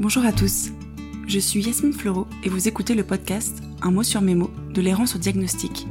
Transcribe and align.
Bonjour 0.00 0.24
à 0.24 0.32
tous, 0.32 0.72
je 1.28 1.38
suis 1.38 1.62
Yasmine 1.62 1.92
Fleureau 1.92 2.26
et 2.42 2.48
vous 2.48 2.66
écoutez 2.66 2.96
le 2.96 3.04
podcast 3.04 3.62
Un 3.80 3.92
mot 3.92 4.02
sur 4.02 4.22
mes 4.22 4.34
mots 4.34 4.50
de 4.70 4.82
l'errance 4.82 5.14
au 5.14 5.18
diagnostic. 5.18 5.86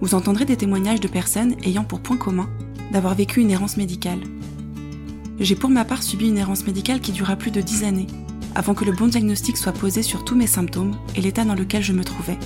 Vous 0.00 0.14
entendrez 0.14 0.46
des 0.46 0.56
témoignages 0.56 1.00
de 1.00 1.08
personnes 1.08 1.54
ayant 1.62 1.84
pour 1.84 2.00
point 2.00 2.16
commun 2.16 2.48
d'avoir 2.90 3.14
vécu 3.14 3.42
une 3.42 3.50
errance 3.50 3.76
médicale. 3.76 4.20
J'ai 5.38 5.56
pour 5.56 5.68
ma 5.68 5.84
part 5.84 6.02
subi 6.02 6.28
une 6.28 6.38
errance 6.38 6.66
médicale 6.66 7.00
qui 7.00 7.12
dura 7.12 7.36
plus 7.36 7.50
de 7.50 7.60
10 7.60 7.84
années, 7.84 8.06
avant 8.54 8.72
que 8.72 8.86
le 8.86 8.92
bon 8.92 9.08
diagnostic 9.08 9.58
soit 9.58 9.72
posé 9.72 10.02
sur 10.02 10.24
tous 10.24 10.34
mes 10.34 10.46
symptômes 10.46 10.96
et 11.14 11.20
l'état 11.20 11.44
dans 11.44 11.54
lequel 11.54 11.82
je 11.82 11.92
me 11.92 12.04
trouvais. 12.04 12.38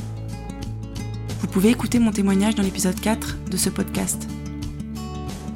Vous 1.43 1.47
pouvez 1.47 1.71
écouter 1.71 2.01
mon 2.01 2.11
témoignage 2.11 2.57
dans 2.57 2.65
l'épisode 2.65 2.99
4 2.99 3.37
de 3.53 3.57
ce 3.57 3.71
podcast. 3.71 4.27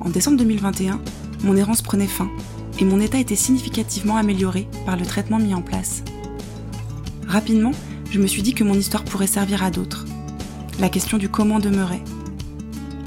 En 0.00 0.08
décembre 0.08 0.36
2021, 0.36 1.00
mon 1.42 1.56
errance 1.56 1.82
prenait 1.82 2.06
fin 2.06 2.30
et 2.80 2.84
mon 2.84 2.98
état 2.98 3.18
était 3.18 3.36
significativement 3.36 4.16
amélioré 4.16 4.66
par 4.86 4.96
le 4.96 5.04
traitement 5.04 5.38
mis 5.38 5.54
en 5.54 5.60
place. 5.60 6.02
Rapidement, 7.28 7.72
je 8.10 8.18
me 8.18 8.26
suis 8.26 8.42
dit 8.42 8.54
que 8.54 8.64
mon 8.64 8.74
histoire 8.74 9.04
pourrait 9.04 9.26
servir 9.26 9.62
à 9.62 9.70
d'autres. 9.70 10.06
La 10.80 10.88
question 10.88 11.18
du 11.18 11.28
comment 11.28 11.58
demeurait. 11.58 12.02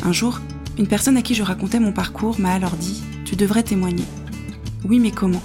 Un 0.04 0.12
jour, 0.12 0.40
une 0.78 0.88
personne 0.88 1.18
à 1.18 1.24
qui 1.24 1.34
je 1.34 1.44
racontais 1.44 1.80
mon 1.80 1.92
parcours 1.92 2.40
m'a 2.40 2.54
alors 2.54 2.76
dit⁇ 2.76 3.04
Tu 3.26 3.36
devrais 3.36 3.64
témoigner⁇ 3.64 4.04
Oui, 4.86 5.00
mais 5.00 5.12
comment? 5.12 5.42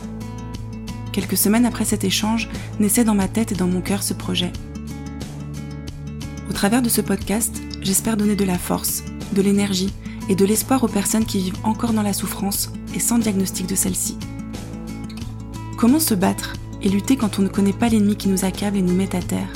Quelques 1.13 1.39
semaines 1.39 1.67
après 1.67 1.87
cet 1.87 2.05
échange, 2.05 2.49
naissait 2.79 3.05
dans 3.05 3.15
ma 3.15 3.29
tête 3.29 3.53
et 3.53 3.57
dans 3.57 3.67
mon 3.67 3.81
cœur 3.81 4.03
ce 4.03 4.15
projet. 4.15 4.53
Au 6.51 6.53
travers 6.53 6.83
de 6.83 6.89
ce 6.89 7.01
podcast, 7.01 7.61
j'espère 7.81 8.17
donner 8.17 8.37
de 8.37 8.45
la 8.45 8.59
force, 8.59 9.05
de 9.33 9.43
l'énergie 9.43 9.93
et 10.29 10.35
de 10.35 10.45
l'espoir 10.45 10.85
aux 10.85 10.89
personnes 10.89 11.25
qui 11.25 11.39
vivent 11.39 11.65
encore 11.65 11.95
dans 11.95 12.03
la 12.03 12.13
souffrance 12.13 12.71
et 12.95 13.01
sans 13.01 13.19
diagnostic 13.19 13.67
de 13.67 13.75
celle-ci. 13.75 14.17
Comment 15.77 16.01
se 16.01 16.15
battre 16.15 16.55
et 16.83 16.89
lutter 16.89 17.17
quand 17.17 17.39
on 17.39 17.43
ne 17.43 17.49
connaît 17.49 17.73
pas 17.73 17.89
l'ennemi 17.89 18.17
qui 18.17 18.29
nous 18.29 18.45
accable 18.45 18.77
et 18.77 18.83
nous 18.83 18.95
met 18.95 19.15
à 19.15 19.23
terre? 19.23 19.53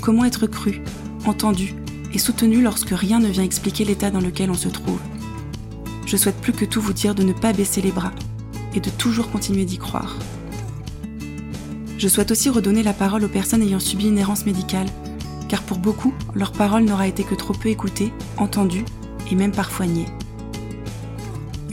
Comment 0.00 0.24
être 0.24 0.46
cru, 0.46 0.80
entendu 1.26 1.74
et 2.12 2.18
soutenu 2.18 2.62
lorsque 2.62 2.90
rien 2.90 3.18
ne 3.18 3.28
vient 3.28 3.42
expliquer 3.42 3.84
l'état 3.84 4.10
dans 4.10 4.20
lequel 4.20 4.50
on 4.50 4.54
se 4.54 4.68
trouve? 4.68 5.00
Je 6.06 6.16
souhaite 6.16 6.40
plus 6.40 6.52
que 6.52 6.64
tout 6.64 6.80
vous 6.80 6.92
dire 6.92 7.14
de 7.14 7.22
ne 7.22 7.32
pas 7.32 7.52
baisser 7.52 7.80
les 7.80 7.92
bras 7.92 8.12
et 8.74 8.80
de 8.80 8.90
toujours 8.90 9.30
continuer 9.30 9.64
d'y 9.64 9.78
croire. 9.78 10.16
Je 11.96 12.08
souhaite 12.08 12.30
aussi 12.30 12.50
redonner 12.50 12.82
la 12.82 12.92
parole 12.92 13.24
aux 13.24 13.28
personnes 13.28 13.62
ayant 13.62 13.80
subi 13.80 14.08
une 14.08 14.18
errance 14.18 14.46
médicale, 14.46 14.88
car 15.48 15.62
pour 15.62 15.78
beaucoup, 15.78 16.12
leur 16.34 16.52
parole 16.52 16.84
n'aura 16.84 17.06
été 17.06 17.24
que 17.24 17.34
trop 17.34 17.54
peu 17.54 17.68
écoutée, 17.68 18.12
entendue 18.36 18.84
et 19.30 19.34
même 19.34 19.52
parfois 19.52 19.86
niée. 19.86 20.06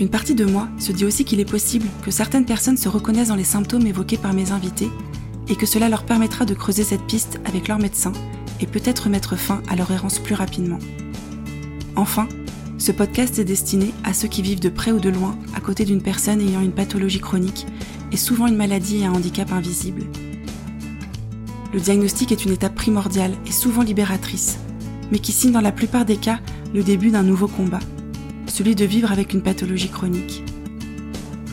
Une 0.01 0.09
partie 0.09 0.33
de 0.33 0.45
moi 0.45 0.67
se 0.79 0.91
dit 0.91 1.05
aussi 1.05 1.25
qu'il 1.25 1.39
est 1.39 1.45
possible 1.45 1.85
que 2.01 2.09
certaines 2.09 2.47
personnes 2.47 2.75
se 2.75 2.89
reconnaissent 2.89 3.27
dans 3.27 3.35
les 3.35 3.43
symptômes 3.43 3.85
évoqués 3.85 4.17
par 4.17 4.33
mes 4.33 4.51
invités 4.51 4.89
et 5.47 5.55
que 5.55 5.67
cela 5.67 5.89
leur 5.89 6.05
permettra 6.05 6.43
de 6.43 6.55
creuser 6.55 6.83
cette 6.83 7.05
piste 7.05 7.39
avec 7.45 7.67
leur 7.67 7.77
médecin 7.77 8.11
et 8.59 8.65
peut-être 8.65 9.09
mettre 9.09 9.35
fin 9.35 9.61
à 9.69 9.75
leur 9.75 9.91
errance 9.91 10.17
plus 10.17 10.33
rapidement. 10.33 10.79
Enfin, 11.95 12.27
ce 12.79 12.91
podcast 12.91 13.37
est 13.37 13.45
destiné 13.45 13.93
à 14.03 14.15
ceux 14.15 14.27
qui 14.27 14.41
vivent 14.41 14.59
de 14.59 14.69
près 14.69 14.91
ou 14.91 14.99
de 14.99 15.09
loin 15.09 15.37
à 15.55 15.59
côté 15.59 15.85
d'une 15.85 16.01
personne 16.01 16.41
ayant 16.41 16.61
une 16.61 16.71
pathologie 16.71 17.19
chronique 17.19 17.67
et 18.11 18.17
souvent 18.17 18.47
une 18.47 18.57
maladie 18.57 19.01
et 19.01 19.05
un 19.05 19.13
handicap 19.13 19.51
invisible. 19.51 20.05
Le 21.75 21.79
diagnostic 21.79 22.31
est 22.31 22.43
une 22.43 22.53
étape 22.53 22.73
primordiale 22.73 23.35
et 23.45 23.51
souvent 23.51 23.83
libératrice, 23.83 24.57
mais 25.11 25.19
qui 25.19 25.31
signe 25.31 25.51
dans 25.51 25.61
la 25.61 25.71
plupart 25.71 26.05
des 26.05 26.17
cas 26.17 26.39
le 26.73 26.81
début 26.81 27.11
d'un 27.11 27.21
nouveau 27.21 27.47
combat, 27.47 27.81
celui 28.51 28.75
de 28.75 28.85
vivre 28.85 29.11
avec 29.11 29.33
une 29.33 29.41
pathologie 29.41 29.89
chronique. 29.89 30.43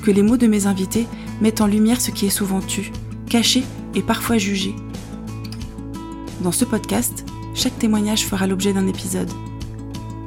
Que 0.02 0.10
les 0.10 0.22
mots 0.22 0.36
de 0.36 0.46
mes 0.46 0.66
invités 0.66 1.06
mettent 1.40 1.62
en 1.62 1.66
lumière 1.66 2.00
ce 2.00 2.10
qui 2.10 2.26
est 2.26 2.30
souvent 2.30 2.60
tu, 2.60 2.92
caché 3.30 3.64
et 3.94 4.02
parfois 4.02 4.36
jugé. 4.36 4.74
Dans 6.42 6.52
ce 6.52 6.64
podcast, 6.64 7.24
chaque 7.54 7.78
témoignage 7.78 8.26
fera 8.26 8.46
l'objet 8.46 8.72
d'un 8.72 8.86
épisode. 8.86 9.30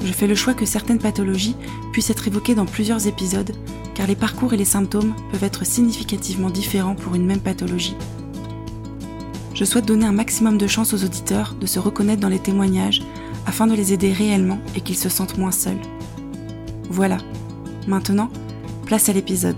Je 0.03 0.11
fais 0.11 0.27
le 0.27 0.35
choix 0.35 0.53
que 0.53 0.65
certaines 0.65 0.99
pathologies 0.99 1.55
puissent 1.91 2.09
être 2.09 2.27
évoquées 2.27 2.55
dans 2.55 2.65
plusieurs 2.65 3.07
épisodes, 3.07 3.51
car 3.93 4.07
les 4.07 4.15
parcours 4.15 4.53
et 4.53 4.57
les 4.57 4.65
symptômes 4.65 5.13
peuvent 5.31 5.43
être 5.43 5.65
significativement 5.65 6.49
différents 6.49 6.95
pour 6.95 7.15
une 7.15 7.25
même 7.25 7.39
pathologie. 7.39 7.95
Je 9.53 9.65
souhaite 9.65 9.85
donner 9.85 10.05
un 10.05 10.11
maximum 10.11 10.57
de 10.57 10.67
chance 10.67 10.93
aux 10.93 11.03
auditeurs 11.03 11.53
de 11.59 11.67
se 11.67 11.79
reconnaître 11.79 12.21
dans 12.21 12.29
les 12.29 12.39
témoignages 12.39 13.03
afin 13.45 13.67
de 13.67 13.75
les 13.75 13.93
aider 13.93 14.11
réellement 14.11 14.59
et 14.75 14.81
qu'ils 14.81 14.97
se 14.97 15.09
sentent 15.09 15.37
moins 15.37 15.51
seuls. 15.51 15.81
Voilà, 16.91 17.19
maintenant, 17.87 18.29
place 18.85 19.07
à 19.07 19.13
l'épisode. 19.13 19.55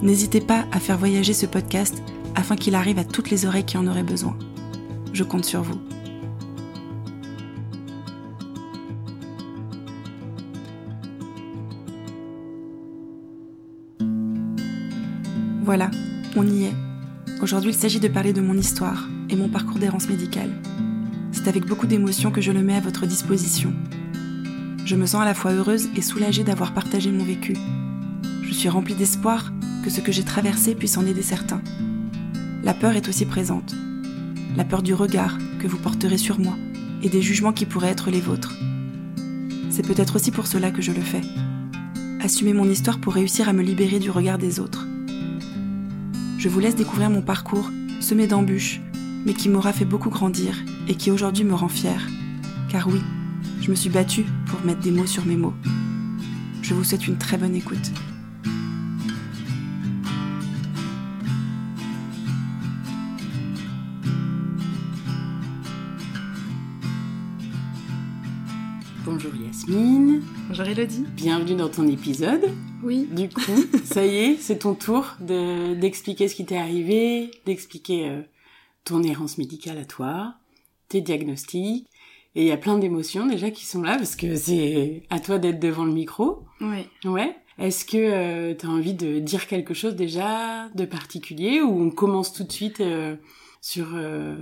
N'hésitez 0.00 0.40
pas 0.40 0.64
à 0.72 0.80
faire 0.80 0.96
voyager 0.96 1.34
ce 1.34 1.44
podcast 1.44 2.02
afin 2.34 2.56
qu'il 2.56 2.74
arrive 2.74 2.98
à 2.98 3.04
toutes 3.04 3.28
les 3.28 3.44
oreilles 3.44 3.66
qui 3.66 3.76
en 3.76 3.86
auraient 3.86 4.02
besoin. 4.02 4.34
Je 5.12 5.24
compte 5.24 5.44
sur 5.44 5.60
vous. 5.60 5.78
Voilà, 15.64 15.90
on 16.34 16.46
y 16.46 16.64
est. 16.64 16.74
Aujourd'hui, 17.42 17.72
il 17.72 17.76
s'agit 17.76 18.00
de 18.00 18.08
parler 18.08 18.32
de 18.32 18.40
mon 18.40 18.56
histoire 18.56 19.06
et 19.28 19.36
mon 19.36 19.50
parcours 19.50 19.78
d'errance 19.78 20.08
médicale. 20.08 20.62
C'est 21.30 21.46
avec 21.46 21.66
beaucoup 21.66 21.86
d'émotion 21.86 22.30
que 22.30 22.40
je 22.40 22.52
le 22.52 22.62
mets 22.62 22.76
à 22.76 22.80
votre 22.80 23.04
disposition. 23.04 23.74
Je 24.88 24.96
me 24.96 25.04
sens 25.04 25.20
à 25.20 25.26
la 25.26 25.34
fois 25.34 25.52
heureuse 25.52 25.90
et 25.96 26.00
soulagée 26.00 26.44
d'avoir 26.44 26.72
partagé 26.72 27.12
mon 27.12 27.22
vécu. 27.22 27.54
Je 28.40 28.54
suis 28.54 28.70
remplie 28.70 28.94
d'espoir 28.94 29.52
que 29.84 29.90
ce 29.90 30.00
que 30.00 30.12
j'ai 30.12 30.22
traversé 30.22 30.74
puisse 30.74 30.96
en 30.96 31.04
aider 31.04 31.20
certains. 31.20 31.60
La 32.64 32.72
peur 32.72 32.96
est 32.96 33.06
aussi 33.06 33.26
présente. 33.26 33.74
La 34.56 34.64
peur 34.64 34.82
du 34.82 34.94
regard 34.94 35.36
que 35.60 35.66
vous 35.66 35.76
porterez 35.76 36.16
sur 36.16 36.40
moi 36.40 36.54
et 37.02 37.10
des 37.10 37.20
jugements 37.20 37.52
qui 37.52 37.66
pourraient 37.66 37.90
être 37.90 38.10
les 38.10 38.22
vôtres. 38.22 38.56
C'est 39.68 39.86
peut-être 39.86 40.16
aussi 40.16 40.30
pour 40.30 40.46
cela 40.46 40.70
que 40.70 40.80
je 40.80 40.92
le 40.92 41.02
fais. 41.02 41.20
Assumer 42.22 42.54
mon 42.54 42.66
histoire 42.66 42.98
pour 42.98 43.12
réussir 43.12 43.46
à 43.46 43.52
me 43.52 43.62
libérer 43.62 43.98
du 43.98 44.10
regard 44.10 44.38
des 44.38 44.58
autres. 44.58 44.86
Je 46.38 46.48
vous 46.48 46.60
laisse 46.60 46.76
découvrir 46.76 47.10
mon 47.10 47.20
parcours, 47.20 47.70
semé 48.00 48.26
d'embûches, 48.26 48.80
mais 49.26 49.34
qui 49.34 49.50
m'aura 49.50 49.74
fait 49.74 49.84
beaucoup 49.84 50.08
grandir 50.08 50.56
et 50.88 50.94
qui 50.94 51.10
aujourd'hui 51.10 51.44
me 51.44 51.54
rend 51.54 51.68
fière. 51.68 52.06
Car 52.70 52.88
oui, 52.88 53.02
je 53.60 53.70
me 53.70 53.74
suis 53.76 53.90
battue 53.90 54.24
pour 54.46 54.60
mettre 54.64 54.80
des 54.80 54.90
mots 54.90 55.06
sur 55.06 55.24
mes 55.24 55.36
mots. 55.36 55.54
Je 56.62 56.74
vous 56.74 56.84
souhaite 56.84 57.06
une 57.06 57.18
très 57.18 57.36
bonne 57.36 57.54
écoute. 57.54 57.92
Bonjour 69.04 69.34
Yasmine. 69.34 70.22
Bonjour 70.48 70.66
Elodie. 70.66 71.04
Bienvenue 71.14 71.54
dans 71.54 71.68
ton 71.68 71.88
épisode. 71.88 72.50
Oui. 72.82 73.08
Du 73.10 73.28
coup, 73.28 73.64
ça 73.84 74.04
y 74.04 74.16
est, 74.16 74.36
c'est 74.36 74.58
ton 74.58 74.74
tour 74.74 75.16
de 75.20 75.74
d'expliquer 75.74 76.28
ce 76.28 76.34
qui 76.34 76.44
t'est 76.44 76.58
arrivé, 76.58 77.30
d'expliquer 77.46 78.08
euh, 78.08 78.22
ton 78.84 79.02
errance 79.02 79.38
médicale 79.38 79.78
à 79.78 79.84
toi, 79.84 80.34
tes 80.88 81.00
diagnostics. 81.00 81.88
Et 82.38 82.42
il 82.42 82.46
y 82.46 82.52
a 82.52 82.56
plein 82.56 82.78
d'émotions 82.78 83.26
déjà 83.26 83.50
qui 83.50 83.66
sont 83.66 83.82
là 83.82 83.96
parce 83.96 84.14
que 84.14 84.36
c'est 84.36 85.02
à 85.10 85.18
toi 85.18 85.38
d'être 85.38 85.58
devant 85.58 85.84
le 85.84 85.90
micro. 85.90 86.44
Oui. 86.60 86.86
Ouais. 87.04 87.34
Est-ce 87.58 87.84
que 87.84 88.52
tu 88.52 88.64
as 88.64 88.70
envie 88.70 88.94
de 88.94 89.18
dire 89.18 89.48
quelque 89.48 89.74
chose 89.74 89.96
déjà 89.96 90.68
de 90.68 90.84
particulier 90.84 91.60
ou 91.60 91.82
on 91.82 91.90
commence 91.90 92.32
tout 92.32 92.44
de 92.44 92.52
suite 92.52 92.80
euh, 92.80 93.16
sur 93.60 93.88
euh, 93.96 94.36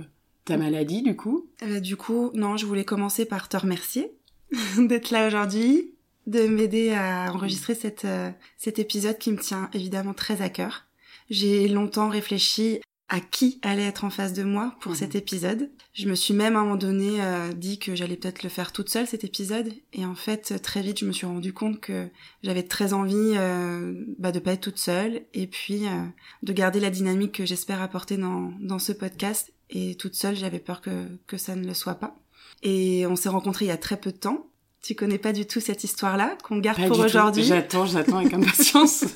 ta 0.45 0.57
maladie 0.57 1.01
du 1.01 1.15
coup? 1.15 1.47
Euh, 1.63 1.79
du 1.79 1.95
coup, 1.95 2.29
non, 2.35 2.55
je 2.55 2.67
voulais 2.67 2.85
commencer 2.85 3.25
par 3.25 3.49
te 3.49 3.57
remercier 3.57 4.11
d'être 4.77 5.09
là 5.09 5.25
aujourd'hui, 5.25 5.95
de 6.27 6.45
m'aider 6.45 6.93
à 6.93 7.31
enregistrer 7.33 7.73
cette, 7.73 8.05
euh, 8.05 8.29
cet 8.57 8.77
épisode 8.77 9.17
qui 9.17 9.31
me 9.31 9.39
tient 9.39 9.71
évidemment 9.73 10.13
très 10.13 10.43
à 10.43 10.49
cœur. 10.49 10.85
J'ai 11.31 11.67
longtemps 11.67 12.09
réfléchi 12.09 12.79
à 13.09 13.19
qui 13.21 13.59
allait 13.61 13.85
être 13.85 14.03
en 14.03 14.09
face 14.09 14.33
de 14.33 14.43
moi 14.43 14.75
pour 14.81 14.91
Mhm. 14.91 14.97
cet 14.97 15.15
épisode. 15.15 15.69
Je 15.93 16.09
me 16.09 16.15
suis 16.15 16.33
même 16.33 16.55
à 16.55 16.59
un 16.59 16.63
moment 16.63 16.75
donné 16.75 17.21
euh, 17.21 17.53
dit 17.53 17.79
que 17.79 17.95
j'allais 17.95 18.17
peut-être 18.17 18.43
le 18.43 18.49
faire 18.49 18.71
toute 18.73 18.89
seule 18.89 19.07
cet 19.07 19.23
épisode 19.23 19.71
et 19.93 20.05
en 20.05 20.13
fait 20.13 20.61
très 20.61 20.81
vite 20.81 20.99
je 20.99 21.05
me 21.05 21.11
suis 21.13 21.25
rendu 21.25 21.53
compte 21.53 21.79
que 21.79 22.07
j'avais 22.43 22.63
très 22.63 22.91
envie 22.93 23.15
euh, 23.37 23.93
bah, 24.19 24.31
de 24.33 24.39
pas 24.39 24.51
être 24.53 24.61
toute 24.61 24.77
seule 24.77 25.21
et 25.33 25.47
puis 25.47 25.85
euh, 25.87 26.03
de 26.43 26.51
garder 26.53 26.79
la 26.81 26.89
dynamique 26.89 27.31
que 27.31 27.45
j'espère 27.45 27.81
apporter 27.81 28.17
dans, 28.17 28.51
dans 28.59 28.77
ce 28.79 28.91
podcast 28.91 29.53
et 29.69 29.95
toute 29.95 30.15
seule 30.15 30.35
j'avais 30.35 30.59
peur 30.59 30.81
que, 30.81 31.07
que 31.27 31.37
ça 31.37 31.55
ne 31.55 31.65
le 31.65 31.73
soit 31.73 31.95
pas. 31.95 32.19
Et 32.61 33.05
on 33.07 33.15
s'est 33.15 33.29
rencontrés 33.29 33.65
il 33.65 33.69
y 33.69 33.71
a 33.71 33.77
très 33.77 33.97
peu 33.97 34.11
de 34.11 34.17
temps. 34.17 34.47
Tu 34.83 34.95
connais 34.95 35.17
pas 35.17 35.33
du 35.33 35.45
tout 35.47 35.59
cette 35.59 35.83
histoire-là 35.83 36.37
qu'on 36.43 36.57
garde 36.59 36.77
Pas 36.77 36.87
pour 36.87 36.99
aujourd'hui. 36.99 37.43
J'attends, 37.43 37.85
j'attends 37.85 38.17
avec 38.17 38.33
impatience. 38.33 39.05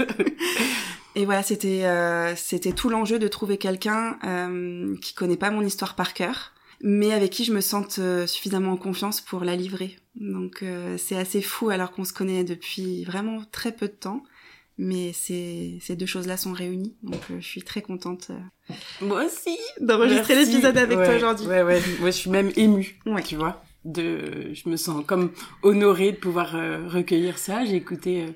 Et 1.16 1.26
voilà, 1.26 1.44
c'était 1.44 1.86
euh, 1.86 2.36
c'était 2.36 2.72
tout 2.72 2.90
l'enjeu 2.90 3.20
de 3.20 3.28
trouver 3.28 3.58
quelqu'un 3.58 4.18
euh, 4.24 4.96
qui 5.02 5.14
connaît 5.14 5.38
pas 5.38 5.52
mon 5.52 5.62
histoire 5.62 5.96
par 5.96 6.14
cœur, 6.14 6.54
mais 6.82 7.12
avec 7.12 7.32
qui 7.32 7.44
je 7.44 7.54
me 7.54 7.62
sente 7.62 8.00
euh, 8.00 8.26
suffisamment 8.28 8.72
en 8.72 8.78
confiance 8.78 9.20
pour 9.22 9.44
la 9.44 9.56
livrer. 9.56 9.98
Donc 10.16 10.64
euh, 10.64 10.98
c'est 10.98 11.18
assez 11.18 11.42
fou 11.42 11.70
alors 11.70 11.92
qu'on 11.92 12.06
se 12.06 12.14
connaît 12.14 12.44
depuis 12.44 13.04
vraiment 13.04 13.42
très 13.52 13.72
peu 13.72 13.88
de 13.88 13.94
temps. 13.94 14.24
Mais 14.78 15.12
ces, 15.14 15.78
ces 15.82 15.96
deux 15.96 16.06
choses-là 16.08 16.38
sont 16.38 16.54
réunies, 16.54 16.96
donc 17.04 17.20
euh, 17.30 17.36
je 17.40 17.46
suis 17.46 17.62
très 17.62 17.82
contente 17.84 18.32
Moi 19.02 19.26
aussi. 19.26 19.56
d'enregistrer 19.80 20.34
l'épisode 20.34 20.76
avec 20.78 20.98
toi 20.98 21.16
aujourd'hui. 21.18 21.46
Ouais, 21.46 21.62
ouais. 21.62 21.82
Moi, 22.00 22.10
je 22.10 22.16
suis 22.16 22.30
même 22.32 22.52
émue. 22.56 22.98
Ouais. 23.06 23.22
Tu 23.22 23.36
vois. 23.36 23.62
De, 23.84 24.54
je 24.54 24.70
me 24.70 24.78
sens 24.78 25.04
comme 25.06 25.32
honorée 25.62 26.14
de 26.14 26.18
pouvoir 26.18 26.54
recueillir 26.90 27.38
ça. 27.38 27.66
J'ai 27.66 27.76
écouté 27.76 28.24
euh, 28.24 28.32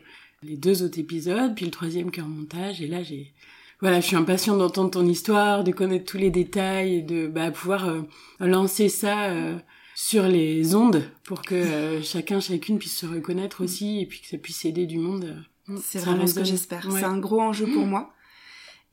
les 0.47 0.57
deux 0.57 0.83
autres 0.83 0.99
épisodes, 0.99 1.53
puis 1.55 1.65
le 1.65 1.71
troisième 1.71 2.11
qui 2.11 2.19
est 2.19 2.23
en 2.23 2.27
montage, 2.27 2.81
et 2.81 2.87
là, 2.87 3.03
j'ai, 3.03 3.33
voilà, 3.81 3.99
je 3.99 4.07
suis 4.07 4.15
impatiente 4.15 4.57
d'entendre 4.59 4.91
ton 4.91 5.05
histoire, 5.05 5.63
de 5.63 5.71
connaître 5.71 6.05
tous 6.05 6.17
les 6.17 6.29
détails, 6.29 6.95
et 6.95 7.01
de 7.01 7.27
bah, 7.27 7.51
pouvoir 7.51 7.89
euh, 7.89 8.01
lancer 8.39 8.89
ça 8.89 9.29
euh, 9.31 9.57
sur 9.95 10.27
les 10.27 10.75
ondes 10.75 11.03
pour 11.23 11.41
que 11.41 11.55
euh, 11.55 12.01
chacun, 12.13 12.39
chacune 12.39 12.79
puisse 12.79 12.97
se 12.97 13.05
reconnaître 13.05 13.63
aussi, 13.63 14.01
et 14.01 14.05
puis 14.05 14.21
que 14.21 14.27
ça 14.27 14.37
puisse 14.37 14.65
aider 14.65 14.85
du 14.85 14.97
monde. 14.97 15.25
euh, 15.69 15.77
C'est 15.81 15.99
vraiment 15.99 16.27
ce 16.27 16.35
que 16.35 16.43
j'espère. 16.43 16.87
Ouais. 16.87 16.99
C'est 16.99 17.05
un 17.05 17.17
gros 17.17 17.41
enjeu 17.41 17.67
pour 17.67 17.85
moi. 17.85 18.11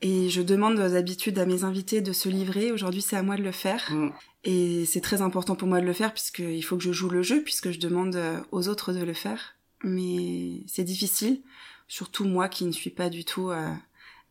Et 0.05 0.29
je 0.31 0.43
demande 0.43 0.75
d'habitude 0.77 1.39
à 1.39 1.47
mes 1.47 1.63
invités 1.63 2.01
de 2.01 2.13
se 2.13 2.29
livrer. 2.29 2.73
Aujourd'hui, 2.73 3.03
c'est 3.03 3.15
à 3.15 3.23
moi 3.23 3.37
de 3.37 3.43
le 3.43 3.53
faire. 3.53 3.89
Mm. 3.93 4.11
Et 4.43 4.85
c'est 4.85 5.01
très 5.01 5.23
important 5.23 5.55
pour 5.55 5.69
moi 5.69 5.81
de 5.81 5.87
le 5.87 5.93
faire 5.93 6.13
puisqu'il 6.13 6.63
faut 6.65 6.77
que 6.77 6.83
je 6.83 6.91
joue 6.91 7.09
le 7.09 7.23
jeu, 7.23 7.41
puisque 7.45 7.71
je 7.71 7.79
demande 7.79 8.19
aux 8.51 8.67
autres 8.67 8.93
de 8.93 9.05
le 9.05 9.13
faire. 9.13 9.55
Mais 9.85 10.63
c'est 10.67 10.85
difficile, 10.85 11.43
surtout 11.89 12.25
moi 12.25 12.49
qui 12.49 12.65
ne 12.65 12.73
suis 12.73 12.91
pas 12.91 13.11
du 13.11 13.25
tout 13.25 13.51
euh, 13.51 13.73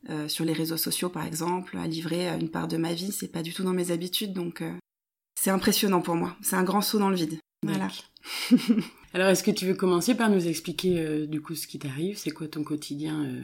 euh, 0.10 0.28
sur 0.28 0.46
les 0.46 0.54
réseaux 0.54 0.78
sociaux, 0.78 1.10
par 1.10 1.26
exemple, 1.26 1.78
à 1.78 1.88
livrer 1.88 2.30
euh, 2.30 2.38
une 2.40 2.50
part 2.50 2.68
de 2.68 2.78
ma 2.78 2.94
vie. 2.94 3.12
C'est 3.12 3.28
pas 3.32 3.44
du 3.44 3.54
tout 3.54 3.64
dans 3.64 3.74
mes 3.74 3.92
habitudes, 3.92 4.34
donc 4.34 4.62
euh, 4.62 4.72
c'est 5.40 5.50
impressionnant 5.52 6.02
pour 6.02 6.16
moi. 6.16 6.36
C'est 6.42 6.56
un 6.56 6.64
grand 6.64 6.82
saut 6.82 7.00
dans 7.00 7.10
le 7.10 7.16
vide. 7.16 7.38
Voilà. 7.64 7.88
Alors, 9.14 9.28
est-ce 9.28 9.44
que 9.44 9.52
tu 9.52 9.66
veux 9.66 9.74
commencer 9.76 10.16
par 10.16 10.30
nous 10.30 10.48
expliquer 10.48 11.00
euh, 11.00 11.28
du 11.28 11.42
coup 11.42 11.54
ce 11.56 11.68
qui 11.68 11.80
t'arrive? 11.80 12.18
C'est 12.18 12.32
quoi 12.32 12.48
ton 12.48 12.64
quotidien 12.64 13.26
euh, 13.26 13.44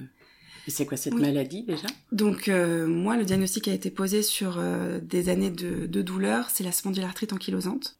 C'est 0.67 0.85
quoi 0.85 0.95
cette 0.97 1.13
Oui. 1.13 1.21
maladie 1.21 1.63
déjà? 1.63 1.87
Donc 2.13 2.47
euh, 2.47 2.87
moi, 2.87 3.17
le 3.17 3.25
diagnostic 3.25 3.67
a 3.67 3.73
été 3.73 3.91
posé 3.91 4.23
sur 4.23 4.55
euh, 4.57 4.99
des 5.01 5.27
années 5.29 5.51
de, 5.51 5.85
de 5.85 6.01
douleur, 6.01 6.49
c'est 6.49 6.63
la 6.63 6.71
spondylarthrite 6.71 7.33
ankylosante. 7.33 7.97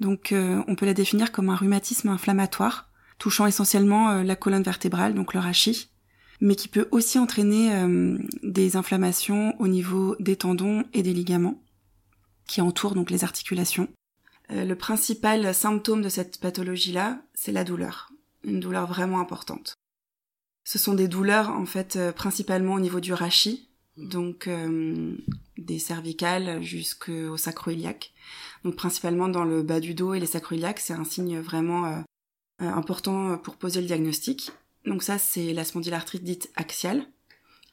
Donc 0.00 0.32
euh, 0.32 0.62
on 0.66 0.74
peut 0.76 0.86
la 0.86 0.94
définir 0.94 1.30
comme 1.30 1.50
un 1.50 1.56
rhumatisme 1.56 2.08
inflammatoire 2.08 2.90
touchant 3.18 3.46
essentiellement 3.46 4.10
euh, 4.10 4.22
la 4.22 4.36
colonne 4.36 4.62
vertébrale, 4.62 5.14
donc 5.14 5.34
le 5.34 5.40
rachis, 5.40 5.90
mais 6.40 6.56
qui 6.56 6.68
peut 6.68 6.88
aussi 6.90 7.18
entraîner 7.18 7.74
euh, 7.74 8.18
des 8.42 8.76
inflammations 8.76 9.54
au 9.60 9.68
niveau 9.68 10.16
des 10.18 10.36
tendons 10.36 10.84
et 10.92 11.02
des 11.02 11.14
ligaments 11.14 11.62
qui 12.46 12.60
entourent 12.60 12.94
donc 12.94 13.10
les 13.10 13.24
articulations. 13.24 13.88
Euh, 14.50 14.64
le 14.64 14.76
principal 14.76 15.54
symptôme 15.54 16.02
de 16.02 16.08
cette 16.08 16.38
pathologie-là, 16.40 17.22
c'est 17.34 17.52
la 17.52 17.64
douleur, 17.64 18.10
une 18.44 18.60
douleur 18.60 18.86
vraiment 18.86 19.20
importante. 19.20 19.74
Ce 20.64 20.78
sont 20.78 20.94
des 20.94 21.08
douleurs 21.08 21.50
en 21.50 21.66
fait 21.66 21.98
principalement 22.12 22.74
au 22.74 22.80
niveau 22.80 23.00
du 23.00 23.12
rachis, 23.12 23.68
donc 23.98 24.48
des 25.58 25.78
cervicales 25.78 26.62
jusqu'au 26.62 27.36
sacroiliac. 27.36 28.14
Donc 28.64 28.74
principalement 28.74 29.28
dans 29.28 29.44
le 29.44 29.62
bas 29.62 29.80
du 29.80 29.92
dos 29.92 30.14
et 30.14 30.20
les 30.20 30.26
sacroiliacs, 30.26 30.80
c'est 30.80 30.94
un 30.94 31.04
signe 31.04 31.38
vraiment 31.38 32.02
important 32.64 33.38
pour 33.38 33.56
poser 33.56 33.80
le 33.80 33.86
diagnostic. 33.86 34.50
Donc 34.86 35.02
ça 35.02 35.18
c'est 35.18 35.52
la 35.52 35.64
spondylarthrite 35.64 36.24
dite 36.24 36.50
axiale. 36.56 37.06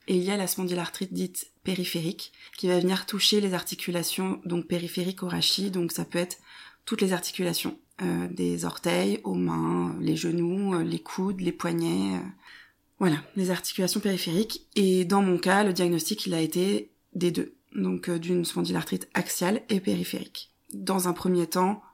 Et 0.07 0.15
il 0.15 0.23
y 0.23 0.31
a 0.31 0.38
la 0.38 0.47
spondylarthrite 0.47 1.13
dite 1.13 1.51
périphérique 1.63 2.31
qui 2.57 2.67
va 2.67 2.79
venir 2.79 3.05
toucher 3.05 3.39
les 3.39 3.53
articulations 3.53 4.41
donc 4.45 4.67
périphériques 4.67 5.23
au 5.23 5.27
rachis, 5.27 5.71
donc 5.71 5.91
ça 5.91 6.05
peut 6.05 6.19
être 6.19 6.38
toutes 6.85 7.01
les 7.01 7.13
articulations, 7.13 7.77
euh, 8.01 8.27
des 8.29 8.65
orteils 8.65 9.19
aux 9.23 9.35
mains, 9.35 9.95
les 9.99 10.15
genoux, 10.15 10.73
euh, 10.73 10.83
les 10.83 10.99
coudes, 10.99 11.41
les 11.41 11.51
poignets, 11.51 12.15
euh, 12.15 12.27
voilà, 12.99 13.17
les 13.35 13.51
articulations 13.51 13.99
périphériques. 13.99 14.67
Et 14.75 15.05
dans 15.05 15.21
mon 15.21 15.38
cas, 15.38 15.63
le 15.63 15.73
diagnostic, 15.73 16.25
il 16.25 16.33
a 16.33 16.41
été 16.41 16.91
des 17.13 17.31
deux. 17.31 17.55
Donc 17.75 18.09
euh, 18.09 18.19
d'une 18.19 18.45
spondylarthrite 18.45 19.09
axiale 19.13 19.61
et 19.69 19.79
périphérique. 19.79 20.51
Dans 20.73 21.07
un 21.07 21.13
premier 21.13 21.47
temps, 21.47 21.81
euh, 21.81 21.90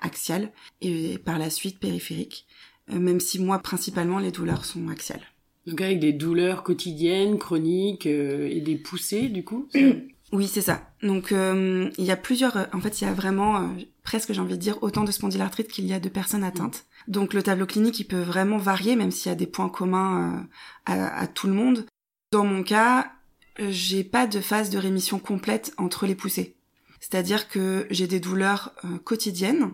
axiale 0.00 0.50
et 0.80 1.18
par 1.18 1.38
la 1.38 1.50
suite 1.50 1.78
périphérique. 1.78 2.46
Euh, 2.92 2.98
même 2.98 3.20
si 3.20 3.38
moi, 3.38 3.58
principalement, 3.60 4.18
les 4.18 4.30
douleurs 4.32 4.64
sont 4.64 4.88
axiales. 4.88 5.22
Donc 5.66 5.80
avec 5.80 6.00
des 6.00 6.12
douleurs 6.12 6.62
quotidiennes, 6.62 7.38
chroniques 7.38 8.06
euh, 8.06 8.48
et 8.50 8.60
des 8.60 8.76
poussées 8.76 9.28
du 9.28 9.44
coup 9.44 9.68
ça- 9.72 9.78
Oui, 10.32 10.46
c'est 10.46 10.60
ça. 10.62 10.92
Donc 11.02 11.32
euh, 11.32 11.90
il 11.98 12.04
y 12.04 12.10
a 12.12 12.16
plusieurs. 12.16 12.56
euh, 12.56 12.64
En 12.72 12.80
fait, 12.80 13.00
il 13.00 13.04
y 13.04 13.06
a 13.08 13.12
vraiment 13.12 13.56
euh, 13.62 13.66
presque, 14.04 14.32
j'ai 14.32 14.40
envie 14.40 14.54
de 14.54 14.60
dire, 14.62 14.78
autant 14.82 15.02
de 15.04 15.10
spondylarthrite 15.10 15.68
qu'il 15.68 15.86
y 15.86 15.92
a 15.92 15.98
de 16.00 16.08
personnes 16.08 16.44
atteintes. 16.44 16.86
Donc 17.08 17.34
le 17.34 17.42
tableau 17.42 17.66
clinique, 17.66 17.98
il 17.98 18.04
peut 18.04 18.20
vraiment 18.22 18.56
varier, 18.56 18.94
même 18.96 19.10
s'il 19.10 19.28
y 19.28 19.32
a 19.32 19.36
des 19.36 19.48
points 19.48 19.68
communs 19.68 20.40
euh, 20.86 20.92
à, 20.92 21.20
à 21.20 21.26
tout 21.26 21.46
le 21.48 21.52
monde. 21.54 21.84
Dans 22.32 22.44
mon 22.44 22.62
cas, 22.62 23.10
euh, 23.58 23.68
j'ai 23.70 24.04
pas 24.04 24.26
de 24.28 24.40
phase 24.40 24.70
de 24.70 24.78
rémission 24.78 25.18
complète 25.18 25.74
entre 25.78 26.06
les 26.06 26.14
poussées. 26.14 26.54
C'est-à-dire 27.00 27.48
que 27.48 27.86
j'ai 27.90 28.06
des 28.06 28.20
douleurs 28.20 28.72
euh, 28.84 28.98
quotidiennes, 28.98 29.72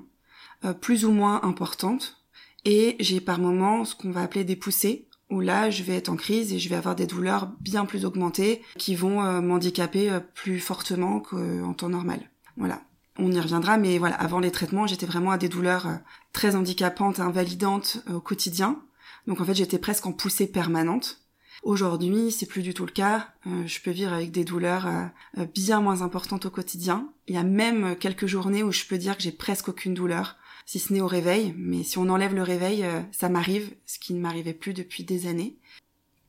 euh, 0.64 0.72
plus 0.72 1.04
ou 1.04 1.10
moins 1.10 1.42
importantes, 1.42 2.24
et 2.64 2.96
j'ai 2.98 3.20
par 3.20 3.38
moments 3.38 3.84
ce 3.84 3.94
qu'on 3.94 4.10
va 4.10 4.22
appeler 4.22 4.44
des 4.44 4.56
poussées, 4.56 5.06
où 5.28 5.40
là 5.40 5.70
je 5.70 5.82
vais 5.82 5.96
être 5.96 6.08
en 6.08 6.16
crise 6.16 6.52
et 6.52 6.58
je 6.58 6.68
vais 6.68 6.76
avoir 6.76 6.94
des 6.94 7.06
douleurs 7.06 7.48
bien 7.60 7.84
plus 7.84 8.04
augmentées 8.04 8.62
qui 8.78 8.94
vont 8.94 9.22
euh, 9.22 9.40
m'handicaper 9.40 10.10
euh, 10.10 10.20
plus 10.20 10.60
fortement 10.60 11.20
qu'en 11.20 11.74
temps 11.74 11.88
normal. 11.88 12.20
Voilà. 12.56 12.82
On 13.18 13.32
y 13.32 13.40
reviendra, 13.40 13.78
mais 13.78 13.98
voilà, 13.98 14.14
avant 14.16 14.40
les 14.40 14.50
traitements, 14.50 14.86
j'étais 14.86 15.06
vraiment 15.06 15.30
à 15.30 15.38
des 15.38 15.48
douleurs 15.48 15.88
très 16.32 16.54
handicapantes, 16.54 17.18
invalidantes 17.18 17.98
au 18.12 18.20
quotidien. 18.20 18.82
Donc 19.26 19.40
en 19.40 19.44
fait, 19.46 19.54
j'étais 19.54 19.78
presque 19.78 20.04
en 20.04 20.12
poussée 20.12 20.46
permanente. 20.46 21.25
Aujourd'hui, 21.66 22.30
c'est 22.30 22.46
plus 22.46 22.62
du 22.62 22.74
tout 22.74 22.86
le 22.86 22.92
cas. 22.92 23.28
Euh, 23.48 23.66
je 23.66 23.80
peux 23.80 23.90
vivre 23.90 24.12
avec 24.12 24.30
des 24.30 24.44
douleurs 24.44 24.86
euh, 24.86 25.06
euh, 25.38 25.46
bien 25.52 25.80
moins 25.80 26.02
importantes 26.02 26.46
au 26.46 26.50
quotidien. 26.50 27.08
Il 27.26 27.34
y 27.34 27.38
a 27.38 27.42
même 27.42 27.96
quelques 27.96 28.26
journées 28.26 28.62
où 28.62 28.70
je 28.70 28.84
peux 28.84 28.98
dire 28.98 29.16
que 29.16 29.24
j'ai 29.24 29.32
presque 29.32 29.70
aucune 29.70 29.92
douleur, 29.92 30.36
si 30.64 30.78
ce 30.78 30.92
n'est 30.92 31.00
au 31.00 31.08
réveil. 31.08 31.56
Mais 31.58 31.82
si 31.82 31.98
on 31.98 32.08
enlève 32.08 32.36
le 32.36 32.44
réveil, 32.44 32.86
ça 33.10 33.28
m'arrive, 33.28 33.74
ce 33.84 33.98
qui 33.98 34.14
ne 34.14 34.20
m'arrivait 34.20 34.54
plus 34.54 34.74
depuis 34.74 35.02
des 35.02 35.26
années. 35.26 35.56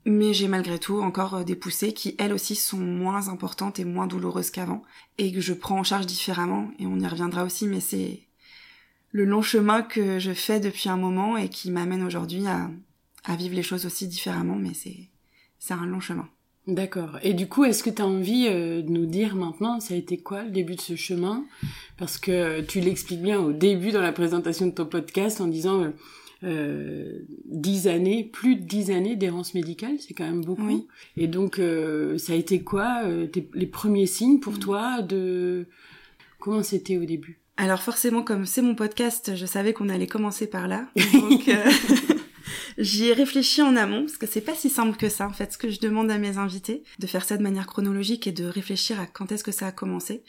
Mais 0.07 0.33
j'ai 0.33 0.47
malgré 0.47 0.79
tout 0.79 1.01
encore 1.01 1.45
des 1.45 1.55
poussées 1.55 1.93
qui, 1.93 2.15
elles 2.17 2.33
aussi, 2.33 2.55
sont 2.55 2.79
moins 2.79 3.29
importantes 3.29 3.77
et 3.77 3.85
moins 3.85 4.07
douloureuses 4.07 4.49
qu'avant, 4.49 4.81
et 5.19 5.31
que 5.31 5.39
je 5.39 5.53
prends 5.53 5.77
en 5.77 5.83
charge 5.83 6.07
différemment, 6.07 6.71
et 6.79 6.87
on 6.87 6.99
y 6.99 7.05
reviendra 7.05 7.43
aussi, 7.43 7.67
mais 7.67 7.79
c'est 7.79 8.21
le 9.11 9.23
long 9.23 9.43
chemin 9.43 9.83
que 9.83 10.17
je 10.17 10.33
fais 10.33 10.59
depuis 10.59 10.89
un 10.89 10.97
moment 10.97 11.37
et 11.37 11.49
qui 11.49 11.69
m'amène 11.69 12.03
aujourd'hui 12.03 12.47
à, 12.47 12.71
à 13.23 13.35
vivre 13.35 13.53
les 13.53 13.61
choses 13.61 13.85
aussi 13.85 14.07
différemment, 14.07 14.55
mais 14.55 14.73
c'est 14.73 15.09
c'est 15.59 15.73
un 15.73 15.85
long 15.85 15.99
chemin. 15.99 16.27
D'accord. 16.67 17.17
Et 17.23 17.33
du 17.33 17.47
coup, 17.47 17.63
est-ce 17.63 17.81
que 17.81 17.89
tu 17.89 18.01
as 18.01 18.05
envie 18.07 18.47
euh, 18.49 18.81
de 18.81 18.89
nous 18.89 19.05
dire 19.05 19.35
maintenant, 19.37 19.79
ça 19.79 19.93
a 19.93 19.97
été 19.97 20.17
quoi 20.17 20.43
le 20.43 20.51
début 20.51 20.75
de 20.75 20.81
ce 20.81 20.95
chemin? 20.97 21.45
Parce 21.97 22.17
que 22.17 22.31
euh, 22.31 22.61
tu 22.61 22.81
l'expliques 22.81 23.21
bien 23.21 23.39
au 23.39 23.53
début 23.53 23.91
dans 23.91 24.01
la 24.01 24.11
présentation 24.11 24.65
de 24.65 24.71
ton 24.71 24.85
podcast 24.85 25.39
en 25.39 25.47
disant 25.47 25.81
euh, 25.83 25.91
euh, 26.43 27.19
10 27.45 27.87
années, 27.87 28.25
plus 28.25 28.57
de 28.57 28.63
10 28.63 28.91
années 28.91 29.15
d'errance 29.15 29.53
médicale, 29.53 29.95
c'est 29.99 30.13
quand 30.13 30.25
même 30.25 30.43
beaucoup. 30.43 30.67
Oui. 30.67 30.87
Et 31.15 31.27
donc, 31.27 31.61
ça 32.17 32.33
a 32.33 32.35
été 32.35 32.61
quoi 32.63 33.01
tes- 33.31 33.49
les 33.53 33.65
premiers 33.67 34.05
signes 34.07 34.39
pour 34.39 34.53
Mm. 34.53 34.59
toi 34.59 35.01
de... 35.01 35.67
Comment 36.39 36.63
c'était 36.63 36.97
au 36.97 37.05
début? 37.05 37.39
Alors 37.55 37.81
forcément, 37.81 38.21
comme 38.23 38.45
c'est 38.45 38.61
mon 38.61 38.75
podcast, 38.75 39.31
je 39.35 39.45
savais 39.47 39.73
qu'on 39.73 39.89
allait 39.89 40.05
commencer 40.05 40.45
par 40.47 40.67
là. 40.67 40.87
Donc 41.13 41.49
j'y 42.77 43.05
ai 43.07 43.13
réfléchi 43.13 43.61
en 43.61 43.75
amont, 43.75 44.01
parce 44.01 44.17
que 44.17 44.27
c'est 44.27 44.41
pas 44.41 44.55
si 44.55 44.69
simple 44.69 44.97
que 44.97 45.09
ça, 45.09 45.27
en 45.27 45.33
fait, 45.33 45.53
ce 45.53 45.57
que 45.57 45.69
je 45.69 45.79
demande 45.79 46.11
à 46.11 46.17
mes 46.17 46.37
invités, 46.37 46.83
de 46.99 47.07
faire 47.07 47.25
ça 47.25 47.37
de 47.37 47.43
manière 47.43 47.67
chronologique 47.67 48.27
et 48.27 48.31
de 48.31 48.45
réfléchir 48.45 48.99
à 48.99 49.05
quand 49.07 49.31
est-ce 49.31 49.43
que 49.43 49.51
ça 49.51 49.67
a 49.67 49.71
commencé. 49.71 50.23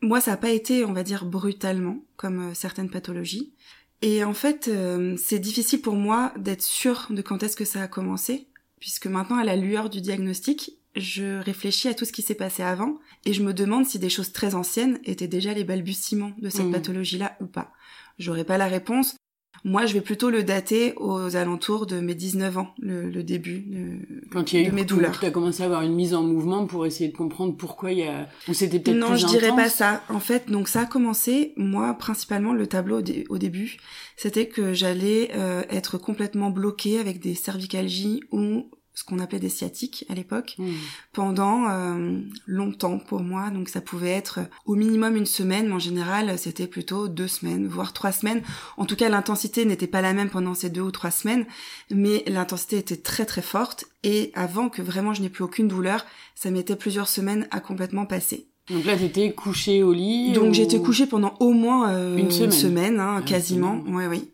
Moi, 0.00 0.20
ça 0.20 0.32
n'a 0.32 0.36
pas 0.36 0.50
été, 0.50 0.84
on 0.84 0.92
va 0.92 1.02
dire, 1.04 1.24
brutalement, 1.24 2.04
comme 2.16 2.50
euh, 2.50 2.54
certaines 2.54 2.90
pathologies. 2.90 3.52
Et 4.00 4.24
en 4.24 4.34
fait, 4.34 4.66
euh, 4.68 5.16
c'est 5.16 5.38
difficile 5.38 5.80
pour 5.80 5.94
moi 5.94 6.32
d'être 6.36 6.62
sûre 6.62 7.06
de 7.10 7.22
quand 7.22 7.42
est-ce 7.44 7.56
que 7.56 7.64
ça 7.64 7.82
a 7.82 7.86
commencé, 7.88 8.48
puisque 8.80 9.06
maintenant, 9.06 9.36
à 9.38 9.44
la 9.44 9.54
lueur 9.54 9.90
du 9.90 10.00
diagnostic, 10.00 10.72
je 10.96 11.38
réfléchis 11.40 11.88
à 11.88 11.94
tout 11.94 12.04
ce 12.04 12.12
qui 12.12 12.20
s'est 12.20 12.34
passé 12.34 12.62
avant, 12.64 12.98
et 13.24 13.32
je 13.32 13.42
me 13.42 13.54
demande 13.54 13.86
si 13.86 13.98
des 14.00 14.10
choses 14.10 14.32
très 14.32 14.54
anciennes 14.56 14.98
étaient 15.04 15.28
déjà 15.28 15.54
les 15.54 15.64
balbutiements 15.64 16.32
de 16.38 16.50
cette 16.50 16.66
Mhm. 16.66 16.72
pathologie-là 16.72 17.36
ou 17.40 17.46
pas. 17.46 17.72
J'aurais 18.18 18.44
pas 18.44 18.58
la 18.58 18.66
réponse. 18.66 19.14
Moi, 19.64 19.86
je 19.86 19.94
vais 19.94 20.00
plutôt 20.00 20.30
le 20.30 20.42
dater 20.42 20.92
aux 20.96 21.36
alentours 21.36 21.86
de 21.86 22.00
mes 22.00 22.14
19 22.14 22.58
ans, 22.58 22.74
le, 22.80 23.08
le 23.08 23.22
début 23.22 23.60
de, 23.60 23.98
Quand 24.32 24.52
il 24.52 24.60
y 24.60 24.62
a 24.62 24.64
de 24.66 24.72
eu 24.72 24.74
mes 24.74 24.84
douleurs. 24.84 25.18
Tu 25.20 25.24
as 25.24 25.30
commencé 25.30 25.62
à 25.62 25.66
avoir 25.66 25.82
une 25.82 25.94
mise 25.94 26.14
en 26.14 26.22
mouvement 26.24 26.66
pour 26.66 26.84
essayer 26.84 27.10
de 27.10 27.16
comprendre 27.16 27.56
pourquoi 27.56 27.92
il 27.92 27.98
y 27.98 28.02
a... 28.02 28.28
Ou 28.48 28.54
c'était 28.54 28.80
peut-être 28.80 28.96
Non, 28.96 29.10
plus 29.10 29.18
je 29.18 29.26
dirais 29.26 29.50
pas 29.50 29.68
ça. 29.68 30.02
En 30.08 30.18
fait, 30.18 30.50
donc 30.50 30.66
ça 30.68 30.80
a 30.80 30.86
commencé, 30.86 31.52
moi, 31.56 31.94
principalement, 31.94 32.52
le 32.52 32.66
tableau 32.66 32.98
au, 32.98 33.02
dé- 33.02 33.24
au 33.28 33.38
début, 33.38 33.76
c'était 34.16 34.46
que 34.48 34.72
j'allais 34.72 35.30
euh, 35.36 35.62
être 35.70 35.96
complètement 35.96 36.50
bloquée 36.50 36.98
avec 36.98 37.20
des 37.20 37.34
cervicalgies 37.34 38.20
ou 38.32 38.68
ce 38.94 39.04
qu'on 39.04 39.18
appelait 39.18 39.38
des 39.38 39.48
sciatiques 39.48 40.04
à 40.08 40.14
l'époque, 40.14 40.54
Hmm. 40.58 40.72
pendant 41.12 41.68
euh, 41.68 42.20
longtemps 42.46 42.98
pour 42.98 43.20
moi. 43.22 43.50
Donc 43.50 43.68
ça 43.68 43.80
pouvait 43.80 44.10
être 44.10 44.40
au 44.66 44.74
minimum 44.74 45.16
une 45.16 45.26
semaine, 45.26 45.68
mais 45.68 45.74
en 45.74 45.78
général 45.78 46.38
c'était 46.38 46.66
plutôt 46.66 47.08
deux 47.08 47.28
semaines, 47.28 47.66
voire 47.66 47.92
trois 47.92 48.12
semaines. 48.12 48.42
En 48.76 48.84
tout 48.84 48.96
cas, 48.96 49.08
l'intensité 49.08 49.64
n'était 49.64 49.86
pas 49.86 50.02
la 50.02 50.12
même 50.12 50.30
pendant 50.30 50.54
ces 50.54 50.70
deux 50.70 50.82
ou 50.82 50.90
trois 50.90 51.10
semaines, 51.10 51.46
mais 51.90 52.22
l'intensité 52.26 52.76
était 52.78 52.96
très 52.96 53.24
très 53.24 53.42
forte. 53.42 53.86
Et 54.02 54.30
avant 54.34 54.68
que 54.68 54.82
vraiment 54.82 55.14
je 55.14 55.22
n'ai 55.22 55.30
plus 55.30 55.44
aucune 55.44 55.68
douleur, 55.68 56.04
ça 56.34 56.50
mettait 56.50 56.76
plusieurs 56.76 57.08
semaines 57.08 57.46
à 57.50 57.60
complètement 57.60 58.04
passer. 58.06 58.46
Donc 58.70 58.84
là, 58.84 58.96
t'étais 58.96 59.32
couchée 59.32 59.82
au 59.82 59.92
lit. 59.92 60.32
Donc 60.32 60.50
ou- 60.50 60.54
j'étais 60.54 60.78
couchée 60.80 61.06
pendant 61.06 61.34
au 61.40 61.52
moins 61.52 61.90
euh, 61.90 62.16
Une 62.16 62.30
semaine. 62.30 63.00
hein, 63.00 63.16
Ah, 63.18 63.22
quasiment. 63.22 63.82
Oui, 63.86 64.04
oui. 64.08 64.30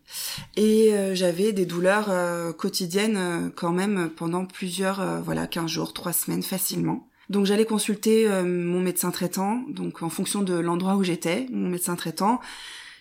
Et 0.56 0.92
euh, 0.92 1.14
j'avais 1.14 1.52
des 1.52 1.64
douleurs 1.66 2.06
euh, 2.10 2.52
quotidiennes 2.52 3.50
quand 3.56 3.72
même 3.72 4.10
pendant 4.14 4.44
plusieurs, 4.44 5.22
voilà, 5.22 5.46
15 5.46 5.70
jours, 5.70 5.92
3 5.94 6.12
semaines 6.12 6.42
facilement. 6.42 7.08
Donc 7.30 7.44
j'allais 7.46 7.66
consulter 7.66 8.26
mon 8.42 8.80
médecin 8.80 9.10
traitant, 9.10 9.62
donc 9.68 10.02
en 10.02 10.08
fonction 10.08 10.40
de 10.42 10.54
l'endroit 10.54 10.96
où 10.96 11.04
j'étais, 11.04 11.46
mon 11.52 11.68
médecin 11.68 11.94
traitant, 11.94 12.40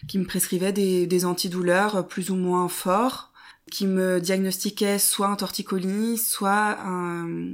qui 0.10 0.20
me 0.20 0.26
prescrivait 0.26 0.74
des, 0.74 1.08
des 1.08 1.24
antidouleurs 1.24 2.06
plus 2.08 2.30
ou 2.30 2.36
moins 2.36 2.68
forts, 2.68 3.32
qui 3.72 3.88
me 3.88 4.20
diagnostiquait 4.20 5.00
soit 5.00 5.28
un 5.28 5.36
torticolis, 5.38 6.18
soit 6.18 6.78
un, 6.86 7.54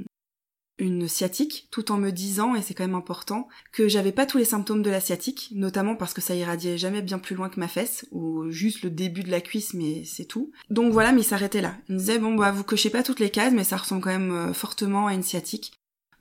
une 0.78 1.08
sciatique, 1.08 1.68
tout 1.70 1.92
en 1.92 1.96
me 1.96 2.10
disant, 2.10 2.54
et 2.54 2.62
c'est 2.62 2.74
quand 2.74 2.84
même 2.84 2.94
important, 2.94 3.48
que 3.72 3.88
j'avais 3.88 4.12
pas 4.12 4.26
tous 4.26 4.38
les 4.38 4.44
symptômes 4.44 4.82
de 4.82 4.90
la 4.90 5.00
sciatique, 5.00 5.50
notamment 5.54 5.94
parce 5.94 6.14
que 6.14 6.20
ça 6.20 6.34
irradiait 6.34 6.78
jamais 6.78 7.02
bien 7.02 7.18
plus 7.18 7.36
loin 7.36 7.48
que 7.48 7.60
ma 7.60 7.68
fesse, 7.68 8.06
ou 8.10 8.50
juste 8.50 8.82
le 8.82 8.90
début 8.90 9.22
de 9.22 9.30
la 9.30 9.40
cuisse, 9.40 9.74
mais 9.74 10.04
c'est 10.04 10.24
tout. 10.24 10.50
Donc 10.70 10.92
voilà, 10.92 11.12
mais 11.12 11.20
il 11.20 11.24
s'arrêtait 11.24 11.60
là. 11.60 11.76
Il 11.88 11.94
me 11.94 12.00
disait, 12.00 12.18
bon 12.18 12.34
bah 12.34 12.50
vous 12.50 12.64
cochez 12.64 12.90
pas 12.90 13.02
toutes 13.02 13.20
les 13.20 13.30
cases, 13.30 13.52
mais 13.52 13.64
ça 13.64 13.76
ressemble 13.76 14.02
quand 14.02 14.10
même 14.10 14.32
euh, 14.32 14.52
fortement 14.52 15.06
à 15.06 15.14
une 15.14 15.22
sciatique. 15.22 15.72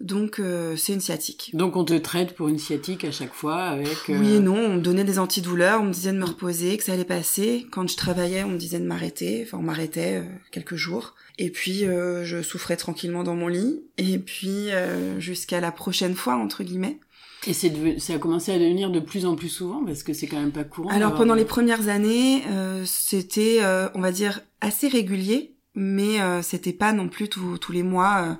Donc 0.04 0.40
euh, 0.40 0.76
c'est 0.76 0.94
une 0.94 1.00
sciatique. 1.00 1.52
Donc 1.54 1.76
on 1.78 1.86
te 1.86 1.94
traite 1.94 2.36
pour 2.36 2.50
une 2.50 2.60
sciatique 2.60 3.06
à 3.06 3.12
chaque 3.12 3.34
fois 3.34 3.64
avec. 3.64 4.10
euh, 4.10 4.20
Oui 4.20 4.34
et 4.36 4.40
non, 4.40 4.58
on 4.58 4.74
me 4.76 4.82
donnait 4.82 5.06
des 5.06 5.18
antidouleurs, 5.18 5.82
on 5.82 5.86
me 5.86 5.94
disait 5.94 6.12
de 6.12 6.18
me 6.18 6.26
reposer, 6.26 6.78
que 6.78 6.84
ça 6.84 6.94
allait 6.94 7.06
passer. 7.06 7.66
Quand 7.72 7.88
je 7.90 7.96
travaillais, 7.96 8.44
on 8.44 8.50
me 8.50 8.58
disait 8.58 8.80
de 8.80 8.86
m'arrêter, 8.86 9.44
enfin 9.48 9.58
on 9.60 9.64
m'arrêtait 9.64 10.18
euh, 10.18 10.24
quelques 10.52 10.76
jours. 10.76 11.16
Et 11.40 11.50
puis 11.50 11.86
euh, 11.86 12.24
je 12.26 12.42
souffrais 12.44 12.76
tranquillement 12.78 13.24
dans 13.24 13.34
mon 13.36 13.48
lit, 13.48 13.82
et 13.98 14.20
puis 14.20 14.72
euh, 14.72 15.20
jusqu'à 15.20 15.62
la 15.62 15.72
prochaine 15.72 16.14
fois, 16.16 16.36
entre 16.36 16.64
guillemets. 16.64 17.00
Et 17.48 17.54
c'est 17.54 17.70
devenu- 17.70 18.00
ça 18.00 18.14
a 18.14 18.18
commencé 18.20 18.52
à 18.52 18.60
devenir 18.60 18.90
de 18.90 19.00
plus 19.00 19.26
en 19.26 19.36
plus 19.36 19.50
souvent 19.50 19.84
parce 19.86 20.04
que 20.04 20.14
c'est 20.14 20.28
quand 20.28 20.40
même 20.40 20.52
pas 20.52 20.64
courant. 20.64 20.90
Alors 20.90 21.16
pendant 21.16 21.34
les 21.34 21.44
premières 21.46 21.88
années, 21.90 22.44
euh, 22.52 22.84
c'était, 22.86 23.60
euh, 23.62 23.88
on 23.96 24.02
va 24.02 24.12
dire, 24.12 24.42
assez 24.62 24.88
régulier, 24.88 25.56
mais 25.76 26.22
euh, 26.22 26.42
c'était 26.42 26.72
pas 26.72 26.94
non 26.94 27.08
plus 27.10 27.28
tous 27.30 27.72
les 27.72 27.84
mois. 27.84 28.38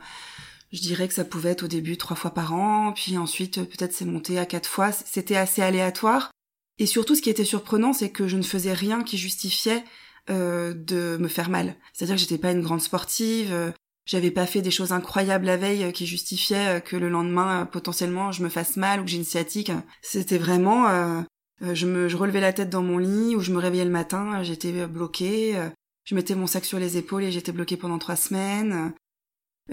Je 0.74 0.82
dirais 0.82 1.08
que 1.08 1.14
ça 1.14 1.24
pouvait 1.24 1.52
être 1.52 1.64
au 1.64 1.68
début 1.68 1.98
trois 1.98 2.18
fois 2.18 2.32
par 2.34 2.54
an, 2.54 2.92
puis 2.94 3.18
ensuite 3.18 3.60
euh, 3.60 3.66
peut-être 3.66 3.94
c'est 3.94 4.06
monté 4.06 4.40
à 4.40 4.46
quatre 4.46 4.68
fois. 4.68 4.92
C'était 4.92 5.38
assez 5.38 5.62
aléatoire. 5.62 6.32
Et 6.80 6.88
surtout, 6.88 7.16
ce 7.16 7.22
qui 7.22 7.30
était 7.30 7.46
surprenant, 7.46 7.94
c'est 7.94 8.10
que 8.10 8.28
je 8.28 8.36
ne 8.36 8.42
faisais 8.42 8.74
rien 8.74 9.04
qui 9.04 9.18
justifiait 9.18 9.84
euh, 10.32 10.74
de 10.74 11.18
me 11.20 11.28
faire 11.28 11.50
mal. 11.50 11.76
C'est-à-dire 11.94 12.16
que 12.16 12.22
j'étais 12.22 12.40
pas 12.40 12.52
une 12.52 12.64
grande 12.64 12.82
sportive. 12.82 13.54
euh, 13.54 13.72
j'avais 14.06 14.32
pas 14.32 14.46
fait 14.46 14.62
des 14.62 14.72
choses 14.72 14.92
incroyables 14.92 15.46
la 15.46 15.56
veille 15.56 15.84
euh, 15.86 15.92
qui 15.92 16.08
justifiaient 16.08 16.78
euh, 16.78 16.80
que 16.80 16.98
le 16.98 17.08
lendemain 17.08 17.66
potentiellement 17.66 18.32
je 18.32 18.44
me 18.44 18.50
fasse 18.50 18.76
mal 18.76 19.00
ou 19.00 19.04
que 19.06 19.10
j'ai 19.12 19.18
une 19.18 19.24
sciatique. 19.24 19.72
C'était 20.02 20.40
vraiment 20.40 21.24
je 21.62 21.86
me 21.86 22.10
je 22.10 22.18
relevais 22.18 22.42
la 22.42 22.52
tête 22.52 22.70
dans 22.70 22.82
mon 22.82 22.98
lit 22.98 23.36
ou 23.36 23.40
je 23.40 23.54
me 23.54 23.60
réveillais 23.60 23.86
le 23.86 23.92
matin, 23.92 24.44
j'étais 24.44 24.86
bloquée, 24.88 25.56
je 26.04 26.16
mettais 26.16 26.36
mon 26.36 26.48
sac 26.48 26.66
sur 26.66 26.80
les 26.80 26.98
épaules 26.98 27.24
et 27.24 27.32
j'étais 27.32 27.54
bloquée 27.54 27.78
pendant 27.78 28.00
trois 28.00 28.18
semaines. 28.18 28.94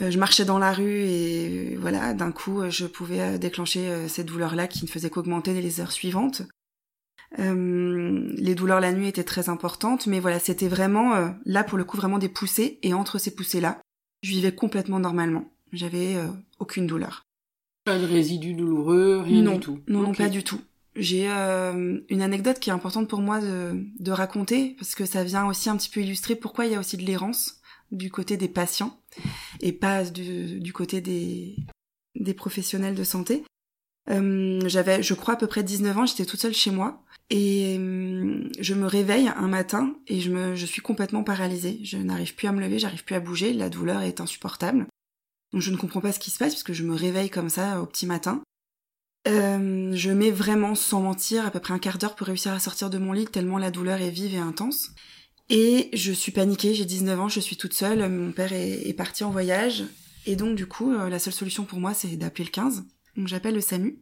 Euh, 0.00 0.11
je 0.11 0.18
marchais 0.18 0.44
dans 0.44 0.59
la 0.59 0.73
rue 0.73 1.00
et 1.00 1.76
voilà, 1.76 2.14
d'un 2.14 2.30
coup, 2.32 2.61
euh, 2.61 2.70
je 2.70 2.87
pouvais 2.87 3.20
euh, 3.20 3.38
déclencher 3.38 4.09
cette 4.09 4.26
douleur-là 4.26 4.68
qui 4.68 4.85
ne 4.85 4.90
faisait 4.90 5.11
qu'augmenter 5.11 5.61
les 5.61 5.80
heures 5.80 5.92
suivantes. 5.92 6.42
Euh, 7.38 8.32
les 8.37 8.54
douleurs 8.54 8.80
la 8.80 8.92
nuit 8.92 9.09
étaient 9.09 9.25
très 9.25 9.49
importantes, 9.49 10.06
mais 10.06 10.20
voilà, 10.20 10.38
c'était 10.40 10.68
vraiment 10.68 11.14
euh, 11.14 11.28
là 11.44 11.62
pour 11.62 11.78
le 11.78 11.85
coup 11.85 11.97
vraiment 11.97 12.18
des 12.18 12.28
poussées 12.28 12.78
et 12.82 12.92
entre 12.92 13.18
ces 13.18 13.35
poussées-là, 13.35 13.80
je 14.23 14.30
vivais 14.30 14.52
complètement 14.52 14.99
normalement. 14.99 15.44
J'avais 15.73 16.16
euh, 16.16 16.26
aucune 16.59 16.87
douleur. 16.88 17.25
Pas 17.85 17.99
de 17.99 18.04
résidus 18.04 18.54
douloureux, 18.54 19.23
rien 19.25 19.42
non, 19.42 19.54
du 19.54 19.61
tout. 19.61 19.80
Non, 19.87 20.00
non, 20.02 20.12
pas 20.12 20.28
du 20.28 20.42
tout. 20.42 20.61
J'ai 20.97 21.28
une 21.28 22.20
anecdote 22.20 22.59
qui 22.59 22.68
est 22.68 22.73
importante 22.73 23.09
pour 23.09 23.20
moi 23.20 23.40
de, 23.40 23.87
de 24.00 24.11
raconter, 24.11 24.75
parce 24.76 24.97
que 24.97 25.06
ça 25.06 25.23
vient 25.23 25.47
aussi 25.47 25.70
un 25.70 25.76
petit 25.76 25.88
peu 25.88 26.00
illustrer 26.00 26.35
pourquoi 26.35 26.66
il 26.66 26.73
y 26.73 26.75
a 26.75 26.80
aussi 26.80 26.97
de 26.97 27.04
l'errance 27.04 27.60
du 27.90 28.11
côté 28.11 28.37
des 28.37 28.49
patients, 28.49 29.00
et 29.61 29.73
pas 29.73 30.04
du, 30.04 30.73
côté 30.73 31.00
des, 31.00 31.56
des 32.14 32.35
professionnels 32.35 32.94
de 32.94 33.04
santé. 33.04 33.44
Euh, 34.09 34.61
J'avais, 34.66 35.02
je 35.02 35.14
crois, 35.14 35.35
à 35.35 35.37
peu 35.37 35.47
près 35.47 35.62
19 35.62 35.99
ans, 35.99 36.06
j'étais 36.06 36.25
toute 36.25 36.40
seule 36.40 36.54
chez 36.54 36.70
moi, 36.70 37.02
et 37.30 37.76
euh, 37.78 38.49
je 38.59 38.75
me 38.75 38.87
réveille 38.87 39.28
un 39.28 39.49
matin, 39.49 39.94
et 40.06 40.20
je, 40.20 40.30
me, 40.30 40.54
je 40.54 40.66
suis 40.66 40.82
complètement 40.82 41.25
paralysée. 41.25 41.80
Je 41.82 41.99
n'arrive 41.99 42.35
plus 42.35 42.49
à 42.49 42.52
me 42.52 42.61
lever, 42.61 42.78
j'arrive 42.78 43.04
plus 43.04 43.14
à 43.14 43.20
bouger, 43.20 43.52
la 43.52 43.68
douleur 43.68 44.02
est 44.02 44.20
insupportable. 44.20 44.87
Donc 45.52 45.62
je 45.62 45.70
ne 45.70 45.76
comprends 45.76 46.00
pas 46.00 46.12
ce 46.12 46.20
qui 46.20 46.30
se 46.30 46.38
passe, 46.38 46.54
puisque 46.54 46.73
je 46.73 46.85
me 46.85 46.94
réveille 46.94 47.30
comme 47.30 47.49
ça 47.49 47.80
au 47.80 47.87
petit 47.87 48.06
matin. 48.06 48.42
Euh, 49.28 49.90
je 49.94 50.11
mets 50.11 50.30
vraiment, 50.30 50.75
sans 50.75 51.02
mentir, 51.02 51.47
à 51.47 51.50
peu 51.50 51.61
près 51.61 51.75
un 51.75 51.78
quart 51.78 51.99
d'heure 51.99 52.14
pour 52.14 52.26
réussir 52.26 52.52
à 52.52 52.59
sortir 52.59 52.88
de 52.90 52.99
mon 52.99 53.12
lit, 53.12 53.26
tellement 53.26 53.59
la 53.59 53.70
douleur 53.70 54.00
est 54.00 54.11
vive 54.11 54.35
et 54.35 54.38
intense. 54.38 54.90
Et 55.50 55.90
je 55.92 56.12
suis 56.12 56.30
paniquée, 56.30 56.75
j'ai 56.75 56.85
19 56.85 57.21
ans, 57.21 57.28
je 57.28 57.40
suis 57.40 57.57
toute 57.57 57.75
seule, 57.75 58.09
mon 58.09 58.30
père 58.30 58.52
est, 58.52 58.95
parti 58.97 59.25
en 59.25 59.30
voyage. 59.30 59.83
Et 60.25 60.37
donc 60.37 60.54
du 60.54 60.66
coup, 60.66 60.92
euh, 60.92 61.09
la 61.09 61.19
seule 61.19 61.33
solution 61.33 61.64
pour 61.64 61.80
moi, 61.80 61.92
c'est 61.92 62.16
d'appeler 62.16 62.45
le 62.45 62.50
15. 62.50 62.85
Donc 63.16 63.26
j'appelle 63.26 63.54
le 63.54 63.61
SAMU. 63.61 63.99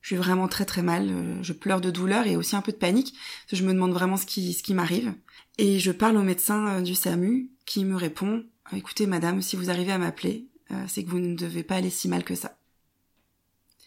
Je 0.00 0.08
suis 0.08 0.16
vraiment 0.16 0.48
très 0.48 0.64
très 0.64 0.82
mal, 0.82 1.08
euh, 1.08 1.40
je 1.44 1.52
pleure 1.52 1.80
de 1.80 1.92
douleur 1.92 2.26
et 2.26 2.34
aussi 2.34 2.56
un 2.56 2.62
peu 2.62 2.72
de 2.72 2.76
panique, 2.76 3.14
je 3.52 3.62
me 3.62 3.72
demande 3.72 3.92
vraiment 3.92 4.16
ce 4.16 4.26
qui, 4.26 4.52
ce 4.52 4.64
qui 4.64 4.74
m'arrive. 4.74 5.14
Et 5.58 5.78
je 5.78 5.92
parle 5.92 6.16
au 6.16 6.22
médecin 6.22 6.66
euh, 6.66 6.80
du 6.80 6.96
SAMU, 6.96 7.52
qui 7.64 7.84
me 7.84 7.94
répond, 7.94 8.44
écoutez 8.74 9.06
madame, 9.06 9.40
si 9.40 9.54
vous 9.54 9.70
arrivez 9.70 9.92
à 9.92 9.98
m'appeler, 9.98 10.48
c'est 10.88 11.04
que 11.04 11.10
vous 11.10 11.18
ne 11.18 11.36
devez 11.36 11.62
pas 11.62 11.74
aller 11.74 11.90
si 11.90 12.08
mal 12.08 12.24
que 12.24 12.34
ça. 12.34 12.58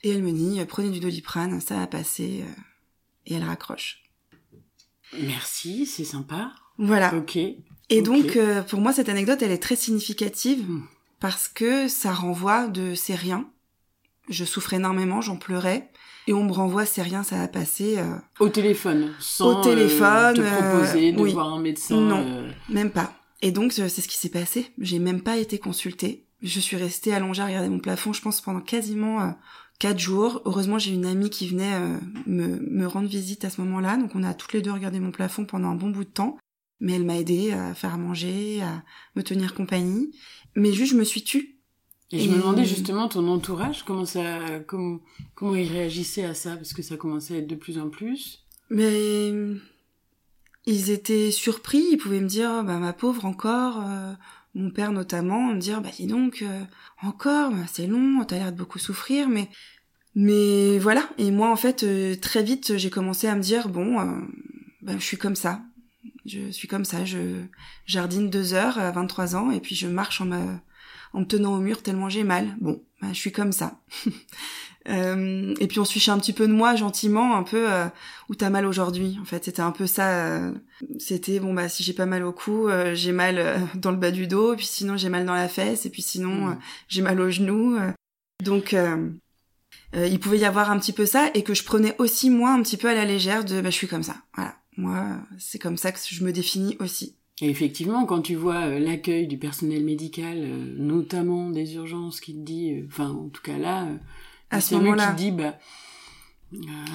Et 0.04 0.12
elle 0.12 0.22
me 0.22 0.32
dit, 0.32 0.64
prenez 0.66 0.92
du 0.92 1.00
doliprane, 1.00 1.60
ça 1.60 1.78
va 1.78 1.88
passer. 1.88 2.46
Et 3.26 3.34
elle 3.34 3.44
raccroche. 3.44 4.04
Merci, 5.20 5.88
c'est 5.88 6.06
sympa. 6.06 6.54
Voilà. 6.78 7.14
Ok. 7.16 7.38
Et 7.38 8.02
donc, 8.02 8.36
euh, 8.36 8.62
pour 8.64 8.82
moi, 8.82 8.92
cette 8.94 9.10
anecdote, 9.10 9.42
elle 9.42 9.52
est 9.52 9.58
très 9.62 9.76
significative 9.76 10.64
Hmm. 10.68 10.82
parce 11.20 11.48
que 11.48 11.88
ça 11.88 12.12
renvoie 12.12 12.68
de 12.68 12.96
c'est 12.96 13.16
rien. 13.16 13.46
Je 14.30 14.44
souffrais 14.44 14.78
énormément, 14.78 15.22
j'en 15.22 15.38
pleurais. 15.38 15.90
Et 16.28 16.34
on 16.34 16.44
me 16.44 16.52
renvoie, 16.52 16.86
c'est 16.88 17.04
rien, 17.04 17.22
ça 17.22 17.38
va 17.38 17.48
passer. 17.48 18.00
euh, 18.00 18.16
Au 18.40 18.50
téléphone, 18.50 19.14
sans 19.20 19.60
Au 19.60 19.64
téléphone, 19.64 20.08
euh, 20.08 20.34
te 20.34 20.42
euh, 20.42 20.58
proposer 20.72 21.12
de 21.12 21.22
oui. 21.22 21.34
voir 21.34 21.54
un 21.54 21.60
médecin. 21.62 22.02
Non. 22.02 22.24
euh, 22.26 22.50
Même 22.70 22.90
pas. 22.90 23.14
Et 23.44 23.52
donc, 23.52 23.74
euh, 23.78 23.88
c'est 23.88 24.02
ce 24.02 24.08
qui 24.08 24.18
s'est 24.18 24.30
passé. 24.30 24.72
J'ai 24.80 24.98
même 24.98 25.22
pas 25.22 25.38
été 25.38 25.60
consultée. 25.60 26.26
Je 26.42 26.60
suis 26.60 26.78
restée 26.78 27.14
allongée 27.14 27.44
à 27.44 27.46
regarder 27.46 27.70
mon 27.70 27.78
plafond, 27.80 28.12
je 28.14 28.22
pense, 28.24 28.42
pendant 28.42 28.60
quasiment 28.62 29.22
euh, 29.22 29.30
quatre 29.78 30.00
jours. 30.00 30.42
Heureusement, 30.46 30.80
j'ai 30.80 30.92
une 30.94 31.06
amie 31.06 31.30
qui 31.30 31.48
venait 31.48 31.76
euh, 31.76 31.98
me, 32.26 32.60
me 32.72 32.88
rendre 32.88 33.08
visite 33.08 33.46
à 33.46 33.52
ce 33.52 33.62
moment-là. 33.62 33.98
Donc, 33.98 34.12
on 34.16 34.24
a 34.24 34.34
toutes 34.34 34.54
les 34.54 34.64
deux 34.64 34.72
regardé 34.72 35.00
mon 35.00 35.12
plafond 35.12 35.46
pendant 35.46 35.70
un 35.70 35.76
bon 35.76 35.92
bout 35.92 36.06
de 36.06 36.10
temps. 36.10 36.38
Mais 36.80 36.94
elle 36.94 37.06
m'a 37.06 37.18
aidée 37.18 37.52
à 37.52 37.74
faire 37.74 37.94
à 37.94 37.98
manger, 37.98 38.62
à 38.62 38.84
me 39.16 39.24
tenir 39.24 39.54
compagnie. 39.54 40.12
Mais 40.56 40.74
juste, 40.74 40.92
je 40.92 40.98
me 40.98 41.04
suis 41.04 41.24
tue. 41.24 41.58
Et 42.12 42.20
je 42.20 42.30
me 42.30 42.38
demandais 42.38 42.66
justement 42.66 43.08
ton 43.08 43.28
entourage, 43.28 43.84
comment 43.84 44.06
ça, 44.06 44.60
comment, 44.68 45.00
comment 45.34 45.56
il 45.56 45.68
réagissait 45.68 46.24
à 46.24 46.34
ça, 46.34 46.56
parce 46.56 46.74
que 46.74 46.84
ça 46.84 46.98
commençait 46.98 47.36
à 47.36 47.38
être 47.40 47.48
de 47.48 47.56
plus 47.56 47.80
en 47.80 47.90
plus. 47.90 48.46
Mais 48.70 49.34
ils 50.66 50.92
étaient 50.92 51.32
surpris, 51.32 51.84
ils 51.92 51.98
pouvaient 51.98 52.22
me 52.22 52.28
dire, 52.28 52.64
bah 52.64 52.78
ma 52.78 52.94
pauvre 52.94 53.26
encore, 53.26 53.84
euh, 53.86 54.14
mon 54.54 54.72
père 54.72 54.92
notamment, 54.92 55.54
me 55.54 55.60
dire, 55.60 55.82
bah 55.82 55.90
dis 55.96 56.08
donc, 56.08 56.42
euh, 56.42 56.64
encore, 57.02 57.52
bah, 57.52 57.66
c'est 57.72 57.88
long, 57.88 58.24
t'as 58.24 58.38
l'air 58.38 58.52
de 58.52 58.58
beaucoup 58.58 58.80
souffrir, 58.80 59.28
mais 59.28 59.50
mais 60.16 60.80
voilà. 60.80 61.10
Et 61.18 61.30
moi 61.30 61.52
en 61.52 61.56
fait, 61.56 61.84
euh, 61.84 62.16
très 62.16 62.44
vite, 62.44 62.78
j'ai 62.78 62.90
commencé 62.90 63.28
à 63.28 63.36
me 63.36 63.42
dire, 63.42 63.68
bon, 63.68 64.00
euh, 64.00 64.22
bah, 64.82 64.94
je 64.98 65.04
suis 65.04 65.18
comme 65.18 65.36
ça, 65.36 65.62
je 66.26 66.52
suis 66.52 66.68
comme 66.68 66.86
ça, 66.86 67.06
je 67.06 67.44
jardine 67.86 68.30
deux 68.30 68.54
heures 68.54 68.78
à 68.80 68.92
23 68.92 69.36
ans 69.36 69.52
et 69.52 69.60
puis 69.60 69.76
je 69.76 69.88
marche 69.88 70.22
en 70.22 70.26
me 70.26 70.58
en 71.14 71.22
me 71.22 71.26
tenant 71.26 71.56
au 71.56 71.60
mur 71.60 71.82
tellement 71.82 72.10
j'ai 72.10 72.24
mal. 72.24 72.56
Bon, 72.60 72.84
bah, 73.02 73.08
je 73.12 73.18
suis 73.18 73.32
comme 73.32 73.52
ça. 73.52 73.80
Euh, 74.88 75.56
et 75.60 75.66
puis 75.66 75.80
on 75.80 75.84
se 75.84 75.92
fichait 75.94 76.12
un 76.12 76.20
petit 76.20 76.32
peu 76.32 76.48
de 76.48 76.54
moi 76.54 76.76
gentiment, 76.76 77.36
un 77.36 77.42
peu 77.42 77.72
euh, 77.74 77.88
où 78.30 78.36
t'as 78.36 78.52
mal 78.52 78.68
aujourd'hui. 78.68 79.18
En 79.20 79.26
fait, 79.26 79.44
c'était 79.44 79.64
un 79.64 79.72
peu 79.72 79.88
ça. 79.88 80.28
euh, 80.28 80.52
c'était 81.00 81.40
bon 81.40 81.56
bah 81.56 81.70
si 81.70 81.82
j'ai 81.82 81.94
pas 81.94 82.06
mal 82.06 82.24
au 82.24 82.32
cou, 82.32 82.68
euh, 82.68 82.94
j'ai 82.94 83.12
mal 83.12 83.40
euh, 83.40 83.58
dans 83.76 83.90
le 83.90 83.98
bas 83.98 84.12
du 84.12 84.28
dos, 84.28 84.54
et 84.54 84.58
puis 84.58 84.68
sinon 84.68 84.96
j'ai 84.96 85.10
mal 85.10 85.26
dans 85.26 85.34
la 85.34 85.48
fesse, 85.48 85.88
et 85.88 85.90
puis 85.90 86.04
sinon 86.04 86.50
euh, 86.50 86.54
j'ai 86.88 87.02
mal 87.02 87.20
au 87.20 87.32
genou. 87.32 87.80
donc 88.44 88.76
il 89.96 90.20
pouvait 90.20 90.38
y 90.38 90.46
avoir 90.46 90.70
un 90.70 90.78
petit 90.78 90.94
peu 90.94 91.08
ça, 91.08 91.32
et 91.34 91.44
que 91.44 91.56
je 91.56 91.64
prenais 91.64 91.96
aussi 91.98 92.30
moi 92.30 92.52
un 92.52 92.62
petit 92.62 92.78
peu 92.78 92.88
à 92.88 92.94
la 92.94 93.06
légère 93.06 93.44
de 93.44 93.62
bah 93.62 93.72
je 93.72 93.76
suis 93.76 93.88
comme 93.88 94.04
ça. 94.04 94.18
Voilà, 94.36 94.56
moi 94.78 95.20
c'est 95.38 95.60
comme 95.60 95.78
ça 95.78 95.92
que 95.92 96.00
je 96.08 96.24
me 96.24 96.32
définis 96.32 96.78
aussi. 96.80 97.16
Et 97.42 97.50
effectivement, 97.50 98.06
quand 98.06 98.22
tu 98.22 98.36
vois 98.36 98.68
euh, 98.68 98.80
l'accueil 98.80 99.28
du 99.28 99.38
personnel 99.38 99.84
médical, 99.84 100.38
euh, 100.38 100.76
notamment 100.78 101.50
des 101.50 101.76
urgences, 101.76 102.22
qui 102.22 102.34
te 102.34 102.40
dit, 102.40 102.72
euh, 102.72 102.86
enfin, 102.88 103.10
en 103.10 103.28
tout 103.28 103.42
cas 103.42 103.58
là, 103.58 103.90
à 104.52 104.62
ce 104.62 104.76
moment-là, 104.76 105.12
qui 105.12 105.26
dit, 105.26 105.32
bah, 105.32 105.58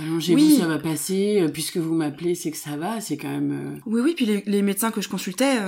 allongez-vous, 0.03 0.57
ça 0.57 0.67
va 0.67 0.79
passer, 0.79 1.45
puisque 1.53 1.77
vous 1.77 1.95
m'appelez, 1.95 2.35
c'est 2.35 2.51
que 2.51 2.57
ça 2.57 2.79
va, 2.79 3.03
c'est 3.03 3.19
quand 3.19 3.29
même. 3.29 3.81
Oui, 3.85 4.01
oui, 4.01 4.15
puis 4.17 4.25
les, 4.25 4.43
les, 4.47 4.63
médecins 4.63 4.91
que 4.91 5.03
je 5.03 5.11
consultais, 5.11 5.59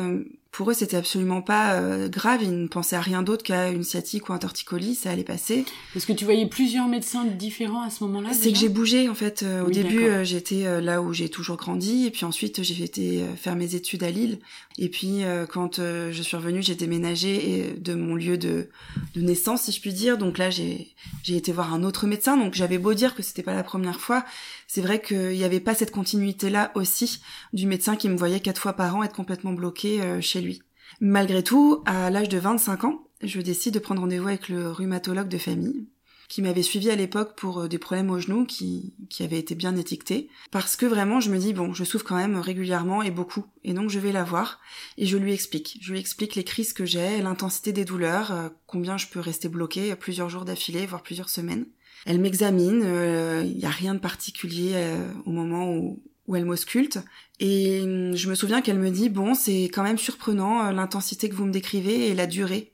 pour 0.52 0.70
eux, 0.70 0.74
c'était 0.74 0.98
absolument 0.98 1.40
pas 1.40 1.76
euh, 1.76 2.10
grave. 2.10 2.42
Ils 2.42 2.62
ne 2.62 2.68
pensaient 2.68 2.94
à 2.94 3.00
rien 3.00 3.22
d'autre 3.22 3.42
qu'à 3.42 3.70
une 3.70 3.82
sciatique 3.82 4.28
ou 4.28 4.34
un 4.34 4.38
torticolis, 4.38 4.94
ça 4.94 5.10
allait 5.10 5.24
passer. 5.24 5.64
Parce 5.94 6.04
que 6.04 6.12
tu 6.12 6.26
voyais 6.26 6.46
plusieurs 6.46 6.88
médecins 6.88 7.24
différents 7.24 7.80
à 7.80 7.88
ce 7.88 8.04
moment-là. 8.04 8.34
C'est 8.34 8.52
que 8.52 8.58
j'ai 8.58 8.68
bougé 8.68 9.08
en 9.08 9.14
fait. 9.14 9.42
Euh, 9.42 9.64
au 9.64 9.70
début, 9.70 10.04
euh, 10.04 10.24
j'étais 10.24 10.82
là 10.82 11.00
où 11.00 11.14
j'ai 11.14 11.30
toujours 11.30 11.56
grandi, 11.56 12.06
et 12.06 12.10
puis 12.10 12.26
ensuite 12.26 12.62
j'ai 12.62 12.84
été 12.84 13.24
faire 13.36 13.56
mes 13.56 13.74
études 13.74 14.04
à 14.04 14.10
Lille. 14.10 14.40
Et 14.78 14.90
puis 14.90 15.22
quand 15.50 15.76
je 15.76 16.22
suis 16.22 16.36
revenue, 16.36 16.62
j'ai 16.62 16.74
déménagé 16.74 17.74
de 17.78 17.94
mon 17.94 18.14
lieu 18.14 18.36
de, 18.36 18.68
de 19.14 19.20
naissance, 19.22 19.62
si 19.62 19.72
je 19.72 19.80
puis 19.80 19.94
dire. 19.94 20.18
Donc 20.18 20.36
là, 20.36 20.50
j'ai 20.50 20.94
j'ai 21.22 21.36
été 21.36 21.52
voir 21.52 21.72
un 21.72 21.82
autre 21.82 22.06
médecin. 22.06 22.36
Donc 22.36 22.52
j'avais 22.52 22.78
beau 22.78 22.92
dire 22.92 23.14
que 23.14 23.22
c'était 23.22 23.42
pas 23.42 23.54
la 23.54 23.62
première 23.62 24.00
fois, 24.00 24.24
c'est 24.74 24.80
vrai 24.80 25.02
qu'il 25.02 25.32
n'y 25.32 25.44
avait 25.44 25.60
pas 25.60 25.74
cette 25.74 25.90
continuité-là 25.90 26.72
aussi 26.74 27.20
du 27.52 27.66
médecin 27.66 27.94
qui 27.94 28.08
me 28.08 28.16
voyait 28.16 28.40
quatre 28.40 28.58
fois 28.58 28.72
par 28.72 28.96
an 28.96 29.02
être 29.02 29.14
complètement 29.14 29.52
bloqué 29.52 30.00
euh, 30.00 30.22
chez 30.22 30.40
lui. 30.40 30.62
Malgré 30.98 31.42
tout, 31.42 31.82
à 31.84 32.08
l'âge 32.08 32.30
de 32.30 32.38
25 32.38 32.84
ans, 32.84 33.04
je 33.22 33.42
décide 33.42 33.74
de 33.74 33.78
prendre 33.80 34.00
rendez-vous 34.00 34.28
avec 34.28 34.48
le 34.48 34.70
rhumatologue 34.70 35.28
de 35.28 35.36
famille 35.36 35.88
qui 36.30 36.40
m'avait 36.40 36.62
suivi 36.62 36.88
à 36.88 36.96
l'époque 36.96 37.36
pour 37.36 37.58
euh, 37.58 37.68
des 37.68 37.76
problèmes 37.76 38.08
au 38.08 38.18
genou 38.18 38.46
qui, 38.46 38.94
qui 39.10 39.22
avaient 39.22 39.38
été 39.38 39.54
bien 39.54 39.76
étiquetés. 39.76 40.30
Parce 40.50 40.76
que 40.76 40.86
vraiment, 40.86 41.20
je 41.20 41.28
me 41.28 41.36
dis, 41.36 41.52
bon, 41.52 41.74
je 41.74 41.84
souffre 41.84 42.06
quand 42.06 42.16
même 42.16 42.38
régulièrement 42.38 43.02
et 43.02 43.10
beaucoup. 43.10 43.44
Et 43.64 43.74
donc, 43.74 43.90
je 43.90 43.98
vais 43.98 44.10
la 44.10 44.24
voir 44.24 44.58
et 44.96 45.04
je 45.04 45.18
lui 45.18 45.34
explique. 45.34 45.76
Je 45.82 45.92
lui 45.92 46.00
explique 46.00 46.34
les 46.34 46.44
crises 46.44 46.72
que 46.72 46.86
j'ai, 46.86 47.20
l'intensité 47.20 47.72
des 47.72 47.84
douleurs, 47.84 48.32
euh, 48.32 48.48
combien 48.66 48.96
je 48.96 49.08
peux 49.08 49.20
rester 49.20 49.50
bloqué 49.50 49.94
plusieurs 49.96 50.30
jours 50.30 50.46
d'affilée, 50.46 50.86
voire 50.86 51.02
plusieurs 51.02 51.28
semaines. 51.28 51.66
Elle 52.06 52.20
m'examine, 52.20 52.80
il 52.80 52.86
euh, 52.86 53.42
n'y 53.44 53.64
a 53.64 53.70
rien 53.70 53.94
de 53.94 54.00
particulier 54.00 54.72
euh, 54.74 55.08
au 55.24 55.30
moment 55.30 55.72
où, 55.72 56.00
elle 56.34 56.44
m'ausculte. 56.46 56.98
Et 57.40 57.82
hum, 57.82 58.16
je 58.16 58.28
me 58.30 58.34
souviens 58.34 58.62
qu'elle 58.62 58.78
me 58.78 58.90
dit, 58.90 59.10
bon, 59.10 59.34
c'est 59.34 59.64
quand 59.64 59.82
même 59.82 59.98
surprenant 59.98 60.66
euh, 60.66 60.72
l'intensité 60.72 61.28
que 61.28 61.34
vous 61.34 61.44
me 61.44 61.52
décrivez 61.52 62.08
et 62.08 62.14
la 62.14 62.26
durée 62.26 62.68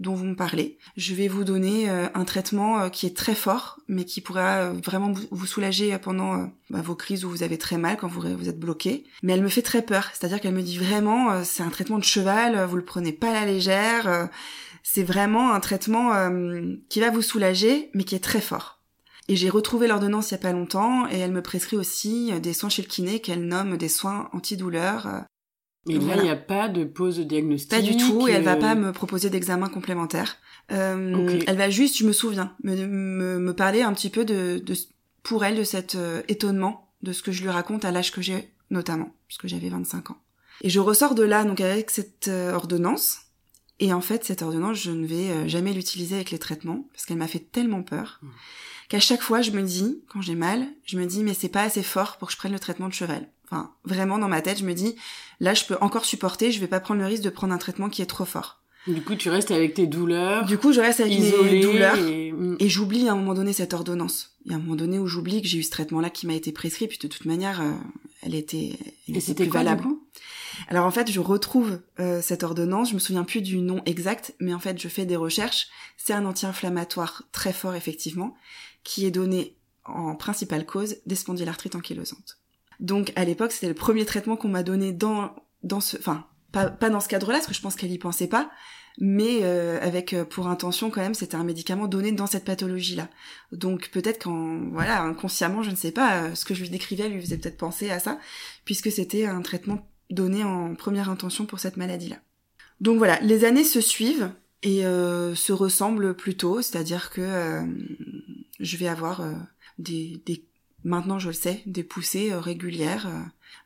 dont 0.00 0.12
vous 0.12 0.26
me 0.26 0.36
parlez. 0.36 0.76
Je 0.98 1.14
vais 1.14 1.26
vous 1.26 1.44
donner 1.44 1.88
un 1.88 2.24
traitement 2.26 2.90
qui 2.90 3.06
est 3.06 3.16
très 3.16 3.34
fort, 3.34 3.78
mais 3.88 4.04
qui 4.04 4.20
pourra 4.20 4.70
vraiment 4.70 5.14
vous 5.30 5.46
soulager 5.46 5.96
pendant 5.96 6.52
bah, 6.68 6.82
vos 6.82 6.94
crises 6.94 7.24
où 7.24 7.30
vous 7.30 7.42
avez 7.42 7.56
très 7.56 7.78
mal, 7.78 7.96
quand 7.96 8.06
vous, 8.06 8.20
vous 8.20 8.48
êtes 8.50 8.60
bloqué. 8.60 9.04
Mais 9.22 9.32
elle 9.32 9.42
me 9.42 9.48
fait 9.48 9.62
très 9.62 9.80
peur, 9.80 10.10
c'est-à-dire 10.12 10.42
qu'elle 10.42 10.52
me 10.52 10.60
dit 10.60 10.76
vraiment, 10.76 11.42
c'est 11.42 11.62
un 11.62 11.70
traitement 11.70 11.96
de 11.96 12.04
cheval, 12.04 12.66
vous 12.66 12.76
le 12.76 12.84
prenez 12.84 13.12
pas 13.12 13.30
à 13.30 13.32
la 13.32 13.46
légère 13.46 14.28
c'est 14.82 15.02
vraiment 15.02 15.52
un 15.52 15.60
traitement 15.60 16.14
euh, 16.14 16.74
qui 16.88 17.00
va 17.00 17.10
vous 17.10 17.22
soulager, 17.22 17.90
mais 17.94 18.04
qui 18.04 18.14
est 18.14 18.24
très 18.24 18.40
fort. 18.40 18.80
Et 19.28 19.36
j'ai 19.36 19.48
retrouvé 19.48 19.86
l'ordonnance 19.86 20.30
il 20.30 20.34
y 20.34 20.36
a 20.36 20.38
pas 20.38 20.52
longtemps, 20.52 21.08
et 21.08 21.18
elle 21.18 21.32
me 21.32 21.42
prescrit 21.42 21.76
aussi 21.76 22.32
euh, 22.32 22.40
des 22.40 22.52
soins 22.52 22.68
chez 22.68 22.82
le 22.82 22.88
kiné 22.88 23.20
qu'elle 23.20 23.46
nomme 23.46 23.76
des 23.76 23.88
soins 23.88 24.28
antidouleurs. 24.32 25.06
Euh. 25.06 25.20
Et 25.88 25.98
là, 25.98 26.16
il 26.16 26.22
n'y 26.22 26.30
a 26.30 26.36
pas 26.36 26.68
de 26.68 26.84
pause 26.84 27.18
diagnostique. 27.20 27.70
Pas 27.70 27.82
du 27.82 27.96
tout, 27.96 28.28
et 28.28 28.32
elle 28.32 28.42
va 28.42 28.56
pas 28.56 28.74
me 28.74 28.92
proposer 28.92 29.30
d'examen 29.30 29.68
complémentaire. 29.68 30.36
Elle 30.68 31.56
va 31.56 31.70
juste, 31.70 31.96
je 31.98 32.06
me 32.06 32.12
souviens, 32.12 32.54
me, 32.62 32.86
me, 33.38 33.54
parler 33.54 33.82
un 33.82 33.92
petit 33.92 34.10
peu 34.10 34.24
de, 34.24 34.62
de, 34.64 34.74
pour 35.22 35.44
elle, 35.44 35.56
de 35.56 35.64
cet 35.64 35.96
étonnement 36.28 36.92
de 37.02 37.12
ce 37.12 37.22
que 37.22 37.32
je 37.32 37.42
lui 37.42 37.48
raconte 37.48 37.86
à 37.86 37.92
l'âge 37.92 38.12
que 38.12 38.20
j'ai, 38.20 38.52
notamment, 38.70 39.14
puisque 39.26 39.46
j'avais 39.46 39.70
25 39.70 40.10
ans. 40.10 40.18
Et 40.60 40.68
je 40.68 40.80
ressors 40.80 41.14
de 41.14 41.22
là, 41.22 41.44
donc 41.44 41.62
avec 41.62 41.90
cette 41.90 42.28
ordonnance, 42.28 43.29
et 43.80 43.94
en 43.94 44.02
fait, 44.02 44.24
cette 44.24 44.42
ordonnance, 44.42 44.78
je 44.78 44.90
ne 44.90 45.06
vais 45.06 45.30
euh, 45.30 45.48
jamais 45.48 45.72
l'utiliser 45.72 46.14
avec 46.14 46.30
les 46.30 46.38
traitements 46.38 46.86
parce 46.92 47.06
qu'elle 47.06 47.16
m'a 47.16 47.26
fait 47.26 47.50
tellement 47.50 47.82
peur 47.82 48.20
mmh. 48.22 48.28
qu'à 48.90 49.00
chaque 49.00 49.22
fois, 49.22 49.40
je 49.40 49.50
me 49.50 49.62
dis, 49.62 50.02
quand 50.12 50.20
j'ai 50.20 50.34
mal, 50.34 50.66
je 50.84 50.98
me 50.98 51.06
dis, 51.06 51.24
mais 51.24 51.32
c'est 51.32 51.48
pas 51.48 51.62
assez 51.62 51.82
fort 51.82 52.18
pour 52.18 52.28
que 52.28 52.34
je 52.34 52.38
prenne 52.38 52.52
le 52.52 52.58
traitement 52.58 52.88
de 52.88 52.94
cheval. 52.94 53.28
Enfin, 53.46 53.72
vraiment, 53.84 54.18
dans 54.18 54.28
ma 54.28 54.42
tête, 54.42 54.58
je 54.58 54.64
me 54.64 54.74
dis, 54.74 54.94
là, 55.40 55.54
je 55.54 55.64
peux 55.64 55.76
encore 55.80 56.04
supporter, 56.04 56.52
je 56.52 56.60
vais 56.60 56.68
pas 56.68 56.78
prendre 56.78 57.00
le 57.00 57.06
risque 57.06 57.22
de 57.22 57.30
prendre 57.30 57.54
un 57.54 57.58
traitement 57.58 57.88
qui 57.88 58.02
est 58.02 58.06
trop 58.06 58.26
fort. 58.26 58.60
Du 58.86 59.02
coup, 59.02 59.14
tu 59.14 59.28
restes 59.28 59.50
avec 59.50 59.74
tes 59.74 59.86
douleurs. 59.86 60.44
Du 60.46 60.56
coup, 60.56 60.72
je 60.72 60.80
reste 60.80 61.00
avec 61.00 61.18
mes 61.18 61.60
douleurs. 61.60 61.96
Mmh. 61.96 62.56
Et, 62.60 62.68
j'oublie 62.68 63.08
à 63.08 63.12
un 63.12 63.16
moment 63.16 63.34
donné 63.34 63.52
cette 63.52 63.74
ordonnance. 63.74 64.36
Il 64.44 64.52
y 64.52 64.54
a 64.54 64.56
un 64.56 64.60
moment 64.60 64.76
donné 64.76 64.98
où 64.98 65.06
j'oublie 65.06 65.42
que 65.42 65.48
j'ai 65.48 65.58
eu 65.58 65.62
ce 65.62 65.70
traitement-là 65.70 66.10
qui 66.10 66.26
m'a 66.26 66.34
été 66.34 66.52
prescrit, 66.52 66.86
puis 66.86 66.98
de 66.98 67.08
toute 67.08 67.26
manière, 67.26 67.60
euh, 67.60 67.72
elle 68.22 68.34
était, 68.34 68.78
elle 69.08 69.16
et 69.16 69.20
c'était 69.20 69.44
plus 69.44 69.52
valable. 69.52 69.84
Alors 70.68 70.86
en 70.86 70.90
fait, 70.90 71.10
je 71.10 71.20
retrouve 71.20 71.80
euh, 71.98 72.20
cette 72.22 72.42
ordonnance, 72.42 72.90
je 72.90 72.94
me 72.94 72.98
souviens 72.98 73.24
plus 73.24 73.42
du 73.42 73.58
nom 73.58 73.82
exact, 73.86 74.34
mais 74.40 74.54
en 74.54 74.58
fait, 74.58 74.80
je 74.80 74.88
fais 74.88 75.06
des 75.06 75.16
recherches. 75.16 75.68
C'est 75.96 76.12
un 76.12 76.24
anti-inflammatoire 76.24 77.24
très 77.32 77.52
fort 77.52 77.74
effectivement, 77.74 78.34
qui 78.84 79.06
est 79.06 79.10
donné 79.10 79.56
en 79.84 80.14
principale 80.14 80.66
cause 80.66 80.96
des 81.06 81.14
spondylarthrites 81.14 81.74
ankylosante. 81.74 82.38
Donc 82.78 83.12
à 83.16 83.24
l'époque, 83.24 83.52
c'était 83.52 83.68
le 83.68 83.74
premier 83.74 84.04
traitement 84.04 84.36
qu'on 84.36 84.48
m'a 84.48 84.62
donné 84.62 84.92
dans 84.92 85.34
dans 85.62 85.80
ce, 85.80 85.96
enfin 85.98 86.26
pas, 86.52 86.70
pas 86.70 86.90
dans 86.90 87.00
ce 87.00 87.08
cadre-là, 87.08 87.38
parce 87.38 87.46
que 87.46 87.54
je 87.54 87.60
pense 87.60 87.76
qu'elle 87.76 87.92
y 87.92 87.98
pensait 87.98 88.26
pas, 88.26 88.50
mais 88.98 89.40
euh, 89.42 89.78
avec 89.82 90.14
euh, 90.14 90.24
pour 90.24 90.48
intention 90.48 90.90
quand 90.90 91.00
même, 91.00 91.14
c'était 91.14 91.36
un 91.36 91.44
médicament 91.44 91.86
donné 91.86 92.12
dans 92.12 92.26
cette 92.26 92.44
pathologie-là. 92.44 93.08
Donc 93.52 93.90
peut-être 93.90 94.24
qu'en 94.24 94.70
voilà 94.70 95.02
inconsciemment, 95.02 95.62
je 95.62 95.70
ne 95.70 95.76
sais 95.76 95.92
pas, 95.92 96.34
ce 96.34 96.44
que 96.44 96.54
je 96.54 96.62
lui 96.62 96.70
décrivais 96.70 97.08
lui 97.08 97.20
faisait 97.20 97.36
peut-être 97.36 97.58
penser 97.58 97.90
à 97.90 97.98
ça, 97.98 98.18
puisque 98.64 98.90
c'était 98.90 99.26
un 99.26 99.42
traitement 99.42 99.89
donné 100.10 100.44
en 100.44 100.74
première 100.74 101.08
intention 101.08 101.46
pour 101.46 101.60
cette 101.60 101.76
maladie-là. 101.76 102.16
Donc 102.80 102.98
voilà, 102.98 103.20
les 103.20 103.44
années 103.44 103.64
se 103.64 103.80
suivent 103.80 104.30
et 104.62 104.84
euh, 104.84 105.34
se 105.34 105.52
ressemblent 105.52 106.14
plutôt, 106.14 106.62
c'est-à-dire 106.62 107.10
que 107.10 107.20
euh, 107.20 107.62
je 108.58 108.76
vais 108.76 108.88
avoir 108.88 109.20
euh, 109.20 109.32
des, 109.78 110.20
des, 110.26 110.44
maintenant 110.84 111.18
je 111.18 111.28
le 111.28 111.34
sais, 111.34 111.62
des 111.66 111.84
poussées 111.84 112.34
régulières, 112.34 113.08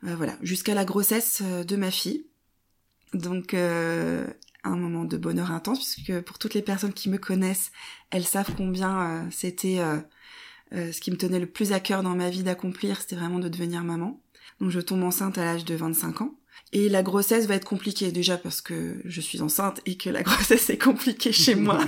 voilà, 0.01 0.37
jusqu'à 0.41 0.73
la 0.73 0.85
grossesse 0.85 1.41
de 1.41 1.75
ma 1.75 1.91
fille. 1.91 2.25
Donc 3.13 3.53
un 3.53 4.75
moment 4.75 5.05
de 5.05 5.17
bonheur 5.17 5.51
intense, 5.51 5.95
puisque 5.95 6.21
pour 6.21 6.37
toutes 6.37 6.53
les 6.53 6.61
personnes 6.61 6.93
qui 6.93 7.09
me 7.09 7.17
connaissent, 7.17 7.71
elles 8.11 8.25
savent 8.25 8.53
combien 8.55 9.27
c'était 9.31 9.79
ce 10.71 10.99
qui 10.99 11.11
me 11.11 11.17
tenait 11.17 11.39
le 11.39 11.47
plus 11.47 11.71
à 11.71 11.79
cœur 11.79 12.03
dans 12.03 12.15
ma 12.15 12.29
vie 12.29 12.43
d'accomplir, 12.43 12.99
c'était 13.01 13.15
vraiment 13.15 13.39
de 13.39 13.49
devenir 13.49 13.83
maman. 13.83 14.19
Donc 14.59 14.69
je 14.69 14.79
tombe 14.79 15.03
enceinte 15.03 15.37
à 15.37 15.45
l'âge 15.45 15.65
de 15.65 15.75
25 15.75 16.21
ans. 16.21 16.35
Et 16.71 16.89
la 16.89 17.03
grossesse 17.03 17.45
va 17.45 17.55
être 17.55 17.65
compliquée 17.65 18.11
déjà 18.11 18.37
parce 18.37 18.61
que 18.61 19.01
je 19.05 19.21
suis 19.21 19.41
enceinte 19.41 19.81
et 19.85 19.97
que 19.97 20.09
la 20.09 20.23
grossesse 20.23 20.69
est 20.69 20.77
compliquée 20.77 21.31
chez 21.31 21.55
moi. 21.55 21.79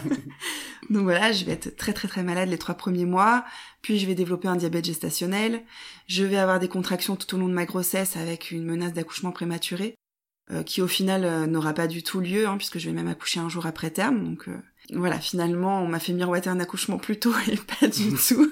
Donc 0.89 1.03
voilà, 1.03 1.31
je 1.31 1.45
vais 1.45 1.53
être 1.53 1.75
très 1.75 1.93
très 1.93 2.07
très 2.07 2.23
malade 2.23 2.49
les 2.49 2.57
trois 2.57 2.75
premiers 2.75 3.05
mois, 3.05 3.43
puis 3.81 3.99
je 3.99 4.05
vais 4.05 4.15
développer 4.15 4.47
un 4.47 4.55
diabète 4.55 4.85
gestationnel, 4.85 5.63
je 6.07 6.23
vais 6.23 6.37
avoir 6.37 6.59
des 6.59 6.69
contractions 6.69 7.15
tout 7.15 7.35
au 7.35 7.39
long 7.39 7.49
de 7.49 7.53
ma 7.53 7.65
grossesse 7.65 8.15
avec 8.15 8.51
une 8.51 8.63
menace 8.63 8.93
d'accouchement 8.93 9.31
prématuré, 9.31 9.95
euh, 10.51 10.63
qui 10.63 10.81
au 10.81 10.87
final 10.87 11.25
euh, 11.25 11.45
n'aura 11.45 11.73
pas 11.73 11.87
du 11.87 12.03
tout 12.03 12.21
lieu, 12.21 12.47
hein, 12.47 12.55
puisque 12.55 12.79
je 12.79 12.87
vais 12.87 12.95
même 12.95 13.09
accoucher 13.09 13.41
un 13.41 13.49
jour 13.49 13.65
après 13.65 13.89
terme. 13.89 14.23
Donc 14.23 14.47
euh, 14.47 14.57
voilà, 14.93 15.19
finalement 15.19 15.81
on 15.81 15.87
m'a 15.87 15.99
fait 15.99 16.13
miroiter 16.13 16.49
un 16.49 16.59
accouchement 16.59 16.97
plus 16.97 17.19
tôt 17.19 17.33
et 17.47 17.57
pas 17.57 17.87
du 17.87 18.13
tout 18.27 18.51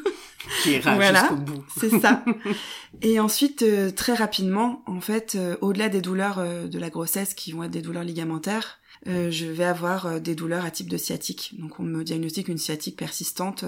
qui 0.63 0.79
voilà, 0.79 1.29
C'est 1.77 1.99
ça. 1.99 2.23
Et 3.01 3.19
ensuite, 3.19 3.61
euh, 3.63 3.91
très 3.91 4.13
rapidement, 4.13 4.83
en 4.85 5.01
fait, 5.01 5.35
euh, 5.35 5.57
au-delà 5.61 5.89
des 5.89 6.01
douleurs 6.01 6.39
euh, 6.39 6.67
de 6.67 6.79
la 6.79 6.89
grossesse 6.89 7.33
qui 7.33 7.51
vont 7.51 7.63
être 7.63 7.71
des 7.71 7.81
douleurs 7.81 8.03
ligamentaires, 8.03 8.79
je 9.07 9.45
vais 9.45 9.65
avoir 9.65 10.19
des 10.19 10.33
douleurs 10.33 10.65
à 10.65 10.71
type 10.71 10.89
de 10.89 10.97
sciatique. 10.97 11.53
Donc 11.59 11.79
on 11.79 11.83
me 11.83 12.03
diagnostique 12.03 12.47
une 12.47 12.57
sciatique 12.57 12.97
persistante 12.97 13.63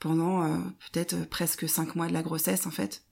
pendant 0.00 0.42
peut-être 0.90 1.28
presque 1.28 1.68
cinq 1.68 1.94
mois 1.94 2.08
de 2.08 2.12
la 2.12 2.22
grossesse 2.22 2.66
en 2.66 2.72
fait. 2.72 3.02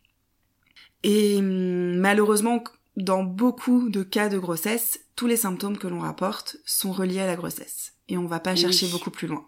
Et 1.05 1.37
hum, 1.37 1.97
malheureusement, 1.99 2.65
dans 2.97 3.23
beaucoup 3.23 3.89
de 3.89 4.03
cas 4.03 4.29
de 4.29 4.39
grossesse, 4.39 4.99
tous 5.15 5.29
les 5.29 5.37
symptômes 5.37 5.79
que 5.79 5.87
l'on 5.87 6.01
rapporte 6.01 6.57
sont 6.65 6.91
reliés 6.91 7.21
à 7.21 7.27
la 7.27 7.37
grossesse. 7.37 7.94
Et 8.09 8.19
on 8.19 8.27
va 8.27 8.41
pas 8.41 8.55
chercher 8.57 8.87
beaucoup 8.89 9.11
plus 9.11 9.27
loin. 9.27 9.47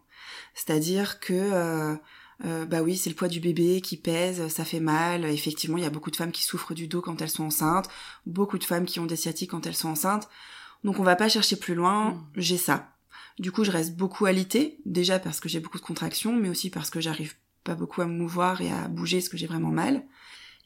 C'est-à-dire 0.54 1.20
que 1.20 1.96
euh, 2.44 2.66
bah 2.66 2.82
oui, 2.82 2.96
c'est 2.96 3.10
le 3.10 3.16
poids 3.16 3.28
du 3.28 3.40
bébé 3.40 3.80
qui 3.80 3.96
pèse, 3.96 4.48
ça 4.48 4.64
fait 4.64 4.80
mal. 4.80 5.24
Effectivement, 5.24 5.78
il 5.78 5.82
y 5.82 5.86
a 5.86 5.90
beaucoup 5.90 6.10
de 6.10 6.16
femmes 6.16 6.32
qui 6.32 6.42
souffrent 6.42 6.74
du 6.74 6.86
dos 6.86 7.00
quand 7.00 7.22
elles 7.22 7.30
sont 7.30 7.44
enceintes, 7.44 7.88
beaucoup 8.26 8.58
de 8.58 8.64
femmes 8.64 8.84
qui 8.84 9.00
ont 9.00 9.06
des 9.06 9.16
sciatiques 9.16 9.50
quand 9.50 9.66
elles 9.66 9.76
sont 9.76 9.88
enceintes. 9.88 10.28
Donc 10.84 11.00
on 11.00 11.02
va 11.02 11.16
pas 11.16 11.28
chercher 11.28 11.56
plus 11.56 11.74
loin, 11.74 12.10
mm. 12.10 12.26
j'ai 12.36 12.58
ça. 12.58 12.92
Du 13.38 13.52
coup, 13.52 13.64
je 13.64 13.70
reste 13.70 13.96
beaucoup 13.96 14.26
alitée, 14.26 14.78
déjà 14.86 15.18
parce 15.18 15.40
que 15.40 15.48
j'ai 15.48 15.60
beaucoup 15.60 15.78
de 15.78 15.84
contractions, 15.84 16.34
mais 16.34 16.48
aussi 16.48 16.70
parce 16.70 16.90
que 16.90 17.00
j'arrive 17.00 17.34
pas 17.64 17.74
beaucoup 17.74 18.00
à 18.00 18.06
me 18.06 18.16
mouvoir 18.16 18.60
et 18.60 18.70
à 18.70 18.88
bouger 18.88 19.20
ce 19.20 19.28
que 19.28 19.36
j'ai 19.36 19.46
vraiment 19.46 19.70
mal. 19.70 20.04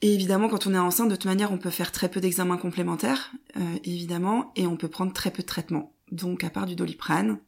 Et 0.03 0.15
évidemment, 0.15 0.49
quand 0.49 0.67
on 0.67 0.75
est 0.75 0.79
enceinte, 0.79 1.09
de 1.09 1.17
toute 1.17 1.27
manière, 1.27 1.53
on 1.53 1.59
peut 1.59 1.71
faire 1.71 1.93
très 1.93 2.09
peu 2.09 2.21
d'examens 2.21 2.57
complémentaires, 2.57 3.33
euh, 3.57 3.79
évidemment, 3.85 4.53
et 4.57 4.67
on 4.67 4.77
peut 4.77 4.89
prendre 4.89 5.13
très 5.13 5.31
peu 5.31 5.43
de 5.43 5.49
traitements. 5.49 5.95
Donc 6.11 6.43
à 6.45 6.51
part 6.51 6.67
du 6.67 6.75
doliprane, 6.75 7.39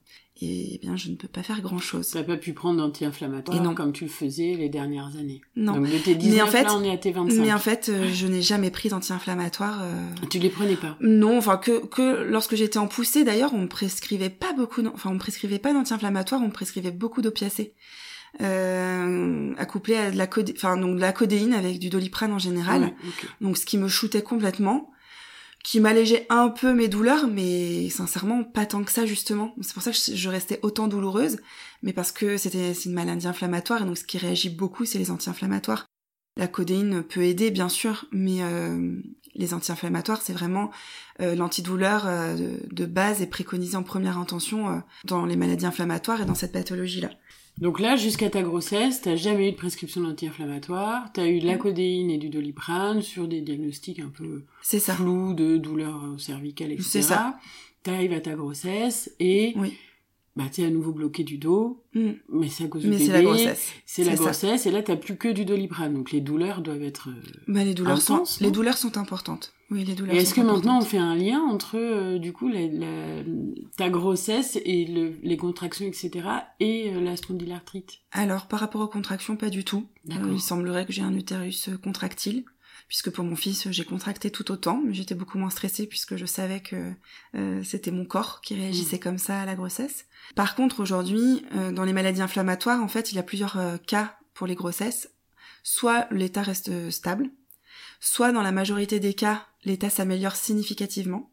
et 0.42 0.74
eh 0.74 0.78
bien 0.78 0.96
je 0.96 1.08
ne 1.08 1.14
peux 1.14 1.28
pas 1.28 1.42
faire 1.42 1.60
grand 1.60 1.78
chose. 1.78 2.08
Tu 2.10 2.16
n'as 2.16 2.24
pas 2.24 2.36
pu 2.36 2.52
prendre 2.52 2.78
d'anti-inflammatoire 2.78 3.74
comme 3.74 3.92
tu 3.92 4.04
le 4.04 4.10
faisais 4.10 4.56
les 4.56 4.68
dernières 4.68 5.16
années. 5.16 5.40
Non. 5.54 5.74
Donc 5.74 5.90
de 5.90 5.98
tes 5.98 6.14
19, 6.14 6.34
mais 6.34 6.42
en 6.42 6.46
fait, 6.46 6.64
là, 6.64 6.74
on 6.74 6.82
est 6.82 6.90
à 6.90 6.96
tes 6.96 7.12
25. 7.12 7.40
Mais 7.40 7.52
en 7.52 7.58
fait, 7.58 7.88
euh, 7.88 8.10
je 8.12 8.26
n'ai 8.26 8.42
jamais 8.42 8.70
pris 8.70 8.88
d'anti-inflammatoire. 8.88 9.82
Euh... 9.82 10.26
Tu 10.30 10.38
les 10.38 10.48
prenais 10.48 10.76
pas 10.76 10.96
Non, 11.00 11.38
enfin 11.38 11.56
que 11.56 11.86
que 11.86 12.24
lorsque 12.24 12.56
j'étais 12.56 12.78
en 12.78 12.88
poussée 12.88 13.24
d'ailleurs, 13.24 13.54
on 13.54 13.58
me 13.58 13.68
prescrivait 13.68 14.30
pas 14.30 14.52
beaucoup, 14.52 14.82
enfin 14.92 15.10
on 15.10 15.14
me 15.14 15.18
prescrivait 15.18 15.60
pas 15.60 15.72
d'anti-inflammatoire, 15.72 16.40
on 16.42 16.48
me 16.48 16.52
prescrivait 16.52 16.90
beaucoup 16.90 17.22
d'opiacés. 17.22 17.74
Euh, 18.40 19.52
accouplé 19.58 19.94
à 19.94 20.10
de 20.10 20.16
la 20.16 20.26
codé... 20.26 20.54
enfin 20.56 20.78
donc 20.78 20.96
de 20.96 21.00
la 21.00 21.12
codéine 21.12 21.52
avec 21.52 21.78
du 21.78 21.90
doliprane 21.90 22.32
en 22.32 22.38
général. 22.38 22.92
Donc 23.40 23.58
ce 23.58 23.66
qui 23.66 23.78
me 23.78 23.88
shootait 23.88 24.22
complètement 24.22 24.90
qui 25.62 25.78
m'allégeait 25.80 26.26
un 26.28 26.48
peu 26.48 26.74
mes 26.74 26.88
douleurs, 26.88 27.28
mais 27.28 27.88
sincèrement 27.88 28.42
pas 28.42 28.66
tant 28.66 28.82
que 28.82 28.90
ça 28.90 29.06
justement. 29.06 29.54
C'est 29.60 29.74
pour 29.74 29.82
ça 29.82 29.92
que 29.92 29.96
je 29.96 30.28
restais 30.28 30.58
autant 30.62 30.88
douloureuse, 30.88 31.38
mais 31.82 31.92
parce 31.92 32.12
que 32.12 32.36
c'était 32.36 32.72
une 32.72 32.92
maladie 32.92 33.28
inflammatoire 33.28 33.82
et 33.82 33.84
donc 33.84 33.98
ce 33.98 34.04
qui 34.04 34.18
réagit 34.18 34.50
beaucoup 34.50 34.84
c'est 34.84 34.98
les 34.98 35.10
anti-inflammatoires. 35.10 35.86
La 36.36 36.48
codéine 36.48 37.02
peut 37.02 37.22
aider 37.22 37.50
bien 37.50 37.68
sûr, 37.68 38.06
mais 38.10 38.42
euh, 38.42 38.96
les 39.34 39.54
anti-inflammatoires 39.54 40.22
c'est 40.22 40.32
vraiment 40.32 40.70
euh, 41.20 41.34
l'antidouleur 41.34 42.04
euh, 42.06 42.56
de, 42.70 42.86
base 42.86 43.22
et 43.22 43.26
préconisé 43.26 43.76
en 43.76 43.82
première 43.82 44.18
intention 44.18 44.82
dans 45.04 45.26
les 45.26 45.36
maladies 45.36 45.66
inflammatoires 45.66 46.22
et 46.22 46.24
dans 46.24 46.34
cette 46.34 46.52
pathologie 46.52 47.02
là. 47.02 47.10
Donc 47.58 47.80
là, 47.80 47.96
jusqu'à 47.96 48.30
ta 48.30 48.42
grossesse, 48.42 49.02
t'as 49.02 49.14
jamais 49.14 49.48
eu 49.48 49.52
de 49.52 49.56
prescription 49.56 50.00
d'anti-inflammatoire, 50.00 51.12
t'as 51.12 51.26
eu 51.26 51.40
de 51.40 51.46
la 51.46 51.56
mm. 51.56 51.58
codéine 51.58 52.10
et 52.10 52.18
du 52.18 52.28
doliprane 52.28 53.02
sur 53.02 53.28
des 53.28 53.40
diagnostics 53.40 54.00
un 54.00 54.08
peu 54.08 54.42
flous 54.62 55.34
de 55.34 55.58
douleurs 55.58 56.02
cervicales, 56.18 56.72
etc. 56.72 56.88
C'est 56.88 57.02
ça. 57.02 57.38
T'arrives 57.82 58.12
à 58.12 58.20
ta 58.20 58.34
grossesse 58.34 59.12
et 59.18 59.52
oui 59.56 59.76
bah 60.34 60.44
t'es 60.50 60.64
à 60.64 60.70
nouveau 60.70 60.92
bloqué 60.92 61.24
du 61.24 61.36
dos, 61.36 61.84
mm. 61.94 62.10
mais 62.30 62.48
c'est 62.48 62.64
à 62.64 62.68
cause 62.68 62.82
du 62.82 62.88
mais 62.88 62.98
c'est 62.98 63.12
la 63.12 63.22
grossesse. 63.22 63.72
C'est 63.84 64.04
la 64.04 64.14
grossesse, 64.14 64.66
et 64.66 64.70
là 64.70 64.82
t'as 64.82 64.96
plus 64.96 65.16
que 65.16 65.28
du 65.28 65.44
doliprane, 65.44 65.92
donc 65.92 66.10
les 66.10 66.20
douleurs 66.20 66.62
doivent 66.62 66.82
être 66.82 67.10
euh, 67.10 67.42
bah, 67.48 67.64
les 67.64 67.74
douleurs 67.74 68.00
sont, 68.00 68.24
les 68.40 68.50
douleurs 68.50 68.78
sont 68.78 68.96
importantes. 68.96 69.52
Oui, 69.70 69.84
les 69.84 69.94
douleurs. 69.94 70.14
Et 70.14 70.18
est-ce 70.18 70.34
que 70.34 70.40
maintenant 70.40 70.78
on 70.78 70.82
fait 70.82 70.98
un 70.98 71.14
lien 71.14 71.40
entre 71.40 71.76
euh, 71.76 72.18
du 72.18 72.32
coup 72.32 72.48
la, 72.48 72.60
ta 73.76 73.90
grossesse 73.90 74.58
et 74.64 74.86
le, 74.86 75.14
les 75.22 75.36
contractions 75.36 75.86
etc. 75.86 76.10
et 76.60 76.90
euh, 76.90 77.00
la 77.00 77.16
spondylarthrite? 77.16 78.00
Alors 78.12 78.46
par 78.46 78.60
rapport 78.60 78.80
aux 78.80 78.88
contractions, 78.88 79.36
pas 79.36 79.50
du 79.50 79.64
tout. 79.64 79.84
il 80.08 80.40
semblerait 80.40 80.86
que 80.86 80.92
j'ai 80.92 81.02
un 81.02 81.14
utérus 81.14 81.68
contractile 81.82 82.44
puisque 82.92 83.08
pour 83.08 83.24
mon 83.24 83.36
fils 83.36 83.70
j'ai 83.70 83.86
contracté 83.86 84.30
tout 84.30 84.52
autant, 84.52 84.82
mais 84.84 84.92
j'étais 84.92 85.14
beaucoup 85.14 85.38
moins 85.38 85.48
stressée 85.48 85.86
puisque 85.86 86.16
je 86.16 86.26
savais 86.26 86.60
que 86.60 86.92
euh, 87.34 87.64
c'était 87.64 87.90
mon 87.90 88.04
corps 88.04 88.42
qui 88.42 88.54
réagissait 88.54 88.96
mm. 88.96 89.00
comme 89.00 89.16
ça 89.16 89.40
à 89.40 89.46
la 89.46 89.54
grossesse. 89.54 90.04
Par 90.34 90.54
contre 90.54 90.80
aujourd'hui, 90.80 91.42
euh, 91.54 91.72
dans 91.72 91.84
les 91.84 91.94
maladies 91.94 92.20
inflammatoires, 92.20 92.82
en 92.82 92.88
fait, 92.88 93.10
il 93.10 93.14
y 93.14 93.18
a 93.18 93.22
plusieurs 93.22 93.56
euh, 93.56 93.78
cas 93.78 94.18
pour 94.34 94.46
les 94.46 94.54
grossesses. 94.54 95.08
Soit 95.62 96.06
l'état 96.10 96.42
reste 96.42 96.90
stable, 96.90 97.30
soit 97.98 98.30
dans 98.30 98.42
la 98.42 98.52
majorité 98.52 99.00
des 99.00 99.14
cas, 99.14 99.46
l'état 99.64 99.88
s'améliore 99.88 100.36
significativement 100.36 101.30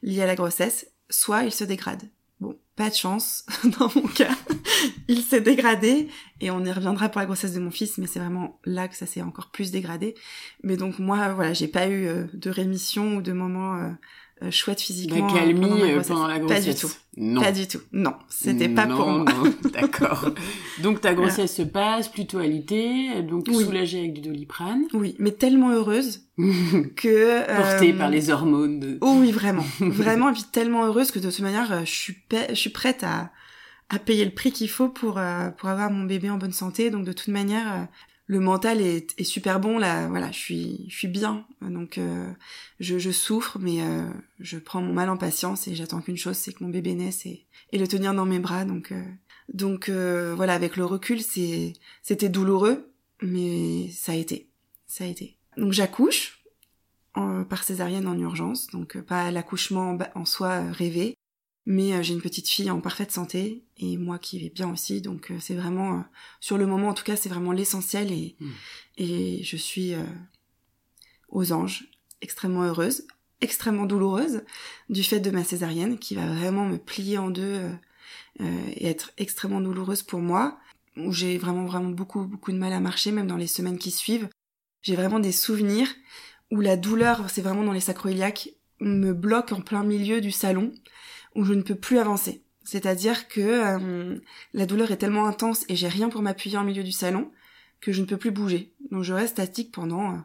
lié 0.00 0.22
à 0.22 0.26
la 0.26 0.34
grossesse, 0.34 0.86
soit 1.10 1.44
il 1.44 1.52
se 1.52 1.64
dégrade. 1.64 2.08
Bon, 2.40 2.58
pas 2.76 2.90
de 2.90 2.94
chance 2.94 3.46
dans 3.78 3.90
mon 3.94 4.06
cas. 4.06 4.36
il 5.08 5.22
s'est 5.22 5.40
dégradé 5.40 6.08
et 6.40 6.50
on 6.50 6.64
y 6.64 6.72
reviendra 6.72 7.08
pour 7.08 7.20
la 7.20 7.26
grossesse 7.26 7.54
de 7.54 7.60
mon 7.60 7.70
fils, 7.70 7.96
mais 7.96 8.06
c'est 8.06 8.18
vraiment 8.18 8.60
là 8.64 8.88
que 8.88 8.96
ça 8.96 9.06
s'est 9.06 9.22
encore 9.22 9.50
plus 9.50 9.70
dégradé. 9.70 10.14
Mais 10.62 10.76
donc 10.76 10.98
moi, 10.98 11.32
voilà, 11.32 11.54
j'ai 11.54 11.68
pas 11.68 11.88
eu 11.88 12.06
euh, 12.06 12.24
de 12.34 12.50
rémission 12.50 13.16
ou 13.16 13.22
de 13.22 13.32
moment 13.32 13.76
euh, 13.76 13.90
euh, 14.42 14.50
chouette 14.50 14.82
physiquement. 14.82 15.32
Calmie 15.32 15.64
euh, 15.82 16.02
pendant, 16.02 16.26
la 16.26 16.38
grossesse. 16.38 16.66
Pas 16.66 16.72
du 16.72 16.78
tout. 16.78 16.92
Non. 17.16 17.40
Pas 17.40 17.52
du 17.52 17.66
tout. 17.66 17.80
Non, 17.92 18.12
c'était 18.28 18.68
pas 18.68 18.86
pour 18.86 19.06
moi. 19.08 19.24
D'accord. 19.72 20.30
donc 20.82 21.00
ta 21.00 21.14
grossesse 21.14 21.56
se 21.56 21.62
passe 21.62 22.08
plutôt 22.08 22.38
alité, 22.38 23.22
donc 23.22 23.48
soulagée 23.48 24.00
avec 24.00 24.12
du 24.12 24.20
doliprane. 24.20 24.84
Oui, 24.92 25.16
mais 25.18 25.32
tellement 25.32 25.70
heureuse 25.70 26.26
que 26.96 27.46
portée 27.56 27.94
par 27.94 28.10
les 28.10 28.28
hormones. 28.28 28.78
De... 28.78 28.98
Oh 29.00 29.16
oui, 29.18 29.32
vraiment, 29.32 29.64
vraiment, 29.80 30.28
et 30.28 30.32
puis 30.34 30.44
tellement 30.52 30.84
heureuse 30.84 31.10
que 31.10 31.18
de 31.18 31.30
toute 31.30 31.40
manière, 31.40 31.84
je 31.86 31.90
suis 31.90 32.18
je 32.50 32.54
suis 32.54 32.70
prête 32.70 33.04
à 33.04 33.30
à 33.88 33.98
payer 33.98 34.24
le 34.24 34.32
prix 34.32 34.52
qu'il 34.52 34.68
faut 34.68 34.88
pour 34.90 35.18
pour 35.56 35.68
avoir 35.70 35.90
mon 35.90 36.04
bébé 36.04 36.28
en 36.28 36.36
bonne 36.36 36.52
santé. 36.52 36.90
Donc 36.90 37.06
de 37.06 37.12
toute 37.12 37.28
manière, 37.28 37.88
le 38.26 38.40
mental 38.40 38.80
est, 38.80 39.22
super 39.22 39.60
bon 39.60 39.78
là 39.78 40.08
voilà 40.08 40.30
je 40.32 40.38
suis 40.38 40.86
je 40.88 40.96
suis 40.96 41.08
bien. 41.08 41.46
Donc 41.60 41.98
euh, 41.98 42.30
je, 42.80 43.10
souffre 43.10 43.58
mais 43.60 43.82
euh, 43.82 44.08
je 44.40 44.58
prends 44.58 44.82
mon 44.82 44.92
mal 44.92 45.08
en 45.08 45.16
patience 45.16 45.68
et 45.68 45.74
j'attends 45.74 46.00
qu'une 46.00 46.16
chose 46.16 46.36
c'est 46.36 46.52
que 46.52 46.64
mon 46.64 46.70
bébé 46.70 46.94
naisse 46.94 47.24
et, 47.26 47.46
le 47.72 47.86
tenir 47.86 48.14
dans 48.14 48.26
mes 48.26 48.38
bras. 48.38 48.64
Donc 48.64 48.92
euh, 48.92 49.02
donc 49.52 49.88
voilà 49.88 50.54
avec 50.54 50.76
le 50.76 50.84
recul 50.84 51.20
c'était 51.22 52.28
douloureux 52.28 52.90
mais 53.22 53.88
ça 53.90 54.12
a 54.12 54.16
été 54.16 54.48
ça 54.86 55.04
a 55.04 55.06
été. 55.06 55.36
Donc 55.56 55.72
j'accouche 55.72 56.42
par 57.14 57.62
césarienne 57.62 58.06
en 58.08 58.18
urgence 58.18 58.66
donc 58.66 58.98
pas 59.00 59.30
l'accouchement 59.30 59.96
en 60.14 60.24
soi 60.26 60.60
rêvé 60.72 61.16
mais 61.66 61.92
euh, 61.92 62.02
j'ai 62.02 62.14
une 62.14 62.22
petite 62.22 62.48
fille 62.48 62.70
en 62.70 62.80
parfaite 62.80 63.10
santé 63.10 63.64
et 63.76 63.98
moi 63.98 64.18
qui 64.18 64.38
vais 64.38 64.48
bien 64.48 64.72
aussi. 64.72 65.02
Donc 65.02 65.30
euh, 65.30 65.36
c'est 65.40 65.54
vraiment 65.54 65.98
euh, 65.98 66.02
sur 66.40 66.56
le 66.56 66.66
moment 66.66 66.88
en 66.88 66.94
tout 66.94 67.04
cas 67.04 67.16
c'est 67.16 67.28
vraiment 67.28 67.52
l'essentiel 67.52 68.12
et 68.12 68.36
hmm. 68.40 68.50
et 68.98 69.42
je 69.42 69.56
suis 69.56 69.94
aux 71.28 71.52
anges 71.52 71.90
extrêmement 72.22 72.62
heureuse 72.62 73.06
extrêmement 73.42 73.84
douloureuse 73.84 74.42
du 74.88 75.02
fait 75.02 75.20
de 75.20 75.30
ma 75.30 75.44
césarienne 75.44 75.98
qui 75.98 76.14
va 76.14 76.26
vraiment 76.26 76.64
me 76.64 76.78
plier 76.78 77.18
en 77.18 77.28
deux 77.28 77.60
et 78.40 78.86
être 78.86 79.12
extrêmement 79.18 79.60
douloureuse 79.60 80.02
pour 80.02 80.20
moi. 80.20 80.58
Où 80.96 81.12
j'ai 81.12 81.36
vraiment 81.36 81.66
vraiment 81.66 81.90
beaucoup 81.90 82.24
beaucoup 82.24 82.52
de 82.52 82.56
mal 82.56 82.72
à 82.72 82.80
marcher 82.80 83.12
même 83.12 83.26
dans 83.26 83.36
les 83.36 83.46
semaines 83.46 83.76
qui 83.76 83.90
suivent. 83.90 84.30
J'ai 84.80 84.96
vraiment 84.96 85.20
des 85.20 85.32
souvenirs 85.32 85.88
où 86.50 86.62
la 86.62 86.78
douleur 86.78 87.28
c'est 87.28 87.42
vraiment 87.42 87.64
dans 87.64 87.72
les 87.72 87.80
sacroiliaques 87.80 88.48
me 88.80 89.12
bloque 89.12 89.52
en 89.52 89.60
plein 89.60 89.82
milieu 89.82 90.22
du 90.22 90.30
salon 90.30 90.72
où 91.36 91.44
je 91.44 91.54
ne 91.54 91.62
peux 91.62 91.74
plus 91.74 91.98
avancer. 91.98 92.42
C'est-à-dire 92.64 93.28
que 93.28 93.40
euh, 93.40 94.18
la 94.52 94.66
douleur 94.66 94.90
est 94.90 94.96
tellement 94.96 95.26
intense 95.26 95.64
et 95.68 95.76
j'ai 95.76 95.88
rien 95.88 96.08
pour 96.08 96.22
m'appuyer 96.22 96.58
en 96.58 96.64
milieu 96.64 96.82
du 96.82 96.92
salon 96.92 97.30
que 97.80 97.92
je 97.92 98.00
ne 98.00 98.06
peux 98.06 98.16
plus 98.16 98.32
bouger. 98.32 98.72
Donc 98.90 99.04
je 99.04 99.12
reste 99.12 99.34
statique 99.34 99.70
pendant 99.70 100.14
euh, 100.14 100.18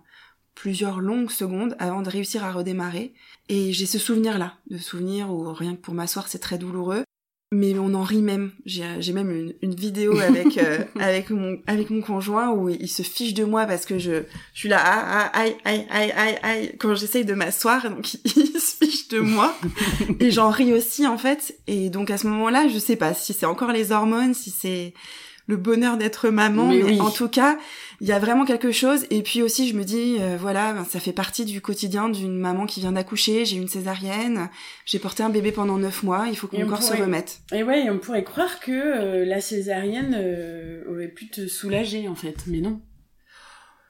plusieurs 0.56 1.00
longues 1.00 1.30
secondes 1.30 1.76
avant 1.78 2.02
de 2.02 2.10
réussir 2.10 2.44
à 2.44 2.52
redémarrer. 2.52 3.14
Et 3.50 3.74
j'ai 3.74 3.86
ce 3.86 4.00
souvenir-là, 4.00 4.58
de 4.70 4.80
souvenir 4.80 5.32
où 5.32 5.54
rien 5.54 5.76
que 5.76 5.82
pour 5.82 5.94
m'asseoir 5.94 6.28
c'est 6.28 6.40
très 6.40 6.58
douloureux 6.58 7.04
mais 7.54 7.78
on 7.78 7.94
en 7.94 8.04
rit 8.04 8.22
même. 8.22 8.52
J'ai 8.66 9.14
même 9.14 9.30
une, 9.30 9.54
une, 9.62 9.76
vidéo 9.76 10.18
avec 10.20 10.58
euh, 10.58 10.80
avec 11.00 11.30
mon 11.32 11.60
avec 11.68 11.90
mon 11.90 12.02
conjoint 12.02 12.52
où 12.52 12.70
il 12.70 12.88
se 12.88 13.02
fiche 13.02 13.34
de 13.34 13.44
moi 13.44 13.66
parce 13.66 13.86
que 13.86 14.00
je 14.00 14.24
je 14.54 14.60
suis 14.60 14.70
là 14.70 14.80
ah, 14.82 15.32
ah, 15.34 15.40
aïe 15.40 15.58
aïe 15.66 15.86
aïe 15.90 16.14
aïe 16.16 16.40
aïe 16.44 16.76
quand 16.80 16.96
j'essaye 16.96 17.26
de 17.26 17.34
m'asseoir 17.34 17.90
donc 17.90 18.14
il, 18.26 18.60
se 18.60 18.86
fiche 18.86 19.10
de 19.10 19.20
moi 19.20 19.54
et 20.20 20.32
j'en 20.32 20.50
ris 20.50 20.74
aussi 20.74 21.06
en 21.06 21.18
fait 21.18 21.58
et 21.68 21.90
donc 21.90 22.10
à 22.10 22.18
ce 22.18 22.28
moment-là 22.28 22.70
je 22.70 22.80
sais 22.80 22.96
pas 22.96 23.14
si 23.14 23.34
c'est 23.34 23.46
encore 23.46 23.72
les 23.72 23.92
hormones 23.92 24.34
si 24.34 24.50
c'est 24.50 24.94
le 25.52 25.58
bonheur 25.58 25.98
d'être 25.98 26.30
maman 26.30 26.68
mais, 26.68 27.02
en 27.02 27.12
tout 27.12 27.28
cas 27.28 27.58
il 28.00 28.08
y 28.08 28.14
a 28.14 28.20
vraiment 28.20 28.46
quelque 28.46 28.72
chose. 28.72 29.06
Et 29.12 29.22
puis 29.22 29.44
aussi 29.44 29.68
je 29.68 29.76
me 29.76 29.84
dis 29.84 30.18
euh, 30.20 30.38
voilà 30.40 30.74
ben, 30.74 30.86
ça 30.86 31.00
fait 31.00 31.12
partie 31.14 31.46
du 31.46 31.62
quotidien 31.62 32.10
d'une 32.10 32.40
maman 32.40 32.66
qui 32.66 32.80
vient 32.80 32.94
d'accoucher. 32.94 33.46
J'ai 33.46 33.58
une 33.58 33.68
césarienne. 33.68 34.50
J'ai 34.86 34.98
porté 34.98 35.22
un 35.22 35.30
bébé 35.30 35.52
pendant 35.52 35.78
neuf 35.78 36.02
mois. 36.02 36.26
Il 36.30 36.36
faut 36.36 36.48
que 36.48 36.56
mon 36.56 36.66
corps 36.66 36.82
se 36.82 36.94
remette. 36.94 37.42
Et 37.52 37.64
ouais 37.64 37.90
on 37.90 38.00
pourrait 38.00 38.24
croire 38.24 38.60
que 38.60 38.72
euh, 38.72 39.26
la 39.26 39.42
césarienne 39.42 40.16
euh, 40.18 40.84
aurait 40.90 41.10
pu 41.10 41.28
te 41.28 41.46
soulager 41.48 42.08
en 42.08 42.16
fait. 42.16 42.46
Mais 42.48 42.62
non. 42.62 42.82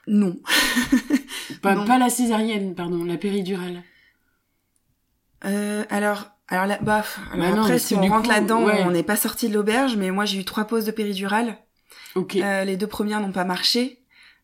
Non. 0.07 0.35
Pas, 1.61 1.75
pas 1.85 1.99
la 1.99 2.09
césarienne 2.09 2.73
pardon 2.75 3.05
la 3.05 3.17
péridurale. 3.17 3.83
Alors 5.89 6.31
alors 6.51 6.67
là, 6.67 6.77
bah, 6.81 7.03
bah 7.35 7.45
après, 7.47 7.79
si 7.79 7.95
on 7.95 8.05
rentre 8.07 8.29
là-dedans, 8.29 8.65
on 8.85 8.91
n'est 8.91 9.03
pas 9.03 9.15
sorti 9.15 9.49
de 9.49 9.53
l'auberge, 9.53 9.95
mais 9.95 10.11
moi 10.11 10.25
j'ai 10.25 10.39
eu 10.39 10.45
trois 10.45 10.65
pauses 10.65 10.85
de 10.85 10.91
péridurale. 10.91 11.57
Ok. 12.15 12.33
les 12.33 12.77
deux 12.77 12.87
premières 12.87 13.21
n'ont 13.21 13.31
pas 13.31 13.45
marché. 13.45 14.01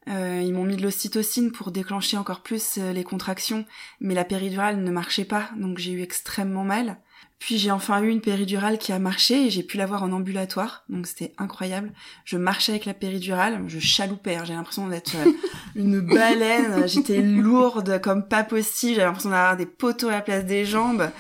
Euh, 0.10 0.42
ils 0.44 0.54
m'ont 0.54 0.64
mis 0.64 0.78
de 0.78 0.84
l'ocytocine 0.84 1.52
pour 1.52 1.72
déclencher 1.72 2.18
encore 2.18 2.42
plus 2.42 2.78
euh, 2.78 2.94
les 2.94 3.04
contractions, 3.04 3.66
mais 4.00 4.14
la 4.14 4.24
péridurale 4.24 4.82
ne 4.82 4.92
marchait 4.92 5.26
pas, 5.26 5.50
donc 5.58 5.80
j'ai 5.80 5.92
eu 5.92 6.02
extrêmement 6.02 6.64
mal. 6.64 6.98
Puis 7.40 7.58
j'ai 7.58 7.72
enfin 7.72 8.02
eu 8.02 8.08
une 8.08 8.22
péridurale 8.22 8.80
qui 8.80 8.92
a 8.94 9.00
marché 9.00 9.46
et 9.46 9.50
j'ai 9.50 9.64
pu 9.64 9.78
l'avoir 9.78 10.04
en 10.04 10.12
ambulatoire, 10.12 10.86
donc 10.90 11.06
c'était 11.08 11.34
incroyable. 11.38 11.92
Je 12.24 12.38
marchais 12.38 12.72
avec 12.72 12.86
la 12.86 12.94
péridurale, 12.94 13.62
je 13.68 13.80
chaloupais, 13.80 14.38
hein. 14.38 14.44
j'ai 14.46 14.54
l'impression 14.54 14.88
d'être 14.88 15.16
euh, 15.18 15.32
une 15.76 16.00
baleine, 16.00 16.88
j'étais 16.88 17.22
lourde 17.22 18.00
comme 18.02 18.28
pas 18.28 18.44
possible, 18.44 18.96
j'avais 18.96 19.08
l'impression 19.08 19.30
d'avoir 19.32 19.58
des 19.58 19.66
poteaux 19.66 20.08
à 20.08 20.14
la 20.14 20.22
place 20.22 20.46
des 20.46 20.64
jambes. 20.64 21.12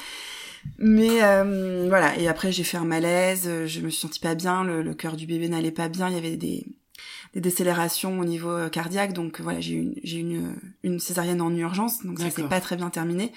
Mais 0.77 1.19
voilà, 1.87 2.17
et 2.17 2.27
après 2.27 2.51
j'ai 2.51 2.63
fait 2.63 2.77
un 2.77 2.85
malaise, 2.85 3.49
je 3.65 3.81
me 3.81 3.89
suis 3.89 4.01
sentie 4.01 4.19
pas 4.19 4.35
bien, 4.35 4.63
le, 4.63 4.81
le 4.81 4.93
cœur 4.93 5.15
du 5.15 5.25
bébé 5.25 5.49
n'allait 5.49 5.71
pas 5.71 5.89
bien, 5.89 6.09
il 6.09 6.15
y 6.15 6.17
avait 6.17 6.37
des, 6.37 6.65
des 7.33 7.41
décélérations 7.41 8.19
au 8.19 8.25
niveau 8.25 8.49
euh, 8.51 8.69
cardiaque. 8.69 9.13
Donc 9.13 9.41
voilà, 9.41 9.59
j'ai 9.59 9.73
eu 9.73 9.79
une, 9.79 9.95
j'ai 10.03 10.19
une, 10.19 10.55
une 10.83 10.99
césarienne 10.99 11.41
en 11.41 11.53
urgence, 11.55 12.03
donc 12.05 12.19
ça 12.19 12.29
s'est 12.29 12.43
pas 12.43 12.61
très 12.61 12.75
bien 12.75 12.89
terminé. 12.89 13.31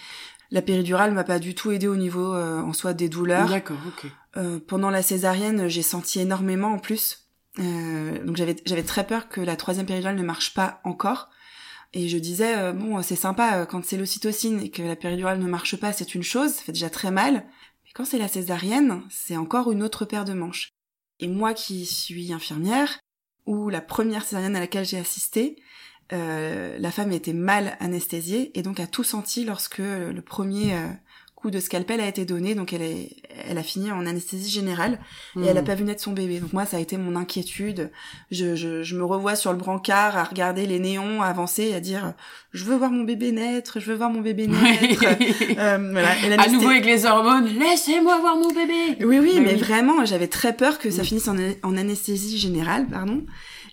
La 0.51 0.63
péridurale 0.63 1.13
m'a 1.15 1.25
pas 1.25 1.39
du 1.39 1.55
tout 1.55 1.71
aidé 1.71 1.87
au 1.87 1.97
niveau 1.97 2.35
euh, 2.35 2.61
en 2.61 2.73
soi 2.73 2.93
des 2.93 3.09
douleurs. 3.09 3.49
D'accord, 3.49 3.79
ok. 3.87 4.11
Euh, 4.37 4.59
pendant 4.67 4.91
la 4.91 5.03
césarienne, 5.03 5.69
j'ai 5.69 5.83
senti 5.83 6.21
énormément 6.21 6.73
en 6.73 6.79
plus. 6.79 7.29
Euh, 7.59 8.25
donc 8.25 8.37
j'avais 8.37 8.57
j'avais 8.65 8.83
très 8.83 9.07
peur 9.07 9.29
que 9.29 9.41
la 9.41 9.57
troisième 9.57 9.87
péridurale 9.87 10.17
ne 10.17 10.23
marche 10.23 10.55
pas 10.55 10.81
encore. 10.85 11.31
Et 11.93 12.09
je 12.09 12.19
disais 12.19 12.57
euh, 12.57 12.73
bon 12.73 13.03
c'est 13.03 13.17
sympa 13.17 13.59
euh, 13.59 13.67
quand 13.67 13.85
c'est 13.85 13.97
l'ocytocine 13.97 14.61
et 14.61 14.71
que 14.71 14.83
la 14.83 14.97
péridurale 14.97 15.41
ne 15.41 15.49
marche 15.49 15.77
pas, 15.77 15.93
c'est 15.93 16.15
une 16.15 16.23
chose, 16.23 16.53
ça 16.53 16.63
fait 16.63 16.73
déjà 16.73 16.91
très 16.91 17.11
mal. 17.11 17.47
Mais 17.85 17.91
quand 17.95 18.05
c'est 18.05 18.19
la 18.19 18.29
césarienne, 18.29 19.03
c'est 19.11 19.37
encore 19.37 19.73
une 19.73 19.83
autre 19.83 20.05
paire 20.05 20.25
de 20.25 20.33
manches. 20.33 20.71
Et 21.19 21.29
moi 21.29 21.53
qui 21.55 21.87
suis 21.87 22.33
infirmière, 22.33 23.01
ou 23.47 23.69
la 23.69 23.81
première 23.81 24.25
césarienne 24.25 24.57
à 24.57 24.61
laquelle 24.61 24.85
j'ai 24.85 24.99
assisté, 24.99 25.57
euh, 26.13 26.79
la 26.79 26.91
femme 26.91 27.13
était 27.13 27.33
mal 27.33 27.77
anesthésiée 27.81 28.57
et 28.59 28.63
donc 28.63 28.81
a 28.81 28.87
tout 28.87 29.05
senti 29.05 29.45
lorsque 29.45 29.79
le 29.79 30.21
premier 30.21 30.75
euh, 30.75 30.89
coup 31.41 31.51
de 31.51 31.59
scalpel 31.61 32.01
a 32.01 32.07
été 32.07 32.25
donné. 32.25 32.55
Donc 32.55 32.73
elle, 32.73 32.83
est, 32.83 33.11
elle 33.49 33.59
a 33.59 33.63
fini 33.63 33.91
en 33.91 34.07
anesthésie 34.07 34.51
générale 34.51 34.99
et 35.41 35.47
elle 35.47 35.57
a 35.59 35.63
Hmm. 35.63 35.65
pas 35.65 35.75
vu 35.75 35.85
naître 35.85 36.03
son 36.03 36.13
bébé. 36.13 36.39
Donc 36.41 36.53
moi 36.53 36.65
ça 36.67 36.77
a 36.77 36.81
été 36.81 36.97
mon 36.97 37.17
inquiétude. 37.17 37.91
Je, 38.31 38.55
je, 38.57 38.83
je 38.83 38.97
me 38.97 39.05
revois 39.05 39.37
sur 39.37 39.53
le 39.53 39.59
brancard 39.59 40.17
à 40.17 40.25
regarder 40.25 40.67
les 40.67 40.79
néons 40.79 41.23
avancer 41.23 41.65
et 41.65 41.75
à 41.75 41.81
dire 41.81 42.15
je 42.53 42.65
veux 42.65 42.77
voir 42.77 42.91
mon 42.91 43.05
bébé 43.05 43.33
naître, 43.33 43.81
je 43.81 43.87
veux 43.91 43.97
voir 43.97 44.11
mon 44.11 44.21
bébé 44.21 44.47
naître. 44.49 45.05
Euh, 45.59 45.89
voilà. 45.93 46.11
Et 46.27 46.33
à 46.33 46.49
nouveau 46.49 46.69
avec 46.69 46.85
les 46.85 47.05
hormones, 47.07 47.47
laissez-moi 47.59 48.19
voir 48.21 48.37
mon 48.37 48.49
bébé. 48.53 49.05
oui, 49.05 49.19
oui, 49.19 49.33
Bah 49.37 49.41
mais 49.45 49.55
oui. 49.55 49.59
vraiment, 49.61 50.05
j'avais 50.05 50.29
très 50.29 50.55
peur 50.57 50.79
que 50.79 50.91
ça 50.91 51.03
finisse 51.05 51.29
en, 51.29 51.37
en 51.63 51.77
anesthésie 51.77 52.39
générale, 52.39 52.87
pardon. 52.87 53.23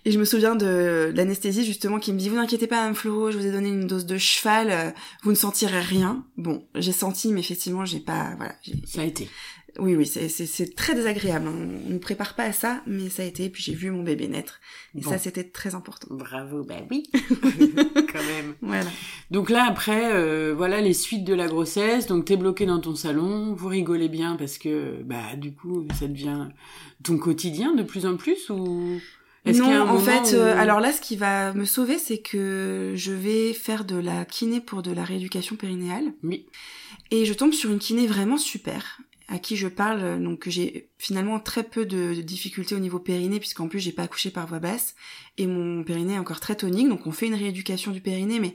Et 0.04 0.10
je 0.12 0.18
me 0.18 0.24
souviens 0.24 0.54
de 0.56 1.12
l'anesthésie 1.14 1.64
justement 1.64 1.98
qui 1.98 2.12
me 2.12 2.18
dit 2.18 2.28
vous 2.28 2.36
n'inquiétez 2.36 2.66
pas, 2.66 2.82
Mme 2.82 2.94
Flo, 2.94 3.30
je 3.30 3.38
vous 3.38 3.46
ai 3.46 3.50
donné 3.52 3.68
une 3.68 3.86
dose 3.86 4.06
de 4.06 4.16
cheval, 4.18 4.70
euh, 4.70 4.90
vous 5.22 5.30
ne 5.30 5.36
sentirez 5.36 5.80
rien. 5.80 6.24
Bon, 6.36 6.64
j'ai 6.74 6.92
senti, 6.92 7.32
mais 7.32 7.40
effectivement, 7.40 7.84
j'ai 7.84 8.00
pas, 8.00 8.34
voilà. 8.36 8.54
Ça 8.86 9.02
a 9.02 9.04
été. 9.04 9.28
Oui, 9.78 9.94
oui, 9.94 10.06
c'est 10.06 10.74
très 10.74 10.94
désagréable. 10.94 11.46
hein. 11.46 11.68
On 11.86 11.92
ne 11.92 11.98
prépare 11.98 12.34
pas 12.34 12.44
à 12.44 12.52
ça, 12.52 12.82
mais 12.86 13.10
ça 13.10 13.22
a 13.22 13.26
été. 13.26 13.48
Puis 13.48 13.62
j'ai 13.62 13.74
vu 13.74 13.90
mon 13.92 14.02
bébé 14.02 14.26
naître, 14.26 14.60
et 14.96 15.00
Bon. 15.02 15.10
ça 15.10 15.18
c'était 15.18 15.44
très 15.44 15.74
important. 15.74 16.08
Bravo, 16.10 16.64
bah 16.64 16.76
oui, 16.90 17.04
quand 17.12 18.22
même. 18.24 18.54
Voilà. 18.62 18.90
Donc 19.30 19.50
là, 19.50 19.66
après, 19.68 20.12
euh, 20.12 20.54
voilà 20.56 20.80
les 20.80 20.94
suites 20.94 21.22
de 21.24 21.34
la 21.34 21.46
grossesse. 21.46 22.06
Donc 22.06 22.24
t'es 22.24 22.36
bloqué 22.36 22.66
dans 22.66 22.80
ton 22.80 22.96
salon, 22.96 23.54
vous 23.54 23.68
rigolez 23.68 24.08
bien 24.08 24.36
parce 24.36 24.58
que, 24.58 25.02
bah, 25.04 25.36
du 25.36 25.52
coup, 25.54 25.86
ça 25.98 26.08
devient 26.08 26.48
ton 27.04 27.18
quotidien 27.18 27.74
de 27.74 27.82
plus 27.84 28.06
en 28.06 28.16
plus 28.16 28.50
ou? 28.50 29.00
Est-ce 29.48 29.58
Non, 29.60 29.88
en 29.88 29.98
fait, 29.98 30.32
où- 30.34 30.38
euh, 30.40 30.56
alors 30.58 30.80
là, 30.80 30.92
ce 30.92 31.00
qui 31.00 31.16
va 31.16 31.52
me 31.52 31.64
sauver, 31.64 31.98
c'est 31.98 32.18
que 32.18 32.92
je 32.96 33.12
vais 33.12 33.52
faire 33.52 33.84
de 33.84 33.96
la 33.96 34.24
kiné 34.24 34.60
pour 34.60 34.82
de 34.82 34.92
la 34.92 35.04
rééducation 35.04 35.56
périnéale. 35.56 36.12
oui, 36.22 36.46
Et 37.10 37.24
je 37.24 37.32
tombe 37.34 37.52
sur 37.52 37.70
une 37.70 37.78
kiné 37.78 38.06
vraiment 38.06 38.36
super, 38.38 38.98
à 39.28 39.38
qui 39.38 39.56
je 39.56 39.68
parle, 39.68 40.22
donc 40.22 40.40
que 40.40 40.50
j'ai 40.50 40.88
finalement 40.98 41.38
très 41.40 41.62
peu 41.62 41.84
de, 41.84 42.14
de 42.14 42.22
difficultés 42.22 42.74
au 42.74 42.78
niveau 42.78 42.98
périnée, 42.98 43.38
puisqu'en 43.40 43.68
plus 43.68 43.78
j'ai 43.80 43.92
pas 43.92 44.04
accouché 44.04 44.30
par 44.30 44.46
voie 44.46 44.58
basse, 44.58 44.94
et 45.36 45.46
mon 45.46 45.84
périnée 45.84 46.14
est 46.14 46.18
encore 46.18 46.40
très 46.40 46.54
tonique, 46.56 46.88
donc 46.88 47.06
on 47.06 47.12
fait 47.12 47.26
une 47.26 47.34
rééducation 47.34 47.90
du 47.92 48.00
périnée, 48.00 48.40
mais 48.40 48.54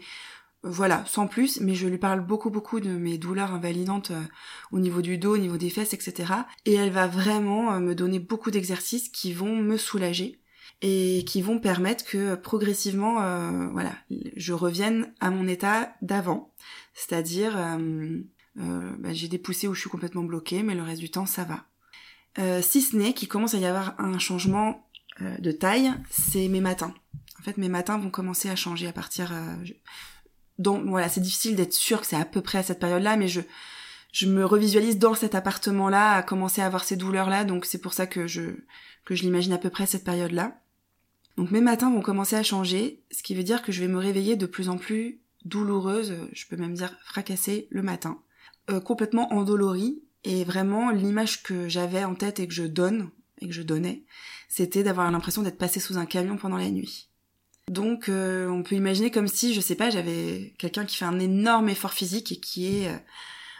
voilà, 0.65 1.03
sans 1.05 1.27
plus, 1.27 1.59
mais 1.59 1.75
je 1.75 1.87
lui 1.87 1.97
parle 1.97 2.21
beaucoup 2.25 2.49
beaucoup 2.49 2.79
de 2.79 2.89
mes 2.91 3.17
douleurs 3.17 3.51
invalidantes 3.53 4.11
euh, 4.11 4.21
au 4.71 4.79
niveau 4.79 5.01
du 5.01 5.17
dos, 5.17 5.33
au 5.35 5.37
niveau 5.37 5.57
des 5.57 5.69
fesses, 5.69 5.93
etc. 5.93 6.33
Et 6.65 6.73
elle 6.73 6.89
va 6.91 7.05
vraiment 7.05 7.73
euh, 7.73 7.79
me 7.79 7.93
donner 7.93 8.19
beaucoup 8.19 8.49
d'exercices 8.49 9.09
qui 9.09 9.33
vont 9.33 9.57
me 9.57 9.75
soulager 9.77 10.39
et 10.83 11.23
qui 11.25 11.41
vont 11.41 11.59
permettre 11.59 12.05
que 12.05 12.17
euh, 12.17 12.35
progressivement, 12.35 13.23
euh, 13.23 13.67
voilà, 13.69 13.93
je 14.35 14.53
revienne 14.53 15.11
à 15.19 15.31
mon 15.31 15.47
état 15.47 15.95
d'avant, 16.03 16.53
c'est-à-dire 16.93 17.57
euh, 17.57 18.19
euh, 18.59 18.95
bah, 18.99 19.13
j'ai 19.13 19.29
des 19.29 19.39
poussées 19.39 19.67
où 19.67 19.73
je 19.73 19.79
suis 19.79 19.89
complètement 19.89 20.23
bloquée, 20.23 20.61
mais 20.61 20.75
le 20.75 20.83
reste 20.83 21.01
du 21.01 21.09
temps, 21.09 21.25
ça 21.25 21.45
va. 21.45 21.65
Euh, 22.37 22.61
si 22.61 22.81
ce 22.81 22.95
n'est 22.97 23.13
qu'il 23.13 23.29
commence 23.29 23.55
à 23.55 23.59
y 23.59 23.65
avoir 23.65 23.95
un 23.99 24.19
changement 24.19 24.87
de 25.19 25.51
taille, 25.51 25.93
c'est 26.09 26.47
mes 26.47 26.61
matins. 26.61 26.93
En 27.39 27.43
fait, 27.43 27.57
mes 27.57 27.69
matins 27.69 27.97
vont 27.97 28.09
commencer 28.09 28.49
à 28.49 28.55
changer 28.55 28.87
à 28.87 28.93
partir... 28.93 29.31
Donc 30.59 30.85
voilà, 30.85 31.07
c'est 31.07 31.21
difficile 31.21 31.55
d'être 31.55 31.73
sûr 31.73 32.01
que 32.01 32.07
c'est 32.07 32.15
à 32.15 32.25
peu 32.25 32.41
près 32.41 32.59
à 32.59 32.63
cette 32.63 32.79
période-là, 32.79 33.15
mais 33.15 33.27
je, 33.27 33.41
je 34.11 34.27
me 34.27 34.45
revisualise 34.45 34.97
dans 34.97 35.15
cet 35.15 35.33
appartement-là, 35.35 36.13
à 36.13 36.23
commencer 36.23 36.61
à 36.61 36.65
avoir 36.65 36.83
ces 36.83 36.95
douleurs-là, 36.95 37.43
donc 37.43 37.65
c'est 37.65 37.79
pour 37.79 37.93
ça 37.93 38.07
que 38.07 38.27
je, 38.27 38.41
que 39.05 39.15
je 39.15 39.23
l'imagine 39.23 39.53
à 39.53 39.57
peu 39.57 39.69
près 39.69 39.83
à 39.83 39.87
cette 39.87 40.03
période-là. 40.03 40.59
Donc 41.37 41.51
mes 41.51 41.61
matins 41.61 41.91
vont 41.91 42.01
commencer 42.01 42.35
à 42.35 42.43
changer, 42.43 43.01
ce 43.11 43.23
qui 43.23 43.35
veut 43.35 43.43
dire 43.43 43.61
que 43.61 43.71
je 43.71 43.81
vais 43.81 43.87
me 43.87 43.97
réveiller 43.97 44.35
de 44.35 44.45
plus 44.45 44.69
en 44.69 44.77
plus 44.77 45.19
douloureuse, 45.45 46.15
je 46.31 46.45
peux 46.47 46.55
même 46.55 46.73
dire 46.73 46.95
fracassée 47.05 47.67
le 47.69 47.81
matin 47.81 48.19
euh, 48.69 48.79
complètement 48.79 49.33
endolorie 49.33 50.01
et 50.23 50.45
vraiment 50.45 50.89
l'image 50.89 51.43
que 51.43 51.67
j'avais 51.67 52.05
en 52.05 52.15
tête 52.15 52.39
et 52.39 52.47
que 52.47 52.53
je 52.53 52.63
donne 52.63 53.09
et 53.41 53.47
que 53.47 53.53
je 53.53 53.61
donnais, 53.61 54.03
c'était 54.47 54.83
d'avoir 54.83 55.11
l'impression 55.11 55.41
d'être 55.41 55.57
passé 55.57 55.81
sous 55.81 55.97
un 55.97 56.05
camion 56.05 56.37
pendant 56.37 56.55
la 56.55 56.69
nuit. 56.69 57.09
Donc 57.69 58.07
euh, 58.07 58.47
on 58.47 58.63
peut 58.63 58.75
imaginer 58.75 59.11
comme 59.11 59.27
si, 59.27 59.53
je 59.53 59.59
sais 59.59 59.75
pas, 59.75 59.89
j'avais 59.89 60.53
quelqu'un 60.57 60.85
qui 60.85 60.95
fait 60.95 61.05
un 61.05 61.19
énorme 61.19 61.67
effort 61.67 61.93
physique 61.93 62.31
et 62.31 62.37
qui 62.37 62.77
est 62.77 62.87
euh, 62.87 62.97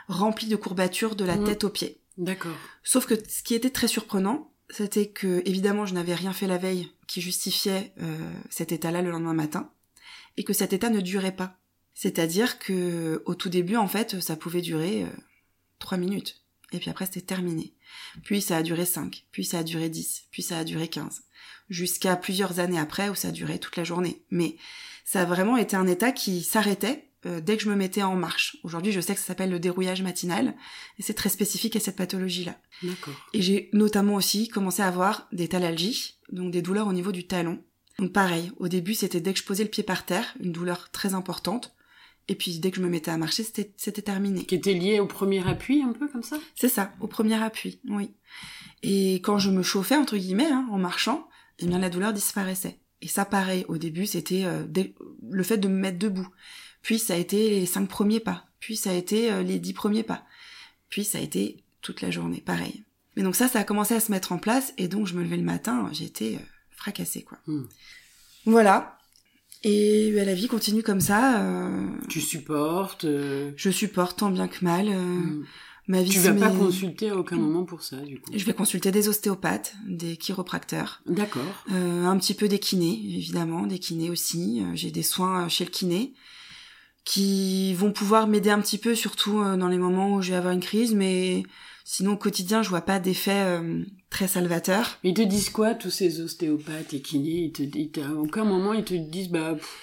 rempli 0.08 0.48
de 0.48 0.56
courbatures 0.56 1.18
de 1.18 1.26
la 1.26 1.38
tête 1.38 1.66
aux 1.66 1.70
pieds. 1.70 2.00
d'accord. 2.18 2.56
Sauf 2.84 3.06
que 3.06 3.16
ce 3.16 3.44
qui 3.44 3.56
était 3.56 3.72
très 3.72 3.90
surprenant, 3.90 4.53
c'était 4.70 5.08
que 5.08 5.42
évidemment 5.46 5.86
je 5.86 5.94
n'avais 5.94 6.16
rien 6.16 6.34
fait 6.34 6.48
la 6.48 6.58
veille 6.58 6.92
qui 7.08 7.22
justifiait 7.22 7.94
euh, 8.02 8.32
cet 8.50 8.72
état-là 8.72 9.02
le 9.02 9.12
lendemain 9.12 9.34
matin, 9.34 9.72
et 10.38 10.44
que 10.44 10.54
cet 10.54 10.74
état 10.74 10.90
ne 10.90 11.02
durait 11.02 11.36
pas. 11.36 11.58
C'est-à-dire 11.94 12.58
que 12.58 13.22
au 13.26 13.36
tout 13.36 13.50
début, 13.50 13.76
en 13.76 13.88
fait, 13.88 14.20
ça 14.20 14.36
pouvait 14.36 14.62
durer 14.62 15.04
euh, 15.04 15.08
trois 15.80 15.98
minutes, 15.98 16.44
et 16.72 16.80
puis 16.80 16.90
après 16.90 17.06
c'était 17.06 17.22
terminé. 17.22 17.74
Puis 18.24 18.42
ça 18.42 18.58
a 18.58 18.64
duré 18.64 18.86
5, 18.86 19.26
puis 19.32 19.46
ça 19.46 19.60
a 19.60 19.64
duré 19.64 19.90
10, 19.90 20.28
puis 20.32 20.42
ça 20.42 20.58
a 20.58 20.64
duré 20.64 20.88
15, 20.88 21.24
jusqu'à 21.70 22.16
plusieurs 22.16 22.60
années 22.60 22.80
après 22.80 23.10
où 23.10 23.16
ça 23.16 23.28
a 23.28 23.32
duré 23.32 23.60
toute 23.60 23.78
la 23.78 23.84
journée. 23.84 24.24
Mais 24.32 24.56
ça 25.06 25.22
a 25.22 25.26
vraiment 25.26 25.58
été 25.58 25.76
un 25.76 25.88
état 25.88 26.12
qui 26.12 26.42
s'arrêtait 26.42 27.10
euh, 27.26 27.42
dès 27.42 27.58
que 27.58 27.64
je 27.64 27.70
me 27.70 27.76
mettais 27.76 28.04
en 28.04 28.16
marche. 28.16 28.58
Aujourd'hui, 28.64 28.92
je 28.92 29.00
sais 29.00 29.14
que 29.14 29.20
ça 29.20 29.28
s'appelle 29.28 29.50
le 29.50 29.60
dérouillage 29.60 30.02
matinal, 30.02 30.56
et 31.00 31.02
c'est 31.02 31.14
très 31.14 31.30
spécifique 31.30 31.76
à 31.76 31.80
cette 31.80 31.96
pathologie-là. 31.96 32.60
D'accord. 32.82 33.14
Et 33.34 33.42
j'ai 33.42 33.70
notamment 33.74 34.16
aussi 34.16 34.48
commencé 34.48 34.82
à 34.82 34.88
avoir 34.88 35.28
des 35.32 35.48
talalgies, 35.48 36.18
donc 36.32 36.52
des 36.52 36.62
douleurs 36.62 36.88
au 36.88 36.94
niveau 36.94 37.12
du 37.12 37.26
talon. 37.26 37.62
Donc 38.00 38.12
pareil, 38.12 38.52
au 38.58 38.68
début 38.68 38.96
c'était 38.96 39.22
dès 39.22 39.34
que 39.34 39.40
je 39.40 39.46
posais 39.46 39.64
le 39.64 39.70
pied 39.70 39.84
par 39.84 40.06
terre, 40.06 40.36
une 40.40 40.52
douleur 40.52 40.90
très 40.92 41.14
importante. 41.14 41.76
Et 42.28 42.36
puis 42.36 42.60
dès 42.60 42.72
que 42.72 42.78
je 42.78 42.82
me 42.82 42.90
mettais 42.90 43.12
à 43.12 43.18
marcher, 43.18 43.44
c'était 43.44 44.02
terminé. 44.02 44.46
Qui 44.46 44.56
était 44.56 44.74
lié 44.74 45.00
au 45.00 45.08
premier 45.08 45.46
appui, 45.48 45.84
un 45.84 45.92
peu 45.92 46.08
comme 46.08 46.24
ça? 46.24 46.38
C'est 46.56 46.70
ça, 46.70 46.94
au 47.02 47.08
premier 47.08 47.36
appui, 47.36 47.80
oui. 47.90 48.12
Et 48.82 49.16
quand 49.16 49.38
je 49.38 49.50
me 49.50 49.62
chauffais, 49.62 49.98
entre 49.98 50.18
guillemets, 50.18 50.50
hein, 50.50 50.68
en 50.72 50.78
marchant, 50.78 51.28
eh 51.60 51.68
bien 51.68 51.80
la 51.80 51.90
douleur 51.90 52.14
disparaissait. 52.14 52.80
Et 53.02 53.08
ça 53.08 53.26
pareil, 53.26 53.66
au 53.68 53.78
début 53.78 54.06
c'était 54.06 54.46
euh, 54.46 54.66
le 55.30 55.44
fait 55.44 55.58
de 55.58 55.68
me 55.68 55.78
mettre 55.78 56.00
debout. 56.00 56.28
Puis 56.84 57.00
ça 57.00 57.16
a 57.16 57.18
été 57.18 57.50
les 57.50 57.66
cinq 57.66 57.88
premiers 57.90 58.20
pas. 58.20 58.46
Puis 58.60 58.76
ça 58.78 58.92
a 58.92 58.94
été 58.94 59.32
euh, 59.32 59.42
les 59.42 59.58
dix 59.58 59.74
premiers 59.74 60.04
pas. 60.04 60.24
Puis 60.90 61.04
ça 61.04 61.18
a 61.18 61.22
été 61.22 61.64
toute 61.82 62.02
la 62.02 62.12
journée, 62.12 62.42
pareil. 62.46 62.84
Mais 63.18 63.24
donc 63.24 63.36
ça, 63.36 63.48
ça 63.48 63.60
a 63.60 63.64
commencé 63.64 63.94
à 63.96 64.00
se 64.00 64.12
mettre 64.12 64.32
en 64.32 64.38
place, 64.38 64.74
et 64.78 64.88
donc 64.88 65.08
je 65.08 65.16
me 65.16 65.24
levais 65.24 65.38
le 65.38 65.44
matin, 65.44 65.90
j'étais 65.92 66.36
euh, 66.36 66.46
fracassée, 66.72 67.24
quoi. 67.24 67.38
Hmm. 67.48 67.64
Voilà. 68.46 68.98
Et 69.64 70.12
bah, 70.16 70.26
la 70.26 70.34
vie 70.34 70.48
continue 70.48 70.84
comme 70.84 71.00
ça. 71.00 71.42
euh, 71.42 71.88
Tu 72.10 72.20
supportes. 72.22 73.06
euh, 73.06 73.52
je 73.56 73.70
supporte 73.70 74.20
tant 74.20 74.30
bien 74.30 74.48
que 74.48 74.64
mal. 74.64 74.88
euh, 74.90 74.94
hmm. 74.96 75.46
Ma 75.88 76.02
vie 76.02 76.12
Tu 76.12 76.20
vas 76.20 76.34
pas 76.34 76.50
consulter 76.50 77.10
à 77.10 77.18
aucun 77.18 77.36
moment 77.36 77.66
pour 77.66 77.84
ça, 77.84 77.98
du 77.98 78.20
coup. 78.22 78.32
Je 78.34 78.46
vais 78.46 78.54
consulter 78.54 78.90
des 78.92 79.10
ostéopathes, 79.10 79.76
des 79.86 80.16
chiropracteurs, 80.16 81.02
D'accord. 81.06 81.66
un 81.70 82.18
petit 82.18 82.34
peu 82.36 82.48
des 82.48 82.60
kinés, 82.60 83.02
évidemment, 83.18 83.66
des 83.68 83.80
kinés 83.80 84.10
aussi. 84.10 84.64
J'ai 84.76 84.92
des 84.92 85.04
soins 85.04 85.50
chez 85.50 85.66
le 85.66 85.72
kiné 85.72 86.14
qui 87.06 87.74
vont 87.74 87.92
pouvoir 87.92 88.28
m'aider 88.28 88.50
un 88.50 88.62
petit 88.62 88.78
peu, 88.78 88.96
surtout 88.96 89.40
euh, 89.42 89.58
dans 89.58 89.68
les 89.68 89.78
moments 89.78 90.14
où 90.16 90.22
je 90.22 90.32
vais 90.32 90.38
avoir 90.38 90.54
une 90.54 90.60
crise, 90.62 90.94
mais 90.94 91.44
sinon 91.84 92.14
au 92.14 92.18
quotidien, 92.18 92.64
je 92.64 92.70
vois 92.70 92.82
pas 92.82 93.00
d'effet 93.00 93.44
euh, 93.44 93.84
très 94.10 94.28
salvateur. 94.28 94.98
Ils 95.04 95.14
te 95.14 95.22
disent 95.22 95.50
quoi, 95.50 95.74
tous 95.76 95.90
ces 95.90 96.22
ostéopathes 96.22 96.94
et 96.94 97.02
kinés 97.02 97.46
ils 97.46 97.52
te, 97.52 97.64
ils 97.64 97.92
te- 97.92 98.00
À 98.00 98.14
aucun 98.14 98.46
moment, 98.46 98.74
ils 98.74 98.86
te 98.86 98.94
disent, 98.94 99.30
bah... 99.30 99.54
pff, 99.56 99.78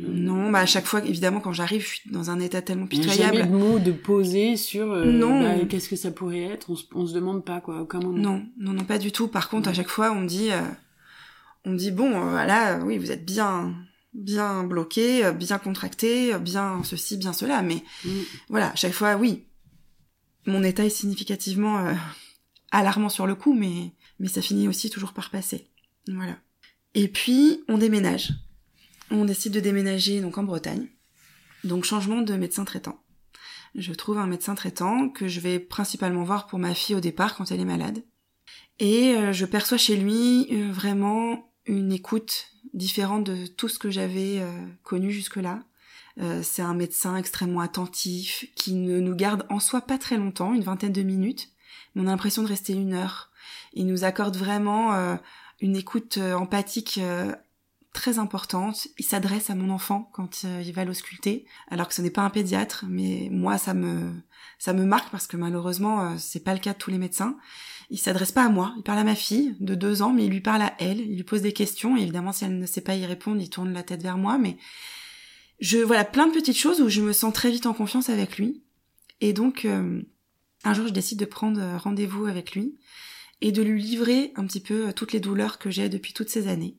Non, 0.00 0.50
bah 0.50 0.58
à 0.60 0.66
chaque 0.66 0.84
fois, 0.84 1.02
évidemment, 1.04 1.40
quand 1.40 1.52
j'arrive, 1.54 1.80
je 1.82 1.86
suis 1.88 2.10
dans 2.10 2.28
un 2.30 2.38
état 2.38 2.60
tellement 2.60 2.86
Il 2.92 3.00
n'y 3.00 3.06
a 3.06 3.12
jamais 3.14 3.30
pitoyable. 3.30 3.50
de 3.52 3.56
mots 3.56 3.78
de 3.78 3.92
poser 3.92 4.56
sur 4.58 4.92
euh, 4.92 5.10
Non. 5.10 5.40
bah, 5.40 5.64
qu'est-ce 5.66 5.88
que 5.88 5.96
ça 5.96 6.10
pourrait 6.10 6.42
être? 6.42 6.68
On 6.68 6.76
se, 6.76 6.84
on 6.94 7.06
se 7.06 7.14
demande 7.14 7.44
pas 7.46 7.60
quoi, 7.62 7.78
à 7.78 7.80
aucun 7.80 8.00
moment. 8.00 8.18
Non, 8.18 8.44
non, 8.58 8.72
non, 8.74 8.84
pas 8.84 8.98
du 8.98 9.10
tout. 9.10 9.28
Par 9.28 9.48
contre, 9.48 9.70
à 9.70 9.72
chaque 9.72 9.88
fois, 9.88 10.12
on 10.12 10.20
me 10.20 10.26
dit, 10.28 10.50
euh, 10.52 10.60
on 11.64 11.70
me 11.70 11.78
dit 11.78 11.92
bon, 11.92 12.10
euh, 12.12 12.44
là, 12.44 12.76
euh, 12.78 12.82
oui, 12.84 12.98
vous 12.98 13.10
êtes 13.10 13.24
bien, 13.24 13.72
bien 14.14 14.64
bloqué, 14.64 15.24
euh, 15.24 15.32
bien 15.32 15.58
contracté, 15.58 16.34
euh, 16.34 16.38
bien 16.38 16.82
ceci, 16.84 17.16
bien 17.16 17.32
cela, 17.32 17.62
mais 17.62 17.82
Mm. 18.04 18.10
voilà, 18.48 18.70
à 18.70 18.74
chaque 18.74 18.92
fois, 18.92 19.16
oui, 19.16 19.46
mon 20.46 20.62
état 20.62 20.84
est 20.84 20.90
significativement 20.90 21.86
euh, 21.86 21.94
alarmant 22.70 23.08
sur 23.08 23.26
le 23.26 23.34
coup, 23.34 23.54
mais 23.54 23.92
mais 24.18 24.28
ça 24.28 24.42
finit 24.42 24.68
aussi 24.68 24.88
toujours 24.90 25.12
par 25.12 25.30
passer. 25.30 25.68
Voilà. 26.08 26.36
Et 26.94 27.08
puis, 27.08 27.64
on 27.68 27.78
déménage. 27.78 28.32
On 29.10 29.24
décide 29.24 29.52
de 29.52 29.60
déménager 29.60 30.20
donc 30.20 30.38
en 30.38 30.42
Bretagne. 30.44 30.88
Donc 31.64 31.84
changement 31.84 32.22
de 32.22 32.34
médecin 32.34 32.64
traitant. 32.64 33.02
Je 33.74 33.92
trouve 33.92 34.18
un 34.18 34.26
médecin 34.26 34.54
traitant 34.54 35.08
que 35.08 35.28
je 35.28 35.40
vais 35.40 35.58
principalement 35.58 36.24
voir 36.24 36.46
pour 36.46 36.58
ma 36.58 36.74
fille 36.74 36.94
au 36.94 37.00
départ 37.00 37.34
quand 37.36 37.50
elle 37.50 37.60
est 37.60 37.64
malade. 37.64 38.02
Et 38.78 39.14
euh, 39.16 39.32
je 39.32 39.44
perçois 39.46 39.78
chez 39.78 39.96
lui 39.96 40.48
euh, 40.52 40.70
vraiment 40.72 41.51
une 41.66 41.92
écoute 41.92 42.48
différente 42.74 43.24
de 43.24 43.46
tout 43.46 43.68
ce 43.68 43.78
que 43.78 43.90
j'avais 43.90 44.38
euh, 44.40 44.66
connu 44.82 45.10
jusque-là. 45.10 45.62
c'est 46.42 46.62
un 46.62 46.74
médecin 46.74 47.16
extrêmement 47.16 47.60
attentif 47.60 48.44
qui 48.54 48.74
ne 48.74 49.00
nous 49.00 49.14
garde 49.14 49.46
en 49.48 49.60
soi 49.60 49.80
pas 49.80 49.98
très 49.98 50.18
longtemps, 50.18 50.52
une 50.52 50.62
vingtaine 50.62 50.92
de 50.92 51.02
minutes, 51.02 51.48
mais 51.94 52.02
on 52.02 52.06
a 52.06 52.10
l'impression 52.10 52.42
de 52.42 52.48
rester 52.48 52.74
une 52.74 52.92
heure. 52.92 53.30
Il 53.72 53.86
nous 53.86 54.04
accorde 54.04 54.36
vraiment 54.36 55.18
une 55.60 55.74
écoute 55.74 56.18
empathique 56.18 57.00
très 57.94 58.18
importante. 58.18 58.88
Il 58.98 59.06
s'adresse 59.06 59.48
à 59.48 59.54
mon 59.54 59.70
enfant 59.70 60.10
quand 60.12 60.42
il 60.44 60.72
va 60.72 60.84
l'ausculter, 60.84 61.46
alors 61.68 61.88
que 61.88 61.94
ce 61.94 62.02
n'est 62.02 62.10
pas 62.10 62.22
un 62.22 62.30
pédiatre, 62.30 62.84
mais 62.88 63.28
moi 63.30 63.56
ça 63.56 63.72
me 63.72 64.12
ça 64.58 64.74
me 64.74 64.84
marque 64.84 65.10
parce 65.10 65.26
que 65.26 65.38
malheureusement 65.38 66.18
c'est 66.18 66.44
pas 66.44 66.52
le 66.52 66.60
cas 66.60 66.74
de 66.74 66.78
tous 66.78 66.90
les 66.90 66.98
médecins 66.98 67.38
il 67.92 67.98
s'adresse 67.98 68.32
pas 68.32 68.46
à 68.46 68.48
moi, 68.48 68.72
il 68.78 68.82
parle 68.82 69.00
à 69.00 69.04
ma 69.04 69.14
fille 69.14 69.54
de 69.60 69.74
deux 69.74 70.00
ans, 70.00 70.14
mais 70.14 70.24
il 70.24 70.30
lui 70.30 70.40
parle 70.40 70.62
à 70.62 70.74
elle, 70.78 70.98
il 70.98 71.14
lui 71.14 71.24
pose 71.24 71.42
des 71.42 71.52
questions, 71.52 71.94
évidemment 71.94 72.32
si 72.32 72.44
elle 72.46 72.58
ne 72.58 72.64
sait 72.64 72.80
pas 72.80 72.96
y 72.96 73.04
répondre, 73.04 73.42
il 73.42 73.50
tourne 73.50 73.74
la 73.74 73.82
tête 73.82 74.02
vers 74.02 74.16
moi, 74.16 74.38
mais 74.38 74.56
je 75.60 75.76
voilà 75.76 76.06
plein 76.06 76.26
de 76.26 76.32
petites 76.32 76.56
choses 76.56 76.80
où 76.80 76.88
je 76.88 77.02
me 77.02 77.12
sens 77.12 77.34
très 77.34 77.50
vite 77.50 77.66
en 77.66 77.74
confiance 77.74 78.08
avec 78.08 78.38
lui. 78.38 78.62
Et 79.20 79.34
donc 79.34 79.66
euh, 79.66 80.00
un 80.64 80.72
jour 80.72 80.86
je 80.88 80.92
décide 80.92 81.18
de 81.18 81.26
prendre 81.26 81.60
rendez-vous 81.76 82.24
avec 82.24 82.52
lui 82.54 82.78
et 83.42 83.52
de 83.52 83.60
lui 83.60 83.82
livrer 83.82 84.32
un 84.36 84.46
petit 84.46 84.60
peu 84.60 84.88
euh, 84.88 84.92
toutes 84.92 85.12
les 85.12 85.20
douleurs 85.20 85.58
que 85.58 85.70
j'ai 85.70 85.90
depuis 85.90 86.14
toutes 86.14 86.30
ces 86.30 86.48
années. 86.48 86.78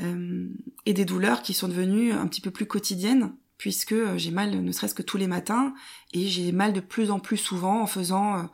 Euh, 0.00 0.48
et 0.86 0.94
des 0.94 1.04
douleurs 1.04 1.42
qui 1.42 1.54
sont 1.54 1.68
devenues 1.68 2.12
un 2.12 2.28
petit 2.28 2.40
peu 2.40 2.52
plus 2.52 2.66
quotidiennes 2.66 3.34
puisque 3.58 3.96
j'ai 4.16 4.30
mal 4.30 4.62
ne 4.62 4.72
serait-ce 4.72 4.94
que 4.94 5.02
tous 5.02 5.16
les 5.18 5.26
matins 5.26 5.74
et 6.12 6.28
j'ai 6.28 6.52
mal 6.52 6.72
de 6.72 6.80
plus 6.80 7.10
en 7.10 7.18
plus 7.18 7.36
souvent 7.36 7.82
en 7.82 7.86
faisant 7.86 8.48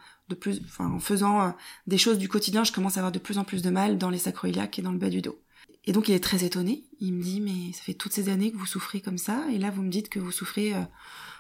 en 0.79 1.01
faisant 1.01 1.41
euh, 1.41 1.51
des 1.87 1.99
choses 1.99 2.19
du 2.19 2.29
quotidien, 2.29 2.65
je 2.65 2.73
commence 2.73 2.97
à 2.97 3.01
avoir 3.01 3.13
de 3.13 3.19
plus 3.19 3.39
en 3.39 3.45
plus 3.45 3.63
de 3.63 3.71
mal 3.71 3.99
dans 3.99 4.11
les 4.11 4.19
sacroiliacs 4.19 4.79
et 4.79 4.83
dans 4.83 4.93
le 4.93 4.99
bas 4.99 5.11
du 5.11 5.23
dos. 5.23 5.41
Et 5.85 5.93
donc 5.93 6.09
il 6.09 6.15
est 6.15 6.23
très 6.23 6.45
étonné. 6.45 6.85
Il 7.01 7.15
me 7.15 7.23
dit 7.23 7.41
mais 7.41 7.73
ça 7.73 7.83
fait 7.83 7.95
toutes 7.95 8.13
ces 8.13 8.29
années 8.29 8.53
que 8.53 8.57
vous 8.57 8.67
souffrez 8.67 9.01
comme 9.01 9.19
ça, 9.19 9.45
et 9.53 9.59
là 9.59 9.71
vous 9.71 9.83
me 9.83 9.91
dites 9.91 10.09
que 10.09 10.19
vous 10.19 10.33
souffrez 10.33 10.75
euh, 10.75 10.83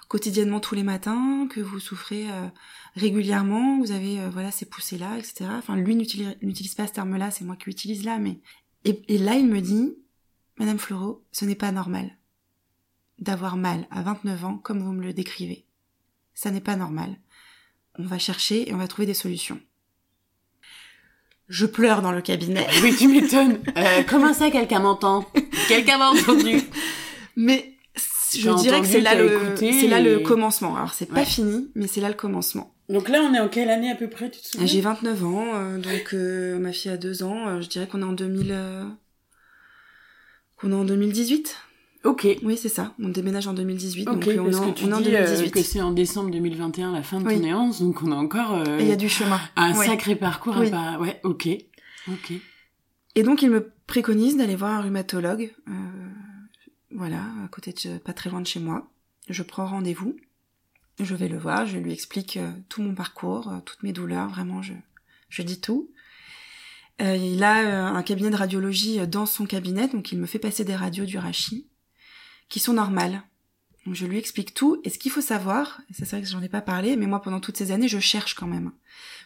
quotidiennement 0.09 0.61
tous 0.61 0.75
les 0.75 0.83
matins, 0.83 1.47
que 1.51 1.61
vous 1.61 1.81
souffrez 1.81 2.31
euh, 2.31 2.47
régulièrement, 2.97 3.79
vous 3.79 3.93
avez 3.93 4.29
voilà 4.31 4.51
ces 4.51 4.67
poussées 4.67 4.99
là, 4.99 5.19
etc. 5.19 5.51
Enfin 5.53 5.77
lui 5.77 5.95
n'utilise 5.95 6.75
pas 6.75 6.87
ce 6.87 6.93
terme-là, 6.93 7.31
c'est 7.31 7.45
moi 7.45 7.57
qui 7.57 7.67
l'utilise 7.67 8.05
là, 8.05 8.19
mais 8.19 8.41
et, 8.85 9.03
et 9.09 9.19
là 9.19 9.35
il 9.35 9.47
me 9.47 9.61
dit 9.61 9.95
Madame 10.59 10.79
Fleureau, 10.79 11.25
ce 11.31 11.45
n'est 11.45 11.55
pas 11.55 11.73
normal 11.73 12.19
d'avoir 13.19 13.57
mal 13.57 13.87
à 13.91 14.03
29 14.03 14.45
ans 14.45 14.59
comme 14.59 14.81
vous 14.81 14.93
me 14.93 15.03
le 15.03 15.13
décrivez. 15.13 15.67
Ça 16.35 16.51
n'est 16.51 16.61
pas 16.61 16.77
normal 16.77 17.17
on 17.99 18.05
va 18.05 18.19
chercher 18.19 18.69
et 18.69 18.75
on 18.75 18.79
va 18.79 18.89
trouver 18.89 19.07
des 19.07 19.15
solutions. 19.15 19.61
Je 21.49 21.67
pleure 21.67 22.03
dans 22.03 22.13
le 22.13 22.21
cabinet. 22.21 22.67
Oui, 22.83 22.95
tu 22.97 23.09
m'étonnes. 23.09 23.59
Euh, 23.77 24.03
comment 24.09 24.35
ça, 24.35 24.51
quelqu'un 24.51 24.81
m'entend? 24.81 25.27
Quelqu'un 25.67 25.99
m'a 25.99 26.11
entendu. 26.11 26.61
Mais 27.37 27.75
je 28.35 28.51
dirais 28.61 28.81
que 28.81 28.87
c'est 28.87 29.01
là 29.01 29.15
le, 29.15 29.57
c'est 29.57 29.87
là 29.87 30.01
le 30.01 30.21
commencement. 30.21 30.77
Alors 30.77 30.93
c'est 30.93 31.07
pas 31.07 31.25
fini, 31.25 31.71
mais 31.75 31.87
c'est 31.87 32.03
là 32.03 32.09
le 32.09 32.15
commencement. 32.15 32.75
Donc 32.91 33.09
là, 33.09 33.23
on 33.23 33.33
est 33.33 33.39
en 33.39 33.49
quelle 33.49 33.71
année 33.71 33.91
à 33.91 33.95
peu 33.95 34.09
près, 34.09 34.31
tu 34.31 34.41
te 34.41 34.47
souviens? 34.47 34.67
J'ai 34.67 34.81
29 34.83 35.25
ans, 35.25 35.47
euh, 35.55 35.79
donc 35.79 36.13
euh, 36.13 36.59
ma 36.59 36.73
fille 36.73 36.91
a 36.91 36.97
2 36.99 37.23
ans. 37.23 37.61
je 37.61 37.69
dirais 37.69 37.87
qu'on 37.87 38.03
est 38.03 38.05
en 38.05 38.13
2000, 38.13 38.55
qu'on 40.59 40.73
est 40.73 40.75
en 40.75 40.85
2018. 40.85 41.57
Ok. 42.05 42.27
Oui, 42.43 42.57
c'est 42.57 42.69
ça. 42.69 42.95
On 43.01 43.09
déménage 43.09 43.47
en 43.49 43.55
2018. 43.55 44.05
donc 44.05 44.25
on, 44.27 44.31
est 44.31 44.39
en, 44.39 44.45
on 44.47 44.93
en 44.93 45.01
2018. 45.01 45.51
que 45.51 45.63
c'est 45.63 45.81
en 45.81 45.91
décembre 45.91 46.31
2021, 46.31 46.93
la 46.93 47.03
fin 47.03 47.21
de 47.21 47.29
ton 47.29 47.39
néance, 47.39 47.83
donc 47.83 48.03
on 48.03 48.13
a 48.13 48.17
encore. 48.17 48.55
Euh, 48.55 48.79
il 48.81 48.87
y 48.87 48.93
a 48.93 48.97
du 48.97 49.09
chemin. 49.09 49.41
Un 49.57 49.75
sacré 49.75 50.15
parcours 50.15 50.57
à 50.57 50.65
pas. 50.65 50.99
Ouais, 50.99 51.21
ok. 51.25 51.49
Ok. 52.09 52.33
Et 53.15 53.23
donc 53.23 53.43
il 53.43 53.51
me 53.51 53.73
préconise 53.87 54.37
d'aller 54.37 54.57
voir 54.57 54.73
un 54.73 54.81
rhumatologue. 54.83 55.53
Euh, 55.69 55.73
voilà, 56.93 57.23
à 57.45 57.49
côté 57.49 57.73
de, 57.73 57.99
pas 57.99 58.13
très 58.13 58.31
loin 58.31 58.41
de 58.41 58.47
chez 58.47 58.61
moi. 58.61 58.89
Je 59.29 59.43
prends 59.43 59.67
rendez-vous. 59.67 60.17
Je 61.01 61.15
vais 61.15 61.29
le 61.29 61.39
voir. 61.39 61.67
Je 61.67 61.79
lui 61.79 61.93
explique 61.93 62.37
euh, 62.37 62.51
tout 62.69 62.83
mon 62.83 62.95
parcours, 62.95 63.49
euh, 63.49 63.59
toutes 63.65 63.83
mes 63.83 63.93
douleurs. 63.93 64.29
Vraiment, 64.29 64.63
je, 64.63 64.75
je 65.29 65.43
dis 65.43 65.61
tout. 65.61 65.91
Euh, 67.01 67.17
il 67.17 67.43
a 67.45 67.91
un 67.95 68.03
cabinet 68.03 68.31
de 68.31 68.37
radiologie 68.37 69.07
dans 69.07 69.27
son 69.27 69.47
cabinet, 69.47 69.87
donc 69.87 70.11
il 70.11 70.19
me 70.19 70.27
fait 70.27 70.41
passer 70.41 70.65
des 70.65 70.75
radios 70.75 71.05
du 71.05 71.17
rachis 71.17 71.69
qui 72.49 72.61
sont 72.61 72.73
normales. 72.73 73.23
Donc 73.87 73.95
je 73.95 74.07
lui 74.07 74.19
explique 74.19 74.55
tout, 74.55 74.81
et 74.85 74.91
ce 74.91 74.99
qu'il 74.99 75.11
faut 75.11 75.21
savoir, 75.21 75.81
et 75.89 75.95
c'est 75.95 76.09
vrai 76.09 76.21
que 76.21 76.29
j'en 76.29 76.43
ai 76.43 76.49
pas 76.49 76.61
parlé, 76.61 76.97
mais 76.97 77.07
moi 77.07 77.23
pendant 77.23 77.41
toutes 77.41 77.57
ces 77.57 77.71
années, 77.71 77.89
je 77.89 77.99
cherche 77.99 78.35
quand 78.35 78.47
même. 78.47 78.73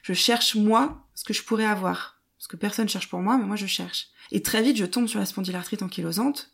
Je 0.02 0.12
cherche 0.12 0.54
moi 0.54 1.06
ce 1.14 1.24
que 1.24 1.32
je 1.32 1.42
pourrais 1.42 1.64
avoir. 1.64 2.20
Parce 2.38 2.48
que 2.48 2.56
personne 2.56 2.88
cherche 2.88 3.08
pour 3.08 3.20
moi, 3.20 3.38
mais 3.38 3.44
moi 3.44 3.56
je 3.56 3.66
cherche. 3.66 4.08
Et 4.30 4.42
très 4.42 4.62
vite, 4.62 4.76
je 4.76 4.84
tombe 4.84 5.06
sur 5.06 5.20
la 5.20 5.26
spondylarthrite 5.26 5.82
ankylosante, 5.82 6.52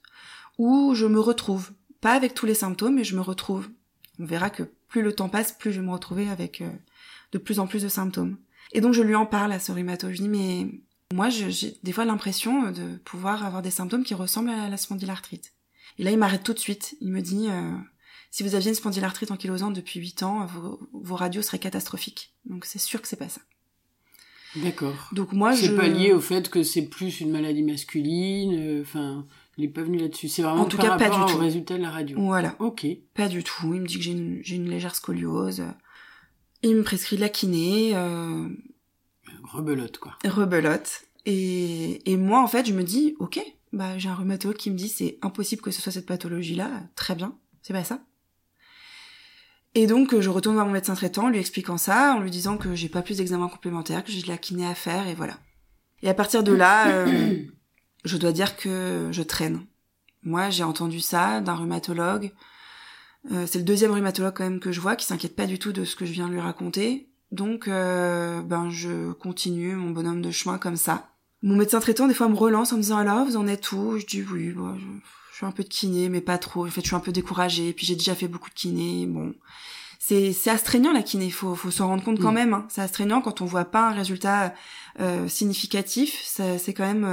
où 0.59 0.95
je 0.95 1.07
me 1.07 1.21
retrouve. 1.21 1.71
Pas 2.01 2.13
avec 2.13 2.35
tous 2.35 2.47
les 2.47 2.55
symptômes, 2.55 2.95
mais 2.95 3.05
je 3.05 3.17
me 3.17 3.21
retrouve. 3.21 3.69
On 4.19 4.25
verra 4.25 4.51
que 4.51 4.65
plus 4.89 5.03
le 5.03 5.15
temps 5.15 5.29
passe, 5.29 5.53
plus 5.53 5.73
je 5.73 5.81
vais 5.81 5.87
me 5.87 5.93
retrouver 5.93 6.29
avec 6.29 6.61
euh, 6.61 6.71
de 7.33 7.39
plus 7.39 7.59
en 7.59 7.67
plus 7.67 7.83
de 7.83 7.89
symptômes. 7.89 8.37
Et 8.73 8.81
donc 8.81 8.93
je 8.93 9.03
lui 9.03 9.15
en 9.15 9.27
parle 9.27 9.53
à 9.53 9.61
ce 9.61 9.73
rhumato. 9.73 10.13
Je 10.13 10.23
dis 10.23 10.29
mais 10.29 10.67
moi 11.13 11.29
j'ai 11.31 11.79
des 11.83 11.93
fois 11.93 12.05
l'impression 12.05 12.71
de 12.71 12.97
pouvoir 13.05 13.45
avoir 13.45 13.63
des 13.63 13.71
symptômes 13.71 14.05
qui 14.05 14.15
ressemblent 14.15 14.51
à 14.51 14.69
la 14.69 14.77
spondylarthrite. 14.77 15.53
Et 15.99 16.05
là, 16.05 16.11
il 16.11 16.19
m'arrête 16.19 16.43
tout 16.43 16.55
de 16.55 16.59
suite. 16.59 16.97
Il 17.01 17.11
me 17.11 17.21
dit, 17.21 17.49
euh, 17.49 17.73
si 18.31 18.43
vous 18.43 18.55
aviez 18.55 18.69
une 18.69 18.75
spondylarthrite 18.75 19.31
ankylosante 19.31 19.75
depuis 19.75 20.01
8 20.01 20.23
ans, 20.23 20.47
vos, 20.93 21.17
radios 21.17 21.43
seraient 21.43 21.59
catastrophiques. 21.59 22.35
Donc 22.45 22.65
c'est 22.65 22.79
sûr 22.79 23.03
que 23.03 23.09
c'est 23.09 23.17
pas 23.17 23.29
ça. 23.29 23.41
D'accord. 24.57 25.11
Donc 25.13 25.33
moi, 25.33 25.55
c'est 25.55 25.77
pas 25.77 25.89
lié 25.89 26.13
au 26.13 26.21
fait 26.21 26.49
que 26.49 26.63
c'est 26.63 26.87
plus 26.87 27.21
une 27.21 27.31
maladie 27.31 27.63
masculine. 27.63 28.55
Euh, 28.59 28.83
enfin, 28.83 29.27
il 29.57 29.65
est 29.65 29.69
pas 29.69 29.83
venu 29.83 29.99
là-dessus. 29.99 30.29
C'est 30.29 30.43
vraiment 30.43 30.63
en 30.63 30.67
tout 30.67 30.77
par 30.77 30.87
cas 30.87 30.93
rapport 30.93 31.09
pas 31.21 31.27
du 31.27 31.33
tout. 31.33 31.39
au 31.39 31.43
résultat 31.43 31.77
de 31.77 31.83
la 31.83 31.91
radio. 31.91 32.19
Voilà. 32.21 32.57
Ok. 32.59 32.87
Pas 33.15 33.29
du 33.29 33.45
tout. 33.45 33.75
Il 33.75 33.83
me 33.83 33.87
dit 33.87 33.97
que 33.97 34.03
j'ai 34.03 34.13
une, 34.13 34.41
une, 34.47 34.71
légère 34.71 34.95
scoliose. 34.95 35.65
Il 36.63 36.77
me 36.77 36.83
prescrit 36.83 37.17
de 37.17 37.21
la 37.21 37.29
kiné. 37.29 37.95
Euh... 37.95 38.49
Rebelote 39.45 39.99
quoi. 39.99 40.17
Rebelote. 40.25 41.03
Et, 41.27 42.11
et 42.11 42.17
moi 42.17 42.43
en 42.43 42.49
fait, 42.49 42.67
je 42.67 42.73
me 42.73 42.83
dis, 42.83 43.17
ok, 43.19 43.39
bah 43.73 43.99
j'ai 43.99 44.09
un 44.09 44.15
rhumatologue 44.15 44.57
qui 44.57 44.71
me 44.71 44.77
dit 44.77 44.89
c'est 44.89 45.19
impossible 45.23 45.63
que 45.63 45.71
ce 45.71 45.81
soit 45.81 45.93
cette 45.93 46.07
pathologie-là, 46.07 46.71
très 46.95 47.15
bien, 47.15 47.37
c'est 47.63 47.73
pas 47.73 47.85
ça. 47.85 48.01
Et 49.75 49.87
donc 49.87 50.19
je 50.19 50.31
retourne 50.31 50.55
voir 50.55 50.67
mon 50.67 50.73
médecin 50.73 50.95
traitant, 50.95 51.29
lui 51.29 51.39
expliquant 51.39 51.79
ça, 51.79 52.15
en 52.15 52.21
lui 52.21 52.31
disant 52.31 52.57
que 52.57 52.75
j'ai 52.75 52.89
pas 52.89 53.03
plus 53.03 53.19
d'examens 53.19 53.49
complémentaires, 53.49 54.05
que 54.05 54.11
j'ai 54.11 54.23
de 54.23 54.29
la 54.29 54.39
kiné 54.39 54.67
à 54.67 54.75
faire, 54.75 55.07
et 55.07 55.15
voilà. 55.15 55.39
Et 56.03 56.09
à 56.09 56.15
partir 56.15 56.43
de 56.43 56.53
là, 56.53 56.89
euh, 56.89 57.37
je 58.05 58.17
dois 58.17 58.33
dire 58.33 58.57
que 58.57 59.09
je 59.11 59.23
traîne. 59.23 59.67
Moi, 60.23 60.51
j'ai 60.51 60.65
entendu 60.65 61.01
ça 61.01 61.41
d'un 61.41 61.55
rhumatologue. 61.55 62.33
Euh, 63.33 63.47
c'est 63.47 63.59
le 63.59 63.65
deuxième 63.65 63.93
rhumatologue 63.93 64.35
quand 64.35 64.45
même 64.45 64.61
que 64.61 64.73
je 64.73 64.81
vois, 64.81 64.97
qui 64.97 65.07
s'inquiète 65.07 65.37
pas 65.37 65.47
du 65.47 65.59
tout 65.59 65.73
de 65.73 65.85
ce 65.85 65.97
que 65.97 66.07
je 66.07 66.13
viens 66.13 66.29
de 66.29 66.33
lui 66.33 66.41
raconter. 66.41 67.09
Donc, 67.31 67.69
euh, 67.69 68.43
ben, 68.43 68.71
je 68.71 69.13
continue 69.13 69.75
mon 69.75 69.91
bonhomme 69.91 70.23
de 70.23 70.31
chemin 70.31 70.59
comme 70.59 70.77
ça. 70.77 71.11
Mon 71.43 71.57
médecin 71.57 71.81
traitant, 71.81 72.09
des 72.09 72.15
fois, 72.15 72.29
me 72.29 72.35
relance 72.35 72.73
en 72.73 72.77
me 72.77 72.83
disant 72.83 72.99
alors, 72.99 73.25
vous 73.25 73.37
en 73.37 73.47
êtes 73.47 73.71
où? 73.73 73.99
Je 73.99 74.07
dis 74.07 74.23
oui, 74.23 74.51
bon, 74.51 74.77
je, 74.77 74.85
fais 75.33 75.47
un 75.47 75.53
peu 75.53 75.63
de 75.63 75.69
kiné, 75.69 76.09
mais 76.09 76.21
pas 76.21 76.39
trop. 76.39 76.67
En 76.67 76.71
fait, 76.71 76.81
je 76.81 76.89
suis 76.89 76.97
un 76.97 77.01
peu 77.01 77.13
découragée. 77.13 77.73
Puis 77.73 77.87
j'ai 77.87 77.95
déjà 77.95 78.15
fait 78.15 78.29
beaucoup 78.29 78.51
de 78.51 78.55
kiné. 78.55 79.07
Bon, 79.07 79.35
c'est 80.01 80.33
c'est 80.33 80.51
astreignant 80.51 80.93
la 80.93 81.03
kiné. 81.03 81.31
Faut 81.31 81.55
faut 81.55 81.71
s'en 81.71 81.89
rendre 81.89 82.03
compte 82.03 82.21
quand 82.21 82.33
mm. 82.33 82.35
même. 82.35 82.55
Hein. 82.55 82.67
C'est 82.69 82.81
astreignant 82.81 83.21
quand 83.21 83.41
on 83.41 83.45
voit 83.45 83.67
pas 83.67 83.89
un 83.89 83.93
résultat 83.93 84.53
euh, 85.01 85.29
significatif. 85.29 86.21
C'est 86.25 86.75
quand 86.75 86.87
même 86.87 87.05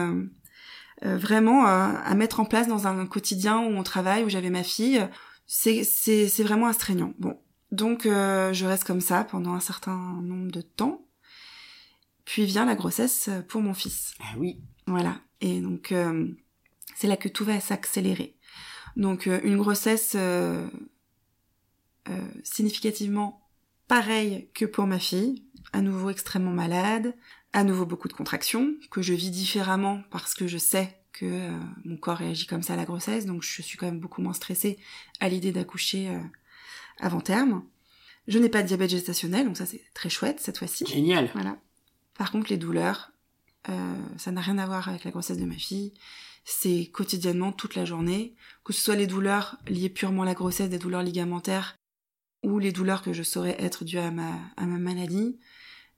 euh, 1.03 1.07
euh, 1.07 1.17
vraiment 1.17 1.65
à 1.65 2.13
mettre 2.15 2.39
en 2.39 2.45
place 2.45 2.67
dans 2.67 2.87
un 2.87 3.05
quotidien 3.05 3.59
où 3.59 3.77
on 3.77 3.83
travaille, 3.83 4.23
où 4.23 4.29
j'avais 4.29 4.49
ma 4.49 4.63
fille. 4.63 5.07
C'est 5.45 5.83
c'est 5.83 6.27
c'est 6.27 6.43
vraiment 6.43 6.65
astreignant. 6.65 7.13
Bon, 7.19 7.37
donc 7.71 8.05
je 8.05 8.65
reste 8.65 8.85
comme 8.85 9.01
ça 9.01 9.23
pendant 9.23 9.53
un 9.53 9.59
certain 9.59 10.19
nombre 10.23 10.51
de 10.51 10.61
temps. 10.61 11.04
Puis 12.25 12.45
vient 12.45 12.65
la 12.65 12.75
grossesse 12.75 13.29
euh, 13.29 13.41
pour 13.41 13.61
mon 13.61 13.73
fils. 13.73 14.15
Ah 14.19 14.33
oui. 14.37 14.59
Voilà. 14.87 15.21
Et 15.41 15.61
donc 15.61 15.91
euh, 15.91 16.27
c'est 16.95 17.07
là 17.07 17.17
que 17.17 17.29
tout 17.29 17.45
va 17.45 17.59
s'accélérer. 17.59 18.35
Donc 18.97 19.27
euh, 19.27 19.39
une 19.43 19.57
grossesse 19.57 20.17
significativement 22.43 23.41
pareille 23.87 24.49
que 24.53 24.65
pour 24.65 24.85
ma 24.87 24.99
fille, 24.99 25.43
à 25.73 25.81
nouveau 25.81 26.09
extrêmement 26.09 26.51
malade, 26.51 27.15
à 27.53 27.63
nouveau 27.63 27.85
beaucoup 27.85 28.07
de 28.07 28.13
contractions, 28.13 28.73
que 28.91 29.01
je 29.01 29.13
vis 29.13 29.31
différemment 29.31 30.01
parce 30.11 30.33
que 30.33 30.47
je 30.47 30.57
sais 30.57 30.99
que 31.13 31.49
mon 31.83 31.97
corps 31.97 32.17
réagit 32.17 32.45
comme 32.45 32.61
ça 32.61 32.73
à 32.73 32.75
la 32.75 32.85
grossesse, 32.85 33.25
donc 33.25 33.41
je 33.41 33.61
suis 33.61 33.77
quand 33.77 33.85
même 33.85 33.99
beaucoup 33.99 34.21
moins 34.21 34.33
stressée 34.33 34.77
à 35.19 35.29
l'idée 35.29 35.51
d'accoucher 35.51 36.11
avant 36.99 37.21
terme. 37.21 37.63
Je 38.27 38.37
n'ai 38.39 38.49
pas 38.49 38.61
de 38.61 38.67
diabète 38.67 38.91
gestationnel, 38.91 39.45
donc 39.45 39.57
ça 39.57 39.65
c'est 39.65 39.83
très 39.93 40.09
chouette 40.09 40.39
cette 40.39 40.57
fois-ci. 40.57 40.85
Génial. 40.85 41.29
Voilà. 41.33 41.57
Par 42.17 42.31
contre, 42.31 42.49
les 42.49 42.57
douleurs, 42.57 43.11
euh, 43.69 43.95
ça 44.17 44.31
n'a 44.31 44.41
rien 44.41 44.57
à 44.57 44.65
voir 44.65 44.87
avec 44.89 45.03
la 45.03 45.11
grossesse 45.11 45.37
de 45.37 45.45
ma 45.45 45.57
fille. 45.57 45.93
C'est 46.43 46.87
quotidiennement, 46.87 47.51
toute 47.51 47.75
la 47.75 47.85
journée. 47.85 48.35
Que 48.63 48.73
ce 48.73 48.81
soit 48.81 48.95
les 48.95 49.07
douleurs 49.07 49.57
liées 49.67 49.89
purement 49.89 50.23
à 50.23 50.25
la 50.25 50.33
grossesse, 50.33 50.69
des 50.69 50.79
douleurs 50.79 51.03
ligamentaires, 51.03 51.75
ou 52.43 52.59
les 52.59 52.71
douleurs 52.71 53.01
que 53.01 53.13
je 53.13 53.23
saurais 53.23 53.55
être 53.59 53.83
dues 53.83 53.97
à 53.97 54.11
ma, 54.11 54.53
maladie, 54.57 55.39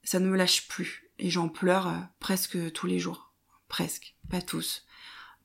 ça 0.04 0.20
ne 0.20 0.30
me 0.30 0.38
lâche 0.38 0.68
plus. 0.68 1.12
Et 1.20 1.30
j'en 1.30 1.50
pleure 1.50 1.88
euh, 1.88 2.00
presque 2.20 2.72
tous 2.72 2.88
les 2.88 3.00
jours. 3.00 3.34
Presque, 3.68 4.16
pas 4.30 4.42
tous. 4.42 4.86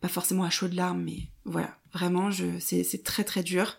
Pas 0.00 0.08
forcément 0.08 0.44
à 0.44 0.50
chaudes 0.50 0.74
larmes, 0.74 1.02
mais 1.02 1.28
voilà. 1.44 1.76
Vraiment, 1.92 2.30
je, 2.30 2.58
c'est 2.60 3.02
très 3.04 3.24
très 3.24 3.42
dur. 3.42 3.76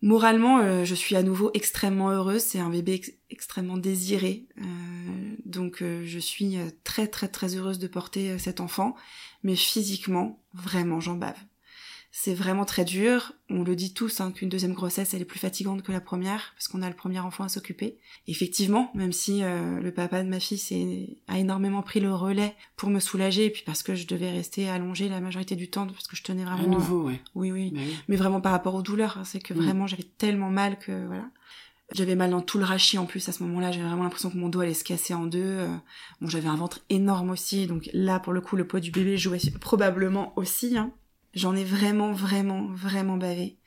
Moralement, 0.00 0.58
euh, 0.60 0.84
je 0.84 0.94
suis 0.94 1.16
à 1.16 1.22
nouveau 1.22 1.50
extrêmement 1.54 2.10
heureuse. 2.10 2.42
C'est 2.42 2.60
un 2.60 2.70
bébé 2.70 3.00
extrêmement 3.30 3.76
désiré. 3.76 4.46
Euh, 4.58 5.36
donc 5.44 5.82
euh, 5.82 6.02
je 6.04 6.18
suis 6.18 6.56
très 6.84 7.08
très 7.08 7.28
très 7.28 7.56
heureuse 7.56 7.78
de 7.78 7.88
porter 7.88 8.38
cet 8.38 8.60
enfant. 8.60 8.94
Mais 9.42 9.56
physiquement, 9.56 10.40
vraiment, 10.54 11.00
j'en 11.00 11.14
bave 11.14 11.38
c'est 12.10 12.34
vraiment 12.34 12.64
très 12.64 12.84
dur. 12.84 13.32
On 13.50 13.62
le 13.62 13.76
dit 13.76 13.92
tous 13.92 14.20
hein, 14.20 14.32
qu'une 14.32 14.48
deuxième 14.48 14.72
grossesse 14.72 15.12
elle 15.14 15.22
est 15.22 15.26
plus 15.26 15.38
fatigante 15.38 15.82
que 15.82 15.92
la 15.92 16.00
première 16.00 16.52
parce 16.54 16.68
qu'on 16.68 16.82
a 16.82 16.88
le 16.88 16.96
premier 16.96 17.20
enfant 17.20 17.44
à 17.44 17.48
s'occuper. 17.48 17.98
Effectivement, 18.26 18.90
même 18.94 19.12
si 19.12 19.42
euh, 19.42 19.80
le 19.80 19.92
papa 19.92 20.22
de 20.22 20.28
ma 20.28 20.40
fille 20.40 21.18
a 21.28 21.38
énormément 21.38 21.82
pris 21.82 22.00
le 22.00 22.12
relais 22.12 22.54
pour 22.76 22.88
me 22.88 23.00
soulager 23.00 23.46
et 23.46 23.50
puis 23.50 23.62
parce 23.64 23.82
que 23.82 23.94
je 23.94 24.06
devais 24.06 24.30
rester 24.30 24.68
allongée 24.68 25.08
la 25.08 25.20
majorité 25.20 25.54
du 25.54 25.70
temps 25.70 25.86
parce 25.86 26.06
que 26.06 26.16
je 26.16 26.22
tenais 26.22 26.44
vraiment. 26.44 26.64
À 26.64 26.66
nouveau, 26.66 27.04
ouais. 27.04 27.20
Oui, 27.34 27.52
oui. 27.52 27.72
Bah 27.74 27.80
Mais 28.08 28.16
vraiment 28.16 28.40
par 28.40 28.52
rapport 28.52 28.74
aux 28.74 28.82
douleurs, 28.82 29.18
hein, 29.18 29.24
c'est 29.24 29.40
que 29.40 29.54
vraiment 29.54 29.86
j'avais 29.86 30.06
tellement 30.18 30.50
mal 30.50 30.78
que 30.78 31.06
voilà. 31.06 31.24
J'avais 31.92 32.16
mal 32.16 32.30
dans 32.30 32.42
tout 32.42 32.58
le 32.58 32.64
rachis 32.64 32.98
en 32.98 33.06
plus 33.06 33.26
à 33.30 33.32
ce 33.32 33.42
moment-là, 33.44 33.72
j'avais 33.72 33.86
vraiment 33.86 34.02
l'impression 34.02 34.28
que 34.28 34.36
mon 34.36 34.50
dos 34.50 34.60
allait 34.60 34.74
se 34.74 34.84
casser 34.84 35.14
en 35.14 35.24
deux. 35.24 35.40
Euh. 35.42 35.74
Bon, 36.20 36.28
j'avais 36.28 36.48
un 36.48 36.56
ventre 36.56 36.80
énorme 36.90 37.30
aussi, 37.30 37.66
donc 37.66 37.88
là 37.94 38.18
pour 38.18 38.34
le 38.34 38.42
coup 38.42 38.56
le 38.56 38.66
poids 38.66 38.80
du 38.80 38.90
bébé 38.90 39.16
jouait 39.16 39.38
probablement 39.60 40.32
aussi. 40.36 40.76
Hein. 40.76 40.92
J'en 41.38 41.54
ai 41.54 41.62
vraiment, 41.62 42.10
vraiment, 42.10 42.66
vraiment 42.66 43.16
bavé. 43.16 43.58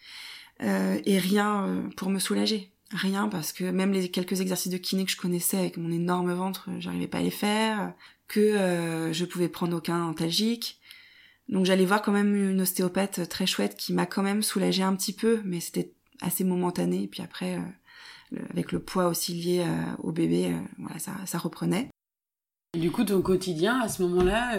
Euh, 0.61 0.99
et 1.05 1.17
rien 1.19 1.65
euh, 1.65 1.89
pour 1.95 2.09
me 2.09 2.19
soulager. 2.19 2.69
Rien 2.91 3.29
parce 3.29 3.53
que 3.53 3.63
même 3.63 3.93
les 3.93 4.11
quelques 4.11 4.41
exercices 4.41 4.73
de 4.73 4.77
kiné 4.77 5.05
que 5.05 5.11
je 5.11 5.15
connaissais 5.15 5.57
avec 5.57 5.77
mon 5.77 5.89
énorme 5.89 6.33
ventre, 6.33 6.69
euh, 6.69 6.75
j'arrivais 6.79 7.07
pas 7.07 7.19
à 7.19 7.21
les 7.21 7.31
faire. 7.31 7.93
Que 8.27 9.11
je 9.11 9.25
pouvais 9.25 9.49
prendre 9.49 9.75
aucun 9.75 10.03
antalgique. 10.03 10.79
Donc 11.49 11.65
j'allais 11.65 11.85
voir 11.85 12.01
quand 12.01 12.13
même 12.13 12.33
une 12.33 12.61
ostéopathe 12.61 13.27
très 13.27 13.45
chouette 13.45 13.75
qui 13.75 13.91
m'a 13.91 14.05
quand 14.05 14.23
même 14.23 14.41
soulagé 14.41 14.83
un 14.83 14.95
petit 14.95 15.11
peu, 15.11 15.41
mais 15.43 15.59
c'était 15.59 15.91
assez 16.21 16.45
momentané. 16.45 17.03
Et 17.03 17.07
puis 17.07 17.21
après, 17.21 17.59
avec 18.51 18.71
le 18.71 18.79
poids 18.79 19.07
aussi 19.07 19.33
lié 19.33 19.65
au 19.99 20.13
bébé, 20.13 20.55
voilà, 20.77 20.97
ça, 20.99 21.37
reprenait. 21.39 21.89
Du 22.79 22.89
coup, 22.89 23.03
ton 23.03 23.21
quotidien 23.21 23.81
à 23.81 23.89
ce 23.89 24.01
moment-là, 24.03 24.57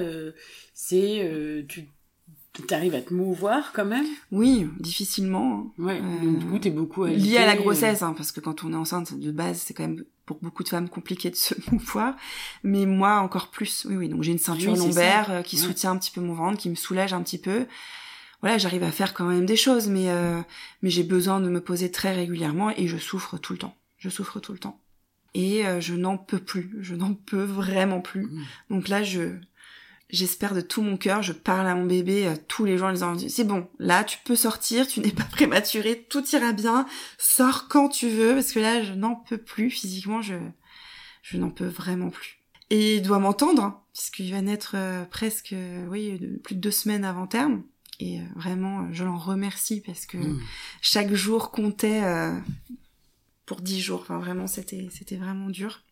c'est 0.74 1.64
tu 1.66 1.88
T'arrives 2.68 2.94
à 2.94 3.00
te 3.00 3.14
mouvoir 3.14 3.72
quand 3.72 3.86
même 3.86 4.04
Oui, 4.30 4.68
difficilement. 4.78 5.72
Hein. 5.78 5.82
Ouais, 5.82 6.00
donc 6.00 6.38
du 6.38 6.46
coup 6.46 6.58
t'es 6.58 6.70
beaucoup 6.70 7.04
agité, 7.04 7.30
Lié 7.30 7.38
à 7.38 7.46
la 7.46 7.56
grossesse, 7.56 8.02
hein, 8.02 8.12
parce 8.14 8.30
que 8.30 8.40
quand 8.40 8.62
on 8.62 8.72
est 8.74 8.76
enceinte 8.76 9.18
de 9.18 9.30
base, 9.30 9.58
c'est 9.58 9.72
quand 9.72 9.84
même 9.84 10.04
pour 10.26 10.38
beaucoup 10.42 10.62
de 10.62 10.68
femmes 10.68 10.90
compliqué 10.90 11.30
de 11.30 11.36
se 11.36 11.54
mouvoir. 11.72 12.14
Mais 12.62 12.84
moi 12.84 13.20
encore 13.20 13.50
plus, 13.50 13.86
oui, 13.88 13.96
oui. 13.96 14.08
Donc 14.10 14.22
j'ai 14.22 14.32
une 14.32 14.38
ceinture 14.38 14.76
lombaire 14.76 15.30
euh, 15.30 15.42
qui 15.42 15.56
soutient 15.56 15.92
un 15.92 15.96
petit 15.96 16.10
peu 16.10 16.20
mon 16.20 16.34
ventre, 16.34 16.58
qui 16.58 16.68
me 16.68 16.74
soulage 16.74 17.14
un 17.14 17.22
petit 17.22 17.38
peu. 17.38 17.66
Voilà, 18.42 18.58
j'arrive 18.58 18.82
à 18.82 18.90
faire 18.90 19.14
quand 19.14 19.24
même 19.24 19.46
des 19.46 19.56
choses, 19.56 19.88
mais, 19.88 20.10
euh, 20.10 20.40
mais 20.82 20.90
j'ai 20.90 21.04
besoin 21.04 21.40
de 21.40 21.48
me 21.48 21.60
poser 21.60 21.90
très 21.90 22.12
régulièrement 22.12 22.70
et 22.70 22.86
je 22.88 22.98
souffre 22.98 23.38
tout 23.38 23.52
le 23.52 23.60
temps. 23.60 23.76
Je 23.98 24.08
souffre 24.08 24.40
tout 24.40 24.52
le 24.52 24.58
temps. 24.58 24.80
Et 25.34 25.64
euh, 25.64 25.80
je 25.80 25.94
n'en 25.94 26.18
peux 26.18 26.40
plus, 26.40 26.76
je 26.80 26.94
n'en 26.94 27.14
peux 27.14 27.44
vraiment 27.44 28.00
plus. 28.00 28.24
Mmh. 28.24 28.44
Donc 28.70 28.88
là, 28.88 29.02
je, 29.02 29.30
j'espère 30.12 30.54
de 30.54 30.60
tout 30.60 30.82
mon 30.82 30.96
cœur, 30.96 31.22
je 31.22 31.32
parle 31.32 31.66
à 31.66 31.74
mon 31.74 31.86
bébé 31.86 32.26
euh, 32.26 32.36
tous 32.46 32.64
les 32.64 32.78
jours 32.78 32.88
en 32.88 32.92
disant 32.92 33.16
c'est 33.18 33.44
bon, 33.44 33.66
là 33.78 34.04
tu 34.04 34.18
peux 34.24 34.36
sortir, 34.36 34.86
tu 34.86 35.00
n'es 35.00 35.10
pas 35.10 35.24
prématuré, 35.32 36.06
tout 36.08 36.24
ira 36.32 36.52
bien, 36.52 36.86
sors 37.18 37.66
quand 37.68 37.88
tu 37.88 38.08
veux 38.08 38.34
parce 38.34 38.52
que 38.52 38.60
là 38.60 38.82
je 38.82 38.92
n'en 38.92 39.16
peux 39.16 39.38
plus 39.38 39.70
physiquement, 39.70 40.22
je 40.22 40.34
je 41.22 41.38
n'en 41.38 41.50
peux 41.50 41.66
vraiment 41.66 42.10
plus. 42.10 42.38
Et 42.70 42.96
il 42.96 43.02
doit 43.02 43.18
m'entendre 43.18 43.62
hein, 43.62 43.82
puisqu'il 43.92 44.30
va 44.32 44.42
naître 44.42 44.74
euh, 44.76 45.04
presque 45.04 45.54
euh, 45.54 45.86
oui 45.88 46.18
plus 46.44 46.54
de 46.54 46.60
deux 46.60 46.70
semaines 46.70 47.04
avant 47.04 47.26
terme 47.26 47.62
et 48.00 48.20
vraiment 48.34 48.92
je 48.92 49.04
l'en 49.04 49.16
remercie 49.16 49.80
parce 49.80 50.06
que 50.06 50.16
mmh. 50.16 50.40
chaque 50.80 51.14
jour 51.14 51.52
comptait 51.52 52.02
pour 53.46 53.60
dix 53.60 53.80
jours. 53.80 54.00
Enfin 54.00 54.18
vraiment 54.18 54.48
c'était 54.48 54.88
c'était 54.90 55.16
vraiment 55.16 55.50
dur. 55.50 55.84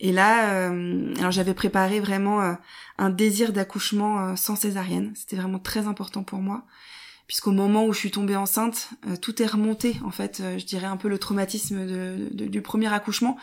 Et 0.00 0.12
là, 0.12 0.52
euh, 0.52 1.14
alors 1.18 1.32
j'avais 1.32 1.54
préparé 1.54 2.00
vraiment 2.00 2.40
euh, 2.40 2.54
un 2.98 3.10
désir 3.10 3.52
d'accouchement 3.52 4.20
euh, 4.20 4.36
sans 4.36 4.56
césarienne. 4.56 5.12
C'était 5.16 5.36
vraiment 5.36 5.58
très 5.58 5.86
important 5.86 6.22
pour 6.22 6.38
moi, 6.38 6.64
puisqu'au 7.26 7.50
moment 7.50 7.84
où 7.84 7.92
je 7.92 7.98
suis 7.98 8.10
tombée 8.10 8.36
enceinte, 8.36 8.90
tout 9.20 9.42
est 9.42 9.46
remonté. 9.46 9.96
En 10.04 10.10
fait, 10.10 10.42
je 10.56 10.64
dirais 10.64 10.86
un 10.86 10.96
peu 10.96 11.08
le 11.08 11.18
traumatisme 11.18 12.30
du 12.30 12.62
premier 12.62 12.92
accouchement 12.92 13.36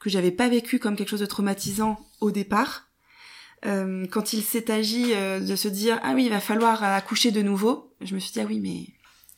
que 0.00 0.08
j'avais 0.08 0.30
pas 0.30 0.48
vécu 0.48 0.78
comme 0.78 0.96
quelque 0.96 1.10
chose 1.10 1.20
de 1.20 1.26
traumatisant 1.26 1.98
au 2.20 2.30
départ. 2.30 2.88
quand 3.62 4.32
il 4.32 4.42
s'est 4.42 4.70
agi 4.70 5.12
de 5.14 5.56
se 5.56 5.68
dire 5.68 6.00
ah 6.02 6.14
oui 6.14 6.24
il 6.24 6.30
va 6.30 6.40
falloir 6.40 6.82
accoucher 6.82 7.30
de 7.30 7.42
nouveau, 7.42 7.92
je 8.00 8.14
me 8.14 8.20
suis 8.20 8.32
dit 8.32 8.40
ah 8.40 8.46
oui 8.48 8.60
mais 8.60 8.86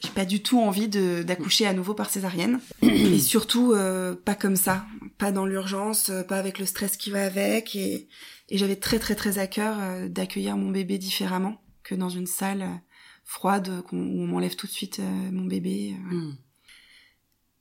j'ai 0.03 0.11
pas 0.11 0.25
du 0.25 0.43
tout 0.43 0.59
envie 0.59 0.89
d'accoucher 0.89 1.66
à 1.66 1.73
nouveau 1.73 1.95
par 1.95 2.09
césarienne 2.09 2.61
et 2.83 3.18
surtout 3.18 3.73
euh, 3.73 4.14
pas 4.14 4.35
comme 4.35 4.57
ça 4.57 4.85
pas 5.21 5.31
dans 5.31 5.47
l'urgence 5.47 6.09
euh, 6.09 6.23
pas 6.25 6.39
avec 6.39 6.59
le 6.59 6.66
stress 6.66 6.97
qui 6.97 7.11
va 7.11 7.25
avec. 7.25 7.77
Et, 7.77 8.09
et 8.49 8.59
j'avais 8.59 8.77
très 8.77 8.99
très 8.99 9.14
très 9.14 9.39
à 9.39 9.47
cœur 9.47 9.77
euh, 9.79 10.09
d'accueillir 10.09 10.57
mon 10.57 10.71
bébé 10.71 10.99
différemment 10.99 11.62
que 11.85 11.95
dans 11.95 12.09
une 12.09 12.27
salle 12.27 12.81
froide 13.25 13.85
où 13.93 13.97
on 13.97 14.27
m'enlève 14.27 14.57
tout 14.57 14.66
de 14.66 14.73
suite 14.73 15.01
mon 15.31 15.45
bébé 15.45 15.95
hmm. 16.11 16.33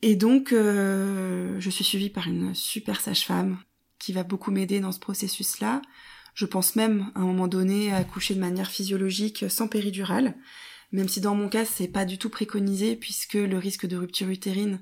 et 0.01 0.15
donc 0.15 0.49
je 0.51 1.69
suis 1.69 1.83
suivie 1.83 2.09
par 2.09 2.27
une 2.27 2.55
super 2.55 2.99
sage-femme 2.99 3.59
qui 3.99 4.11
va 4.11 4.23
beaucoup 4.23 4.49
m'aider 4.49 4.79
dans 4.79 4.91
ce 4.91 4.99
processus 4.99 5.59
là 5.59 5.83
je 6.33 6.47
pense 6.47 6.75
même 6.75 7.11
à 7.13 7.19
un 7.19 7.25
moment 7.25 7.47
donné 7.47 7.91
à 7.91 7.97
accoucher 7.97 8.33
de 8.33 8.39
manière 8.39 8.71
physiologique 8.71 9.45
sans 9.47 9.67
péridurale 9.67 10.35
même 10.91 11.07
si 11.07 11.21
dans 11.21 11.35
mon 11.35 11.49
cas 11.49 11.65
c'est 11.65 11.87
pas 11.87 12.05
du 12.05 12.17
tout 12.17 12.29
préconisé 12.29 12.95
puisque 12.95 13.35
le 13.35 13.57
risque 13.57 13.85
de 13.85 13.97
rupture 13.97 14.29
utérine 14.29 14.79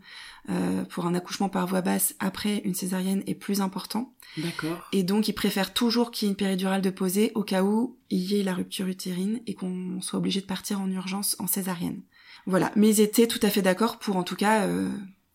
euh, 0.50 0.84
pour 0.86 1.06
un 1.06 1.16
accouchement 1.16 1.50
par 1.50 1.68
voie 1.68 1.82
basse 1.82 2.16
après 2.20 2.62
une 2.64 2.76
césarienne 2.76 3.24
est 3.28 3.36
plus 3.36 3.62
important. 3.62 4.14
D'accord. 4.38 4.88
Et 4.94 5.04
donc 5.04 5.28
ils 5.28 5.34
préfèrent 5.34 5.74
toujours 5.74 6.12
qu'il 6.12 6.28
y 6.28 6.30
ait 6.30 6.32
une 6.32 6.38
péridurale 6.38 6.82
de 6.82 6.90
poser 6.90 7.32
au 7.36 7.44
cas 7.44 7.64
où 7.64 7.98
il 8.10 8.32
y 8.32 8.40
ait 8.40 8.44
la 8.44 8.54
rupture 8.54 8.88
utérine 8.88 9.42
et 9.48 9.54
qu'on 9.54 10.02
soit 10.02 10.20
obligé 10.20 10.42
de 10.42 10.46
partir 10.46 10.80
en 10.80 10.90
urgence 10.90 11.36
en 11.40 11.48
césarienne. 11.48 12.02
Voilà, 12.46 12.72
mais 12.76 12.90
ils 12.90 13.02
étaient 13.02 13.28
tout 13.28 13.40
à 13.42 13.50
fait 13.50 13.62
d'accord 13.62 14.00
pour 14.00 14.16
en 14.16 14.24
tout 14.24 14.38
cas 14.38 14.66
euh, 14.68 14.90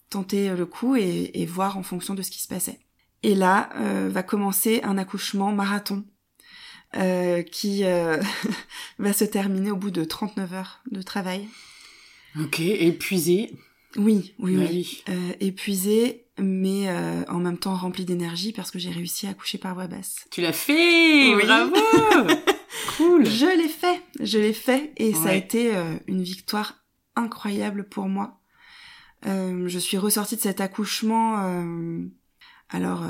tenter 0.08 0.54
le 0.54 0.64
coup 0.64 0.96
et, 0.96 1.30
et, 1.34 1.44
voir 1.44 1.76
en 1.76 1.82
fonction 1.82 2.14
de 2.14 2.22
ce 2.22 2.30
qui 2.30 2.40
se 2.40 2.48
passait. 2.48 2.80
Et 3.22 3.34
là 3.34 3.68
euh, 3.76 4.08
va 4.10 4.22
commencer 4.22 4.80
un 4.82 4.96
accouchement 4.96 5.52
marathon 5.52 6.04
euh, 6.96 7.42
qui 7.42 7.84
euh, 7.84 8.20
va 8.98 9.12
se 9.12 9.24
terminer 9.24 9.70
au 9.70 9.76
bout 9.76 9.90
de 9.90 10.04
39 10.04 10.52
heures 10.52 10.80
de 10.90 11.00
travail. 11.02 11.48
Ok, 12.38 12.60
épuisé. 12.60 13.52
Oui, 13.96 14.34
oui, 14.38 14.56
oui. 14.56 15.04
Euh, 15.08 15.32
épuisé, 15.40 16.26
mais 16.38 16.88
euh, 16.88 17.24
en 17.28 17.38
même 17.38 17.58
temps 17.58 17.74
rempli 17.74 18.04
d'énergie 18.04 18.52
parce 18.52 18.70
que 18.70 18.78
j'ai 18.78 18.90
réussi 18.90 19.26
à 19.26 19.34
coucher 19.34 19.58
par 19.58 19.74
voie 19.74 19.86
basse. 19.86 20.24
Tu 20.30 20.40
l'as 20.40 20.52
fait 20.52 21.34
Bravo 21.34 21.74
Cool 22.96 23.26
Je 23.26 23.46
l'ai 23.46 23.68
fait, 23.68 24.02
je 24.20 24.38
l'ai 24.38 24.54
fait 24.54 24.92
et 24.96 25.12
ça 25.12 25.30
a 25.30 25.34
été 25.34 25.72
une 26.06 26.22
victoire 26.22 26.84
incroyable 27.16 27.84
pour 27.84 28.08
moi. 28.08 28.40
je 29.24 29.78
suis 29.78 29.98
ressortie 29.98 30.36
de 30.36 30.40
cet 30.40 30.60
accouchement 30.62 31.36
alors 32.70 33.04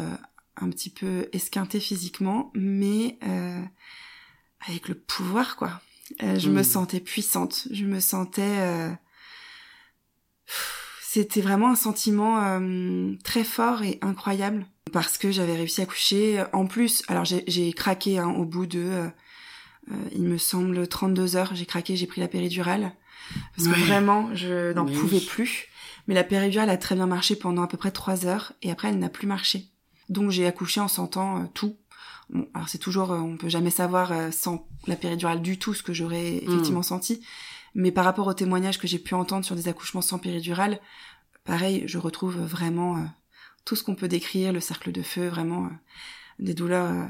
un 0.61 0.71
petit 0.71 0.91
peu 0.91 1.29
esquinté 1.33 1.81
physiquement, 1.81 2.51
mais 2.55 3.19
euh, 3.25 3.63
avec 4.67 4.89
le 4.89 4.95
pouvoir, 4.95 5.57
quoi. 5.57 5.81
Euh, 6.23 6.39
je 6.39 6.51
me 6.51 6.61
hmm. 6.61 6.65
sentais 6.65 7.01
puissante, 7.01 7.69
je 7.71 7.85
me 7.85 8.01
sentais... 8.01 8.43
Euh, 8.43 8.91
c'était 11.01 11.43
vraiment 11.43 11.71
un 11.71 11.77
sentiment 11.77 12.59
très 13.23 13.45
fort 13.45 13.83
et 13.83 13.99
incroyable 14.01 14.67
parce 14.93 15.19
que 15.19 15.31
j'avais 15.31 15.57
réussi 15.57 15.83
à 15.83 15.87
coucher. 15.87 16.43
En 16.55 16.65
plus, 16.65 17.03
alors 17.07 17.27
j'ai 17.27 17.73
craqué 17.75 18.19
hein, 18.19 18.31
au 18.31 18.47
bout 18.47 18.65
de, 18.65 19.11
il 20.13 20.23
me 20.23 20.39
semble, 20.39 20.89
32 20.89 21.37
heures. 21.37 21.55
J'ai 21.55 21.67
craqué, 21.67 21.97
j'ai 21.97 22.07
pris 22.07 22.23
la 22.23 22.29
péridurale 22.29 22.95
parce 23.55 23.69
que 23.69 23.79
vraiment, 23.81 24.35
je 24.35 24.73
n'en 24.73 24.87
pouvais 24.87 25.21
plus. 25.21 25.69
Mais 26.09 26.15
la 26.15 26.25
péridurale 26.25 26.71
a 26.71 26.79
très 26.79 26.95
bien 26.95 27.07
marché 27.07 27.37
pendant 27.37 27.63
à 27.63 27.67
peu 27.67 27.77
près 27.77 27.91
3 27.91 28.25
heures 28.25 28.55
et 28.63 28.71
après 28.71 28.89
elle 28.89 28.99
n'a 28.99 29.11
plus 29.11 29.27
marché. 29.27 29.72
Donc 30.13 30.31
j'ai 30.31 30.47
accouché 30.47 30.81
en 30.81 30.89
sentant 30.89 31.39
euh, 31.39 31.47
tout. 31.55 31.77
Bon, 32.29 32.49
alors 32.55 32.69
c'est 32.69 32.79
toujours, 32.79 33.13
euh, 33.13 33.19
on 33.19 33.37
peut 33.37 33.49
jamais 33.49 33.71
savoir 33.71 34.13
euh, 34.13 34.31
sans 34.31 34.69
la 34.87 34.97
péridurale 34.97 35.41
du 35.41 35.59
tout 35.59 35.75
ce 35.75 35.83
que 35.83 35.93
j'aurais 35.93 36.33
hmm. 36.33 36.51
effectivement 36.51 36.83
senti. 36.83 37.25
Mais 37.75 37.91
par 37.91 38.05
rapport 38.05 38.27
aux 38.27 38.35
témoignages 38.35 38.79
que 38.79 38.87
j'ai 38.87 38.99
pu 38.99 39.15
entendre 39.15 39.45
sur 39.45 39.57
des 39.57 39.69
accouchements 39.69 40.03
sans 40.03 40.19
péridurale, 40.19 40.79
pareil, 41.45 41.85
je 41.87 41.97
retrouve 41.97 42.37
vraiment 42.39 43.03
tout 43.65 43.77
ce 43.77 43.83
qu'on 43.83 43.95
peut 43.95 44.09
décrire, 44.09 44.53
le 44.53 44.61
cercle 44.61 44.93
de 44.93 45.01
feu, 45.01 45.29
vraiment 45.29 45.71
des 46.39 46.53
douleurs 46.53 47.09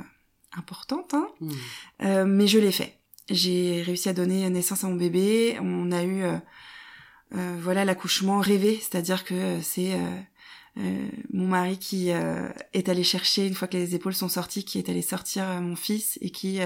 importantes. 0.56 1.14
Hein 1.14 1.26
hmm. 1.40 2.24
mais 2.24 2.46
je 2.46 2.60
l'ai 2.60 2.70
fait. 2.70 3.00
J'ai 3.28 3.82
réussi 3.82 4.08
à 4.08 4.12
donner 4.12 4.48
naissance 4.50 4.84
à 4.84 4.88
mon 4.88 4.94
bébé. 4.94 5.58
On 5.60 5.90
a 5.90 6.04
eu 6.04 6.22
voilà 7.32 7.84
l'accouchement 7.84 8.38
rêvé, 8.38 8.76
c'est-à-dire 8.80 9.24
que 9.24 9.60
c'est 9.60 9.98
mon 10.76 11.48
mari 11.48 11.78
qui 11.78 12.08
est 12.08 12.88
allé 12.88 13.04
chercher 13.04 13.46
une 13.46 13.54
fois 13.54 13.68
que 13.68 13.76
les 13.76 13.94
épaules 13.94 14.14
sont 14.14 14.28
sorties, 14.28 14.64
qui 14.64 14.78
est 14.78 14.88
allé 14.88 15.02
sortir 15.02 15.44
mon 15.60 15.76
fils 15.76 16.18
et 16.22 16.30
qui 16.30 16.60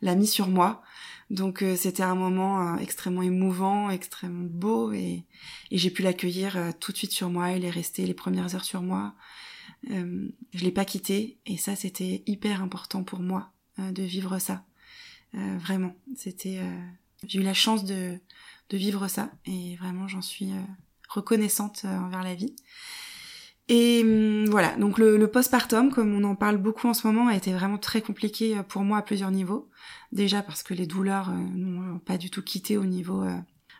l'a 0.00 0.14
mis 0.14 0.26
sur 0.26 0.48
moi. 0.48 0.82
Donc 1.30 1.64
c'était 1.76 2.02
un 2.02 2.14
moment 2.14 2.78
extrêmement 2.78 3.22
émouvant, 3.22 3.90
extrêmement 3.90 4.48
beau 4.50 4.92
et, 4.92 5.24
et 5.70 5.78
j'ai 5.78 5.90
pu 5.90 6.02
l'accueillir 6.02 6.58
tout 6.80 6.92
de 6.92 6.96
suite 6.96 7.12
sur 7.12 7.28
moi. 7.28 7.52
Il 7.52 7.64
est 7.64 7.70
resté 7.70 8.06
les 8.06 8.14
premières 8.14 8.54
heures 8.54 8.64
sur 8.64 8.82
moi. 8.82 9.14
Euh, 9.90 10.28
je 10.54 10.64
l'ai 10.64 10.70
pas 10.70 10.84
quitté 10.84 11.38
et 11.44 11.56
ça 11.56 11.76
c'était 11.76 12.22
hyper 12.26 12.62
important 12.62 13.04
pour 13.04 13.20
moi 13.20 13.52
de 13.78 14.02
vivre 14.02 14.38
ça. 14.38 14.64
vraiment, 15.34 15.94
c'était 16.16 16.60
j'ai 17.26 17.38
eu 17.38 17.42
la 17.42 17.54
chance 17.54 17.84
de, 17.84 18.18
de 18.70 18.76
vivre 18.76 19.08
ça 19.08 19.30
et 19.46 19.76
vraiment 19.76 20.08
j'en 20.08 20.22
suis 20.22 20.50
euh, 20.50 20.62
reconnaissante 21.08 21.82
euh, 21.84 21.98
envers 21.98 22.22
la 22.22 22.34
vie. 22.34 22.54
Et 23.74 24.02
hum, 24.02 24.44
voilà, 24.50 24.76
donc 24.76 24.98
le, 24.98 25.16
le, 25.16 25.28
postpartum, 25.28 25.90
comme 25.90 26.14
on 26.14 26.24
en 26.24 26.34
parle 26.34 26.58
beaucoup 26.58 26.88
en 26.88 26.92
ce 26.92 27.06
moment, 27.06 27.28
a 27.28 27.34
été 27.34 27.54
vraiment 27.54 27.78
très 27.78 28.02
compliqué 28.02 28.58
euh, 28.58 28.62
pour 28.62 28.82
moi 28.82 28.98
à 28.98 29.02
plusieurs 29.02 29.30
niveaux. 29.30 29.70
Déjà 30.12 30.42
parce 30.42 30.62
que 30.62 30.74
les 30.74 30.86
douleurs 30.86 31.30
n'ont 31.30 31.98
pas 31.98 32.18
du 32.18 32.28
tout 32.28 32.42
quitté 32.42 32.76
au 32.76 32.84
niveau 32.84 33.24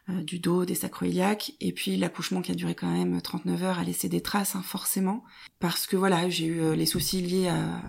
du 0.08 0.38
dos, 0.38 0.64
des 0.64 0.74
sacroiliaques, 0.74 1.52
et 1.60 1.72
puis 1.72 1.98
l'accouchement 1.98 2.40
qui 2.40 2.52
a 2.52 2.54
duré 2.54 2.74
quand 2.74 2.90
même 2.90 3.20
39 3.20 3.62
heures 3.62 3.78
a 3.78 3.84
laissé 3.84 4.08
des 4.08 4.22
traces, 4.22 4.56
hein, 4.56 4.62
forcément, 4.62 5.24
parce 5.60 5.86
que 5.86 5.94
voilà, 5.94 6.30
j'ai 6.30 6.46
eu 6.46 6.74
les 6.74 6.86
soucis 6.86 7.20
liés 7.20 7.48
à, 7.48 7.82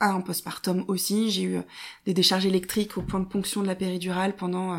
à 0.00 0.10
un 0.10 0.20
postpartum 0.20 0.84
aussi. 0.88 1.30
J'ai 1.30 1.42
eu 1.42 1.56
euh, 1.56 1.62
des 2.06 2.14
décharges 2.14 2.46
électriques 2.46 2.96
au 2.96 3.02
point 3.02 3.20
de 3.20 3.26
ponction 3.26 3.62
de 3.62 3.66
la 3.66 3.74
péridurale 3.74 4.36
pendant 4.36 4.74
euh, 4.74 4.78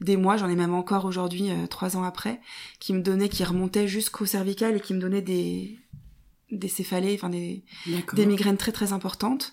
des 0.00 0.16
mois. 0.16 0.36
J'en 0.36 0.48
ai 0.48 0.56
même 0.56 0.74
encore 0.74 1.04
aujourd'hui, 1.04 1.50
euh, 1.50 1.66
trois 1.66 1.96
ans 1.96 2.04
après, 2.04 2.40
qui 2.78 2.92
me 2.92 3.00
donnaient, 3.00 3.28
qui 3.28 3.44
remontaient 3.44 3.88
jusqu'au 3.88 4.26
cervical 4.26 4.76
et 4.76 4.80
qui 4.80 4.94
me 4.94 5.00
donnaient 5.00 5.22
des 5.22 5.78
des 6.50 6.68
céphalées, 6.68 7.14
enfin 7.14 7.28
des, 7.28 7.62
des 8.14 8.24
migraines 8.24 8.56
très 8.56 8.72
très 8.72 8.94
importantes. 8.94 9.52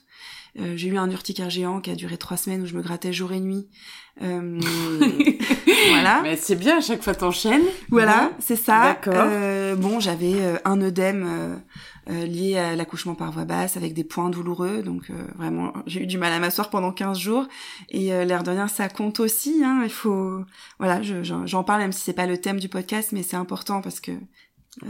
j'ai 0.55 0.88
eu 0.88 0.97
un 0.97 1.11
urticaire 1.11 1.49
géant 1.49 1.82
qui 1.82 1.91
a 1.91 1.95
duré 1.95 2.16
trois 2.16 2.38
semaines 2.38 2.61
où 2.61 2.66
je 2.66 2.74
me 2.74 2.82
grattais 2.82 3.11
jour 3.11 3.34
et 3.34 3.41
nuit. 3.41 3.68
voilà. 4.22 6.22
Mais 6.24 6.38
c'est 6.38 6.55
bien, 6.55 6.78
à 6.78 6.82
chaque 6.82 7.03
fois 7.03 7.13
t'enchaînes. 7.13 7.66
Voilà, 7.89 8.32
c'est 8.39 8.55
ça. 8.55 8.97
D'accord. 9.03 9.76
bon, 9.76 9.99
j'avais 9.99 10.57
un 10.63 10.80
œdème 10.80 11.59
euh, 12.08 12.26
lié 12.28 12.58
à 12.58 12.76
l'accouchement 12.76 13.16
par 13.16 13.32
voie 13.32 13.45
basse 13.45 13.78
avec 13.78 13.95
des 13.95 14.03
points 14.03 14.30
douloureux. 14.30 14.84
Donc 14.84 15.10
euh, 15.10 15.14
vraiment, 15.38 15.74
j'ai 15.88 16.03
eu 16.03 16.06
du 16.06 16.20
mal 16.20 16.32
à 16.32 16.39
m'asseoir 16.39 16.70
pendant 16.70 16.91
15 16.91 17.18
jours. 17.18 17.47
Et 17.89 18.14
euh, 18.14 18.26
l'air 18.26 18.43
de 18.43 18.51
rien, 18.51 18.68
ça 18.68 18.89
compte 18.89 19.20
aussi. 19.20 19.64
Hein, 19.64 19.82
il 19.84 19.89
faut, 19.89 20.41
voilà, 20.78 21.01
j'en 21.01 21.64
parle 21.64 21.82
même 21.82 21.91
si 21.91 22.01
c'est 22.01 22.14
pas 22.14 22.28
le 22.28 22.38
thème 22.38 22.60
du 22.60 22.70
podcast, 22.70 23.10
mais 23.12 23.24
c'est 23.24 23.38
important 23.38 23.82
parce 23.82 23.99
que 23.99 24.12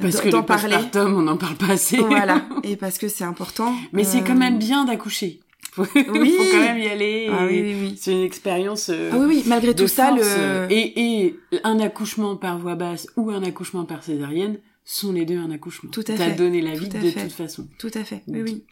parce 0.01 0.19
que 0.19 0.29
le 0.29 0.41
parler. 0.41 0.77
on 0.95 1.21
n'en 1.21 1.37
parle 1.37 1.55
pas 1.55 1.69
assez. 1.69 1.97
Voilà, 1.97 2.43
et 2.63 2.75
parce 2.75 2.97
que 2.97 3.07
c'est 3.07 3.23
important. 3.23 3.73
Mais 3.93 4.03
c'est 4.03 4.21
quand 4.21 4.35
même 4.35 4.57
bien 4.57 4.83
d'accoucher. 4.83 5.39
oui. 5.77 5.85
faut 5.97 6.51
quand 6.51 6.59
même 6.59 6.79
y 6.79 6.87
aller. 6.87 7.29
Ah, 7.31 7.45
oui, 7.45 7.61
oui, 7.61 7.75
oui. 7.81 7.97
C'est 7.99 8.13
une 8.13 8.23
expérience. 8.23 8.89
ah 8.89 9.15
oui, 9.17 9.25
oui. 9.27 9.43
Malgré 9.45 9.73
tout 9.73 9.87
ça, 9.87 10.11
le 10.11 10.67
et, 10.69 11.23
et 11.23 11.39
un 11.63 11.79
accouchement 11.79 12.35
par 12.35 12.57
voie 12.57 12.75
basse 12.75 13.07
ou 13.15 13.29
un 13.29 13.43
accouchement 13.43 13.85
par 13.85 14.03
césarienne, 14.03 14.57
sont 14.85 15.11
les 15.11 15.25
deux 15.25 15.37
un 15.37 15.51
accouchement. 15.51 15.89
Tout 15.89 16.01
à 16.07 16.15
fait. 16.15 16.17
T'as 16.17 16.31
donné 16.31 16.61
la 16.61 16.75
vie 16.75 16.87
de 16.87 17.11
toute 17.11 17.31
façon. 17.31 17.67
Tout 17.79 17.91
à 17.93 18.03
fait. 18.03 18.23
Oui, 18.27 18.41
oui. 18.41 18.63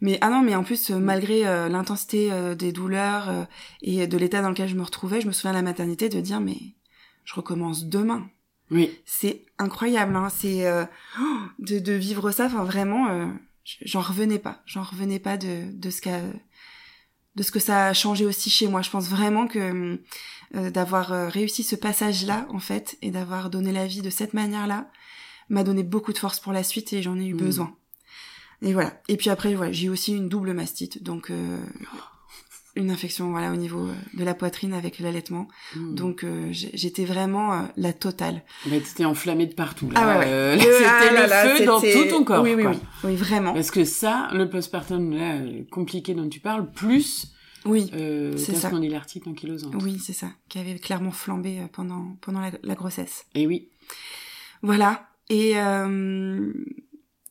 Mais 0.00 0.18
ah 0.20 0.30
non, 0.30 0.42
mais 0.42 0.54
en 0.54 0.62
plus, 0.62 0.90
euh, 0.90 0.98
malgré 0.98 1.46
euh, 1.46 1.68
l'intensité 1.68 2.32
euh, 2.32 2.54
des 2.54 2.72
douleurs 2.72 3.46
et 3.82 4.06
de 4.06 4.18
l'état 4.18 4.42
dans 4.42 4.50
lequel 4.50 4.68
je 4.68 4.74
me 4.74 4.82
retrouvais, 4.82 5.20
je 5.20 5.26
me 5.26 5.32
souviens 5.32 5.50
à 5.50 5.54
la 5.54 5.62
maternité 5.62 6.08
de 6.08 6.20
dire 6.20 6.40
mais 6.40 6.58
je 7.24 7.34
recommence 7.34 7.86
demain. 7.86 8.28
Oui. 8.70 8.90
C'est 9.04 9.44
incroyable, 9.58 10.14
hein. 10.16 10.28
C'est 10.28 10.64
de, 11.58 11.78
de, 11.78 11.92
vivre 11.92 12.30
ça. 12.30 12.46
Enfin, 12.46 12.64
vraiment, 12.64 13.32
j'en 13.64 14.00
revenais 14.00 14.38
pas. 14.38 14.62
J'en 14.66 14.82
revenais 14.82 15.18
pas 15.18 15.36
de 15.36 15.70
de 15.72 15.90
ce 15.90 16.00
qu'a 16.00 16.20
de 17.36 17.42
ce 17.42 17.50
que 17.50 17.58
ça 17.58 17.88
a 17.88 17.92
changé 17.92 18.24
aussi 18.24 18.48
chez 18.48 18.66
moi. 18.66 18.82
Je 18.82 18.90
pense 18.90 19.08
vraiment 19.08 19.46
que 19.46 20.00
d'avoir 20.52 21.30
réussi 21.30 21.62
ce 21.62 21.76
passage-là, 21.76 22.46
en 22.50 22.58
fait, 22.58 22.96
et 23.02 23.10
d'avoir 23.10 23.50
donné 23.50 23.72
la 23.72 23.86
vie 23.86 24.00
de 24.02 24.10
cette 24.10 24.32
manière-là, 24.32 24.90
m'a 25.48 25.64
donné 25.64 25.82
beaucoup 25.82 26.12
de 26.12 26.18
force 26.18 26.40
pour 26.40 26.52
la 26.52 26.62
suite 26.62 26.92
et 26.92 27.02
j'en 27.02 27.18
ai 27.18 27.26
eu 27.26 27.34
mm. 27.34 27.38
besoin. 27.38 27.74
Et 28.62 28.72
voilà. 28.72 29.00
Et 29.08 29.16
puis 29.16 29.30
après, 29.30 29.54
voilà, 29.54 29.72
j'ai 29.72 29.88
aussi 29.88 30.14
une 30.14 30.28
double 30.28 30.52
mastite, 30.52 31.02
donc 31.02 31.30
euh, 31.30 31.58
une 32.76 32.90
infection 32.90 33.30
voilà 33.30 33.52
au 33.52 33.56
niveau 33.56 33.86
euh, 33.86 33.94
de 34.14 34.24
la 34.24 34.34
poitrine 34.34 34.72
avec 34.72 34.98
l'allaitement. 34.98 35.48
Mm. 35.74 35.94
Donc 35.94 36.24
euh, 36.24 36.48
j'étais 36.50 37.04
vraiment 37.04 37.68
la 37.76 37.92
totale. 37.92 38.42
Mais 38.66 38.80
t'étais 38.80 39.04
enflammée 39.04 39.46
de 39.46 39.54
partout 39.54 39.90
là. 39.90 40.00
Ah 40.00 40.18
ouais, 40.18 40.58
c'était 40.60 40.84
ah 40.86 41.44
le 41.44 41.58
feu 41.58 41.66
dans 41.66 41.80
tout 41.80 42.10
ton 42.10 42.24
corps. 42.24 42.42
Oui 42.42 42.54
oui 42.54 42.64
oui, 42.66 42.78
oui 43.04 43.16
vraiment. 43.16 43.52
Parce 43.52 43.70
que 43.70 43.84
ça, 43.84 44.28
le 44.32 44.48
postpartum 44.48 45.12
là 45.12 45.40
compliqué 45.70 46.14
dont 46.14 46.28
tu 46.28 46.40
parles, 46.40 46.70
plus 46.72 47.32
oui, 47.66 47.90
euh, 47.94 48.36
c'est 48.36 48.54
ça. 48.54 48.70
Ankylosante. 48.72 49.74
Oui, 49.82 49.98
c'est 49.98 50.12
ça, 50.12 50.28
qui 50.48 50.58
avait 50.58 50.78
clairement 50.78 51.10
flambé 51.10 51.66
pendant 51.72 52.16
pendant 52.20 52.40
la, 52.40 52.52
la 52.62 52.74
grossesse. 52.74 53.26
Et 53.34 53.46
oui. 53.46 53.70
Voilà. 54.62 55.08
Et 55.28 55.52
euh, 55.56 56.52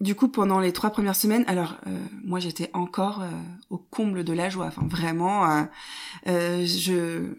du 0.02 0.16
coup, 0.16 0.28
pendant 0.28 0.60
les 0.60 0.74
trois 0.74 0.90
premières 0.90 1.16
semaines, 1.16 1.46
alors 1.48 1.78
euh, 1.88 1.98
moi 2.24 2.40
j'étais 2.40 2.70
encore 2.74 3.22
euh, 3.22 3.30
au 3.70 3.78
comble 3.78 4.24
de 4.24 4.34
la 4.34 4.50
joie. 4.50 4.68
Enfin, 4.68 4.86
vraiment, 4.88 5.68
je 6.26 7.34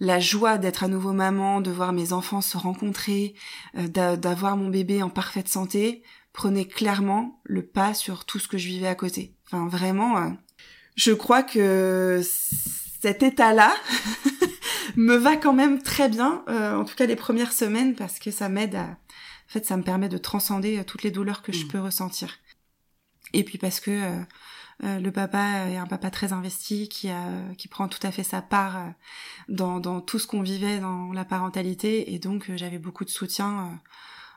la 0.00 0.18
joie 0.18 0.58
d'être 0.58 0.82
à 0.82 0.88
nouveau 0.88 1.12
maman, 1.12 1.60
de 1.60 1.70
voir 1.70 1.92
mes 1.92 2.12
enfants 2.12 2.40
se 2.40 2.56
rencontrer, 2.56 3.34
d'avoir 3.74 4.56
mon 4.56 4.68
bébé 4.68 5.00
en 5.02 5.10
parfaite 5.10 5.48
santé, 5.48 6.02
prenait 6.32 6.64
clairement 6.64 7.40
le 7.44 7.64
pas 7.64 7.94
sur 7.94 8.24
tout 8.24 8.40
ce 8.40 8.48
que 8.48 8.58
je 8.58 8.66
vivais 8.66 8.88
à 8.88 8.96
côté. 8.96 9.36
Enfin, 9.46 9.68
vraiment, 9.68 10.32
je 10.96 11.12
crois 11.12 11.44
que 11.44 12.20
cet 13.00 13.22
état-là 13.22 13.72
me 14.96 15.14
va 15.14 15.36
quand 15.36 15.52
même 15.52 15.80
très 15.80 16.08
bien, 16.08 16.42
en 16.48 16.84
tout 16.84 16.96
cas 16.96 17.06
les 17.06 17.14
premières 17.14 17.52
semaines, 17.52 17.94
parce 17.94 18.18
que 18.18 18.32
ça 18.32 18.48
m'aide 18.48 18.74
à 18.74 18.96
en 19.52 19.58
fait, 19.60 19.66
ça 19.66 19.76
me 19.76 19.82
permet 19.82 20.08
de 20.08 20.16
transcender 20.16 20.78
euh, 20.78 20.82
toutes 20.82 21.02
les 21.02 21.10
douleurs 21.10 21.42
que 21.42 21.52
je 21.52 21.66
mm. 21.66 21.68
peux 21.68 21.78
ressentir. 21.78 22.38
Et 23.34 23.44
puis 23.44 23.58
parce 23.58 23.80
que 23.80 23.90
euh, 23.90 24.22
euh, 24.82 24.98
le 24.98 25.12
papa 25.12 25.68
est 25.68 25.76
un 25.76 25.86
papa 25.86 26.10
très 26.10 26.32
investi 26.32 26.88
qui 26.88 27.10
a 27.10 27.28
qui 27.58 27.68
prend 27.68 27.86
tout 27.86 27.98
à 28.02 28.10
fait 28.10 28.22
sa 28.22 28.40
part 28.40 28.94
dans, 29.50 29.78
dans 29.78 30.00
tout 30.00 30.18
ce 30.18 30.26
qu'on 30.26 30.40
vivait 30.40 30.80
dans 30.80 31.12
la 31.12 31.26
parentalité 31.26 32.14
et 32.14 32.18
donc 32.18 32.50
j'avais 32.56 32.78
beaucoup 32.78 33.04
de 33.04 33.10
soutien 33.10 33.80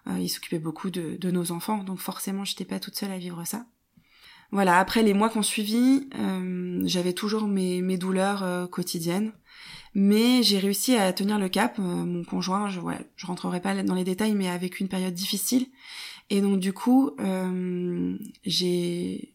il 0.07 0.29
s'occupait 0.29 0.59
beaucoup 0.59 0.91
de, 0.91 1.17
de, 1.17 1.31
nos 1.31 1.51
enfants 1.51 1.83
donc 1.83 1.99
forcément 1.99 2.45
j'étais 2.45 2.63
pas 2.63 2.79
toute 2.79 2.95
seule 2.95 3.11
à 3.11 3.17
vivre 3.17 3.43
ça 3.45 3.65
voilà 4.51 4.77
après 4.77 5.01
les 5.01 5.13
mois 5.13 5.29
qu'on 5.29 5.41
suivi 5.41 6.07
j'avais 6.83 7.13
toujours 7.13 7.47
mes, 7.47 7.81
mes 7.81 7.97
douleurs 7.97 8.69
quotidiennes 8.69 9.33
mais 9.95 10.43
j'ai 10.43 10.59
réussi 10.59 10.95
à 10.95 11.11
tenir 11.13 11.39
le 11.39 11.49
cap. 11.49 11.79
Euh, 11.79 11.81
mon 11.81 12.23
conjoint, 12.23 12.69
je, 12.69 12.79
ouais, 12.79 12.99
je 13.15 13.25
rentrerai 13.25 13.61
pas 13.61 13.81
dans 13.81 13.95
les 13.95 14.03
détails, 14.03 14.35
mais 14.35 14.49
avec 14.49 14.79
une 14.79 14.89
période 14.89 15.13
difficile. 15.13 15.67
Et 16.29 16.41
donc 16.41 16.59
du 16.59 16.73
coup, 16.73 17.11
euh, 17.19 18.17
j'ai 18.43 19.31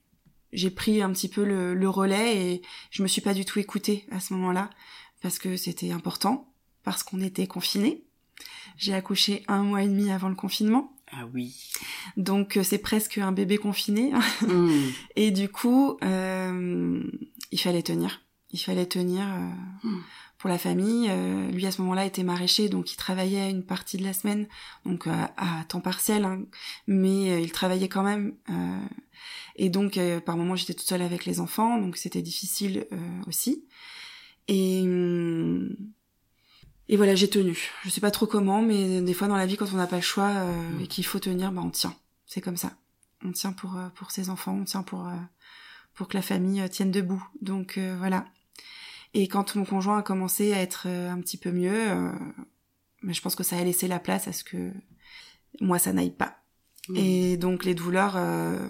j'ai 0.53 0.71
pris 0.71 1.01
un 1.01 1.13
petit 1.13 1.29
peu 1.29 1.45
le, 1.45 1.75
le, 1.75 1.89
relais 1.89 2.37
et 2.37 2.63
je 2.91 3.03
me 3.05 3.09
suis 3.09 3.21
pas 3.21 3.35
du 3.35 3.45
tout 3.45 3.61
écoutée 3.61 4.05
à 4.11 4.19
ce 4.19 4.35
moment-là 4.35 4.69
parce 5.23 5.39
que 5.39 5.57
c'était 5.57 5.93
important, 5.93 6.53
parce 6.83 7.05
qu'on 7.05 7.21
était 7.21 7.47
confinés. 7.47 8.05
J'ai 8.77 8.95
accouché 8.95 9.45
un 9.47 9.63
mois 9.63 9.83
et 9.83 9.89
demi 9.89 10.11
avant 10.11 10.29
le 10.29 10.35
confinement. 10.35 10.93
Ah 11.13 11.27
oui. 11.33 11.55
Donc 12.17 12.57
euh, 12.57 12.63
c'est 12.63 12.79
presque 12.79 13.19
un 13.19 13.33
bébé 13.33 13.59
confiné. 13.59 14.13
Mmh. 14.43 14.71
et 15.17 15.31
du 15.31 15.49
coup, 15.49 15.99
euh, 16.03 17.03
il 17.51 17.61
fallait 17.61 17.83
tenir. 17.83 18.23
Il 18.51 18.59
fallait 18.59 18.87
tenir. 18.87 19.23
Euh, 19.23 19.89
mmh 19.89 20.03
pour 20.41 20.49
la 20.49 20.59
famille. 20.59 21.07
Euh, 21.11 21.51
lui 21.51 21.67
à 21.67 21.71
ce 21.71 21.83
moment-là 21.83 22.07
était 22.07 22.23
maraîcher, 22.23 22.71
donc 22.71 22.93
il 22.93 22.97
travaillait 22.97 23.51
une 23.51 23.63
partie 23.63 23.99
de 23.99 24.03
la 24.03 24.15
semaine, 24.15 24.49
donc 24.87 25.07
euh, 25.07 25.13
à, 25.37 25.65
temps 25.69 25.83
partiel, 25.83 26.25
hein, 26.25 26.41
mais 26.87 27.31
euh, 27.31 27.41
il 27.41 27.53
travaillait 27.53 27.91
quand 27.91 28.03
même. 28.03 28.35
et 29.57 29.69
donc 29.69 30.01
par 30.25 30.39
moments 30.39 30.57
j'étais 30.57 30.73
toute 30.73 30.89
seule 30.89 31.03
avec 31.03 31.27
les 31.27 31.41
enfants, 31.41 31.79
donc 31.79 31.99
c'était 31.99 32.23
difficile 32.23 32.87
aussi. 33.29 33.65
Et 34.49 34.83
et 36.89 36.97
voilà, 36.97 37.15
j'ai 37.15 37.29
tenu. 37.29 37.57
Je 37.85 37.91
sais 37.91 38.01
pas 38.01 38.11
trop 38.11 38.27
comment, 38.27 38.63
mais 38.63 39.01
des 39.03 39.15
fois 39.15 39.29
dans 39.29 39.37
la 39.37 39.47
vie, 39.47 39.57
quand 39.57 39.73
on 39.73 39.77
n'a 39.77 39.87
pas 39.87 39.97
le 39.97 40.03
choix 40.03 40.33
et 40.81 40.87
qu'il 40.87 41.05
faut 41.05 41.21
tenir, 41.21 41.53
bah 41.53 41.63
on 41.63 41.71
tient. 41.71 41.95
C'est 42.27 42.41
comme 42.41 42.57
ça. 42.57 42.73
On 43.23 43.33
tient 43.33 43.53
pour 43.53 43.79
pour 43.95 44.11
ses 44.11 44.31
enfants, 44.31 44.57
on 44.63 44.65
tient 44.65 44.83
pour 44.83 45.07
pour 45.95 46.09
que 46.09 46.17
la 46.17 46.23
famille 46.23 46.67
tienne 46.71 46.91
debout. 46.91 47.23
Donc 47.43 47.79
voilà. 47.99 48.25
Et 49.15 49.27
quand 49.29 49.57
mon 49.57 49.65
conjoint 49.65 49.99
a 49.99 50.03
commencé 50.03 50.53
à 50.53 50.61
être 50.61 50.85
euh, 50.87 51.11
un 51.11 51.21
petit 51.21 51.37
peu 51.37 51.51
mieux, 51.51 51.91
euh, 51.91 52.13
mais 53.03 53.13
je 53.13 53.21
pense 53.21 53.35
que 53.35 53.43
ça 53.43 53.57
a 53.57 53.65
laissé 53.65 53.89
la 53.89 53.99
place 53.99 54.29
à 54.29 54.33
ce 54.33 54.45
que 54.45 54.73
moi 55.61 55.79
ça 55.79 55.93
n'aille 55.93 56.15
pas. 56.15 56.37
Mmh. 56.89 56.97
Et 56.97 57.37
donc 57.37 57.65
les 57.65 57.75
douleurs, 57.75 58.17
euh, 58.17 58.69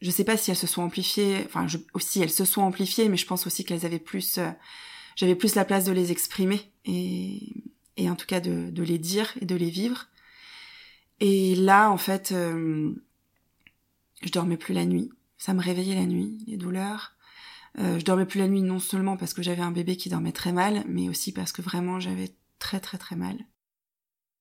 je 0.00 0.10
sais 0.10 0.24
pas 0.24 0.36
si 0.36 0.50
elles 0.50 0.56
se 0.56 0.68
sont 0.68 0.82
amplifiées, 0.82 1.42
enfin 1.46 1.66
je, 1.66 1.78
aussi 1.92 2.22
elles 2.22 2.30
se 2.30 2.44
sont 2.44 2.62
amplifiées, 2.62 3.08
mais 3.08 3.16
je 3.16 3.26
pense 3.26 3.46
aussi 3.46 3.64
qu'elles 3.64 3.84
avaient 3.84 3.98
plus, 3.98 4.38
euh, 4.38 4.50
j'avais 5.16 5.34
plus 5.34 5.56
la 5.56 5.64
place 5.64 5.84
de 5.84 5.92
les 5.92 6.12
exprimer 6.12 6.72
et, 6.84 7.52
et 7.96 8.08
en 8.08 8.14
tout 8.14 8.26
cas 8.26 8.40
de, 8.40 8.70
de 8.70 8.82
les 8.82 8.98
dire 8.98 9.34
et 9.40 9.44
de 9.44 9.56
les 9.56 9.70
vivre. 9.70 10.06
Et 11.20 11.54
là, 11.54 11.90
en 11.90 11.96
fait, 11.96 12.34
je 12.34 12.92
dormais 14.32 14.56
plus 14.56 14.74
la 14.74 14.84
nuit. 14.84 15.10
Ça 15.38 15.54
me 15.54 15.62
réveillait 15.62 15.94
la 15.94 16.06
nuit, 16.06 16.38
les 16.48 16.56
douleurs. 16.56 17.13
Euh, 17.80 17.98
je 17.98 18.04
dormais 18.04 18.26
plus 18.26 18.38
la 18.38 18.48
nuit 18.48 18.62
non 18.62 18.78
seulement 18.78 19.16
parce 19.16 19.34
que 19.34 19.42
j'avais 19.42 19.62
un 19.62 19.72
bébé 19.72 19.96
qui 19.96 20.08
dormait 20.08 20.32
très 20.32 20.52
mal, 20.52 20.84
mais 20.86 21.08
aussi 21.08 21.32
parce 21.32 21.52
que 21.52 21.62
vraiment 21.62 22.00
j'avais 22.00 22.30
très 22.58 22.80
très 22.80 22.98
très 22.98 23.16
mal. 23.16 23.36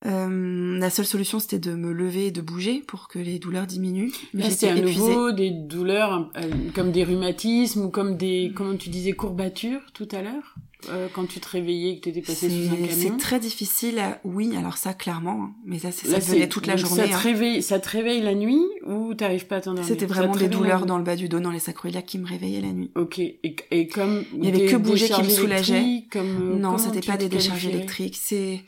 Euh, 0.06 0.78
la 0.80 0.90
seule 0.90 1.06
solution, 1.06 1.40
c'était 1.40 1.60
de 1.60 1.74
me 1.74 1.94
lever 1.94 2.28
et 2.28 2.32
de 2.32 2.42
bouger 2.42 2.82
pour 2.82 3.08
que 3.08 3.20
les 3.20 3.40
douleurs 3.40 3.68
diminuent. 3.68 4.12
Mais 4.34 4.50
c'était 4.50 4.70
à 4.70 4.76
nouveau 4.76 5.32
des 5.32 5.50
douleurs 5.50 6.30
euh, 6.36 6.52
comme 6.76 6.92
des 6.92 7.04
rhumatismes 7.04 7.86
ou 7.86 7.90
comme 7.90 8.18
des, 8.18 8.52
comment 8.54 8.76
tu 8.76 8.90
disais, 8.90 9.14
courbatures 9.14 9.82
tout 9.94 10.08
à 10.12 10.22
l'heure? 10.22 10.56
Euh, 10.90 11.08
quand 11.14 11.28
tu 11.28 11.40
te 11.40 11.50
réveillais 11.50 11.92
et 11.92 12.00
que 12.00 12.04
tu 12.04 12.10
étais 12.10 12.22
passé 12.22 12.50
sous 12.50 12.74
un 12.74 12.76
camion 12.76 12.88
C'est 12.92 13.18
très 13.18 13.40
difficile. 13.40 14.02
Oui, 14.24 14.56
alors 14.58 14.78
ça, 14.78 14.94
clairement. 14.94 15.44
Hein. 15.44 15.54
Mais 15.66 15.80
ça, 15.80 15.92
ça 15.92 16.20
venait 16.20 16.48
toute 16.48 16.68
la 16.68 16.78
journée. 16.78 17.04
Ça 17.04 17.08
te, 17.08 17.14
hein. 17.14 17.18
réveille, 17.18 17.64
ça 17.64 17.80
te 17.80 17.90
réveille 17.90 18.22
la 18.22 18.36
nuit 18.36 18.64
ou 18.86 19.14
t'arrives 19.14 19.48
pas 19.48 19.58
à 19.58 19.62
t'endormir? 19.62 19.88
C'était 19.88 20.06
vraiment 20.06 20.36
des 20.36 20.48
douleurs 20.48 20.86
dans 20.86 20.98
le 20.98 21.04
bas 21.04 21.16
du 21.16 21.30
dos, 21.30 21.40
dans 21.40 21.52
les 21.52 21.60
sacroiliacs 21.60 22.06
qui 22.06 22.20
me 22.20 22.28
réveillaient 22.28 22.62
la 22.62 22.74
nuit. 22.74 22.92
Ok. 22.96 23.20
Et, 23.20 23.56
et 23.72 23.88
comme... 23.88 24.24
Il 24.34 24.46
y 24.46 24.48
avait 24.48 24.66
que 24.66 24.76
bouger 24.76 25.10
qui 25.10 25.24
me 25.24 25.30
soulageait. 25.30 26.06
Comme, 26.12 26.60
non, 26.60 26.78
c'était 26.78 27.06
pas 27.06 27.18
des 27.18 27.30
décharges 27.30 27.66
électriques. 27.68 28.18
C'est 28.22 28.62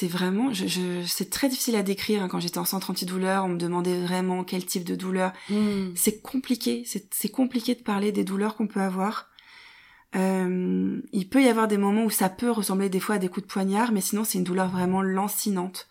c'est 0.00 0.08
vraiment, 0.08 0.50
je, 0.50 0.66
je 0.66 1.02
c'est 1.06 1.28
très 1.28 1.50
difficile 1.50 1.76
à 1.76 1.82
décrire. 1.82 2.22
Hein. 2.22 2.28
Quand 2.28 2.40
j'étais 2.40 2.56
en 2.56 2.64
centre 2.64 2.88
antidouleur, 2.90 3.44
on 3.44 3.48
me 3.48 3.58
demandait 3.58 4.00
vraiment 4.00 4.44
quel 4.44 4.64
type 4.64 4.84
de 4.84 4.94
douleur. 4.94 5.34
Hmm. 5.50 5.90
C'est 5.94 6.22
compliqué, 6.22 6.84
c'est 6.86 7.28
compliqué 7.28 7.74
de 7.74 7.82
parler 7.82 8.10
des 8.10 8.24
douleurs 8.24 8.56
qu'on 8.56 8.66
peut 8.66 8.80
avoir. 8.80 9.28
Euh, 10.16 11.02
il 11.12 11.28
peut 11.28 11.42
y 11.42 11.48
avoir 11.48 11.68
des 11.68 11.76
moments 11.76 12.04
où 12.04 12.10
ça 12.10 12.30
peut 12.30 12.50
ressembler 12.50 12.88
des 12.88 12.98
fois 12.98 13.16
à 13.16 13.18
des 13.18 13.28
coups 13.28 13.46
de 13.46 13.52
poignard, 13.52 13.92
mais 13.92 14.00
sinon 14.00 14.24
c'est 14.24 14.38
une 14.38 14.44
douleur 14.44 14.70
vraiment 14.70 15.02
lancinante, 15.02 15.86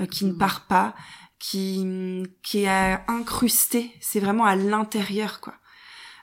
euh, 0.00 0.04
qui 0.04 0.26
ne 0.26 0.32
hmm. 0.32 0.38
part 0.38 0.66
pas, 0.66 0.94
qui 1.38 2.26
qui 2.42 2.64
est 2.64 2.98
incrustée. 3.08 3.90
C'est 4.02 4.20
vraiment 4.20 4.44
à 4.44 4.54
l'intérieur, 4.54 5.40
quoi. 5.40 5.54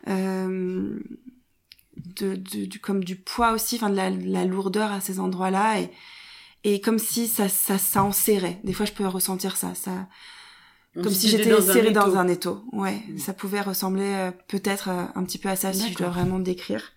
Euh, 0.07 0.99
de, 1.97 2.35
de, 2.35 2.77
comme 2.77 3.03
du 3.03 3.15
poids 3.15 3.53
aussi, 3.53 3.77
enfin 3.77 3.89
de 3.89 3.95
la, 3.95 4.11
de 4.11 4.31
la 4.31 4.45
lourdeur 4.45 4.91
à 4.91 5.01
ces 5.01 5.19
endroits-là 5.19 5.79
et 5.79 5.89
et 6.63 6.79
comme 6.79 6.99
si 6.99 7.27
ça, 7.27 7.49
ça, 7.49 7.77
ça 7.77 8.03
enserrait. 8.03 8.59
Des 8.63 8.73
fois, 8.73 8.85
je 8.85 8.93
peux 8.93 9.05
ressentir 9.05 9.57
ça, 9.57 9.75
ça, 9.75 10.07
comme, 11.01 11.11
si, 11.11 11.27
j'étais 11.27 11.59
serrée 11.61 11.91
dans 11.91 12.17
un 12.17 12.27
étau. 12.27 12.63
Ouais, 12.71 13.01
mm. 13.09 13.17
ça 13.17 13.33
pouvait 13.33 13.61
ressembler 13.61 14.05
euh, 14.05 14.31
peut-être 14.47 14.89
euh, 14.89 15.05
un 15.15 15.23
petit 15.23 15.39
peu 15.39 15.49
à 15.49 15.55
ça 15.55 15.73
si 15.73 15.91
je 15.91 15.97
dois 15.97 16.09
vraiment 16.09 16.39
décrire. 16.39 16.93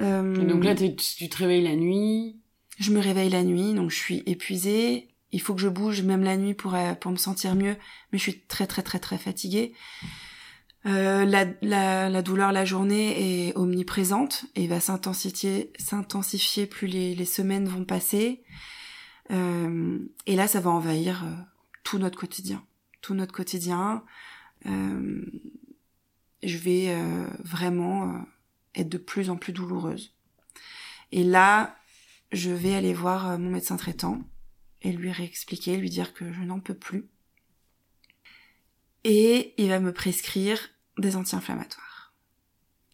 Euh, 0.00 0.44
donc 0.44 0.64
là, 0.64 0.74
tu 0.74 0.94
te 1.28 1.36
réveilles 1.36 1.62
la 1.62 1.76
nuit. 1.76 2.36
Je 2.78 2.90
me 2.90 3.00
réveille 3.00 3.30
la 3.30 3.44
nuit, 3.44 3.74
donc 3.74 3.90
je 3.90 3.96
suis 3.96 4.22
épuisée. 4.26 5.08
Il 5.32 5.40
faut 5.40 5.54
que 5.54 5.60
je 5.60 5.68
bouge 5.68 6.02
même 6.02 6.22
la 6.22 6.36
nuit 6.36 6.54
pour 6.54 6.76
pour 7.00 7.10
me 7.10 7.16
sentir 7.16 7.54
mieux, 7.54 7.76
mais 8.12 8.18
je 8.18 8.22
suis 8.22 8.40
très 8.40 8.66
très 8.66 8.82
très 8.82 8.98
très 8.98 9.18
fatiguée. 9.18 9.72
Euh, 10.86 11.24
la, 11.24 12.22
douleur 12.22 12.52
la 12.52 12.64
journée 12.64 13.48
est 13.48 13.56
omniprésente 13.56 14.44
et 14.54 14.68
va 14.68 14.78
s'intensifier, 14.78 16.66
plus 16.66 16.86
les, 16.86 17.24
semaines 17.24 17.66
vont 17.66 17.84
passer. 17.84 18.44
Euh, 19.32 19.98
et 20.26 20.36
là, 20.36 20.46
ça 20.46 20.60
va 20.60 20.70
envahir 20.70 21.24
euh, 21.24 21.34
tout 21.82 21.98
notre 21.98 22.18
quotidien, 22.18 22.64
tout 23.00 23.14
notre 23.14 23.32
quotidien. 23.32 24.04
Euh, 24.66 25.24
je 26.42 26.58
vais 26.58 26.94
vraiment 27.42 28.24
être 28.76 28.88
de 28.88 28.98
plus 28.98 29.30
en 29.30 29.36
plus 29.36 29.52
douloureuse. 29.52 30.14
Et 31.10 31.24
là, 31.24 31.76
je 32.30 32.50
vais 32.50 32.74
aller 32.74 32.94
voir 32.94 33.38
mon 33.38 33.50
médecin 33.50 33.76
traitant 33.76 34.20
et 34.82 34.92
lui 34.92 35.10
réexpliquer, 35.10 35.76
lui 35.76 35.90
dire 35.90 36.14
que 36.14 36.32
je 36.32 36.42
n'en 36.42 36.60
peux 36.60 36.74
plus. 36.74 37.08
Et 39.02 39.54
il 39.56 39.68
va 39.70 39.80
me 39.80 39.92
prescrire 39.92 40.68
des 40.98 41.16
anti-inflammatoires. 41.16 42.14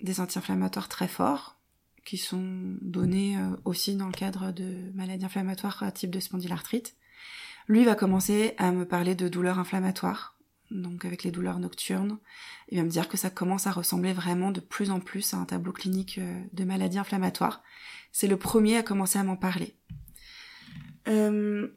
Des 0.01 0.21
anti-inflammatoires 0.21 0.89
très 0.89 1.09
forts, 1.09 1.59
qui 2.05 2.19
sont 2.19 2.77
donnés 2.81 3.37
euh, 3.39 3.57
aussi 3.65 3.97
dans 3.97 4.07
le 4.07 4.13
cadre 4.13 4.53
de 4.53 4.91
maladies 4.95 5.25
inflammatoires 5.25 5.85
type 5.95 6.11
de 6.11 6.21
spondylarthrite. 6.21 6.97
Lui 7.69 7.85
va 7.85 7.95
commencer 7.95 8.55
à 8.59 8.73
me 8.73 8.85
parler 8.85 9.15
de 9.15 9.29
douleurs 9.29 9.59
inflammatoires, 9.59 10.37
donc 10.71 11.05
avec 11.05 11.23
les 11.23 11.31
douleurs 11.31 11.61
nocturnes. 11.61 12.19
Il 12.69 12.79
va 12.79 12.85
me 12.85 12.91
dire 12.91 13.09
que 13.09 13.17
ça 13.17 13.31
commence 13.31 13.67
à 13.67 13.73
ressembler 13.73 14.13
vraiment 14.13 14.51
de 14.51 14.61
plus 14.61 14.91
en 14.91 15.01
plus 15.01 15.33
à 15.35 15.37
un 15.37 15.45
tableau 15.45 15.73
clinique 15.73 16.19
euh, 16.19 16.43
de 16.53 16.65
maladies 16.65 16.99
inflammatoires. 16.99 17.63
C'est 18.11 18.27
le 18.27 18.37
premier 18.37 18.77
à 18.77 18.83
commencer 18.83 19.19
à 19.19 19.25
m'en 19.25 19.37
parler. 19.37 19.77
Euh, 21.09 21.69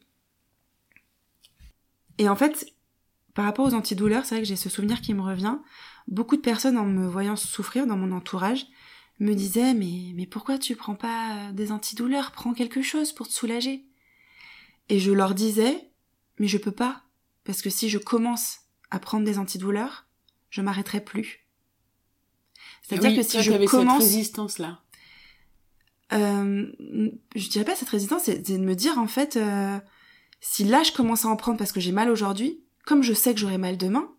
et 2.18 2.30
en 2.30 2.36
fait, 2.36 2.74
par 3.34 3.46
rapport 3.46 3.66
aux 3.66 3.74
antidouleurs, 3.74 4.26
c'est 4.26 4.36
vrai 4.36 4.42
que 4.42 4.48
j'ai 4.48 4.56
ce 4.56 4.70
souvenir 4.70 5.02
qui 5.02 5.14
me 5.14 5.22
revient 5.22 5.58
beaucoup 6.08 6.36
de 6.36 6.42
personnes 6.42 6.78
en 6.78 6.86
me 6.86 7.08
voyant 7.08 7.36
souffrir 7.36 7.88
dans 7.88 7.98
mon 7.98 8.12
entourage 8.12 8.68
me 9.20 9.34
disaient 9.34 9.74
mais 9.74 10.14
mais 10.16 10.26
pourquoi 10.26 10.58
tu 10.58 10.76
prends 10.76 10.96
pas 10.96 11.52
des 11.54 11.72
antidouleurs? 11.72 12.32
Prends 12.32 12.54
quelque 12.54 12.82
chose 12.82 13.14
pour 13.14 13.28
te 13.28 13.34
soulager. 13.34 13.86
Et 14.90 15.00
je 15.00 15.12
leur 15.12 15.34
disais 15.34 15.90
mais 16.40 16.48
je 16.48 16.58
peux 16.58 16.72
pas 16.72 17.04
parce 17.44 17.62
que 17.62 17.70
si 17.70 17.90
je 17.90 17.98
commence 17.98 18.60
à 18.92 19.00
prendre 19.00 19.26
des 19.26 19.40
antidouleurs 19.40 20.06
je 20.50 20.62
m'arrêterai 20.62 21.02
plus. 21.02 21.46
C'est-à-dire 22.82 23.12
ah 23.14 23.18
que 23.18 23.24
si 23.24 23.42
je 23.42 23.66
commence 23.66 24.04
cette 24.04 24.12
résistance 24.12 24.58
là 24.60 24.82
euh, 26.14 26.72
je 27.36 27.50
dirais 27.50 27.66
pas 27.66 27.76
cette 27.76 27.90
résistance 27.90 28.24
c'est 28.26 28.52
de 28.52 28.58
me 28.58 28.76
dire 28.76 29.00
en 29.00 29.08
fait 29.08 29.38
euh, 29.38 29.80
si 30.40 30.64
là 30.64 30.84
je 30.84 30.92
commence 30.92 31.26
à 31.26 31.30
en 31.30 31.36
prendre 31.36 31.58
parce 31.58 31.72
que 31.72 31.80
j'ai 31.80 31.92
mal 31.92 32.12
aujourd'hui 32.12 32.64
comme 32.86 33.02
je 33.02 33.14
sais 33.14 33.34
que 33.34 33.40
j'aurai 33.40 33.58
mal 33.58 33.78
demain 33.78 34.15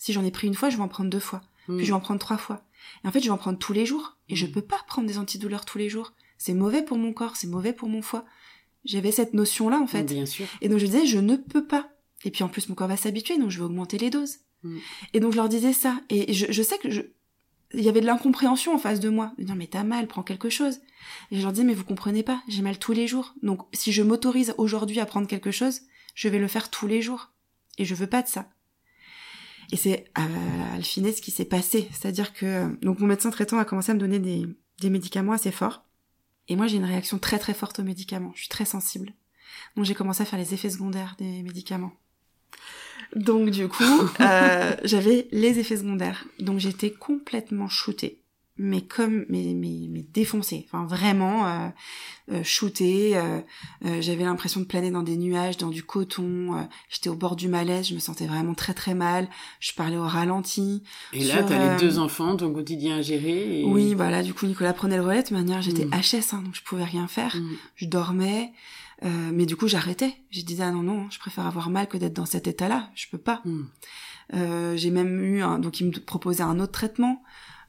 si 0.00 0.14
j'en 0.14 0.24
ai 0.24 0.30
pris 0.30 0.46
une 0.46 0.54
fois, 0.54 0.70
je 0.70 0.78
vais 0.78 0.82
en 0.82 0.88
prendre 0.88 1.10
deux 1.10 1.20
fois. 1.20 1.42
Puis 1.66 1.84
je 1.84 1.90
vais 1.90 1.96
en 1.96 2.00
prendre 2.00 2.18
trois 2.18 2.38
fois. 2.38 2.64
Et 3.04 3.06
en 3.06 3.12
fait, 3.12 3.20
je 3.20 3.26
vais 3.26 3.30
en 3.30 3.36
prendre 3.36 3.58
tous 3.58 3.74
les 3.74 3.84
jours. 3.84 4.16
Et 4.30 4.34
je 4.34 4.46
mm. 4.46 4.52
peux 4.52 4.62
pas 4.62 4.80
prendre 4.88 5.06
des 5.06 5.18
antidouleurs 5.18 5.66
tous 5.66 5.76
les 5.76 5.90
jours. 5.90 6.14
C'est 6.38 6.54
mauvais 6.54 6.82
pour 6.82 6.96
mon 6.96 7.12
corps, 7.12 7.36
c'est 7.36 7.46
mauvais 7.46 7.74
pour 7.74 7.88
mon 7.88 8.00
foie. 8.00 8.24
J'avais 8.86 9.12
cette 9.12 9.34
notion-là, 9.34 9.78
en 9.78 9.86
fait. 9.86 10.04
Bien 10.04 10.24
sûr. 10.24 10.46
Et 10.62 10.70
donc 10.70 10.78
je 10.78 10.86
disais, 10.86 11.04
je 11.04 11.18
ne 11.18 11.36
peux 11.36 11.66
pas. 11.66 11.90
Et 12.24 12.30
puis 12.30 12.42
en 12.42 12.48
plus, 12.48 12.70
mon 12.70 12.74
corps 12.74 12.88
va 12.88 12.96
s'habituer, 12.96 13.38
donc 13.38 13.50
je 13.50 13.58
vais 13.58 13.64
augmenter 13.64 13.98
les 13.98 14.08
doses. 14.08 14.38
Mm. 14.62 14.78
Et 15.12 15.20
donc 15.20 15.32
je 15.32 15.36
leur 15.36 15.50
disais 15.50 15.74
ça. 15.74 16.00
Et 16.08 16.32
je, 16.32 16.62
sais 16.62 16.78
que 16.78 16.90
je... 16.90 17.02
Il 17.74 17.82
y 17.82 17.88
avait 17.90 18.00
de 18.00 18.06
l'incompréhension 18.06 18.74
en 18.74 18.78
face 18.78 19.00
de 19.00 19.10
moi. 19.10 19.34
Dire, 19.36 19.54
mais 19.54 19.66
t'as 19.66 19.84
mal, 19.84 20.06
prends 20.06 20.22
quelque 20.22 20.48
chose. 20.48 20.80
Et 21.30 21.36
je 21.36 21.42
leur 21.42 21.52
disais, 21.52 21.66
mais 21.66 21.74
vous 21.74 21.84
comprenez 21.84 22.22
pas, 22.22 22.42
j'ai 22.48 22.62
mal 22.62 22.78
tous 22.78 22.92
les 22.92 23.06
jours. 23.06 23.34
Donc 23.42 23.60
si 23.74 23.92
je 23.92 24.02
m'autorise 24.02 24.54
aujourd'hui 24.56 24.98
à 24.98 25.06
prendre 25.06 25.28
quelque 25.28 25.50
chose, 25.50 25.82
je 26.14 26.28
vais 26.30 26.38
le 26.38 26.48
faire 26.48 26.70
tous 26.70 26.86
les 26.86 27.02
jours. 27.02 27.32
Et 27.76 27.84
je 27.84 27.94
veux 27.94 28.08
pas 28.08 28.22
de 28.22 28.28
ça. 28.28 28.48
Et 29.72 29.76
c'est 29.76 30.04
à 30.14 30.26
Alfinet 30.74 31.12
ce 31.12 31.22
qui 31.22 31.30
s'est 31.30 31.44
passé. 31.44 31.88
C'est-à-dire 31.92 32.32
que 32.32 32.74
donc 32.84 32.98
mon 32.98 33.06
médecin 33.06 33.30
traitant 33.30 33.58
a 33.58 33.64
commencé 33.64 33.92
à 33.92 33.94
me 33.94 34.00
donner 34.00 34.18
des, 34.18 34.46
des 34.80 34.90
médicaments 34.90 35.32
assez 35.32 35.52
forts. 35.52 35.84
Et 36.48 36.56
moi 36.56 36.66
j'ai 36.66 36.76
une 36.76 36.84
réaction 36.84 37.18
très 37.18 37.38
très 37.38 37.54
forte 37.54 37.78
aux 37.78 37.84
médicaments. 37.84 38.32
Je 38.34 38.40
suis 38.40 38.48
très 38.48 38.64
sensible. 38.64 39.12
Donc 39.76 39.84
j'ai 39.84 39.94
commencé 39.94 40.22
à 40.22 40.26
faire 40.26 40.38
les 40.38 40.54
effets 40.54 40.70
secondaires 40.70 41.14
des 41.18 41.42
médicaments. 41.42 41.92
Donc 43.14 43.50
du 43.50 43.68
coup, 43.68 43.84
euh, 44.20 44.76
j'avais 44.84 45.28
les 45.32 45.58
effets 45.58 45.76
secondaires. 45.76 46.24
Donc 46.38 46.58
j'étais 46.58 46.90
complètement 46.90 47.68
shootée 47.68 48.19
mais 48.62 48.82
comme 48.82 49.24
mais 49.30 49.54
mais, 49.54 49.88
mais 49.88 50.02
défoncé. 50.12 50.66
Enfin 50.66 50.84
vraiment 50.84 51.46
euh, 51.46 51.68
euh 52.30 52.42
shooté 52.44 53.16
euh, 53.16 53.40
euh, 53.86 54.02
j'avais 54.02 54.24
l'impression 54.24 54.60
de 54.60 54.66
planer 54.66 54.90
dans 54.90 55.02
des 55.02 55.16
nuages 55.16 55.56
dans 55.56 55.70
du 55.70 55.82
coton 55.82 56.68
j'étais 56.90 57.08
au 57.08 57.14
bord 57.14 57.36
du 57.36 57.48
malaise 57.48 57.88
je 57.88 57.94
me 57.94 57.98
sentais 57.98 58.26
vraiment 58.26 58.54
très 58.54 58.74
très 58.74 58.94
mal. 58.94 59.28
Je 59.60 59.72
parlais 59.72 59.96
au 59.96 60.06
ralenti. 60.06 60.82
Et 61.14 61.24
là 61.24 61.42
t'as 61.42 61.72
les 61.72 61.80
deux 61.80 61.98
enfants 61.98 62.36
ton 62.36 62.52
quotidien 62.52 62.98
à 62.98 63.02
gérer 63.02 63.64
oui 63.66 63.94
voilà 63.94 64.22
du 64.22 64.34
coup 64.34 64.46
Nicolas 64.46 64.74
prenait 64.74 64.96
le 64.96 65.02
relais. 65.02 65.22
De 65.22 65.32
manière 65.32 65.62
j'étais 65.62 65.86
mm. 65.86 65.92
HS 65.92 66.34
hein, 66.34 66.42
donc 66.42 66.54
je 66.54 66.62
pouvais 66.62 66.84
rien 66.84 67.08
faire. 67.08 67.34
Mm. 67.36 67.56
je 67.76 67.86
dormais 67.86 68.52
mais 69.32 69.46
du 69.46 69.56
coup 69.56 69.68
j'arrêtais. 69.68 70.12
Je 70.30 70.42
disais 70.42 70.64
ah 70.64 70.70
non 70.70 70.82
non 70.82 71.08
je 71.08 71.18
préfère 71.18 71.46
avoir 71.46 71.70
mal 71.70 71.88
que 71.88 71.96
d'être 71.96 72.12
dans 72.12 72.26
cet 72.26 72.46
état 72.46 72.68
là 72.68 72.90
je 72.94 73.06
peux 73.10 73.16
pas. 73.16 73.40
Mm. 73.46 74.76
j'ai 74.76 74.90
même 74.90 75.24
eu 75.24 75.40
un, 75.40 75.58
donc 75.58 75.80
il 75.80 75.86
me 75.86 75.92
proposait 75.92 76.42
un 76.42 76.60
autre 76.60 76.72
traitement 76.72 77.22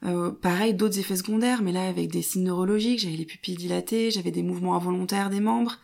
euh, 0.04 0.32
pareil, 0.32 0.74
d'autres 0.74 0.98
effets 0.98 1.16
secondaires, 1.16 1.62
mais 1.62 1.70
là 1.70 1.88
avec 1.88 2.10
des 2.10 2.22
signes 2.22 2.44
neurologiques, 2.44 3.00
j'avais 3.00 3.16
les 3.16 3.24
pupilles 3.24 3.54
dilatées, 3.54 4.10
j'avais 4.10 4.32
des 4.32 4.42
mouvements 4.42 4.74
involontaires 4.74 5.30
des 5.30 5.40
membres, 5.40 5.78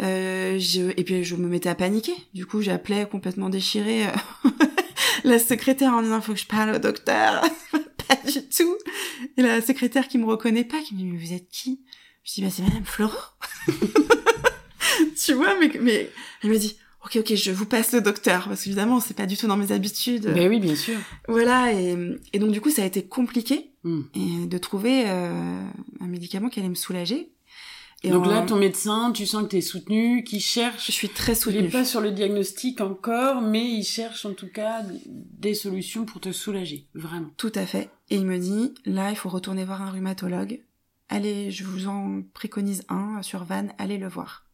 euh, 0.00 0.58
je... 0.58 0.90
et 0.96 1.04
puis 1.04 1.22
je 1.22 1.36
me 1.36 1.48
mettais 1.48 1.68
à 1.68 1.74
paniquer. 1.74 2.14
Du 2.32 2.46
coup, 2.46 2.62
j'appelais 2.62 3.06
complètement 3.06 3.50
déchirée 3.50 4.06
euh, 4.06 4.10
la 5.24 5.38
secrétaire 5.38 5.92
en 5.92 6.02
disant 6.02 6.20
faut 6.22 6.32
que 6.32 6.38
je 6.38 6.46
parle 6.46 6.76
au 6.76 6.78
docteur. 6.78 7.42
pas 8.08 8.16
du 8.30 8.46
tout. 8.48 8.76
Et 9.36 9.42
la 9.42 9.60
secrétaire 9.60 10.08
qui 10.08 10.16
me 10.16 10.26
reconnaît 10.26 10.64
pas, 10.64 10.80
qui 10.80 10.94
me 10.94 11.00
dit 11.00 11.04
mais 11.04 11.18
vous 11.18 11.32
êtes 11.34 11.48
qui? 11.50 11.82
Je 12.24 12.32
dis 12.34 12.42
bah 12.42 12.48
c'est 12.50 12.62
Madame 12.62 12.86
Florent. 12.86 13.18
tu 15.22 15.34
vois, 15.34 15.58
mais 15.60 15.70
mais 15.80 16.10
elle 16.42 16.50
me 16.50 16.58
dit 16.58 16.78
ok 17.04 17.16
ok 17.20 17.34
je 17.34 17.50
vous 17.50 17.66
passe 17.66 17.92
le 17.92 18.00
docteur 18.00 18.48
parce 18.48 18.62
qu'évidemment 18.64 19.00
c'est 19.00 19.14
pas 19.16 19.26
du 19.26 19.36
tout 19.36 19.46
dans 19.46 19.56
mes 19.56 19.72
habitudes 19.72 20.32
ben 20.32 20.48
oui 20.48 20.60
bien 20.60 20.76
sûr 20.76 20.98
voilà 21.28 21.72
et, 21.72 21.96
et 22.32 22.38
donc 22.38 22.50
du 22.52 22.60
coup 22.60 22.70
ça 22.70 22.82
a 22.82 22.86
été 22.86 23.04
compliqué 23.04 23.70
hmm. 23.84 24.02
et 24.14 24.46
de 24.46 24.58
trouver 24.58 25.04
euh, 25.06 25.62
un 26.00 26.06
médicament 26.06 26.48
qui 26.48 26.60
allait 26.60 26.68
me 26.68 26.74
soulager 26.74 27.32
Et 28.04 28.10
Donc 28.10 28.26
en- 28.26 28.30
là, 28.30 28.42
ton 28.42 28.56
médecin, 28.56 29.12
tu 29.12 29.26
sens 29.26 29.44
que 29.44 29.48
tu 29.50 29.58
es 29.58 29.60
soutenu, 29.60 30.24
qu'il 30.24 30.40
cherche. 30.40 30.86
je 30.86 30.92
suis 30.92 31.08
très 31.08 31.32
Il 31.34 31.36
soutenue. 31.36 31.62
n'est 31.62 31.68
pas 31.68 31.84
sur 31.84 32.00
le 32.00 32.10
diagnostic 32.10 32.80
encore, 32.80 33.40
mais 33.42 33.64
il 33.64 33.84
cherche 33.84 34.26
en 34.26 34.34
tout 34.34 34.48
cas 34.52 34.82
des 35.06 35.54
solutions 35.54 36.04
pour 36.04 36.20
te 36.20 36.32
soulager, 36.32 36.88
vraiment. 36.94 37.30
Tout 37.36 37.52
à 37.54 37.64
fait. 37.64 37.90
Et 38.10 38.16
il 38.16 38.26
me 38.26 38.38
dit, 38.38 38.74
là, 38.86 39.10
il 39.10 39.16
faut 39.16 39.28
retourner 39.28 39.64
voir 39.64 39.82
un 39.82 39.90
rhumatologue. 39.92 40.62
Allez, 41.10 41.52
je 41.52 41.62
vous 41.62 41.86
en 41.86 42.22
préconise 42.34 42.82
un 42.88 43.22
sur 43.22 43.44
Vannes, 43.44 43.72
allez 43.78 43.98
le 43.98 44.08
voir. 44.08 44.46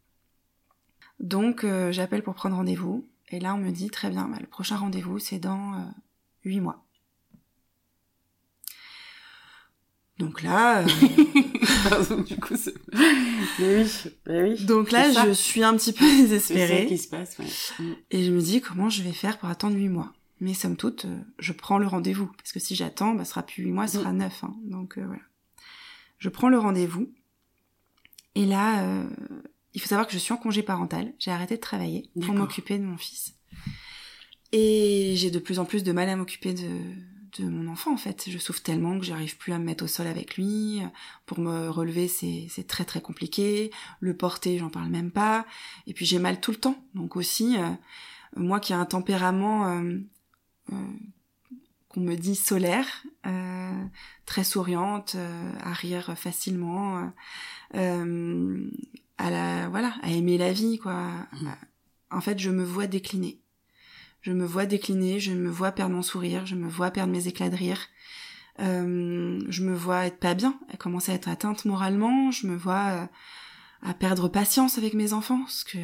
Donc, 1.20 1.64
euh, 1.64 1.90
j'appelle 1.92 2.22
pour 2.22 2.34
prendre 2.34 2.56
rendez-vous. 2.56 3.06
Et 3.30 3.40
là, 3.40 3.54
on 3.54 3.58
me 3.58 3.70
dit, 3.70 3.90
très 3.90 4.10
bien, 4.10 4.28
bah, 4.28 4.38
le 4.40 4.46
prochain 4.46 4.76
rendez-vous, 4.76 5.18
c'est 5.18 5.38
dans 5.38 5.74
euh, 5.74 5.78
huit 6.44 6.60
mois. 6.60 6.84
Donc 10.18 10.42
là, 10.42 10.80
euh, 10.80 10.86
Pardon, 11.88 12.22
du 12.26 12.36
coup, 12.38 12.56
c'est... 12.56 12.74
Mais 13.60 13.82
oui, 13.84 13.90
mais 14.26 14.42
oui. 14.42 14.64
donc 14.64 14.90
là, 14.90 15.12
je 15.26 15.30
suis 15.32 15.62
un 15.62 15.76
petit 15.76 15.92
peu 15.92 16.04
C'est 16.10 16.16
désespérée. 16.22 16.86
qui 16.86 16.98
se 16.98 17.08
passe, 17.08 17.38
ouais. 17.38 17.46
Mm. 17.78 17.94
Et 18.10 18.24
je 18.24 18.32
me 18.32 18.40
dis 18.40 18.60
comment 18.60 18.90
je 18.90 19.02
vais 19.04 19.12
faire 19.12 19.38
pour 19.38 19.48
attendre 19.48 19.76
huit 19.76 19.88
mois? 19.88 20.12
Mais 20.40 20.54
somme 20.54 20.76
toute, 20.76 21.04
euh, 21.04 21.18
je 21.38 21.52
prends 21.52 21.78
le 21.78 21.86
rendez-vous. 21.86 22.26
Parce 22.36 22.52
que 22.52 22.58
si 22.58 22.74
j'attends, 22.74 23.14
bah, 23.14 23.24
ce 23.24 23.30
sera 23.30 23.44
plus 23.44 23.62
huit 23.64 23.70
mois, 23.70 23.86
ce 23.86 23.98
sera 23.98 24.12
neuf. 24.12 24.42
hein. 24.42 24.56
Donc 24.64 24.98
euh, 24.98 25.04
voilà. 25.06 25.22
Je 26.18 26.28
prends 26.28 26.48
le 26.48 26.58
rendez-vous. 26.58 27.08
Et 28.34 28.44
là, 28.44 28.82
euh, 28.84 29.08
il 29.74 29.80
faut 29.80 29.88
savoir 29.88 30.06
que 30.06 30.12
je 30.12 30.18
suis 30.18 30.32
en 30.32 30.36
congé 30.36 30.62
parental. 30.62 31.12
J'ai 31.18 31.30
arrêté 31.30 31.56
de 31.56 31.60
travailler 31.60 32.10
pour 32.20 32.34
m'occuper 32.34 32.78
de 32.78 32.84
mon 32.84 32.96
fils. 32.96 33.34
Et 34.52 35.12
j'ai 35.16 35.30
de 35.30 35.38
plus 35.38 35.58
en 35.58 35.64
plus 35.64 35.82
de 35.82 35.92
mal 35.92 36.08
à 36.08 36.16
m'occuper 36.16 36.54
de, 36.54 36.80
de 37.38 37.48
mon 37.48 37.70
enfant 37.70 37.92
en 37.92 37.98
fait. 37.98 38.24
Je 38.28 38.38
souffre 38.38 38.62
tellement 38.62 38.98
que 38.98 39.04
j'arrive 39.04 39.36
plus 39.36 39.52
à 39.52 39.58
me 39.58 39.64
mettre 39.64 39.84
au 39.84 39.88
sol 39.88 40.06
avec 40.06 40.36
lui. 40.36 40.80
Pour 41.26 41.38
me 41.38 41.68
relever, 41.68 42.08
c'est 42.08 42.46
c'est 42.48 42.66
très 42.66 42.84
très 42.84 43.02
compliqué. 43.02 43.70
Le 44.00 44.16
porter, 44.16 44.58
j'en 44.58 44.70
parle 44.70 44.88
même 44.88 45.10
pas. 45.10 45.46
Et 45.86 45.92
puis 45.92 46.06
j'ai 46.06 46.18
mal 46.18 46.40
tout 46.40 46.50
le 46.50 46.56
temps. 46.56 46.82
Donc 46.94 47.16
aussi, 47.16 47.56
euh, 47.58 47.68
moi 48.36 48.60
qui 48.60 48.72
ai 48.72 48.76
un 48.76 48.84
tempérament 48.84 49.68
euh, 49.68 49.98
euh, 50.72 50.86
qu'on 51.88 52.00
me 52.00 52.16
dit 52.16 52.36
solaire, 52.36 53.04
euh, 53.26 53.84
très 54.26 54.44
souriante, 54.44 55.16
à 55.62 55.72
rire 55.72 56.16
facilement, 56.16 57.12
à 59.18 59.30
la 59.30 59.68
voilà, 59.68 59.94
à 60.02 60.10
aimer 60.10 60.38
la 60.38 60.52
vie 60.52 60.78
quoi. 60.78 61.10
En 62.10 62.20
fait, 62.20 62.38
je 62.38 62.50
me 62.50 62.64
vois 62.64 62.86
décliner. 62.86 63.40
Je 64.22 64.32
me 64.32 64.44
vois 64.44 64.66
décliner, 64.66 65.20
je 65.20 65.32
me 65.32 65.48
vois 65.50 65.72
perdre 65.72 65.94
mon 65.94 66.02
sourire, 66.02 66.44
je 66.46 66.54
me 66.56 66.68
vois 66.68 66.90
perdre 66.90 67.12
mes 67.12 67.28
éclats 67.28 67.50
de 67.50 67.56
rire. 67.56 67.80
Euh, 68.60 69.40
je 69.48 69.62
me 69.62 69.74
vois 69.74 70.06
être 70.06 70.18
pas 70.18 70.34
bien, 70.34 70.58
à 70.72 70.76
commencer 70.76 71.12
à 71.12 71.14
être 71.14 71.28
atteinte 71.28 71.64
moralement, 71.64 72.32
je 72.32 72.48
me 72.48 72.56
vois 72.56 72.86
euh, 72.90 73.06
à 73.82 73.94
perdre 73.94 74.28
patience 74.28 74.78
avec 74.78 74.94
mes 74.94 75.12
enfants, 75.12 75.46
ce 75.46 75.64
que 75.64 75.78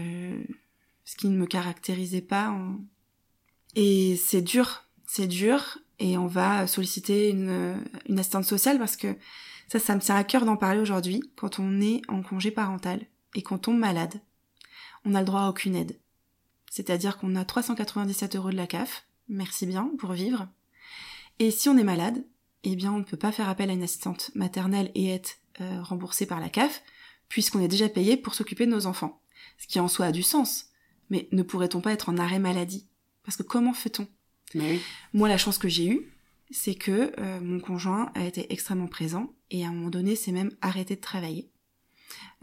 ce 1.04 1.16
qui 1.16 1.28
ne 1.28 1.36
me 1.38 1.46
caractérisait 1.46 2.20
pas. 2.22 2.48
en- 2.50 2.78
Et 3.76 4.16
c'est 4.16 4.42
dur, 4.42 4.84
c'est 5.06 5.28
dur, 5.28 5.78
et 6.00 6.18
on 6.18 6.26
va 6.26 6.66
solliciter 6.66 7.30
une, 7.30 7.76
une 8.08 8.18
assistante 8.18 8.44
sociale 8.44 8.78
parce 8.78 8.96
que 8.96 9.14
ça, 9.68 9.78
ça 9.78 9.94
me 9.94 10.00
tient 10.00 10.16
à 10.16 10.24
cœur 10.24 10.44
d'en 10.44 10.56
parler 10.56 10.80
aujourd'hui. 10.80 11.22
Quand 11.36 11.60
on 11.60 11.80
est 11.80 12.02
en 12.08 12.22
congé 12.22 12.50
parental 12.50 13.06
et 13.34 13.42
qu'on 13.42 13.58
tombe 13.58 13.78
malade, 13.78 14.20
on 15.04 15.10
n'a 15.10 15.20
le 15.20 15.26
droit 15.26 15.42
à 15.42 15.48
aucune 15.48 15.76
aide. 15.76 15.98
C'est-à-dire 16.70 17.18
qu'on 17.18 17.36
a 17.36 17.44
397 17.44 18.36
euros 18.36 18.50
de 18.50 18.56
la 18.56 18.66
CAF, 18.66 19.06
merci 19.28 19.66
bien, 19.66 19.90
pour 19.98 20.12
vivre. 20.12 20.48
Et 21.38 21.50
si 21.50 21.68
on 21.68 21.76
est 21.76 21.84
malade, 21.84 22.24
eh 22.64 22.76
bien 22.76 22.92
on 22.92 22.98
ne 22.98 23.04
peut 23.04 23.16
pas 23.16 23.32
faire 23.32 23.48
appel 23.48 23.70
à 23.70 23.74
une 23.74 23.82
assistante 23.82 24.30
maternelle 24.34 24.90
et 24.94 25.10
être 25.10 25.38
euh, 25.60 25.82
remboursé 25.82 26.26
par 26.26 26.40
la 26.40 26.48
CAF, 26.48 26.82
puisqu'on 27.28 27.60
est 27.60 27.68
déjà 27.68 27.88
payé 27.88 28.16
pour 28.16 28.34
s'occuper 28.34 28.66
de 28.66 28.72
nos 28.72 28.86
enfants. 28.86 29.20
Ce 29.58 29.66
qui 29.66 29.80
en 29.80 29.88
soi 29.88 30.06
a 30.06 30.12
du 30.12 30.22
sens. 30.22 30.66
Mais 31.10 31.28
ne 31.32 31.42
pourrait-on 31.42 31.80
pas 31.80 31.92
être 31.92 32.08
en 32.08 32.18
arrêt 32.18 32.38
maladie? 32.38 32.86
Parce 33.24 33.36
que 33.36 33.42
comment 33.42 33.74
fait-on? 33.74 34.08
Oui. 34.54 34.80
Moi, 35.12 35.28
la 35.28 35.38
chance 35.38 35.58
que 35.58 35.68
j'ai 35.68 35.88
eue, 35.88 36.12
c'est 36.50 36.74
que 36.74 37.12
euh, 37.18 37.40
mon 37.40 37.60
conjoint 37.60 38.10
a 38.14 38.24
été 38.24 38.52
extrêmement 38.52 38.86
présent 38.86 39.32
et 39.50 39.64
à 39.64 39.68
un 39.68 39.72
moment 39.72 39.90
donné, 39.90 40.16
s'est 40.16 40.32
même 40.32 40.52
arrêté 40.60 40.96
de 40.96 41.00
travailler, 41.00 41.50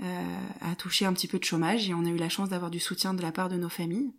a 0.02 0.76
touché 0.76 1.06
un 1.06 1.14
petit 1.14 1.28
peu 1.28 1.38
de 1.40 1.44
chômage 1.44 1.90
et 1.90 1.94
on 1.94 2.06
a 2.06 2.10
eu 2.10 2.18
la 2.18 2.30
chance 2.30 2.50
d'avoir 2.50 2.72
du 2.72 2.80
soutien 2.80 3.14
de 3.14 3.22
la 3.22 3.32
part 3.32 3.50
de 3.50 3.56
nos 3.56 3.70
familles. 3.70 4.12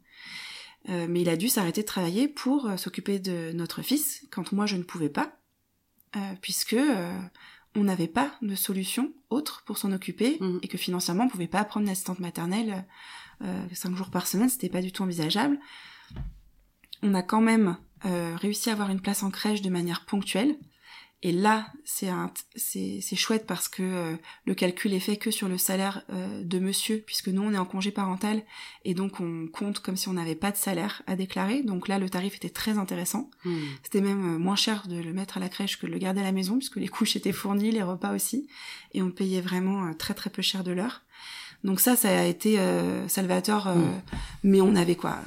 Euh, 0.88 1.06
mais 1.08 1.20
il 1.20 1.28
a 1.28 1.36
dû 1.36 1.48
s'arrêter 1.48 1.82
de 1.82 1.86
travailler 1.86 2.26
pour 2.26 2.66
euh, 2.66 2.76
s'occuper 2.76 3.18
de 3.20 3.52
notre 3.52 3.82
fils 3.82 4.26
quand 4.30 4.50
moi 4.52 4.66
je 4.66 4.76
ne 4.76 4.82
pouvais 4.82 5.08
pas, 5.08 5.36
euh, 6.16 6.20
puisque 6.40 6.72
euh, 6.72 7.16
on 7.76 7.84
n'avait 7.84 8.08
pas 8.08 8.32
de 8.42 8.54
solution 8.56 9.12
autre 9.30 9.62
pour 9.64 9.78
s'en 9.78 9.92
occuper 9.92 10.38
Mhm. 10.40 10.58
et 10.62 10.68
que 10.68 10.76
financièrement 10.78 11.24
on 11.24 11.28
pouvait 11.28 11.46
pas 11.46 11.64
prendre 11.64 11.86
une 11.86 11.92
assistante 11.92 12.18
maternelle 12.18 12.84
euh, 13.42 13.64
cinq 13.72 13.94
jours 13.96 14.10
par 14.10 14.26
semaine, 14.26 14.48
c'était 14.48 14.68
pas 14.68 14.82
du 14.82 14.90
tout 14.92 15.02
envisageable. 15.04 15.58
On 17.02 17.14
a 17.14 17.22
quand 17.22 17.40
même 17.40 17.76
euh, 18.04 18.36
réussi 18.36 18.68
à 18.68 18.72
avoir 18.72 18.90
une 18.90 19.00
place 19.00 19.22
en 19.22 19.30
crèche 19.30 19.62
de 19.62 19.70
manière 19.70 20.04
ponctuelle. 20.04 20.56
Et 21.24 21.30
là, 21.30 21.66
c'est 21.84 23.16
chouette 23.16 23.46
parce 23.46 23.68
que 23.68 23.82
euh, 23.82 24.16
le 24.44 24.54
calcul 24.54 24.92
est 24.92 25.00
fait 25.00 25.16
que 25.16 25.30
sur 25.30 25.48
le 25.48 25.56
salaire 25.56 26.02
euh, 26.12 26.42
de 26.42 26.58
monsieur, 26.58 26.98
puisque 27.06 27.28
nous 27.28 27.42
on 27.42 27.52
est 27.54 27.58
en 27.58 27.64
congé 27.64 27.92
parental 27.92 28.42
et 28.84 28.94
donc 28.94 29.20
on 29.20 29.46
compte 29.46 29.78
comme 29.78 29.96
si 29.96 30.08
on 30.08 30.14
n'avait 30.14 30.34
pas 30.34 30.50
de 30.50 30.56
salaire 30.56 31.02
à 31.06 31.14
déclarer. 31.14 31.62
Donc 31.62 31.86
là, 31.86 32.00
le 32.00 32.10
tarif 32.10 32.34
était 32.34 32.48
très 32.50 32.76
intéressant. 32.76 33.30
Mm. 33.44 33.58
C'était 33.84 34.00
même 34.00 34.34
euh, 34.34 34.38
moins 34.38 34.56
cher 34.56 34.88
de 34.88 34.96
le 34.96 35.12
mettre 35.12 35.36
à 35.36 35.40
la 35.40 35.48
crèche 35.48 35.78
que 35.78 35.86
de 35.86 35.92
le 35.92 35.98
garder 35.98 36.20
à 36.20 36.24
la 36.24 36.32
maison, 36.32 36.58
puisque 36.58 36.76
les 36.76 36.88
couches 36.88 37.14
étaient 37.16 37.32
fournies, 37.32 37.70
les 37.70 37.82
repas 37.82 38.12
aussi, 38.12 38.48
et 38.92 39.00
on 39.00 39.10
payait 39.12 39.40
vraiment 39.40 39.86
euh, 39.86 39.92
très 39.92 40.14
très 40.14 40.30
peu 40.30 40.42
cher 40.42 40.64
de 40.64 40.72
l'heure. 40.72 41.02
Donc 41.62 41.78
ça, 41.78 41.94
ça 41.94 42.08
a 42.08 42.24
été 42.24 42.58
salvateur, 43.06 43.68
euh, 43.68 43.74
Mm. 43.76 44.00
mais 44.42 44.60
on 44.60 44.74
avait 44.74 44.96
quoi 44.96 45.20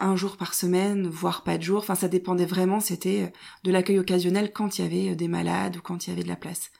un 0.00 0.16
jour 0.16 0.36
par 0.36 0.54
semaine, 0.54 1.06
voire 1.08 1.42
pas 1.44 1.58
de 1.58 1.62
jour. 1.62 1.78
Enfin, 1.78 1.94
ça 1.94 2.08
dépendait 2.08 2.46
vraiment. 2.46 2.80
C'était 2.80 3.22
euh, 3.22 3.26
de 3.64 3.70
l'accueil 3.70 3.98
occasionnel 3.98 4.52
quand 4.52 4.78
il 4.78 4.82
y 4.82 4.86
avait 4.86 5.12
euh, 5.12 5.14
des 5.14 5.28
malades 5.28 5.76
ou 5.76 5.80
quand 5.80 6.06
il 6.06 6.10
y 6.10 6.12
avait 6.12 6.22
de 6.22 6.28
la 6.28 6.36
place. 6.36 6.70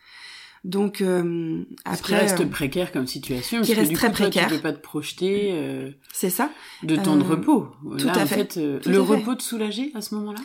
Donc 0.62 1.00
euh, 1.00 1.62
Ce 1.62 2.02
qui 2.02 2.12
après, 2.12 2.18
reste 2.20 2.40
euh, 2.40 2.46
précaire 2.46 2.92
comme 2.92 3.06
situation. 3.06 3.62
qui 3.62 3.68
parce 3.68 3.74
que 3.74 3.78
reste 3.80 3.90
du 3.90 3.96
très 3.96 4.08
coup, 4.10 4.16
toi, 4.16 4.24
précaire. 4.26 4.48
Tu 4.48 4.54
peux 4.56 4.60
pas 4.60 4.72
te 4.74 4.80
projeter 4.82 5.50
euh, 5.54 5.90
c'est 6.12 6.28
ça. 6.28 6.50
de 6.82 6.96
temps 6.96 7.16
de 7.16 7.22
repos. 7.22 7.68
tout 7.98 8.06
Là, 8.06 8.12
à 8.12 8.22
en 8.24 8.26
fait. 8.26 8.52
fait, 8.54 8.80
Tout 8.80 8.90
le 8.90 9.00
à 9.00 9.04
fait. 9.06 9.14
repos 9.14 9.34
te 9.36 9.42
soulager 9.42 9.90
à 9.94 10.02
ce 10.02 10.14
moment-là? 10.16 10.40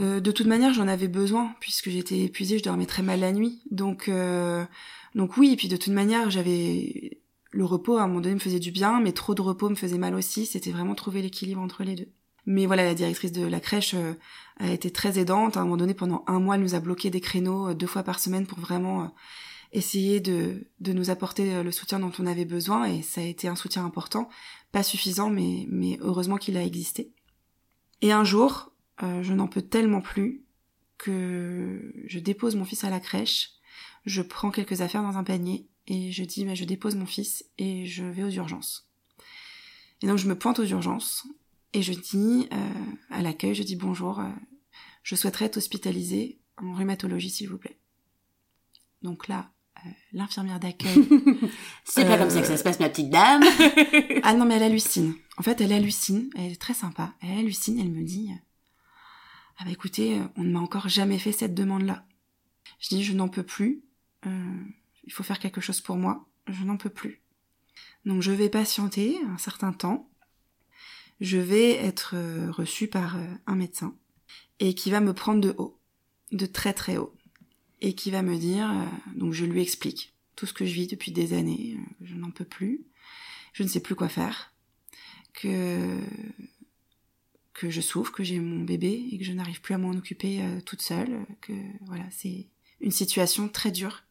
Euh, 0.00 0.18
de 0.20 0.30
toute 0.32 0.46
manière, 0.46 0.72
j'en 0.72 0.88
avais 0.88 1.08
besoin 1.08 1.54
puisque 1.60 1.90
j'étais 1.90 2.20
épuisée, 2.20 2.58
je 2.58 2.64
dormais 2.64 2.86
très 2.86 3.02
mal 3.02 3.20
la 3.20 3.32
nuit. 3.32 3.60
Donc, 3.70 4.08
euh, 4.08 4.64
donc 5.14 5.36
oui. 5.36 5.52
Et 5.52 5.56
puis 5.56 5.68
de 5.68 5.76
toute 5.76 5.92
manière, 5.92 6.30
j'avais 6.30 7.18
le 7.54 7.64
repos 7.64 7.96
à 7.96 8.02
un 8.02 8.08
moment 8.08 8.20
donné 8.20 8.34
me 8.34 8.40
faisait 8.40 8.58
du 8.58 8.72
bien, 8.72 9.00
mais 9.00 9.12
trop 9.12 9.34
de 9.34 9.40
repos 9.40 9.70
me 9.70 9.76
faisait 9.76 9.98
mal 9.98 10.14
aussi. 10.14 10.44
C'était 10.44 10.72
vraiment 10.72 10.94
trouver 10.94 11.22
l'équilibre 11.22 11.60
entre 11.60 11.84
les 11.84 11.94
deux. 11.94 12.08
Mais 12.46 12.66
voilà, 12.66 12.84
la 12.84 12.94
directrice 12.94 13.32
de 13.32 13.46
la 13.46 13.60
crèche 13.60 13.94
euh, 13.94 14.12
a 14.58 14.70
été 14.70 14.90
très 14.90 15.18
aidante. 15.18 15.56
À 15.56 15.60
un 15.60 15.64
moment 15.64 15.76
donné, 15.76 15.94
pendant 15.94 16.24
un 16.26 16.40
mois, 16.40 16.56
elle 16.56 16.62
nous 16.62 16.74
a 16.74 16.80
bloqué 16.80 17.10
des 17.10 17.20
créneaux 17.20 17.68
euh, 17.68 17.74
deux 17.74 17.86
fois 17.86 18.02
par 18.02 18.18
semaine 18.18 18.46
pour 18.46 18.58
vraiment 18.58 19.04
euh, 19.04 19.06
essayer 19.72 20.20
de, 20.20 20.68
de 20.80 20.92
nous 20.92 21.10
apporter 21.10 21.54
euh, 21.54 21.62
le 21.62 21.70
soutien 21.70 22.00
dont 22.00 22.12
on 22.18 22.26
avait 22.26 22.44
besoin. 22.44 22.84
Et 22.84 23.02
ça 23.02 23.20
a 23.20 23.24
été 23.24 23.48
un 23.48 23.56
soutien 23.56 23.84
important, 23.84 24.28
pas 24.72 24.82
suffisant, 24.82 25.30
mais, 25.30 25.66
mais 25.70 25.96
heureusement 26.02 26.36
qu'il 26.36 26.56
a 26.56 26.64
existé. 26.64 27.12
Et 28.02 28.12
un 28.12 28.24
jour, 28.24 28.72
je 29.00 29.32
n'en 29.32 29.46
peux 29.46 29.62
tellement 29.62 30.02
plus 30.02 30.44
que 30.98 31.92
je 32.06 32.18
dépose 32.18 32.54
mon 32.54 32.64
fils 32.64 32.84
à 32.84 32.90
la 32.90 33.00
crèche, 33.00 33.52
je 34.04 34.20
prends 34.20 34.50
quelques 34.50 34.82
affaires 34.82 35.02
dans 35.02 35.16
un 35.16 35.24
panier 35.24 35.68
et 35.86 36.12
je 36.12 36.24
dis 36.24 36.44
bah, 36.44 36.54
je 36.54 36.64
dépose 36.64 36.94
mon 36.96 37.06
fils 37.06 37.44
et 37.58 37.86
je 37.86 38.04
vais 38.04 38.22
aux 38.24 38.30
urgences. 38.30 38.88
Et 40.02 40.06
donc 40.06 40.18
je 40.18 40.28
me 40.28 40.38
pointe 40.38 40.58
aux 40.58 40.64
urgences 40.64 41.26
et 41.72 41.82
je 41.82 41.92
dis 41.92 42.48
euh, 42.52 42.94
à 43.10 43.22
l'accueil, 43.22 43.54
je 43.54 43.62
dis 43.62 43.76
bonjour, 43.76 44.20
euh, 44.20 44.28
je 45.02 45.14
souhaiterais 45.14 45.46
être 45.46 45.56
hospitalisée 45.56 46.38
en 46.56 46.72
rhumatologie 46.74 47.30
s'il 47.30 47.48
vous 47.48 47.58
plaît. 47.58 47.78
Donc 49.02 49.28
là, 49.28 49.50
euh, 49.84 49.90
l'infirmière 50.12 50.60
d'accueil 50.60 50.94
C'est 51.84 52.04
pas 52.04 52.14
Euh, 52.14 52.18
comme 52.18 52.30
ça 52.30 52.40
que 52.40 52.46
ça 52.46 52.56
se 52.56 52.62
passe, 52.62 52.80
ma 52.80 52.88
petite 52.88 53.10
dame. 53.10 53.42
ah 54.22 54.32
non, 54.34 54.46
mais 54.46 54.54
elle 54.54 54.62
hallucine. 54.62 55.14
En 55.36 55.42
fait, 55.42 55.60
elle 55.60 55.72
hallucine. 55.72 56.30
Elle 56.36 56.52
est 56.52 56.60
très 56.60 56.74
sympa. 56.74 57.12
Elle 57.20 57.38
hallucine. 57.38 57.78
Elle 57.78 57.90
me 57.90 58.02
dit 58.02 58.30
Ah 59.58 59.64
bah 59.64 59.70
écoutez, 59.72 60.18
euh, 60.18 60.24
on 60.36 60.44
ne 60.44 60.52
m'a 60.52 60.60
encore 60.60 60.88
jamais 60.88 61.18
fait 61.18 61.32
cette 61.32 61.54
demande-là. 61.54 62.06
Je 62.80 62.88
dis 62.88 63.04
Je 63.04 63.12
n'en 63.12 63.28
peux 63.28 63.42
plus. 63.42 63.82
Euh, 64.26 64.64
il 65.06 65.12
faut 65.12 65.22
faire 65.22 65.38
quelque 65.38 65.60
chose 65.60 65.80
pour 65.80 65.96
moi. 65.96 66.28
Je 66.46 66.64
n'en 66.64 66.76
peux 66.76 66.90
plus. 66.90 67.22
Donc 68.04 68.22
je 68.22 68.32
vais 68.32 68.48
patienter 68.48 69.18
un 69.28 69.38
certain 69.38 69.72
temps. 69.72 70.10
Je 71.20 71.38
vais 71.38 71.72
être 71.72 72.14
euh, 72.16 72.50
reçue 72.50 72.88
par 72.88 73.16
euh, 73.16 73.24
un 73.46 73.54
médecin 73.54 73.96
et 74.58 74.74
qui 74.74 74.90
va 74.90 75.00
me 75.00 75.14
prendre 75.14 75.40
de 75.40 75.54
haut, 75.58 75.78
de 76.32 76.46
très 76.46 76.72
très 76.72 76.96
haut, 76.96 77.14
et 77.80 77.94
qui 77.94 78.10
va 78.10 78.22
me 78.22 78.36
dire, 78.36 78.70
euh, 78.70 78.84
donc 79.14 79.32
je 79.32 79.44
lui 79.44 79.62
explique 79.62 80.14
tout 80.36 80.46
ce 80.46 80.52
que 80.52 80.64
je 80.64 80.74
vis 80.74 80.86
depuis 80.86 81.12
des 81.12 81.32
années, 81.32 81.78
je 82.00 82.14
n'en 82.14 82.30
peux 82.30 82.44
plus, 82.44 82.84
je 83.52 83.62
ne 83.62 83.68
sais 83.68 83.80
plus 83.80 83.94
quoi 83.94 84.08
faire, 84.08 84.52
que 85.32 86.00
que 87.52 87.70
je 87.70 87.80
souffre, 87.80 88.10
que 88.10 88.24
j'ai 88.24 88.40
mon 88.40 88.64
bébé 88.64 89.08
et 89.12 89.18
que 89.18 89.24
je 89.24 89.32
n'arrive 89.32 89.60
plus 89.60 89.74
à 89.74 89.78
m'en 89.78 89.92
occuper 89.92 90.42
toute 90.66 90.82
seule, 90.82 91.24
que 91.40 91.52
voilà, 91.82 92.04
c'est 92.10 92.48
une 92.80 92.90
situation 92.90 93.48
très 93.48 93.70
dure. 93.70 94.02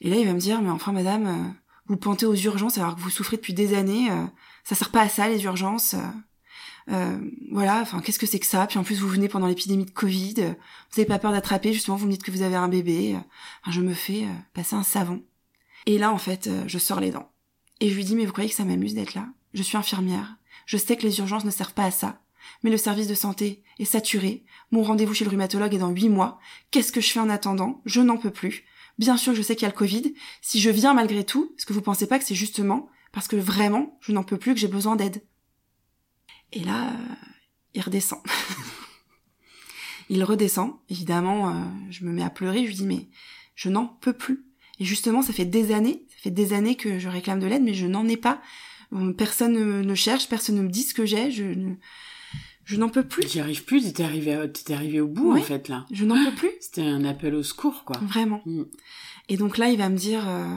Et 0.00 0.10
là, 0.10 0.16
il 0.16 0.26
va 0.26 0.32
me 0.32 0.38
dire, 0.38 0.60
mais 0.62 0.70
enfin, 0.70 0.92
madame, 0.92 1.26
euh, 1.26 1.50
vous 1.86 1.96
pointez 1.96 2.26
aux 2.26 2.34
urgences 2.34 2.78
alors 2.78 2.96
que 2.96 3.00
vous 3.00 3.10
souffrez 3.10 3.36
depuis 3.36 3.54
des 3.54 3.74
années. 3.74 4.10
Euh, 4.10 4.24
ça 4.64 4.74
sert 4.74 4.90
pas 4.90 5.02
à 5.02 5.08
ça 5.08 5.28
les 5.28 5.44
urgences. 5.44 5.94
Euh, 6.90 7.18
voilà, 7.50 7.80
enfin 7.80 8.00
qu'est-ce 8.00 8.18
que 8.18 8.26
c'est 8.26 8.38
que 8.38 8.46
ça? 8.46 8.66
Puis 8.66 8.78
en 8.78 8.82
plus 8.82 8.98
vous 8.98 9.08
venez 9.08 9.28
pendant 9.28 9.46
l'épidémie 9.46 9.84
de 9.84 9.90
Covid, 9.90 10.34
vous 10.34 10.96
n'avez 10.96 11.04
pas 11.04 11.18
peur 11.18 11.32
d'attraper 11.32 11.74
justement, 11.74 11.96
vous 11.96 12.06
me 12.06 12.12
dites 12.12 12.22
que 12.22 12.30
vous 12.30 12.40
avez 12.40 12.56
un 12.56 12.68
bébé. 12.68 13.14
Enfin, 13.62 13.72
je 13.72 13.82
me 13.82 13.92
fais 13.92 14.26
passer 14.54 14.74
un 14.74 14.82
savon. 14.82 15.22
Et 15.84 15.98
là 15.98 16.10
en 16.10 16.16
fait, 16.16 16.48
je 16.66 16.78
sors 16.78 17.00
les 17.00 17.10
dents. 17.10 17.30
Et 17.80 17.90
je 17.90 17.94
lui 17.94 18.04
dis 18.04 18.14
mais 18.14 18.24
vous 18.24 18.32
croyez 18.32 18.48
que 18.48 18.56
ça 18.56 18.64
m'amuse 18.64 18.94
d'être 18.94 19.12
là? 19.14 19.28
Je 19.52 19.62
suis 19.62 19.76
infirmière. 19.76 20.36
Je 20.64 20.78
sais 20.78 20.96
que 20.96 21.02
les 21.02 21.18
urgences 21.18 21.44
ne 21.44 21.50
servent 21.50 21.74
pas 21.74 21.84
à 21.84 21.90
ça. 21.90 22.22
Mais 22.62 22.70
le 22.70 22.78
service 22.78 23.06
de 23.06 23.14
santé 23.14 23.62
est 23.78 23.84
saturé. 23.84 24.44
Mon 24.70 24.82
rendez-vous 24.82 25.12
chez 25.12 25.24
le 25.24 25.30
rhumatologue 25.30 25.74
est 25.74 25.78
dans 25.78 25.90
huit 25.90 26.08
mois. 26.08 26.38
Qu'est-ce 26.70 26.92
que 26.92 27.02
je 27.02 27.10
fais 27.10 27.20
en 27.20 27.28
attendant? 27.28 27.82
Je 27.84 28.00
n'en 28.00 28.16
peux 28.16 28.30
plus. 28.30 28.64
Bien 28.98 29.16
sûr, 29.16 29.34
je 29.34 29.42
sais 29.42 29.54
qu'il 29.54 29.62
y 29.62 29.70
a 29.70 29.72
le 29.72 29.76
Covid. 29.76 30.14
Si 30.42 30.60
je 30.60 30.70
viens 30.70 30.94
malgré 30.94 31.24
tout, 31.24 31.54
est-ce 31.56 31.66
que 31.66 31.72
vous 31.72 31.82
pensez 31.82 32.06
pas 32.06 32.18
que 32.18 32.24
c'est 32.24 32.34
justement 32.34 32.88
parce 33.12 33.28
que 33.28 33.36
vraiment, 33.36 33.98
je 34.00 34.12
n'en 34.12 34.24
peux 34.24 34.38
plus 34.38 34.54
que 34.54 34.60
j'ai 34.60 34.68
besoin 34.68 34.96
d'aide? 34.96 35.22
Et 36.52 36.60
là, 36.60 36.90
euh, 36.90 37.14
il 37.74 37.82
redescend. 37.82 38.20
il 40.08 40.24
redescend. 40.24 40.74
Évidemment, 40.88 41.50
euh, 41.50 41.64
je 41.90 42.04
me 42.04 42.12
mets 42.12 42.22
à 42.22 42.30
pleurer. 42.30 42.62
Je 42.62 42.68
lui 42.68 42.74
dis 42.74 42.86
mais 42.86 43.08
je 43.54 43.68
n'en 43.68 43.86
peux 43.86 44.12
plus. 44.12 44.44
Et 44.80 44.84
justement, 44.84 45.22
ça 45.22 45.32
fait 45.32 45.44
des 45.44 45.72
années, 45.72 46.04
ça 46.08 46.16
fait 46.22 46.30
des 46.30 46.52
années 46.52 46.76
que 46.76 46.98
je 46.98 47.08
réclame 47.08 47.40
de 47.40 47.46
l'aide, 47.46 47.62
mais 47.62 47.74
je 47.74 47.86
n'en 47.86 48.06
ai 48.06 48.16
pas. 48.16 48.40
Personne 49.16 49.82
ne, 49.82 49.94
cherche, 49.94 50.28
personne 50.28 50.56
ne 50.56 50.62
me 50.62 50.70
dit 50.70 50.82
ce 50.82 50.94
que 50.94 51.04
j'ai. 51.04 51.30
Je, 51.30 51.74
je 52.68 52.76
n'en 52.76 52.90
peux 52.90 53.02
plus. 53.02 53.26
J'y 53.26 53.40
arrive 53.40 53.64
plus, 53.64 53.84
t'étais 53.84 54.04
arrivé, 54.04 54.34
arrivé 54.68 55.00
au 55.00 55.08
bout, 55.08 55.32
en 55.32 55.40
fait, 55.40 55.68
là. 55.68 55.86
Je 55.90 56.04
n'en 56.04 56.22
peux 56.22 56.34
plus. 56.34 56.50
C'était 56.60 56.82
un 56.82 57.02
appel 57.06 57.34
au 57.34 57.42
secours, 57.42 57.84
quoi. 57.84 57.96
Vraiment. 58.02 58.42
Mm. 58.44 58.64
Et 59.30 59.38
donc 59.38 59.56
là, 59.56 59.70
il 59.70 59.78
va 59.78 59.88
me 59.88 59.96
dire, 59.96 60.28
euh, 60.28 60.54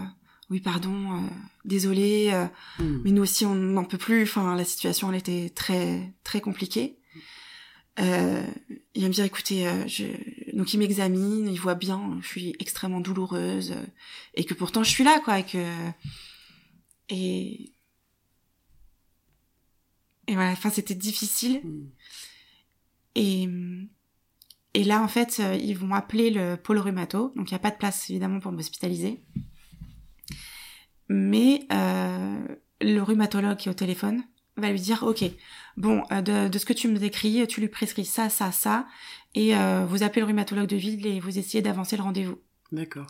oui, 0.49 0.59
pardon, 0.59 0.91
euh, 0.91 1.28
désolé, 1.64 2.32
euh, 2.34 2.47
mm. 2.80 3.01
mais 3.05 3.12
nous 3.12 3.22
aussi, 3.22 3.45
on 3.45 3.55
n'en 3.55 3.86
peut 3.86 3.97
plus. 3.97 4.24
Enfin, 4.24 4.57
la 4.57 4.66
situation, 4.66 5.09
elle 5.09 5.20
était 5.20 5.53
très, 5.55 6.14
très 6.26 6.41
compliquée. 6.41 6.97
Euh, 8.01 8.43
il 8.93 9.03
va 9.03 9.07
me 9.07 9.14
dire, 9.14 9.24
écoutez, 9.24 9.66
je... 9.88 10.03
donc 10.53 10.74
il 10.74 10.80
m'examine, 10.80 11.47
il 11.47 11.59
voit 11.62 11.76
bien, 11.76 12.20
je 12.22 12.28
suis 12.28 12.55
extrêmement 12.59 12.99
douloureuse, 12.99 13.74
et 14.34 14.43
que 14.43 14.53
pourtant 14.53 14.84
je 14.84 14.89
suis 14.89 15.05
là, 15.05 15.22
quoi, 15.24 15.39
et 15.39 15.45
que... 15.45 15.66
Et 17.09 17.72
et 20.32 20.36
voilà, 20.36 20.51
enfin, 20.51 20.70
c'était 20.70 20.95
difficile. 20.95 21.62
Mm. 21.64 21.89
Et, 23.16 23.47
et 24.74 24.84
là, 24.84 25.01
en 25.01 25.07
fait, 25.07 25.39
euh, 25.39 25.55
ils 25.55 25.78
vont 25.78 25.93
appeler 25.93 26.30
le 26.30 26.55
pôle 26.55 26.80
rhumato. 26.80 27.34
Donc, 27.36 27.51
il 27.51 27.53
n'y 27.53 27.57
a 27.57 27.59
pas 27.59 27.72
de 27.72 27.78
place, 27.78 28.09
évidemment, 28.09 28.39
pour 28.39 28.51
m'hospitaliser. 28.51 29.24
Mais 31.09 31.68
euh, 31.74 32.39
le 32.80 32.99
rhumatologue 32.99 33.57
qui 33.57 33.68
est 33.68 33.72
au 33.72 33.76
téléphone 33.76 34.24
va 34.57 34.72
lui 34.72 34.80
dire, 34.80 35.03
OK, 35.03 35.24
bon, 35.78 36.03
euh, 36.12 36.22
de, 36.22 36.47
de, 36.47 36.57
ce 36.57 36.66
que 36.66 36.74
tu 36.74 36.88
me 36.88 36.97
décris, 36.97 37.45
tu 37.47 37.59
lui 37.59 37.68
prescris 37.68 38.05
ça, 38.05 38.30
ça, 38.30 38.51
ça. 38.51 38.88
Et 39.34 39.55
euh, 39.55 39.86
vous 39.86 40.03
appelez 40.03 40.22
le 40.22 40.28
rhumatologue 40.28 40.68
de 40.68 40.76
ville 40.76 41.05
et 41.07 41.20
vous 41.20 41.38
essayez 41.38 41.62
d'avancer 41.62 41.97
le 41.97 42.03
rendez-vous. 42.03 42.39
D'accord. 42.72 43.07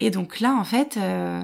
Et 0.00 0.10
donc 0.10 0.40
là, 0.40 0.54
en 0.54 0.64
fait, 0.64 0.96
euh, 0.96 1.42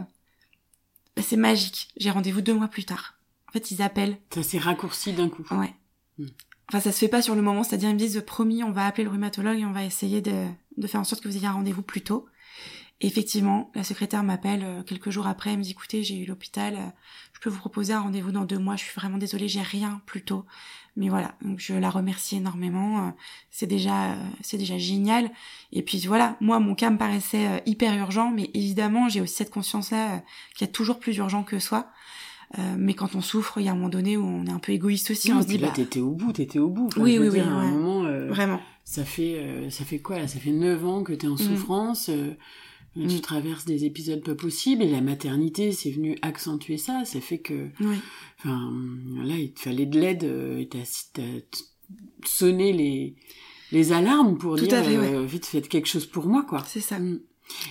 c'est 1.19 1.37
magique. 1.37 1.89
J'ai 1.97 2.11
rendez-vous 2.11 2.41
deux 2.41 2.55
mois 2.55 2.69
plus 2.69 2.85
tard. 2.85 3.15
En 3.49 3.53
fait, 3.53 3.71
ils 3.71 3.83
appellent. 3.83 4.19
Ça 4.35 4.43
s'est 4.43 4.59
raccourci 4.59 5.13
d'un 5.13 5.29
coup. 5.29 5.45
Ouais. 5.51 5.75
Hmm. 6.19 6.27
Enfin, 6.69 6.81
ça 6.81 6.93
se 6.93 6.99
fait 6.99 7.09
pas 7.09 7.23
sur 7.23 7.35
le 7.35 7.41
moment, 7.41 7.65
c'est-à-dire 7.65 7.89
ils 7.89 7.95
me 7.95 7.99
disent 7.99 8.23
promis, 8.27 8.63
on 8.63 8.73
va 8.73 8.87
appeler 8.87 9.05
le 9.05 9.11
rhumatologue 9.11 9.59
et 9.59 9.65
on 9.65 9.73
va 9.73 9.85
essayer 9.85 10.21
de, 10.21 10.45
faire 10.87 11.01
en 11.01 11.05
sorte 11.05 11.23
que 11.23 11.29
vous 11.29 11.37
ayez 11.37 11.47
un 11.47 11.53
rendez-vous 11.53 11.83
plus 11.83 12.03
tôt. 12.03 12.27
effectivement, 13.01 13.71
la 13.75 13.85
secrétaire 13.85 14.23
m'appelle 14.23 14.63
euh, 14.65 14.83
quelques 14.83 15.11
jours 15.11 15.27
après, 15.29 15.51
elle 15.53 15.59
me 15.59 15.63
dit 15.63 15.71
écoutez, 15.71 16.03
j'ai 16.03 16.19
eu 16.19 16.27
l'hôpital, 16.27 16.75
euh, 16.75 16.89
je 17.33 17.41
peux 17.41 17.49
vous 17.49 17.59
proposer 17.59 17.93
un 17.95 18.01
rendez-vous 18.01 18.33
dans 18.33 18.45
deux 18.45 18.59
mois, 18.59 18.77
je 18.77 18.85
suis 18.85 18.95
vraiment 18.95 19.19
désolée, 19.19 19.49
j'ai 19.49 19.63
rien 19.63 20.03
plus 20.05 20.23
tôt. 20.23 20.45
Mais 20.97 21.09
voilà, 21.09 21.37
donc 21.43 21.61
je 21.61 21.75
la 21.75 21.91
remercie 21.91 22.37
énormément, 22.37 23.07
euh, 23.07 23.11
c'est 23.51 23.69
déjà 23.69 24.17
c'est 24.43 24.59
déjà 24.59 24.77
génial. 24.79 25.31
Et 25.73 25.83
puis 25.83 25.99
voilà, 26.07 26.37
moi 26.41 26.59
mon 26.61 26.75
cas 26.75 26.91
me 26.91 26.99
paraissait 26.99 27.63
hyper 27.67 27.95
urgent, 27.97 28.31
mais 28.31 28.51
évidemment 28.53 29.09
j'ai 29.09 29.21
aussi 29.21 29.35
cette 29.37 29.51
conscience 29.51 29.91
là 29.93 30.23
qu'il 30.55 30.67
y 30.67 30.71
a 30.71 30.73
toujours 30.73 30.99
plus 30.99 31.17
urgent 31.17 31.45
que 31.45 31.61
soi. 31.61 31.91
Euh, 32.59 32.77
mais 32.79 32.95
quand 32.95 33.15
on 33.15 33.21
souffre, 33.21 33.59
il 33.61 33.65
y 33.65 33.69
a 33.69 33.73
un 33.73 33.75
moment 33.75 33.91
donné 33.91 34.17
où 34.17 34.25
on 34.25 34.47
est 34.47 34.51
un 34.51 34.59
peu 34.59 34.73
égoïste 34.73 35.11
aussi. 35.11 35.33
on 35.33 35.43
se 35.43 35.47
dit 35.47 35.59
là, 35.59 35.69
bah... 35.69 35.75
t'étais 35.75 36.01
au 36.01 36.13
bout, 36.13 36.33
t'étais 36.33 36.59
au 36.59 36.71
bout. 36.71 36.89
oui, 36.97 37.19
oui, 37.19 37.29
oui. 37.29 37.41
À 37.41 37.47
un 37.47 37.71
moment, 37.71 38.05
euh, 38.05 38.29
vraiment. 38.29 38.61
Ça 38.85 39.05
fait, 39.05 39.39
euh, 39.39 39.69
ça 39.69 39.85
fait 39.85 39.99
quoi? 39.99 40.19
Là 40.19 40.29
Ça 40.29 40.39
fait 40.39 40.51
neuf 40.51 40.85
ans 40.85 41.03
que 41.03 41.13
t'es 41.13 41.27
en 41.27 41.35
mm. 41.35 41.39
souffrance. 41.39 42.11
Tu 42.95 43.01
mm. 43.03 43.21
traverses 43.21 43.67
des 43.67 43.85
épisodes 43.85 44.23
pas 44.23 44.35
possibles 44.35 44.83
et 44.83 44.91
la 44.91 45.03
maternité, 45.03 45.73
c'est 45.73 45.91
venu 45.91 46.17
accentuer 46.23 46.79
ça. 46.79 47.05
Ça 47.05 47.21
fait 47.21 47.39
que, 47.39 47.69
oui. 47.81 47.97
enfin, 48.39 48.73
là, 49.25 49.35
il 49.35 49.53
te 49.53 49.61
fallait 49.61 49.87
de 49.87 50.01
l'aide 50.01 50.25
et 50.25 50.69
t'as 50.69 51.23
sonné 52.25 52.73
les 52.73 53.15
les 53.71 53.93
alarmes 53.93 54.39
pour 54.39 54.57
Tout 54.57 54.67
dire 54.67 54.83
fait, 54.83 55.25
vite 55.27 55.45
faites 55.45 55.69
quelque 55.69 55.89
chose 55.89 56.07
pour 56.07 56.27
moi 56.27 56.43
quoi. 56.49 56.65
C'est 56.67 56.81
ça. 56.81 56.99
Mm. 56.99 57.21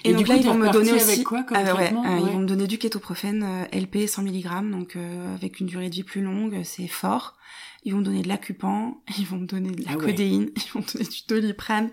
Et, 0.03 0.13
donc 0.13 0.27
là, 0.27 0.35
ils 0.35 0.45
vont 0.45 0.55
me 0.55 0.71
donner 0.71 0.93
aussi, 0.93 1.23
quoi, 1.23 1.43
comme 1.43 1.57
ah, 1.57 1.75
ouais, 1.75 1.93
euh, 1.93 2.19
ils 2.19 2.31
vont 2.31 2.39
me 2.39 2.45
donner 2.45 2.67
du 2.67 2.77
kétoprophène 2.77 3.67
LP 3.73 4.07
100 4.07 4.23
mg, 4.23 4.71
donc 4.71 4.95
euh, 4.95 5.35
avec 5.35 5.59
une 5.59 5.67
durée 5.67 5.89
de 5.89 5.95
vie 5.95 6.03
plus 6.03 6.21
longue, 6.21 6.61
c'est 6.63 6.87
fort. 6.87 7.35
Ils 7.83 7.93
vont 7.93 7.99
me 7.99 8.03
donner 8.03 8.21
de 8.21 8.27
l'acupan, 8.27 9.01
ils 9.17 9.25
vont 9.25 9.37
me 9.37 9.45
donner 9.45 9.71
de 9.71 9.83
la 9.83 9.91
Ah 9.91 9.95
codéine, 9.95 10.49
ils 10.55 10.71
vont 10.73 10.79
me 10.79 10.91
donner 10.91 11.05
du 11.05 11.21
doliprane. 11.27 11.89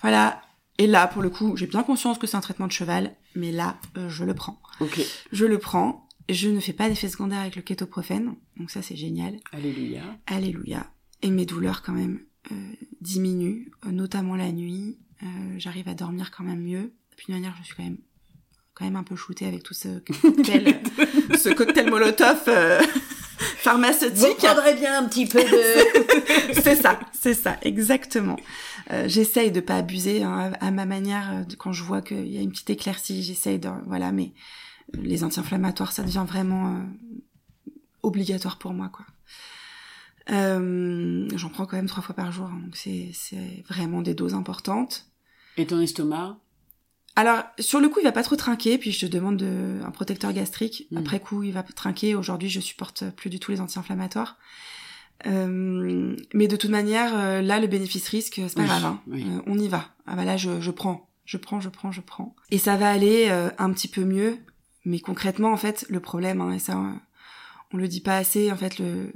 Voilà. 0.00 0.42
Et 0.78 0.86
là, 0.86 1.08
pour 1.08 1.22
le 1.22 1.30
coup, 1.30 1.56
j'ai 1.56 1.66
bien 1.66 1.82
conscience 1.82 2.18
que 2.18 2.26
c'est 2.26 2.36
un 2.36 2.40
traitement 2.40 2.66
de 2.66 2.72
cheval, 2.72 3.16
mais 3.34 3.50
là, 3.50 3.78
euh, 3.96 4.08
je 4.08 4.24
le 4.24 4.34
prends. 4.34 4.60
Ok. 4.80 5.00
Je 5.32 5.44
le 5.44 5.58
prends. 5.58 6.06
Je 6.28 6.48
ne 6.48 6.60
fais 6.60 6.74
pas 6.74 6.88
d'effet 6.88 7.08
secondaire 7.08 7.40
avec 7.40 7.56
le 7.56 7.62
kétoprophène, 7.62 8.34
donc 8.58 8.70
ça 8.70 8.82
c'est 8.82 8.96
génial. 8.96 9.40
Alléluia. 9.50 10.02
Alléluia. 10.26 10.90
Et 11.22 11.30
mes 11.30 11.46
douleurs 11.46 11.82
quand 11.82 11.94
même 11.94 12.20
euh, 12.52 12.72
diminuent, 13.00 13.70
notamment 13.86 14.36
la 14.36 14.52
nuit. 14.52 14.98
J'arrive 15.56 15.88
à 15.88 15.94
dormir 15.94 16.30
quand 16.30 16.44
même 16.44 16.62
mieux 16.62 16.92
d'une 17.26 17.34
manière, 17.34 17.54
je 17.60 17.66
suis 17.66 17.74
quand 17.74 17.84
même 17.84 17.98
quand 18.74 18.84
même 18.84 18.96
un 18.96 19.02
peu 19.02 19.16
shootée 19.16 19.46
avec 19.46 19.64
tout 19.64 19.74
ce 19.74 19.98
cocktail, 20.22 20.80
ce 21.36 21.48
cocktail 21.48 21.90
Molotov 21.90 22.44
euh, 22.46 22.80
pharmaceutique. 23.38 24.38
Vous 24.40 24.46
prendrez 24.46 24.74
bien 24.74 25.02
un 25.02 25.08
petit 25.08 25.26
peu 25.26 25.42
de... 25.42 26.52
c'est 26.62 26.76
ça, 26.76 26.98
c'est 27.12 27.34
ça, 27.34 27.56
exactement. 27.62 28.36
Euh, 28.92 29.04
j'essaye 29.08 29.50
de 29.50 29.60
pas 29.60 29.76
abuser 29.76 30.22
hein, 30.22 30.52
à 30.60 30.70
ma 30.70 30.86
manière 30.86 31.30
euh, 31.32 31.54
quand 31.58 31.72
je 31.72 31.82
vois 31.82 32.02
qu'il 32.02 32.28
y 32.28 32.38
a 32.38 32.40
une 32.40 32.50
petite 32.50 32.70
éclaircie, 32.70 33.22
j'essaye 33.22 33.58
de... 33.58 33.68
Voilà, 33.86 34.12
mais 34.12 34.32
les 34.94 35.24
anti-inflammatoires, 35.24 35.92
ça 35.92 36.02
devient 36.02 36.24
vraiment 36.26 36.76
euh, 36.76 37.70
obligatoire 38.02 38.58
pour 38.58 38.72
moi, 38.72 38.90
quoi. 38.90 39.04
J'en 40.30 41.48
prends 41.48 41.64
quand 41.64 41.76
même 41.76 41.86
trois 41.86 42.02
fois 42.02 42.14
par 42.14 42.32
jour, 42.32 42.46
hein, 42.46 42.60
donc 42.62 42.76
c'est 42.76 43.64
vraiment 43.66 44.02
des 44.02 44.14
doses 44.14 44.34
importantes. 44.34 45.06
Et 45.56 45.66
ton 45.66 45.80
estomac? 45.80 46.38
Alors, 47.18 47.42
sur 47.58 47.80
le 47.80 47.88
coup, 47.88 47.98
il 47.98 48.04
va 48.04 48.12
pas 48.12 48.22
trop 48.22 48.36
trinquer, 48.36 48.78
puis 48.78 48.92
je 48.92 49.04
te 49.04 49.10
demande 49.10 49.38
de, 49.38 49.80
un 49.84 49.90
protecteur 49.90 50.32
gastrique. 50.32 50.86
Mm. 50.92 50.98
Après 50.98 51.18
coup, 51.18 51.42
il 51.42 51.52
va 51.52 51.64
trinquer. 51.64 52.14
Aujourd'hui, 52.14 52.48
je 52.48 52.60
supporte 52.60 53.10
plus 53.10 53.28
du 53.28 53.40
tout 53.40 53.50
les 53.50 53.60
anti-inflammatoires. 53.60 54.38
Euh, 55.26 56.14
mais 56.32 56.46
de 56.46 56.54
toute 56.54 56.70
manière, 56.70 57.18
euh, 57.18 57.42
là, 57.42 57.58
le 57.58 57.66
bénéfice-risque, 57.66 58.40
c'est 58.46 58.54
pas 58.54 58.62
grave. 58.62 58.84
Hein. 58.84 59.00
Euh, 59.12 59.42
on 59.48 59.58
y 59.58 59.66
va. 59.66 59.88
Ah 60.06 60.14
bah 60.14 60.24
là, 60.24 60.36
je, 60.36 60.60
je 60.60 60.70
prends, 60.70 61.10
je 61.24 61.38
prends, 61.38 61.60
je 61.60 61.68
prends, 61.68 61.90
je 61.90 62.00
prends. 62.00 62.36
Et 62.52 62.58
ça 62.58 62.76
va 62.76 62.88
aller 62.88 63.26
euh, 63.30 63.50
un 63.58 63.72
petit 63.72 63.88
peu 63.88 64.04
mieux. 64.04 64.38
Mais 64.84 65.00
concrètement, 65.00 65.52
en 65.52 65.56
fait, 65.56 65.86
le 65.88 65.98
problème, 65.98 66.40
hein, 66.40 66.52
et 66.52 66.60
ça, 66.60 66.80
on 67.72 67.76
le 67.76 67.88
dit 67.88 68.00
pas 68.00 68.16
assez, 68.16 68.52
en 68.52 68.56
fait, 68.56 68.78
le, 68.78 69.12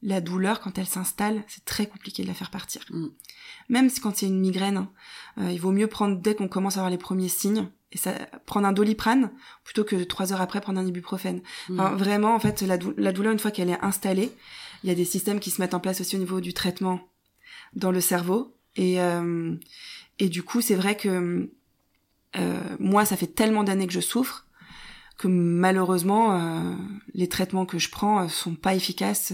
la 0.00 0.22
douleur, 0.22 0.60
quand 0.60 0.78
elle 0.78 0.86
s'installe, 0.86 1.42
c'est 1.48 1.66
très 1.66 1.86
compliqué 1.86 2.22
de 2.22 2.28
la 2.28 2.34
faire 2.34 2.50
partir. 2.50 2.80
Mm. 2.88 3.08
Même 3.68 3.88
si 3.88 4.00
quand 4.00 4.16
c'est 4.16 4.26
une 4.26 4.40
migraine, 4.40 4.86
euh, 5.38 5.50
il 5.50 5.60
vaut 5.60 5.72
mieux 5.72 5.86
prendre 5.86 6.16
dès 6.16 6.34
qu'on 6.34 6.48
commence 6.48 6.76
à 6.76 6.80
avoir 6.80 6.90
les 6.90 6.98
premiers 6.98 7.28
signes, 7.28 7.68
et 7.92 7.98
ça, 7.98 8.12
prendre 8.46 8.66
un 8.66 8.72
doliprane 8.72 9.30
plutôt 9.64 9.84
que 9.84 9.96
trois 10.04 10.32
heures 10.32 10.40
après 10.40 10.60
prendre 10.60 10.80
un 10.80 10.86
ibuprofène. 10.86 11.40
Mm. 11.68 11.94
vraiment, 11.96 12.34
en 12.34 12.40
fait, 12.40 12.62
la, 12.62 12.76
douleur, 12.76 13.32
une 13.32 13.38
fois 13.38 13.50
qu'elle 13.50 13.70
est 13.70 13.80
installée, 13.82 14.32
il 14.82 14.88
y 14.88 14.92
a 14.92 14.94
des 14.94 15.04
systèmes 15.04 15.40
qui 15.40 15.50
se 15.50 15.60
mettent 15.60 15.74
en 15.74 15.80
place 15.80 16.00
aussi 16.00 16.16
au 16.16 16.18
niveau 16.18 16.40
du 16.40 16.52
traitement 16.52 17.00
dans 17.74 17.90
le 17.90 18.00
cerveau. 18.00 18.56
Et, 18.74 19.00
euh, 19.00 19.54
et 20.18 20.28
du 20.28 20.42
coup, 20.42 20.60
c'est 20.60 20.74
vrai 20.74 20.96
que 20.96 21.48
euh, 22.36 22.60
moi, 22.78 23.04
ça 23.04 23.16
fait 23.16 23.28
tellement 23.28 23.64
d'années 23.64 23.86
que 23.86 23.92
je 23.92 24.00
souffre 24.00 24.46
que 25.16 25.28
malheureusement, 25.28 26.76
les 27.14 27.26
traitements 27.26 27.64
que 27.64 27.78
je 27.78 27.88
prends 27.88 28.28
sont 28.28 28.54
pas 28.54 28.74
efficaces 28.74 29.32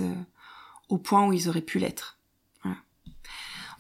au 0.89 0.99
point 0.99 1.27
où 1.27 1.33
ils 1.33 1.49
auraient 1.49 1.61
pu 1.61 1.81
l'être. 1.81 2.19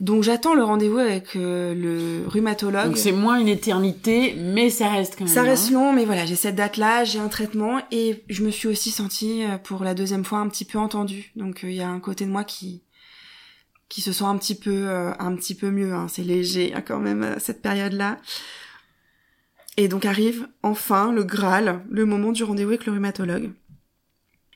Donc 0.00 0.22
j'attends 0.22 0.54
le 0.54 0.64
rendez-vous 0.64 0.98
avec 0.98 1.36
euh, 1.36 1.74
le 1.74 2.26
rhumatologue. 2.28 2.86
Donc 2.86 2.98
c'est 2.98 3.12
moins 3.12 3.38
une 3.38 3.48
éternité, 3.48 4.34
mais 4.38 4.70
ça 4.70 4.88
reste 4.88 5.16
quand 5.16 5.24
même. 5.24 5.34
Ça 5.34 5.42
reste 5.42 5.70
long, 5.70 5.92
mais 5.92 6.04
voilà, 6.04 6.26
j'ai 6.26 6.34
cette 6.34 6.56
date-là, 6.56 7.04
j'ai 7.04 7.18
un 7.18 7.28
traitement 7.28 7.80
et 7.90 8.24
je 8.28 8.44
me 8.44 8.50
suis 8.50 8.68
aussi 8.68 8.90
sentie 8.90 9.44
euh, 9.44 9.58
pour 9.58 9.84
la 9.84 9.94
deuxième 9.94 10.24
fois 10.24 10.38
un 10.38 10.48
petit 10.48 10.64
peu 10.64 10.78
entendue. 10.78 11.32
Donc 11.36 11.64
euh, 11.64 11.70
il 11.70 11.76
y 11.76 11.82
a 11.82 11.88
un 11.88 12.00
côté 12.00 12.24
de 12.24 12.30
moi 12.30 12.44
qui 12.44 12.82
qui 13.88 14.00
se 14.00 14.12
sent 14.12 14.24
un 14.24 14.38
petit 14.38 14.54
peu 14.54 14.88
un 14.88 15.36
petit 15.36 15.54
peu 15.54 15.70
mieux. 15.70 15.92
Hein. 15.92 16.06
C'est 16.08 16.22
léger 16.22 16.72
hein, 16.74 16.80
quand 16.80 16.98
même 16.98 17.36
cette 17.38 17.60
période-là. 17.60 18.16
Et 19.76 19.86
donc 19.86 20.06
arrive 20.06 20.48
enfin 20.62 21.12
le 21.12 21.24
Graal, 21.24 21.84
le 21.90 22.06
moment 22.06 22.32
du 22.32 22.42
rendez-vous 22.42 22.70
avec 22.70 22.86
le 22.86 22.92
rhumatologue. 22.92 23.52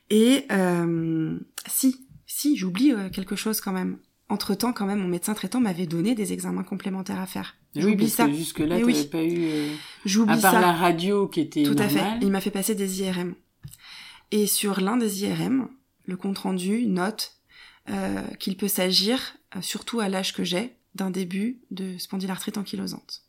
Et 0.09 0.45
euh, 0.51 1.37
si, 1.67 2.07
si, 2.25 2.55
j'oublie 2.57 2.93
quelque 3.11 3.35
chose 3.35 3.61
quand 3.61 3.73
même. 3.73 3.97
Entre-temps, 4.29 4.73
quand 4.73 4.85
même, 4.85 4.99
mon 4.99 5.07
médecin 5.07 5.33
traitant 5.33 5.61
m'avait 5.61 5.85
donné 5.85 6.13
des 6.13 6.33
examens 6.33 6.63
complémentaires 6.63 7.19
à 7.19 7.27
faire. 7.27 7.55
J'oublie 7.75 8.09
ça. 8.09 8.29
jusque-là, 8.29 8.77
tu 8.77 9.07
pas 9.07 9.23
eu... 9.23 9.45
Euh, 9.45 9.73
J'oublie 10.05 10.33
à 10.33 10.37
part 10.37 10.59
la 10.59 10.73
radio 10.73 11.27
qui 11.27 11.39
était 11.41 11.63
Tout 11.63 11.75
à 11.77 11.87
fait. 11.87 12.03
Il 12.21 12.31
m'a 12.31 12.41
fait 12.41 12.51
passer 12.51 12.75
des 12.75 13.01
IRM. 13.01 13.35
Et 14.31 14.45
sur 14.45 14.81
l'un 14.81 14.97
des 14.97 15.23
IRM, 15.23 15.69
le 16.05 16.17
compte-rendu 16.17 16.85
note 16.87 17.37
euh, 17.89 18.21
qu'il 18.39 18.57
peut 18.57 18.67
s'agir, 18.67 19.37
surtout 19.61 20.01
à 20.01 20.09
l'âge 20.09 20.33
que 20.33 20.43
j'ai, 20.43 20.75
d'un 20.93 21.09
début 21.09 21.61
de 21.71 21.97
spondylarthrite 21.97 22.57
ankylosante. 22.57 23.23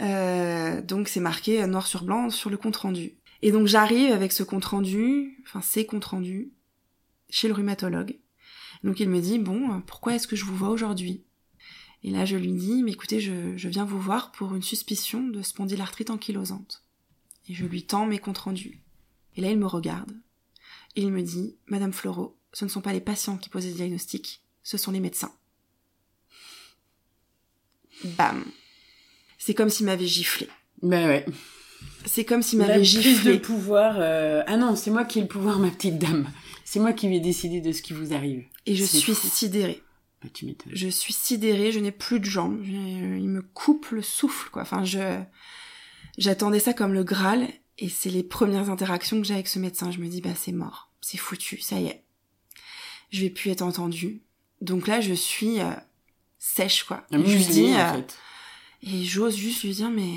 Euh, 0.00 0.80
donc 0.82 1.08
c'est 1.08 1.20
marqué 1.20 1.64
noir 1.66 1.86
sur 1.86 2.04
blanc 2.04 2.30
sur 2.30 2.50
le 2.50 2.56
compte 2.56 2.76
rendu. 2.76 3.14
Et 3.42 3.52
donc 3.52 3.66
j'arrive 3.66 4.12
avec 4.12 4.32
ce 4.32 4.42
compte 4.42 4.64
rendu, 4.64 5.38
enfin 5.44 5.60
ces 5.60 5.86
comptes 5.86 6.06
rendus, 6.06 6.50
chez 7.30 7.48
le 7.48 7.54
rhumatologue. 7.54 8.18
Donc 8.84 9.00
il 9.00 9.08
me 9.08 9.20
dit 9.20 9.38
bon, 9.38 9.80
pourquoi 9.82 10.14
est-ce 10.14 10.26
que 10.26 10.36
je 10.36 10.44
vous 10.44 10.56
vois 10.56 10.70
aujourd'hui? 10.70 11.22
Et 12.02 12.10
là 12.10 12.24
je 12.24 12.36
lui 12.36 12.52
dis 12.52 12.82
mais 12.82 12.92
écoutez, 12.92 13.20
je, 13.20 13.56
je, 13.56 13.68
viens 13.68 13.84
vous 13.84 14.00
voir 14.00 14.32
pour 14.32 14.54
une 14.54 14.62
suspicion 14.62 15.26
de 15.26 15.42
spondylarthrite 15.42 16.10
ankylosante. 16.10 16.84
Et 17.48 17.54
je 17.54 17.66
lui 17.66 17.84
tends 17.84 18.06
mes 18.06 18.18
comptes 18.18 18.38
rendus. 18.38 18.82
Et 19.36 19.40
là 19.40 19.50
il 19.50 19.58
me 19.58 19.66
regarde. 19.66 20.12
Et 20.96 21.02
il 21.02 21.12
me 21.12 21.22
dit 21.22 21.56
Madame 21.66 21.92
Floro, 21.92 22.36
ce 22.52 22.64
ne 22.64 22.70
sont 22.70 22.80
pas 22.80 22.92
les 22.92 23.00
patients 23.00 23.38
qui 23.38 23.48
posent 23.48 23.64
des 23.64 23.72
diagnostics, 23.72 24.42
ce 24.62 24.76
sont 24.76 24.90
les 24.90 25.00
médecins. 25.00 25.32
Bam. 28.04 28.44
C'est 29.38 29.54
comme 29.54 29.70
s'il 29.70 29.86
m'avait 29.86 30.06
giflé. 30.06 30.48
Ben 30.82 31.08
ouais. 31.08 31.26
C'est 32.04 32.24
comme 32.24 32.42
s'il 32.42 32.58
m'avait 32.58 32.84
giflé. 32.84 33.34
de 33.34 33.38
pouvoir. 33.38 33.96
Euh, 33.98 34.42
ah 34.46 34.56
non, 34.56 34.76
c'est 34.76 34.90
moi 34.90 35.04
qui 35.04 35.18
ai 35.18 35.22
le 35.22 35.28
pouvoir, 35.28 35.58
ma 35.58 35.70
petite 35.70 35.98
dame. 35.98 36.30
C'est 36.64 36.80
moi 36.80 36.92
qui 36.92 37.08
vais 37.08 37.20
décider 37.20 37.60
de 37.60 37.72
ce 37.72 37.82
qui 37.82 37.92
vous 37.92 38.12
arrive. 38.12 38.44
Et 38.66 38.74
je 38.74 38.84
suis 38.84 39.14
sidérée. 39.14 39.82
Bah, 40.22 40.28
tu. 40.32 40.46
Je 40.70 40.88
suis 40.88 41.12
sidérée, 41.12 41.72
je 41.72 41.80
n'ai 41.80 41.92
plus 41.92 42.20
de 42.20 42.24
jambes. 42.24 42.64
il 42.64 43.28
me 43.28 43.42
coupe 43.42 43.90
le 43.90 44.02
souffle, 44.02 44.50
quoi. 44.50 44.62
Enfin, 44.62 44.84
je. 44.84 45.20
J'attendais 46.18 46.60
ça 46.60 46.74
comme 46.74 46.92
le 46.92 47.04
Graal. 47.04 47.48
Et 47.78 47.88
c'est 47.88 48.10
les 48.10 48.22
premières 48.22 48.70
interactions 48.70 49.20
que 49.20 49.26
j'ai 49.26 49.34
avec 49.34 49.48
ce 49.48 49.58
médecin. 49.58 49.90
Je 49.90 49.98
me 49.98 50.08
dis, 50.08 50.20
bah, 50.20 50.34
c'est 50.36 50.52
mort. 50.52 50.92
C'est 51.00 51.18
foutu, 51.18 51.60
ça 51.60 51.80
y 51.80 51.86
est. 51.86 52.04
Je 53.10 53.22
vais 53.22 53.30
plus 53.30 53.50
être 53.50 53.62
entendue. 53.62 54.22
Donc 54.60 54.86
là, 54.86 55.00
je 55.00 55.14
suis 55.14 55.60
euh, 55.60 55.72
sèche, 56.38 56.84
quoi. 56.84 57.04
je 57.10 57.16
lui 57.18 57.44
dis, 57.44 57.74
en 57.74 57.78
euh, 57.78 57.92
fait. 57.94 58.18
Et 58.82 59.04
j'ose 59.04 59.36
juste 59.36 59.62
lui 59.64 59.70
dire, 59.70 59.90
mais 59.90 60.14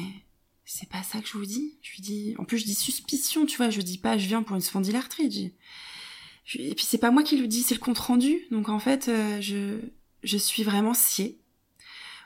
c'est 0.65 0.89
pas 0.89 1.03
ça 1.03 1.19
que 1.19 1.27
je 1.27 1.37
vous 1.37 1.45
dis. 1.45 1.77
Je 1.81 1.93
lui 1.93 2.01
dis, 2.01 2.35
en 2.37 2.43
plus, 2.43 2.59
je 2.59 2.65
dis 2.65 2.75
suspicion, 2.75 3.45
tu 3.45 3.57
vois. 3.57 3.69
Je 3.69 3.81
dis 3.81 3.97
pas, 3.97 4.17
je 4.17 4.27
viens 4.27 4.43
pour 4.43 4.55
une 4.55 4.61
spondylarthrite. 4.61 5.53
Et 6.53 6.75
puis 6.75 6.85
c'est 6.85 6.97
pas 6.99 7.11
moi 7.11 7.23
qui 7.23 7.37
le 7.37 7.47
dis, 7.47 7.63
c'est 7.63 7.75
le 7.75 7.79
compte 7.79 7.97
rendu. 7.97 8.39
Donc 8.51 8.69
en 8.69 8.79
fait, 8.79 9.07
euh, 9.07 9.41
je, 9.41 9.79
je 10.23 10.37
suis 10.37 10.63
vraiment 10.63 10.93
sciée. 10.93 11.39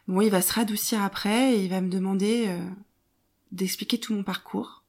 Bon, 0.07 0.21
il 0.21 0.29
va 0.29 0.41
se 0.41 0.53
radoucir 0.53 1.01
après 1.01 1.55
et 1.55 1.63
il 1.63 1.69
va 1.69 1.81
me 1.81 1.89
demander 1.89 2.49
d'expliquer 3.51 3.99
tout 3.99 4.13
mon 4.13 4.23
parcours. 4.23 4.83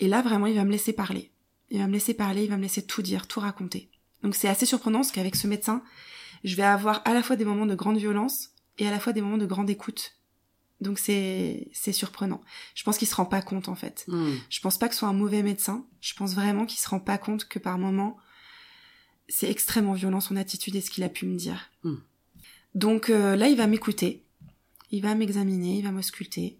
Et 0.00 0.08
là, 0.08 0.22
vraiment, 0.22 0.46
il 0.46 0.56
va 0.56 0.64
me 0.64 0.72
laisser 0.72 0.92
parler. 0.92 1.30
Il 1.70 1.78
va 1.78 1.86
me 1.86 1.92
laisser 1.92 2.14
parler, 2.14 2.44
il 2.44 2.50
va 2.50 2.56
me 2.56 2.62
laisser 2.62 2.82
tout 2.82 3.02
dire, 3.02 3.26
tout 3.28 3.40
raconter. 3.40 3.90
Donc 4.22 4.34
c'est 4.34 4.48
assez 4.48 4.66
surprenant 4.66 4.98
parce 5.00 5.12
qu'avec 5.12 5.36
ce 5.36 5.46
médecin, 5.46 5.82
je 6.44 6.56
vais 6.56 6.64
avoir 6.64 7.02
à 7.04 7.14
la 7.14 7.22
fois 7.22 7.36
des 7.36 7.44
moments 7.44 7.66
de 7.66 7.74
grande 7.74 7.98
violence 7.98 8.50
et 8.78 8.86
à 8.86 8.90
la 8.90 8.98
fois 8.98 9.12
des 9.12 9.20
moments 9.20 9.38
de 9.38 9.46
grande 9.46 9.70
écoute. 9.70 10.16
Donc 10.80 10.98
c'est 10.98 11.68
c'est 11.72 11.92
surprenant. 11.92 12.40
Je 12.74 12.82
pense 12.82 12.98
qu'il 12.98 13.06
se 13.06 13.14
rend 13.14 13.26
pas 13.26 13.42
compte 13.42 13.68
en 13.68 13.74
fait. 13.74 14.04
Hmm. 14.08 14.34
Je 14.48 14.60
pense 14.60 14.78
pas 14.78 14.88
que 14.88 14.94
ce 14.94 15.00
soit 15.00 15.08
un 15.08 15.14
mauvais 15.14 15.42
médecin. 15.42 15.86
Je 16.00 16.14
pense 16.14 16.34
vraiment 16.34 16.66
qu'il 16.66 16.80
se 16.80 16.88
rend 16.88 17.00
pas 17.00 17.18
compte 17.18 17.46
que 17.46 17.58
par 17.58 17.78
moments 17.78 18.16
c'est 19.30 19.50
extrêmement 19.50 19.94
violent 19.94 20.20
son 20.20 20.36
attitude 20.36 20.76
et 20.76 20.82
ce 20.82 20.90
qu'il 20.90 21.04
a 21.04 21.08
pu 21.08 21.24
me 21.24 21.36
dire. 21.36 21.70
Hmm. 21.82 21.96
Donc 22.74 23.08
euh, 23.08 23.36
là 23.36 23.48
il 23.48 23.56
va 23.56 23.66
m'écouter, 23.66 24.22
il 24.90 25.02
va 25.02 25.14
m'examiner, 25.14 25.78
il 25.78 25.84
va 25.84 25.92
m'ausculter, 25.92 26.58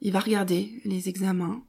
il 0.00 0.12
va 0.12 0.20
regarder 0.20 0.80
les 0.84 1.08
examens 1.08 1.64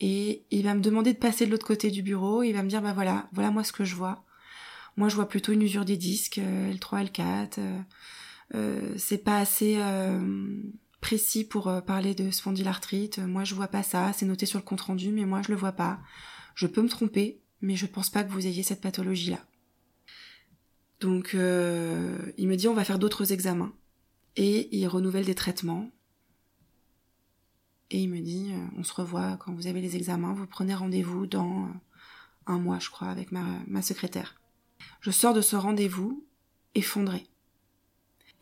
et 0.00 0.42
il 0.50 0.64
va 0.64 0.74
me 0.74 0.80
demander 0.80 1.12
de 1.12 1.18
passer 1.18 1.46
de 1.46 1.50
l'autre 1.50 1.66
côté 1.66 1.90
du 1.90 2.02
bureau. 2.02 2.42
il 2.42 2.52
va 2.52 2.62
me 2.62 2.68
dire 2.68 2.82
bah 2.82 2.92
voilà 2.92 3.28
voilà 3.32 3.50
moi 3.50 3.62
ce 3.62 3.72
que 3.72 3.84
je 3.84 3.94
vois. 3.94 4.24
Moi, 4.98 5.08
je 5.08 5.14
vois 5.14 5.28
plutôt 5.28 5.52
une 5.52 5.62
usure 5.62 5.84
des 5.84 5.96
disques, 5.96 6.40
L3, 6.40 7.06
L4. 7.06 7.60
Euh, 7.60 7.78
euh, 8.56 8.94
c'est 8.96 9.18
pas 9.18 9.38
assez 9.38 9.76
euh, 9.78 10.60
précis 11.00 11.44
pour 11.44 11.72
parler 11.86 12.16
de 12.16 12.32
spondylarthrite. 12.32 13.20
Moi, 13.20 13.44
je 13.44 13.54
vois 13.54 13.68
pas 13.68 13.84
ça. 13.84 14.12
C'est 14.12 14.26
noté 14.26 14.44
sur 14.44 14.58
le 14.58 14.64
compte 14.64 14.80
rendu, 14.80 15.12
mais 15.12 15.24
moi, 15.24 15.40
je 15.46 15.52
le 15.52 15.56
vois 15.56 15.70
pas. 15.70 16.00
Je 16.56 16.66
peux 16.66 16.82
me 16.82 16.88
tromper, 16.88 17.38
mais 17.60 17.76
je 17.76 17.86
pense 17.86 18.10
pas 18.10 18.24
que 18.24 18.32
vous 18.32 18.48
ayez 18.48 18.64
cette 18.64 18.80
pathologie-là. 18.80 19.38
Donc, 21.00 21.30
il 21.32 22.48
me 22.48 22.56
dit 22.56 22.68
on 22.68 22.74
va 22.74 22.84
faire 22.84 22.98
d'autres 22.98 23.32
examens. 23.32 23.72
Et 24.36 24.68
il 24.76 24.86
renouvelle 24.86 25.24
des 25.24 25.34
traitements. 25.34 25.90
Et 27.90 28.00
il 28.00 28.08
me 28.08 28.20
dit, 28.20 28.52
on 28.76 28.84
se 28.84 28.92
revoit 28.92 29.36
quand 29.38 29.52
vous 29.52 29.66
avez 29.66 29.80
les 29.80 29.96
examens, 29.96 30.34
vous 30.34 30.46
prenez 30.46 30.74
rendez-vous 30.74 31.26
dans 31.26 31.68
un 32.46 32.58
mois, 32.58 32.78
je 32.78 32.90
crois, 32.90 33.08
avec 33.08 33.32
ma 33.32 33.82
secrétaire. 33.82 34.40
Je 35.00 35.10
sors 35.10 35.34
de 35.34 35.40
ce 35.40 35.56
rendez-vous 35.56 36.24
effondrée. 36.74 37.26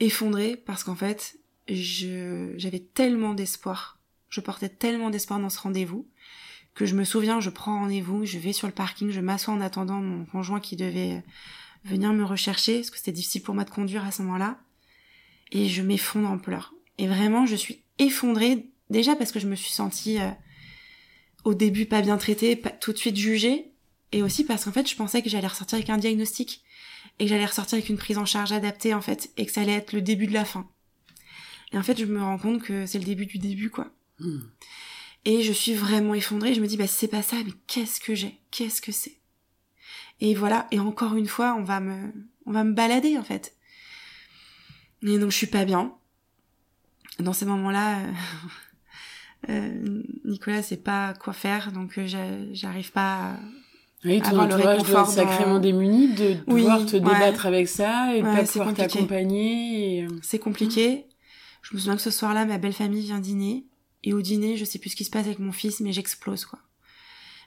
Effondrée 0.00 0.56
parce 0.56 0.84
qu'en 0.84 0.96
fait, 0.96 1.38
j'avais 1.68 2.80
tellement 2.80 3.34
d'espoir, 3.34 3.98
je 4.28 4.40
portais 4.40 4.68
tellement 4.68 5.10
d'espoir 5.10 5.38
dans 5.40 5.50
ce 5.50 5.60
rendez-vous, 5.60 6.08
que 6.74 6.84
je 6.84 6.94
me 6.94 7.04
souviens, 7.04 7.40
je 7.40 7.50
prends 7.50 7.78
rendez-vous, 7.78 8.26
je 8.26 8.38
vais 8.38 8.52
sur 8.52 8.66
le 8.66 8.74
parking, 8.74 9.10
je 9.10 9.20
m'assois 9.20 9.54
en 9.54 9.60
attendant 9.60 10.00
mon 10.00 10.26
conjoint 10.26 10.60
qui 10.60 10.76
devait 10.76 11.24
venir 11.86 12.12
me 12.12 12.24
rechercher, 12.24 12.76
parce 12.76 12.90
que 12.90 12.98
c'était 12.98 13.12
difficile 13.12 13.42
pour 13.42 13.54
moi 13.54 13.64
de 13.64 13.70
conduire 13.70 14.04
à 14.04 14.10
ce 14.10 14.22
moment-là, 14.22 14.58
et 15.52 15.68
je 15.68 15.82
m'effondre 15.82 16.28
en 16.28 16.38
pleurs. 16.38 16.74
Et 16.98 17.06
vraiment, 17.06 17.46
je 17.46 17.56
suis 17.56 17.82
effondrée, 17.98 18.66
déjà 18.90 19.16
parce 19.16 19.32
que 19.32 19.40
je 19.40 19.46
me 19.46 19.54
suis 19.54 19.70
sentie 19.70 20.18
euh, 20.20 20.30
au 21.44 21.54
début 21.54 21.86
pas 21.86 22.02
bien 22.02 22.16
traitée, 22.16 22.56
pas 22.56 22.70
tout 22.70 22.92
de 22.92 22.98
suite 22.98 23.16
jugée, 23.16 23.70
et 24.12 24.22
aussi 24.22 24.44
parce 24.44 24.64
qu'en 24.64 24.72
fait, 24.72 24.88
je 24.88 24.96
pensais 24.96 25.22
que 25.22 25.28
j'allais 25.28 25.46
ressortir 25.46 25.76
avec 25.76 25.90
un 25.90 25.98
diagnostic 25.98 26.62
et 27.18 27.24
que 27.24 27.28
j'allais 27.28 27.46
ressortir 27.46 27.76
avec 27.76 27.88
une 27.88 27.96
prise 27.96 28.18
en 28.18 28.26
charge 28.26 28.52
adaptée 28.52 28.94
en 28.94 29.00
fait 29.00 29.30
et 29.36 29.46
que 29.46 29.52
ça 29.52 29.62
allait 29.62 29.74
être 29.74 29.92
le 29.92 30.02
début 30.02 30.26
de 30.26 30.32
la 30.32 30.44
fin. 30.44 30.68
Et 31.72 31.78
en 31.78 31.82
fait, 31.82 31.98
je 31.98 32.04
me 32.04 32.22
rends 32.22 32.38
compte 32.38 32.62
que 32.62 32.86
c'est 32.86 32.98
le 32.98 33.04
début 33.04 33.26
du 33.26 33.38
début 33.38 33.70
quoi. 33.70 33.90
Hmm. 34.18 34.40
Et 35.24 35.42
je 35.42 35.52
suis 35.52 35.74
vraiment 35.74 36.14
effondrée. 36.14 36.54
Je 36.54 36.60
me 36.60 36.66
dis 36.66 36.76
bah 36.76 36.86
c'est 36.86 37.08
pas 37.08 37.22
ça, 37.22 37.36
mais 37.44 37.52
qu'est-ce 37.66 38.00
que 38.00 38.14
j'ai? 38.14 38.38
Qu'est-ce 38.50 38.80
que 38.80 38.92
c'est? 38.92 39.18
Et 40.20 40.34
voilà. 40.34 40.66
Et 40.70 40.80
encore 40.80 41.14
une 41.14 41.26
fois, 41.26 41.54
on 41.58 41.62
va 41.62 41.80
me, 41.80 42.12
on 42.46 42.52
va 42.52 42.64
me 42.64 42.72
balader 42.72 43.18
en 43.18 43.22
fait. 43.22 43.54
Et 45.02 45.18
donc 45.18 45.30
je 45.30 45.36
suis 45.36 45.46
pas 45.46 45.64
bien. 45.64 45.92
Dans 47.18 47.32
ces 47.32 47.46
moments-là, 47.46 48.00
euh, 49.48 50.02
Nicolas 50.24 50.62
sait 50.62 50.76
pas 50.76 51.14
quoi 51.14 51.32
faire, 51.32 51.72
donc 51.72 51.98
euh, 51.98 52.48
j'arrive 52.52 52.92
pas. 52.92 53.32
À 53.32 53.38
oui, 54.04 54.20
ton 54.20 54.38
entourage 54.38 54.84
doit 54.84 55.02
être 55.02 55.10
sacrément 55.10 55.58
démuni 55.58 56.08
de 56.08 56.34
pouvoir 56.44 56.84
te 56.84 56.96
débattre 56.96 57.46
avec 57.46 57.66
ça 57.66 58.14
et 58.14 58.20
de 58.20 58.26
pas 58.26 58.44
pouvoir 58.44 58.74
t'accompagner. 58.74 60.04
Euh. 60.04 60.08
C'est 60.22 60.38
compliqué. 60.38 61.06
Je 61.62 61.74
me 61.74 61.80
souviens 61.80 61.96
que 61.96 62.02
ce 62.02 62.12
soir-là, 62.12 62.44
ma 62.44 62.58
belle 62.58 62.72
famille 62.72 63.02
vient 63.02 63.18
dîner. 63.18 63.64
Et 64.04 64.12
au 64.12 64.20
dîner, 64.22 64.56
je 64.56 64.64
sais 64.64 64.78
plus 64.78 64.90
ce 64.90 64.96
qui 64.96 65.04
se 65.04 65.10
passe 65.10 65.26
avec 65.26 65.40
mon 65.40 65.50
fils, 65.50 65.80
mais 65.80 65.92
j'explose, 65.92 66.44
quoi. 66.44 66.60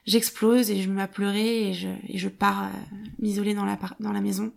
J'explose 0.06 0.70
et 0.70 0.82
je 0.82 0.88
me 0.88 0.94
mets 0.94 1.02
à 1.02 1.08
pleurer 1.08 1.70
et 1.70 1.74
je, 1.74 1.88
et 2.08 2.18
je 2.18 2.28
pars 2.28 2.64
euh, 2.64 2.96
m'isoler 3.18 3.54
dans 3.54 3.64
la, 3.64 3.78
dans 4.00 4.12
la 4.12 4.20
maison. 4.20 4.52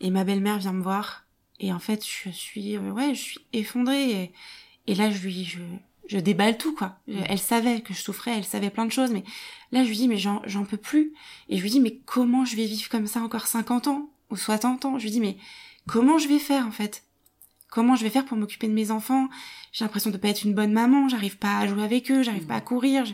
Et 0.00 0.10
ma 0.10 0.24
belle-mère 0.24 0.58
vient 0.58 0.72
me 0.72 0.82
voir. 0.82 1.24
Et 1.60 1.72
en 1.72 1.78
fait, 1.78 2.04
je 2.04 2.30
suis, 2.30 2.76
euh, 2.76 2.90
ouais, 2.90 3.14
je 3.14 3.20
suis 3.20 3.40
effondrée. 3.52 4.10
Et, 4.10 4.32
et 4.86 4.94
là, 4.94 5.10
je 5.10 5.22
lui, 5.22 5.44
je, 5.44 5.60
je 6.06 6.18
déballe 6.18 6.58
tout 6.58 6.74
quoi. 6.74 6.98
Mm. 7.08 7.20
Elle 7.28 7.38
savait 7.38 7.80
que 7.80 7.94
je 7.94 8.02
souffrais, 8.02 8.36
elle 8.36 8.44
savait 8.44 8.70
plein 8.70 8.86
de 8.86 8.92
choses, 8.92 9.10
mais 9.10 9.24
là 9.72 9.84
je 9.84 9.88
lui 9.88 9.96
dis 9.96 10.08
mais 10.08 10.18
j'en 10.18 10.64
peux 10.68 10.76
plus. 10.76 11.12
Et 11.48 11.56
je 11.56 11.62
lui 11.62 11.70
dis 11.70 11.80
mais 11.80 11.98
comment 12.04 12.44
je 12.44 12.56
vais 12.56 12.66
vivre 12.66 12.88
comme 12.88 13.06
ça 13.06 13.20
encore 13.20 13.46
50 13.46 13.88
ans 13.88 14.10
ou 14.30 14.36
60 14.36 14.84
ans? 14.84 14.98
Je 14.98 15.04
lui 15.04 15.10
dis 15.10 15.20
mais 15.20 15.36
comment 15.86 16.18
je 16.18 16.28
vais 16.28 16.38
faire 16.38 16.66
en 16.66 16.72
fait? 16.72 17.04
Comment 17.70 17.96
je 17.96 18.04
vais 18.04 18.10
faire 18.10 18.24
pour 18.24 18.36
m'occuper 18.36 18.68
de 18.68 18.72
mes 18.72 18.90
enfants? 18.90 19.28
J'ai 19.72 19.84
l'impression 19.84 20.10
de 20.10 20.16
pas 20.16 20.28
être 20.28 20.44
une 20.44 20.54
bonne 20.54 20.72
maman, 20.72 21.08
j'arrive 21.08 21.38
pas 21.38 21.58
à 21.58 21.66
jouer 21.66 21.82
avec 21.82 22.10
eux, 22.10 22.22
j'arrive 22.22 22.46
pas 22.46 22.54
à 22.56 22.60
courir. 22.60 23.04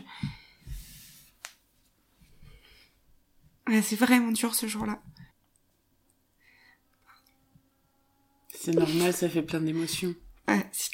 C'est 3.81 3.95
vraiment 3.95 4.31
dur 4.31 4.55
ce 4.55 4.67
jour-là. 4.67 5.01
C'est 8.53 8.73
normal, 8.73 9.13
ça 9.13 9.29
fait 9.29 9.41
plein 9.41 9.61
d'émotions. 9.61 10.15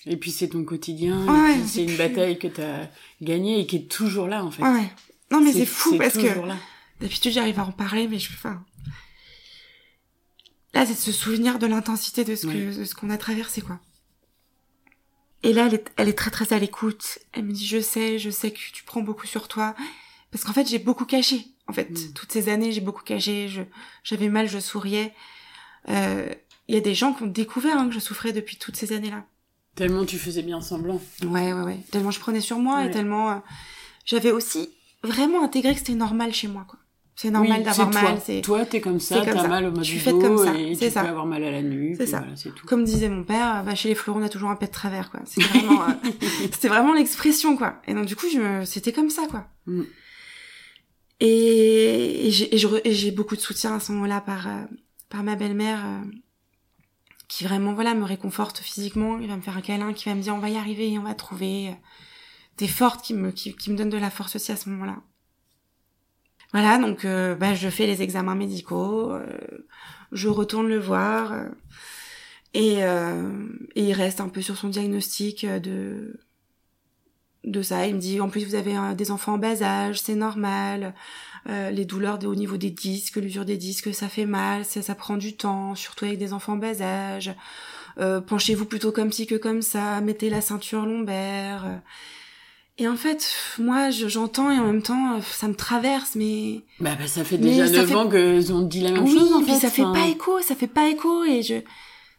Et 0.05 0.17
puis 0.17 0.31
c'est 0.31 0.49
ton 0.49 0.63
quotidien, 0.63 1.25
c'est 1.65 1.83
une 1.83 1.97
bataille 1.97 2.37
que 2.37 2.47
tu 2.47 2.61
as 2.61 2.91
gagnée 3.21 3.59
et 3.59 3.65
qui 3.65 3.77
est 3.77 3.91
toujours 3.91 4.27
là 4.27 4.43
en 4.43 4.51
fait. 4.51 4.61
Ouais. 4.61 4.91
Non 5.31 5.41
mais 5.41 5.51
c'est 5.51 5.65
fou 5.65 5.97
parce 5.97 6.13
que 6.13 6.27
d'habitude 7.01 7.31
j'arrive 7.31 7.59
à 7.59 7.65
en 7.65 7.71
parler 7.71 8.07
mais 8.07 8.19
je 8.19 8.31
enfin 8.31 8.63
là 10.73 10.85
c'est 10.85 10.93
de 10.93 10.99
se 10.99 11.11
souvenir 11.11 11.59
de 11.59 11.67
l'intensité 11.67 12.23
de 12.23 12.35
ce 12.35 12.47
que 12.47 12.85
ce 12.85 12.95
qu'on 12.95 13.09
a 13.09 13.17
traversé 13.17 13.61
quoi. 13.61 13.79
Et 15.43 15.53
là, 15.53 15.67
elle 15.67 15.75
est, 15.75 15.91
elle 15.97 16.09
est 16.09 16.17
très 16.17 16.31
très 16.31 16.51
à 16.53 16.59
l'écoute. 16.59 17.19
Elle 17.31 17.45
me 17.45 17.51
dit, 17.51 17.65
je 17.65 17.79
sais, 17.79 18.19
je 18.19 18.29
sais 18.29 18.51
que 18.51 18.57
tu 18.73 18.83
prends 18.83 19.01
beaucoup 19.01 19.27
sur 19.27 19.47
toi. 19.47 19.75
Parce 20.31 20.43
qu'en 20.43 20.53
fait, 20.53 20.67
j'ai 20.67 20.79
beaucoup 20.79 21.05
caché. 21.05 21.45
En 21.67 21.73
fait, 21.73 21.89
Mm. 21.91 22.13
toutes 22.13 22.31
ces 22.31 22.49
années, 22.49 22.71
j'ai 22.71 22.81
beaucoup 22.81 23.03
caché. 23.03 23.47
Je, 23.49 23.61
j'avais 24.03 24.29
mal, 24.29 24.47
je 24.47 24.59
souriais. 24.59 25.13
Euh, 25.89 26.27
Il 26.69 26.75
y 26.75 26.77
a 26.77 26.81
des 26.81 26.95
gens 26.95 27.13
qui 27.13 27.23
ont 27.23 27.27
découvert 27.27 27.77
hein, 27.77 27.87
que 27.87 27.93
je 27.93 27.99
souffrais 27.99 28.33
depuis 28.33 28.57
toutes 28.57 28.75
ces 28.75 28.91
années-là. 28.91 29.23
Tellement 29.75 30.03
tu 30.05 30.17
faisais 30.17 30.41
bien 30.41 30.59
semblant. 30.59 30.99
Ouais, 31.23 31.53
ouais, 31.53 31.61
ouais. 31.61 31.77
Tellement 31.91 32.11
je 32.11 32.19
prenais 32.19 32.41
sur 32.41 32.59
moi 32.59 32.77
Ouais. 32.79 32.87
et 32.87 32.91
tellement 32.91 33.31
euh, 33.31 33.35
j'avais 34.05 34.31
aussi 34.31 34.69
vraiment 35.03 35.43
intégré 35.43 35.71
que 35.73 35.79
c'était 35.79 35.93
normal 35.93 36.33
chez 36.33 36.47
moi, 36.49 36.65
quoi. 36.67 36.77
C'est 37.15 37.29
normal 37.31 37.59
Oui, 37.59 37.63
d'avoir 37.63 37.89
mal. 37.93 38.03
Toi, 38.05 38.21
C'est 38.25 38.41
toi 38.41 38.65
t'es 38.65 38.81
comme 38.81 38.99
ça, 38.99 39.21
t'as 39.21 39.47
mal 39.47 39.65
au 39.65 39.83
suis 39.83 39.93
du 39.95 39.99
faite 40.01 40.13
dos 40.15 40.19
comme 40.21 40.37
ça, 40.37 40.53
et 40.59 40.75
tu 40.75 40.89
ça. 40.91 41.01
peux 41.03 41.07
avoir 41.07 41.25
mal 41.25 41.41
à 41.43 41.51
la 41.51 41.61
nuque. 41.61 41.95
C'est 41.97 42.05
ça. 42.05 42.19
Voilà, 42.19 42.35
tout. 42.35 42.67
comme 42.67 42.83
disait 42.83 43.07
mon 43.09 43.23
père, 43.23 43.63
bah, 43.65 43.73
chez 43.75 43.87
les 43.89 43.95
fleurons 43.95 44.19
on 44.19 44.23
a 44.25 44.29
toujours 44.29 44.49
un 44.49 44.55
pet 44.57 44.67
de 44.67 44.71
travers, 44.71 45.09
quoi. 45.09 45.21
C'est 45.25 45.41
vraiment, 45.41 45.83
euh, 45.83 45.93
c'était 46.51 46.67
vraiment 46.67 46.93
l'expression, 46.93 47.55
quoi. 47.55 47.81
Et 47.87 47.93
donc 47.93 48.05
du 48.07 48.15
coup, 48.17 48.25
je 48.31 48.39
me... 48.39 48.65
c'était 48.65 48.91
comme 48.91 49.09
ça, 49.09 49.25
quoi. 49.31 49.47
Mm. 49.67 49.83
Et, 51.19 52.29
j'ai 52.29 53.11
beaucoup 53.11 53.35
de 53.35 53.41
soutien 53.41 53.75
à 53.75 53.79
ce 53.79 53.91
moment-là 53.91 54.21
par 54.21 54.47
euh, 54.47 55.23
ma 55.23 55.35
belle-mère 55.35 55.83
euh, 55.85 56.01
qui 57.27 57.43
vraiment 57.43 57.73
voilà 57.73 57.93
me 57.95 58.03
réconforte 58.03 58.59
physiquement, 58.59 59.19
il 59.19 59.27
va 59.27 59.35
me 59.35 59.41
faire 59.41 59.57
un 59.57 59.61
câlin, 59.61 59.93
qui 59.93 60.09
va 60.09 60.15
me 60.15 60.21
dire 60.21 60.35
on 60.35 60.39
va 60.39 60.49
y 60.49 60.57
arriver, 60.57 60.97
on 60.97 61.03
va 61.03 61.15
trouver. 61.15 61.75
T'es 62.55 62.67
forte, 62.67 63.03
qui 63.03 63.13
me 63.13 63.31
qui, 63.31 63.55
qui 63.55 63.73
donne 63.73 63.89
de 63.89 63.97
la 63.97 64.09
force 64.09 64.35
aussi 64.35 64.51
à 64.51 64.55
ce 64.55 64.69
moment-là. 64.69 64.97
Voilà, 66.53 66.77
donc 66.77 67.03
euh, 67.05 67.35
bah, 67.35 67.53
je 67.53 67.69
fais 67.69 67.85
les 67.85 68.01
examens 68.01 68.35
médicaux, 68.35 69.11
euh, 69.11 69.37
je 70.11 70.29
retourne 70.29 70.67
le 70.67 70.79
voir 70.79 71.33
euh, 71.33 71.49
et, 72.53 72.83
euh, 72.85 73.49
et 73.75 73.83
il 73.83 73.93
reste 73.93 74.21
un 74.21 74.29
peu 74.29 74.41
sur 74.41 74.57
son 74.57 74.69
diagnostic 74.69 75.43
euh, 75.43 75.59
de 75.59 76.19
de 77.43 77.61
ça. 77.61 77.87
Il 77.87 77.95
me 77.95 77.99
dit 77.99 78.19
en 78.21 78.29
plus 78.29 78.43
vous 78.45 78.55
avez 78.55 78.77
euh, 78.77 78.93
des 78.93 79.11
enfants 79.11 79.33
en 79.33 79.37
bas 79.37 79.61
âge, 79.63 80.01
c'est 80.01 80.15
normal. 80.15 80.93
Euh, 81.49 81.69
les 81.69 81.85
douleurs 81.85 82.17
de- 82.19 82.27
au 82.27 82.35
niveau 82.35 82.57
des 82.57 82.71
disques, 82.71 83.15
l'usure 83.15 83.45
des 83.45 83.55
disques, 83.57 83.93
ça 83.93 84.09
fait 84.09 84.25
mal, 84.25 84.65
ça, 84.65 84.81
ça 84.81 84.95
prend 84.95 85.15
du 85.17 85.35
temps, 85.37 85.75
surtout 85.75 86.05
avec 86.05 86.17
des 86.17 86.33
enfants 86.33 86.53
en 86.53 86.57
bas 86.57 86.81
âge. 86.81 87.33
Euh, 87.99 88.19
penchez-vous 88.21 88.65
plutôt 88.65 88.91
comme 88.91 89.11
ci 89.11 89.27
que 89.27 89.35
comme 89.35 89.61
ça, 89.61 90.01
mettez 90.01 90.29
la 90.29 90.41
ceinture 90.41 90.85
lombaire. 90.85 91.81
Et 92.79 92.87
en 92.87 92.95
fait, 92.95 93.33
moi, 93.57 93.89
je- 93.89 94.07
j'entends 94.07 94.51
et 94.51 94.59
en 94.59 94.65
même 94.65 94.83
temps, 94.83 95.19
ça 95.21 95.47
me 95.47 95.55
traverse, 95.55 96.13
mais 96.15 96.61
Bah, 96.79 96.91
bah, 96.99 97.07
ça 97.07 97.23
fait 97.23 97.37
déjà 97.39 97.65
ça 97.65 97.73
9 97.73 97.87
fait- 97.87 97.95
ans 97.95 98.07
qu'ils 98.09 98.53
ont 98.53 98.61
dit 98.61 98.81
la 98.81 98.91
même 98.91 99.03
oui, 99.05 99.17
chose 99.17 99.33
en 99.33 99.41
fait. 99.41 99.55
ça 99.59 99.69
fait 99.71 99.81
enfin. 99.83 99.99
pas 100.01 100.07
écho, 100.07 100.39
ça 100.41 100.53
fait 100.53 100.67
pas 100.67 100.87
écho 100.89 101.23
et 101.23 101.41
je, 101.41 101.55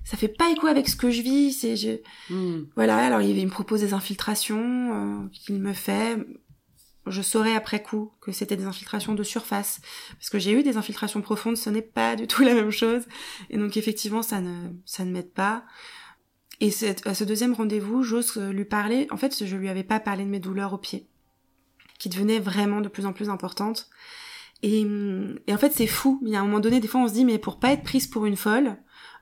ça 0.08 0.16
fait 0.16 0.28
pas 0.28 0.50
écho 0.50 0.66
avec 0.66 0.88
ce 0.88 0.96
que 0.96 1.10
je 1.10 1.20
vis. 1.20 1.52
C'est, 1.52 1.76
je, 1.76 1.98
Hmm. 2.30 2.64
voilà. 2.76 2.96
Alors 2.96 3.20
il, 3.20 3.36
il 3.36 3.44
me 3.44 3.50
propose 3.50 3.80
des 3.82 3.92
infiltrations 3.92 5.24
euh, 5.24 5.28
qu'il 5.32 5.56
me 5.60 5.74
fait. 5.74 6.16
Je 7.06 7.20
saurais 7.20 7.54
après 7.54 7.82
coup 7.82 8.12
que 8.22 8.32
c'était 8.32 8.56
des 8.56 8.64
infiltrations 8.64 9.14
de 9.14 9.22
surface 9.22 9.82
parce 10.12 10.30
que 10.30 10.38
j'ai 10.38 10.52
eu 10.52 10.62
des 10.62 10.78
infiltrations 10.78 11.20
profondes, 11.20 11.58
ce 11.58 11.68
n'est 11.68 11.82
pas 11.82 12.16
du 12.16 12.26
tout 12.26 12.42
la 12.42 12.54
même 12.54 12.70
chose. 12.70 13.02
Et 13.50 13.58
donc 13.58 13.76
effectivement, 13.76 14.22
ça 14.22 14.40
ne, 14.40 14.70
ça 14.86 15.04
ne 15.04 15.12
m'aide 15.12 15.32
pas. 15.32 15.64
Et 16.60 16.70
à 17.04 17.14
ce 17.14 17.24
deuxième 17.24 17.52
rendez-vous, 17.52 18.02
j'ose 18.02 18.38
lui 18.38 18.64
parler. 18.64 19.08
En 19.10 19.18
fait, 19.18 19.44
je 19.44 19.56
lui 19.56 19.68
avais 19.68 19.84
pas 19.84 20.00
parlé 20.00 20.24
de 20.24 20.30
mes 20.30 20.40
douleurs 20.40 20.72
au 20.72 20.78
pied, 20.78 21.06
qui 21.98 22.08
devenaient 22.08 22.40
vraiment 22.40 22.80
de 22.80 22.88
plus 22.88 23.04
en 23.04 23.12
plus 23.12 23.28
importantes. 23.28 23.90
Et, 24.62 24.86
et 25.46 25.54
en 25.54 25.58
fait, 25.58 25.72
c'est 25.72 25.86
fou. 25.86 26.20
Il 26.24 26.30
y 26.30 26.36
a 26.36 26.40
un 26.40 26.44
moment 26.44 26.60
donné, 26.60 26.80
des 26.80 26.88
fois, 26.88 27.02
on 27.02 27.08
se 27.08 27.12
dit, 27.12 27.24
mais 27.24 27.38
pour 27.38 27.60
pas 27.60 27.72
être 27.72 27.84
prise 27.84 28.06
pour 28.08 28.26
une 28.26 28.36
folle, 28.36 28.76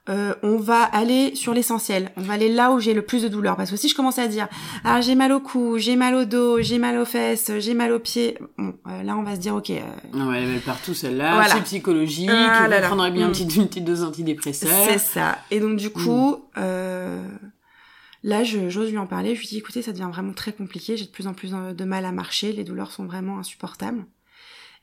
euh, 0.09 0.35
on 0.43 0.57
va 0.57 0.83
aller 0.83 1.35
sur 1.35 1.53
l'essentiel. 1.55 2.11
On 2.17 2.23
va 2.23 2.35
aller 2.35 2.49
là 2.53 2.73
où 2.73 2.79
j'ai 2.81 2.95
le 2.95 3.03
plus 3.03 3.23
de 3.23 3.29
douleur. 3.29 3.57
Parce 3.57 3.71
que 3.71 3.77
si 3.77 3.89
je 3.89 3.95
commence 3.95 4.19
à 4.19 4.29
dire, 4.29 4.49
ah, 4.85 5.01
j'ai 5.01 5.15
mal 5.15 5.33
au 5.33 5.41
cou, 5.41 5.79
j'ai 5.79 5.97
mal 5.97 6.15
au 6.15 6.25
dos, 6.25 6.61
j'ai 6.61 6.79
mal 6.79 6.97
aux 6.99 7.05
fesses, 7.05 7.51
j'ai 7.59 7.75
mal 7.75 7.91
aux 7.93 7.99
pieds, 7.99 8.39
bon, 8.57 8.75
euh, 8.87 9.03
là, 9.03 9.17
on 9.17 9.23
va 9.23 9.35
se 9.35 9.41
dire, 9.41 9.55
ok, 9.57 9.71
euh, 9.71 9.81
Non, 10.15 10.33
elle 10.33 10.45
est 10.45 10.53
mal 10.53 10.61
partout 10.61 10.95
celle-là, 10.95 11.35
Voilà. 11.35 11.55
c'est 11.55 11.63
psychologique, 11.63 12.31
Ah 12.33 12.69
là 12.69 12.81
là. 12.81 12.87
prendrait 12.87 13.11
bien 13.11 13.27
Hmm. 13.27 13.31
une, 13.31 13.33
petite, 13.33 13.57
une 13.57 13.67
petite 13.69 13.85
dose 13.85 14.01
d'antidépresseur. 14.01 14.71
C'est 14.89 14.99
ça. 14.99 15.39
Et 15.51 15.59
donc 15.61 15.77
du 15.77 15.91
coup, 15.91 16.37
euh, 16.57 17.23
là, 18.23 18.45
j'ose 18.45 18.91
lui 18.91 18.99
en 18.99 19.07
parler. 19.07 19.35
Je 19.35 19.41
lui 19.41 19.49
dis, 19.49 19.59
écoutez, 19.59 19.83
ça 19.83 19.93
devient 19.93 20.09
vraiment 20.13 20.33
très 20.33 20.53
compliqué. 20.53 20.97
J'ai 20.97 21.07
de 21.07 21.11
plus 21.11 21.27
en 21.27 21.35
plus 21.35 21.51
de 21.53 21.85
mal 21.85 22.05
à 22.05 22.13
marcher. 22.13 22.53
Les 22.53 22.65
douleurs 22.65 22.91
sont 22.93 23.07
vraiment 23.07 23.39
insupportables. 23.39 24.05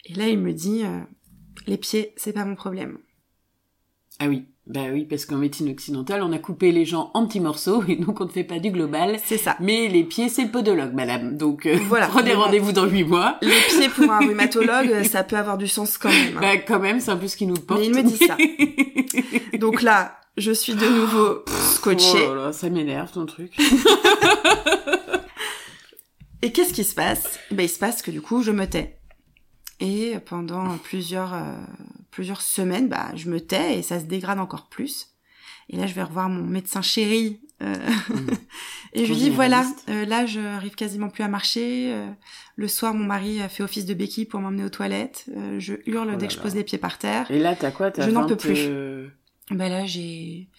Et 0.06 0.14
là, 0.16 0.28
il 0.28 0.38
me 0.38 0.52
dit, 0.52 0.82
euh, 0.84 1.00
les 1.68 1.78
pieds, 1.78 2.14
c'est 2.18 2.34
pas 2.34 2.44
mon 2.44 2.56
problème. 2.56 2.98
Ah 4.20 4.28
oui, 4.28 4.46
bah 4.66 4.82
oui, 4.94 5.04
parce 5.06 5.26
qu'en 5.26 5.36
médecine 5.38 5.70
occidentale, 5.70 6.24
on 6.24 6.32
a 6.32 6.38
coupé 6.40 6.72
les 6.72 6.86
gens 6.86 7.12
en 7.14 7.28
petits 7.28 7.42
morceaux 7.42 7.84
et 7.88 7.96
donc 7.98 8.22
on 8.22 8.26
ne 8.26 8.30
fait 8.30 8.44
pas 8.46 8.60
du 8.60 8.72
global. 8.72 9.18
C'est 9.26 9.38
ça. 9.38 9.58
Mais 9.60 9.88
les 9.90 10.04
pieds, 10.06 10.30
c'est 10.30 10.44
le 10.46 10.52
podologue, 10.52 10.94
madame. 10.94 11.36
Donc 11.38 11.66
euh, 11.66 11.78
Voilà. 11.90 12.08
prenez 12.12 12.34
rendez-vous 12.34 12.72
dans 12.72 12.86
8 12.86 13.04
mois. 13.04 13.38
Les 13.42 13.52
pieds 13.70 13.90
pour 13.90 14.10
un 14.12 14.20
rhumatologue, 14.26 15.04
ça 15.04 15.24
peut 15.24 15.36
avoir 15.38 15.58
du 15.58 15.68
sens 15.68 15.98
quand 15.98 16.10
même. 16.10 16.38
hein. 16.38 16.42
Bah 16.42 16.58
quand 16.58 16.80
même, 16.80 17.00
c'est 17.02 17.12
un 17.12 17.18
peu 17.18 17.28
ce 17.28 17.36
qui 17.36 17.46
nous 17.46 17.56
porte. 17.56 17.82
Mais 17.82 17.88
il 17.88 17.94
me 17.94 18.04
dit 18.04 18.18
ça. 18.18 18.38
Donc 19.58 19.82
là, 19.82 20.18
je 20.38 20.52
suis 20.52 20.74
de 20.76 20.88
nouveau 20.88 21.44
scotchée. 21.74 22.26
Oh 22.30 22.34
là 22.36 22.46
là, 22.46 22.54
ça 22.54 22.70
m'énerve 22.70 23.12
ton 23.12 23.26
truc. 23.26 23.52
Et 26.42 26.52
qu'est-ce 26.52 26.74
qui 26.74 26.84
se 26.84 26.94
passe? 26.96 27.40
Ben 27.52 27.64
il 27.64 27.70
se 27.70 27.80
passe 27.80 28.02
que 28.02 28.12
du 28.12 28.22
coup 28.22 28.42
je 28.44 28.52
me 28.52 28.66
tais. 28.68 28.98
Et 29.80 30.16
pendant 30.26 30.78
plusieurs 30.78 31.34
euh, 31.34 31.54
plusieurs 32.14 32.42
semaines, 32.42 32.88
bah 32.90 33.12
je 33.16 33.28
me 33.30 33.42
tais 33.42 33.80
et 33.80 33.82
ça 33.82 34.00
se 34.00 34.06
dégrade 34.06 34.40
encore 34.40 34.70
plus. 34.70 35.08
Et 35.70 35.78
là 35.78 35.88
je 35.88 35.94
vais 35.94 36.04
revoir 36.04 36.30
mon 36.30 36.44
médecin 36.44 36.82
chéri 36.82 37.42
euh, 37.64 37.76
et 38.94 39.06
je 39.06 39.12
lui 39.12 39.20
dis 39.20 39.30
voilà, 39.30 39.66
euh, 39.90 40.06
là 40.06 40.26
je 40.26 40.40
arrive 40.40 40.76
quasiment 40.76 41.10
plus 41.10 41.24
à 41.24 41.28
marcher. 41.28 41.92
euh, 41.94 42.08
le 42.56 42.68
soir 42.68 42.94
mon 42.94 43.06
mari 43.06 43.42
a 43.42 43.50
fait 43.50 43.64
office 43.64 43.86
de 43.86 43.94
béquille 43.94 44.26
pour 44.26 44.40
m'emmener 44.42 44.64
aux 44.64 44.70
toilettes. 44.70 45.26
je 45.58 45.74
hurle 45.88 46.12
Oh 46.14 46.18
dès 46.18 46.28
que 46.28 46.34
je 46.34 46.40
pose 46.40 46.56
les 46.56 46.64
pieds 46.64 46.78
par 46.78 47.00
terre. 47.00 47.30
Et 47.32 47.40
là, 47.40 47.56
t'as 47.56 47.72
quoi 47.72 47.92
Je 47.98 48.10
n'en 48.10 48.22
20, 48.22 48.28
peux 48.28 48.36
plus. 48.36 48.70
Ben 49.50 49.70
là 49.70 49.86
j'ai 49.86 50.50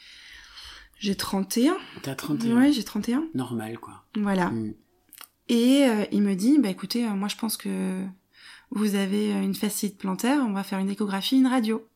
j'ai 0.98 1.14
31. 1.14 1.76
T'as 2.02 2.14
31. 2.14 2.56
Ouais, 2.56 2.72
j'ai 2.72 2.82
31. 2.82 3.24
Normal, 3.34 3.78
quoi. 3.78 4.04
Voilà. 4.16 4.46
Hmm. 4.46 4.72
Et 5.48 5.84
il 6.10 6.22
me 6.22 6.34
dit, 6.34 6.58
bah 6.58 6.70
écoutez, 6.70 7.06
moi 7.06 7.28
je 7.28 7.36
pense 7.36 7.56
que 7.58 8.02
vous 8.74 8.94
avez 8.94 9.32
euh, 9.32 9.42
une 9.42 9.54
fascite 9.54 9.96
plantaire, 9.96 10.44
on 10.46 10.52
va 10.52 10.62
faire 10.62 10.78
une 10.78 10.90
échographie, 10.90 11.36
une 11.38 11.46
radio. 11.46 11.86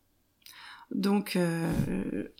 Donc, 0.90 1.36
euh, 1.36 1.70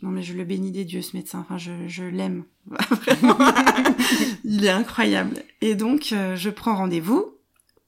non 0.01 0.09
mais 0.09 0.23
je 0.23 0.33
le 0.33 0.43
bénis 0.43 0.71
des 0.71 0.83
dieux 0.83 1.03
ce 1.03 1.15
médecin, 1.15 1.39
enfin 1.39 1.59
je, 1.59 1.87
je 1.87 2.03
l'aime. 2.03 2.45
Vraiment. 2.65 3.37
il 4.43 4.65
est 4.65 4.69
incroyable. 4.69 5.43
Et 5.61 5.75
donc, 5.75 6.13
euh, 6.13 6.35
je 6.35 6.49
prends 6.49 6.75
rendez-vous 6.75 7.35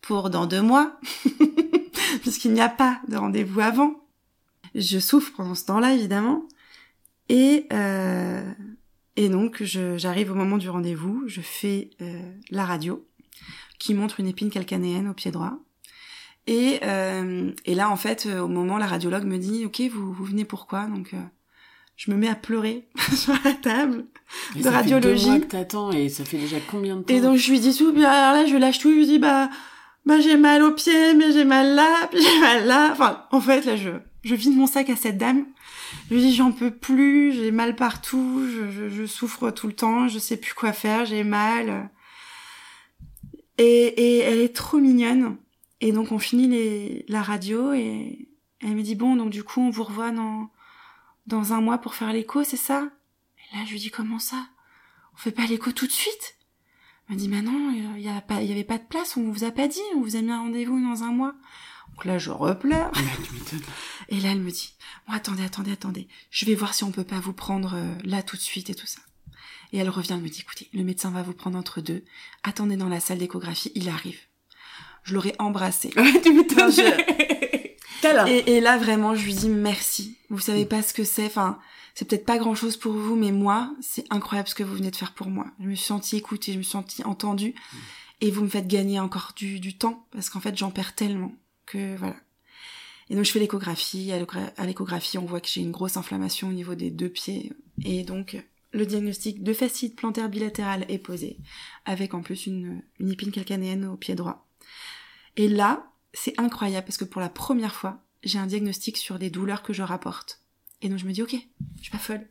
pour 0.02 0.30
dans 0.30 0.46
deux 0.46 0.62
mois, 0.62 1.00
puisqu'il 2.22 2.54
n'y 2.54 2.62
a 2.62 2.70
pas 2.70 3.02
de 3.08 3.16
rendez-vous 3.18 3.60
avant. 3.62 3.96
Je 4.76 5.00
souffre 5.00 5.32
pendant 5.36 5.56
ce 5.56 5.66
temps-là, 5.66 5.94
évidemment. 5.94 6.48
Et, 7.30 7.66
euh, 7.74 8.44
et 9.16 9.30
donc, 9.30 9.64
je- 9.64 9.98
j'arrive 9.98 10.32
au 10.32 10.36
moment 10.36 10.58
du 10.58 10.70
rendez-vous, 10.70 11.24
je 11.28 11.42
fais 11.42 11.90
euh, 12.02 12.22
la 12.52 12.66
radio, 12.66 13.06
qui 13.80 13.94
montre 13.96 14.20
une 14.20 14.28
épine 14.28 14.50
calcanéenne 14.52 15.08
au 15.08 15.14
pied 15.14 15.32
droit. 15.32 15.58
Et, 16.48 16.80
euh, 16.84 17.52
et 17.66 17.76
là, 17.76 17.90
en 17.90 17.96
fait, 17.96 18.26
euh, 18.26 18.42
au 18.42 18.48
moment, 18.48 18.78
la 18.78 18.88
radiologue 18.88 19.26
me 19.26 19.38
dit, 19.38 19.66
OK, 19.66 19.82
vous, 19.92 20.12
vous 20.12 20.26
venez 20.26 20.46
pourquoi 20.46 20.86
Donc, 20.86 21.14
euh, 21.14 21.18
je 21.96 22.10
me 22.12 22.18
mets 22.18 22.28
à 22.30 22.36
pleurer 22.36 22.88
sur 23.16 23.34
la 23.46 23.54
table. 23.54 24.06
Et 24.56 24.60
De 24.60 24.64
ça 24.64 24.72
fait 24.72 24.78
radiologie. 24.78 25.24
deux 25.26 25.30
mois 25.32 25.40
que 25.40 25.46
t'attends 25.46 25.92
et 25.92 26.10
ça 26.10 26.26
fait 26.26 26.38
déjà 26.38 26.58
combien 26.70 26.96
de 26.98 27.04
temps? 27.04 27.14
Et 27.14 27.22
donc, 27.22 27.38
je 27.38 27.52
lui 27.52 27.60
dis 27.60 27.76
tout, 27.78 27.94
puis 27.94 28.04
alors 28.06 28.34
là, 28.34 28.46
je 28.46 28.58
lâche 28.58 28.80
tout, 28.80 28.90
je 28.90 28.96
lui 28.96 29.06
dis, 29.06 29.20
bah, 29.20 29.50
bah 30.06 30.20
j'ai 30.20 30.36
mal 30.38 30.64
au 30.64 30.72
pied, 30.72 31.14
mais 31.14 31.32
j'ai 31.32 31.46
mal 31.46 31.76
là, 31.76 32.08
puis 32.12 32.20
j'ai 32.22 32.40
mal 32.40 32.66
là. 32.66 32.90
Enfin, 32.92 33.26
en 33.32 33.40
fait, 33.40 33.66
là, 33.66 33.76
je, 33.76 33.92
je 34.24 34.36
vide 34.36 34.56
mon 34.58 34.68
sac 34.68 34.90
à 34.90 34.96
cette 34.96 35.18
dame. 35.18 35.46
Je 36.10 36.16
lui 36.16 36.22
dis, 36.22 36.34
j'en 36.36 36.52
peux 36.52 36.72
plus, 36.72 37.34
j'ai 37.34 37.52
mal 37.52 37.76
partout, 37.76 38.48
je, 38.48 38.72
je, 38.72 38.90
je 38.90 39.06
souffre 39.06 39.52
tout 39.52 39.68
le 39.68 39.74
temps, 39.74 40.08
je 40.08 40.18
sais 40.18 40.38
plus 40.38 40.54
quoi 40.54 40.74
faire, 40.74 41.06
j'ai 41.06 41.24
mal. 41.24 41.90
Et, 43.58 43.64
et 43.88 44.18
elle 44.20 44.40
est 44.40 44.56
trop 44.56 44.80
mignonne. 44.80 45.36
Et 45.82 45.92
donc, 45.92 46.12
on 46.12 46.20
finit 46.20 46.48
les, 46.48 47.06
la 47.10 47.22
radio 47.22 47.74
et 47.74 48.30
elle 48.60 48.76
me 48.76 48.84
dit, 48.84 48.96
bon, 48.96 49.16
donc 49.16 49.32
du 49.32 49.44
coup, 49.44 49.60
on 49.62 49.72
vous 49.72 49.84
revoit 49.84 50.12
dans, 50.12 50.52
dans 51.26 51.54
un 51.54 51.62
mois 51.62 51.80
pour 51.80 51.96
faire 51.96 52.14
l'écho, 52.14 52.44
c'est 52.44 52.56
ça? 52.56 52.90
Et 53.38 53.58
là, 53.58 53.64
je 53.66 53.72
lui 53.72 53.80
dis, 53.80 53.90
comment 53.90 54.20
ça? 54.20 54.48
On 55.16 55.18
fait 55.18 55.32
pas 55.32 55.48
l'écho 55.48 55.72
tout 55.72 55.88
de 55.88 55.92
suite? 55.92 56.38
Elle 57.10 57.16
m'a 57.16 57.22
dit, 57.22 57.28
bah 57.28 57.42
non, 57.42 57.72
il 57.98 58.02
y, 58.02 58.10
a 58.10 58.22
pas, 58.22 58.42
il 58.42 58.48
y 58.48 58.52
avait 58.52 58.64
pas 58.64 58.78
de 58.78 58.84
place, 58.84 59.18
on 59.18 59.32
vous 59.32 59.44
a 59.44 59.52
pas 59.52 59.68
dit, 59.68 59.82
on 59.96 60.02
vous 60.02 60.16
a 60.16 60.22
mis 60.22 60.32
un 60.32 60.40
rendez-vous 60.40 60.80
dans 60.80 61.04
un 61.04 61.12
mois. 61.12 61.34
Donc 61.94 62.06
là, 62.06 62.18
je 62.18 62.30
repleure. 62.30 62.92
Et 64.08 64.20
là, 64.22 64.32
elle 64.32 64.42
me 64.42 64.52
dit, 64.52 64.76
bon, 65.08 65.14
attendez, 65.14 65.44
attendez, 65.44 65.72
attendez, 65.72 66.08
je 66.30 66.46
vais 66.46 66.56
voir 66.56 66.74
si 66.74 66.84
on 66.84 66.92
peut 66.92 67.04
pas 67.04 67.20
vous 67.20 67.34
prendre 67.34 67.74
euh, 67.74 67.96
là 68.04 68.24
tout 68.24 68.38
de 68.38 68.42
suite 68.42 68.70
et 68.70 68.76
tout 68.76 68.86
ça. 68.86 69.02
Et 69.74 69.78
elle 69.80 69.90
revient, 69.90 70.14
elle 70.14 70.22
me 70.22 70.30
dit, 70.30 70.42
écoutez, 70.42 70.70
le 70.74 70.84
médecin 70.84 71.10
va 71.10 71.24
vous 71.24 71.34
prendre 71.34 71.58
entre 71.58 71.82
deux, 71.82 72.06
attendez 72.44 72.78
dans 72.78 72.88
la 72.88 73.00
salle 73.00 73.18
d'échographie, 73.18 73.72
il 73.74 73.90
arrive. 73.90 74.20
Je 75.04 75.14
l'aurais 75.14 75.36
embrassé. 75.40 75.92
Ouais, 75.96 76.22
tu 76.22 76.34
m'étonnes. 76.34 76.72
Non, 78.04 78.26
Et, 78.28 78.54
et, 78.54 78.62
là, 78.62 78.78
vraiment, 78.78 79.14
je 79.16 79.24
lui 79.26 79.34
dis 79.34 79.50
merci. 79.50 80.18
Vous 80.30 80.40
savez 80.40 80.66
pas 80.66 80.82
ce 80.82 80.94
que 80.94 81.04
c'est. 81.04 81.26
Enfin, 81.26 81.60
c'est 81.94 82.08
peut-être 82.08 82.26
pas 82.26 82.38
grand-chose 82.38 82.78
pour 82.78 82.94
vous, 82.94 83.16
mais 83.16 83.32
moi, 83.32 83.74
c'est 83.82 84.06
incroyable 84.10 84.50
ce 84.50 84.56
que 84.56 84.64
vous 84.64 84.76
venez 84.76 84.92
de 84.92 84.96
faire 84.96 85.14
pour 85.14 85.28
moi. 85.28 85.46
Je 85.60 85.68
me 85.68 85.76
suis 85.76 85.86
sentie 85.86 86.18
écoutée, 86.18 86.54
je 86.54 86.58
me 86.58 86.64
suis 86.64 86.72
sentie 86.72 87.04
entendue. 87.04 87.54
Et 88.22 88.32
vous 88.32 88.44
me 88.44 88.50
faites 88.50 88.68
gagner 88.68 89.00
encore 89.00 89.34
du, 89.36 89.60
du 89.60 89.78
temps, 89.78 90.06
parce 90.12 90.30
qu'en 90.30 90.40
fait, 90.40 90.58
j'en 90.58 90.72
perds 90.72 90.96
tellement 90.96 91.34
que 91.66 91.96
voilà. 91.98 92.16
Et 93.10 93.16
donc, 93.16 93.26
je 93.26 93.32
fais 93.32 93.40
l'échographie. 93.40 94.12
À 94.58 94.66
l'échographie, 94.66 95.18
on 95.18 95.26
voit 95.26 95.42
que 95.42 95.48
j'ai 95.48 95.62
une 95.62 95.72
grosse 95.72 95.98
inflammation 95.98 96.48
au 96.48 96.54
niveau 96.54 96.76
des 96.76 96.92
deux 96.92 97.10
pieds. 97.10 97.52
Et 97.84 98.04
donc, 98.04 98.38
le 98.72 98.86
diagnostic 98.86 99.44
de 99.44 99.54
fascite 99.54 99.96
plantaire 99.96 100.30
bilatérale 100.30 100.86
est 100.88 100.98
posé, 100.98 101.38
avec 101.86 102.14
en 102.14 102.22
plus 102.22 102.46
une, 102.48 102.82
une 103.00 103.12
épine 103.12 103.32
calcanéenne 103.32 103.86
au 103.86 103.98
pied 103.98 104.16
droit. 104.16 104.48
Et 105.38 105.48
là, 105.48 105.92
c'est 106.14 106.40
incroyable 106.40 106.86
parce 106.86 106.98
que 106.98 107.06
pour 107.06 107.22
la 107.22 107.30
première 107.30 107.76
fois, 107.76 108.04
j'ai 108.24 108.40
un 108.40 108.48
diagnostic 108.48 108.98
sur 108.98 109.20
des 109.20 109.30
douleurs 109.30 109.64
que 109.64 109.74
je 109.74 109.84
rapporte. 109.84 110.42
Et 110.82 110.90
donc 110.90 110.98
je 110.98 111.06
me 111.06 111.12
dis, 111.12 111.22
ok, 111.22 111.36
je 111.78 111.82
suis 111.82 111.92
pas 111.92 111.98
folle. 111.98 112.28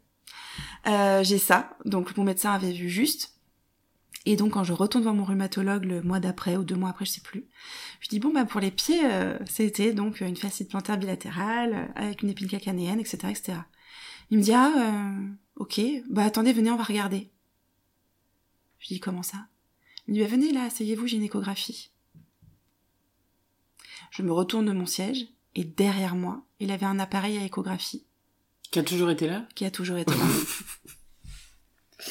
Euh, 0.86 1.22
j'ai 1.24 1.38
ça, 1.38 1.76
donc 1.84 2.16
mon 2.16 2.24
médecin 2.24 2.52
avait 2.52 2.72
vu 2.72 2.88
juste. 2.88 3.40
Et 4.26 4.36
donc 4.36 4.52
quand 4.52 4.64
je 4.64 4.72
retourne 4.72 5.02
voir 5.02 5.14
mon 5.14 5.24
rhumatologue 5.24 5.84
le 5.84 6.02
mois 6.02 6.20
d'après 6.20 6.56
ou 6.56 6.64
deux 6.64 6.74
mois 6.74 6.90
après, 6.90 7.06
je 7.06 7.12
sais 7.12 7.20
plus, 7.22 7.46
je 8.00 8.08
dis 8.08 8.20
bon 8.20 8.32
bah 8.32 8.44
pour 8.44 8.60
les 8.60 8.70
pieds, 8.70 9.00
euh, 9.04 9.38
c'était 9.48 9.94
donc 9.94 10.20
une 10.20 10.36
fascite 10.36 10.68
plantaire 10.68 10.98
bilatérale 10.98 11.74
euh, 11.74 11.86
avec 11.94 12.22
une 12.22 12.28
épine 12.28 12.48
calcanéenne, 12.48 13.00
etc., 13.00 13.18
etc. 13.30 13.58
Il 14.30 14.38
me 14.38 14.42
dit 14.42 14.52
ah 14.52 14.72
euh, 14.76 15.28
ok, 15.56 15.80
bah 16.10 16.24
attendez, 16.24 16.52
venez, 16.52 16.70
on 16.70 16.76
va 16.76 16.84
regarder. 16.84 17.30
Je 18.78 18.88
dis 18.88 19.00
comment 19.00 19.22
ça? 19.22 19.46
Il 20.06 20.12
me 20.12 20.18
dit 20.18 20.24
bah 20.24 20.30
venez 20.30 20.52
là, 20.52 20.64
asseyez-vous, 20.64 21.06
j'ai 21.06 21.16
une 21.16 21.22
échographie. 21.22 21.90
Je 24.10 24.22
me 24.22 24.32
retourne 24.32 24.66
de 24.66 24.72
mon 24.72 24.86
siège 24.86 25.26
et 25.54 25.64
derrière 25.64 26.14
moi, 26.14 26.42
il 26.58 26.70
avait 26.70 26.86
un 26.86 26.98
appareil 26.98 27.38
à 27.38 27.44
échographie. 27.44 28.04
Qui 28.70 28.78
a 28.78 28.82
toujours 28.82 29.10
été 29.10 29.26
là 29.26 29.46
Qui 29.54 29.64
a 29.64 29.70
toujours 29.70 29.96
été 29.96 30.12
là. 30.12 30.20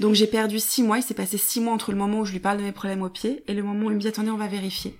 Donc 0.00 0.14
j'ai 0.14 0.26
perdu 0.26 0.60
six 0.60 0.82
mois, 0.82 0.98
il 0.98 1.02
s'est 1.02 1.14
passé 1.14 1.38
six 1.38 1.60
mois 1.60 1.72
entre 1.72 1.90
le 1.90 1.96
moment 1.96 2.20
où 2.20 2.24
je 2.26 2.32
lui 2.32 2.40
parle 2.40 2.58
de 2.58 2.62
mes 2.62 2.72
problèmes 2.72 3.02
au 3.02 3.08
pied 3.08 3.42
et 3.46 3.54
le 3.54 3.62
moment 3.62 3.86
où 3.86 3.90
il 3.90 3.96
me 3.96 4.00
dit 4.00 4.08
attendez 4.08 4.30
on 4.30 4.36
va 4.36 4.46
vérifier. 4.46 4.98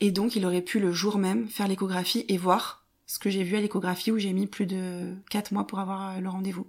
Et 0.00 0.10
donc 0.10 0.34
il 0.34 0.44
aurait 0.46 0.62
pu 0.62 0.80
le 0.80 0.92
jour 0.92 1.16
même 1.18 1.48
faire 1.48 1.68
l'échographie 1.68 2.24
et 2.28 2.36
voir 2.36 2.84
ce 3.06 3.18
que 3.18 3.30
j'ai 3.30 3.44
vu 3.44 3.56
à 3.56 3.60
l'échographie 3.60 4.10
où 4.10 4.18
j'ai 4.18 4.32
mis 4.32 4.46
plus 4.46 4.66
de 4.66 5.14
quatre 5.30 5.52
mois 5.52 5.66
pour 5.66 5.78
avoir 5.78 6.16
euh, 6.16 6.20
le 6.20 6.28
rendez-vous. 6.28 6.66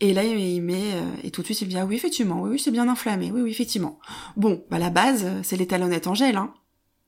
Et 0.00 0.14
là, 0.14 0.24
il 0.24 0.62
met, 0.62 0.94
euh, 0.94 1.04
et 1.22 1.30
tout 1.30 1.42
de 1.42 1.46
suite, 1.46 1.60
il 1.60 1.66
me 1.66 1.70
dit, 1.70 1.76
ah 1.76 1.84
oui, 1.84 1.94
effectivement, 1.94 2.40
oui, 2.40 2.52
oui, 2.52 2.58
c'est 2.58 2.70
bien 2.70 2.88
inflammé, 2.88 3.30
oui, 3.30 3.42
oui, 3.42 3.50
effectivement. 3.50 3.98
Bon, 4.34 4.64
bah, 4.70 4.78
la 4.78 4.88
base, 4.88 5.26
c'est 5.42 5.58
les 5.58 5.66
talonnettes 5.66 6.06
en 6.06 6.14
gel, 6.14 6.36
hein. 6.36 6.54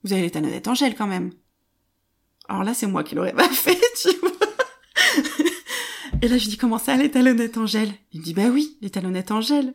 Vous 0.05 0.12
avez 0.12 0.23
les 0.23 0.31
talonnettes 0.31 0.69
en 0.69 0.74
gel, 0.74 0.95
quand 0.95 1.07
même. 1.07 1.33
Alors 2.49 2.65
là, 2.65 2.74
c'est 2.74 2.87
moi 2.87 3.05
qui 3.05 3.15
l'aurais 3.15 3.33
pas 3.35 3.49
fait, 3.49 3.81
tu 4.01 4.16
vois. 4.19 4.31
Et 6.23 6.29
là, 6.29 6.39
je 6.39 6.49
dis, 6.49 6.57
comment 6.57 6.79
ça, 6.79 6.97
les 6.97 7.11
talonnettes 7.11 7.57
en 7.57 7.66
gel? 7.66 7.93
Il 8.12 8.20
me 8.20 8.24
dit, 8.24 8.35
bah 8.35 8.49
oui, 8.49 8.79
les 8.81 8.91
talonnettes 8.91 9.33
en 9.33 9.41
gel. 9.41 9.74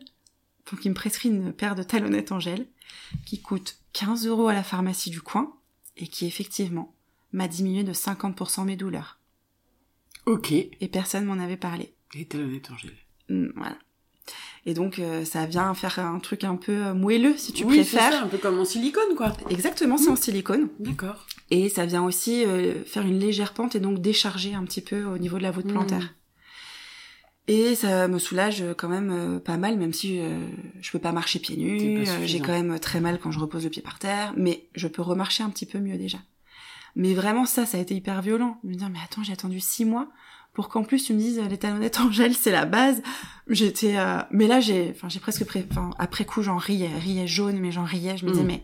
Donc, 0.72 0.86
il 0.86 0.90
me 0.90 0.96
prescrit 0.96 1.30
une 1.30 1.52
paire 1.52 1.76
de 1.76 1.84
talonnettes 1.84 2.32
en 2.32 2.40
gel 2.40 2.68
qui 3.26 3.42
coûte 3.42 3.80
15 3.94 4.28
euros 4.28 4.48
à 4.48 4.54
la 4.54 4.64
pharmacie 4.64 5.10
du 5.10 5.22
coin 5.22 5.54
et 5.98 6.08
qui, 6.08 6.26
effectivement, 6.26 6.96
m'a 7.34 7.48
diminué 7.48 7.84
de 7.84 7.94
50% 7.94 8.66
mes 8.66 8.76
douleurs. 8.78 9.20
Ok. 10.26 10.52
Et 10.52 10.88
personne 10.90 11.26
m'en 11.26 11.42
avait 11.42 11.58
parlé. 11.58 11.94
Les 12.14 12.26
talonnettes 12.26 12.72
en 12.72 12.78
gel. 12.78 12.94
Mm, 13.30 13.48
voilà. 13.56 13.78
Et 14.68 14.74
donc 14.74 15.00
euh, 15.00 15.24
ça 15.24 15.46
vient 15.46 15.74
faire 15.74 15.98
un 15.98 16.20
truc 16.20 16.44
un 16.44 16.58
peu 16.58 16.88
euh, 16.88 16.94
moelleux 16.94 17.38
si 17.38 17.54
tu 17.54 17.64
oui, 17.64 17.78
préfères. 17.78 18.12
Ça, 18.12 18.22
un 18.24 18.28
peu 18.28 18.38
comme 18.38 18.60
en 18.60 18.66
silicone 18.66 19.16
quoi. 19.16 19.32
Exactement, 19.50 19.98
c'est 19.98 20.10
en 20.10 20.18
silicone. 20.18 20.68
D'accord. 20.80 21.26
Et 21.50 21.70
ça 21.70 21.86
vient 21.86 22.04
aussi 22.04 22.44
euh, 22.44 22.84
faire 22.84 23.06
une 23.06 23.18
légère 23.18 23.54
pente 23.54 23.76
et 23.76 23.80
donc 23.80 24.02
décharger 24.02 24.54
un 24.54 24.66
petit 24.66 24.82
peu 24.82 25.06
au 25.06 25.18
niveau 25.18 25.38
de 25.38 25.44
la 25.44 25.52
voûte 25.52 25.68
plantaire. 25.68 26.04
Mmh. 26.04 26.10
Et 27.50 27.76
ça 27.76 28.10
me 28.10 28.20
soulage 28.20 28.62
quand 28.78 28.90
même 28.90 29.40
pas 29.40 29.56
mal, 29.56 29.78
même 29.78 29.94
si 29.94 30.20
je 30.82 30.92
peux 30.92 31.00
pas 31.00 31.14
marcher 31.14 31.40
pieds 31.40 31.56
nus. 31.56 32.06
J'ai 32.26 32.42
quand 32.42 32.52
même 32.52 32.78
très 32.78 33.00
mal 33.00 33.20
quand 33.24 33.32
je 33.32 33.40
repose 33.40 33.64
le 33.64 33.70
pied 33.70 33.82
par 33.82 34.00
terre, 34.00 34.34
mais 34.36 34.68
je 34.76 34.90
peux 34.90 35.02
remarcher 35.02 35.44
un 35.44 35.50
petit 35.50 35.66
peu 35.66 35.80
mieux 35.80 35.98
déjà. 35.98 36.18
Mais 36.98 37.14
vraiment 37.14 37.46
ça, 37.46 37.66
ça 37.66 37.78
a 37.78 37.80
été 37.80 37.96
hyper 37.96 38.22
violent. 38.22 38.60
Me 38.66 38.74
dire 38.74 38.90
mais 38.90 39.00
attends, 39.02 39.24
j'ai 39.24 39.32
attendu 39.32 39.62
six 39.62 39.86
mois 39.86 40.10
pour 40.58 40.70
qu'en 40.70 40.82
plus 40.82 41.04
tu 41.04 41.14
me 41.14 41.20
dises 41.20 41.40
les 41.52 41.58
talonnettes 41.60 42.00
en 42.00 42.12
gel 42.12 42.34
c'est 42.34 42.50
la 42.52 42.66
base. 42.66 43.04
J'étais 43.48 43.96
euh... 43.96 44.18
mais 44.32 44.48
là 44.48 44.60
j'ai 44.60 44.92
enfin 44.96 45.08
j'ai 45.08 45.20
presque 45.20 45.46
pré... 45.46 45.64
enfin 45.70 45.92
après 46.00 46.26
coup 46.26 46.42
j'en 46.42 46.58
riais 46.58 46.90
riais 46.98 47.28
jaune 47.28 47.60
mais 47.60 47.72
j'en 47.72 47.84
riais 47.84 48.18
je 48.18 48.26
me 48.26 48.32
disais 48.32 48.44
mm. 48.44 48.48
mais 48.48 48.64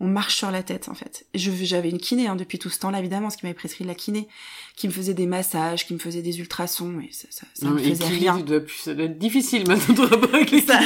on 0.00 0.08
marche 0.08 0.36
sur 0.36 0.50
la 0.50 0.62
tête 0.62 0.88
en 0.88 0.94
fait. 0.94 1.26
Je 1.34 1.50
j'avais 1.50 1.90
une 1.90 1.98
kiné 1.98 2.28
hein, 2.28 2.36
depuis 2.36 2.58
tout 2.58 2.70
ce 2.70 2.78
temps-là 2.78 2.98
évidemment 2.98 3.28
ce 3.28 3.36
qui 3.36 3.44
m'avait 3.44 3.54
prescrit 3.54 3.84
de 3.84 3.88
la 3.88 3.94
kiné 3.94 4.26
qui 4.74 4.88
me 4.88 4.92
faisait 4.92 5.12
des 5.12 5.26
massages 5.26 5.86
qui 5.86 5.92
me 5.92 5.98
faisait 5.98 6.22
des 6.22 6.40
ultrasons 6.40 6.98
et 7.00 7.12
ça 7.12 7.28
ça, 7.28 7.46
ça 7.52 7.66
non, 7.66 7.72
me 7.72 7.78
faisait 7.78 8.06
rien. 8.06 8.38
dois 8.38 8.60
ça 8.78 8.94
doit 8.94 9.04
être 9.04 9.18
difficile 9.18 9.68
maintenant 9.68 9.94
de 9.96 10.50
les 10.50 10.62
ça, 10.62 10.80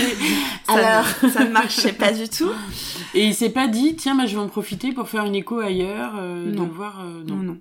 alors. 0.66 1.06
ça 1.32 1.44
ne 1.44 1.52
marchait 1.52 1.92
pas 1.92 2.10
du 2.10 2.28
tout. 2.28 2.50
Et 3.14 3.24
il 3.24 3.34
s'est 3.36 3.50
pas 3.50 3.68
dit 3.68 3.94
tiens 3.94 4.16
bah 4.16 4.26
je 4.26 4.34
vais 4.34 4.42
en 4.42 4.48
profiter 4.48 4.90
pour 4.90 5.08
faire 5.08 5.24
une 5.24 5.36
écho 5.36 5.60
ailleurs 5.60 6.16
euh, 6.16 6.50
non. 6.50 6.64
de 6.64 6.68
voir 6.68 7.06
euh, 7.06 7.22
non. 7.22 7.36
non. 7.36 7.60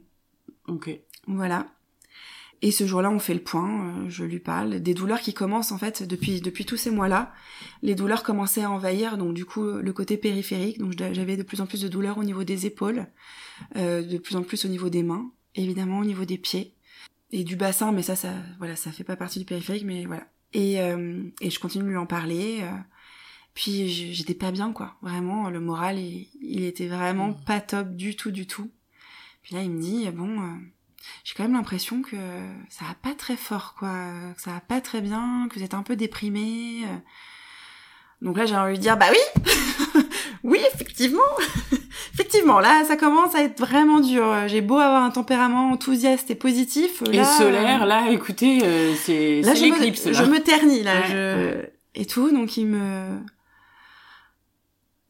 Ok. 0.67 0.89
Voilà 1.27 1.67
et 2.61 2.71
ce 2.71 2.87
jour-là, 2.87 3.11
on 3.11 3.19
fait 3.19 3.35
le 3.35 3.41
point, 3.41 3.87
euh, 3.87 4.09
je 4.09 4.23
lui 4.23 4.39
parle 4.39 4.79
des 4.79 4.93
douleurs 4.93 5.21
qui 5.21 5.33
commencent 5.33 5.71
en 5.71 5.77
fait 5.77 6.03
depuis 6.03 6.41
depuis 6.41 6.65
tous 6.65 6.77
ces 6.77 6.89
mois-là. 6.89 7.33
Les 7.83 7.93
douleurs 7.93 8.23
commençaient 8.23 8.63
à 8.63 8.71
envahir 8.71 9.17
donc 9.17 9.33
du 9.33 9.45
coup 9.45 9.63
le 9.63 9.93
côté 9.93 10.17
périphérique, 10.17 10.79
donc 10.79 10.93
j'avais 10.97 11.37
de 11.37 11.43
plus 11.43 11.61
en 11.61 11.67
plus 11.67 11.81
de 11.81 11.87
douleurs 11.87 12.17
au 12.17 12.23
niveau 12.23 12.43
des 12.43 12.65
épaules, 12.65 13.07
euh, 13.75 14.01
de 14.01 14.17
plus 14.17 14.35
en 14.35 14.43
plus 14.43 14.65
au 14.65 14.69
niveau 14.69 14.89
des 14.89 15.03
mains, 15.03 15.31
évidemment 15.55 15.99
au 15.99 16.05
niveau 16.05 16.25
des 16.25 16.37
pieds 16.37 16.73
et 17.31 17.43
du 17.43 17.55
bassin, 17.55 17.91
mais 17.91 18.01
ça 18.01 18.15
ça 18.15 18.33
voilà 18.57 18.75
ça 18.75 18.91
fait 18.91 19.03
pas 19.03 19.15
partie 19.15 19.39
du 19.39 19.45
périphérique, 19.45 19.85
mais 19.85 20.05
voilà. 20.05 20.27
Et 20.53 20.81
euh, 20.81 21.23
et 21.41 21.49
je 21.49 21.59
continue 21.59 21.85
de 21.85 21.89
lui 21.89 21.97
en 21.97 22.05
parler. 22.05 22.59
Euh, 22.61 22.71
puis 23.53 23.87
j'étais 23.89 24.35
pas 24.35 24.51
bien 24.51 24.71
quoi, 24.71 24.97
vraiment 25.01 25.49
le 25.49 25.59
moral 25.59 25.97
il, 25.97 26.29
il 26.41 26.63
était 26.63 26.87
vraiment 26.87 27.29
mmh. 27.29 27.43
pas 27.45 27.59
top 27.59 27.95
du 27.95 28.15
tout 28.15 28.31
du 28.31 28.47
tout. 28.47 28.69
Puis 29.41 29.55
là 29.55 29.63
il 29.63 29.71
me 29.71 29.81
dit 29.81 30.09
bon 30.11 30.41
euh, 30.41 30.55
j'ai 31.23 31.33
quand 31.35 31.43
même 31.43 31.53
l'impression 31.53 32.01
que 32.01 32.17
ça 32.69 32.85
va 32.85 32.95
pas 33.01 33.15
très 33.15 33.37
fort, 33.37 33.75
quoi, 33.77 33.93
que 34.35 34.41
ça 34.41 34.51
va 34.51 34.59
pas 34.59 34.81
très 34.81 35.01
bien, 35.01 35.47
que 35.49 35.59
vous 35.59 35.63
êtes 35.63 35.73
un 35.73 35.83
peu 35.83 35.95
déprimé. 35.95 36.83
Donc 38.21 38.37
là, 38.37 38.45
j'ai 38.45 38.55
envie 38.55 38.77
de 38.77 38.81
dire, 38.81 38.97
bah 38.97 39.07
oui, 39.11 40.03
oui, 40.43 40.59
effectivement, 40.73 41.21
effectivement, 42.13 42.59
là, 42.59 42.83
ça 42.85 42.95
commence 42.95 43.35
à 43.35 43.43
être 43.43 43.59
vraiment 43.59 43.99
dur. 43.99 44.47
J'ai 44.47 44.61
beau 44.61 44.77
avoir 44.77 45.03
un 45.03 45.11
tempérament 45.11 45.69
enthousiaste 45.69 46.31
et 46.31 46.35
positif. 46.35 47.01
Là, 47.01 47.21
et 47.21 47.23
solaire, 47.23 47.85
là, 47.85 48.09
écoutez, 48.09 48.61
euh, 48.63 48.95
c'est 48.95 49.41
l'éclipse. 49.41 50.11
Je 50.11 50.23
me 50.23 50.39
ternis, 50.39 50.81
là, 50.81 51.03
je... 51.07 51.65
et 51.95 52.05
tout, 52.05 52.31
donc 52.31 52.57
il 52.57 52.67
me... 52.67 53.17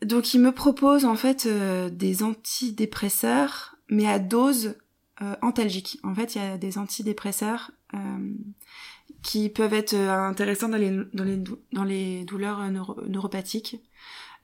Donc 0.04 0.36
il 0.36 0.40
me 0.40 0.52
propose 0.52 1.06
en 1.06 1.16
fait 1.16 1.48
euh, 1.48 1.90
des 1.90 2.22
antidépresseurs, 2.22 3.78
mais 3.90 4.08
à 4.08 4.20
dose 4.20 4.76
euh, 5.22 5.36
antalgiques. 5.42 6.00
En 6.04 6.14
fait, 6.14 6.36
il 6.36 6.42
y 6.42 6.46
a 6.46 6.58
des 6.58 6.78
antidépresseurs 6.78 7.72
euh, 7.94 7.98
qui 9.24 9.50
peuvent 9.50 9.74
être 9.74 9.94
euh, 9.94 10.22
intéressants 10.22 10.70
dans 10.70 10.78
les, 11.84 12.24
douleurs 12.24 12.70
neuropathiques 13.08 13.82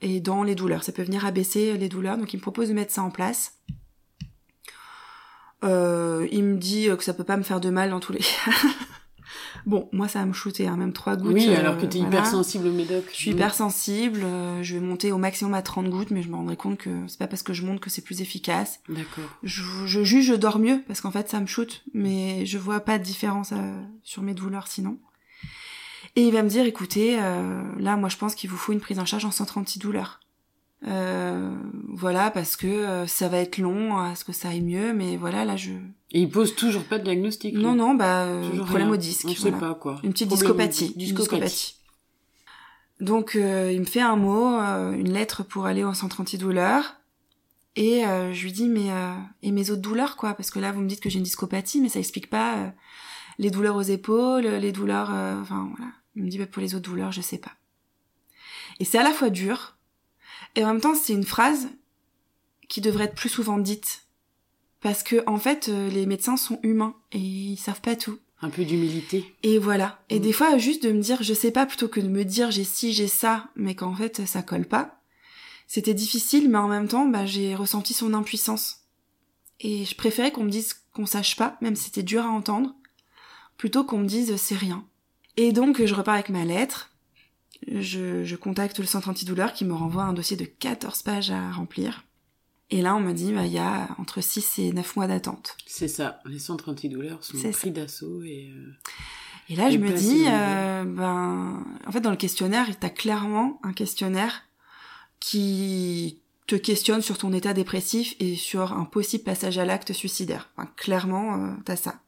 et 0.01 0.19
dans 0.19 0.43
les 0.43 0.55
douleurs. 0.55 0.83
Ça 0.83 0.91
peut 0.91 1.03
venir 1.03 1.25
abaisser 1.25 1.77
les 1.77 1.89
douleurs. 1.89 2.17
Donc, 2.17 2.33
il 2.33 2.37
me 2.37 2.41
propose 2.41 2.69
de 2.69 2.73
mettre 2.73 2.91
ça 2.91 3.03
en 3.03 3.11
place. 3.11 3.59
Euh, 5.63 6.27
il 6.31 6.43
me 6.43 6.57
dit 6.57 6.89
que 6.97 7.03
ça 7.03 7.13
peut 7.13 7.23
pas 7.23 7.37
me 7.37 7.43
faire 7.43 7.61
de 7.61 7.69
mal 7.69 7.89
dans 7.89 7.99
tous 7.99 8.11
les 8.11 8.19
cas. 8.45 8.51
Bon, 9.65 9.89
moi 9.91 10.07
ça 10.07 10.19
va 10.19 10.25
me 10.25 10.33
shooter, 10.33 10.67
hein, 10.67 10.77
même 10.77 10.93
trois 10.93 11.15
gouttes. 11.15 11.33
Oui, 11.33 11.53
alors 11.53 11.77
que 11.77 11.85
tu 11.85 11.97
es 11.97 12.01
euh, 12.01 12.07
hyper 12.07 12.25
sensible 12.25 12.67
au 12.67 12.71
médoc. 12.71 13.03
Je 13.11 13.15
suis 13.15 13.31
hyper 13.31 13.53
sensible, 13.53 14.21
euh, 14.23 14.61
je 14.61 14.75
vais 14.75 14.81
monter 14.81 15.11
au 15.11 15.17
maximum 15.17 15.53
à 15.53 15.61
30 15.61 15.89
gouttes, 15.89 16.11
mais 16.11 16.21
je 16.21 16.29
me 16.29 16.35
rendrai 16.35 16.57
compte 16.57 16.77
que 16.77 16.89
c'est 17.07 17.19
pas 17.19 17.27
parce 17.27 17.43
que 17.43 17.53
je 17.53 17.65
monte 17.65 17.79
que 17.79 17.89
c'est 17.89 18.01
plus 18.01 18.21
efficace. 18.21 18.81
D'accord. 18.89 19.29
Je, 19.43 19.63
je, 19.85 20.03
juge, 20.03 20.25
je 20.25 20.33
dors 20.33 20.59
mieux, 20.59 20.81
parce 20.87 21.01
qu'en 21.01 21.11
fait 21.11 21.29
ça 21.29 21.39
me 21.39 21.45
shoot, 21.45 21.83
mais 21.93 22.45
je 22.45 22.57
vois 22.57 22.81
pas 22.81 22.99
de 22.99 23.03
différence 23.03 23.51
euh, 23.53 23.81
sur 24.03 24.21
mes 24.21 24.33
douleurs 24.33 24.67
sinon. 24.67 24.97
Et 26.15 26.21
il 26.21 26.33
va 26.33 26.43
me 26.43 26.49
dire, 26.49 26.65
écoutez, 26.65 27.17
là 27.17 27.97
moi 27.97 28.07
je 28.07 28.17
pense 28.17 28.35
qu'il 28.35 28.47
vous 28.47 28.57
faut 28.57 28.71
une 28.71 28.79
prise 28.79 28.99
en 28.99 29.05
charge 29.05 29.25
en 29.25 29.31
centre 29.31 29.57
antidouleur. 29.57 30.19
Euh, 30.87 31.55
voilà, 31.87 32.29
parce 32.31 32.55
que 32.55 32.67
euh, 32.67 33.07
ça 33.07 33.29
va 33.29 33.37
être 33.37 33.57
long 33.57 33.97
à 33.97 34.15
ce 34.15 34.25
que 34.25 34.33
ça 34.33 34.49
aille 34.49 34.61
mieux, 34.61 34.93
mais 34.93 35.17
voilà, 35.17 35.45
là 35.45 35.55
je. 35.55 35.71
Et 36.13 36.21
il 36.21 36.29
pose 36.29 36.55
toujours 36.55 36.83
pas 36.83 36.99
de 36.99 37.03
diagnostic. 37.03 37.55
Non, 37.55 37.75
non, 37.75 37.95
bah 37.95 38.25
euh, 38.25 38.63
problème 38.65 38.91
au 38.91 38.97
disque. 38.97 39.25
On 39.27 39.35
sait 39.35 39.51
pas 39.51 39.73
quoi. 39.73 39.99
Une 40.03 40.13
petite 40.13 40.29
discopathie. 40.29 40.93
Discopathie. 40.95 41.75
Donc 42.99 43.35
euh, 43.35 43.71
il 43.71 43.79
me 43.79 43.85
fait 43.85 44.01
un 44.01 44.15
mot, 44.15 44.57
une 44.93 45.11
lettre 45.11 45.43
pour 45.43 45.65
aller 45.65 45.83
au 45.83 45.93
centre 45.93 46.21
antidouleur. 46.21 46.95
Et 47.75 48.03
je 48.03 48.43
lui 48.43 48.51
dis 48.51 48.69
mais 48.69 48.89
et 49.41 49.51
mes 49.51 49.71
autres 49.71 49.81
douleurs 49.81 50.15
quoi? 50.15 50.35
Parce 50.35 50.51
que 50.51 50.59
là 50.59 50.71
vous 50.71 50.81
me 50.81 50.87
dites 50.87 51.01
que 51.01 51.09
j'ai 51.09 51.17
une 51.17 51.23
discopathie 51.23 51.81
mais 51.81 51.89
ça 51.89 51.99
explique 51.99 52.29
pas 52.29 52.71
les 53.39 53.49
douleurs 53.49 53.75
aux 53.75 53.81
épaules, 53.81 54.45
les 54.45 54.71
douleurs 54.71 55.09
enfin 55.09 55.71
voilà. 55.75 55.91
Il 56.15 56.23
me 56.23 56.29
dit 56.29 56.37
bah, 56.37 56.45
pour 56.45 56.61
les 56.61 56.75
autres 56.75 56.87
douleurs 56.87 57.11
je 57.11 57.21
sais 57.21 57.39
pas. 57.39 57.53
Et 58.79 58.85
c'est 58.85 58.99
à 58.99 59.03
la 59.03 59.11
fois 59.11 59.31
dur 59.31 59.75
et 60.55 60.63
en 60.63 60.67
même 60.67 60.81
temps, 60.81 60.95
c'est 60.95 61.13
une 61.13 61.23
phrase 61.23 61.69
qui 62.69 62.81
devrait 62.81 63.05
être 63.05 63.15
plus 63.15 63.29
souvent 63.29 63.57
dite 63.57 64.02
parce 64.83 65.01
que 65.01 65.23
en 65.27 65.37
fait, 65.37 65.69
euh, 65.69 65.89
les 65.89 66.05
médecins 66.05 66.37
sont 66.37 66.59
humains 66.61 66.93
et 67.13 67.17
ils 67.19 67.57
savent 67.57 67.81
pas 67.81 67.95
tout. 67.95 68.19
Un 68.41 68.49
peu 68.49 68.65
d'humilité. 68.65 69.33
Et 69.41 69.57
voilà. 69.57 70.03
Et 70.09 70.19
Mm. 70.19 70.21
des 70.21 70.33
fois, 70.33 70.57
juste 70.57 70.83
de 70.83 70.91
me 70.91 71.01
dire, 71.01 71.23
je 71.23 71.33
sais 71.33 71.51
pas, 71.51 71.65
plutôt 71.65 71.87
que 71.87 72.01
de 72.01 72.09
me 72.09 72.25
dire 72.25 72.51
j'ai 72.51 72.65
ci, 72.65 72.91
j'ai 72.93 73.07
ça, 73.07 73.49
mais 73.55 73.73
qu'en 73.73 73.95
fait, 73.95 74.25
ça 74.27 74.43
colle 74.43 74.65
pas. 74.65 74.99
C'était 75.65 75.93
difficile, 75.93 76.49
mais 76.49 76.57
en 76.57 76.67
même 76.67 76.89
temps, 76.89 77.05
bah, 77.07 77.25
j'ai 77.25 77.55
ressenti 77.55 77.93
son 77.93 78.13
impuissance. 78.13 78.81
Et 79.61 79.85
je 79.85 79.95
préférais 79.95 80.31
qu'on 80.33 80.43
me 80.43 80.49
dise 80.49 80.75
qu'on 80.93 81.05
sache 81.05 81.37
pas, 81.37 81.57
même 81.61 81.75
si 81.77 81.85
c'était 81.85 82.03
dur 82.03 82.23
à 82.25 82.29
entendre, 82.29 82.75
plutôt 83.57 83.85
qu'on 83.85 83.99
me 83.99 84.05
dise 84.07 84.35
c'est 84.35 84.57
rien. 84.57 84.85
Et 85.37 85.53
donc, 85.53 85.83
je 85.83 85.95
repars 85.95 86.15
avec 86.15 86.29
ma 86.29 86.43
lettre. 86.43 86.91
Je, 87.71 88.25
je 88.25 88.35
contacte 88.35 88.79
le 88.79 88.85
centre 88.85 89.07
antidouleur 89.07 89.53
qui 89.53 89.63
me 89.63 89.73
renvoie 89.73 90.03
un 90.03 90.11
dossier 90.13 90.35
de 90.35 90.43
14 90.43 91.01
pages 91.03 91.31
à 91.31 91.49
remplir. 91.53 92.03
Et 92.75 92.81
là, 92.81 92.95
on 92.95 92.99
me 92.99 93.13
dit, 93.13 93.31
bah, 93.33 93.45
il 93.45 93.51
y 93.53 93.59
a 93.59 93.87
entre 93.99 94.19
6 94.19 94.57
et 94.57 94.73
9 94.73 94.95
mois 94.95 95.05
d'attente. 95.05 95.55
C'est 95.67 95.87
ça. 95.87 96.19
Les 96.25 96.39
centres 96.39 96.69
antidouleurs 96.71 97.23
sont 97.23 97.37
pris 97.51 97.69
d'assaut 97.69 98.23
et. 98.23 98.49
euh, 98.51 98.71
Et 99.47 99.55
là, 99.55 99.69
je 99.69 99.77
me 99.77 99.91
dis, 99.91 100.23
euh, 100.27 100.83
ben, 100.83 101.63
en 101.85 101.91
fait, 101.91 102.01
dans 102.01 102.09
le 102.09 102.17
questionnaire, 102.17 102.67
t'as 102.79 102.89
clairement 102.89 103.59
un 103.61 103.73
questionnaire 103.73 104.41
qui 105.19 106.19
te 106.47 106.55
questionne 106.55 107.01
sur 107.01 107.17
ton 107.19 107.31
état 107.31 107.53
dépressif 107.53 108.15
et 108.19 108.35
sur 108.35 108.73
un 108.73 108.85
possible 108.85 109.23
passage 109.23 109.57
à 109.59 109.65
l'acte 109.65 109.93
suicidaire. 109.93 110.49
Enfin, 110.57 110.69
clairement, 110.75 111.35
euh, 111.35 111.51
t'as 111.65 111.75
ça. 111.75 112.01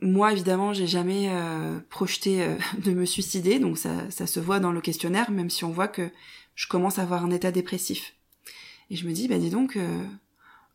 Moi, 0.00 0.32
évidemment, 0.32 0.72
j'ai 0.72 0.86
jamais 0.86 1.28
euh, 1.30 1.80
projeté 1.90 2.42
euh, 2.42 2.54
de 2.84 2.92
me 2.92 3.04
suicider, 3.06 3.58
donc 3.58 3.76
ça, 3.76 4.08
ça 4.10 4.26
se 4.28 4.38
voit 4.38 4.60
dans 4.60 4.72
le 4.72 4.80
questionnaire, 4.80 5.30
même 5.32 5.50
si 5.50 5.64
on 5.64 5.70
voit 5.72 5.88
que 5.88 6.10
je 6.54 6.68
commence 6.68 6.98
à 6.98 7.02
avoir 7.02 7.24
un 7.24 7.30
état 7.30 7.50
dépressif. 7.50 8.14
Et 8.90 8.96
je 8.96 9.06
me 9.06 9.12
dis, 9.12 9.28
bah 9.28 9.38
dis 9.38 9.50
donc, 9.50 9.76
euh, 9.76 10.04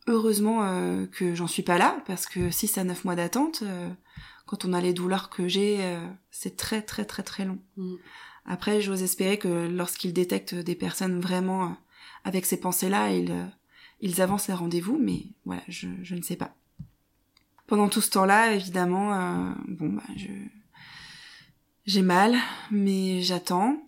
heureusement 0.06 0.64
euh, 0.64 1.06
que 1.06 1.34
j'en 1.34 1.46
suis 1.46 1.62
pas 1.62 1.78
là, 1.78 2.02
parce 2.06 2.26
que 2.26 2.50
6 2.50 2.78
à 2.78 2.84
9 2.84 3.04
mois 3.04 3.14
d'attente, 3.14 3.62
euh, 3.62 3.88
quand 4.46 4.64
on 4.64 4.72
a 4.72 4.80
les 4.80 4.92
douleurs 4.92 5.30
que 5.30 5.48
j'ai, 5.48 5.78
euh, 5.80 6.06
c'est 6.30 6.56
très 6.56 6.82
très 6.82 7.04
très 7.04 7.22
très 7.22 7.44
long. 7.44 7.58
mm. 7.76 7.94
Après, 8.44 8.80
j'ose 8.80 9.02
espérer 9.02 9.38
que 9.38 9.68
lorsqu'ils 9.68 10.12
détectent 10.12 10.56
des 10.56 10.74
personnes 10.74 11.20
vraiment 11.20 11.76
avec 12.24 12.44
ces 12.44 12.58
pensées-là, 12.58 13.12
ils, 13.12 13.32
ils 14.00 14.20
avancent 14.20 14.48
les 14.48 14.54
rendez-vous, 14.54 14.98
mais 14.98 15.26
voilà, 15.44 15.62
je, 15.68 15.86
je 16.02 16.16
ne 16.16 16.22
sais 16.22 16.34
pas. 16.34 16.54
Pendant 17.68 17.88
tout 17.88 18.00
ce 18.00 18.10
temps-là, 18.10 18.52
évidemment, 18.52 19.14
euh, 19.14 19.52
bon, 19.68 19.90
bah, 19.90 20.02
je... 20.16 20.26
j'ai 21.86 22.02
mal, 22.02 22.36
mais 22.70 23.22
j'attends. 23.22 23.80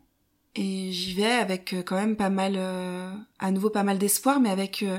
Et 0.56 0.92
j'y 0.92 1.14
vais 1.14 1.24
avec 1.32 1.72
euh, 1.72 1.82
quand 1.82 1.96
même 1.96 2.16
pas 2.16 2.30
mal, 2.30 2.54
euh, 2.56 3.10
à 3.38 3.50
nouveau 3.50 3.70
pas 3.70 3.82
mal 3.82 3.98
d'espoir, 3.98 4.38
mais 4.40 4.50
avec 4.50 4.82
euh, 4.82 4.98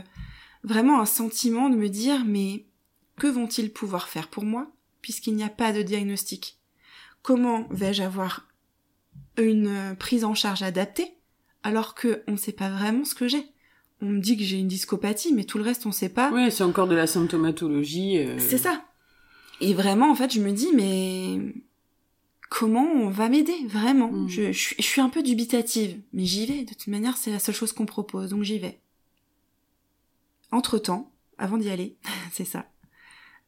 vraiment 0.64 1.00
un 1.00 1.06
sentiment 1.06 1.70
de 1.70 1.76
me 1.78 1.88
dire, 1.88 2.24
mais 2.26 2.66
que 3.18 3.28
vont-ils 3.28 3.72
pouvoir 3.72 4.10
faire 4.10 4.28
pour 4.28 4.44
moi, 4.44 4.68
puisqu'il 5.02 5.36
n'y 5.36 5.44
a 5.44 5.50
pas 5.50 5.72
de 5.72 5.82
diagnostic? 5.82 6.60
Comment 7.22 7.68
vais-je 7.72 8.04
avoir 8.04 8.48
une 9.38 9.96
prise 9.98 10.24
en 10.26 10.34
charge 10.36 10.62
adaptée 10.64 11.14
alors 11.64 11.96
que 11.96 12.24
on 12.28 12.34
ne 12.34 12.38
sait 12.38 12.52
pas 12.52 12.70
vraiment 12.70 13.06
ce 13.06 13.16
que 13.16 13.28
j'ai? 13.28 13.46
On 14.02 14.08
me 14.08 14.20
dit 14.20 14.38
que 14.38 14.44
j'ai 14.44 14.58
une 14.60 14.68
discopathie, 14.68 15.34
mais 15.34 15.46
tout 15.46 15.58
le 15.58 15.64
reste 15.64 15.86
on 15.86 15.92
sait 15.94 16.10
pas. 16.10 16.32
Ouais, 16.32 16.52
c'est 16.52 16.64
encore 16.64 16.88
de 16.88 16.96
la 16.96 17.08
symptomatologie. 17.08 18.18
euh, 18.20 18.38
C'est 18.40 18.58
ça. 18.58 18.84
Et 19.62 19.74
vraiment, 19.74 20.12
en 20.12 20.16
fait, 20.16 20.34
je 20.34 20.42
me 20.42 20.52
dis, 20.52 20.68
mais 20.76 21.40
comment 22.50 22.84
on 22.86 23.10
va 23.10 23.28
m'aider 23.30 23.56
vraiment 23.68 24.12
Mm. 24.12 24.30
je, 24.30 24.52
je 24.52 24.58
suis- 24.60 24.76
je 24.78 24.84
suis 24.84 25.02
un 25.02 25.10
peu 25.10 25.24
dubitative, 25.24 26.00
mais 26.14 26.26
j'y 26.26 26.46
vais. 26.46 26.64
De 26.64 26.70
toute 26.70 26.88
manière, 26.88 27.18
c'est 27.18 27.32
la 27.32 27.40
seule 27.40 27.56
chose 27.56 27.72
qu'on 27.74 27.86
propose, 27.86 28.30
donc 28.30 28.44
j'y 28.44 28.60
vais. 28.60 28.80
Entre 30.52 30.78
temps, 30.78 31.12
avant 31.38 31.58
d'y 31.58 31.70
aller, 31.70 31.96
c'est 32.32 32.46
ça. 32.46 32.66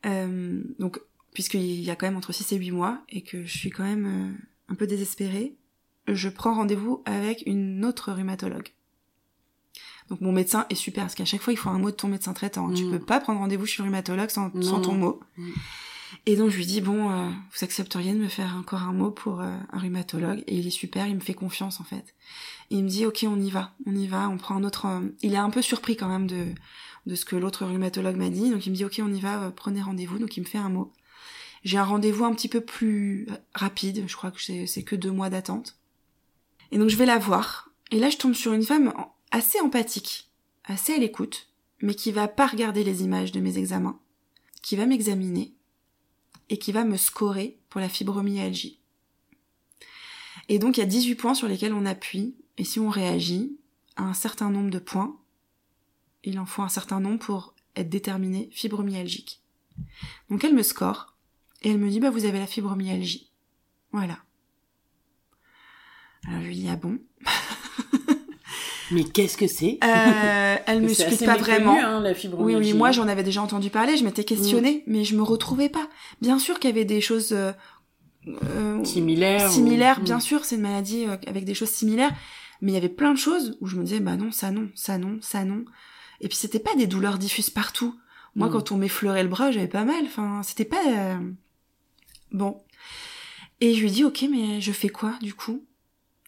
Euh, 0.06 0.62
donc, 0.80 1.00
puisqu'il 1.34 1.82
y 1.82 1.90
a 1.92 1.96
quand 1.96 2.08
même 2.08 2.18
entre 2.18 2.34
6 2.34 2.52
et 2.54 2.58
8 2.58 2.72
mois 2.72 3.04
et 3.10 3.22
que 3.22 3.46
je 3.46 3.58
suis 3.58 3.70
quand 3.70 3.84
même 3.84 4.06
euh, 4.06 4.44
un 4.70 4.76
peu 4.76 4.88
désespérée, 4.88 5.56
je 6.08 6.30
prends 6.30 6.56
rendez-vous 6.56 7.02
avec 7.06 7.44
une 7.46 7.84
autre 7.86 8.12
rhumatologue. 8.12 8.70
Donc 10.10 10.22
mon 10.22 10.32
médecin 10.32 10.66
est 10.70 10.76
super 10.76 11.04
parce 11.04 11.16
qu'à 11.16 11.26
chaque 11.26 11.42
fois 11.42 11.52
il 11.52 11.58
faut 11.58 11.70
un 11.70 11.80
mot 11.80 11.92
de 11.92 11.96
ton 11.96 12.08
médecin 12.08 12.32
traitant. 12.34 12.72
Tu 12.74 12.86
Mm. 12.86 12.92
peux 12.92 13.00
pas 13.00 13.20
prendre 13.20 13.40
rendez-vous 13.40 13.66
chez 13.66 13.84
le 13.84 13.88
rhumatologue 13.88 14.30
sans, 14.30 14.50
ton 14.52 14.94
mot. 14.94 15.20
Mm. 15.36 15.50
Et 16.26 16.36
donc 16.36 16.50
je 16.50 16.58
lui 16.58 16.66
dis 16.66 16.82
bon, 16.82 17.10
euh, 17.12 17.30
vous 17.30 17.64
accepteriez 17.64 18.14
de 18.14 18.20
me 18.20 18.28
faire 18.28 18.56
encore 18.58 18.84
un 18.84 18.94
mot 18.94 19.12
pour 19.12 19.42
euh, 19.42 19.58
un 19.72 19.80
rhumatologue? 19.80 20.44
Et 20.48 20.58
il 20.58 20.68
est 20.68 20.72
super, 20.72 21.08
il 21.08 21.16
me 21.16 21.20
fait 21.20 21.34
confiance 21.34 21.80
en 21.80 21.84
fait. 21.84 22.16
Il 22.70 22.84
me 22.84 22.90
dit 22.90 23.06
ok 23.06 23.26
on 23.28 23.40
y 23.40 23.50
va, 23.50 23.74
on 23.86 23.96
y 23.96 24.08
va, 24.08 24.30
on 24.30 24.38
prend 24.38 24.56
un 24.56 24.64
autre. 24.64 24.86
euh, 24.86 25.02
Il 25.22 25.34
est 25.34 25.38
un 25.38 25.50
peu 25.50 25.62
surpris 25.62 25.96
quand 25.98 26.10
même 26.10 26.28
de 26.28 26.48
de 27.06 27.16
ce 27.16 27.24
que 27.26 27.38
l'autre 27.38 27.66
rhumatologue 27.66 28.18
m'a 28.18 28.30
dit. 28.30 28.50
Donc 28.52 28.66
il 28.66 28.72
me 28.72 28.76
dit 28.76 28.86
ok 28.86 29.02
on 29.04 29.14
y 29.14 29.20
va, 29.20 29.44
euh, 29.44 29.50
prenez 29.52 29.82
rendez-vous. 29.82 30.20
Donc 30.20 30.38
il 30.38 30.42
me 30.42 30.46
fait 30.46 30.58
un 30.58 30.70
mot. 30.70 30.94
J'ai 31.64 31.78
un 31.78 31.84
rendez-vous 31.84 32.26
un 32.26 32.34
petit 32.34 32.50
peu 32.50 32.62
plus 32.62 33.28
rapide. 33.54 34.06
Je 34.08 34.16
crois 34.16 34.32
que 34.32 34.40
c'est 34.40 34.84
que 34.84 34.96
deux 34.96 35.12
mois 35.12 35.30
d'attente. 35.30 35.78
Et 36.72 36.78
donc 36.78 36.90
je 36.90 36.98
vais 36.98 37.06
la 37.06 37.18
voir. 37.18 37.72
Et 37.92 38.00
là 38.00 38.10
je 38.10 38.18
tombe 38.18 38.34
sur 38.34 38.54
une 38.54 38.64
femme 38.64 38.94
assez 39.32 39.60
empathique, 39.60 40.30
assez 40.64 40.94
à 40.94 40.98
l'écoute, 40.98 41.50
mais 41.82 41.96
qui 41.96 42.12
va 42.12 42.28
pas 42.28 42.48
regarder 42.48 42.84
les 42.84 43.04
images 43.04 43.32
de 43.32 43.40
mes 43.40 43.58
examens, 43.58 44.00
qui 44.62 44.76
va 44.76 44.86
m'examiner 44.86 45.54
et 46.50 46.58
qui 46.58 46.72
va 46.72 46.84
me 46.84 46.98
scorer 46.98 47.60
pour 47.70 47.82
la 47.82 47.90
fibromyalgie. 47.90 48.80
Et 50.50 50.60
donc 50.60 50.78
il 50.78 50.80
y 50.80 50.84
a 50.84 50.88
18 50.88 51.16
points 51.16 51.34
sur 51.34 51.48
lesquels 51.48 51.74
on 51.74 51.86
appuie, 51.86 52.36
et 52.58 52.64
si 52.64 52.80
on 52.80 52.90
réagit 52.90 53.58
à 53.96 54.04
un 54.04 54.14
certain 54.14 54.50
nombre 54.50 54.70
de 54.70 54.80
points, 54.80 55.18
il 56.24 56.40
en 56.40 56.46
faut 56.46 56.62
un 56.62 56.70
certain 56.70 57.00
nombre 57.00 57.20
pour 57.20 57.54
être 57.76 57.90
déterminé 57.90 58.50
fibromyalgique. 58.52 59.42
Donc 60.30 60.44
elle 60.44 60.56
me 60.56 60.64
score, 60.64 61.16
et 61.62 61.72
elle 61.72 61.80
me 61.80 61.90
dit 61.90 62.00
bah 62.00 62.10
vous 62.10 62.26
avez 62.26 62.40
la 62.40 62.48
fibromyalgie. 62.48 63.32
Voilà. 63.92 64.20
Alors 66.26 66.42
je 66.42 66.48
lui 66.48 66.56
dis 66.56 66.70
ah 66.70 66.76
bon? 66.76 67.00
Mais 68.92 69.04
qu'est-ce 69.04 69.38
que 69.38 69.48
c'est 69.48 69.80
euh, 69.84 70.56
Elle 70.68 70.82
me 70.82 70.90
assez 70.90 71.26
pas 71.26 71.34
méconnu, 71.38 71.42
vraiment. 71.58 71.78
hein, 71.80 72.00
la 72.02 72.14
Oui, 72.38 72.56
oui, 72.56 72.74
moi 72.74 72.92
j'en 72.92 73.08
avais 73.08 73.24
déjà 73.24 73.42
entendu 73.42 73.70
parler, 73.70 73.98
je 73.98 74.04
m'étais 74.04 74.24
questionnée, 74.24 74.84
mais 74.88 75.04
je 75.04 75.16
me 75.16 75.22
retrouvais 75.24 75.70
pas. 75.70 75.88
Bien 76.22 76.40
sûr 76.40 76.60
qu'il 76.60 76.70
y 76.70 76.74
avait 76.74 76.86
des 76.86 77.02
choses 77.02 77.32
euh, 77.34 77.52
euh, 78.28 78.78
ou- 78.78 78.86
similaires, 79.50 80.00
Mm. 80.00 80.04
bien 80.04 80.20
sûr, 80.20 80.46
c'est 80.46 80.56
une 80.56 80.62
maladie 80.62 81.06
euh, 81.06 81.18
avec 81.28 81.44
des 81.46 81.54
choses 81.54 81.70
similaires, 81.70 82.14
mais 82.62 82.72
il 82.72 82.76
y 82.76 82.78
avait 82.78 82.90
plein 82.90 83.12
de 83.14 83.18
choses 83.20 83.58
où 83.62 83.68
je 83.68 83.76
me 83.76 83.84
disais 83.84 84.00
bah 84.00 84.16
non, 84.16 84.32
ça 84.32 84.52
non, 84.52 84.70
ça 84.76 84.98
non, 84.98 85.18
ça 85.22 85.44
non. 85.44 85.66
Et 86.22 86.28
puis 86.28 86.38
c'était 86.38 86.60
pas 86.60 86.76
des 86.76 86.88
douleurs 86.88 87.18
diffuses 87.18 87.50
partout. 87.50 87.96
Moi 88.36 88.48
Mm. 88.48 88.52
quand 88.52 88.72
on 88.72 88.78
m'effleurait 88.78 89.24
le 89.24 89.30
bras, 89.30 89.52
j'avais 89.52 89.68
pas 89.68 89.84
mal, 89.86 90.04
enfin, 90.06 90.42
c'était 90.44 90.66
pas 90.66 90.78
bon. 92.32 92.58
Et 93.62 93.74
je 93.74 93.82
lui 93.82 93.92
dis 93.92 94.04
OK, 94.04 94.26
mais 94.30 94.62
je 94.62 94.72
fais 94.72 94.90
quoi 94.90 95.14
du 95.22 95.34
coup? 95.34 95.64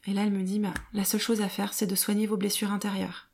Et 0.07 0.13
là 0.13 0.23
elle 0.23 0.31
me 0.31 0.43
dit 0.43 0.59
bah 0.59 0.73
la 0.93 1.03
seule 1.03 1.19
chose 1.19 1.41
à 1.41 1.49
faire 1.49 1.73
c'est 1.73 1.87
de 1.87 1.95
soigner 1.95 2.25
vos 2.27 2.37
blessures 2.37 2.71
intérieures. 2.71 3.29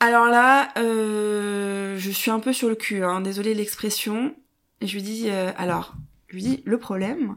Alors 0.00 0.26
là, 0.26 0.68
euh, 0.76 1.96
je 1.98 2.10
suis 2.10 2.30
un 2.30 2.40
peu 2.40 2.52
sur 2.52 2.68
le 2.68 2.74
cul, 2.74 3.02
hein, 3.02 3.22
désolée 3.22 3.54
l'expression. 3.54 4.34
Je 4.82 4.92
lui 4.92 5.02
dis, 5.02 5.30
euh, 5.30 5.50
alors, 5.56 5.94
je 6.28 6.34
lui 6.34 6.42
dis, 6.42 6.62
le 6.66 6.78
problème, 6.78 7.36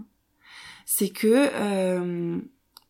c'est 0.86 1.08
que 1.08 1.50
euh, 1.54 2.38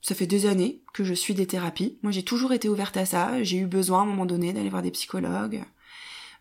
ça 0.01 0.15
fait 0.15 0.25
des 0.25 0.47
années 0.47 0.81
que 0.93 1.03
je 1.03 1.13
suis 1.13 1.35
des 1.35 1.45
thérapies. 1.45 1.99
Moi, 2.01 2.11
j'ai 2.11 2.23
toujours 2.23 2.53
été 2.53 2.69
ouverte 2.69 2.97
à 2.97 3.05
ça. 3.05 3.43
J'ai 3.43 3.57
eu 3.57 3.67
besoin 3.67 3.99
à 3.99 4.01
un 4.01 4.07
moment 4.07 4.25
donné 4.25 4.51
d'aller 4.51 4.69
voir 4.69 4.81
des 4.81 4.89
psychologues. 4.89 5.63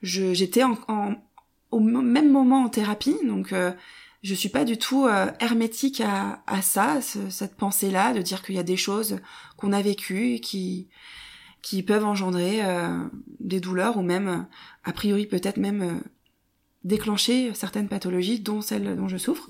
J'étais 0.02 0.62
en, 0.62 0.76
au 1.70 1.80
même 1.80 2.32
moment 2.32 2.64
en 2.64 2.68
thérapie, 2.70 3.18
donc 3.22 3.52
je 4.26 4.34
suis 4.34 4.48
pas 4.48 4.64
du 4.64 4.76
tout 4.76 5.06
euh, 5.06 5.30
hermétique 5.40 6.00
à, 6.00 6.42
à 6.46 6.60
ça, 6.62 7.00
ce- 7.00 7.30
cette 7.30 7.56
pensée-là, 7.56 8.12
de 8.12 8.22
dire 8.22 8.42
qu'il 8.42 8.54
y 8.54 8.58
a 8.58 8.62
des 8.64 8.76
choses 8.76 9.20
qu'on 9.56 9.72
a 9.72 9.82
vécues 9.82 10.40
qui 10.40 10.88
qui 11.62 11.82
peuvent 11.82 12.04
engendrer 12.04 12.64
euh, 12.64 13.04
des 13.40 13.58
douleurs 13.60 13.96
ou 13.96 14.02
même, 14.02 14.46
a 14.84 14.92
priori 14.92 15.26
peut-être 15.26 15.56
même 15.56 15.82
euh, 15.82 15.94
déclencher 16.84 17.52
certaines 17.54 17.88
pathologies, 17.88 18.38
dont 18.38 18.60
celle 18.60 18.96
dont 18.96 19.08
je 19.08 19.16
souffre. 19.16 19.48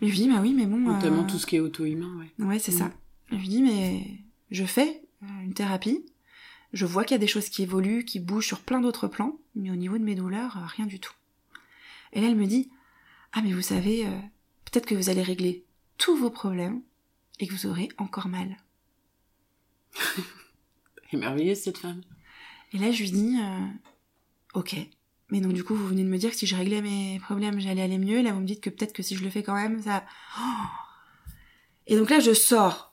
Mais 0.00 0.08
je 0.08 0.12
lui 0.12 0.20
dis, 0.22 0.28
bah 0.28 0.38
oui, 0.40 0.54
mais 0.54 0.64
bon... 0.66 0.78
Notamment 0.78 1.22
euh, 1.22 1.26
tout 1.26 1.38
ce 1.38 1.46
qui 1.46 1.56
est 1.56 1.60
auto-humain, 1.60 2.10
ouais. 2.18 2.44
Ouais, 2.46 2.58
c'est 2.58 2.72
Mm. 2.72 2.78
ça. 2.78 2.90
Je 3.30 3.36
lui 3.36 3.48
dis, 3.48 3.62
mais 3.62 4.06
je 4.50 4.64
fais 4.64 5.02
euh, 5.22 5.26
une 5.44 5.52
thérapie, 5.54 6.04
je 6.72 6.86
vois 6.86 7.04
qu'il 7.04 7.14
y 7.14 7.16
a 7.16 7.18
des 7.18 7.26
choses 7.26 7.48
qui 7.50 7.62
évoluent, 7.62 8.04
qui 8.06 8.18
bougent 8.20 8.46
sur 8.46 8.60
plein 8.60 8.80
d'autres 8.80 9.06
plans, 9.08 9.36
mais 9.54 9.70
au 9.70 9.76
niveau 9.76 9.98
de 9.98 10.04
mes 10.04 10.14
douleurs, 10.14 10.56
euh, 10.56 10.66
rien 10.66 10.86
du 10.86 11.00
tout. 11.00 11.12
Et 12.14 12.20
là, 12.22 12.28
elle 12.28 12.36
me 12.36 12.46
dit, 12.46 12.70
ah 13.34 13.42
mais 13.42 13.52
vous 13.52 13.62
savez, 13.62 14.06
euh, 14.06 14.10
peut-être 14.64 14.86
que 14.86 14.94
vous 14.94 15.10
allez 15.10 15.22
régler 15.22 15.64
tous 15.98 16.16
vos 16.16 16.30
problèmes 16.30 16.82
et 17.40 17.46
que 17.46 17.52
vous 17.52 17.66
aurez 17.66 17.88
encore 17.98 18.28
mal. 18.28 18.56
Elle 21.10 21.18
est 21.18 21.22
merveilleuse, 21.22 21.58
cette 21.58 21.78
femme. 21.78 22.00
Et 22.72 22.78
là, 22.78 22.90
je 22.90 23.02
lui 23.02 23.10
dis, 23.10 23.36
euh, 23.40 23.66
ok. 24.54 24.76
Mais 25.30 25.40
donc, 25.40 25.52
du 25.52 25.64
coup, 25.64 25.74
vous 25.74 25.86
venez 25.86 26.04
de 26.04 26.08
me 26.08 26.18
dire 26.18 26.30
que 26.30 26.36
si 26.36 26.46
je 26.46 26.56
réglais 26.56 26.82
mes 26.82 27.18
problèmes, 27.20 27.60
j'allais 27.60 27.82
aller 27.82 27.98
mieux. 27.98 28.22
Là, 28.22 28.32
vous 28.32 28.40
me 28.40 28.46
dites 28.46 28.60
que 28.60 28.70
peut-être 28.70 28.92
que 28.92 29.02
si 29.02 29.16
je 29.16 29.24
le 29.24 29.30
fais 29.30 29.42
quand 29.42 29.54
même, 29.54 29.82
ça... 29.82 30.04
Oh 30.38 30.66
Et 31.86 31.96
donc 31.96 32.10
là, 32.10 32.20
je 32.20 32.32
sors 32.32 32.92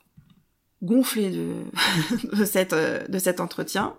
gonflée 0.82 1.30
de, 1.30 1.64
de, 2.36 2.44
cette, 2.44 2.72
euh, 2.72 3.06
de 3.06 3.18
cet 3.18 3.40
entretien. 3.40 3.96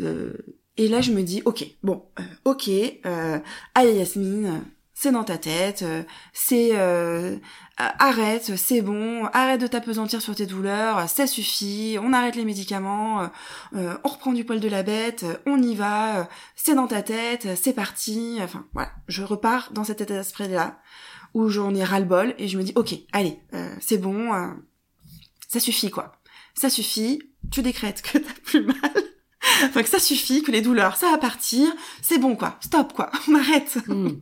Euh, 0.00 0.32
Et 0.76 0.88
là, 0.88 1.00
je 1.00 1.12
me 1.12 1.22
dis, 1.22 1.42
ok, 1.44 1.64
bon, 1.82 2.04
euh, 2.18 2.22
ok, 2.44 2.68
euh, 3.06 3.38
allez 3.74 3.94
Yasmine, 3.94 4.64
c'est 5.04 5.12
dans 5.12 5.24
ta 5.24 5.36
tête, 5.36 5.82
euh, 5.82 6.02
c'est 6.32 6.70
euh, 6.72 7.36
arrête, 7.76 8.56
c'est 8.56 8.80
bon, 8.80 9.26
arrête 9.34 9.60
de 9.60 9.66
t'apesantir 9.66 10.22
sur 10.22 10.34
tes 10.34 10.46
douleurs, 10.46 11.10
ça 11.10 11.26
suffit, 11.26 11.98
on 12.00 12.14
arrête 12.14 12.36
les 12.36 12.46
médicaments, 12.46 13.28
euh, 13.74 13.98
on 14.02 14.08
reprend 14.08 14.32
du 14.32 14.46
poil 14.46 14.60
de 14.60 14.68
la 14.68 14.82
bête, 14.82 15.26
on 15.44 15.60
y 15.60 15.74
va, 15.74 16.26
c'est 16.56 16.74
dans 16.74 16.86
ta 16.86 17.02
tête, 17.02 17.48
c'est 17.54 17.74
parti, 17.74 18.38
enfin 18.40 18.64
voilà, 18.72 18.92
je 19.06 19.22
repars 19.22 19.72
dans 19.74 19.84
cet 19.84 20.00
état 20.00 20.14
d'esprit-là 20.14 20.78
où 21.34 21.50
j'en 21.50 21.74
ai 21.74 21.84
ras-le-bol 21.84 22.34
et 22.38 22.48
je 22.48 22.56
me 22.56 22.62
dis 22.62 22.72
ok, 22.74 22.94
allez, 23.12 23.38
c'est 23.80 23.98
bon, 23.98 24.30
ça 25.48 25.60
suffit 25.60 25.90
quoi, 25.90 26.12
ça 26.54 26.70
suffit, 26.70 27.20
tu 27.50 27.60
décrètes 27.60 28.00
que 28.00 28.16
t'as 28.16 28.40
plus 28.42 28.62
mal. 28.62 28.76
enfin 29.64 29.82
que 29.82 29.88
ça 29.90 29.98
suffit, 29.98 30.42
que 30.42 30.50
les 30.50 30.62
douleurs, 30.62 30.96
ça 30.96 31.10
va 31.10 31.18
partir, 31.18 31.70
c'est 32.00 32.16
bon 32.16 32.36
quoi, 32.36 32.56
stop 32.62 32.94
quoi, 32.94 33.10
on 33.28 33.34
arrête. 33.34 33.76
Hmm 33.86 34.12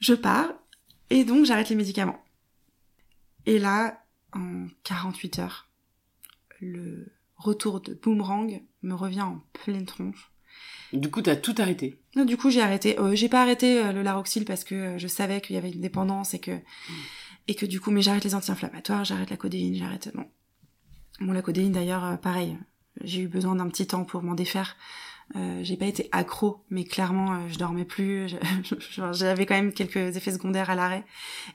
je 0.00 0.14
pars, 0.14 0.52
et 1.10 1.24
donc 1.24 1.44
j'arrête 1.44 1.68
les 1.68 1.76
médicaments. 1.76 2.22
Et 3.46 3.58
là, 3.58 4.02
en 4.32 4.66
48 4.84 5.38
heures, 5.38 5.68
le 6.60 7.12
retour 7.36 7.80
de 7.80 7.94
boomerang 7.94 8.62
me 8.82 8.94
revient 8.94 9.22
en 9.22 9.42
pleine 9.52 9.86
tronche. 9.86 10.32
Du 10.92 11.10
coup, 11.10 11.20
t'as 11.20 11.36
tout 11.36 11.54
arrêté. 11.58 11.98
du 12.14 12.36
coup, 12.36 12.50
j'ai 12.50 12.62
arrêté. 12.62 12.98
Euh, 12.98 13.14
j'ai 13.14 13.28
pas 13.28 13.42
arrêté 13.42 13.78
euh, 13.78 13.92
le 13.92 14.02
Laroxyl 14.02 14.44
parce 14.44 14.64
que 14.64 14.74
euh, 14.74 14.98
je 14.98 15.06
savais 15.06 15.40
qu'il 15.40 15.54
y 15.54 15.58
avait 15.58 15.70
une 15.70 15.80
dépendance 15.80 16.34
et 16.34 16.38
que 16.38 16.58
et 17.48 17.54
que 17.54 17.66
du 17.66 17.80
coup, 17.80 17.90
mais 17.90 18.02
j'arrête 18.02 18.24
les 18.24 18.34
anti-inflammatoires, 18.34 19.04
j'arrête 19.04 19.30
la 19.30 19.36
codéine, 19.36 19.76
j'arrête. 19.76 20.10
Non. 20.14 20.28
Bon, 21.20 21.32
la 21.32 21.42
codéine 21.42 21.72
d'ailleurs, 21.72 22.18
pareil. 22.20 22.58
J'ai 23.02 23.22
eu 23.22 23.28
besoin 23.28 23.56
d'un 23.56 23.68
petit 23.68 23.86
temps 23.86 24.04
pour 24.04 24.22
m'en 24.22 24.34
défaire 24.34 24.76
euh, 25.34 25.60
j'ai 25.62 25.76
pas 25.76 25.86
été 25.86 26.08
accro, 26.12 26.62
mais 26.70 26.84
clairement, 26.84 27.32
euh, 27.32 27.38
je 27.48 27.58
dormais 27.58 27.84
plus. 27.84 28.28
J'avais 29.12 29.44
quand 29.44 29.56
même 29.56 29.72
quelques 29.72 30.16
effets 30.16 30.30
secondaires 30.30 30.70
à 30.70 30.76
l'arrêt. 30.76 31.04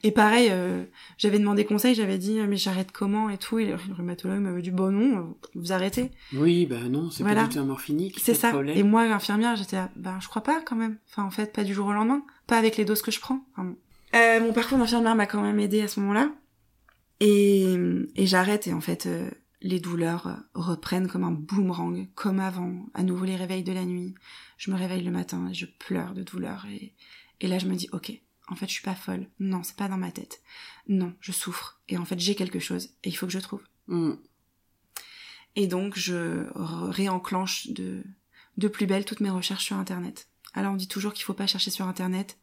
Et 0.03 0.11
pareil, 0.11 0.49
euh, 0.51 0.83
j'avais 1.17 1.39
demandé 1.39 1.63
conseil, 1.63 1.95
j'avais 1.95 2.17
dit 2.17 2.39
mais 2.47 2.57
j'arrête 2.57 2.91
comment 2.91 3.29
et 3.29 3.37
tout. 3.37 3.59
Et 3.59 3.65
le 3.65 3.75
rhumatologue 3.95 4.39
m'avait 4.39 4.61
dit 4.61 4.71
bon 4.71 4.91
non, 4.91 5.37
vous 5.55 5.71
arrêtez. 5.71 6.11
Oui, 6.33 6.65
bah 6.65 6.81
non, 6.89 7.09
c'est 7.11 7.23
pas 7.23 7.33
du 7.33 7.49
tout 7.55 7.59
un 7.59 7.65
morphinique. 7.65 8.19
C'est 8.21 8.33
ça. 8.33 8.51
Et 8.67 8.83
moi, 8.83 9.07
l'infirmière, 9.07 9.55
j'étais 9.55 9.77
bah 9.95 10.17
je 10.19 10.27
crois 10.27 10.43
pas 10.43 10.61
quand 10.65 10.75
même. 10.75 10.97
Enfin 11.09 11.23
en 11.23 11.31
fait, 11.31 11.53
pas 11.53 11.63
du 11.63 11.73
jour 11.73 11.87
au 11.87 11.93
lendemain, 11.93 12.23
pas 12.47 12.57
avec 12.57 12.75
les 12.75 12.83
doses 12.83 13.01
que 13.01 13.11
je 13.11 13.21
prends. 13.21 13.39
mon 13.57 14.53
parcours 14.53 14.79
d'infirmière 14.79 15.15
m'a 15.15 15.27
quand 15.27 15.41
même 15.41 15.59
aidé 15.59 15.81
à 15.81 15.87
ce 15.87 16.01
moment-là. 16.01 16.29
Et, 17.21 17.77
et 18.15 18.25
j'arrête 18.25 18.67
et 18.67 18.73
en 18.73 18.81
fait 18.81 19.07
les 19.61 19.79
douleurs 19.79 20.39
reprennent 20.53 21.07
comme 21.07 21.23
un 21.23 21.31
boomerang, 21.31 22.07
comme 22.15 22.39
avant, 22.39 22.87
à 22.93 23.03
nouveau 23.03 23.25
les 23.25 23.35
réveils 23.35 23.63
de 23.63 23.71
la 23.71 23.85
nuit. 23.85 24.15
Je 24.57 24.71
me 24.71 24.77
réveille 24.77 25.03
le 25.03 25.11
matin 25.11 25.47
et 25.49 25.53
je 25.53 25.65
pleure 25.65 26.13
de 26.13 26.23
douleur 26.23 26.65
et, 26.65 26.93
et 27.39 27.47
là 27.47 27.59
je 27.59 27.67
me 27.67 27.75
dis 27.75 27.87
ok, 27.91 28.11
en 28.47 28.55
fait 28.55 28.67
je 28.67 28.73
suis 28.73 28.83
pas 28.83 28.95
folle. 28.95 29.27
Non, 29.39 29.63
c'est 29.63 29.75
pas 29.75 29.87
dans 29.87 29.97
ma 29.97 30.11
tête. 30.11 30.41
Non, 30.87 31.13
je 31.19 31.31
souffre 31.31 31.79
et 31.87 31.97
en 31.97 32.05
fait 32.05 32.19
j'ai 32.19 32.35
quelque 32.35 32.59
chose 32.59 32.89
et 33.03 33.09
il 33.09 33.15
faut 33.15 33.27
que 33.27 33.33
je 33.33 33.39
trouve. 33.39 33.61
Mm. 33.87 34.13
Et 35.55 35.67
donc 35.67 35.97
je 35.97 36.47
réenclenche 36.89 37.67
de 37.67 38.03
de 38.57 38.67
plus 38.67 38.85
belle 38.85 39.05
toutes 39.05 39.21
mes 39.21 39.29
recherches 39.29 39.65
sur 39.65 39.77
internet. 39.77 40.27
Alors 40.53 40.73
on 40.73 40.77
dit 40.77 40.87
toujours 40.87 41.13
qu'il 41.13 41.23
faut 41.23 41.33
pas 41.33 41.47
chercher 41.47 41.71
sur 41.71 41.87
internet. 41.87 42.37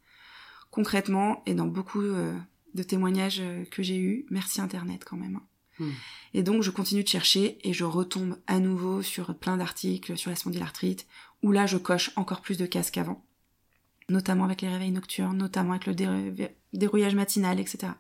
Concrètement 0.71 1.43
et 1.47 1.55
dans 1.55 1.67
beaucoup 1.67 2.03
euh, 2.03 2.39
de 2.75 2.83
témoignages 2.83 3.43
que 3.71 3.83
j'ai 3.83 3.99
eus, 3.99 4.27
merci 4.31 4.61
internet 4.61 5.05
quand 5.05 5.17
même. 5.17 5.37
Hein. 5.37 5.48
Hmm. 5.79 5.93
Et 6.35 6.43
donc 6.43 6.63
je 6.63 6.71
continue 6.71 7.03
de 7.03 7.09
chercher 7.09 7.59
et 7.67 7.73
je 7.73 7.85
retombe 7.85 8.39
à 8.47 8.59
nouveau 8.59 9.03
sur 9.03 9.35
plein 9.35 9.57
d'articles 9.57 10.17
sur 10.17 10.31
la 10.31 10.37
spondylarthrite, 10.37 11.07
où 11.43 11.53
là 11.53 11.67
je 11.67 11.79
coche 11.79 12.11
encore 12.17 12.43
plus 12.43 12.59
de 12.59 12.67
cases 12.67 12.91
qu'avant. 12.91 13.25
Notamment 14.09 14.45
avec 14.45 14.63
les 14.63 14.69
réveils 14.69 14.91
nocturnes, 14.91 15.37
notamment 15.37 15.73
avec 15.73 15.87
le 15.87 15.95
dérouillage 16.73 17.15
matinal, 17.15 17.61
etc. 17.61 17.93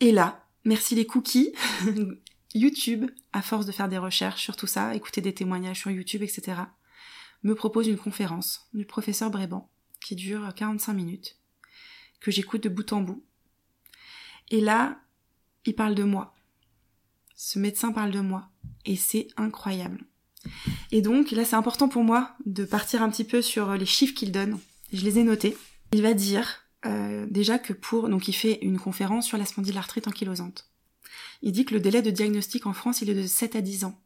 Et 0.00 0.10
là, 0.10 0.46
merci 0.64 0.94
les 0.94 1.06
cookies, 1.06 1.52
YouTube, 2.54 3.10
à 3.32 3.42
force 3.42 3.66
de 3.66 3.72
faire 3.72 3.88
des 3.88 3.98
recherches 3.98 4.42
sur 4.42 4.56
tout 4.56 4.66
ça, 4.66 4.94
écouter 4.94 5.20
des 5.20 5.34
témoignages 5.34 5.80
sur 5.80 5.90
YouTube, 5.90 6.22
etc., 6.22 6.62
me 7.42 7.54
propose 7.54 7.88
une 7.88 7.98
conférence 7.98 8.68
du 8.72 8.86
professeur 8.86 9.30
Bréban, 9.30 9.70
qui 10.00 10.16
dure 10.16 10.54
45 10.54 10.94
minutes, 10.94 11.38
que 12.20 12.30
j'écoute 12.30 12.62
de 12.62 12.70
bout 12.70 12.90
en 12.92 13.02
bout. 13.02 13.22
Et 14.50 14.62
là, 14.62 14.98
il 15.66 15.74
parle 15.74 15.94
de 15.94 16.04
moi. 16.04 16.34
Ce 17.36 17.58
médecin 17.58 17.92
parle 17.92 18.10
de 18.10 18.20
moi. 18.20 18.48
Et 18.84 18.96
c'est 18.96 19.28
incroyable. 19.36 20.04
Et 20.92 21.00
donc 21.00 21.30
là, 21.30 21.44
c'est 21.44 21.56
important 21.56 21.88
pour 21.88 22.04
moi 22.04 22.34
de 22.44 22.64
partir 22.64 23.02
un 23.02 23.10
petit 23.10 23.24
peu 23.24 23.42
sur 23.42 23.74
les 23.74 23.86
chiffres 23.86 24.14
qu'il 24.14 24.32
donne. 24.32 24.58
Je 24.92 25.04
les 25.04 25.18
ai 25.18 25.24
notés. 25.24 25.56
Il 25.92 26.02
va 26.02 26.14
dire 26.14 26.64
euh, 26.86 27.26
déjà 27.30 27.58
que 27.58 27.72
pour... 27.72 28.08
Donc 28.08 28.28
il 28.28 28.34
fait 28.34 28.58
une 28.62 28.78
conférence 28.78 29.26
sur 29.26 29.38
la 29.38 29.46
spondylarthrite 29.46 30.06
ankylosante. 30.06 30.70
Il 31.42 31.52
dit 31.52 31.64
que 31.64 31.74
le 31.74 31.80
délai 31.80 32.02
de 32.02 32.10
diagnostic 32.10 32.66
en 32.66 32.72
France, 32.72 33.02
il 33.02 33.10
est 33.10 33.14
de 33.14 33.26
7 33.26 33.56
à 33.56 33.60
10 33.60 33.84
ans. 33.84 33.98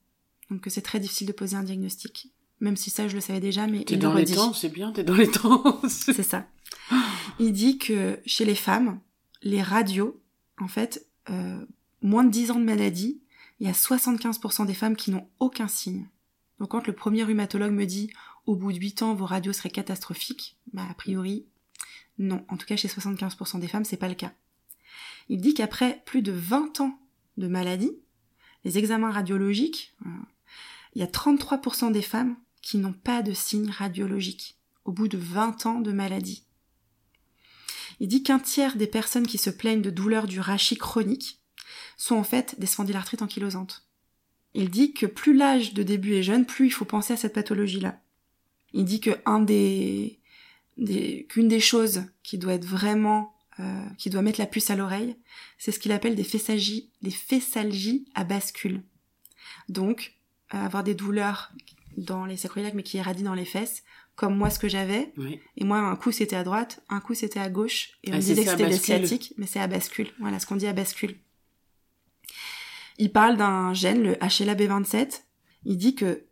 Donc 0.50 0.62
que 0.62 0.70
c'est 0.70 0.82
très 0.82 1.00
difficile 1.00 1.26
de 1.26 1.32
poser 1.32 1.56
un 1.56 1.62
diagnostic. 1.62 2.32
Même 2.60 2.76
si 2.76 2.90
ça, 2.90 3.06
je 3.06 3.14
le 3.14 3.20
savais 3.20 3.40
déjà, 3.40 3.66
mais 3.66 3.84
t'es 3.84 3.96
dans 3.96 4.14
les 4.14 4.24
temps, 4.24 4.52
c'est 4.52 4.68
bien, 4.68 4.90
t'es 4.90 5.04
dans 5.04 5.14
les 5.14 5.30
temps. 5.30 5.80
c'est 5.88 6.22
ça. 6.22 6.46
Il 7.38 7.52
dit 7.52 7.78
que 7.78 8.18
chez 8.26 8.44
les 8.44 8.56
femmes, 8.56 9.00
les 9.42 9.62
radios, 9.62 10.20
en 10.58 10.66
fait, 10.66 11.06
euh, 11.30 11.64
moins 12.02 12.24
de 12.24 12.30
10 12.30 12.52
ans 12.52 12.60
de 12.60 12.64
maladie, 12.64 13.20
il 13.60 13.66
y 13.66 13.70
a 13.70 13.74
75% 13.74 14.66
des 14.66 14.74
femmes 14.74 14.96
qui 14.96 15.10
n'ont 15.10 15.28
aucun 15.40 15.68
signe. 15.68 16.08
Donc 16.58 16.70
quand 16.70 16.86
le 16.86 16.92
premier 16.92 17.22
rhumatologue 17.22 17.72
me 17.72 17.86
dit 17.86 18.10
au 18.46 18.56
bout 18.56 18.72
de 18.72 18.78
8 18.78 19.02
ans 19.02 19.14
vos 19.14 19.26
radios 19.26 19.52
seraient 19.52 19.70
catastrophiques, 19.70 20.56
bah 20.72 20.86
a 20.88 20.94
priori 20.94 21.46
non, 22.18 22.44
en 22.48 22.56
tout 22.56 22.66
cas 22.66 22.76
chez 22.76 22.88
75% 22.88 23.60
des 23.60 23.68
femmes 23.68 23.84
c'est 23.84 23.96
pas 23.96 24.08
le 24.08 24.14
cas. 24.14 24.32
Il 25.28 25.40
dit 25.40 25.54
qu'après 25.54 26.02
plus 26.04 26.22
de 26.22 26.32
20 26.32 26.80
ans 26.80 26.98
de 27.36 27.46
maladie, 27.46 27.92
les 28.64 28.78
examens 28.78 29.10
radiologiques, 29.10 29.94
euh, 30.06 30.10
il 30.94 31.00
y 31.00 31.04
a 31.04 31.06
33% 31.06 31.92
des 31.92 32.02
femmes 32.02 32.36
qui 32.62 32.78
n'ont 32.78 32.92
pas 32.92 33.22
de 33.22 33.32
signes 33.32 33.70
radiologiques 33.70 34.58
au 34.84 34.92
bout 34.92 35.06
de 35.06 35.18
20 35.18 35.66
ans 35.66 35.80
de 35.80 35.92
maladie. 35.92 36.44
Il 38.00 38.08
dit 38.08 38.22
qu'un 38.22 38.38
tiers 38.38 38.76
des 38.76 38.86
personnes 38.86 39.26
qui 39.26 39.38
se 39.38 39.50
plaignent 39.50 39.82
de 39.82 39.90
douleurs 39.90 40.26
du 40.26 40.40
rachis 40.40 40.76
chronique 40.76 41.40
sont 41.96 42.16
en 42.16 42.24
fait 42.24 42.58
des 42.58 42.66
spondylarthrites 42.66 43.22
ankylosantes. 43.22 43.86
Il 44.54 44.70
dit 44.70 44.92
que 44.92 45.06
plus 45.06 45.34
l'âge 45.34 45.74
de 45.74 45.82
début 45.82 46.14
est 46.14 46.22
jeune, 46.22 46.46
plus 46.46 46.66
il 46.66 46.70
faut 46.70 46.84
penser 46.84 47.12
à 47.12 47.16
cette 47.16 47.34
pathologie-là. 47.34 48.00
Il 48.72 48.84
dit 48.84 49.00
que 49.00 49.18
un 49.26 49.40
des, 49.40 50.20
qu'une 51.28 51.48
des 51.48 51.60
choses 51.60 52.04
qui 52.22 52.38
doit 52.38 52.54
être 52.54 52.64
vraiment 52.64 53.34
euh, 53.60 53.84
qui 53.98 54.08
doit 54.08 54.22
mettre 54.22 54.40
la 54.40 54.46
puce 54.46 54.70
à 54.70 54.76
l'oreille, 54.76 55.16
c'est 55.58 55.72
ce 55.72 55.80
qu'il 55.80 55.90
appelle 55.90 56.14
des 56.14 56.22
féssalgies, 56.22 56.90
des 57.02 57.10
féssalgies 57.10 58.06
à 58.14 58.22
bascule. 58.22 58.82
Donc, 59.68 60.14
euh, 60.54 60.64
avoir 60.64 60.84
des 60.84 60.94
douleurs 60.94 61.52
dans 61.96 62.24
les 62.24 62.36
sacroiliacs 62.36 62.74
mais 62.74 62.84
qui 62.84 62.98
irradient 62.98 63.24
dans 63.24 63.34
les 63.34 63.44
fesses, 63.44 63.82
comme 64.18 64.36
moi 64.36 64.50
ce 64.50 64.58
que 64.58 64.68
j'avais. 64.68 65.14
Et 65.56 65.64
moi, 65.64 65.78
un 65.78 65.94
coup 65.94 66.10
c'était 66.10 66.34
à 66.34 66.42
droite, 66.42 66.82
un 66.88 66.98
coup 66.98 67.14
c'était 67.14 67.38
à 67.38 67.48
gauche. 67.48 67.92
Et 68.02 68.10
on 68.10 68.16
ah, 68.16 68.18
disait 68.18 68.44
que 68.44 68.50
c'était 68.50 68.72
sciatique, 68.72 69.32
mais 69.38 69.46
c'est 69.46 69.60
à 69.60 69.68
bascule. 69.68 70.08
Voilà 70.18 70.40
ce 70.40 70.46
qu'on 70.46 70.56
dit 70.56 70.66
à 70.66 70.72
bascule. 70.72 71.16
Il 72.98 73.12
parle 73.12 73.36
d'un 73.36 73.72
gène, 73.74 74.02
le 74.02 74.14
HLA-B27. 74.14 75.22
Il 75.66 75.78
dit 75.78 75.94
que 75.94 76.24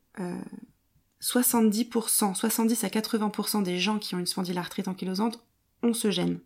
70%, 1.23 2.31
euh, 2.31 2.35
70 2.35 2.83
à 2.83 2.89
80% 2.89 3.63
des 3.63 3.79
gens 3.79 4.01
qui 4.01 4.17
ont 4.17 4.19
une 4.19 4.27
spondylarthrite 4.27 4.89
ankylosante 4.89 5.47
ont 5.85 5.95
ce 5.95 6.11
gène. 6.11 6.41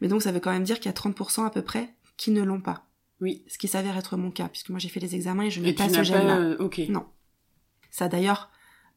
Mais 0.00 0.08
donc 0.08 0.22
ça 0.22 0.32
veut 0.32 0.40
quand 0.40 0.52
même 0.52 0.64
dire 0.64 0.76
qu'il 0.76 0.86
y 0.86 0.94
a 0.94 0.98
30% 0.98 1.44
à 1.44 1.50
peu 1.50 1.60
près 1.60 1.94
qui 2.16 2.30
ne 2.30 2.42
l'ont 2.42 2.62
pas. 2.62 2.86
Oui. 3.20 3.44
Ce 3.46 3.58
qui 3.58 3.68
s'avère 3.68 3.98
être 3.98 4.16
mon 4.16 4.30
cas, 4.30 4.48
puisque 4.48 4.70
moi 4.70 4.78
j'ai 4.78 4.88
fait 4.88 5.00
les 5.00 5.14
examens 5.14 5.44
et 5.44 5.50
je 5.50 5.60
n'ai 5.60 5.74
pas 5.74 5.90
ce 5.90 6.02
gène-là. 6.02 6.38
Euh. 6.38 6.86
Non. 6.88 7.04
Ça 7.90 8.08
d'ailleurs 8.08 8.50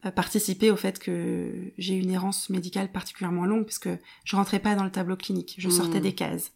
participé 0.10 0.72
au 0.72 0.76
fait 0.76 0.98
que 0.98 1.72
j'ai 1.78 1.94
une 1.94 2.10
errance 2.10 2.50
médicale 2.50 2.92
particulièrement 2.92 3.46
longue, 3.46 3.66
puisque 3.66 3.90
je 4.24 4.36
rentrais 4.36 4.60
pas 4.60 4.74
dans 4.74 4.84
le 4.84 4.92
tableau 4.92 5.16
clinique, 5.16 5.56
je 5.60 5.70
sortais 5.70 6.00
hmm. 6.00 6.04
des 6.04 6.16
cases. 6.16 6.52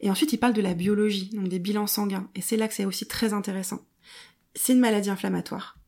Et 0.00 0.10
ensuite, 0.10 0.34
il 0.34 0.38
parle 0.38 0.52
de 0.52 0.60
la 0.60 0.74
biologie, 0.74 1.30
donc 1.32 1.48
des 1.48 1.58
bilans 1.58 1.86
sanguins. 1.86 2.28
Et 2.34 2.42
c'est 2.42 2.58
là 2.58 2.68
que 2.68 2.74
c'est 2.74 2.84
aussi 2.84 3.06
très 3.06 3.32
intéressant. 3.32 3.80
C'est 4.54 4.74
une 4.74 4.80
maladie 4.80 5.08
inflammatoire. 5.08 5.78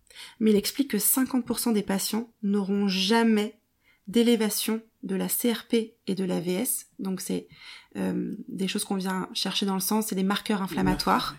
Mais 0.40 0.50
il 0.50 0.56
explique 0.56 0.90
que 0.90 0.96
50% 0.96 1.74
des 1.74 1.82
patients 1.82 2.30
n'auront 2.42 2.88
jamais 2.88 3.60
d'élévation 4.06 4.80
de 5.02 5.16
la 5.16 5.28
CRP 5.28 5.94
et 6.06 6.14
de 6.14 6.24
la 6.24 6.40
VS. 6.40 6.86
Donc 6.98 7.20
c'est 7.20 7.48
euh, 7.96 8.34
des 8.48 8.68
choses 8.68 8.84
qu'on 8.84 8.94
vient 8.96 9.28
chercher 9.34 9.66
dans 9.66 9.74
le 9.74 9.80
sang, 9.80 10.02
c'est 10.02 10.14
des 10.14 10.22
marqueurs 10.22 10.62
inflammatoires. 10.62 11.36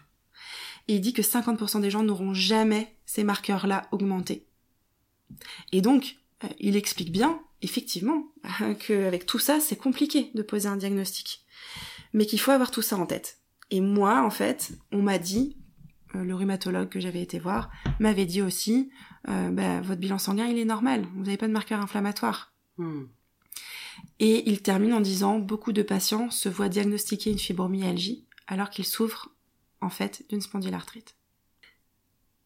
Et 0.88 0.96
il 0.96 1.02
dit 1.02 1.14
que 1.14 1.22
50% 1.22 1.82
des 1.82 1.90
gens 1.90 2.04
n'auront 2.04 2.34
jamais 2.34 2.96
ces 3.06 3.24
marqueurs-là 3.24 3.88
augmentés. 3.92 4.48
Et 5.72 5.82
donc, 5.82 6.18
euh, 6.44 6.48
il 6.60 6.76
explique 6.76 7.12
bien, 7.12 7.40
effectivement, 7.62 8.28
qu'avec 8.88 9.26
tout 9.26 9.40
ça, 9.40 9.60
c'est 9.60 9.76
compliqué 9.76 10.32
de 10.34 10.42
poser 10.42 10.68
un 10.68 10.78
diagnostic 10.78 11.44
mais 12.14 12.26
qu'il 12.26 12.40
faut 12.40 12.52
avoir 12.52 12.72
tout 12.72 12.82
ça 12.82 12.98
en 12.98 13.06
tête. 13.06 13.40
Et 13.70 13.82
moi, 13.82 14.24
en 14.24 14.30
fait, 14.30 14.74
on 14.92 15.02
m'a 15.02 15.18
dit, 15.18 15.58
euh, 16.16 16.24
le 16.24 16.36
rhumatologue 16.36 16.90
que 16.90 17.00
j'avais 17.00 17.22
été 17.22 17.40
voir 17.40 17.70
m'avait 18.00 18.26
dit 18.26 18.42
aussi, 18.42 18.90
euh, 19.28 19.50
bah, 19.50 19.82
votre 19.82 20.00
bilan 20.00 20.18
sanguin 20.18 20.48
il 20.48 20.58
est 20.58 20.66
normal, 20.66 21.06
vous 21.16 21.24
n'avez 21.24 21.38
pas 21.38 21.48
de 21.48 21.54
marqueur 21.54 21.82
inflammatoire. 21.82 22.54
Hmm. 22.78 23.06
Et 24.20 24.50
il 24.50 24.62
termine 24.62 24.94
en 24.94 25.02
disant 25.02 25.40
beaucoup 25.40 25.74
de 25.74 25.82
patients 25.82 26.30
se 26.30 26.50
voient 26.50 26.70
diagnostiquer 26.70 27.32
une 27.32 27.40
fibromyalgie 27.40 28.26
alors 28.46 28.70
qu'ils 28.70 28.86
souffrent 28.86 29.30
en 29.82 29.90
fait 29.90 30.24
d'une 30.30 30.42
spondylarthrite. 30.42 31.17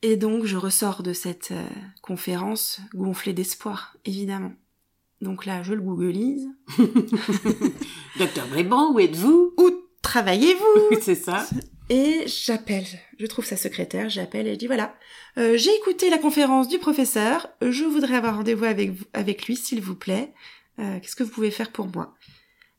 Et 0.04 0.18
donc 0.18 0.46
je 0.46 0.58
ressors 0.58 1.04
de 1.04 1.14
cette 1.14 1.52
euh, 1.52 1.68
conférence 2.02 2.80
gonflée 2.94 3.34
d'espoir, 3.34 3.96
évidemment. 4.06 4.54
Donc 5.22 5.46
là, 5.46 5.62
je 5.62 5.74
le 5.74 5.82
googleise. 5.82 6.48
Docteur 8.18 8.48
Bréban, 8.48 8.92
où 8.92 9.00
êtes-vous? 9.00 9.54
Où 9.58 9.72
travaillez-vous? 10.02 10.98
C'est 11.02 11.16
ça. 11.16 11.46
Et 11.90 12.24
j'appelle, 12.26 12.86
je 13.20 13.26
trouve 13.26 13.46
sa 13.46 13.58
secrétaire, 13.58 14.10
j'appelle 14.10 14.48
et 14.48 14.54
je 14.54 14.60
dis 14.60 14.68
voilà, 14.68 14.96
euh, 15.38 15.58
j'ai 15.58 15.76
écouté 15.76 16.10
la 16.10 16.18
conférence 16.18 16.68
du 16.70 16.80
professeur, 16.80 17.50
je 17.62 17.84
voudrais 17.84 18.16
avoir 18.16 18.38
rendez-vous 18.38 18.64
avec, 18.64 18.92
vous, 18.92 19.06
avec 19.14 19.46
lui 19.46 19.58
s'il 19.58 19.82
vous 19.82 19.96
plaît. 19.96 20.34
Euh, 20.80 21.00
Qu'est-ce 21.02 21.18
que 21.18 21.24
vous 21.24 21.32
pouvez 21.32 21.52
faire 21.52 21.72
pour 21.72 21.88
moi? 21.88 22.16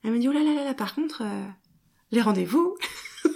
Elle 0.02 0.12
me 0.12 0.18
dit 0.18 0.28
oh 0.28 0.32
là 0.32 0.42
là 0.42 0.54
là 0.54 0.64
là, 0.64 0.74
par 0.74 0.94
contre, 0.94 1.22
euh, 1.22 1.46
les 2.10 2.22
rendez-vous, 2.22 2.74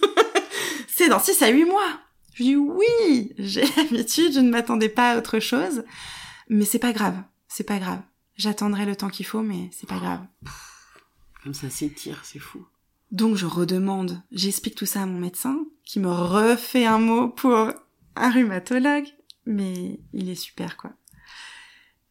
c'est 0.88 1.08
dans 1.08 1.20
6 1.20 1.42
à 1.42 1.48
8 1.48 1.66
mois. 1.66 2.00
Je 2.36 2.42
dis 2.42 2.56
oui, 2.56 3.32
j'ai 3.38 3.64
l'habitude, 3.76 4.34
je 4.34 4.40
ne 4.40 4.50
m'attendais 4.50 4.90
pas 4.90 5.12
à 5.12 5.18
autre 5.18 5.40
chose, 5.40 5.84
mais 6.50 6.66
c'est 6.66 6.78
pas 6.78 6.92
grave, 6.92 7.16
c'est 7.48 7.64
pas 7.64 7.78
grave. 7.78 8.02
J'attendrai 8.36 8.84
le 8.84 8.94
temps 8.94 9.08
qu'il 9.08 9.24
faut, 9.24 9.40
mais 9.40 9.70
c'est 9.72 9.88
pas 9.88 9.98
grave. 9.98 10.20
Comme 11.42 11.54
ça 11.54 11.70
s'étire, 11.70 12.20
c'est 12.24 12.38
fou. 12.38 12.66
Donc 13.10 13.36
je 13.36 13.46
redemande, 13.46 14.20
j'explique 14.32 14.74
tout 14.74 14.84
ça 14.84 15.02
à 15.02 15.06
mon 15.06 15.18
médecin, 15.18 15.64
qui 15.82 15.98
me 15.98 16.10
refait 16.10 16.84
un 16.84 16.98
mot 16.98 17.28
pour 17.28 17.70
un 18.16 18.30
rhumatologue, 18.30 19.08
mais 19.46 19.98
il 20.12 20.28
est 20.28 20.34
super 20.34 20.76
quoi. 20.76 20.92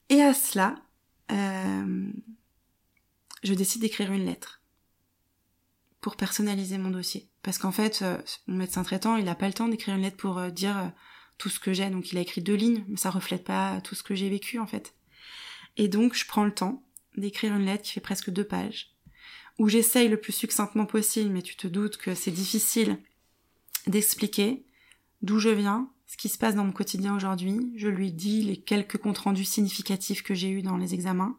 Et 0.10 0.24
à 0.24 0.34
cela, 0.34 0.76
euh, 1.32 2.12
je 3.44 3.54
décide 3.54 3.82
d'écrire 3.82 4.12
une 4.12 4.26
lettre 4.26 4.64
pour 6.06 6.18
personnaliser 6.18 6.78
mon 6.78 6.92
dossier. 6.92 7.32
Parce 7.42 7.58
qu'en 7.58 7.72
fait, 7.72 8.04
euh, 8.04 8.16
mon 8.46 8.58
médecin 8.58 8.84
traitant, 8.84 9.16
il 9.16 9.26
n'a 9.26 9.34
pas 9.34 9.48
le 9.48 9.56
temps 9.56 9.68
d'écrire 9.68 9.96
une 9.96 10.04
lettre 10.04 10.18
pour 10.18 10.38
euh, 10.38 10.52
dire 10.52 10.78
euh, 10.78 10.88
tout 11.40 11.50
ce 11.50 11.60
que 11.60 11.74
j'ai, 11.74 11.90
donc 11.90 12.12
il 12.12 12.20
a 12.20 12.22
écrit 12.22 12.44
deux 12.44 12.54
lignes, 12.54 12.86
mais 12.88 12.98
ça 12.98 13.10
reflète 13.10 13.44
pas 13.44 13.82
tout 13.82 13.96
ce 13.96 14.04
que 14.04 14.14
j'ai 14.14 14.30
vécu 14.30 14.60
en 14.60 14.68
fait. 14.68 14.94
Et 15.78 15.88
donc 15.88 16.14
je 16.14 16.28
prends 16.28 16.46
le 16.46 16.54
temps 16.54 16.84
d'écrire 17.18 17.56
une 17.56 17.66
lettre 17.66 17.82
qui 17.82 17.92
fait 17.92 18.02
presque 18.02 18.30
deux 18.30 18.44
pages, 18.44 18.94
où 19.58 19.68
j'essaye 19.68 20.08
le 20.08 20.22
plus 20.22 20.32
succinctement 20.32 20.86
possible, 20.86 21.32
mais 21.32 21.42
tu 21.42 21.56
te 21.56 21.66
doutes 21.66 21.98
que 21.98 22.14
c'est 22.14 22.30
difficile 22.30 23.00
d'expliquer 23.88 24.64
d'où 25.24 25.40
je 25.40 25.50
viens, 25.50 25.90
ce 26.06 26.18
qui 26.18 26.30
se 26.30 26.38
passe 26.38 26.54
dans 26.54 26.66
mon 26.66 26.72
quotidien 26.72 27.16
aujourd'hui. 27.16 27.74
Je 27.78 27.88
lui 27.88 28.12
dis 28.12 28.44
les 28.44 28.58
quelques 28.58 29.00
comptes 29.00 29.18
rendus 29.18 29.44
significatifs 29.44 30.22
que 30.22 30.36
j'ai 30.36 30.52
eus 30.52 30.62
dans 30.62 30.78
les 30.78 30.94
examens. 30.94 31.36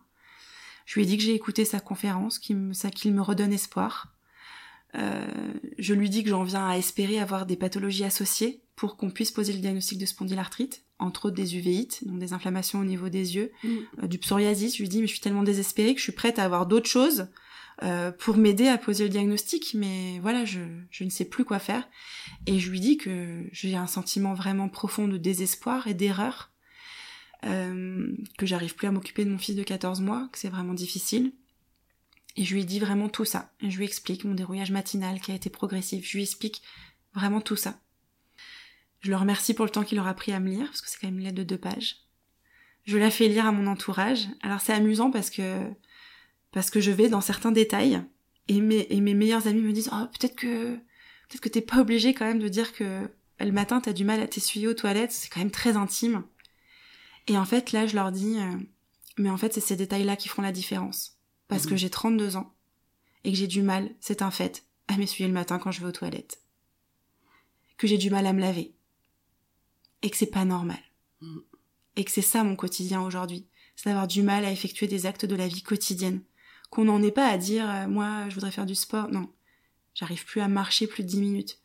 Je 0.87 0.97
lui 0.97 1.05
ai 1.05 1.07
dit 1.07 1.19
que 1.19 1.23
j'ai 1.23 1.35
écouté 1.37 1.65
sa 1.65 1.79
conférence, 1.79 2.41
qu'il 2.41 2.57
me, 2.57 2.73
ça, 2.73 2.91
qu'il 2.91 3.15
me 3.15 3.23
redonne 3.23 3.53
espoir. 3.53 4.16
Euh, 4.99 5.27
je 5.79 5.95
lui 5.95 6.09
dis 6.09 6.23
que 6.25 6.31
j'en 6.31 6.45
viens 6.45 6.67
à 6.69 6.77
espérer 6.79 7.19
avoir 7.19 7.45
des 7.47 7.57
pathologies 7.57 8.05
associées 8.05 8.63
pour 8.77 8.97
qu'on 8.97 9.11
puisse 9.11 9.31
poser 9.31 9.53
le 9.53 9.59
diagnostic 9.59 9.99
de 9.99 10.07
spondylarthrite, 10.07 10.85
entre 10.99 11.27
autres 11.27 11.37
des 11.37 11.57
uvéites, 11.57 12.07
donc 12.07 12.19
des 12.19 12.33
inflammations 12.33 12.81
au 12.81 12.85
niveau 12.85 13.09
des 13.09 13.37
yeux, 13.37 13.53
Mm. 13.63 13.69
euh, 14.03 14.07
du 14.07 14.19
psoriasis. 14.19 14.77
Je 14.77 14.83
lui 14.83 14.89
dis 14.89 15.01
mais 15.01 15.07
je 15.07 15.13
suis 15.13 15.21
tellement 15.21 15.43
désespérée 15.43 15.93
que 15.95 15.99
je 15.99 16.05
suis 16.05 16.13
prête 16.13 16.39
à 16.39 16.45
avoir 16.45 16.67
d'autres 16.67 16.89
choses 16.89 17.29
euh, 17.83 18.11
pour 18.11 18.39
m'aider 18.39 18.69
à 18.69 18.79
poser 18.79 19.05
le 19.05 19.11
diagnostic, 19.11 19.75
mais 19.75 20.19
voilà, 20.21 20.47
je, 20.47 20.61
je 20.91 21.05
ne 21.05 21.11
sais 21.11 21.27
plus 21.27 21.45
quoi 21.45 21.59
faire. 21.59 21.87
Et 22.47 22.59
je 22.59 22.71
lui 22.71 22.81
dis 22.81 22.97
que 22.97 23.45
j'ai 23.53 23.77
un 23.77 23.87
sentiment 23.87 24.33
vraiment 24.33 24.71
profond 24.71 25.09
de 25.09 25.19
désespoir 25.19 25.87
et 25.87 25.93
d'erreur, 25.95 26.53
euh, 27.45 28.11
que 28.39 28.47
j'arrive 28.47 28.75
plus 28.77 28.89
à 28.89 28.93
m'occuper 28.93 29.27
de 29.27 29.31
mon 29.31 29.37
fils 29.39 29.55
de 29.57 29.63
14 29.63 30.01
mois, 30.01 30.29
que 30.33 30.39
c'est 30.39 30.49
vraiment 30.49 30.73
difficile. 30.73 31.33
Et 32.37 32.45
je 32.45 32.55
lui 32.55 32.65
dis 32.65 32.79
vraiment 32.79 33.09
tout 33.09 33.25
ça. 33.25 33.51
Je 33.63 33.77
lui 33.77 33.85
explique 33.85 34.25
mon 34.25 34.35
dérouillage 34.35 34.71
matinal 34.71 35.21
qui 35.21 35.33
a 35.33 35.35
été 35.35 35.51
progressif. 35.51 36.07
Je 36.07 36.17
lui 36.17 36.23
explique 36.23 36.63
vraiment 37.15 37.41
tout 37.41 37.57
ça. 37.57 37.81
Je 39.01 39.11
le 39.11 39.17
remercie 39.17 39.55
pour 39.55 39.65
le 39.65 39.71
temps 39.71 39.85
qu'il 39.85 39.99
aura 39.99 40.15
pris 40.15 40.33
à 40.33 40.41
me 40.41 40.51
lire, 40.51 40.67
parce 40.67 40.83
que 40.83 40.91
c'est 40.91 40.99
quand 41.01 41.07
même 41.07 41.19
une 41.19 41.25
lettre 41.25 41.37
de 41.37 41.43
deux 41.43 41.59
pages. 41.59 42.07
Je 42.85 42.99
la 42.99 43.11
fais 43.11 43.29
lire 43.29 43.47
à 43.47 43.53
mon 43.53 43.67
entourage. 43.67 44.29
Alors 44.43 44.61
c'est 44.61 44.73
amusant 44.73 45.11
parce 45.11 45.31
que 45.31 45.61
parce 46.53 46.71
que 46.71 46.81
je 46.81 46.91
vais 46.91 47.09
dans 47.09 47.21
certains 47.21 47.53
détails 47.53 48.03
et 48.49 48.61
mes, 48.61 48.87
et 48.91 49.01
mes 49.01 49.15
meilleurs 49.15 49.49
amis 49.49 49.61
me 49.61 49.73
disent 49.73 49.91
oh, 49.93 50.07
peut-être 50.19 50.37
que 50.37 50.75
peut-être 50.77 51.41
que 51.41 51.49
t'es 51.49 51.61
pas 51.61 51.81
obligé 51.81 52.15
quand 52.15 52.25
même 52.25 52.39
de 52.39 52.49
dire 52.49 52.73
que 52.73 53.09
le 53.41 53.53
matin 53.53 53.81
t'as 53.81 53.93
du 53.93 54.05
mal 54.05 54.21
à 54.21 54.29
t'essuyer 54.29 54.69
aux 54.69 54.75
toilettes, 54.75 55.13
c'est 55.13 55.29
quand 55.29 55.41
même 55.41 55.51
très 55.51 55.77
intime. 55.77 56.25
Et 57.27 57.37
en 57.37 57.45
fait 57.45 57.73
là 57.73 57.87
je 57.87 57.97
leur 57.97 58.13
dis 58.13 58.39
euh, 58.39 58.57
mais 59.19 59.31
en 59.31 59.37
fait 59.37 59.53
c'est 59.53 59.61
ces 59.61 59.77
détails-là 59.77 60.17
qui 60.17 60.29
font 60.29 60.43
la 60.43 60.53
différence 60.53 61.16
parce 61.49 61.65
Mhm. 61.65 61.71
que 61.71 61.77
j'ai 61.77 61.91
32 61.91 62.37
ans 62.37 62.53
et 63.25 63.31
que 63.33 63.37
j'ai 63.39 63.47
du 63.47 63.63
mal, 63.63 63.91
c'est 64.01 64.23
un 64.23 64.31
fait, 64.31 64.65
à 64.89 64.97
m'essuyer 64.97 65.27
le 65.29 65.35
matin 65.35 65.59
quand 65.59 65.71
je 65.71 65.81
vais 65.81 65.87
aux 65.87 65.93
toilettes. 65.93 66.41
Que 67.77 67.87
j'ai 67.87 67.99
du 67.99 68.11
mal 68.11 68.27
à 68.27 68.33
me 68.33 68.41
laver 68.41 68.75
et 70.03 70.11
que 70.11 70.17
c'est 70.17 70.27
pas 70.31 70.45
normal. 70.45 70.79
Mhm. 71.21 71.43
Et 71.97 72.05
que 72.05 72.11
c'est 72.11 72.23
ça 72.23 72.45
mon 72.45 72.57
quotidien 72.57 73.01
aujourd'hui, 73.03 73.47
c'est 73.75 73.89
d'avoir 73.89 74.07
du 74.07 74.23
mal 74.23 74.45
à 74.45 74.53
effectuer 74.53 74.87
des 74.87 75.07
actes 75.07 75.25
de 75.25 75.35
la 75.35 75.49
vie 75.49 75.63
quotidienne. 75.63 76.23
Qu'on 76.71 76.85
n'en 76.85 77.03
est 77.03 77.13
pas 77.13 77.29
à 77.29 77.39
dire 77.39 77.69
euh, 77.69 77.87
moi 77.87 78.29
je 78.29 78.35
voudrais 78.35 78.51
faire 78.51 78.67
du 78.67 78.75
sport. 78.75 79.09
Non. 79.11 79.33
J'arrive 79.95 80.25
plus 80.25 80.41
à 80.41 80.49
marcher 80.49 80.87
plus 80.87 81.03
de 81.05 81.09
10 81.09 81.21
minutes. 81.21 81.59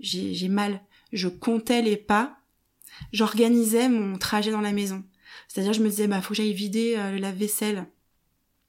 J'ai 0.00 0.34
j'ai 0.34 0.48
mal. 0.48 0.82
Je 1.12 1.28
comptais 1.28 1.82
les 1.82 1.96
pas. 1.96 2.38
J'organisais 3.12 3.88
mon 3.88 4.18
trajet 4.18 4.50
dans 4.50 4.60
la 4.60 4.72
maison. 4.72 5.04
C'est-à-dire 5.48 5.72
je 5.72 5.82
me 5.82 5.88
disais 5.88 6.06
bah 6.08 6.20
faut 6.20 6.30
que 6.30 6.34
j'aille 6.36 6.52
vider 6.52 6.96
euh, 6.96 7.12
le 7.12 7.18
lave-vaisselle 7.18 7.86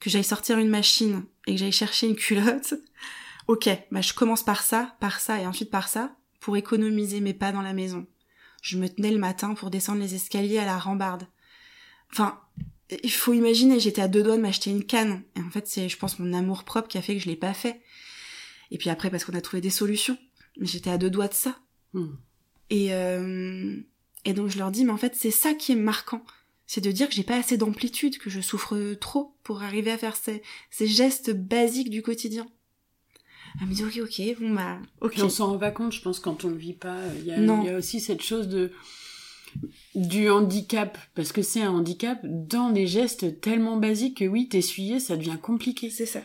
que 0.02 0.10
j'aille 0.10 0.26
sortir 0.26 0.58
une 0.58 0.68
machine 0.68 1.24
et 1.48 1.54
que 1.54 1.60
j'aille 1.60 1.72
chercher 1.72 2.08
une 2.08 2.18
culotte 2.18 2.74
ok 3.48 3.70
bah 3.92 4.02
je 4.02 4.14
commence 4.14 4.44
par 4.44 4.62
ça 4.62 4.98
par 5.00 5.22
ça 5.22 5.40
et 5.40 5.48
ensuite 5.48 5.72
par 5.72 5.88
ça 5.88 6.14
pour 6.42 6.58
économiser 6.58 7.22
mes 7.22 7.34
pas 7.34 7.54
dans 7.54 7.62
la 7.62 7.74
maison 7.74 8.06
je 8.62 8.78
me 8.78 8.90
tenais 8.90 9.12
le 9.12 9.20
matin 9.20 9.54
pour 9.54 9.70
descendre 9.70 10.02
les 10.02 10.16
escaliers 10.16 10.60
à 10.60 10.66
la 10.66 10.78
rambarde 10.78 11.28
enfin 12.12 12.42
il 13.04 13.12
faut 13.12 13.34
imaginer, 13.34 13.80
j'étais 13.80 14.02
à 14.02 14.08
deux 14.08 14.24
doigts 14.24 14.36
de 14.36 14.42
m'acheter 14.42 14.70
une 14.70 14.84
canne. 14.84 15.24
Et 15.36 15.40
en 15.40 15.50
fait, 15.50 15.68
c'est, 15.68 15.90
je 15.90 15.98
pense, 15.98 16.20
mon 16.20 16.34
amour 16.34 16.64
propre 16.64 16.88
qui 16.88 16.98
a 16.98 17.02
fait 17.02 17.16
que 17.16 17.22
je 17.22 17.28
l'ai 17.28 17.36
pas 17.36 17.54
fait. 17.54 17.82
Et 18.70 18.78
puis 18.78 18.90
après, 18.90 19.10
parce 19.10 19.24
qu'on 19.26 19.34
a 19.34 19.42
trouvé 19.42 19.62
des 19.62 19.70
solutions. 19.70 20.18
Mais 20.58 20.66
j'étais 20.66 20.90
à 20.90 20.98
deux 20.98 21.10
doigts 21.10 21.28
de 21.28 21.34
ça. 21.34 21.58
Hmm. 21.94 22.16
Et, 22.70 22.94
euh, 22.94 23.78
et 24.26 24.34
donc 24.34 24.50
je 24.50 24.58
leur 24.58 24.72
dis, 24.72 24.86
mais 24.86 24.92
en 24.92 24.98
fait, 24.98 25.16
c'est 25.16 25.32
ça 25.32 25.54
qui 25.54 25.72
est 25.72 25.76
marquant. 25.76 26.24
C'est 26.74 26.80
de 26.80 26.94
dire 26.94 27.10
que 27.10 27.14
j'ai 27.14 27.24
pas 27.24 27.36
assez 27.36 27.58
d'amplitude, 27.58 28.18
que 28.18 28.30
je 28.30 28.40
souffre 28.40 28.94
trop 28.94 29.36
pour 29.44 29.62
arriver 29.62 29.92
à 29.92 29.98
faire 29.98 30.16
ces, 30.16 30.42
ces 30.70 30.88
gestes 30.88 31.36
basiques 31.36 31.90
du 31.90 32.02
quotidien. 32.02 32.48
Elle 33.60 33.68
me 33.68 33.74
dit, 33.74 33.84
ok, 33.84 34.00
ok, 34.04 34.40
bon 34.40 34.54
bah, 34.56 34.80
ok. 35.02 35.16
On 35.22 35.28
s'en 35.28 35.48
rend 35.48 35.58
pas 35.58 35.72
compte, 35.72 35.92
je 35.92 36.00
pense, 36.00 36.22
quand 36.22 36.46
on 36.46 36.50
le 36.50 36.56
vit 36.56 36.72
pas. 36.72 36.98
Il 37.20 37.26
y 37.26 37.34
a, 37.34 37.40
Non. 37.40 37.62
il 37.62 37.68
y 37.68 37.70
a 37.72 37.78
aussi 37.78 38.00
cette 38.00 38.22
chose 38.22 38.48
de 38.48 38.72
du 39.96 40.30
handicap, 40.30 40.98
parce 41.14 41.34
que 41.34 41.42
c'est 41.42 41.62
un 41.62 41.72
handicap 41.72 42.22
dans 42.24 42.70
des 42.70 42.88
gestes 42.88 43.42
tellement 43.42 43.76
basiques 43.76 44.20
que 44.20 44.26
oui, 44.26 44.48
t'essuyer, 44.48 45.02
ça 45.02 45.18
devient 45.18 45.40
compliqué. 45.42 45.90
C'est 45.90 46.06
ça. 46.06 46.22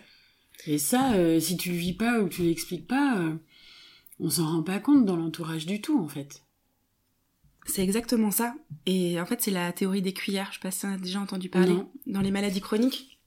Et 0.69 0.79
ça, 0.79 1.15
euh, 1.15 1.41
si 1.41 1.57
tu 1.57 1.71
le 1.71 1.77
vis 1.77 1.95
pas 1.95 2.21
ou 2.21 2.29
que 2.29 2.35
tu 2.35 2.43
l'expliques 2.43 2.87
pas, 2.87 3.19
euh, 3.19 3.35
on 4.21 4.31
s'en 4.31 4.47
rend 4.47 4.63
pas 4.63 4.79
compte 4.79 5.05
dans 5.07 5.17
l'entourage 5.17 5.67
du 5.67 5.81
tout, 5.81 5.99
en 5.99 6.07
fait. 6.07 6.46
C'est 7.67 7.83
exactement 7.83 8.31
ça. 8.31 8.55
Et 8.87 9.21
en 9.21 9.27
fait, 9.27 9.43
c'est 9.43 9.51
la 9.51 9.73
théorie 9.73 10.03
des 10.03 10.13
cuillères. 10.13 10.49
Je 10.51 10.55
sais 10.55 10.63
pas 10.63 10.71
si 10.71 10.81
tu 10.81 10.87
as 10.87 10.97
déjà 10.97 11.21
entendu 11.21 11.49
parler. 11.49 11.73
Non. 11.73 11.91
Dans 12.07 12.21
les 12.21 12.31
maladies 12.31 12.61
chroniques, 12.61 13.19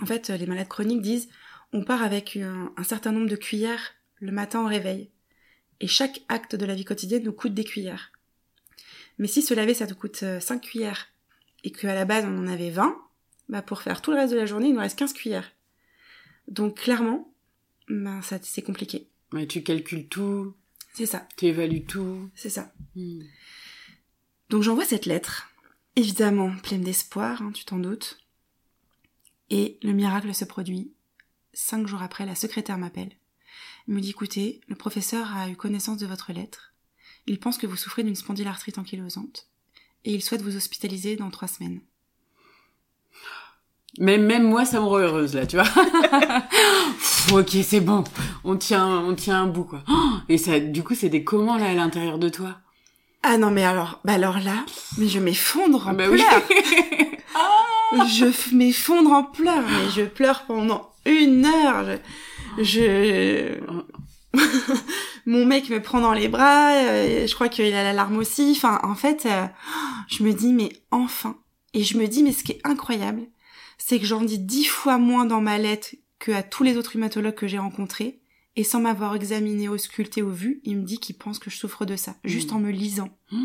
en 0.00 0.06
fait, 0.06 0.28
les 0.28 0.46
malades 0.46 0.68
chroniques 0.68 1.02
disent 1.02 1.28
on 1.72 1.82
part 1.82 2.02
avec 2.02 2.36
un, 2.36 2.72
un 2.76 2.84
certain 2.84 3.12
nombre 3.12 3.28
de 3.28 3.36
cuillères 3.36 3.94
le 4.20 4.32
matin 4.32 4.62
au 4.62 4.66
réveil. 4.66 5.10
Et 5.80 5.88
chaque 5.88 6.22
acte 6.28 6.54
de 6.54 6.64
la 6.64 6.74
vie 6.74 6.84
quotidienne 6.84 7.22
nous 7.24 7.32
coûte 7.32 7.54
des 7.54 7.64
cuillères. 7.64 8.12
Mais 9.18 9.26
si 9.26 9.42
se 9.42 9.54
laver, 9.54 9.74
ça 9.74 9.86
te 9.86 9.94
coûte 9.94 10.24
5 10.40 10.60
cuillères, 10.60 11.08
et 11.64 11.72
qu'à 11.72 11.94
la 11.94 12.04
base 12.04 12.24
on 12.26 12.38
en 12.38 12.46
avait 12.46 12.70
20, 12.70 12.96
bah 13.48 13.62
pour 13.62 13.82
faire 13.82 14.02
tout 14.02 14.10
le 14.10 14.18
reste 14.18 14.32
de 14.32 14.38
la 14.38 14.46
journée, 14.46 14.68
il 14.68 14.74
nous 14.74 14.80
reste 14.80 14.98
15 14.98 15.12
cuillères. 15.12 15.52
Donc 16.48 16.80
clairement, 16.80 17.32
ça 18.22 18.38
c'est 18.42 18.62
compliqué. 18.62 19.08
Ouais, 19.32 19.46
tu 19.46 19.62
calcules 19.62 20.08
tout, 20.08 20.54
C'est 20.96 21.04
ça, 21.04 21.28
tu 21.36 21.44
évalues 21.44 21.84
tout. 21.84 22.30
c'est 22.34 22.48
ça. 22.48 22.72
Hmm. 22.94 23.20
Donc 24.48 24.62
j'envoie 24.62 24.86
cette 24.86 25.04
lettre, 25.04 25.50
évidemment 25.94 26.56
pleine 26.56 26.80
d'espoir, 26.80 27.42
hein, 27.42 27.52
tu 27.52 27.66
t'en 27.66 27.76
doutes. 27.76 28.18
Et 29.50 29.78
le 29.82 29.92
miracle 29.92 30.34
se 30.34 30.46
produit. 30.46 30.94
Cinq 31.52 31.86
jours 31.86 32.00
après, 32.00 32.24
la 32.24 32.34
secrétaire 32.34 32.78
m'appelle. 32.78 33.12
Il 33.86 33.92
me 33.92 34.00
dit 34.00 34.08
écoutez, 34.08 34.62
le 34.68 34.74
professeur 34.74 35.36
a 35.36 35.50
eu 35.50 35.54
connaissance 35.54 35.98
de 35.98 36.06
votre 36.06 36.32
lettre. 36.32 36.72
Il 37.26 37.38
pense 37.40 37.58
que 37.58 37.66
vous 37.66 37.76
souffrez 37.76 38.02
d'une 38.02 38.16
spondylarthrite 38.16 38.78
ankylosante. 38.78 39.50
Et 40.06 40.14
il 40.14 40.22
souhaite 40.22 40.40
vous 40.40 40.56
hospitaliser 40.56 41.16
dans 41.16 41.30
trois 41.30 41.48
semaines. 41.48 41.82
Même, 43.98 44.24
même 44.26 44.42
moi, 44.48 44.64
ça 44.64 44.78
me 44.80 44.84
rend 44.84 44.98
heureuse, 44.98 45.34
là, 45.34 45.46
tu 45.46 45.56
vois. 45.56 45.64
Pff, 46.98 47.32
ok, 47.32 47.50
c'est 47.64 47.80
bon. 47.80 48.04
On 48.44 48.56
tient, 48.56 48.86
on 48.86 49.14
tient 49.14 49.42
un 49.42 49.46
bout, 49.46 49.64
quoi. 49.64 49.82
Oh, 49.88 49.94
Et 50.28 50.38
ça, 50.38 50.60
du 50.60 50.82
coup, 50.82 50.94
c'est 50.94 51.08
des 51.08 51.24
comment, 51.24 51.56
là, 51.56 51.66
à 51.70 51.74
l'intérieur 51.74 52.18
de 52.18 52.28
toi 52.28 52.56
Ah 53.22 53.38
non, 53.38 53.50
mais 53.50 53.64
alors, 53.64 54.00
bah 54.04 54.12
alors 54.14 54.38
là, 54.38 54.64
mais 54.98 55.08
je 55.08 55.18
m'effondre 55.18 55.86
en 55.86 55.90
Ah 55.90 55.94
bah 55.94 56.08
pleurs. 56.08 56.42
oui. 56.50 56.56
Ah. 57.92 58.04
je 58.06 58.54
m'effondre 58.54 59.12
en 59.12 59.22
pleurs, 59.22 59.62
mais 59.62 59.90
je 59.94 60.02
pleure 60.02 60.42
pendant 60.46 60.90
une 61.04 61.44
heure. 61.46 61.84
Je, 62.58 62.64
je- 62.64 63.60
mon 65.26 65.44
mec 65.46 65.68
me 65.70 65.80
prend 65.80 66.00
dans 66.00 66.12
les 66.12 66.28
bras. 66.28 66.72
euh, 66.72 67.26
je 67.26 67.34
crois 67.34 67.48
qu'il 67.48 67.66
a 67.74 67.82
la 67.84 67.92
larme 67.92 68.16
aussi. 68.18 68.54
Enfin, 68.56 68.80
en 68.82 68.94
fait, 68.94 69.26
euh, 69.26 69.46
je 70.08 70.22
me 70.24 70.32
dis 70.32 70.52
mais 70.52 70.70
enfin. 70.90 71.36
Et 71.74 71.84
je 71.84 71.96
me 71.98 72.06
dis 72.08 72.22
mais 72.22 72.32
ce 72.32 72.42
qui 72.42 72.52
est 72.52 72.60
incroyable, 72.64 73.20
c'est 73.78 73.98
que 74.00 74.06
j'en 74.06 74.22
dis 74.22 74.38
dix 74.38 74.64
fois 74.64 74.98
moins 74.98 75.24
dans 75.24 75.40
ma 75.40 75.58
lettre 75.58 75.94
que 76.18 76.32
à 76.32 76.42
tous 76.42 76.62
les 76.62 76.76
autres 76.76 76.92
rhumatologues 76.92 77.34
que 77.34 77.46
j'ai 77.46 77.58
rencontrés. 77.58 78.20
Et 78.58 78.64
sans 78.64 78.80
m'avoir 78.80 79.14
examiné, 79.14 79.68
ausculté 79.68 80.22
ou 80.22 80.30
vu, 80.32 80.60
il 80.64 80.78
me 80.78 80.82
dit 80.84 80.98
qu'il 80.98 81.16
pense 81.16 81.38
que 81.38 81.50
je 81.50 81.56
souffre 81.58 81.84
de 81.84 81.94
ça, 81.94 82.16
juste 82.24 82.52
Mm. 82.52 82.54
en 82.54 82.58
me 82.60 82.70
lisant. 82.70 83.10
Mm. 83.30 83.44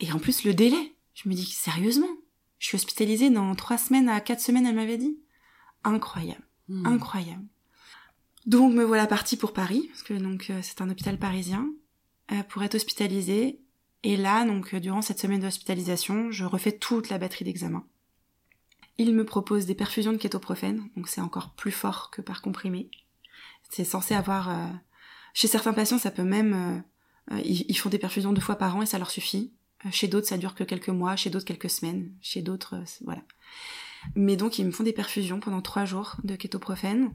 Et 0.00 0.12
en 0.12 0.18
plus, 0.18 0.42
le 0.44 0.54
délai. 0.54 0.94
Je 1.14 1.28
me 1.28 1.34
dis, 1.34 1.46
sérieusement? 1.46 2.08
Je 2.58 2.66
suis 2.66 2.74
hospitalisée 2.76 3.30
dans 3.30 3.54
trois 3.54 3.78
semaines 3.78 4.08
à 4.08 4.20
quatre 4.20 4.40
semaines, 4.40 4.66
elle 4.66 4.74
m'avait 4.74 4.98
dit. 4.98 5.18
Incroyable, 5.84 6.42
Hmm. 6.68 6.84
incroyable. 6.86 7.44
Donc, 8.44 8.72
me 8.74 8.82
voilà 8.82 9.06
partie 9.06 9.36
pour 9.36 9.52
Paris, 9.52 9.86
parce 9.88 10.02
que 10.02 10.14
donc 10.14 10.50
euh, 10.50 10.58
c'est 10.62 10.80
un 10.80 10.90
hôpital 10.90 11.16
parisien, 11.18 11.68
euh, 12.32 12.42
pour 12.44 12.62
être 12.64 12.74
hospitalisée. 12.74 13.60
Et 14.02 14.16
là, 14.16 14.44
donc, 14.44 14.74
euh, 14.74 14.80
durant 14.80 15.00
cette 15.02 15.20
semaine 15.20 15.40
d'hospitalisation, 15.40 16.30
je 16.32 16.44
refais 16.44 16.72
toute 16.72 17.08
la 17.08 17.18
batterie 17.18 17.44
d'examen. 17.44 17.84
Il 18.98 19.14
me 19.14 19.24
propose 19.24 19.66
des 19.66 19.74
perfusions 19.74 20.12
de 20.12 20.16
kétoprophène, 20.16 20.88
donc 20.96 21.08
c'est 21.08 21.20
encore 21.20 21.54
plus 21.54 21.72
fort 21.72 22.10
que 22.10 22.22
par 22.22 22.40
comprimé. 22.42 22.90
C'est 23.70 23.84
censé 23.84 24.14
avoir... 24.14 24.48
euh, 24.48 24.68
Chez 25.34 25.48
certains 25.48 25.74
patients, 25.74 25.98
ça 25.98 26.10
peut 26.10 26.24
même... 26.24 26.54
euh, 26.54 27.34
euh, 27.34 27.40
ils, 27.44 27.76
font 27.76 27.90
des 27.90 27.98
perfusions 27.98 28.32
deux 28.32 28.40
fois 28.40 28.56
par 28.56 28.76
an 28.76 28.82
et 28.82 28.86
ça 28.86 28.98
leur 28.98 29.10
suffit. 29.10 29.52
Euh, 29.84 29.90
Chez 29.90 30.08
d'autres, 30.08 30.28
ça 30.28 30.38
dure 30.38 30.54
que 30.54 30.64
quelques 30.64 30.88
mois, 30.88 31.16
chez 31.16 31.28
d'autres, 31.28 31.44
quelques 31.44 31.70
semaines, 31.70 32.12
chez 32.20 32.40
d'autres, 32.40 32.76
voilà. 33.04 33.22
Mais 34.14 34.36
donc, 34.36 34.58
ils 34.58 34.64
me 34.64 34.70
font 34.70 34.84
des 34.84 34.92
perfusions 34.92 35.40
pendant 35.40 35.60
trois 35.60 35.84
jours 35.84 36.16
de 36.22 36.36
kétoprophène. 36.36 37.12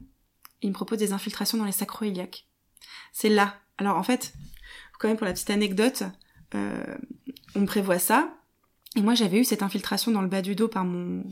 Ils 0.60 0.68
me 0.68 0.74
proposent 0.74 0.98
des 0.98 1.12
infiltrations 1.12 1.58
dans 1.58 1.64
les 1.64 1.72
sacroiliacs. 1.72 2.46
C'est 3.12 3.30
là. 3.30 3.56
Alors, 3.78 3.96
en 3.96 4.02
fait, 4.02 4.34
quand 4.98 5.08
même 5.08 5.16
pour 5.16 5.26
la 5.26 5.32
petite 5.32 5.50
anecdote, 5.50 6.04
euh, 6.54 6.96
on 7.54 7.64
prévoit 7.64 7.98
ça. 7.98 8.36
Et 8.94 9.00
moi, 9.00 9.14
j'avais 9.14 9.38
eu 9.38 9.44
cette 9.44 9.62
infiltration 9.62 10.12
dans 10.12 10.20
le 10.20 10.28
bas 10.28 10.42
du 10.42 10.54
dos 10.54 10.68
par 10.68 10.84
mon 10.84 11.24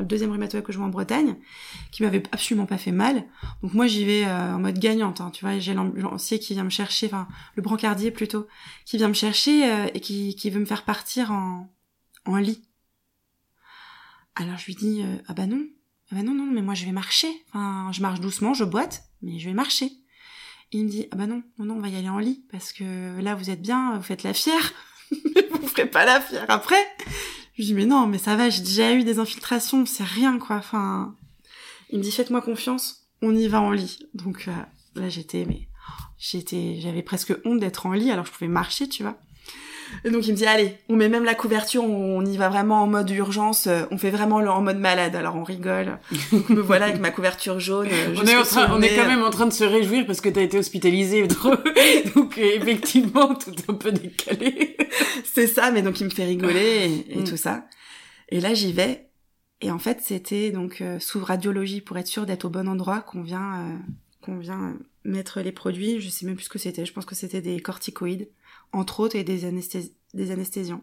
le 0.00 0.06
deuxième 0.06 0.30
rhumatologue 0.30 0.64
que 0.64 0.72
je 0.72 0.78
vois 0.78 0.86
en 0.86 0.90
Bretagne, 0.90 1.36
qui 1.92 2.02
m'avait 2.02 2.22
absolument 2.32 2.66
pas 2.66 2.78
fait 2.78 2.92
mal. 2.92 3.24
Donc 3.62 3.74
moi, 3.74 3.86
j'y 3.86 4.04
vais 4.04 4.24
euh, 4.24 4.54
en 4.54 4.58
mode 4.58 4.78
gagnante. 4.78 5.20
hein, 5.20 5.30
tu 5.30 5.44
vois, 5.44 5.58
j'ai 5.58 5.74
l'ambulancier 5.74 6.38
qui 6.38 6.54
vient 6.54 6.64
me 6.64 6.70
chercher, 6.70 7.06
enfin 7.06 7.28
le 7.54 7.62
brancardier 7.62 8.10
plutôt, 8.10 8.46
qui 8.84 8.96
vient 8.96 9.08
me 9.08 9.14
chercher 9.14 9.70
euh, 9.70 9.86
et 9.94 10.00
qui, 10.00 10.34
qui 10.36 10.50
veut 10.50 10.60
me 10.60 10.66
faire 10.66 10.84
partir 10.84 11.30
en, 11.32 11.72
en 12.24 12.36
lit. 12.36 12.62
Alors 14.34 14.56
je 14.58 14.66
lui 14.66 14.74
dis 14.74 15.02
euh, 15.02 15.16
ah 15.26 15.34
bah 15.34 15.46
non, 15.46 15.64
ah 16.12 16.14
bah 16.14 16.22
non 16.22 16.32
non 16.32 16.46
mais 16.46 16.62
moi 16.62 16.74
je 16.74 16.84
vais 16.84 16.92
marcher. 16.92 17.28
Enfin 17.48 17.90
je 17.92 18.00
marche 18.00 18.20
doucement, 18.20 18.54
je 18.54 18.64
boite, 18.64 19.02
mais 19.22 19.38
je 19.38 19.48
vais 19.48 19.54
marcher. 19.54 19.90
Il 20.70 20.84
me 20.84 20.88
dit 20.90 21.08
ah 21.10 21.16
bah 21.16 21.26
non 21.26 21.42
non 21.58 21.64
non 21.64 21.74
on 21.76 21.80
va 21.80 21.88
y 21.88 21.96
aller 21.96 22.08
en 22.08 22.18
lit 22.20 22.44
parce 22.52 22.72
que 22.72 23.20
là 23.20 23.34
vous 23.34 23.50
êtes 23.50 23.62
bien, 23.62 23.96
vous 23.96 24.02
faites 24.02 24.22
la 24.22 24.34
fière, 24.34 24.72
mais 25.34 25.48
vous 25.50 25.66
ferez 25.66 25.86
pas 25.86 26.04
la 26.04 26.20
fière 26.20 26.44
après. 26.48 26.76
Je 27.58 27.64
dis 27.64 27.74
mais 27.74 27.86
non 27.86 28.06
mais 28.06 28.18
ça 28.18 28.36
va, 28.36 28.50
j'ai 28.50 28.62
déjà 28.62 28.94
eu 28.94 29.02
des 29.02 29.18
infiltrations, 29.18 29.84
c'est 29.84 30.04
rien 30.04 30.38
quoi. 30.38 30.56
Enfin 30.56 31.14
il 31.90 31.98
me 31.98 32.02
dit 32.04 32.12
faites-moi 32.12 32.40
confiance, 32.40 33.08
on 33.20 33.34
y 33.34 33.48
va 33.48 33.60
en 33.60 33.72
lit. 33.72 33.98
Donc 34.14 34.46
euh, 34.48 34.52
là 35.00 35.08
j'étais 35.08 35.44
mais 35.44 35.68
j'étais 36.18 36.78
j'avais 36.80 37.02
presque 37.02 37.34
honte 37.44 37.60
d'être 37.60 37.86
en 37.86 37.92
lit 37.92 38.10
alors 38.10 38.26
je 38.26 38.32
pouvais 38.32 38.48
marcher 38.48 38.88
tu 38.88 39.02
vois. 39.02 39.18
Et 40.04 40.10
donc 40.10 40.26
il 40.26 40.32
me 40.32 40.36
dit 40.36 40.46
allez, 40.46 40.76
on 40.88 40.96
met 40.96 41.08
même 41.08 41.24
la 41.24 41.34
couverture, 41.34 41.82
on 41.84 42.24
y 42.24 42.36
va 42.36 42.48
vraiment 42.48 42.82
en 42.82 42.86
mode 42.86 43.10
urgence, 43.10 43.66
euh, 43.66 43.82
on 43.90 43.98
fait 43.98 44.10
vraiment 44.10 44.40
le- 44.40 44.50
en 44.50 44.60
mode 44.62 44.78
malade. 44.78 45.14
Alors 45.16 45.36
on 45.36 45.44
rigole. 45.44 45.98
Donc 46.32 46.48
me 46.50 46.60
voilà 46.60 46.86
avec 46.86 47.00
ma 47.00 47.10
couverture 47.10 47.58
jaune. 47.60 47.88
euh, 47.90 48.14
On 48.18 48.26
est, 48.26 48.36
en 48.36 48.42
train- 48.42 48.68
on 48.72 48.80
est 48.82 48.94
quand 48.94 49.06
même 49.06 49.22
en 49.22 49.30
train 49.30 49.46
de 49.46 49.52
se 49.52 49.64
réjouir 49.64 50.06
parce 50.06 50.20
que 50.20 50.28
t'as 50.28 50.42
été 50.42 50.58
hospitalisé. 50.58 51.26
Donc 52.14 52.38
euh, 52.38 52.42
effectivement, 52.56 53.34
tout 53.34 53.50
est 53.50 53.70
un 53.70 53.74
peu 53.74 53.92
décalé. 53.92 54.76
C'est 55.24 55.46
ça, 55.46 55.70
mais 55.70 55.82
donc 55.82 56.00
il 56.00 56.04
me 56.04 56.10
fait 56.10 56.24
rigoler 56.24 57.04
et, 57.08 57.18
et 57.18 57.20
Mm. 57.20 57.24
tout 57.24 57.36
ça. 57.36 57.64
Et 58.30 58.40
là 58.40 58.54
j'y 58.54 58.72
vais. 58.72 59.06
Et 59.60 59.70
en 59.70 59.78
fait 59.78 59.98
c'était 60.02 60.50
donc 60.50 60.80
euh, 60.80 60.98
sous 61.00 61.22
radiologie 61.24 61.80
pour 61.80 61.98
être 61.98 62.06
sûr 62.06 62.26
d'être 62.26 62.44
au 62.44 62.50
bon 62.50 62.68
endroit 62.68 63.00
qu'on 63.00 63.22
vient 63.22 63.56
euh, 63.60 63.76
qu'on 64.20 64.38
vient 64.38 64.60
euh, 64.60 64.72
mettre 65.04 65.40
les 65.40 65.52
produits. 65.52 66.00
Je 66.00 66.08
sais 66.08 66.26
même 66.26 66.36
plus 66.36 66.44
ce 66.44 66.48
que 66.50 66.58
c'était. 66.58 66.84
Je 66.86 66.92
pense 66.92 67.04
que 67.06 67.14
c'était 67.14 67.40
des 67.40 67.58
corticoïdes 67.60 68.28
entre 68.72 69.00
autres 69.00 69.16
et 69.16 69.24
des, 69.24 69.44
anesthés- 69.44 69.92
des. 70.14 70.74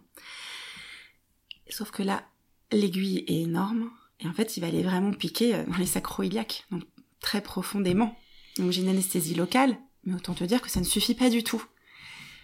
Sauf 1.70 1.92
que 1.92 2.04
là 2.04 2.28
l'aiguille 2.72 3.24
est 3.28 3.42
énorme 3.42 3.92
et 4.20 4.28
en 4.28 4.34
fait 4.34 4.58
il 4.58 4.62
va 4.62 4.68
aller 4.68 4.84
vraiment 4.84 5.12
piquer 5.14 5.56
euh, 5.56 5.64
dans 5.66 5.78
les 5.78 5.86
sacroiliacs, 5.86 6.66
donc 6.72 6.84
très 7.20 7.42
profondément. 7.42 8.18
Donc 8.58 8.72
j'ai 8.72 8.82
une 8.82 8.90
anesthésie 8.90 9.36
locale, 9.36 9.78
mais 10.04 10.16
autant 10.16 10.34
te 10.34 10.44
dire 10.44 10.62
que 10.62 10.70
ça 10.70 10.80
ne 10.80 10.86
suffit 10.86 11.16
pas 11.16 11.30
du 11.30 11.44
tout. 11.44 11.64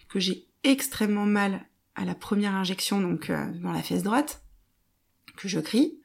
Que 0.09 0.19
j'ai 0.19 0.47
extrêmement 0.63 1.25
mal 1.25 1.65
à 1.95 2.05
la 2.05 2.15
première 2.15 2.53
injection, 2.55 2.99
donc 2.99 3.29
euh, 3.29 3.51
dans 3.59 3.71
la 3.71 3.83
fesse 3.83 4.03
droite, 4.03 4.43
que 5.37 5.47
je 5.47 5.59
crie, 5.59 5.99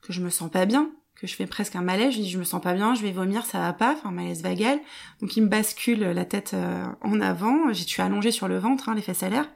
que 0.00 0.12
je 0.12 0.22
me 0.22 0.30
sens 0.30 0.50
pas 0.50 0.66
bien, 0.66 0.90
que 1.20 1.26
je 1.26 1.34
fais 1.34 1.46
presque 1.46 1.76
un 1.76 1.82
malaise, 1.82 2.14
je 2.14 2.20
dis 2.20 2.30
je 2.30 2.38
me 2.38 2.44
sens 2.44 2.62
pas 2.62 2.72
bien, 2.72 2.94
je 2.94 3.02
vais 3.02 3.12
vomir, 3.12 3.44
ça 3.44 3.58
va 3.58 3.72
pas, 3.72 3.92
enfin 3.92 4.10
malaise 4.10 4.42
vagal. 4.42 4.80
Donc 5.20 5.36
il 5.36 5.42
me 5.42 5.48
bascule 5.48 6.00
la 6.00 6.24
tête 6.24 6.52
euh, 6.54 6.84
en 7.02 7.20
avant, 7.20 7.72
j'ai 7.72 7.84
suis 7.84 8.02
allongée 8.02 8.30
sur 8.30 8.48
le 8.48 8.58
ventre, 8.58 8.88
hein, 8.88 8.94
les 8.94 9.02
fesses 9.02 9.22
à 9.22 9.28
l'air, 9.28 9.48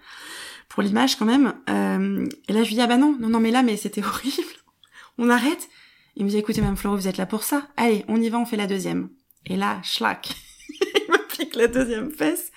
pour 0.68 0.82
l'image 0.82 1.16
quand 1.16 1.24
même. 1.24 1.54
Euh, 1.70 2.26
et 2.48 2.52
là 2.52 2.62
je 2.62 2.68
lui 2.68 2.74
dis 2.74 2.80
ah 2.80 2.86
bah 2.86 2.98
non, 2.98 3.16
non 3.18 3.28
non 3.30 3.40
mais 3.40 3.50
là 3.50 3.62
mais 3.62 3.76
c'était 3.76 4.04
horrible, 4.04 4.52
on 5.18 5.30
arrête. 5.30 5.68
Il 6.16 6.24
me 6.24 6.30
dit 6.30 6.36
écoutez 6.36 6.60
Mme 6.60 6.76
Floro, 6.76 6.96
vous 6.96 7.08
êtes 7.08 7.16
là 7.16 7.26
pour 7.26 7.42
ça, 7.42 7.68
allez 7.76 8.04
on 8.08 8.20
y 8.20 8.28
va, 8.28 8.38
on 8.38 8.46
fait 8.46 8.56
la 8.56 8.66
deuxième. 8.66 9.08
Et 9.46 9.56
là, 9.56 9.80
schlac, 9.82 10.34
il 10.68 11.12
me 11.12 11.58
la 11.58 11.66
deuxième 11.68 12.10
fesse. 12.10 12.50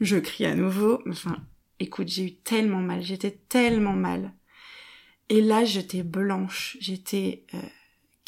Je 0.00 0.16
crie 0.16 0.46
à 0.46 0.54
nouveau. 0.54 1.00
Enfin, 1.08 1.36
écoute, 1.78 2.08
j'ai 2.08 2.24
eu 2.24 2.34
tellement 2.34 2.80
mal, 2.80 3.02
j'étais 3.02 3.30
tellement 3.30 3.94
mal. 3.94 4.32
Et 5.28 5.40
là, 5.40 5.64
j'étais 5.64 6.02
blanche, 6.02 6.76
j'étais 6.80 7.44
euh, 7.54 7.58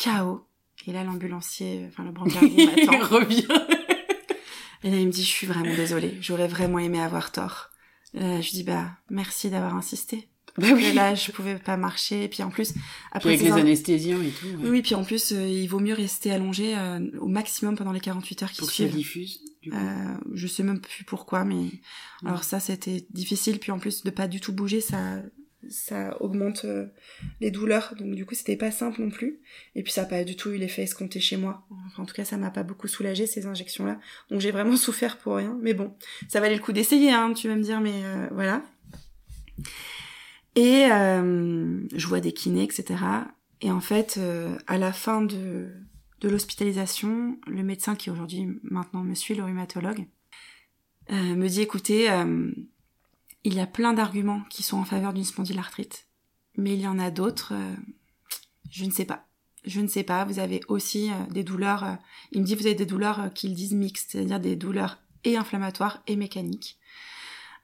KO. 0.02 0.44
Et 0.86 0.92
là, 0.92 1.04
l'ambulancier, 1.04 1.86
enfin 1.88 2.04
le 2.04 2.12
brancardier 2.12 2.50
Il 2.78 2.86
m'attend. 2.86 2.98
revient. 3.06 3.46
Et 4.84 4.90
là, 4.90 4.96
il 4.96 5.06
me 5.08 5.12
dit, 5.12 5.22
je 5.24 5.28
suis 5.28 5.46
vraiment 5.46 5.74
désolée, 5.74 6.16
j'aurais 6.20 6.46
vraiment 6.46 6.78
aimé 6.78 7.00
avoir 7.00 7.32
tort. 7.32 7.70
Euh, 8.14 8.40
je 8.40 8.50
dis, 8.50 8.62
bah, 8.62 8.92
merci 9.10 9.50
d'avoir 9.50 9.74
insisté. 9.74 10.28
Bah 10.56 10.68
Et 10.80 10.92
là, 10.92 11.14
je 11.16 11.30
pouvais 11.32 11.56
pas 11.56 11.76
marcher. 11.76 12.24
Et 12.24 12.28
puis 12.28 12.42
en 12.42 12.50
plus, 12.50 12.72
Puis 12.72 12.80
après 13.12 13.28
avec 13.30 13.42
les 13.42 13.52
anesthésiens 13.52 14.20
et 14.22 14.30
tout. 14.30 14.46
ouais. 14.46 14.54
Oui, 14.62 14.68
oui, 14.70 14.82
puis 14.82 14.94
en 14.94 15.04
plus, 15.04 15.32
euh, 15.32 15.46
il 15.46 15.66
vaut 15.68 15.78
mieux 15.80 15.94
rester 15.94 16.30
allongé 16.32 16.76
euh, 16.78 17.00
au 17.20 17.26
maximum 17.28 17.76
pendant 17.76 17.92
les 17.92 18.00
48 18.00 18.42
heures 18.44 18.50
qui 18.52 18.58
Pour 18.58 18.68
que 18.68 18.72
ça 18.72 18.76
suivent. 18.84 18.94
diffuse. 18.94 19.40
Du 19.62 19.70
coup. 19.70 19.76
Euh, 19.76 20.14
je 20.34 20.46
sais 20.46 20.62
même 20.62 20.80
plus 20.80 21.02
pourquoi, 21.04 21.44
mais 21.44 21.66
alors 22.24 22.44
ça 22.44 22.60
c'était 22.60 23.04
difficile. 23.10 23.58
Puis 23.58 23.72
en 23.72 23.78
plus 23.80 24.02
de 24.04 24.10
pas 24.10 24.26
du 24.28 24.40
tout 24.40 24.52
bouger, 24.52 24.80
ça 24.80 25.16
ça 25.68 26.20
augmente 26.22 26.64
euh, 26.64 26.86
les 27.40 27.50
douleurs. 27.50 27.94
Donc 27.98 28.14
du 28.14 28.24
coup 28.24 28.34
c'était 28.34 28.56
pas 28.56 28.70
simple 28.70 29.00
non 29.02 29.10
plus. 29.10 29.40
Et 29.74 29.82
puis 29.82 29.92
ça 29.92 30.02
a 30.02 30.06
pas 30.06 30.24
du 30.24 30.36
tout 30.36 30.50
eu 30.50 30.56
l'effet 30.56 30.82
escompté 30.82 31.20
chez 31.20 31.36
moi. 31.36 31.66
Enfin, 31.86 32.02
en 32.02 32.06
tout 32.06 32.14
cas 32.14 32.24
ça 32.24 32.36
m'a 32.36 32.50
pas 32.50 32.62
beaucoup 32.62 32.88
soulagé 32.88 33.26
ces 33.26 33.46
injections 33.46 33.86
là. 33.86 33.98
Donc 34.30 34.40
j'ai 34.40 34.50
vraiment 34.50 34.76
souffert 34.78 35.18
pour 35.18 35.36
rien. 35.36 35.58
Mais 35.60 35.74
bon, 35.74 35.94
ça 36.28 36.40
valait 36.40 36.56
le 36.56 36.62
coup 36.62 36.72
d'essayer, 36.72 37.10
hein, 37.10 37.32
tu 37.32 37.48
vas 37.48 37.56
me 37.56 37.62
dire, 37.62 37.80
mais 37.80 38.04
euh, 38.04 38.28
voilà. 38.32 38.62
Et 40.54 40.86
euh, 40.90 41.86
je 41.94 42.06
vois 42.06 42.20
des 42.20 42.32
kinés, 42.32 42.64
etc. 42.64 42.96
Et 43.60 43.70
en 43.70 43.80
fait, 43.80 44.16
euh, 44.18 44.56
à 44.66 44.78
la 44.78 44.92
fin 44.92 45.22
de, 45.22 45.68
de 46.20 46.28
l'hospitalisation, 46.28 47.38
le 47.46 47.62
médecin 47.62 47.94
qui 47.94 48.10
aujourd'hui 48.10 48.48
maintenant 48.62 49.04
me 49.04 49.14
suit, 49.14 49.34
le 49.34 49.44
rhumatologue, 49.44 50.06
euh, 51.12 51.34
me 51.34 51.48
dit 51.48 51.62
écoutez, 51.62 52.08
il 53.44 53.54
y 53.54 53.60
a 53.60 53.66
plein 53.66 53.92
d'arguments 53.92 54.42
qui 54.50 54.62
sont 54.62 54.78
en 54.78 54.84
faveur 54.84 55.12
d'une 55.12 55.24
spondylarthrite, 55.24 56.06
mais 56.56 56.74
il 56.74 56.80
y 56.80 56.86
en 56.86 56.98
a 56.98 57.10
d'autres, 57.10 57.52
euh, 57.54 57.74
je 58.70 58.84
ne 58.84 58.90
sais 58.90 59.04
pas. 59.04 59.26
Je 59.64 59.80
ne 59.80 59.88
sais 59.88 60.02
pas, 60.02 60.24
vous 60.24 60.38
avez 60.38 60.60
aussi 60.68 61.10
euh, 61.10 61.32
des 61.32 61.44
douleurs, 61.44 61.84
euh, 61.84 61.94
il 62.32 62.40
me 62.40 62.46
dit 62.46 62.54
vous 62.54 62.66
avez 62.66 62.74
des 62.74 62.86
douleurs 62.86 63.32
qu'ils 63.34 63.54
disent 63.54 63.74
mixtes, 63.74 64.12
c'est-à-dire 64.12 64.40
des 64.40 64.56
douleurs 64.56 64.98
et 65.24 65.36
inflammatoires 65.36 66.02
et 66.06 66.16
mécaniques. 66.16 66.78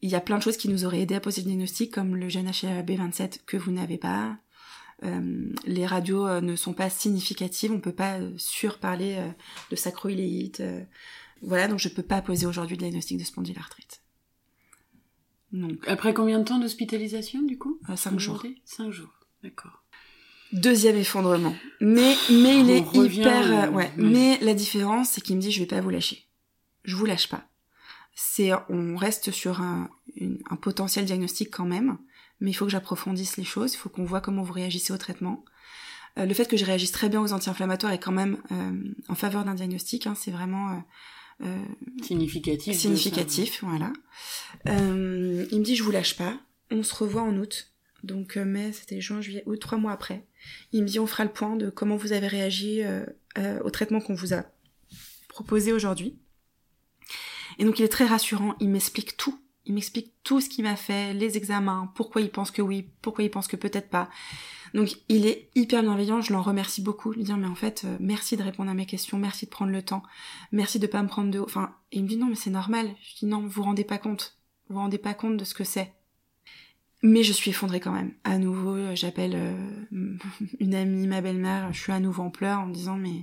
Il 0.02 0.10
y 0.10 0.14
a 0.14 0.20
plein 0.20 0.38
de 0.38 0.42
choses 0.42 0.56
qui 0.56 0.68
nous 0.68 0.84
auraient 0.84 1.00
aidé 1.00 1.14
à 1.14 1.20
poser 1.20 1.42
le 1.42 1.48
diagnostic, 1.48 1.92
comme 1.92 2.14
le 2.14 2.28
gène 2.28 2.50
HLA-B27 2.50 3.40
que 3.46 3.56
vous 3.56 3.72
n'avez 3.72 3.98
pas. 3.98 4.36
Les 5.66 5.86
radios 5.86 6.40
ne 6.40 6.56
sont 6.56 6.72
pas 6.72 6.88
significatives, 6.88 7.72
on 7.72 7.80
peut 7.80 7.92
pas 7.92 8.18
surparler 8.36 9.18
de 9.70 9.76
sacroiléite. 9.76 10.62
voilà, 11.42 11.68
donc 11.68 11.78
je 11.78 11.88
peux 11.88 12.02
pas 12.02 12.22
poser 12.22 12.46
aujourd'hui 12.46 12.76
le 12.76 12.82
diagnostic 12.82 13.18
de 13.18 13.24
spondylarthrite. 13.24 14.03
Donc, 15.54 15.78
Après 15.86 16.12
combien 16.12 16.38
de 16.40 16.44
temps 16.44 16.58
d'hospitalisation 16.58 17.40
du 17.42 17.56
coup? 17.56 17.80
Euh, 17.88 17.96
cinq 17.96 18.18
jours. 18.18 18.44
Cinq 18.64 18.90
jours. 18.90 19.14
D'accord. 19.42 19.82
Deuxième 20.52 20.96
effondrement. 20.96 21.54
Mais, 21.80 22.14
mais 22.30 22.60
il 22.60 22.70
est 22.70 22.80
revient, 22.80 23.20
hyper, 23.20 23.68
euh, 23.68 23.70
ouais. 23.70 23.90
Mais 23.96 24.38
la 24.42 24.52
différence, 24.52 25.10
c'est 25.10 25.20
qu'il 25.20 25.36
me 25.36 25.40
dit, 25.40 25.50
je 25.50 25.60
vais 25.60 25.66
pas 25.66 25.80
vous 25.80 25.90
lâcher. 25.90 26.26
Je 26.84 26.96
vous 26.96 27.06
lâche 27.06 27.28
pas. 27.28 27.48
c'est 28.14 28.50
on 28.68 28.96
reste 28.96 29.30
sur 29.30 29.60
un, 29.60 29.88
un 30.50 30.56
potentiel 30.56 31.04
diagnostic 31.04 31.50
quand 31.50 31.64
même, 31.64 31.98
mais 32.40 32.50
il 32.50 32.54
faut 32.54 32.64
que 32.64 32.70
j'approfondisse 32.70 33.36
les 33.36 33.44
choses, 33.44 33.74
il 33.74 33.78
faut 33.78 33.88
qu'on 33.88 34.04
voit 34.04 34.20
comment 34.20 34.42
vous 34.42 34.52
réagissez 34.52 34.92
au 34.92 34.98
traitement. 34.98 35.44
Euh, 36.18 36.26
le 36.26 36.34
fait 36.34 36.46
que 36.46 36.56
je 36.56 36.64
réagisse 36.64 36.92
très 36.92 37.08
bien 37.08 37.20
aux 37.20 37.32
anti-inflammatoires 37.32 37.92
est 37.92 37.98
quand 37.98 38.12
même 38.12 38.38
euh, 38.52 38.94
en 39.08 39.14
faveur 39.14 39.44
d'un 39.44 39.54
diagnostic, 39.54 40.06
hein, 40.06 40.14
c'est 40.16 40.30
vraiment 40.30 40.70
euh, 40.70 40.78
significatif. 42.02 42.76
Significatif, 42.76 43.62
voilà. 43.62 43.92
il 44.66 44.72
me 44.72 45.62
dit 45.62 45.76
je 45.76 45.82
vous 45.82 45.90
lâche 45.90 46.16
pas, 46.16 46.38
on 46.70 46.82
se 46.82 46.94
revoit 46.94 47.22
en 47.22 47.36
août, 47.36 47.72
donc 48.02 48.36
mai, 48.36 48.72
c'était 48.72 49.00
juin, 49.00 49.20
juillet, 49.20 49.42
ou 49.46 49.56
trois 49.56 49.78
mois 49.78 49.92
après. 49.92 50.26
Il 50.72 50.82
me 50.82 50.88
dit 50.88 50.98
on 50.98 51.06
fera 51.06 51.24
le 51.24 51.32
point 51.32 51.56
de 51.56 51.70
comment 51.70 51.96
vous 51.96 52.12
avez 52.12 52.28
réagi 52.28 52.82
au 53.64 53.70
traitement 53.70 54.00
qu'on 54.00 54.14
vous 54.14 54.34
a 54.34 54.44
proposé 55.28 55.72
aujourd'hui. 55.72 56.16
Et 57.58 57.64
donc 57.64 57.78
il 57.78 57.84
est 57.84 57.88
très 57.88 58.06
rassurant, 58.06 58.54
il 58.60 58.68
m'explique 58.68 59.16
tout. 59.16 59.38
Il 59.66 59.74
m'explique 59.74 60.12
tout 60.24 60.42
ce 60.42 60.48
qu'il 60.50 60.64
m'a 60.64 60.76
fait, 60.76 61.14
les 61.14 61.38
examens, 61.38 61.90
pourquoi 61.94 62.20
il 62.20 62.30
pense 62.30 62.50
que 62.50 62.60
oui, 62.60 62.90
pourquoi 63.00 63.24
il 63.24 63.30
pense 63.30 63.48
que 63.48 63.56
peut-être 63.56 63.88
pas. 63.88 64.10
Donc 64.74 64.96
il 65.08 65.26
est 65.26 65.50
hyper 65.54 65.82
bienveillant, 65.82 66.20
je 66.20 66.32
l'en 66.32 66.42
remercie 66.42 66.82
beaucoup, 66.82 67.12
lui 67.12 67.22
dire 67.22 67.36
mais 67.36 67.46
en 67.46 67.54
fait 67.54 67.84
euh, 67.84 67.96
merci 68.00 68.36
de 68.36 68.42
répondre 68.42 68.68
à 68.68 68.74
mes 68.74 68.86
questions, 68.86 69.18
merci 69.18 69.46
de 69.46 69.50
prendre 69.50 69.70
le 69.70 69.82
temps, 69.82 70.02
merci 70.50 70.80
de 70.80 70.88
pas 70.88 71.00
me 71.00 71.06
prendre 71.06 71.30
de 71.30 71.38
haut. 71.38 71.44
Enfin, 71.44 71.76
il 71.92 72.02
me 72.02 72.08
dit 72.08 72.16
non 72.16 72.26
mais 72.26 72.34
c'est 72.34 72.50
normal. 72.50 72.90
Je 73.00 73.20
dis 73.20 73.26
non, 73.26 73.40
vous 73.40 73.48
vous 73.48 73.62
rendez 73.62 73.84
pas 73.84 73.98
compte, 73.98 74.36
vous 74.68 74.74
vous 74.74 74.80
rendez 74.80 74.98
pas 74.98 75.14
compte 75.14 75.36
de 75.36 75.44
ce 75.44 75.54
que 75.54 75.62
c'est. 75.62 75.94
Mais 77.04 77.22
je 77.22 77.32
suis 77.32 77.50
effondrée 77.50 77.78
quand 77.78 77.92
même. 77.92 78.14
À 78.24 78.38
nouveau, 78.38 78.74
euh, 78.74 78.96
j'appelle 78.96 79.34
euh, 79.36 80.16
une 80.58 80.74
amie, 80.74 81.06
ma 81.06 81.20
belle-mère, 81.20 81.72
je 81.72 81.80
suis 81.80 81.92
à 81.92 82.00
nouveau 82.00 82.24
en 82.24 82.30
pleurs 82.30 82.58
en 82.58 82.66
me 82.66 82.74
disant 82.74 82.96
mais 82.96 83.22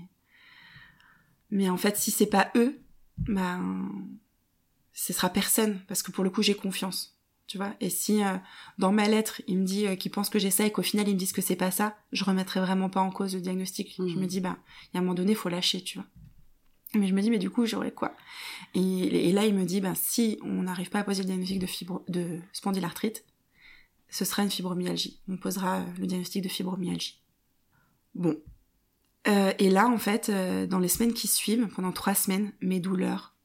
mais 1.50 1.70
en 1.70 1.78
fait 1.78 1.98
si 1.98 2.12
c'est 2.12 2.28
pas 2.28 2.50
eux, 2.56 2.80
ben 3.18 3.92
ce 4.94 5.12
sera 5.12 5.30
personne 5.30 5.82
parce 5.90 6.02
que 6.02 6.12
pour 6.12 6.24
le 6.24 6.30
coup 6.30 6.44
j'ai 6.44 6.56
confiance 6.56 7.21
tu 7.52 7.58
vois. 7.58 7.74
Et 7.82 7.90
si 7.90 8.24
euh, 8.24 8.38
dans 8.78 8.94
ma 8.94 9.10
lettre 9.10 9.42
il 9.46 9.60
me 9.60 9.66
dit 9.66 9.86
euh, 9.86 9.98
qu'il 9.98 10.10
pense 10.10 10.30
que 10.30 10.40
j'ai 10.40 10.52
ça 10.52 10.66
et 10.66 10.72
qu'au 10.72 10.84
final 10.84 11.10
ils 11.10 11.16
me 11.16 11.20
disent 11.20 11.34
que 11.34 11.42
c'est 11.42 11.58
pas 11.58 11.70
ça, 11.70 11.98
je 12.14 12.24
remettrai 12.24 12.62
vraiment 12.62 12.90
pas 12.90 13.02
en 13.02 13.12
cause 13.12 13.36
le 13.36 13.42
diagnostic. 13.42 13.94
Je 13.98 14.04
me 14.04 14.22
mhm. 14.22 14.26
dis 14.26 14.40
bah 14.40 14.58
il 14.86 14.96
y 14.96 14.98
a 14.98 15.00
un 15.00 15.04
moment 15.04 15.16
donné 15.16 15.36
faut 15.36 15.50
lâcher, 15.50 15.84
tu 15.84 15.98
vois. 15.98 16.08
Mais 16.94 17.08
je 17.08 17.14
me 17.14 17.22
dis 17.22 17.30
mais 17.30 17.40
du 17.40 17.50
coup 17.50 17.66
j'aurais 17.66 17.92
quoi? 17.92 18.16
Et, 18.74 19.34
là 19.34 19.46
il 19.46 19.54
me 19.54 19.66
dit 19.66 19.82
bah 19.82 19.96
si 19.96 20.40
on 20.44 20.64
n'arrive 20.64 20.90
pas 20.90 21.00
à 21.00 21.04
poser 21.04 21.24
le 21.24 21.28
diagnostic 21.28 21.60
de 21.60 21.66
fibro 21.66 22.06
de 22.08 22.40
spondylarthrite, 22.54 23.26
ce 24.08 24.24
sera 24.24 24.44
une 24.44 24.50
fibromyalgie. 24.50 25.20
On 25.28 25.36
posera 25.36 25.80
euh, 25.80 25.86
le 26.00 26.08
diagnostic 26.08 26.44
de 26.44 26.50
fibromyalgie. 26.50 27.22
Bon. 28.16 28.38
et 29.26 29.70
là 29.70 29.90
en 29.90 29.98
fait 29.98 30.32
dans 30.70 30.80
les 30.80 30.88
semaines 30.88 31.14
qui 31.14 31.28
suivent, 31.28 31.68
pendant 31.76 31.92
trois 31.92 32.16
semaines, 32.16 32.54
mes 32.62 32.80
douleurs 32.80 33.36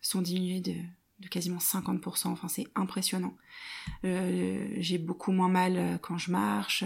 sont 0.00 0.22
diminuées 0.22 0.60
de 0.60 0.74
de 1.20 1.28
quasiment 1.28 1.58
50%. 1.58 2.28
Enfin, 2.28 2.48
c'est 2.48 2.66
impressionnant. 2.74 3.36
Euh, 4.04 4.66
j'ai 4.76 4.98
beaucoup 4.98 5.32
moins 5.32 5.48
mal 5.48 5.76
euh, 5.76 5.98
quand 5.98 6.18
je 6.18 6.30
marche. 6.30 6.84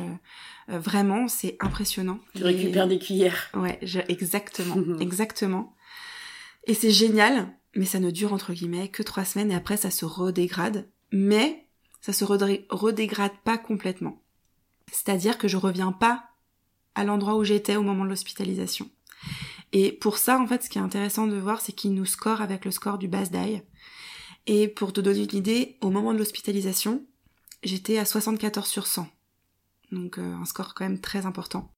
Euh, 0.68 0.78
vraiment, 0.78 1.28
c'est 1.28 1.56
impressionnant. 1.60 2.20
Tu 2.34 2.44
récupères 2.44 2.88
des 2.88 2.98
cuillères. 2.98 3.50
Ouais, 3.54 3.78
exactement, 4.08 4.76
exactement. 5.00 5.74
Et 6.66 6.74
c'est 6.74 6.90
génial, 6.90 7.48
mais 7.74 7.86
ça 7.86 8.00
ne 8.00 8.10
dure 8.10 8.32
entre 8.32 8.52
guillemets 8.52 8.88
que 8.88 9.02
trois 9.02 9.24
semaines 9.24 9.50
et 9.50 9.56
après 9.56 9.76
ça 9.76 9.90
se 9.90 10.04
redégrade. 10.04 10.88
Mais 11.12 11.66
ça 12.00 12.12
se 12.12 12.24
redégrade 12.24 13.36
pas 13.44 13.58
complètement. 13.58 14.22
C'est-à-dire 14.92 15.38
que 15.38 15.48
je 15.48 15.56
reviens 15.56 15.92
pas 15.92 16.30
à 16.94 17.04
l'endroit 17.04 17.36
où 17.36 17.44
j'étais 17.44 17.76
au 17.76 17.82
moment 17.82 18.04
de 18.04 18.10
l'hospitalisation. 18.10 18.90
Et 19.72 19.92
pour 19.92 20.18
ça, 20.18 20.38
en 20.38 20.46
fait, 20.46 20.64
ce 20.64 20.70
qui 20.70 20.78
est 20.78 20.82
intéressant 20.82 21.26
de 21.26 21.36
voir, 21.36 21.60
c'est 21.60 21.72
qu'il 21.72 21.94
nous 21.94 22.06
score 22.06 22.40
avec 22.40 22.64
le 22.64 22.70
score 22.70 22.98
du 22.98 23.08
BASDAI. 23.08 23.62
Et 24.46 24.68
pour 24.68 24.92
te 24.92 25.00
donner 25.00 25.24
une 25.24 25.36
idée, 25.36 25.76
au 25.80 25.90
moment 25.90 26.12
de 26.12 26.18
l'hospitalisation, 26.18 27.04
j'étais 27.62 27.98
à 27.98 28.04
74 28.04 28.66
sur 28.66 28.86
100. 28.86 29.08
Donc 29.92 30.18
euh, 30.18 30.34
un 30.34 30.44
score 30.44 30.74
quand 30.74 30.84
même 30.84 31.00
très 31.00 31.26
important. 31.26 31.72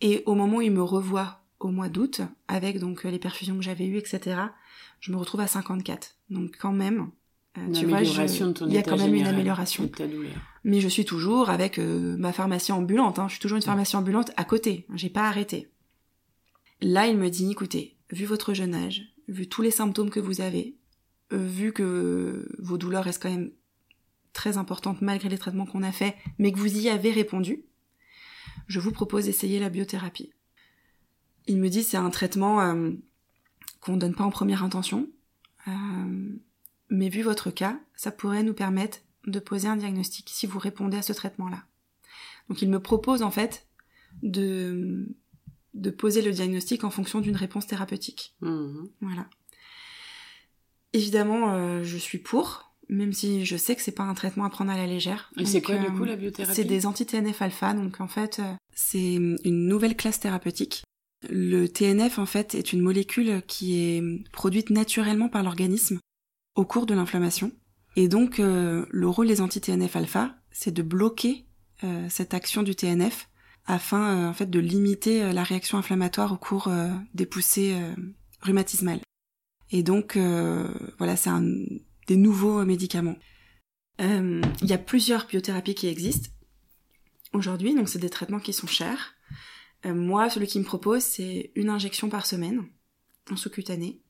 Et 0.00 0.22
au 0.26 0.34
moment 0.34 0.58
où 0.58 0.62
il 0.62 0.72
me 0.72 0.82
revoit 0.82 1.44
au 1.60 1.68
mois 1.68 1.88
d'août, 1.88 2.20
avec 2.46 2.78
donc 2.78 3.04
les 3.04 3.18
perfusions 3.18 3.56
que 3.56 3.62
j'avais 3.62 3.86
eues, 3.86 3.98
etc., 3.98 4.40
je 5.00 5.12
me 5.12 5.16
retrouve 5.16 5.40
à 5.40 5.46
54. 5.46 6.16
Donc 6.30 6.56
quand 6.58 6.72
même, 6.72 7.10
euh, 7.58 7.72
tu 7.72 7.86
vois, 7.86 8.02
il 8.02 8.72
y 8.72 8.78
a 8.78 8.82
quand 8.82 8.96
même 8.96 9.14
une 9.14 9.26
amélioration. 9.26 9.90
Mais 10.64 10.80
je 10.80 10.88
suis 10.88 11.04
toujours 11.04 11.50
avec 11.50 11.78
euh, 11.78 12.16
ma 12.16 12.32
pharmacie 12.32 12.72
ambulante. 12.72 13.18
Hein. 13.18 13.26
Je 13.28 13.32
suis 13.32 13.40
toujours 13.40 13.56
une 13.56 13.62
pharmacie 13.62 13.96
ambulante 13.96 14.30
à 14.36 14.44
côté. 14.44 14.86
J'ai 14.94 15.10
pas 15.10 15.28
arrêté. 15.28 15.68
Là, 16.80 17.06
il 17.06 17.16
me 17.16 17.28
dit, 17.28 17.50
écoutez, 17.50 17.96
vu 18.10 18.24
votre 18.24 18.54
jeune 18.54 18.74
âge, 18.74 19.02
vu 19.26 19.48
tous 19.48 19.62
les 19.62 19.70
symptômes 19.70 20.10
que 20.10 20.20
vous 20.20 20.40
avez, 20.40 20.76
vu 21.30 21.72
que 21.72 22.48
vos 22.58 22.78
douleurs 22.78 23.04
restent 23.04 23.22
quand 23.22 23.30
même 23.30 23.50
très 24.32 24.56
importantes 24.56 25.02
malgré 25.02 25.28
les 25.28 25.38
traitements 25.38 25.66
qu'on 25.66 25.82
a 25.82 25.92
faits, 25.92 26.14
mais 26.38 26.52
que 26.52 26.58
vous 26.58 26.78
y 26.78 26.88
avez 26.88 27.10
répondu, 27.10 27.64
je 28.66 28.80
vous 28.80 28.92
propose 28.92 29.24
d'essayer 29.24 29.58
la 29.58 29.68
biothérapie. 29.68 30.32
Il 31.46 31.58
me 31.58 31.68
dit 31.68 31.82
c'est 31.82 31.96
un 31.96 32.10
traitement 32.10 32.60
euh, 32.60 32.90
qu'on 33.80 33.94
ne 33.94 33.98
donne 33.98 34.14
pas 34.14 34.24
en 34.24 34.30
première 34.30 34.62
intention, 34.62 35.08
euh, 35.66 36.36
mais 36.90 37.08
vu 37.08 37.22
votre 37.22 37.50
cas, 37.50 37.80
ça 37.94 38.10
pourrait 38.10 38.42
nous 38.42 38.54
permettre 38.54 38.98
de 39.26 39.40
poser 39.40 39.68
un 39.68 39.76
diagnostic 39.76 40.28
si 40.30 40.46
vous 40.46 40.58
répondez 40.58 40.96
à 40.96 41.02
ce 41.02 41.12
traitement-là. 41.12 41.64
Donc 42.48 42.62
il 42.62 42.70
me 42.70 42.80
propose 42.80 43.22
en 43.22 43.30
fait 43.30 43.66
de, 44.22 45.08
de 45.74 45.90
poser 45.90 46.22
le 46.22 46.32
diagnostic 46.32 46.84
en 46.84 46.90
fonction 46.90 47.20
d'une 47.20 47.36
réponse 47.36 47.66
thérapeutique. 47.66 48.34
Mmh. 48.40 48.84
Voilà. 49.00 49.28
Évidemment, 50.98 51.54
euh, 51.54 51.84
je 51.84 51.96
suis 51.96 52.18
pour, 52.18 52.72
même 52.88 53.12
si 53.12 53.44
je 53.44 53.56
sais 53.56 53.76
que 53.76 53.82
c'est 53.82 53.92
pas 53.92 54.02
un 54.02 54.14
traitement 54.14 54.44
à 54.44 54.50
prendre 54.50 54.72
à 54.72 54.76
la 54.76 54.88
légère. 54.88 55.30
Et 55.36 55.46
c'est 55.46 55.62
quoi 55.62 55.76
du 55.76 55.86
coup 55.92 56.02
la 56.02 56.14
euh, 56.14 56.16
biothérapie 56.16 56.56
C'est 56.56 56.64
des 56.64 56.86
anti-TNF 56.86 57.40
alpha, 57.40 57.72
donc 57.72 58.00
en 58.00 58.08
fait, 58.08 58.40
euh, 58.40 58.52
c'est 58.74 59.14
une 59.14 59.68
nouvelle 59.68 59.94
classe 59.94 60.18
thérapeutique. 60.18 60.82
Le 61.30 61.68
TNF 61.68 62.18
en 62.18 62.26
fait 62.26 62.56
est 62.56 62.72
une 62.72 62.80
molécule 62.80 63.42
qui 63.46 63.78
est 63.78 64.02
produite 64.32 64.70
naturellement 64.70 65.28
par 65.28 65.44
l'organisme 65.44 66.00
au 66.56 66.64
cours 66.64 66.86
de 66.86 66.94
l'inflammation. 66.94 67.52
Et 67.94 68.08
donc 68.08 68.38
le 68.38 69.06
rôle 69.08 69.26
des 69.26 69.40
anti-TNF 69.40 69.96
alpha, 69.96 70.36
c'est 70.52 70.70
de 70.70 70.82
bloquer 70.82 71.46
cette 72.08 72.34
action 72.34 72.62
du 72.62 72.76
TNF 72.76 73.28
afin 73.66 74.28
en 74.28 74.32
fait 74.32 74.48
de 74.48 74.60
limiter 74.60 75.32
la 75.32 75.42
réaction 75.42 75.76
inflammatoire 75.76 76.32
au 76.32 76.36
cours 76.36 76.70
des 77.14 77.26
poussées 77.26 77.74
rhumatismales. 78.42 79.00
Et 79.70 79.82
donc, 79.82 80.16
euh, 80.16 80.68
voilà, 80.98 81.16
c'est 81.16 81.30
un 81.30 81.42
des 82.06 82.16
nouveaux 82.16 82.64
médicaments. 82.64 83.16
Euh, 84.00 84.40
il 84.62 84.68
y 84.68 84.72
a 84.72 84.78
plusieurs 84.78 85.26
biothérapies 85.26 85.74
qui 85.74 85.88
existent 85.88 86.30
aujourd'hui, 87.32 87.74
donc 87.74 87.88
c'est 87.88 87.98
des 87.98 88.10
traitements 88.10 88.40
qui 88.40 88.52
sont 88.52 88.66
chers. 88.66 89.14
Euh, 89.86 89.94
moi, 89.94 90.30
celui 90.30 90.46
qui 90.46 90.58
me 90.58 90.64
propose, 90.64 91.02
c'est 91.02 91.52
une 91.54 91.68
injection 91.68 92.08
par 92.08 92.26
semaine, 92.26 92.64
en 93.30 93.36
sous-cutané. 93.36 94.00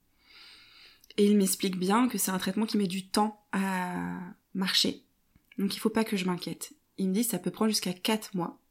Et 1.17 1.25
il 1.25 1.37
m'explique 1.37 1.77
bien 1.77 2.07
que 2.07 2.17
c'est 2.17 2.31
un 2.31 2.37
traitement 2.37 2.65
qui 2.65 2.77
met 2.77 2.87
du 2.87 3.09
temps 3.09 3.45
à 3.51 4.19
marcher. 4.53 5.03
Donc 5.57 5.75
il 5.75 5.79
faut 5.79 5.89
pas 5.89 6.05
que 6.05 6.15
je 6.15 6.25
m'inquiète. 6.25 6.73
Il 6.97 7.09
me 7.09 7.13
dit 7.13 7.23
que 7.23 7.31
ça 7.31 7.39
peut 7.39 7.51
prendre 7.51 7.71
jusqu'à 7.71 7.93
4 7.93 8.35
mois 8.35 8.61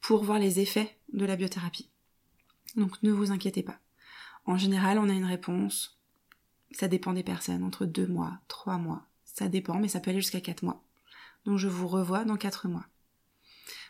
pour 0.00 0.24
voir 0.24 0.38
les 0.38 0.60
effets 0.60 0.98
de 1.12 1.26
la 1.26 1.36
biothérapie. 1.36 1.90
Donc 2.76 3.02
ne 3.02 3.12
vous 3.12 3.30
inquiétez 3.30 3.62
pas. 3.62 3.78
En 4.46 4.56
général, 4.56 4.98
on 4.98 5.08
a 5.08 5.12
une 5.12 5.26
réponse 5.26 6.01
ça 6.74 6.88
dépend 6.88 7.12
des 7.12 7.22
personnes, 7.22 7.64
entre 7.64 7.86
deux 7.86 8.06
mois, 8.06 8.38
trois 8.48 8.78
mois. 8.78 9.06
Ça 9.24 9.48
dépend, 9.48 9.78
mais 9.78 9.88
ça 9.88 10.00
peut 10.00 10.10
aller 10.10 10.20
jusqu'à 10.20 10.40
quatre 10.40 10.62
mois. 10.62 10.82
Donc 11.44 11.58
je 11.58 11.68
vous 11.68 11.88
revois 11.88 12.24
dans 12.24 12.36
quatre 12.36 12.68
mois. 12.68 12.86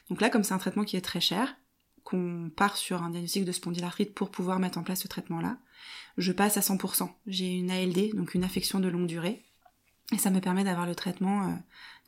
Donc 0.09 0.21
là, 0.21 0.31
comme 0.31 0.45
c'est 0.45 0.55
un 0.55 0.59
traitement 0.59 0.85
qui 0.85 0.97
est 0.97 1.03
très 1.03 1.21
cher, 1.21 1.57
qu'on 2.05 2.51
part 2.55 2.77
sur 2.77 3.03
un 3.03 3.11
diagnostic 3.11 3.45
de 3.45 3.53
spondylarthrite 3.53 4.15
pour 4.15 4.31
pouvoir 4.31 4.59
mettre 4.59 4.79
en 4.79 4.83
place 4.83 5.03
ce 5.03 5.09
traitement-là, 5.09 5.59
je 6.19 6.33
passe 6.33 6.57
à 6.57 6.61
100%. 6.61 7.11
J'ai 7.27 7.53
une 7.55 7.71
ALD, 7.71 8.15
donc 8.15 8.35
une 8.35 8.45
affection 8.45 8.81
de 8.81 8.89
longue 8.89 9.07
durée, 9.07 9.43
et 10.13 10.19
ça 10.19 10.31
me 10.31 10.41
permet 10.41 10.65
d'avoir 10.65 10.87
le 10.87 10.95
traitement 10.95 11.49
euh, 11.49 11.55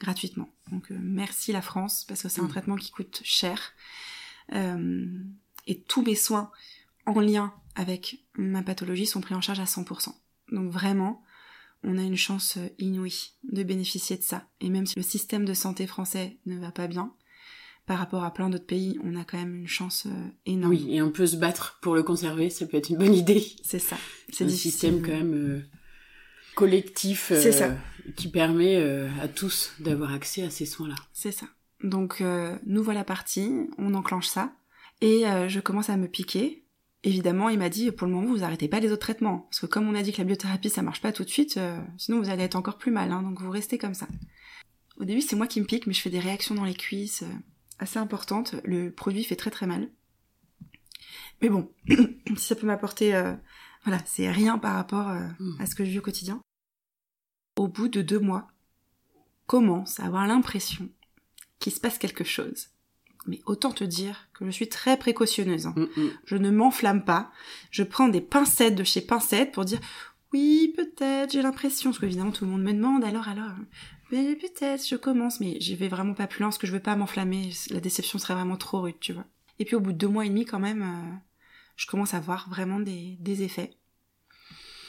gratuitement. 0.01 0.48
Donc 0.70 0.90
euh, 0.90 0.98
merci 1.01 1.52
la 1.52 1.62
France, 1.62 2.05
parce 2.05 2.22
que 2.22 2.28
c'est 2.28 2.40
un 2.40 2.44
mmh. 2.44 2.48
traitement 2.48 2.76
qui 2.76 2.90
coûte 2.90 3.20
cher. 3.24 3.72
Euh, 4.52 5.06
et 5.66 5.80
tous 5.80 6.02
mes 6.02 6.14
soins 6.14 6.51
en 7.06 7.20
lien 7.20 7.55
avec 7.74 8.24
ma 8.36 8.62
pathologie 8.62 9.06
sont 9.06 9.20
pris 9.20 9.34
en 9.34 9.40
charge 9.40 9.60
à 9.60 9.64
100%. 9.64 10.14
Donc 10.50 10.70
vraiment, 10.70 11.22
on 11.84 11.98
a 11.98 12.02
une 12.02 12.16
chance 12.16 12.56
euh, 12.56 12.68
inouïe 12.78 13.32
de 13.44 13.62
bénéficier 13.62 14.16
de 14.16 14.22
ça. 14.22 14.48
Et 14.60 14.70
même 14.70 14.86
si 14.86 14.96
le 14.96 15.02
système 15.02 15.44
de 15.44 15.54
santé 15.54 15.86
français 15.86 16.38
ne 16.46 16.58
va 16.58 16.72
pas 16.72 16.86
bien, 16.86 17.14
par 17.86 17.98
rapport 17.98 18.24
à 18.24 18.32
plein 18.32 18.48
d'autres 18.48 18.66
pays, 18.66 18.98
on 19.04 19.14
a 19.14 19.24
quand 19.24 19.36
même 19.36 19.54
une 19.54 19.68
chance 19.68 20.06
euh, 20.06 20.28
énorme. 20.46 20.72
Oui, 20.72 20.86
et 20.88 21.02
on 21.02 21.10
peut 21.10 21.26
se 21.26 21.36
battre 21.36 21.78
pour 21.82 21.94
le 21.94 22.02
conserver, 22.02 22.48
ça 22.48 22.66
peut 22.66 22.78
être 22.78 22.88
une 22.88 22.96
bonne 22.96 23.14
idée. 23.14 23.46
C'est 23.62 23.78
ça. 23.78 23.96
C'est 24.30 24.44
un 24.44 24.48
système 24.48 25.02
quand 25.02 25.12
même 25.12 25.34
euh, 25.34 25.62
collectif 26.54 27.32
ça. 27.34 27.76
qui 28.16 28.28
permet 28.28 28.76
à 29.20 29.28
tous 29.28 29.72
d'avoir 29.80 30.12
accès 30.12 30.42
à 30.42 30.50
ces 30.50 30.66
soins-là. 30.66 30.94
C'est 31.12 31.32
ça. 31.32 31.46
Donc 31.82 32.22
nous 32.64 32.82
voilà 32.82 33.04
partis, 33.04 33.68
on 33.76 33.92
enclenche 33.92 34.28
ça, 34.28 34.54
et 35.02 35.24
je 35.48 35.60
commence 35.60 35.90
à 35.90 35.96
me 35.96 36.06
piquer, 36.06 36.63
évidemment, 37.05 37.48
il 37.48 37.59
m'a 37.59 37.68
dit, 37.68 37.93
pour 37.93 38.06
le 38.09 38.12
moment, 38.12 38.28
vous 38.32 38.43
arrêtez 38.43 38.66
pas 38.66 38.81
les 38.81 38.90
autres 38.90 39.02
traitements. 39.02 39.47
Parce 39.51 39.60
que 39.60 39.66
comme 39.66 39.89
on 39.89 39.94
a 39.94 40.02
dit 40.02 40.12
que 40.12 40.18
la 40.18 40.24
biothérapie, 40.24 40.70
ça 40.70 40.82
marche 40.82 41.01
pas 41.01 41.12
tout 41.12 41.24
de 41.24 41.31
suite, 41.31 41.56
euh, 41.56 41.81
sinon 41.98 42.18
vous 42.20 42.31
allez 42.31 42.43
être 42.43 42.56
encore 42.56 42.78
plus 42.78 42.90
mal, 42.90 43.12
hein, 43.12 43.22
donc 43.22 43.40
vous 43.40 43.51
restez 43.51 43.78
comme 43.78 43.94
ça. 43.94 44.09
Au 44.98 45.05
début, 45.05 45.20
c'est 45.20 45.36
moi 45.36 45.47
qui 45.47 45.60
me 45.60 45.66
pique, 45.66 45.86
mais 45.86 45.93
je 45.94 46.01
fais 46.01 46.10
des 46.10 46.20
réactions 46.20 46.55
dans 46.55 46.64
les 46.64 46.74
cuisses 46.74 47.22
euh, 47.22 47.35
assez 47.78 47.98
importantes. 47.98 48.56
Le 48.64 48.90
produit 48.90 49.24
fait 49.24 49.36
très 49.36 49.51
très 49.51 49.66
mal. 49.66 49.90
Mais 51.43 51.48
bon, 51.48 51.72
si 51.89 52.47
ça 52.47 52.55
peut 52.56 52.66
m'apporter... 52.66 53.14
euh, 53.14 53.35
voilà, 53.85 54.01
c'est 54.06 54.31
rien 54.31 54.59
par 54.59 54.74
rapport 54.74 55.10
euh, 55.10 55.28
Mm. 55.39 55.60
à 55.60 55.66
ce 55.66 55.74
que 55.74 55.85
je 55.85 55.90
vis 55.90 55.98
au 55.98 56.02
quotidien. 56.02 56.40
Au 57.56 57.68
bout 57.68 57.89
de 57.89 58.02
deux 58.02 58.18
mois, 58.18 58.48
commence 59.47 60.01
à 60.01 60.06
avoir 60.06 60.26
l'impression 60.26 60.89
qu'il 61.59 61.72
se 61.72 61.81
passe 61.81 61.98
quelque 61.98 62.24
chose. 62.24 62.68
Mais 63.26 63.40
autant 63.46 63.72
te 63.72 63.84
dire 63.84 64.28
que 64.34 64.44
je 64.44 64.51
suis 64.51 64.68
très 64.68 64.98
précautionneuse. 64.98 65.66
hein. 65.66 65.74
Mm, 65.76 66.01
mm. 66.01 66.10
Je 66.26 66.36
ne 66.36 66.51
m'enflamme 66.51 67.05
pas. 67.05 67.30
Je 67.70 67.82
prends 67.82 68.09
des 68.09 68.20
pincettes 68.20 68.74
de 68.74 68.84
chez 68.84 69.01
pincettes 69.01 69.52
pour 69.52 69.64
dire 69.64 69.80
oui, 70.32 70.74
peut-être, 70.76 71.32
j'ai 71.32 71.42
l'impression. 71.42 71.90
Parce 71.90 72.01
qu'évidemment, 72.01 72.32
tout 72.32 72.44
le 72.44 72.51
monde 72.51 72.62
me 72.62 72.72
demande 72.72 73.05
alors, 73.05 73.28
alors. 73.28 73.52
Mais 74.10 74.34
peut-être, 74.34 74.86
je 74.86 74.96
commence. 74.96 75.40
Mais 75.40 75.56
j'y 75.60 75.76
vais 75.76 75.88
vraiment 75.88 76.14
pas 76.14 76.26
plus 76.26 76.40
loin 76.40 76.48
parce 76.48 76.59
que 76.59 76.66
je 76.66 76.72
veux 76.72 76.80
pas 76.80 76.96
m'enflammer. 76.96 77.51
La 77.70 77.80
déception 77.80 78.18
serait 78.18 78.34
vraiment 78.34 78.56
trop 78.56 78.80
rude, 78.80 78.98
tu 79.01 79.12
vois. 79.12 79.24
Et 79.59 79.64
puis 79.64 79.76
au 79.76 79.80
bout 79.80 79.92
de 79.92 79.98
deux 79.98 80.09
mois 80.09 80.26
et 80.26 80.28
demi, 80.28 80.44
quand 80.44 80.59
même, 80.59 80.82
euh, 80.82 81.16
je 81.76 81.86
commence 81.86 82.14
à 82.14 82.20
voir 82.20 82.48
vraiment 82.51 82.80
des, 82.80 83.16
des 83.20 83.42
effets. 83.42 83.70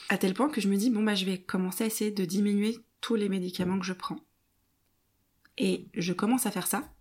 À 0.09 0.17
tel 0.17 0.33
point 0.33 0.49
que 0.49 0.61
je 0.61 0.67
me 0.67 0.75
dis, 0.75 0.89
bon, 0.89 1.03
bah, 1.03 1.15
je 1.15 1.25
vais 1.25 1.37
commencer 1.37 1.83
à 1.83 1.87
essayer 1.87 2.11
de 2.11 2.25
diminuer 2.25 2.79
tous 2.99 3.15
les 3.15 3.29
médicaments 3.29 3.79
que 3.79 3.85
je 3.85 3.93
prends. 3.93 4.17
Et 5.59 5.87
je 5.93 6.11
commence 6.13 6.47
à 6.47 6.51
faire 6.51 6.67
ça. 6.67 6.91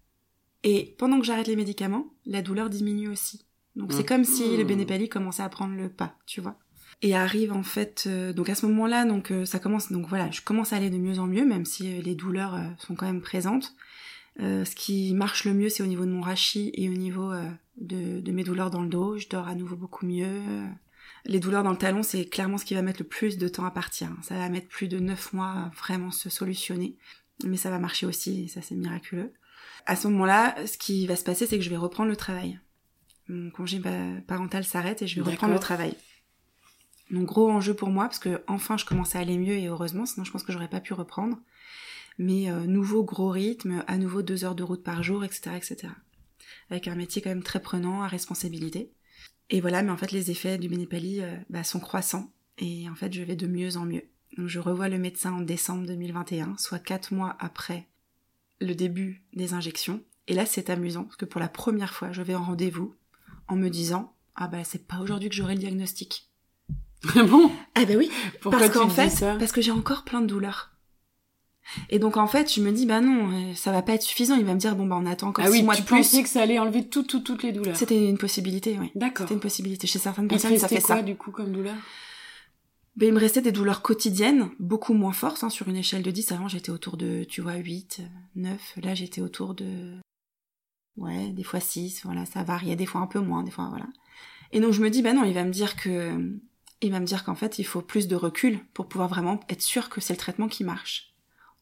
Et 0.65 0.95
pendant 0.99 1.21
que 1.21 1.27
j'arrête 1.27 1.47
les 1.47 1.57
médicaments, 1.57 2.07
la 2.27 2.43
douleur 2.43 2.71
diminue 2.71 3.09
aussi. 3.09 3.45
Donc 3.77 3.93
c'est 3.93 4.01
Mhm. 4.01 4.07
comme 4.07 4.25
si 4.25 4.57
le 4.57 4.65
Benepali 4.65 5.09
commençait 5.09 5.43
à 5.43 5.49
prendre 5.49 5.75
le 5.77 5.89
pas, 5.89 6.17
tu 6.27 6.41
vois. 6.41 6.59
Et 7.03 7.15
arrive 7.15 7.53
en 7.53 7.63
fait, 7.65 8.05
euh, 8.07 8.33
donc 8.33 8.49
à 8.49 8.55
ce 8.55 8.67
moment-là, 8.67 9.05
donc 9.05 9.31
euh, 9.31 9.45
ça 9.45 9.59
commence, 9.59 9.91
donc 9.93 10.07
voilà, 10.09 10.31
je 10.31 10.41
commence 10.41 10.73
à 10.73 10.77
aller 10.77 10.91
de 10.91 10.97
mieux 10.97 11.19
en 11.19 11.27
mieux, 11.27 11.45
même 11.45 11.65
si 11.65 11.93
euh, 11.99 12.01
les 12.03 12.15
douleurs 12.15 12.55
euh, 12.55 12.63
sont 12.79 12.95
quand 12.95 13.07
même 13.07 13.21
présentes. 13.21 13.75
Euh, 14.41 14.65
ce 14.65 14.75
qui 14.75 15.13
marche 15.13 15.45
le 15.45 15.55
mieux, 15.55 15.69
c'est 15.69 15.83
au 15.83 15.87
niveau 15.87 16.05
de 16.07 16.11
mon 16.11 16.21
rachis 16.23 16.71
et 16.75 16.89
au 16.89 16.93
niveau 16.95 17.33
de, 17.77 18.21
de 18.21 18.33
mes 18.33 18.43
douleurs 18.45 18.71
dans 18.71 18.83
le 18.83 18.89
dos. 18.89 19.19
Je 19.19 19.29
dors 19.29 19.47
à 19.49 19.55
nouveau 19.55 19.77
beaucoup 19.77 20.07
mieux. 20.07 20.41
Les 21.27 21.39
douleurs 21.41 21.63
dans 21.63 21.71
le 21.71 21.77
talon, 21.79 22.03
c'est 22.03 22.25
clairement 22.27 22.59
ce 22.59 22.65
qui 22.65 22.75
va 22.75 22.83
mettre 22.83 23.01
le 23.01 23.07
plus 23.09 23.39
de 23.39 23.49
temps 23.49 23.65
à 23.65 23.71
partir. 23.71 24.11
Ça 24.23 24.37
va 24.37 24.49
mettre 24.49 24.69
plus 24.69 24.89
de 24.89 24.99
9 24.99 25.33
mois 25.35 25.47
à 25.51 25.71
vraiment 25.79 26.11
se 26.11 26.31
solutionner. 26.31 26.97
Mais 27.45 27.57
ça 27.57 27.71
va 27.71 27.79
marcher 27.79 28.07
aussi, 28.07 28.45
et 28.45 28.49
ça 28.49 28.61
c'est 28.63 28.75
miraculeux. 28.75 29.33
À 29.87 29.97
ce 29.97 30.09
moment-là, 30.09 30.55
ce 30.67 30.79
qui 30.79 31.07
va 31.07 31.17
se 31.17 31.25
passer, 31.25 31.47
c'est 31.47 31.59
que 31.59 31.65
je 31.65 31.71
vais 31.71 31.77
reprendre 31.77 32.09
le 32.09 32.17
travail. 32.17 32.59
Mon 33.29 33.51
congé 33.51 33.81
pa- 33.81 33.91
parental 34.27 34.65
s'arrête 34.65 35.03
et 35.03 35.07
je 35.07 35.17
vais 35.17 35.31
reprendre 35.31 35.53
le 35.55 35.59
travail. 35.61 35.95
Donc 37.11 37.27
gros 37.27 37.51
enjeu 37.51 37.75
pour 37.75 37.91
moi, 37.91 38.05
parce 38.05 38.19
que 38.19 38.43
enfin 38.49 38.77
je 38.77 38.85
commençais 38.85 39.19
à 39.19 39.21
aller 39.21 39.37
mieux 39.39 39.57
et 39.57 39.67
heureusement, 39.69 40.07
sinon 40.07 40.25
je 40.25 40.33
pense 40.33 40.43
que 40.43 40.53
j'aurais 40.53 40.69
pas 40.69 40.81
pu 40.81 40.95
reprendre. 40.95 41.39
Mais 42.19 42.51
euh, 42.51 42.65
nouveau 42.65 43.03
gros 43.05 43.29
rythme, 43.31 43.85
à 43.87 43.99
nouveau 43.99 44.23
deux 44.23 44.45
heures 44.45 44.55
de 44.55 44.63
route 44.63 44.83
par 44.83 45.03
jour, 45.03 45.25
etc., 45.25 45.51
etc. 45.57 45.93
Avec 46.71 46.89
un 46.89 46.95
métier 46.95 47.21
quand 47.21 47.31
même 47.31 47.43
très 47.43 47.61
prenant, 47.61 48.03
à 48.03 48.09
responsabilité. 48.09 48.93
Et 49.51 49.61
voilà, 49.61 49.83
mais 49.83 49.91
en 49.91 49.97
fait 49.97 50.13
les 50.13 50.31
effets 50.31 50.57
du 50.57 50.69
Benepali 50.69 51.21
euh, 51.21 51.37
bah, 51.51 51.65
sont 51.65 51.81
croissants 51.81 52.33
et 52.59 52.89
en 52.89 52.95
fait 52.95 53.13
je 53.13 53.23
vais 53.23 53.37
de 53.37 53.47
mieux 53.47 53.77
en 53.77 53.85
mieux. 53.85 54.05
Donc 54.39 54.49
je 54.49 54.59
revois 54.61 54.89
le 54.89 54.99
médecin 54.99 55.33
en 55.33 55.41
décembre 55.41 55.87
2021, 55.87 56.57
soit 56.57 56.79
quatre 56.79 57.13
mois 57.13 57.37
après 57.39 57.87
le 58.61 58.75
début 58.75 59.23
des 59.35 59.55
injections. 59.55 60.01
Et 60.29 60.35
là 60.35 60.47
c'est 60.47 60.71
amusant 60.71 61.05
parce 61.05 61.17
que 61.17 61.25
pour 61.25 61.41
la 61.41 61.49
première 61.49 61.93
fois 61.95 62.13
je 62.13 62.23
vais 62.23 62.35
en 62.35 62.43
rendez-vous 62.43 62.95
en 63.49 63.57
me 63.57 63.69
disant 63.69 64.15
ah 64.37 64.49
bah 64.49 64.65
c'est 64.65 64.87
pas 64.87 64.99
aujourd'hui 65.01 65.29
que 65.29 65.35
j'aurai 65.35 65.55
le 65.55 65.61
diagnostic. 65.61 66.31
bon, 67.15 67.51
Ah 67.75 67.85
bah 67.85 67.95
oui, 67.99 68.11
pourquoi 68.41 68.61
parce 68.61 68.73
tu 68.73 68.79
qu'en 68.79 68.89
fait, 68.89 69.11
ça? 69.11 69.37
parce 69.39 69.53
que 69.53 69.61
j'ai 69.61 69.71
encore 69.71 70.05
plein 70.05 70.23
de 70.23 70.27
douleurs. 70.27 70.71
Et 71.91 71.99
donc 71.99 72.17
en 72.19 72.27
fait, 72.27 72.53
je 72.53 72.61
me 72.61 72.73
dis 72.73 72.85
bah 72.87 73.01
non, 73.01 73.31
euh, 73.51 73.55
ça 73.55 73.73
va 73.73 73.83
pas 73.83 73.93
être 73.95 74.03
suffisant. 74.03 74.37
Il 74.37 74.45
va 74.45 74.55
me 74.55 74.59
dire 74.59 74.75
bon 74.77 74.87
bah 74.87 74.97
on 75.01 75.07
attend 75.07 75.29
encore 75.29 75.45
Ah 75.47 75.49
six 75.51 75.59
oui, 75.59 75.63
mois 75.63 75.75
tu 75.75 75.83
de 75.83 75.87
plus. 75.87 75.97
pensais 75.97 76.23
que 76.23 76.29
ça 76.29 76.43
allait 76.43 76.59
enlever 76.59 76.87
tout, 76.89 77.03
tout, 77.03 77.21
toutes 77.21 77.43
les 77.43 77.53
douleurs. 77.53 77.77
C'était 77.77 78.09
une 78.09 78.19
possibilité, 78.19 78.77
oui. 78.81 78.91
D'accord. 78.95 79.25
C'était 79.25 79.35
une 79.35 79.41
possibilité. 79.41 79.87
Chez 79.87 79.99
certaines 79.99 80.25
Il 80.25 80.29
personnes, 80.29 80.59
ça 80.59 80.69
fait 80.69 80.81
quoi 80.81 80.97
ça. 80.97 81.03
du 81.03 81.17
coup 81.17 81.31
comme 81.31 81.53
douleur? 81.53 81.75
Ben, 82.97 83.09
il 83.09 83.13
me 83.13 83.19
restait 83.19 83.43
des 83.43 83.51
douleurs 83.51 83.83
quotidiennes, 83.83 84.51
beaucoup 84.61 84.95
moins 84.95 85.13
fortes. 85.13 85.43
hein, 85.43 85.51
sur 85.51 85.69
une 85.69 85.77
échelle 85.77 86.03
de 86.03 86.11
10, 86.13 86.31
avant 86.33 86.47
j'étais 86.47 86.71
autour 86.71 86.97
de, 86.97 87.25
tu 87.25 87.41
vois, 87.41 87.57
8, 87.57 88.03
9. 88.37 88.75
Là 88.83 88.95
j'étais 88.95 89.21
autour 89.21 89.55
de... 89.55 89.95
Ouais, 90.97 91.31
des 91.31 91.43
fois 91.43 91.59
6, 91.59 92.03
voilà, 92.05 92.25
ça 92.25 92.45
variait, 92.45 92.77
des 92.77 92.87
fois 92.87 93.01
un 93.01 93.09
peu 93.09 93.19
moins, 93.19 93.43
des 93.43 93.51
fois, 93.51 93.67
voilà. 93.69 93.87
Et 94.53 94.61
donc 94.61 94.73
je 94.73 94.81
me 94.81 94.91
dis, 94.91 95.03
bah 95.03 95.13
non, 95.13 95.25
il 95.25 95.35
va 95.35 95.45
me 95.45 95.51
dire 95.51 95.75
que... 95.77 96.39
Il 96.83 96.93
va 96.93 97.01
me 97.01 97.07
dire 97.07 97.25
qu'en 97.25 97.35
fait, 97.35 97.59
il 97.59 97.65
faut 97.65 97.81
plus 97.81 98.09
de 98.09 98.15
recul 98.15 98.61
pour 98.75 98.89
pouvoir 98.89 99.09
vraiment 99.09 99.41
être 99.49 99.63
sûr 99.63 99.89
que 99.89 100.01
c'est 100.01 100.13
le 100.13 100.19
traitement 100.19 100.49
qui 100.49 100.65
marche. 100.65 101.15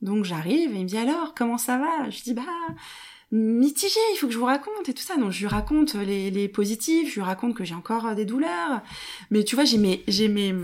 Donc 0.03 0.25
j'arrive 0.25 0.73
et 0.73 0.79
il 0.79 0.83
me 0.83 0.89
dit 0.89 0.99
alors, 0.99 1.35
comment 1.35 1.59
ça 1.59 1.79
va? 1.79 2.11
Je 2.11 2.23
dis, 2.23 2.35
bah... 2.35 2.43
Mitigé, 3.31 3.99
il 4.13 4.19
faut 4.19 4.27
que 4.27 4.33
je 4.35 4.39
vous 4.39 4.45
raconte 4.45 4.87
et 4.91 4.93
tout 4.93 5.03
ça. 5.03 5.17
Donc 5.17 5.31
je 5.31 5.41
lui 5.41 5.47
raconte 5.47 5.95
les, 5.95 6.31
les 6.31 6.49
positifs, 6.49 7.09
je 7.09 7.15
lui 7.15 7.23
raconte 7.23 7.55
que 7.55 7.65
j'ai 7.65 7.75
encore 7.75 8.15
des 8.15 8.27
douleurs. 8.27 8.83
Mais 9.31 9.43
tu 9.43 9.55
vois, 9.55 9.65
j'ai 9.65 9.79
mes, 9.79 10.05
j'ai 10.07 10.29
mes, 10.29 10.55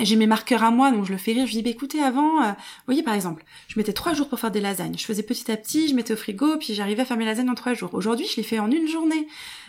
j'ai 0.00 0.16
mes 0.16 0.26
marqueurs 0.26 0.64
à 0.64 0.70
moi, 0.70 0.90
donc 0.90 1.04
je 1.04 1.12
le 1.12 1.18
fais 1.18 1.32
rire. 1.32 1.46
Je 1.46 1.52
lui 1.52 1.58
dis, 1.58 1.62
bah, 1.62 1.70
écoutez, 1.70 2.02
avant, 2.02 2.42
euh, 2.42 2.48
vous 2.50 2.84
voyez, 2.86 3.02
par 3.04 3.14
exemple, 3.14 3.44
je 3.68 3.78
mettais 3.78 3.92
trois 3.92 4.12
jours 4.12 4.28
pour 4.28 4.40
faire 4.40 4.50
des 4.50 4.60
lasagnes. 4.60 4.98
Je 4.98 5.04
faisais 5.04 5.22
petit 5.22 5.50
à 5.52 5.56
petit, 5.56 5.88
je 5.88 5.94
mettais 5.94 6.14
au 6.14 6.16
frigo, 6.16 6.56
puis 6.58 6.74
j'arrivais 6.74 7.02
à 7.02 7.04
faire 7.04 7.16
mes 7.16 7.24
lasagnes 7.24 7.48
en 7.48 7.54
trois 7.54 7.74
jours. 7.74 7.94
Aujourd'hui, 7.94 8.26
je 8.26 8.36
les 8.36 8.42
fais 8.42 8.58
en 8.58 8.70
une 8.70 8.88
journée. 8.88 9.28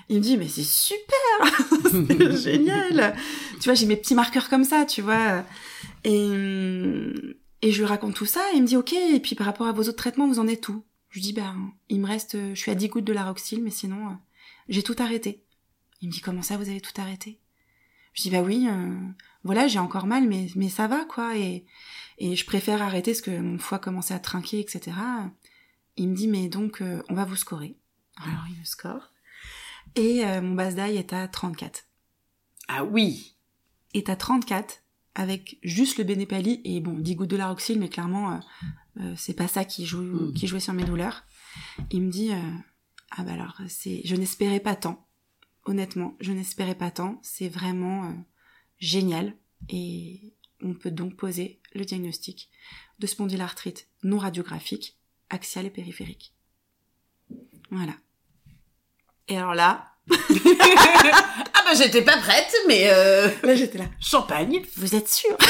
Il 0.10 0.18
me 0.18 0.22
dit, 0.22 0.38
mais 0.38 0.48
c'est 0.48 0.64
super, 0.64 1.06
c'est 1.92 2.38
génial. 2.38 3.16
Tu 3.60 3.66
vois, 3.66 3.76
j'ai 3.76 3.86
mes 3.86 3.96
petits 3.96 4.16
marqueurs 4.16 4.50
comme 4.50 4.64
ça, 4.64 4.86
tu 4.86 5.04
vois. 5.04 5.44
Et, 6.04 6.30
et 7.62 7.72
je 7.72 7.78
lui 7.78 7.86
raconte 7.86 8.16
tout 8.16 8.26
ça, 8.26 8.42
et 8.54 8.58
il 8.58 8.64
me 8.64 8.68
dit, 8.68 8.78
ok, 8.78 8.94
et 8.94 9.20
puis 9.20 9.36
par 9.36 9.46
rapport 9.46 9.68
à 9.68 9.74
vos 9.74 9.84
autres 9.84 9.96
traitements, 9.96 10.28
vous 10.28 10.40
en 10.40 10.48
êtes 10.48 10.68
où? 10.70 10.84
Je 11.10 11.20
lui 11.20 11.22
dis, 11.22 11.34
ben, 11.34 11.72
il 11.90 12.02
me 12.02 12.08
reste, 12.08 12.36
je 12.54 12.60
suis 12.60 12.72
à 12.72 12.76
10 12.76 12.90
gouttes 12.90 13.06
de 13.06 13.14
laroxyl, 13.14 13.64
mais 13.64 13.70
sinon, 13.70 14.08
euh, 14.08 14.14
j'ai 14.70 14.84
tout 14.84 14.96
arrêté. 14.98 15.44
Il 16.02 16.10
me 16.10 16.14
dit, 16.14 16.20
comment 16.20 16.42
ça, 16.42 16.58
vous 16.58 16.68
avez 16.68 16.82
tout 16.82 17.00
arrêté? 17.00 17.40
Je 18.14 18.24
dis, 18.24 18.30
bah 18.30 18.42
oui, 18.42 18.68
euh, 18.70 18.96
voilà, 19.46 19.68
j'ai 19.68 19.80
encore 19.80 20.08
mal, 20.08 20.28
mais, 20.28 20.48
mais 20.56 20.68
ça 20.70 20.88
va, 20.88 21.06
quoi. 21.06 21.38
Et, 21.38 21.66
et 22.18 22.36
je 22.36 22.46
préfère 22.46 22.82
arrêter 22.82 23.12
parce 23.12 23.22
que 23.22 23.40
mon 23.40 23.58
foie 23.58 23.80
commençait 23.80 24.14
à 24.14 24.20
trinquer, 24.20 24.60
etc. 24.60 24.98
Il 25.96 26.10
me 26.10 26.16
dit, 26.16 26.28
mais 26.28 26.50
donc, 26.50 26.82
euh, 26.82 27.02
on 27.08 27.14
va 27.14 27.24
vous 27.24 27.38
scorer. 27.38 27.78
Alors, 28.18 28.46
il 28.50 28.60
me 28.60 28.66
score. 28.66 29.14
Et 29.96 30.26
euh, 30.26 30.42
mon 30.42 30.56
BASDAI 30.56 30.96
est 30.98 31.14
à 31.14 31.28
34. 31.28 31.86
Ah 32.68 32.84
oui. 32.84 33.38
Est 33.94 34.10
à 34.10 34.16
34 34.18 34.82
avec 35.14 35.60
juste 35.64 35.98
le 35.98 36.04
Benepali 36.04 36.60
et 36.66 36.82
bon, 36.82 36.98
10 36.98 37.16
gouttes 37.16 37.30
de 37.30 37.38
laroxyl, 37.38 37.80
mais 37.80 37.88
clairement, 37.88 38.34
euh, 38.34 38.38
euh, 39.00 39.14
c'est 39.16 39.34
pas 39.36 39.48
ça 39.48 39.64
qui, 39.64 39.86
joue, 39.86 40.02
Mm. 40.02 40.34
qui 40.34 40.48
jouait 40.48 40.60
sur 40.60 40.74
mes 40.74 40.84
douleurs. 40.84 41.24
Il 41.92 42.02
me 42.02 42.12
dit, 42.12 42.34
euh, 42.34 42.52
ah 43.12 43.24
bah 43.24 43.34
alors, 43.34 43.62
c'est, 43.70 44.02
je 44.04 44.16
n'espérais 44.16 44.60
pas 44.60 44.76
tant. 44.76 45.08
Honnêtement, 45.66 46.16
je 46.20 46.32
n'espérais 46.34 46.76
pas 46.76 46.92
tant. 46.92 47.20
C'est 47.24 47.48
vraiment 47.48 48.06
euh, 48.06 48.14
génial. 48.80 49.34
Et 49.70 50.34
on 50.62 50.74
peut 50.74 50.92
donc 50.92 51.16
poser 51.16 51.60
le 51.74 51.86
diagnostic 51.86 52.50
de 53.00 53.08
spondylarthrite 53.08 53.88
non 54.04 54.18
radiographique, 54.18 54.98
axiale 55.30 55.66
et 55.66 55.70
périphérique. 55.70 56.34
Voilà. 57.72 57.94
Et 59.28 59.38
alors 59.38 59.56
là, 59.56 59.92
ah 60.12 61.64
bah 61.66 61.74
j'étais 61.76 62.04
pas 62.04 62.18
prête, 62.18 62.54
mais 62.68 62.84
euh... 62.90 63.28
là 63.44 63.56
j'étais 63.56 63.78
là. 63.80 63.86
champagne. 64.00 64.62
Vous 64.78 64.96
êtes 64.96 65.10
sûr? 65.10 65.36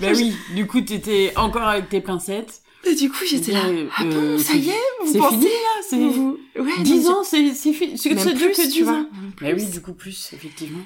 Bah 0.00 0.08
oui, 0.16 0.34
du 0.54 0.66
coup 0.66 0.80
t'étais 0.80 1.32
encore 1.36 1.62
avec 1.62 1.88
tes 1.88 2.00
pincettes. 2.00 2.62
Et 2.84 2.96
du 2.96 3.08
coup 3.08 3.24
j'étais 3.24 3.52
là. 3.52 3.66
Euh, 3.66 3.88
Ah 3.96 4.02
bon, 4.04 4.10
euh, 4.16 4.38
ça 4.38 4.54
y 4.54 4.68
est, 4.70 4.74
vous 5.04 5.14
pensez 5.16 5.36
fini 5.36 5.44
là, 5.44 5.82
c'est 5.88 5.96
vous, 6.08 6.40
ouais, 6.56 6.82
10 6.82 7.04
donc 7.04 7.16
ans, 7.18 7.22
c'est 7.24 7.54
c'est 7.54 7.72
fini. 7.72 7.96
C'est 7.96 8.10
j'ai- 8.10 8.18
ça 8.18 8.32
dure 8.32 8.46
plus, 8.50 8.56
que 8.56 8.62
tu 8.62 8.68
10 8.78 8.82
vois. 8.82 8.92
ans. 8.94 9.06
Bah 9.40 9.48
oui, 9.54 9.64
du 9.66 9.80
coup 9.80 9.94
plus, 9.94 10.32
effectivement. 10.32 10.82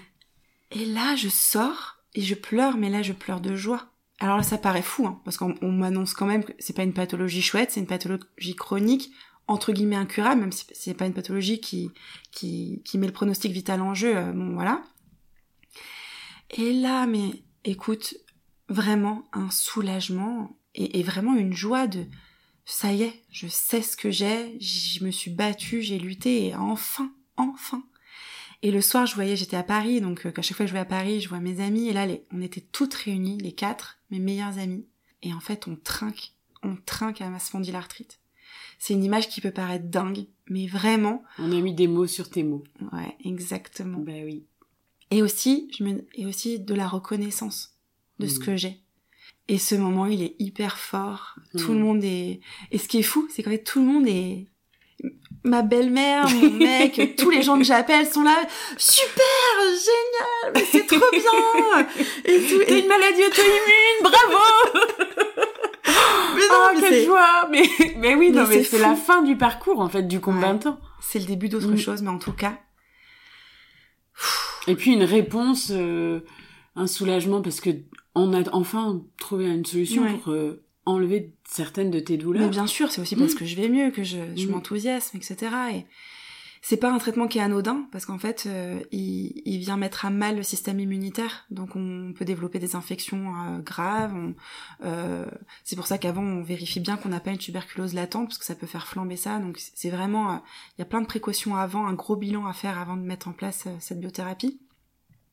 Et 0.71 0.85
là, 0.85 1.17
je 1.17 1.29
sors 1.29 1.97
et 2.15 2.23
je 2.23 2.35
pleure, 2.35 2.77
mais 2.77 2.91
là, 2.91 3.03
je 3.03 3.13
pleure 3.13 3.41
de 3.41 3.55
joie. 3.57 3.91
Alors 4.19 4.37
là, 4.37 4.43
ça 4.43 4.59
paraît 4.59 4.83
fou, 4.83 5.07
hein, 5.07 5.21
parce 5.25 5.37
qu'on 5.37 5.55
on 5.61 5.71
m'annonce 5.71 6.15
quand 6.15 6.27
même 6.27 6.45
que 6.45 6.53
c'est 6.59 6.75
pas 6.75 6.85
une 6.85 6.95
pathologie 6.95 7.43
chouette, 7.43 7.71
c'est 7.71 7.81
une 7.81 7.87
pathologie 7.87 8.55
chronique, 8.57 9.13
entre 9.47 9.73
guillemets 9.73 9.97
incurable, 9.97 10.41
même 10.41 10.53
si 10.53 10.65
c'est 10.73 10.95
pas 10.95 11.07
une 11.07 11.15
pathologie 11.15 11.61
qui, 11.61 11.91
qui, 12.33 12.83
qui 12.85 12.99
met 12.99 13.07
le 13.07 13.13
pronostic 13.13 13.53
vital 13.53 13.83
en 13.83 13.95
jeu, 13.95 14.17
euh, 14.17 14.33
bon 14.33 14.55
voilà. 14.55 14.83
Et 16.51 16.73
là, 16.73 17.07
mais 17.07 17.43
écoute, 17.65 18.17
vraiment 18.69 19.29
un 19.33 19.51
soulagement 19.51 20.57
et, 20.75 20.99
et 20.99 21.03
vraiment 21.03 21.35
une 21.35 21.53
joie 21.53 21.87
de 21.87 22.07
ça 22.67 22.93
y 22.93 23.03
est, 23.03 23.23
je 23.31 23.47
sais 23.47 23.81
ce 23.81 23.97
que 23.97 24.11
j'ai, 24.11 24.59
je 24.61 25.05
me 25.05 25.13
suis 25.13 25.31
battue, 25.31 25.83
j'ai 25.83 25.99
lutté 25.99 26.49
et 26.49 26.57
enfin, 26.57 27.13
enfin. 27.37 27.85
Et 28.63 28.71
le 28.71 28.81
soir, 28.81 29.07
je 29.07 29.15
voyais, 29.15 29.37
j'étais 29.37 29.57
à 29.57 29.63
Paris, 29.63 30.01
donc 30.01 30.27
euh, 30.27 30.33
à 30.37 30.43
chaque 30.43 30.57
fois 30.57 30.65
que 30.65 30.69
je 30.69 30.75
vais 30.75 30.81
à 30.81 30.85
Paris, 30.87 31.21
je 31.21 31.29
vois 31.29 31.41
mes 31.41 31.61
amis, 31.61 31.89
et 31.89 31.93
là, 31.93 32.07
les, 32.07 32.23
on 32.33 32.41
était 32.41 32.61
toutes 32.61 32.95
réunies, 32.95 33.39
les 33.39 33.53
quatre, 33.53 33.99
mes 34.11 34.19
meilleures 34.19 34.59
amies. 34.59 34.87
Et 35.23 35.33
en 35.35 35.41
fait, 35.41 35.67
on 35.69 35.77
trinque, 35.77 36.33
on 36.63 36.77
trinque 36.87 37.21
à 37.21 37.29
ma 37.29 37.39
spondylarthrite. 37.39 38.19
c'est 38.79 38.95
une 38.95 39.05
image 39.05 39.29
qui 39.29 39.41
peut 39.41 39.51
paraître 39.51 39.87
dingue, 39.89 40.27
mais 40.49 40.67
vraiment. 40.67 41.23
On 41.39 41.53
a 41.53 41.61
mis 41.61 41.75
des 41.75 41.87
mots 41.89 42.07
sur 42.07 42.29
tes 42.31 42.43
mots. 42.45 42.65
Ouais, 42.93 43.17
exactement. 43.25 43.99
Ben 43.99 44.25
oui. 44.25 44.45
Et 45.11 45.23
aussi, 45.23 45.71
je 45.77 45.85
me, 45.85 46.05
et 46.15 46.27
aussi 46.27 46.59
de 46.61 46.75
la 46.75 46.87
reconnaissance 46.89 47.75
de 48.19 48.27
ce 48.27 48.39
Mm. 48.41 48.43
que 48.45 48.57
j'ai. 48.57 48.81
Et 49.49 49.59
ce 49.59 49.75
moment, 49.77 50.07
il 50.07 50.23
est 50.23 50.35
hyper 50.41 50.77
fort. 50.79 51.37
Tout 51.57 51.73
le 51.73 51.79
monde 51.79 52.03
est. 52.05 52.41
Et 52.73 52.79
ce 52.79 52.89
qui 52.89 52.99
est 52.99 53.03
fou, 53.03 53.29
c'est 53.31 53.43
qu'en 53.43 53.51
fait, 53.51 53.63
tout 53.63 53.81
le 53.81 53.87
monde 53.87 54.07
est. 54.09 54.47
Ma 55.47 55.63
belle-mère, 55.63 56.29
mon 56.29 56.51
mec, 56.59 57.15
tous 57.17 57.31
les 57.31 57.41
gens 57.43 57.57
que 57.57 57.65
j'appelle 57.65 58.07
sont 58.07 58.23
là. 58.25 58.37
Super, 58.77 59.25
génial, 59.63 60.53
mais 60.55 60.65
c'est 60.71 60.87
trop 60.87 61.11
bien. 61.13 61.87
Et 62.25 62.41
tout. 62.41 62.61
Et- 62.67 62.81
une 62.81 62.89
maladie 62.89 63.23
auto-immune, 63.25 64.03
bravo 64.03 64.43
Mais 66.35 66.49
non, 66.49 66.69
mais 66.75 66.81
quelle 66.81 67.05
joie 67.07 67.49
Mais, 67.51 67.63
mais 67.97 68.15
oui, 68.17 68.31
non, 68.33 68.45
Mais 68.49 68.65
c'est 68.65 68.79
la 68.81 68.97
fin 68.97 69.23
du 69.23 69.37
parcours, 69.37 69.81
en 69.81 69.89
fait, 69.89 70.03
du 70.03 70.21
combat 70.21 70.49
Ouais. 70.53 70.59
de 70.59 70.63
temps. 70.65 70.79
c'est 71.01 71.21
le 71.21 71.27
début 71.27 71.49
d'autre 71.49 71.69
Mm. 71.69 71.79
chose, 71.79 72.03
mais 72.03 72.11
en 72.11 72.19
tout 72.19 72.33
cas, 72.33 72.59
Et 74.67 74.75
puis 74.75 74.93
une 74.95 75.05
réponse, 75.05 75.69
euh, 75.71 76.21
un 76.75 76.89
soulagement, 76.89 77.41
parce 77.41 77.61
que 77.61 77.71
on 78.17 78.33
a 78.35 78.43
enfin 78.53 79.01
trouvé 79.21 79.47
une 79.47 79.65
solution 79.65 80.03
Ouais. 80.03 80.15
pour 80.15 80.33
euh, 80.33 80.65
enlever 80.87 81.33
certaines 81.45 81.91
de 81.91 82.01
tes 82.01 82.17
douleurs. 82.17 82.45
Mais 82.45 82.49
bien 82.51 82.67
sûr, 82.67 82.91
c'est 82.91 83.01
aussi 83.01 83.17
parce 83.17 83.35
Mm. 83.35 83.39
que 83.39 83.45
je 83.45 83.57
vais 83.57 83.69
mieux, 83.69 83.91
que 83.91 84.05
je, 84.05 84.19
je 84.37 84.47
Mm. 84.47 84.51
m'enthousiasme, 84.53 85.17
etc. 85.17 85.37
Et 85.75 85.87
c'est 86.63 86.77
pas 86.79 86.91
un 86.91 86.99
traitement 86.99 87.29
qui 87.29 87.39
est 87.39 87.43
anodin, 87.43 87.87
parce 87.93 88.07
qu'en 88.07 88.19
fait, 88.19 88.45
euh, 88.47 88.81
il, 88.91 89.41
il 89.45 89.59
vient 89.59 89.77
mettre 89.77 90.05
à 90.05 90.11
mal 90.11 90.37
le 90.37 90.43
système 90.43 90.81
immunitaire. 90.81 91.45
Donc 91.51 91.77
on 91.77 92.13
peut 92.17 92.25
développer 92.25 92.59
des 92.59 92.75
infections 92.75 93.35
euh, 93.37 93.59
graves. 93.59 94.33
euh, 94.85 95.27
c'est 95.65 95.77
pour 95.77 95.87
ça 95.87 95.99
qu'avant, 95.99 96.23
on 96.25 96.43
vérifie 96.43 96.81
bien 96.81 96.97
qu'on 96.97 97.09
n'a 97.11 97.21
pas 97.21 97.31
une 97.31 97.39
tuberculose 97.39 97.95
latente, 97.95 98.29
parce 98.29 98.39
que 98.39 98.45
ça 98.45 98.55
peut 98.57 98.67
faire 98.67 98.87
flamber 98.89 99.17
ça. 99.17 99.39
Donc 99.39 99.59
c'est- 99.59 99.91
vraiment... 99.91 100.43
Il 100.77 100.81
y 100.81 100.83
a 100.83 100.87
plein 100.87 101.01
de 101.03 101.07
précautions 101.07 101.55
avant, 101.57 101.87
un 101.87 101.95
gros 101.95 102.17
bilan 102.17 102.47
à 102.47 102.53
faire 102.53 102.79
avant 102.79 102.97
de 102.97 103.03
mettre 103.03 103.29
en 103.29 103.33
place 103.33 103.67
cette 103.81 104.01
biothérapie. 104.01 104.61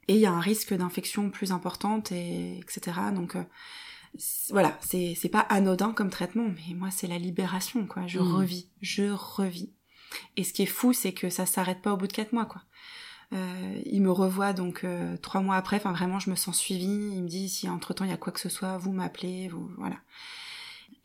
Et 0.07 0.15
il 0.15 0.19
y 0.19 0.25
a 0.25 0.31
un 0.31 0.39
risque 0.41 0.73
d'infection 0.73 1.30
plus 1.30 1.51
importante, 1.51 2.11
et, 2.11 2.57
etc. 2.59 2.97
Donc... 3.15 3.35
voilà, 4.52 4.77
c'est 4.81 5.15
c'est 5.15 5.30
pas 5.30 5.40
anodin 5.41 5.91
comme 5.94 6.10
traitement, 6.10 6.48
mais 6.48 6.73
moi 6.76 6.91
c'est 6.91 7.07
la 7.07 7.18
libération 7.18 7.85
quoi. 7.88 8.06
Je 8.07 8.19
Mm. 8.19 8.35
revis, 8.35 8.68
je 8.81 9.03
revis. 9.11 9.72
Et 10.38 10.44
ce 10.44 10.53
qui 10.53 10.61
est 10.64 10.68
fou, 10.68 10.94
c'est 10.94 11.14
que 11.14 11.30
ça 11.30 11.45
s'arrête 11.45 11.81
pas 11.81 11.94
au 11.94 11.98
bout 11.98 12.07
de 12.07 12.14
quatre 12.14 12.34
mois 12.34 12.45
quoi. 12.45 12.61
Euh, 13.34 13.81
il 13.88 14.02
me 14.03 14.11
revoit 14.11 14.53
donc 14.53 14.84
euh, 14.84 15.18
trois 15.18 15.41
mois 15.41 15.56
après. 15.56 15.77
Enfin 15.77 15.91
vraiment, 15.91 16.19
je 16.19 16.30
me 16.30 16.35
sens 16.35 16.56
suivie. 16.57 16.85
Il 17.15 17.23
me 17.23 17.27
dit 17.27 17.49
si 17.49 17.68
entre 17.68 17.94
temps 17.95 18.06
il 18.06 18.11
y 18.11 18.14
a 18.14 18.18
quoi 18.18 18.31
que 18.31 18.40
ce 18.40 18.49
soit, 18.49 18.77
vous 18.77 18.91
m'appelez, 18.91 19.48
vous 19.48 19.72
voilà. 19.77 19.98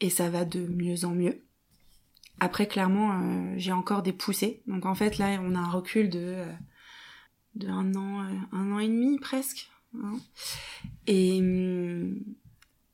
Et 0.01 0.10
ça 0.10 0.28
va 0.28 0.44
de 0.44 0.60
mieux 0.60 1.05
en 1.06 1.10
mieux. 1.14 1.43
Après 2.40 2.68
clairement, 2.68 3.12
euh, 3.22 3.55
j'ai 3.56 3.72
encore 3.72 4.02
des 4.02 4.12
poussées. 4.12 4.62
Donc 4.66 4.85
en 4.85 4.94
fait 4.94 5.16
là, 5.16 5.40
on 5.43 5.55
a 5.55 5.59
un 5.59 5.70
recul 5.70 6.10
de 6.10 6.20
euh, 6.20 6.52
de 7.55 7.68
un 7.68 7.94
an, 7.94 8.22
euh, 8.24 8.35
un 8.52 8.72
an 8.72 8.78
et 8.78 8.89
demi 8.89 9.18
presque. 9.18 9.70
hein. 9.97 10.18
Et 11.06 11.39
hum, 11.40 12.20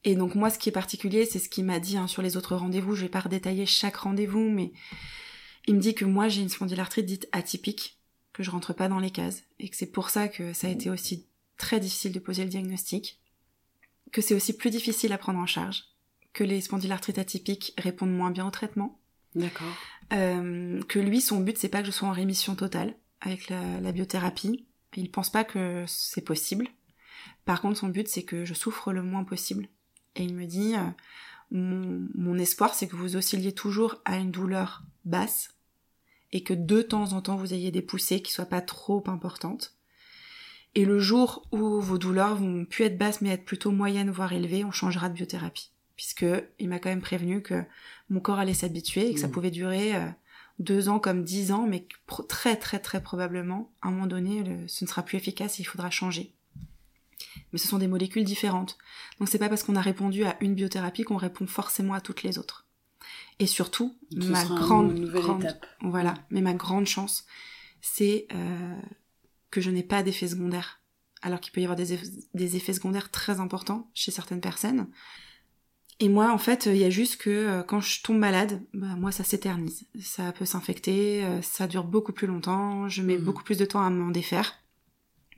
et 0.05 0.15
donc 0.15 0.35
moi, 0.35 0.51
ce 0.51 0.59
qui 0.59 0.69
est 0.69 0.73
particulier, 0.73 1.25
c'est 1.25 1.39
ce 1.39 1.49
qu'il 1.49 1.65
m'a 1.65 1.81
dit 1.81 1.97
hein, 1.97 2.07
sur 2.07 2.23
les 2.23 2.37
autres 2.37 2.57
rendez-vous. 2.57 2.95
Je 2.95 3.03
vais 3.03 3.09
pas 3.09 3.21
redétailler 3.21 3.67
chaque 3.67 3.97
rendez-vous, 3.97 4.51
mais 4.51 4.73
il 5.67 5.75
me 5.75 5.81
dit 5.81 5.95
que 5.95 6.05
moi 6.05 6.29
j'ai 6.29 6.43
une 6.43 6.51
spondylarthrite 6.51 7.07
dite 7.07 7.29
atypique, 7.33 7.99
que 8.33 8.43
je 8.43 8.51
rentre 8.51 8.75
pas 8.75 8.89
dans 8.89 8.99
les 8.99 9.11
cases, 9.11 9.45
et 9.59 9.69
que 9.69 9.77
c'est 9.77 9.91
pour 9.91 10.11
ça 10.11 10.29
que 10.29 10.53
ça 10.53 10.67
a 10.67 10.71
été 10.71 10.91
aussi 10.91 11.27
très 11.57 11.81
difficile 11.81 12.13
de 12.13 12.19
poser 12.19 12.45
le 12.45 12.51
diagnostic, 12.51 13.21
que 14.13 14.21
c'est 14.21 14.35
aussi 14.35 14.57
plus 14.57 14.71
difficile 14.71 15.13
à 15.13 15.19
prendre 15.19 15.39
en 15.39 15.47
charge, 15.47 15.85
que 16.33 16.45
les 16.45 16.61
spondylarthrites 16.61 17.19
atypiques 17.19 17.73
répondent 17.79 18.13
moins 18.15 18.31
bien 18.31 18.47
au 18.47 18.51
traitement, 18.51 19.01
D'accord. 19.35 19.73
euh, 20.13 20.83
que 20.83 20.99
lui, 20.99 21.21
son 21.21 21.41
but, 21.41 21.57
c'est 21.57 21.69
pas 21.69 21.81
que 21.81 21.87
je 21.87 21.93
sois 21.93 22.09
en 22.09 22.13
rémission 22.13 22.55
totale 22.57 22.95
avec 23.21 23.49
la, 23.49 23.81
la 23.81 23.93
biothérapie. 23.93 24.67
Il 24.97 25.11
pense 25.11 25.31
pas 25.31 25.45
que 25.45 25.85
c'est 25.89 26.25
possible. 26.25 26.69
Par 27.45 27.61
contre, 27.61 27.79
son 27.79 27.89
but, 27.89 28.07
c'est 28.07 28.23
que 28.23 28.45
je 28.45 28.55
souffre 28.55 28.93
le 28.93 29.03
moins 29.03 29.25
possible. 29.25 29.69
Et 30.17 30.25
il 30.25 30.35
me 30.35 30.47
dit, 30.47 30.75
euh, 30.77 30.81
mon, 31.51 32.07
mon 32.15 32.39
espoir, 32.39 32.75
c'est 32.75 32.89
que 32.89 32.97
vous 32.97 33.17
oscilliez 33.17 33.53
toujours 33.53 33.97
à 34.05 34.17
une 34.17 34.31
douleur 34.31 34.83
basse 35.05 35.51
et 36.33 36.43
que 36.43 36.55
de 36.55 36.83
temps 36.83 37.13
en 37.13 37.21
temps, 37.23 37.37
vous 37.37 37.55
ayez 37.55 37.71
des 37.71 37.83
poussées 37.83 38.23
qui 38.23 38.33
soient 38.33 38.45
pas 38.47 38.61
trop 38.61 39.03
importantes. 39.09 39.75
Et 40.75 40.85
le 40.85 40.99
jour 40.99 41.47
où 41.53 41.81
vos 41.81 41.99
douleurs 41.99 42.35
vont 42.37 42.65
plus 42.65 42.85
être 42.85 42.99
basses 42.99 43.21
mais 43.21 43.31
être 43.31 43.45
plutôt 43.45 43.71
moyennes 43.71 44.11
voire 44.11 44.33
élevées, 44.33 44.65
on 44.65 44.73
changera 44.73 45.09
de 45.09 45.15
biothérapie. 45.15 45.71
Puisque 45.97 46.27
il 46.59 46.69
m'a 46.69 46.81
quand 46.81 46.89
même 46.89 47.01
prévenu 47.01 47.41
que 47.43 47.63
mon 48.11 48.19
corps 48.19 48.41
allait 48.41 48.55
s'habituer 48.55 49.09
et 49.09 49.15
que 49.15 49.21
ça 49.21 49.29
Mm. 49.29 49.33
pouvait 49.33 49.51
durer 49.53 49.95
euh, 49.95 50.09
deux 50.59 50.89
ans 50.89 50.99
comme 50.99 51.23
dix 51.23 51.53
ans, 51.53 51.67
mais 51.69 51.87
très 52.29 52.57
très 52.57 52.81
très 52.81 53.01
probablement, 53.01 53.71
à 53.83 53.89
un 53.89 53.91
moment 53.93 54.09
donné, 54.09 54.43
le- 54.43 54.67
ce 54.67 54.85
ne 54.85 54.89
sera 54.89 55.03
plus 55.05 55.17
efficace 55.19 55.61
et 55.61 55.63
il 55.63 55.67
faudra 55.67 55.91
changer. 55.91 56.33
Mais 57.53 57.59
ce 57.59 57.69
sont 57.69 57.79
des 57.79 57.87
molécules 57.89 58.25
différentes. 58.25 58.77
Donc 59.19 59.29
c'est 59.29 59.39
pas 59.39 59.49
parce 59.49 59.63
qu'on 59.63 59.77
a 59.77 59.81
répondu 59.81 60.25
à 60.25 60.37
une 60.41 60.55
biothérapie 60.55 61.05
qu'on 61.05 61.17
répond 61.17 61.47
forcément 61.47 61.95
à 61.95 62.01
toutes 62.01 62.23
les 62.23 62.39
autres. 62.39 62.67
Et 63.39 63.47
surtout, 63.47 63.97
Ce 64.13 64.31
ma 64.31 64.45
grande, 64.45 64.95
grande 65.11 65.45
étape. 65.45 65.67
voilà, 65.83 66.15
mais 66.31 66.41
ma 66.41 66.55
grande 66.55 66.87
chance, 66.87 67.27
c'est 67.81 68.27
euh, 68.35 68.77
que 69.51 69.61
je 69.61 69.71
n'ai 69.71 69.83
pas 69.83 70.03
d'effets 70.03 70.29
secondaires. 70.29 70.81
Alors 71.23 71.41
qu'il 71.41 71.53
peut 71.53 71.61
y 71.61 71.65
avoir 71.65 71.77
des, 71.77 71.95
eff- 71.97 72.25
des 72.35 72.57
effets 72.57 72.73
secondaires 72.75 73.11
très 73.11 73.41
importants 73.41 73.91
chez 73.95 74.11
certaines 74.11 74.41
personnes. 74.41 74.89
Et 76.01 76.09
moi, 76.09 76.33
en 76.33 76.39
fait, 76.39 76.67
il 76.67 76.77
y 76.77 76.85
a 76.85 76.91
juste 76.91 77.17
que 77.19 77.31
euh, 77.31 77.63
quand 77.63 77.81
je 77.81 78.03
tombe 78.03 78.19
malade, 78.19 78.61
bah, 78.75 78.95
moi, 78.97 79.13
ça 79.13 79.23
s'éternise. 79.25 79.87
Ça 80.01 80.33
peut 80.33 80.45
s'infecter, 80.45 81.25
euh, 81.25 81.41
ça 81.41 81.67
dure 81.67 81.85
beaucoup 81.85 82.13
plus 82.13 82.27
longtemps, 82.27 82.89
je 82.89 83.01
mets 83.03 83.17
Mhm. 83.17 83.25
beaucoup 83.25 83.45
plus 83.45 83.57
de 83.59 83.65
temps 83.65 83.81
à 83.83 83.91
m'en 83.91 84.11
défaire. 84.11 84.59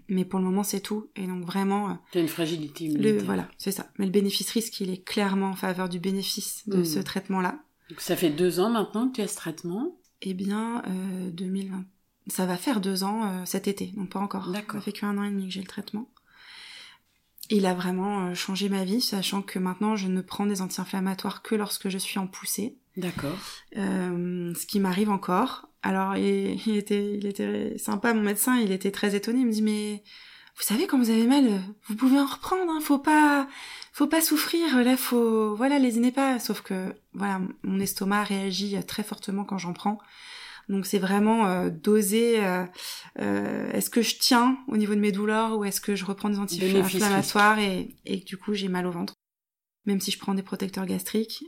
Mais 0.08 0.24
pour 0.24 0.38
le 0.38 0.44
moment, 0.44 0.62
c'est 0.62 0.80
tout. 0.80 1.08
Et 1.16 1.26
donc 1.26 1.44
vraiment, 1.44 1.90
euh, 1.90 1.94
T'as 2.12 2.20
une 2.20 2.28
fragilité 2.28 2.88
le, 2.88 3.18
voilà, 3.18 3.48
c'est 3.58 3.72
ça. 3.72 3.88
Mais 3.98 4.04
le 4.06 4.12
bénéfice-risque, 4.12 4.80
il 4.80 4.90
est 4.90 5.02
clairement 5.04 5.48
en 5.50 5.56
faveur 5.56 5.88
du 5.88 5.98
bénéfice 6.00 6.62
de 6.68 6.78
Mhm. 6.78 6.84
ce 6.84 6.98
traitement-là. 7.00 7.58
Donc, 7.90 8.00
ça 8.00 8.16
fait 8.16 8.30
deux 8.30 8.60
ans 8.60 8.70
maintenant 8.70 9.08
que 9.08 9.16
tu 9.16 9.20
as 9.22 9.28
ce 9.28 9.36
traitement? 9.36 9.96
Eh 10.22 10.34
bien, 10.34 10.82
euh, 10.88 11.30
2020. 11.30 11.84
Ça 12.28 12.46
va 12.46 12.56
faire 12.56 12.80
deux 12.80 13.04
ans 13.04 13.24
euh, 13.24 13.44
cet 13.44 13.68
été, 13.68 13.92
donc 13.96 14.10
pas 14.10 14.18
encore. 14.20 14.50
D'accord. 14.50 14.80
Ça 14.80 14.84
fait 14.84 14.92
qu'un 14.92 15.16
an 15.18 15.22
et 15.24 15.30
demi 15.30 15.46
que 15.46 15.52
j'ai 15.52 15.60
le 15.60 15.66
traitement. 15.66 16.08
Il 17.50 17.64
a 17.66 17.74
vraiment 17.74 18.26
euh, 18.26 18.34
changé 18.34 18.68
ma 18.68 18.84
vie, 18.84 19.00
sachant 19.00 19.40
que 19.42 19.58
maintenant 19.60 19.94
je 19.94 20.08
ne 20.08 20.20
prends 20.20 20.46
des 20.46 20.62
anti-inflammatoires 20.62 21.42
que 21.42 21.54
lorsque 21.54 21.88
je 21.88 21.98
suis 21.98 22.18
en 22.18 22.26
poussée. 22.26 22.76
D'accord. 22.96 23.36
Euh, 23.76 24.52
ce 24.54 24.66
qui 24.66 24.80
m'arrive 24.80 25.10
encore. 25.10 25.68
Alors, 25.86 26.16
il, 26.16 26.60
il 26.66 26.76
était, 26.76 27.14
il 27.14 27.26
était 27.26 27.78
sympa, 27.78 28.12
mon 28.12 28.22
médecin, 28.22 28.58
il 28.58 28.72
était 28.72 28.90
très 28.90 29.14
étonné. 29.14 29.40
Il 29.40 29.46
me 29.46 29.52
dit, 29.52 29.62
mais 29.62 30.02
vous 30.56 30.62
savez, 30.62 30.88
quand 30.88 30.98
vous 30.98 31.10
avez 31.10 31.28
mal, 31.28 31.60
vous 31.86 31.94
pouvez 31.94 32.18
en 32.18 32.26
reprendre, 32.26 32.72
hein, 32.72 32.80
faut 32.80 32.98
pas, 32.98 33.46
faut 33.92 34.08
pas 34.08 34.20
souffrir, 34.20 34.82
là, 34.82 34.96
faut, 34.96 35.54
voilà, 35.54 35.78
lésinez 35.78 36.10
pas. 36.10 36.40
Sauf 36.40 36.60
que, 36.60 36.92
voilà, 37.14 37.40
mon 37.62 37.78
estomac 37.78 38.24
réagit 38.24 38.76
très 38.84 39.04
fortement 39.04 39.44
quand 39.44 39.58
j'en 39.58 39.74
prends. 39.74 39.98
Donc 40.68 40.86
c'est 40.86 40.98
vraiment 40.98 41.46
euh, 41.46 41.70
doser, 41.70 42.44
euh, 42.44 42.64
euh, 43.20 43.70
est-ce 43.70 43.88
que 43.88 44.02
je 44.02 44.16
tiens 44.18 44.58
au 44.66 44.76
niveau 44.76 44.96
de 44.96 45.00
mes 45.00 45.12
douleurs 45.12 45.56
ou 45.56 45.64
est-ce 45.64 45.80
que 45.80 45.94
je 45.94 46.04
reprends 46.04 46.28
des 46.28 46.40
anti-inflammatoires 46.40 47.60
et, 47.60 47.94
et 48.04 48.20
que 48.20 48.26
du 48.26 48.36
coup 48.36 48.52
j'ai 48.52 48.66
mal 48.66 48.84
au 48.84 48.90
ventre 48.90 49.14
même 49.84 50.00
si 50.00 50.10
je 50.10 50.18
prends 50.18 50.34
des 50.34 50.42
protecteurs 50.42 50.84
gastriques. 50.84 51.44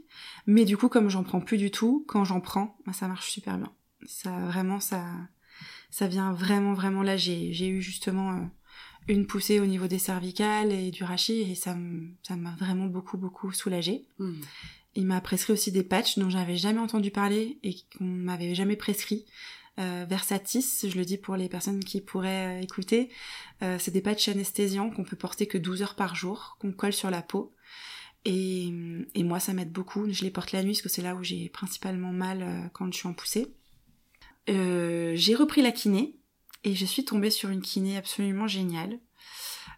Mais 0.46 0.64
du 0.64 0.76
coup, 0.76 0.88
comme 0.88 1.10
j'en 1.10 1.24
prends 1.24 1.40
plus 1.40 1.58
du 1.58 1.70
tout, 1.70 2.04
quand 2.06 2.24
j'en 2.24 2.40
prends, 2.40 2.76
bah, 2.86 2.92
ça 2.92 3.08
marche 3.08 3.28
super 3.28 3.58
bien. 3.58 3.72
Ça, 4.06 4.30
vraiment, 4.46 4.80
ça, 4.80 5.04
ça 5.90 6.06
vient 6.06 6.32
vraiment, 6.32 6.74
vraiment 6.74 7.02
là. 7.02 7.16
J'ai, 7.16 7.52
j'ai 7.52 7.68
eu 7.68 7.82
justement 7.82 8.32
euh, 8.32 8.44
une 9.08 9.26
poussée 9.26 9.60
au 9.60 9.66
niveau 9.66 9.86
des 9.86 9.98
cervicales 9.98 10.72
et 10.72 10.90
du 10.90 11.04
rachis 11.04 11.40
et 11.40 11.54
ça, 11.54 11.74
m'a 11.74 12.56
vraiment 12.58 12.86
beaucoup, 12.86 13.16
beaucoup 13.16 13.52
soulagée. 13.52 14.06
Hmm. 14.18 14.40
Il 14.94 15.06
m'a 15.06 15.20
prescrit 15.20 15.52
aussi 15.52 15.72
des 15.72 15.82
patchs 15.82 16.18
dont 16.18 16.30
j'avais 16.30 16.56
jamais 16.56 16.80
entendu 16.80 17.10
parler 17.10 17.58
et 17.62 17.76
qu'on 17.96 18.04
m'avait 18.04 18.54
jamais 18.54 18.76
prescrit. 18.76 19.24
Euh, 19.78 20.06
Versatis, 20.08 20.86
je 20.88 20.98
le 20.98 21.04
dis 21.04 21.18
pour 21.18 21.36
les 21.36 21.48
personnes 21.48 21.84
qui 21.84 22.00
pourraient 22.00 22.58
euh, 22.58 22.62
écouter, 22.62 23.10
euh, 23.62 23.76
c'est 23.78 23.92
des 23.92 24.00
patchs 24.00 24.28
anesthésiants 24.28 24.90
qu'on 24.90 25.04
peut 25.04 25.16
porter 25.16 25.46
que 25.46 25.56
12 25.56 25.82
heures 25.82 25.94
par 25.94 26.16
jour, 26.16 26.56
qu'on 26.58 26.72
colle 26.72 26.92
sur 26.92 27.10
la 27.10 27.22
peau. 27.22 27.54
Et, 28.24 28.72
et 29.14 29.22
moi, 29.22 29.38
ça 29.38 29.52
m'aide 29.52 29.70
beaucoup. 29.70 30.10
Je 30.12 30.24
les 30.24 30.30
porte 30.30 30.50
la 30.50 30.64
nuit 30.64 30.72
parce 30.72 30.82
que 30.82 30.88
c'est 30.88 31.02
là 31.02 31.14
où 31.14 31.22
j'ai 31.22 31.48
principalement 31.48 32.12
mal 32.12 32.68
quand 32.74 32.92
je 32.92 32.98
suis 32.98 33.06
en 33.06 33.14
poussée. 33.14 33.54
Euh, 34.48 35.12
j'ai 35.14 35.34
repris 35.34 35.62
la 35.62 35.72
kiné 35.72 36.16
et 36.64 36.74
je 36.74 36.84
suis 36.86 37.04
tombée 37.04 37.30
sur 37.30 37.50
une 37.50 37.60
kiné 37.60 37.96
absolument 37.96 38.46
géniale. 38.48 38.98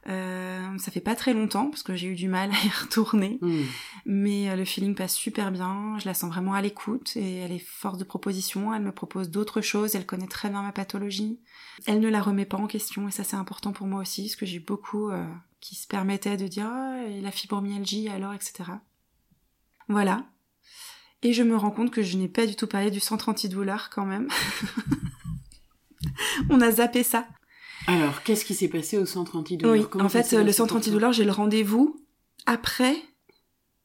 Euh, 0.07 0.79
ça 0.79 0.91
fait 0.91 1.01
pas 1.01 1.15
très 1.15 1.35
longtemps 1.35 1.69
parce 1.69 1.83
que 1.83 1.95
j'ai 1.95 2.07
eu 2.07 2.15
du 2.15 2.29
mal 2.29 2.51
à 2.63 2.65
y 2.67 2.69
retourner, 2.71 3.39
Hmm. 3.43 3.65
mais 4.07 4.49
euh, 4.49 4.57
le 4.57 4.65
feeling 4.65 4.95
passe 4.95 5.15
super 5.15 5.53
bien. 5.53 5.99
Je 5.99 6.07
la 6.07 6.15
sens 6.15 6.31
vraiment 6.33 6.55
à 6.55 6.63
l'écoute 6.63 7.17
et 7.17 7.37
elle 7.37 7.53
est 7.53 7.59
force 7.59 7.99
de 7.99 8.05
proposition. 8.05 8.73
Elle 8.73 8.83
me 8.83 8.93
propose 8.93 9.31
d'autres 9.31 9.61
choses. 9.61 9.95
Elle 9.95 10.07
connaît 10.07 10.27
très 10.27 10.49
bien 10.49 10.63
ma 10.63 10.73
pathologie. 10.73 11.41
Elle 11.87 12.01
ne 12.01 12.09
la 12.09 12.23
remet 12.23 12.47
pas 12.47 12.57
en 12.57 12.67
question 12.67 13.09
et 13.09 13.11
ça 13.11 13.25
c'est 13.25 13.37
important 13.37 13.73
pour 13.73 13.87
moi 13.87 14.01
aussi 14.01 14.23
parce 14.23 14.37
que 14.37 14.47
j'ai 14.47 14.61
beaucoup 14.61 15.11
euh, 15.11 15.27
qui 15.61 15.75
se 15.75 15.87
permettaient 15.87 16.39
de 16.39 16.47
dire 16.47 16.69
ah, 16.71 17.03
et 17.07 17.21
la 17.21 17.31
fibromyalgie 17.31 18.09
alors 18.09 18.33
etc. 18.33 18.71
Voilà. 19.89 20.25
Et 21.23 21.33
je 21.33 21.43
me 21.43 21.57
rends 21.57 21.71
compte 21.71 21.91
que 21.91 22.03
je 22.03 22.17
n'ai 22.17 22.29
pas 22.29 22.47
du 22.47 22.57
tout 22.57 22.67
parlé 22.67 22.91
du 22.91 23.01
centre 23.01 23.29
antidouleur 23.29 23.91
quand 23.91 24.07
même. 24.07 24.29
On 26.51 26.61
a 26.61 26.73
zappé 26.73 27.03
ça. 27.03 27.27
Alors, 27.87 28.23
qu'est-ce 28.23 28.45
qui 28.45 28.55
s'est 28.55 28.69
passé 28.69 28.99
au 28.99 29.07
centre 29.07 29.37
antidouleur? 29.37 29.75
Oui, 29.75 30.01
en 30.01 30.09
fait, 30.09 30.33
le 30.33 30.53
centre 30.53 30.77
antidouleur, 30.77 31.13
j'ai 31.13 31.25
le 31.25 31.33
rendez-vous 31.33 32.05
après 32.47 32.97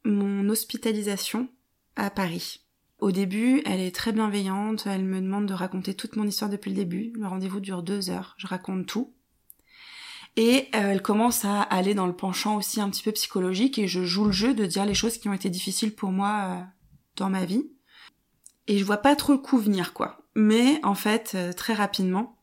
mon 0.06 0.48
hospitalisation 0.50 1.50
à 1.96 2.10
Paris. 2.10 2.62
Au 3.00 3.12
début, 3.12 3.62
elle 3.66 3.82
est 3.82 3.94
très 3.94 4.14
bienveillante, 4.14 4.88
elle 4.88 5.04
me 5.04 5.20
demande 5.20 5.48
de 5.48 5.54
raconter 5.54 5.94
toute 5.94 6.16
mon 6.16 6.26
histoire 6.26 6.50
depuis 6.50 6.70
le 6.70 6.76
début. 6.76 7.12
Le 7.16 7.28
rendez-vous 7.28 7.60
dure 7.60 7.84
deux 7.84 8.10
heures, 8.10 8.36
je 8.38 8.48
raconte 8.48 8.86
tout. 8.86 9.14
Et 10.38 10.68
euh, 10.76 10.92
elle 10.92 11.02
commence 11.02 11.46
à 11.46 11.62
aller 11.62 11.94
dans 11.94 12.08
le 12.08 12.16
penchant 12.16 12.58
aussi 12.58 12.82
un 12.82 12.90
petit 12.90 13.04
peu 13.04 13.12
psychologique 13.12 13.80
et 13.80 13.88
je 13.88 14.04
joue 14.04 14.26
le 14.26 14.32
jeu 14.32 14.54
de 14.54 14.66
dire 14.66 14.86
les 14.86 14.94
choses 14.94 15.18
qui 15.18 15.30
ont 15.30 15.34
été 15.34 15.50
difficiles 15.50 15.96
pour 15.96 16.12
moi 16.12 16.42
euh, 16.46 16.62
dans 17.16 17.30
ma 17.30 17.46
vie. 17.46 17.70
Et 18.68 18.78
je 18.78 18.84
vois 18.84 18.98
pas 18.98 19.16
trop 19.16 19.34
le 19.34 19.40
coup 19.40 19.58
venir 19.58 19.94
quoi. 19.94 20.26
Mais 20.36 20.80
en 20.84 20.96
fait, 20.96 21.34
euh, 21.36 21.54
très 21.54 21.74
rapidement, 21.74 22.38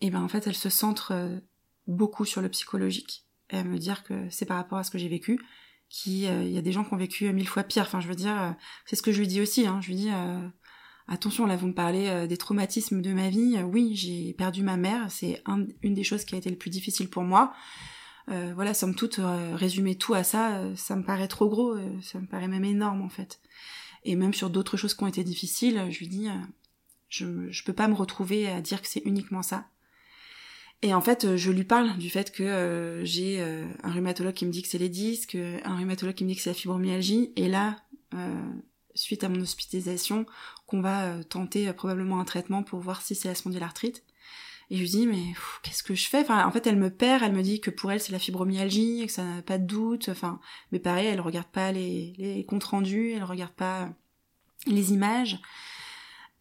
et 0.00 0.08
eh 0.08 0.10
ben 0.10 0.22
en 0.22 0.28
fait, 0.28 0.46
elle 0.46 0.56
se 0.56 0.68
centre 0.68 1.12
beaucoup 1.86 2.24
sur 2.24 2.42
le 2.42 2.48
psychologique. 2.48 3.24
Et 3.50 3.58
à 3.58 3.64
me 3.64 3.78
dire 3.78 4.02
que 4.02 4.28
c'est 4.28 4.44
par 4.44 4.56
rapport 4.56 4.76
à 4.76 4.84
ce 4.84 4.90
que 4.90 4.98
j'ai 4.98 5.08
vécu, 5.08 5.40
qu'il 5.88 6.18
y 6.18 6.58
a 6.58 6.62
des 6.62 6.72
gens 6.72 6.84
qui 6.84 6.92
ont 6.92 6.98
vécu 6.98 7.32
mille 7.32 7.48
fois 7.48 7.62
pire. 7.62 7.84
Enfin, 7.84 8.00
je 8.00 8.08
veux 8.08 8.16
dire, 8.16 8.54
c'est 8.84 8.96
ce 8.96 9.02
que 9.02 9.12
je 9.12 9.20
lui 9.20 9.28
dis 9.28 9.40
aussi. 9.40 9.66
Hein. 9.66 9.80
Je 9.80 9.88
lui 9.88 9.94
dis, 9.94 10.10
attention, 11.08 11.46
là 11.46 11.56
vous 11.56 11.68
me 11.68 11.74
parlez 11.74 12.08
euh, 12.08 12.26
des 12.26 12.36
traumatismes 12.36 13.00
de 13.00 13.12
ma 13.12 13.28
vie. 13.28 13.58
oui, 13.62 13.94
j'ai 13.94 14.32
perdu 14.34 14.62
ma 14.62 14.76
mère, 14.76 15.10
c'est 15.10 15.42
une 15.82 15.94
des 15.94 16.04
choses 16.04 16.24
qui 16.24 16.34
a 16.34 16.38
été 16.38 16.50
le 16.50 16.56
plus 16.56 16.70
difficile 16.70 17.10
pour 17.10 17.22
moi. 17.22 17.52
Euh, 18.30 18.52
voilà, 18.54 18.72
somme 18.72 18.94
toute, 18.94 19.18
euh, 19.18 19.54
résumer 19.54 19.96
tout 19.96 20.14
à 20.14 20.24
ça, 20.24 20.62
ça 20.76 20.96
me 20.96 21.04
paraît 21.04 21.28
trop 21.28 21.48
gros, 21.48 21.76
ça 22.02 22.18
me 22.18 22.26
paraît 22.26 22.48
même 22.48 22.64
énorme 22.64 23.02
en 23.02 23.08
fait. 23.08 23.40
Et 24.04 24.16
même 24.16 24.34
sur 24.34 24.50
d'autres 24.50 24.76
choses 24.76 24.94
qui 24.94 25.02
ont 25.02 25.08
été 25.08 25.24
difficiles, 25.24 25.86
je 25.90 25.98
lui 25.98 26.08
dis, 26.08 26.28
je, 27.08 27.50
je 27.50 27.64
peux 27.64 27.72
pas 27.72 27.88
me 27.88 27.94
retrouver 27.94 28.48
à 28.48 28.60
dire 28.60 28.82
que 28.82 28.88
c'est 28.88 29.02
uniquement 29.04 29.42
ça. 29.42 29.66
Et 30.82 30.92
en 30.92 31.00
fait, 31.00 31.36
je 31.36 31.50
lui 31.50 31.64
parle 31.64 31.96
du 31.96 32.10
fait 32.10 32.30
que 32.30 33.00
j'ai 33.04 33.40
un 33.82 33.90
rhumatologue 33.90 34.34
qui 34.34 34.44
me 34.44 34.50
dit 34.50 34.60
que 34.60 34.68
c'est 34.68 34.78
les 34.78 34.90
disques, 34.90 35.36
un 35.36 35.76
rhumatologue 35.76 36.14
qui 36.14 36.24
me 36.24 36.28
dit 36.28 36.36
que 36.36 36.42
c'est 36.42 36.50
la 36.50 36.54
fibromyalgie, 36.54 37.32
et 37.36 37.48
là, 37.48 37.78
suite 38.94 39.24
à 39.24 39.28
mon 39.28 39.40
hospitalisation, 39.40 40.26
qu'on 40.66 40.80
va 40.80 41.06
euh, 41.06 41.22
tenter 41.22 41.68
euh, 41.68 41.72
probablement 41.72 42.20
un 42.20 42.24
traitement 42.24 42.62
pour 42.62 42.80
voir 42.80 43.02
si 43.02 43.14
c'est 43.14 43.28
la 43.28 43.34
spondylarthrite. 43.34 44.04
Et 44.70 44.76
je 44.76 44.80
lui 44.80 44.88
dis, 44.88 45.06
mais 45.06 45.34
qu'est-ce 45.62 45.82
que 45.82 45.94
je 45.94 46.08
fais? 46.08 46.20
Enfin, 46.20 46.46
en 46.46 46.50
fait, 46.50 46.66
elle 46.66 46.76
me 46.76 46.90
perd, 46.90 47.22
elle 47.22 47.32
me 47.32 47.42
dit 47.42 47.60
que 47.60 47.70
pour 47.70 47.92
elle, 47.92 48.00
c'est 48.00 48.12
la 48.12 48.18
fibromyalgie, 48.18 49.06
que 49.06 49.12
ça 49.12 49.24
n'a 49.24 49.42
pas 49.42 49.58
de 49.58 49.66
doute. 49.66 50.08
Enfin, 50.08 50.40
mais 50.72 50.78
pareil, 50.78 51.06
elle 51.06 51.20
regarde 51.20 51.48
pas 51.48 51.70
les, 51.72 52.14
les 52.18 52.44
comptes 52.44 52.64
rendus, 52.64 53.12
elle 53.12 53.24
regarde 53.24 53.52
pas 53.52 53.92
les 54.66 54.92
images. 54.92 55.38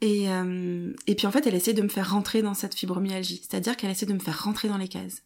Et, 0.01 0.29
euh, 0.29 0.93
et 1.07 1.15
puis 1.15 1.27
en 1.27 1.31
fait, 1.31 1.47
elle 1.47 1.55
essaie 1.55 1.73
de 1.73 1.81
me 1.81 1.89
faire 1.89 2.11
rentrer 2.11 2.41
dans 2.41 2.53
cette 2.53 2.75
fibromyalgie, 2.75 3.37
c'est-à-dire 3.37 3.77
qu'elle 3.77 3.91
essaie 3.91 4.05
de 4.05 4.13
me 4.13 4.19
faire 4.19 4.43
rentrer 4.43 4.67
dans 4.67 4.77
les 4.77 4.87
cases. 4.87 5.23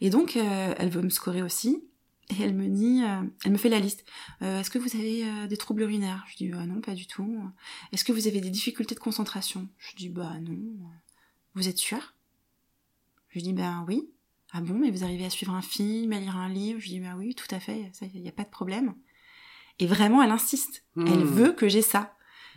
Et 0.00 0.10
donc, 0.10 0.36
elle 0.36 0.90
veut 0.90 1.02
me 1.02 1.10
scorer 1.10 1.42
aussi. 1.42 1.84
Et 2.30 2.42
elle 2.42 2.54
me 2.54 2.68
dit, 2.68 3.02
euh, 3.04 3.22
elle 3.44 3.52
me 3.52 3.56
fait 3.56 3.70
la 3.70 3.80
liste. 3.80 4.04
Euh, 4.42 4.60
Est-ce 4.60 4.68
que 4.68 4.78
vous 4.78 4.94
avez 4.96 5.24
euh, 5.24 5.46
des 5.46 5.56
troubles 5.56 5.82
urinaires? 5.82 6.26
Je 6.28 6.36
dis 6.36 6.48
non, 6.48 6.82
pas 6.82 6.94
du 6.94 7.06
tout. 7.06 7.40
Est-ce 7.90 8.04
que 8.04 8.12
vous 8.12 8.26
avez 8.26 8.42
des 8.42 8.50
difficultés 8.50 8.94
de 8.94 9.00
concentration? 9.00 9.66
Je 9.78 9.96
dis 9.96 10.10
bah 10.10 10.34
non. 10.42 10.58
Vous 11.54 11.68
êtes 11.68 11.78
sûr? 11.78 12.14
Je 13.30 13.40
dis 13.40 13.52
ben 13.52 13.84
oui. 13.86 14.10
Ah 14.52 14.60
bon, 14.60 14.74
mais 14.74 14.90
vous 14.90 15.04
arrivez 15.04 15.26
à 15.26 15.30
suivre 15.30 15.52
un 15.52 15.62
film, 15.62 16.12
à 16.12 16.20
lire 16.20 16.36
un 16.36 16.48
livre? 16.48 16.80
Je 16.80 16.88
dis 16.88 17.00
bah 17.00 17.14
oui, 17.16 17.34
tout 17.34 17.52
à 17.54 17.60
fait, 17.60 17.90
il 18.14 18.22
n'y 18.22 18.28
a 18.28 18.32
pas 18.32 18.44
de 18.44 18.48
problème. 18.48 18.94
Et 19.78 19.86
vraiment, 19.86 20.22
elle 20.22 20.30
insiste. 20.30 20.84
Elle 20.96 21.24
hmm. 21.24 21.24
veut 21.24 21.52
que 21.52 21.68
j'ai 21.68 21.82
ça. 21.82 22.14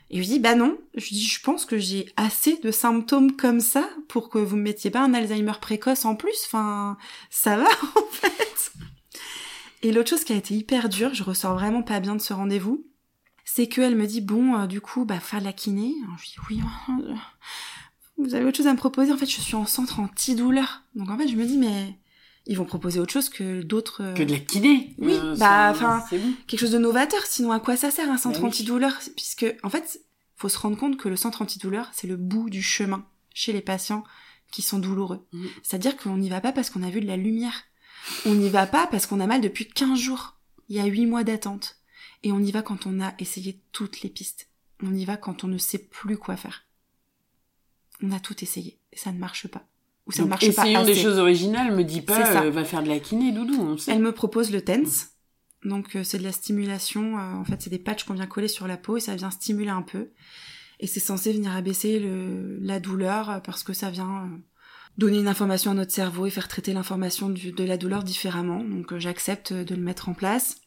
Et 0.09 0.21
je 0.21 0.27
dis 0.27 0.39
bah 0.39 0.55
non. 0.55 0.77
Je 0.95 1.07
dis 1.09 1.23
je 1.23 1.41
pense 1.41 1.65
que 1.65 1.77
j'ai 1.77 2.11
assez 2.17 2.57
de 2.57 2.71
symptômes 2.71 3.35
comme 3.35 3.59
ça 3.59 3.89
pour 4.07 4.29
que 4.29 4.39
vous 4.39 4.55
me 4.55 4.63
mettiez 4.63 4.91
pas 4.91 5.03
un 5.03 5.13
Alzheimer 5.13 5.53
précoce 5.61 6.05
en 6.05 6.15
plus. 6.15 6.43
Enfin, 6.45 6.97
ça 7.29 7.57
va 7.57 7.63
en 7.95 8.11
fait. 8.11 8.73
Et 9.83 9.91
l'autre 9.91 10.09
chose 10.09 10.23
qui 10.23 10.33
a 10.33 10.37
été 10.37 10.53
hyper 10.53 10.89
dure, 10.89 11.13
je 11.13 11.23
ressors 11.23 11.53
vraiment 11.53 11.81
pas 11.81 11.99
bien 11.99 12.15
de 12.15 12.21
ce 12.21 12.33
rendez-vous, 12.33 12.85
c'est 13.45 13.67
qu'elle 13.67 13.95
me 13.95 14.05
dit 14.05 14.21
bon, 14.21 14.55
euh, 14.55 14.67
du 14.67 14.79
coup, 14.79 15.05
bah 15.05 15.19
faire 15.19 15.39
de 15.39 15.45
la 15.45 15.53
kiné. 15.53 15.93
je 16.17 16.25
dis 16.25 16.35
oui. 16.49 16.59
Euh, 18.21 18.27
vous 18.27 18.35
avez 18.35 18.45
autre 18.45 18.57
chose 18.57 18.67
à 18.67 18.73
me 18.73 18.77
proposer? 18.77 19.11
En 19.11 19.17
fait, 19.17 19.25
je 19.25 19.41
suis 19.41 19.55
en 19.55 19.65
centre 19.65 19.99
anti-douleur. 19.99 20.83
Donc 20.95 21.09
en 21.09 21.17
fait, 21.17 21.27
je 21.27 21.35
me 21.35 21.45
dis 21.45 21.57
mais 21.57 21.97
ils 22.47 22.57
vont 22.57 22.65
proposer 22.65 22.99
autre 22.99 23.13
chose 23.13 23.29
que 23.29 23.61
d'autres. 23.61 24.01
Euh, 24.03 24.13
que 24.13 24.23
de 24.23 24.31
la 24.31 24.39
kiné. 24.39 24.95
Oui, 24.97 25.17
bah 25.37 25.71
enfin 25.71 26.03
quelque 26.47 26.59
chose 26.59 26.71
de 26.71 26.79
novateur. 26.79 27.21
Sinon, 27.25 27.51
à 27.51 27.59
quoi 27.59 27.75
ça 27.77 27.91
sert 27.91 28.09
un 28.09 28.17
centre 28.17 28.41
bah 28.41 28.47
anti-douleur? 28.47 28.99
Puisque 29.15 29.45
en 29.63 29.69
fait, 29.69 30.01
faut 30.35 30.49
se 30.49 30.57
rendre 30.57 30.77
compte 30.77 30.97
que 30.97 31.09
le 31.09 31.15
centre 31.15 31.41
anti-douleur, 31.41 31.89
c'est 31.93 32.07
le 32.07 32.17
bout 32.17 32.49
du 32.49 32.63
chemin 32.63 33.05
chez 33.33 33.53
les 33.53 33.61
patients 33.61 34.03
qui 34.51 34.61
sont 34.61 34.79
douloureux. 34.79 35.25
Mm. 35.31 35.45
C'est-à-dire 35.63 35.95
qu'on 35.97 36.17
n'y 36.17 36.29
va 36.29 36.41
pas 36.41 36.51
parce 36.51 36.69
qu'on 36.69 36.83
a 36.83 36.89
vu 36.89 37.01
de 37.01 37.07
la 37.07 37.17
lumière. 37.17 37.63
On 38.25 38.33
n'y 38.33 38.49
va 38.49 38.65
pas 38.65 38.87
parce 38.87 39.05
qu'on 39.05 39.19
a 39.19 39.27
mal 39.27 39.41
depuis 39.41 39.67
15 39.67 39.97
jours. 39.97 40.37
Il 40.67 40.75
y 40.75 40.79
a 40.79 40.85
8 40.85 41.05
mois 41.05 41.23
d'attente. 41.23 41.77
Et 42.23 42.31
on 42.31 42.39
y 42.39 42.51
va 42.51 42.61
quand 42.61 42.85
on 42.85 43.01
a 43.01 43.13
essayé 43.19 43.61
toutes 43.71 44.01
les 44.01 44.09
pistes. 44.09 44.47
On 44.83 44.93
y 44.93 45.05
va 45.05 45.17
quand 45.17 45.43
on 45.43 45.47
ne 45.47 45.57
sait 45.57 45.77
plus 45.77 46.17
quoi 46.17 46.35
faire. 46.35 46.63
On 48.01 48.11
a 48.11 48.19
tout 48.19 48.43
essayé 48.43 48.79
et 48.91 48.97
ça 48.97 49.11
ne 49.11 49.19
marche 49.19 49.47
pas. 49.47 49.63
Ou 50.07 50.11
ça 50.11 50.23
ne 50.23 50.29
marche 50.29 50.51
pas 50.55 50.63
assez. 50.63 50.93
des 50.93 50.99
choses 50.99 51.17
originales, 51.17 51.75
me 51.75 51.83
dis 51.83 52.01
pas, 52.01 52.43
euh, 52.43 52.49
va 52.49 52.63
faire 52.63 52.83
de 52.83 52.89
la 52.89 52.99
kiné, 52.99 53.31
doudou, 53.31 53.59
on 53.59 53.77
sait. 53.77 53.91
Elle 53.91 54.01
me 54.01 54.11
propose 54.11 54.51
le 54.51 54.61
TENS. 54.61 55.09
Donc 55.63 55.95
euh, 55.95 56.03
c'est 56.03 56.17
de 56.17 56.23
la 56.23 56.31
stimulation, 56.31 57.19
euh, 57.19 57.35
en 57.35 57.43
fait 57.43 57.61
c'est 57.61 57.69
des 57.69 57.77
patchs 57.77 58.03
qu'on 58.03 58.15
vient 58.15 58.25
coller 58.25 58.47
sur 58.47 58.67
la 58.67 58.77
peau 58.77 58.97
et 58.97 58.99
ça 58.99 59.15
vient 59.15 59.29
stimuler 59.29 59.69
un 59.69 59.83
peu. 59.83 60.09
Et 60.79 60.87
c'est 60.87 60.99
censé 60.99 61.31
venir 61.31 61.55
abaisser 61.55 61.99
le, 61.99 62.57
la 62.59 62.79
douleur 62.79 63.41
parce 63.43 63.63
que 63.63 63.73
ça 63.73 63.91
vient 63.91 64.31
donner 64.97 65.19
une 65.19 65.27
information 65.27 65.71
à 65.71 65.73
notre 65.75 65.91
cerveau 65.91 66.25
et 66.25 66.31
faire 66.31 66.47
traiter 66.47 66.73
l'information 66.73 67.29
de 67.29 67.63
la 67.63 67.77
douleur 67.77 68.03
différemment. 68.03 68.63
Donc 68.63 68.97
j'accepte 68.97 69.53
de 69.53 69.75
le 69.75 69.81
mettre 69.81 70.09
en 70.09 70.13
place. 70.13 70.57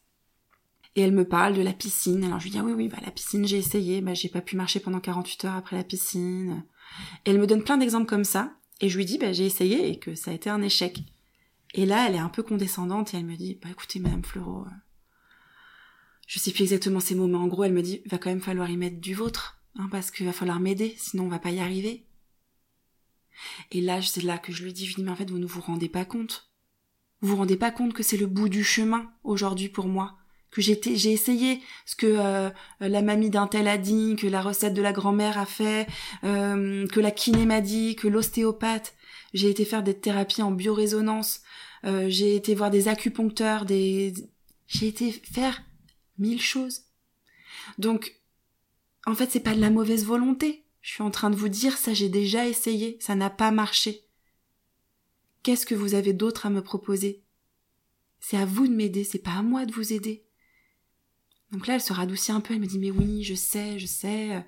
Et 0.96 1.00
elle 1.00 1.12
me 1.12 1.26
parle 1.26 1.54
de 1.54 1.62
la 1.62 1.72
piscine. 1.72 2.22
Alors 2.22 2.38
je 2.38 2.44
lui 2.44 2.50
dis 2.52 2.58
ah 2.58 2.64
oui 2.64 2.72
oui 2.72 2.86
bah 2.86 2.98
la 3.04 3.10
piscine 3.10 3.44
j'ai 3.44 3.58
essayé, 3.58 4.00
bah 4.00 4.14
j'ai 4.14 4.28
pas 4.28 4.40
pu 4.40 4.56
marcher 4.56 4.78
pendant 4.78 5.00
48 5.00 5.46
heures 5.46 5.54
après 5.54 5.76
la 5.76 5.82
piscine. 5.82 6.62
Elle 7.24 7.38
me 7.38 7.46
donne 7.46 7.64
plein 7.64 7.76
d'exemples 7.76 8.06
comme 8.06 8.24
ça. 8.24 8.54
Et 8.80 8.88
je 8.88 8.96
lui 8.96 9.04
dis 9.04 9.18
bah 9.18 9.32
j'ai 9.32 9.46
essayé 9.46 9.88
et 9.88 9.98
que 9.98 10.14
ça 10.14 10.30
a 10.30 10.34
été 10.34 10.50
un 10.50 10.62
échec. 10.62 11.02
Et 11.74 11.86
là 11.86 12.06
elle 12.08 12.16
est 12.16 12.18
un 12.18 12.28
peu 12.28 12.42
condescendante 12.42 13.14
et 13.14 13.16
elle 13.16 13.24
me 13.24 13.36
dit 13.36 13.58
bah 13.62 13.68
écoutez 13.70 13.98
Madame 13.98 14.24
Fleuro, 14.24 14.62
euh, 14.62 14.70
je 16.26 16.38
sais 16.38 16.50
plus 16.50 16.62
exactement 16.62 17.00
ces 17.00 17.14
mots 17.14 17.26
mais 17.26 17.36
en 17.36 17.46
gros 17.46 17.64
elle 17.64 17.72
me 17.72 17.82
dit 17.82 18.02
va 18.06 18.18
quand 18.18 18.30
même 18.30 18.40
falloir 18.40 18.68
y 18.70 18.76
mettre 18.76 19.00
du 19.00 19.14
vôtre 19.14 19.60
hein, 19.76 19.88
parce 19.90 20.10
qu'il 20.10 20.26
va 20.26 20.32
falloir 20.32 20.60
m'aider 20.60 20.94
sinon 20.98 21.24
on 21.24 21.28
va 21.28 21.38
pas 21.38 21.50
y 21.50 21.60
arriver. 21.60 22.06
Et 23.70 23.80
là, 23.80 24.00
c'est 24.02 24.22
là 24.22 24.38
que 24.38 24.52
je 24.52 24.64
lui 24.64 24.72
dis, 24.72 24.84
je 24.84 24.90
lui 24.90 24.96
dis, 24.96 25.04
mais 25.04 25.10
en 25.10 25.16
fait, 25.16 25.30
vous 25.30 25.38
ne 25.38 25.46
vous 25.46 25.60
rendez 25.60 25.88
pas 25.88 26.04
compte. 26.04 26.50
Vous 27.20 27.30
vous 27.30 27.36
rendez 27.36 27.56
pas 27.56 27.70
compte 27.70 27.94
que 27.94 28.02
c'est 28.02 28.16
le 28.16 28.26
bout 28.26 28.48
du 28.48 28.64
chemin 28.64 29.10
aujourd'hui 29.22 29.68
pour 29.68 29.86
moi. 29.86 30.16
Que 30.54 30.62
j'ai 30.62 30.80
j'ai 30.94 31.10
essayé 31.10 31.60
ce 31.84 31.96
que 31.96 32.06
euh, 32.06 32.48
la 32.78 33.02
mamie 33.02 33.28
d'un 33.28 33.48
tel 33.48 33.66
a 33.66 33.76
dit, 33.76 34.14
que 34.14 34.28
la 34.28 34.40
recette 34.40 34.72
de 34.72 34.82
la 34.82 34.92
grand-mère 34.92 35.36
a 35.36 35.46
fait, 35.46 35.88
euh, 36.22 36.86
que 36.86 37.00
la 37.00 37.10
kiné 37.10 37.60
dit, 37.60 37.96
que 37.96 38.06
l'ostéopathe. 38.06 38.94
J'ai 39.32 39.50
été 39.50 39.64
faire 39.64 39.82
des 39.82 39.98
thérapies 39.98 40.42
en 40.42 40.52
biorésonance. 40.52 41.42
Euh, 41.84 42.06
j'ai 42.08 42.36
été 42.36 42.54
voir 42.54 42.70
des 42.70 42.86
acupuncteurs, 42.86 43.64
des... 43.64 44.14
J'ai 44.68 44.86
été 44.86 45.10
faire 45.10 45.60
mille 46.18 46.40
choses. 46.40 46.82
Donc, 47.78 48.14
en 49.06 49.16
fait, 49.16 49.32
c'est 49.32 49.40
pas 49.40 49.56
de 49.56 49.60
la 49.60 49.70
mauvaise 49.70 50.04
volonté. 50.04 50.66
Je 50.82 50.92
suis 50.92 51.02
en 51.02 51.10
train 51.10 51.30
de 51.30 51.36
vous 51.36 51.48
dire 51.48 51.76
ça, 51.76 51.94
j'ai 51.94 52.08
déjà 52.08 52.46
essayé, 52.46 52.96
ça 53.00 53.16
n'a 53.16 53.28
pas 53.28 53.50
marché. 53.50 54.06
Qu'est-ce 55.42 55.66
que 55.66 55.74
vous 55.74 55.94
avez 55.94 56.12
d'autre 56.12 56.46
à 56.46 56.50
me 56.50 56.62
proposer? 56.62 57.24
C'est 58.20 58.36
à 58.36 58.46
vous 58.46 58.68
de 58.68 58.72
m'aider, 58.72 59.02
c'est 59.02 59.18
pas 59.18 59.32
à 59.32 59.42
moi 59.42 59.66
de 59.66 59.72
vous 59.72 59.92
aider. 59.92 60.24
Donc 61.52 61.66
là, 61.66 61.74
elle 61.74 61.80
se 61.80 61.92
radoucit 61.92 62.32
un 62.32 62.40
peu, 62.40 62.54
elle 62.54 62.60
me 62.60 62.66
dit 62.66 62.78
mais 62.78 62.90
oui, 62.90 63.22
je 63.22 63.34
sais, 63.34 63.78
je 63.78 63.86
sais. 63.86 64.44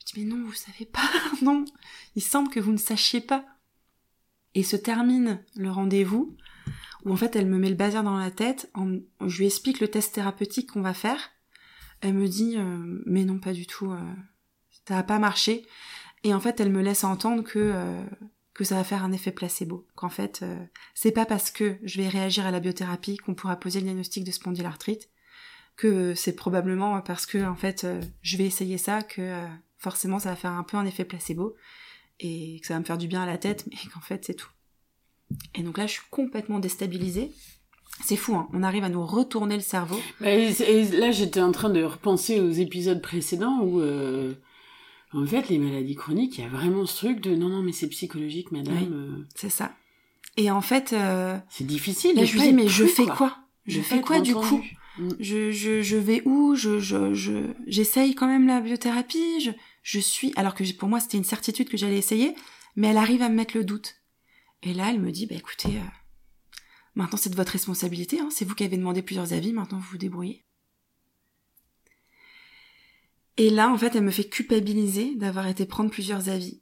Je 0.00 0.12
dis 0.12 0.20
mais 0.20 0.24
non, 0.24 0.44
vous 0.44 0.54
savez 0.54 0.86
pas, 0.86 1.08
non. 1.42 1.64
Il 2.16 2.22
semble 2.22 2.50
que 2.50 2.60
vous 2.60 2.72
ne 2.72 2.78
sachiez 2.78 3.20
pas. 3.20 3.44
Et 4.54 4.62
se 4.62 4.76
termine 4.76 5.44
le 5.56 5.70
rendez-vous 5.70 6.36
où 7.04 7.12
en 7.12 7.16
fait 7.16 7.36
elle 7.36 7.46
me 7.46 7.58
met 7.58 7.68
le 7.68 7.74
bazar 7.74 8.02
dans 8.02 8.16
la 8.16 8.30
tête, 8.30 8.70
je 9.24 9.38
lui 9.38 9.46
explique 9.46 9.80
le 9.80 9.88
test 9.88 10.14
thérapeutique 10.14 10.72
qu'on 10.72 10.82
va 10.82 10.94
faire. 10.94 11.30
Elle 12.00 12.14
me 12.14 12.28
dit 12.28 12.56
euh, 12.56 13.02
mais 13.06 13.24
non 13.24 13.38
pas 13.38 13.52
du 13.52 13.66
tout, 13.66 13.90
euh, 13.90 14.00
ça 14.86 14.94
n'a 14.94 15.02
pas 15.02 15.18
marché. 15.18 15.66
Et 16.24 16.34
en 16.34 16.40
fait, 16.40 16.60
elle 16.60 16.72
me 16.72 16.82
laisse 16.82 17.04
entendre 17.04 17.44
que 17.44 17.58
euh, 17.58 18.02
que 18.54 18.64
ça 18.64 18.74
va 18.74 18.84
faire 18.84 19.04
un 19.04 19.12
effet 19.12 19.30
placebo. 19.30 19.86
Qu'en 19.94 20.08
fait, 20.08 20.44
c'est 20.92 21.12
pas 21.12 21.26
parce 21.26 21.52
que 21.52 21.78
je 21.84 22.02
vais 22.02 22.08
réagir 22.08 22.44
à 22.44 22.50
la 22.50 22.58
biothérapie 22.58 23.16
qu'on 23.16 23.36
pourra 23.36 23.54
poser 23.54 23.78
le 23.78 23.84
diagnostic 23.84 24.24
de 24.24 24.32
spondylarthrite, 24.32 25.08
que 25.78 26.14
c'est 26.14 26.34
probablement 26.34 27.00
parce 27.00 27.24
que 27.24 27.42
en 27.46 27.54
fait, 27.54 27.84
euh, 27.84 28.02
je 28.20 28.36
vais 28.36 28.44
essayer 28.44 28.76
ça 28.76 29.02
que 29.02 29.42
forcément 29.78 30.18
ça 30.18 30.30
va 30.30 30.36
faire 30.36 30.52
un 30.52 30.64
peu 30.64 30.76
un 30.76 30.84
effet 30.84 31.06
placebo 31.06 31.54
et 32.20 32.58
que 32.60 32.66
ça 32.66 32.74
va 32.74 32.80
me 32.80 32.84
faire 32.84 32.98
du 32.98 33.08
bien 33.08 33.22
à 33.22 33.26
la 33.26 33.38
tête, 33.38 33.64
mais 33.70 33.76
qu'en 33.90 34.00
fait 34.00 34.24
c'est 34.26 34.34
tout. 34.34 34.50
Et 35.54 35.62
donc 35.62 35.78
là, 35.78 35.86
je 35.86 35.92
suis 35.92 36.02
complètement 36.10 36.58
déstabilisée. 36.58 37.32
C'est 38.04 38.16
fou, 38.16 38.34
hein. 38.36 38.48
on 38.52 38.62
arrive 38.62 38.84
à 38.84 38.88
nous 38.88 39.04
retourner 39.04 39.56
le 39.56 39.62
cerveau. 39.62 39.98
Et, 40.24 40.52
là, 40.92 41.10
j'étais 41.10 41.40
en 41.40 41.52
train 41.52 41.70
de 41.70 41.82
repenser 41.82 42.40
aux 42.40 42.50
épisodes 42.50 43.02
précédents 43.02 43.60
où, 43.62 43.80
euh, 43.80 44.34
en 45.12 45.26
fait, 45.26 45.48
les 45.48 45.58
maladies 45.58 45.96
chroniques, 45.96 46.38
il 46.38 46.42
y 46.42 46.46
a 46.46 46.48
vraiment 46.48 46.86
ce 46.86 46.96
truc 46.96 47.20
de 47.20 47.34
non, 47.34 47.48
non, 47.48 47.62
mais 47.62 47.72
c'est 47.72 47.88
psychologique, 47.88 48.52
madame. 48.52 48.92
Euh. 48.92 49.26
C'est 49.34 49.50
ça. 49.50 49.72
Et 50.36 50.50
en 50.50 50.60
fait, 50.60 50.92
euh, 50.92 51.36
c'est 51.48 51.66
difficile. 51.66 52.14
Là, 52.14 52.24
je 52.24 52.38
dis, 52.38 52.52
mais 52.52 52.68
je 52.68 52.84
fais 52.84 53.06
quoi, 53.06 53.36
Je 53.66 53.80
fais 53.80 54.00
quoi 54.00 54.20
du 54.20 54.34
coup? 54.34 54.62
Mm. 54.98 55.16
je, 55.20 55.50
je, 55.52 55.82
je 55.82 55.96
vais 55.96 56.22
où? 56.24 56.54
Je 56.54 56.78
je 56.80 57.14
je 57.14 57.54
j'essaye 57.66 58.14
quand 58.14 58.26
même 58.26 58.46
la 58.46 58.60
biothérapie. 58.60 59.40
Je 59.40 59.50
je 59.82 59.98
suis 60.00 60.32
alors 60.36 60.54
que 60.54 60.70
pour 60.74 60.88
moi 60.88 61.00
c'était 61.00 61.18
une 61.18 61.24
certitude 61.24 61.68
que 61.68 61.76
j'allais 61.76 61.98
essayer, 61.98 62.34
mais 62.76 62.88
elle 62.88 62.96
arrive 62.98 63.22
à 63.22 63.28
me 63.28 63.34
mettre 63.34 63.56
le 63.56 63.64
doute. 63.64 63.96
Et 64.62 64.74
là, 64.74 64.90
elle 64.90 65.00
me 65.00 65.12
dit, 65.12 65.26
bah 65.26 65.36
écoutez, 65.36 65.80
Maintenant, 66.94 67.18
c'est 67.18 67.30
de 67.30 67.36
votre 67.36 67.52
responsabilité, 67.52 68.18
hein. 68.18 68.28
c'est 68.28 68.44
vous 68.44 68.56
qui 68.56 68.64
avez 68.64 68.76
demandé 68.76 69.02
plusieurs 69.02 69.32
avis, 69.32 69.52
maintenant 69.52 69.78
vous 69.78 69.90
vous 69.92 69.98
débrouillez. 69.98 70.44
Et 73.36 73.50
là, 73.50 73.70
en 73.70 73.78
fait, 73.78 73.94
elle 73.94 74.02
me 74.02 74.10
fait 74.10 74.28
culpabiliser 74.28 75.14
d'avoir 75.14 75.46
été 75.46 75.64
prendre 75.64 75.92
plusieurs 75.92 76.28
avis. 76.28 76.60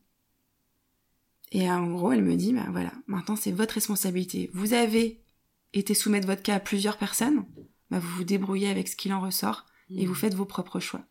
Et 1.53 1.71
en 1.71 1.91
gros, 1.91 2.13
elle 2.13 2.23
me 2.23 2.37
dit, 2.37 2.53
bah 2.53 2.67
voilà, 2.71 2.93
maintenant 3.07 3.37
c'est 3.37 3.51
votre 3.51 3.75
responsabilité. 3.75 4.51
Vous 4.53 4.75
avez 4.75 5.25
été 5.73 5.95
soumettre 5.95 6.27
votre 6.27 6.43
cas 6.43 6.57
à 6.57 6.61
plusieurs 6.61 6.99
personnes, 6.99 7.47
bah 7.91 7.99
vous 7.99 8.09
vous 8.09 8.25
débrouillez 8.25 8.69
avec 8.69 8.89
ce 8.89 8.97
qu'il 8.97 9.13
en 9.13 9.21
ressort 9.21 9.67
et 9.91 10.07
vous 10.07 10.13
mmh. 10.13 10.17
faites 10.17 10.35
vos 10.35 10.45
propres 10.45 10.81
choix. 10.81 11.03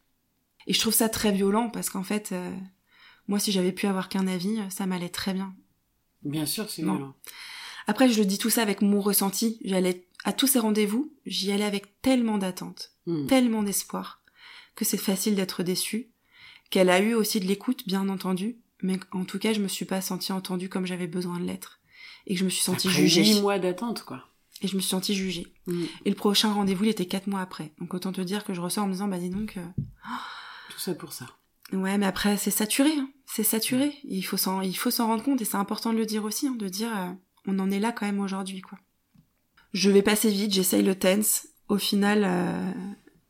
Et 0.68 0.74
je 0.74 0.80
trouve 0.80 0.94
ça 0.94 1.10
très 1.10 1.32
violent 1.32 1.70
parce 1.70 1.90
qu'en 1.90 2.04
fait, 2.04 2.32
euh, 2.32 2.52
moi, 3.28 3.40
si 3.40 3.52
j'avais 3.52 3.72
pu 3.72 3.88
avoir 3.88 4.10
qu'un 4.10 4.28
avis, 4.28 4.60
ça 4.70 4.86
m'allait 4.86 5.10
très 5.10 5.34
bien. 5.34 5.56
Bien 6.24 6.46
sûr, 6.46 6.70
c'est 6.70 6.82
violent. 6.82 7.16
Après, 7.88 8.10
je 8.10 8.18
le 8.20 8.26
dis 8.26 8.38
tout 8.38 8.50
ça 8.50 8.64
avec 8.64 8.82
mon 8.82 9.00
ressenti. 9.00 9.60
J'allais 9.64 10.08
à 10.24 10.34
tous 10.34 10.48
ces 10.48 10.60
rendez-vous, 10.60 11.14
j'y 11.26 11.52
allais 11.52 11.66
avec 11.66 12.02
tellement 12.02 12.40
d'attente, 12.40 12.94
hmm. 13.06 13.28
tellement 13.28 13.62
d'espoir, 13.62 14.22
que 14.76 14.84
c'est 14.84 14.98
facile 14.98 15.36
d'être 15.36 15.62
déçu. 15.62 16.10
Qu'elle 16.72 16.90
a 16.90 17.00
eu 17.00 17.14
aussi 17.14 17.40
de 17.40 17.46
l'écoute, 17.46 17.86
bien 17.86 18.10
entendu, 18.10 18.58
mais 18.82 19.00
en 19.12 19.24
tout 19.24 19.38
cas, 19.38 19.54
je 19.54 19.62
me 19.62 19.68
suis 19.68 19.86
pas 19.86 20.02
sentie 20.02 20.32
entendue 20.32 20.68
comme 20.68 20.88
j'avais 20.88 21.06
besoin 21.06 21.40
de 21.40 21.46
l'être, 21.46 21.80
et 22.26 22.34
que 22.34 22.40
je 22.40 22.46
me 22.46 22.50
suis 22.50 22.64
sentie 22.64 22.88
après 22.88 23.02
jugée. 23.02 23.24
Huit 23.24 23.42
mois 23.42 23.60
d'attente, 23.60 24.04
quoi. 24.04 24.28
Et 24.62 24.68
je 24.68 24.76
me 24.76 24.82
suis 24.82 24.90
sentie 24.90 25.16
jugée. 25.16 25.48
Hmm. 25.68 25.84
Et 26.06 26.10
le 26.10 26.16
prochain 26.16 26.52
rendez-vous, 26.54 26.86
il 26.86 26.90
était 26.90 27.06
quatre 27.06 27.28
mois 27.28 27.42
après. 27.42 27.74
Donc 27.80 27.94
autant 27.94 28.12
te 28.12 28.22
dire 28.22 28.44
que 28.44 28.54
je 28.54 28.62
ressors 28.62 28.86
en 28.86 28.88
me 28.88 28.94
disant, 28.94 29.08
bah 29.08 29.20
dis 29.20 29.30
donc. 29.30 29.58
Euh, 29.58 29.66
tout 30.70 30.80
ça 30.80 30.94
pour 30.94 31.14
ça. 31.14 31.26
Ouais, 31.74 31.98
mais 31.98 32.06
après, 32.06 32.38
c'est 32.38 32.52
saturé. 32.52 32.92
Hein. 32.98 33.10
C'est 33.26 33.44
saturé. 33.44 33.94
Il 34.04 34.22
faut 34.22 34.38
s'en, 34.38 34.62
il 34.62 34.76
faut 34.76 34.92
s'en 34.92 35.08
rendre 35.08 35.24
compte, 35.24 35.42
et 35.42 35.46
c'est 35.46 35.58
important 35.58 35.92
de 35.92 35.98
le 35.98 36.06
dire 36.06 36.24
aussi, 36.24 36.48
hein, 36.48 36.56
de 36.58 36.70
dire. 36.70 36.96
Euh, 36.96 37.12
on 37.48 37.60
en 37.60 37.70
est 37.72 37.80
là 37.80 37.92
quand 37.92 38.06
même 38.06 38.20
aujourd'hui, 38.20 38.62
quoi. 38.62 38.80
Je 39.74 39.90
vais 39.90 40.02
passer 40.02 40.30
vite, 40.30 40.54
j'essaye 40.54 40.84
le 40.84 40.96
tense. 40.96 41.48
Au 41.68 41.78
final, 41.78 42.24
euh, 42.24 42.72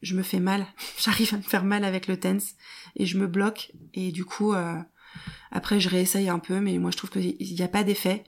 je 0.01 0.15
me 0.15 0.23
fais 0.23 0.39
mal. 0.39 0.67
J'arrive 0.97 1.33
à 1.33 1.37
me 1.37 1.41
faire 1.41 1.63
mal 1.63 1.83
avec 1.83 2.07
le 2.07 2.19
tense 2.19 2.53
et 2.95 3.05
je 3.05 3.17
me 3.17 3.27
bloque. 3.27 3.71
Et 3.93 4.11
du 4.11 4.25
coup, 4.25 4.53
euh, 4.53 4.77
après, 5.51 5.79
je 5.79 5.89
réessaye 5.89 6.29
un 6.29 6.39
peu, 6.39 6.59
mais 6.59 6.77
moi, 6.77 6.91
je 6.91 6.97
trouve 6.97 7.09
qu'il 7.09 7.35
n'y 7.39 7.61
a 7.61 7.67
pas 7.67 7.83
d'effet. 7.83 8.23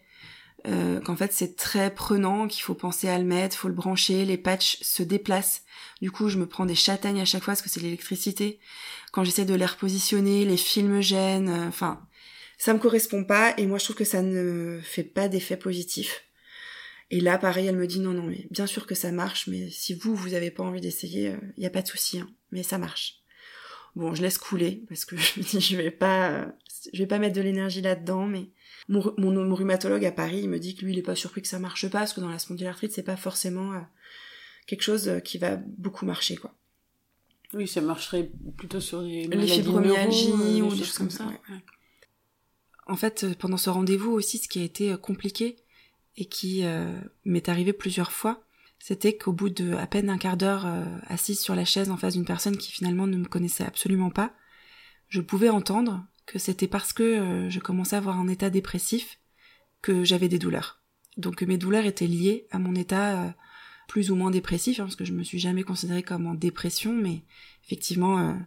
Euh, 0.66 1.00
qu'en 1.00 1.16
fait 1.16 1.32
c'est 1.34 1.56
très 1.56 1.94
prenant, 1.94 2.48
qu'il 2.48 2.64
faut 2.64 2.74
penser 2.74 3.08
à 3.08 3.20
le 3.20 3.24
mettre, 3.24 3.56
faut 3.56 3.68
le 3.68 3.74
brancher, 3.74 4.26
les 4.26 4.38
patchs 4.38 4.80
se 4.82 5.04
déplacent. 5.04 5.64
Du 6.02 6.12
coup, 6.12 6.30
je 6.30 6.38
me 6.38 6.48
prends 6.48 6.66
des 6.66 6.76
châtaignes 6.76 7.22
à 7.22 7.26
chaque 7.26 7.44
fois 7.44 7.54
parce 7.54 7.62
que 7.62 7.70
c'est 7.70 7.80
l'électricité. 7.80 8.60
Quand 9.12 9.24
j'essaie 9.24 9.46
de 9.46 9.54
les 9.54 9.66
repositionner, 9.66 10.46
les 10.46 10.58
fils 10.58 10.84
me 10.84 11.02
gênent. 11.02 11.50
Enfin, 11.68 12.02
ça 12.58 12.74
me 12.74 12.80
correspond 12.80 13.24
pas 13.24 13.54
et 13.58 13.66
moi 13.68 13.78
je 13.78 13.86
trouve 13.86 13.96
que 13.96 14.04
ça 14.04 14.22
ne 14.22 14.80
fait 14.84 15.04
pas 15.04 15.28
d'effet 15.28 15.58
positif. 15.58 16.24
Et 17.10 17.22
là, 17.22 17.38
pareil, 17.38 17.68
elle 17.68 17.78
me 17.78 17.88
dit 17.88 18.00
non, 18.00 18.12
non, 18.12 18.24
mais 18.24 18.48
bien 18.52 18.68
sûr 18.68 18.86
que 18.86 18.96
ça 18.96 19.12
marche, 19.12 19.48
mais 19.48 19.70
si 19.70 19.94
vous, 19.94 20.16
vous 20.16 20.34
avez 20.34 20.52
pas 20.52 20.64
envie 20.64 20.82
d'essayer, 20.82 21.28
il 21.30 21.34
euh, 21.36 21.54
n'y 21.58 21.66
a 21.66 21.70
pas 21.70 21.82
de 21.82 21.88
souci, 21.88 22.20
hein, 22.20 22.30
mais 22.52 22.64
ça 22.64 22.78
marche. 22.78 23.22
Bon, 23.96 24.14
je 24.14 24.22
laisse 24.22 24.38
couler 24.38 24.84
parce 24.90 25.06
que 25.06 25.16
je 25.18 25.40
me 25.40 25.44
dis 25.44 25.62
je 25.62 25.78
vais 25.78 25.92
pas, 25.92 26.48
je 26.94 27.00
vais 27.00 27.08
pas 27.08 27.20
mettre 27.20 27.36
de 27.36 27.42
l'énergie 27.42 27.82
là-dedans, 27.82 28.28
mais 28.28 28.50
mon, 28.88 29.14
mon, 29.18 29.56
rhumatologue 29.56 30.06
à 30.06 30.12
Paris, 30.12 30.42
il 30.44 30.50
me 30.50 30.60
dit 30.60 30.76
que 30.76 30.86
lui, 30.86 30.94
il 30.94 31.00
est 31.00 31.04
pas 31.04 31.16
surpris 31.16 31.42
que 31.42 31.48
ça 31.48 31.60
marche 31.60 31.88
pas 31.90 32.00
parce 32.00 32.14
que 32.14 32.22
dans 32.22 32.30
la 32.30 32.40
spondylarthrite, 32.40 32.94
c'est 32.94 33.04
pas 33.04 33.18
forcément 33.18 33.74
euh, 33.74 33.80
quelque 34.66 34.84
chose 34.84 35.08
euh, 35.08 35.20
qui 35.20 35.38
va 35.38 35.58
beaucoup 35.58 36.06
marcher, 36.06 36.38
quoi. 36.38 36.54
Oui, 37.54 37.68
ça 37.68 37.82
marcherait 37.82 38.30
plutôt 38.58 38.82
sur 38.82 39.02
les, 39.02 39.26
les 39.26 39.48
fibromyalgies 39.48 40.62
ou 40.62 40.70
des 40.70 40.84
choses 40.84 40.98
comme 40.98 41.10
ça. 41.10 41.32
En 42.88 42.96
fait, 42.96 43.24
euh, 43.24 43.34
pendant 43.38 43.58
ce 43.58 43.70
rendez-vous 43.70 44.12
aussi, 44.12 44.38
ce 44.38 44.48
qui 44.48 44.60
a 44.60 44.64
été 44.64 44.94
euh, 44.94 44.98
compliqué 44.98 45.58
et 46.16 46.26
qui 46.26 46.64
euh, 46.64 47.00
m'est 47.26 47.50
arrivé 47.50 47.74
plusieurs 47.74 48.12
fois, 48.12 48.42
c'était 48.80 49.18
qu'au 49.18 49.34
bout 49.34 49.50
de 49.50 49.74
à 49.74 49.88
peine 49.88 50.10
un 50.10 50.18
quart 50.18 50.38
d'heure 50.38 50.66
assise 51.08 51.40
sur 51.40 51.56
la 51.56 51.66
chaise 51.66 51.90
en 51.90 51.98
face 51.98 52.14
d'une 52.14 52.26
personne 52.26 52.58
qui 52.58 52.72
finalement 52.72 53.08
ne 53.08 53.18
me 53.18 53.26
connaissait 53.26 53.66
absolument 53.66 54.12
pas, 54.12 54.34
je 55.10 55.20
pouvais 55.20 55.50
entendre 55.50 56.06
que 56.28 56.38
c'était 56.38 56.68
parce 56.68 56.94
que 56.94 57.48
je 57.50 57.60
commençais 57.60 57.96
à 57.96 58.00
avoir 58.00 58.20
un 58.20 58.28
état 58.28 58.52
dépressif 58.52 59.20
que 59.82 60.04
j'avais 60.04 60.28
des 60.28 60.38
douleurs. 60.38 60.82
Donc 61.18 61.42
mes 61.42 61.58
douleurs 61.58 61.86
étaient 61.86 62.06
liées 62.06 62.48
à 62.52 62.60
mon 62.60 62.76
état 62.76 63.34
plus 63.88 64.12
ou 64.12 64.16
moins 64.16 64.30
dépressif, 64.30 64.80
hein, 64.80 64.84
parce 64.84 64.96
que 64.96 65.06
je 65.06 65.14
me 65.14 65.24
suis 65.24 65.40
jamais 65.40 65.64
considérée 65.64 66.04
comme 66.04 66.28
en 66.28 66.36
dépression, 66.36 66.94
mais 66.94 67.24
effectivement, 67.64 68.38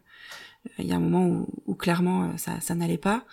il 0.79 0.87
y 0.87 0.93
a 0.93 0.97
un 0.97 1.01
moment 1.01 1.47
où, 1.67 1.75
clairement 1.75 2.37
ça, 2.37 2.75
n'allait 2.75 2.99
pas 2.99 3.27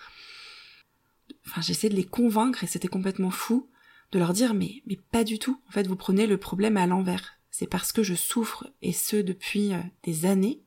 enfin 1.46 1.60
j'essaie 1.62 1.88
de 1.88 1.94
les 1.94 2.04
convaincre 2.04 2.64
et 2.64 2.66
c'était 2.66 2.88
complètement 2.88 3.30
fou 3.30 3.68
de 4.12 4.18
leur 4.18 4.32
dire 4.32 4.54
mais 4.54 4.82
mais 4.86 4.98
pas 5.10 5.24
du 5.24 5.38
tout. 5.38 5.60
En 5.68 5.72
fait, 5.72 5.86
vous 5.86 5.96
prenez 5.96 6.26
le 6.26 6.36
problème 6.36 6.76
à 6.76 6.86
l'envers. 6.86 7.38
C'est 7.50 7.66
parce 7.66 7.92
que 7.92 8.02
je 8.02 8.14
souffre 8.14 8.70
et 8.82 8.92
ce 8.92 9.16
depuis 9.16 9.72
euh, 9.72 9.80
des 10.04 10.26
années 10.26 10.62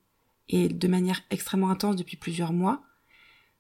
et 0.49 0.67
de 0.67 0.87
manière 0.87 1.21
extrêmement 1.29 1.69
intense 1.69 1.95
depuis 1.95 2.17
plusieurs 2.17 2.53
mois 2.53 2.83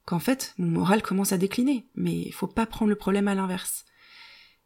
qu'en 0.05 0.19
fait 0.19 0.53
mon 0.57 0.67
moral 0.67 1.01
commence 1.01 1.31
à 1.31 1.37
décliner. 1.37 1.87
Mais 1.95 2.13
il 2.13 2.33
faut 2.33 2.47
pas 2.47 2.65
prendre 2.65 2.89
le 2.89 2.97
problème 2.97 3.27
à 3.27 3.35
l'inverse. 3.35 3.85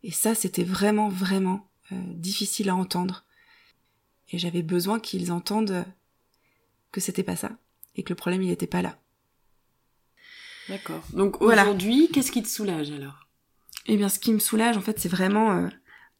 Et 0.03 0.11
ça, 0.11 0.35
c'était 0.35 0.63
vraiment 0.63 1.09
vraiment 1.09 1.69
euh, 1.91 1.95
difficile 2.13 2.69
à 2.69 2.75
entendre. 2.75 3.25
Et 4.29 4.37
j'avais 4.37 4.63
besoin 4.63 4.99
qu'ils 4.99 5.31
entendent 5.31 5.85
que 6.91 7.01
c'était 7.01 7.23
pas 7.23 7.35
ça 7.35 7.51
et 7.95 8.03
que 8.03 8.09
le 8.09 8.15
problème 8.15 8.41
il 8.41 8.49
n'était 8.49 8.67
pas 8.67 8.81
là. 8.81 8.97
D'accord. 10.69 11.03
Donc 11.13 11.41
aujourd'hui, 11.41 12.09
qu'est-ce 12.11 12.31
qui 12.31 12.41
te 12.41 12.47
soulage 12.47 12.91
alors? 12.91 13.27
Eh 13.87 13.97
bien, 13.97 14.09
ce 14.09 14.19
qui 14.19 14.33
me 14.33 14.39
soulage, 14.39 14.77
en 14.77 14.81
fait, 14.81 14.99
c'est 14.99 15.09
vraiment 15.09 15.51
euh, 15.51 15.67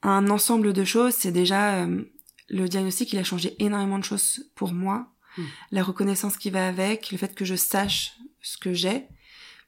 un 0.04 0.30
ensemble 0.30 0.74
de 0.74 0.84
choses. 0.84 1.16
C'est 1.16 1.32
déjà 1.32 1.84
euh, 1.84 2.04
le 2.50 2.68
diagnostic, 2.68 3.12
il 3.14 3.20
a 3.20 3.24
changé 3.24 3.56
énormément 3.60 3.98
de 3.98 4.04
choses 4.04 4.52
pour 4.56 4.72
moi. 4.72 5.12
Hmm. 5.38 5.46
La 5.72 5.84
reconnaissance 5.84 6.38
qui 6.38 6.52
va 6.52 6.68
avec, 6.68 7.12
le 7.12 7.18
fait 7.18 7.34
que 7.34 7.46
je 7.46 7.56
sache 7.56 8.18
ce 8.46 8.58
que 8.58 8.74
j'ai. 8.74 9.08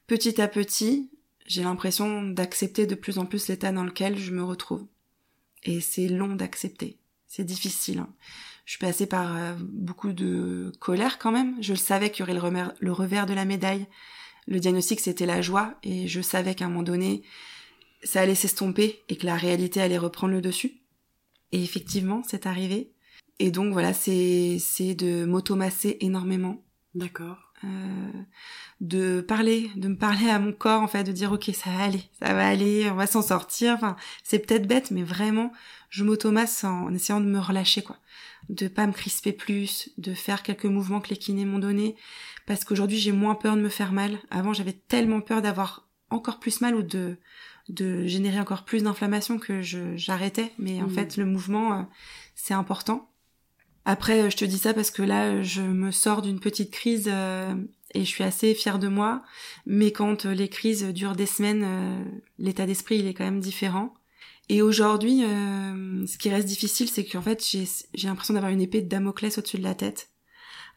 Petit 0.06 0.40
à 0.40 0.48
petit, 0.48 1.10
j'ai 1.46 1.62
l'impression 1.62 2.22
d'accepter 2.22 2.86
de 2.86 2.94
plus 2.94 3.18
en 3.18 3.26
plus 3.26 3.48
l'état 3.48 3.72
dans 3.72 3.84
lequel 3.84 4.16
je 4.16 4.32
me 4.32 4.42
retrouve. 4.42 4.86
Et 5.64 5.80
c'est 5.80 6.08
long 6.08 6.34
d'accepter. 6.34 6.98
C'est 7.26 7.44
difficile. 7.44 7.98
Hein. 7.98 8.14
Je 8.64 8.72
suis 8.72 8.78
passée 8.78 9.06
par 9.06 9.36
euh, 9.36 9.54
beaucoup 9.58 10.12
de 10.12 10.72
colère 10.78 11.18
quand 11.18 11.32
même. 11.32 11.56
Je 11.62 11.72
le 11.72 11.78
savais 11.78 12.10
qu'il 12.10 12.20
y 12.20 12.30
aurait 12.30 12.38
le, 12.38 12.72
le 12.78 12.92
revers 12.92 13.26
de 13.26 13.34
la 13.34 13.44
médaille 13.44 13.86
le 14.48 14.60
diagnostic 14.60 15.00
c'était 15.00 15.26
la 15.26 15.42
joie 15.42 15.74
et 15.82 16.08
je 16.08 16.20
savais 16.20 16.54
qu'à 16.54 16.64
un 16.64 16.68
moment 16.68 16.82
donné 16.82 17.22
ça 18.02 18.22
allait 18.22 18.34
s'estomper 18.34 19.02
et 19.08 19.16
que 19.16 19.26
la 19.26 19.36
réalité 19.36 19.80
allait 19.80 19.98
reprendre 19.98 20.32
le 20.32 20.40
dessus. 20.40 20.80
Et 21.50 21.62
effectivement, 21.62 22.22
c'est 22.26 22.46
arrivé. 22.46 22.92
Et 23.40 23.50
donc 23.50 23.72
voilà, 23.72 23.92
c'est 23.92 24.58
c'est 24.60 24.94
de 24.94 25.24
m'automasser 25.24 25.98
énormément. 26.00 26.62
D'accord. 26.94 27.47
Euh, 27.64 28.10
de 28.80 29.20
parler, 29.20 29.70
de 29.74 29.88
me 29.88 29.96
parler 29.96 30.30
à 30.30 30.38
mon 30.38 30.52
corps 30.52 30.80
en 30.80 30.86
fait, 30.86 31.02
de 31.02 31.10
dire 31.10 31.32
ok 31.32 31.50
ça 31.52 31.70
va 31.70 31.82
aller, 31.82 32.02
ça 32.22 32.32
va 32.32 32.46
aller, 32.46 32.88
on 32.90 32.94
va 32.94 33.08
s'en 33.08 33.22
sortir. 33.22 33.74
Enfin, 33.74 33.96
c'est 34.22 34.38
peut-être 34.38 34.68
bête, 34.68 34.92
mais 34.92 35.02
vraiment, 35.02 35.52
je 35.90 36.04
m'automasse 36.04 36.62
en, 36.62 36.94
essayant 36.94 37.20
de 37.20 37.26
me 37.26 37.40
relâcher 37.40 37.82
quoi, 37.82 37.96
de 38.48 38.68
pas 38.68 38.86
me 38.86 38.92
crisper 38.92 39.32
plus, 39.32 39.90
de 39.98 40.14
faire 40.14 40.44
quelques 40.44 40.66
mouvements 40.66 41.00
que 41.00 41.10
les 41.10 41.16
kinés 41.16 41.44
m'ont 41.44 41.58
donné, 41.58 41.96
parce 42.46 42.64
qu'aujourd'hui 42.64 42.98
j'ai 42.98 43.12
moins 43.12 43.34
peur 43.34 43.56
de 43.56 43.62
me 43.62 43.68
faire 43.68 43.92
mal. 43.92 44.18
Avant 44.30 44.52
j'avais 44.52 44.74
tellement 44.74 45.20
peur 45.20 45.42
d'avoir 45.42 45.88
encore 46.10 46.38
plus 46.38 46.60
mal 46.60 46.76
ou 46.76 46.82
de 46.82 47.16
de 47.68 48.06
générer 48.06 48.40
encore 48.40 48.64
plus 48.64 48.84
d'inflammation 48.84 49.38
que 49.38 49.60
je 49.60 49.96
j'arrêtais. 49.96 50.52
Mais 50.58 50.80
en 50.80 50.86
mmh. 50.86 50.90
fait 50.90 51.16
le 51.16 51.26
mouvement 51.26 51.80
euh, 51.80 51.82
c'est 52.36 52.54
important. 52.54 53.07
Après 53.88 54.20
euh, 54.20 54.30
je 54.30 54.36
te 54.36 54.44
dis 54.44 54.58
ça 54.58 54.74
parce 54.74 54.90
que 54.90 55.02
là 55.02 55.42
je 55.42 55.62
me 55.62 55.90
sors 55.90 56.20
d'une 56.20 56.40
petite 56.40 56.70
crise 56.70 57.08
euh, 57.08 57.54
et 57.94 58.00
je 58.00 58.08
suis 58.08 58.22
assez 58.22 58.54
fière 58.54 58.78
de 58.78 58.88
moi. 58.88 59.22
Mais 59.64 59.92
quand 59.92 60.26
les 60.26 60.48
crises 60.48 60.84
durent 60.84 61.16
des 61.16 61.26
semaines, 61.26 62.20
l'état 62.38 62.66
d'esprit 62.66 62.98
il 62.98 63.06
est 63.06 63.14
quand 63.14 63.24
même 63.24 63.40
différent. 63.40 63.94
Et 64.50 64.60
aujourd'hui, 64.62 65.20
ce 65.20 66.18
qui 66.18 66.28
reste 66.30 66.46
difficile, 66.46 66.88
c'est 66.88 67.04
qu'en 67.04 67.20
fait, 67.20 67.42
j'ai 67.42 68.08
l'impression 68.08 68.34
d'avoir 68.34 68.52
une 68.52 68.60
épée 68.60 68.80
de 68.82 68.88
Damoclès 68.88 69.36
au-dessus 69.38 69.58
de 69.58 69.62
la 69.62 69.74
tête 69.74 70.10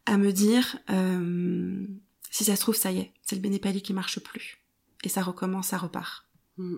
à 0.06 0.18
me 0.18 0.32
dire 0.32 0.78
euh, 0.90 1.86
si 2.30 2.44
ça 2.44 2.56
se 2.56 2.62
trouve 2.62 2.76
ça 2.76 2.92
y 2.92 3.00
est, 3.00 3.12
c'est 3.24 3.36
le 3.36 3.42
bénépali 3.42 3.82
qui 3.82 3.94
marche 3.94 4.20
plus 4.20 4.60
et 5.04 5.10
ça 5.10 5.22
recommence, 5.22 5.68
ça 5.68 5.78
repart. 5.78 6.28
Mm. 6.58 6.78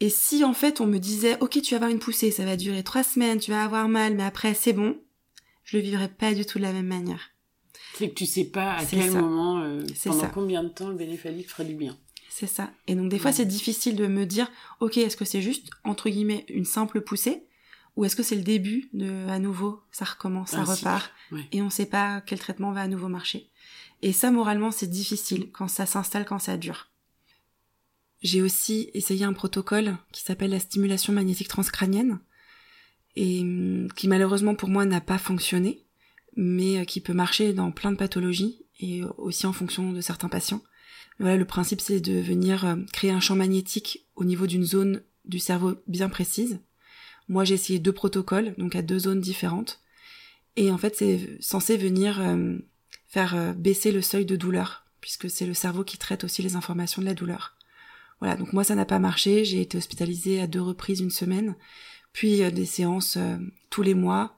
Et 0.00 0.08
si 0.08 0.44
en 0.44 0.54
fait 0.54 0.80
on 0.80 0.86
me 0.86 0.98
disait, 0.98 1.36
ok, 1.40 1.60
tu 1.62 1.72
vas 1.72 1.76
avoir 1.76 1.90
une 1.90 1.98
poussée, 1.98 2.30
ça 2.30 2.44
va 2.44 2.56
durer 2.56 2.82
trois 2.82 3.04
semaines, 3.04 3.38
tu 3.38 3.50
vas 3.50 3.64
avoir 3.64 3.88
mal, 3.88 4.16
mais 4.16 4.24
après 4.24 4.54
c'est 4.54 4.72
bon, 4.72 4.98
je 5.64 5.76
le 5.76 5.82
vivrais 5.82 6.08
pas 6.08 6.34
du 6.34 6.44
tout 6.44 6.58
de 6.58 6.62
la 6.62 6.72
même 6.72 6.86
manière. 6.86 7.30
C'est 7.94 8.08
que 8.08 8.14
tu 8.14 8.26
sais 8.26 8.44
pas 8.44 8.74
à 8.74 8.84
quel 8.84 9.10
ça. 9.10 9.20
moment, 9.20 9.60
euh, 9.62 9.84
pendant 10.04 10.20
ça. 10.20 10.30
combien 10.32 10.62
de 10.62 10.68
temps 10.68 10.88
le 10.88 10.96
bénéphalique 10.96 11.50
ferait 11.50 11.64
du 11.64 11.74
bien. 11.74 11.96
C'est 12.28 12.46
ça. 12.46 12.70
Et 12.86 12.94
donc 12.94 13.10
des 13.10 13.18
fois 13.18 13.32
c'est 13.32 13.44
difficile 13.44 13.96
de 13.96 14.06
me 14.06 14.24
dire, 14.24 14.50
ok, 14.80 14.96
est-ce 14.96 15.16
que 15.16 15.24
c'est 15.24 15.42
juste 15.42 15.68
entre 15.84 16.08
guillemets 16.08 16.46
une 16.48 16.64
simple 16.64 17.02
poussée, 17.02 17.44
ou 17.96 18.04
est-ce 18.04 18.16
que 18.16 18.22
c'est 18.22 18.36
le 18.36 18.42
début 18.42 18.88
de 18.94 19.28
à 19.28 19.38
nouveau, 19.38 19.82
ça 19.90 20.06
recommence, 20.06 20.50
ça 20.50 20.64
repart, 20.64 21.12
ouais. 21.30 21.46
et 21.52 21.60
on 21.60 21.68
sait 21.68 21.86
pas 21.86 22.22
quel 22.22 22.38
traitement 22.38 22.72
va 22.72 22.80
à 22.80 22.88
nouveau 22.88 23.08
marcher? 23.08 23.50
Et 24.00 24.12
ça 24.12 24.30
moralement 24.30 24.70
c'est 24.70 24.88
difficile 24.88 25.50
quand 25.52 25.68
ça 25.68 25.84
s'installe, 25.84 26.24
quand 26.24 26.38
ça 26.38 26.56
dure. 26.56 26.88
J'ai 28.22 28.40
aussi 28.40 28.90
essayé 28.94 29.24
un 29.24 29.32
protocole 29.34 29.96
qui 30.12 30.22
s'appelle 30.22 30.52
la 30.52 30.60
stimulation 30.60 31.12
magnétique 31.12 31.48
transcrânienne 31.48 32.20
et 33.16 33.40
hum, 33.40 33.88
qui 33.96 34.08
malheureusement 34.08 34.54
pour 34.54 34.68
moi 34.68 34.84
n'a 34.84 35.00
pas 35.00 35.18
fonctionné, 35.18 35.84
mais 36.36 36.78
euh, 36.78 36.84
qui 36.84 37.00
peut 37.00 37.12
marcher 37.12 37.52
dans 37.52 37.70
plein 37.72 37.92
de 37.92 37.96
pathologies 37.96 38.64
et 38.80 39.02
aussi 39.18 39.46
en 39.46 39.52
fonction 39.52 39.92
de 39.92 40.00
certains 40.00 40.28
patients. 40.28 40.62
Voilà, 41.18 41.36
le 41.36 41.44
principe 41.44 41.80
c'est 41.80 42.00
de 42.00 42.18
venir 42.20 42.64
euh, 42.64 42.76
créer 42.92 43.10
un 43.10 43.20
champ 43.20 43.36
magnétique 43.36 44.06
au 44.16 44.24
niveau 44.24 44.46
d'une 44.46 44.64
zone 44.64 45.02
du 45.24 45.38
cerveau 45.38 45.74
bien 45.86 46.08
précise. 46.08 46.60
Moi 47.28 47.44
j'ai 47.44 47.54
essayé 47.54 47.78
deux 47.78 47.92
protocoles, 47.92 48.54
donc 48.58 48.74
à 48.74 48.82
deux 48.82 48.98
zones 48.98 49.20
différentes. 49.20 49.80
Et 50.56 50.70
en 50.70 50.78
fait 50.78 50.96
c'est 50.96 51.38
censé 51.40 51.76
venir 51.76 52.20
euh, 52.20 52.58
faire 53.06 53.36
euh, 53.36 53.52
baisser 53.52 53.92
le 53.92 54.02
seuil 54.02 54.24
de 54.26 54.36
douleur, 54.36 54.84
puisque 55.00 55.30
c'est 55.30 55.46
le 55.46 55.54
cerveau 55.54 55.84
qui 55.84 55.98
traite 55.98 56.24
aussi 56.24 56.42
les 56.42 56.56
informations 56.56 57.02
de 57.02 57.06
la 57.06 57.14
douleur. 57.14 57.56
Voilà, 58.20 58.36
donc 58.36 58.52
moi 58.52 58.64
ça 58.64 58.74
n'a 58.74 58.84
pas 58.84 58.98
marché, 58.98 59.44
j'ai 59.44 59.60
été 59.60 59.78
hospitalisée 59.78 60.40
à 60.40 60.46
deux 60.46 60.62
reprises 60.62 61.00
une 61.00 61.10
semaine, 61.10 61.56
puis 62.12 62.42
euh, 62.42 62.50
des 62.50 62.66
séances 62.66 63.16
euh, 63.16 63.36
tous 63.70 63.82
les 63.82 63.94
mois, 63.94 64.36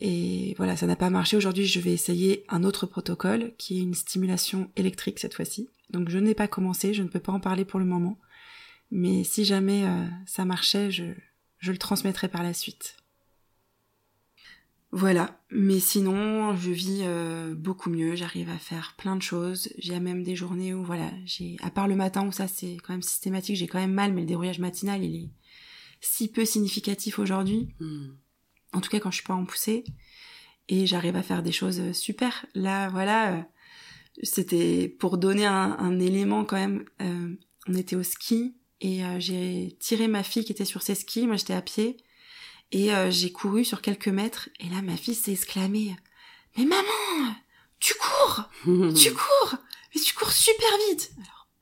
et 0.00 0.54
voilà, 0.58 0.76
ça 0.76 0.86
n'a 0.86 0.96
pas 0.96 1.10
marché. 1.10 1.36
Aujourd'hui 1.36 1.66
je 1.66 1.80
vais 1.80 1.92
essayer 1.92 2.44
un 2.48 2.62
autre 2.64 2.86
protocole, 2.86 3.52
qui 3.58 3.78
est 3.78 3.82
une 3.82 3.94
stimulation 3.94 4.70
électrique 4.76 5.18
cette 5.18 5.34
fois-ci. 5.34 5.70
Donc 5.90 6.08
je 6.08 6.18
n'ai 6.18 6.34
pas 6.34 6.48
commencé, 6.48 6.94
je 6.94 7.02
ne 7.02 7.08
peux 7.08 7.20
pas 7.20 7.32
en 7.32 7.40
parler 7.40 7.64
pour 7.64 7.80
le 7.80 7.86
moment, 7.86 8.18
mais 8.90 9.24
si 9.24 9.44
jamais 9.44 9.84
euh, 9.84 10.06
ça 10.26 10.44
marchait, 10.44 10.90
je, 10.90 11.04
le 11.66 11.78
transmettrai 11.78 12.28
par 12.28 12.42
la 12.42 12.52
suite. 12.52 12.96
Voilà, 14.90 15.38
mais 15.50 15.80
sinon 15.80 16.56
je 16.56 16.70
vis 16.70 17.04
beaucoup 17.56 17.90
mieux, 17.90 18.16
j'arrive 18.16 18.48
à 18.48 18.56
faire 18.56 18.94
plein 18.96 19.16
de 19.16 19.22
choses, 19.22 19.68
j'ai 19.76 20.00
même 20.00 20.22
des 20.22 20.34
journées 20.34 20.72
où 20.72 20.82
voilà, 20.82 21.10
à 21.62 21.70
part 21.70 21.88
le 21.88 21.94
matin 21.94 22.26
où 22.26 22.32
ça 22.32 22.48
c'est 22.48 22.78
quand 22.82 22.94
même 22.94 23.02
systématique, 23.02 23.56
j'ai 23.56 23.66
quand 23.66 23.80
même 23.80 23.92
mal 23.92 24.14
mais 24.14 24.22
le 24.22 24.26
dérouillage 24.26 24.60
matinal 24.60 25.04
il 25.04 25.24
est 25.24 25.28
si 26.00 26.28
peu 26.30 26.44
significatif 26.44 27.18
aujourd'hui, 27.18 27.68
Mm. 27.80 28.08
en 28.72 28.80
tout 28.80 28.90
cas 28.90 29.00
quand 29.00 29.10
je 29.10 29.16
suis 29.16 29.26
pas 29.26 29.34
en 29.34 29.44
poussée. 29.44 29.84
Et 30.70 30.86
j'arrive 30.86 31.16
à 31.16 31.22
faire 31.22 31.42
des 31.42 31.52
choses 31.52 31.80
euh, 31.80 31.92
super. 31.94 32.44
Là 32.54 32.88
voilà, 32.90 33.32
euh, 33.32 33.42
c'était 34.22 34.88
pour 34.88 35.16
donner 35.18 35.46
un, 35.46 35.76
un 35.78 35.98
élément 35.98 36.44
quand 36.44 36.56
même, 36.56 36.84
euh, 37.00 37.34
on 37.66 37.74
était 37.74 37.96
au 37.96 38.02
ski 38.02 38.54
et 38.80 39.04
euh, 39.04 39.18
j'ai 39.18 39.76
tiré 39.80 40.08
ma 40.08 40.22
fille 40.22 40.44
qui 40.44 40.52
était 40.52 40.64
sur 40.66 40.82
ses 40.82 40.94
skis, 40.94 41.26
moi 41.26 41.36
j'étais 41.36 41.54
à 41.54 41.62
pied 41.62 41.96
et 42.70 42.94
euh, 42.94 43.10
j'ai 43.10 43.32
couru 43.32 43.64
sur 43.64 43.80
quelques 43.80 44.08
mètres 44.08 44.50
et 44.60 44.68
là 44.68 44.82
ma 44.82 44.96
fille 44.96 45.14
s'est 45.14 45.32
exclamée 45.32 45.96
Mais 46.58 46.64
maman, 46.64 47.34
tu 47.80 47.94
cours! 47.94 48.44
Tu 48.94 49.10
cours! 49.14 49.54
Mais 49.94 50.00
tu 50.02 50.14
cours 50.14 50.30
super 50.32 50.68
vite 50.90 51.12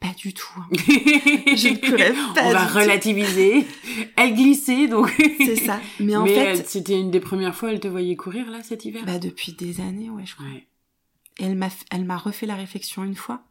pas 0.01 0.13
du 0.17 0.35
tout. 0.35 0.49
hein. 0.59 0.67
Je 0.77 1.69
ne 1.69 1.77
courais 1.91 2.13
pas 2.13 2.45
On 2.45 2.53
va 2.53 2.67
du 2.67 2.73
relativiser. 2.73 3.67
Elle 4.17 4.35
glissait, 4.35 4.89
donc. 4.89 5.11
C'est 5.39 5.57
ça. 5.57 5.81
Mais 6.01 6.15
en 6.17 6.25
Mais 6.25 6.35
fait, 6.57 6.67
c'était 6.69 6.99
une 7.01 7.11
des 7.11 7.21
premières 7.21 7.55
fois 7.55 7.71
elle 7.73 7.81
te 7.81 7.89
voyait 7.89 8.17
courir 8.17 8.51
là 8.51 8.63
cet 8.63 8.85
hiver? 8.85 9.03
bah 9.07 9.19
depuis 9.19 9.53
des 9.53 9.81
années, 9.81 10.11
ouais, 10.11 10.25
je 10.27 10.35
crois. 10.35 10.47
Ouais. 10.47 10.67
Et 11.39 11.45
elle 11.45 11.57
m'a, 11.57 11.69
elle 11.91 12.05
m'a 12.05 12.17
refait 12.17 12.47
la 12.47 12.57
réflexion 12.57 13.05
une 13.05 13.15
fois. 13.17 13.43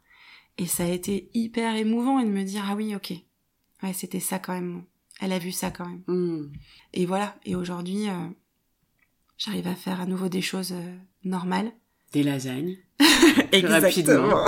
Et 0.58 0.66
ça 0.66 0.84
a 0.84 0.88
été 0.88 1.28
hyper 1.34 1.76
émouvant 1.76 2.18
et 2.20 2.24
de 2.24 2.30
me 2.30 2.42
dire, 2.44 2.64
ah 2.68 2.74
oui, 2.74 2.94
ok. 2.94 3.12
Ouais, 3.82 3.92
c'était 3.92 4.20
ça 4.20 4.38
quand 4.38 4.54
même. 4.54 4.84
Elle 5.20 5.32
a 5.32 5.38
vu 5.38 5.52
ça 5.52 5.70
quand 5.70 5.86
même. 5.86 6.02
Mm. 6.06 6.52
Et 6.94 7.06
voilà. 7.06 7.36
Et 7.44 7.54
aujourd'hui, 7.54 8.08
euh, 8.08 8.12
j'arrive 9.38 9.66
à 9.66 9.74
faire 9.74 10.00
à 10.00 10.06
nouveau 10.06 10.28
des 10.28 10.40
choses 10.42 10.72
euh, 10.72 10.96
normales. 11.24 11.72
Des 12.12 12.22
lasagnes. 12.22 12.76
rapidement. 13.52 14.44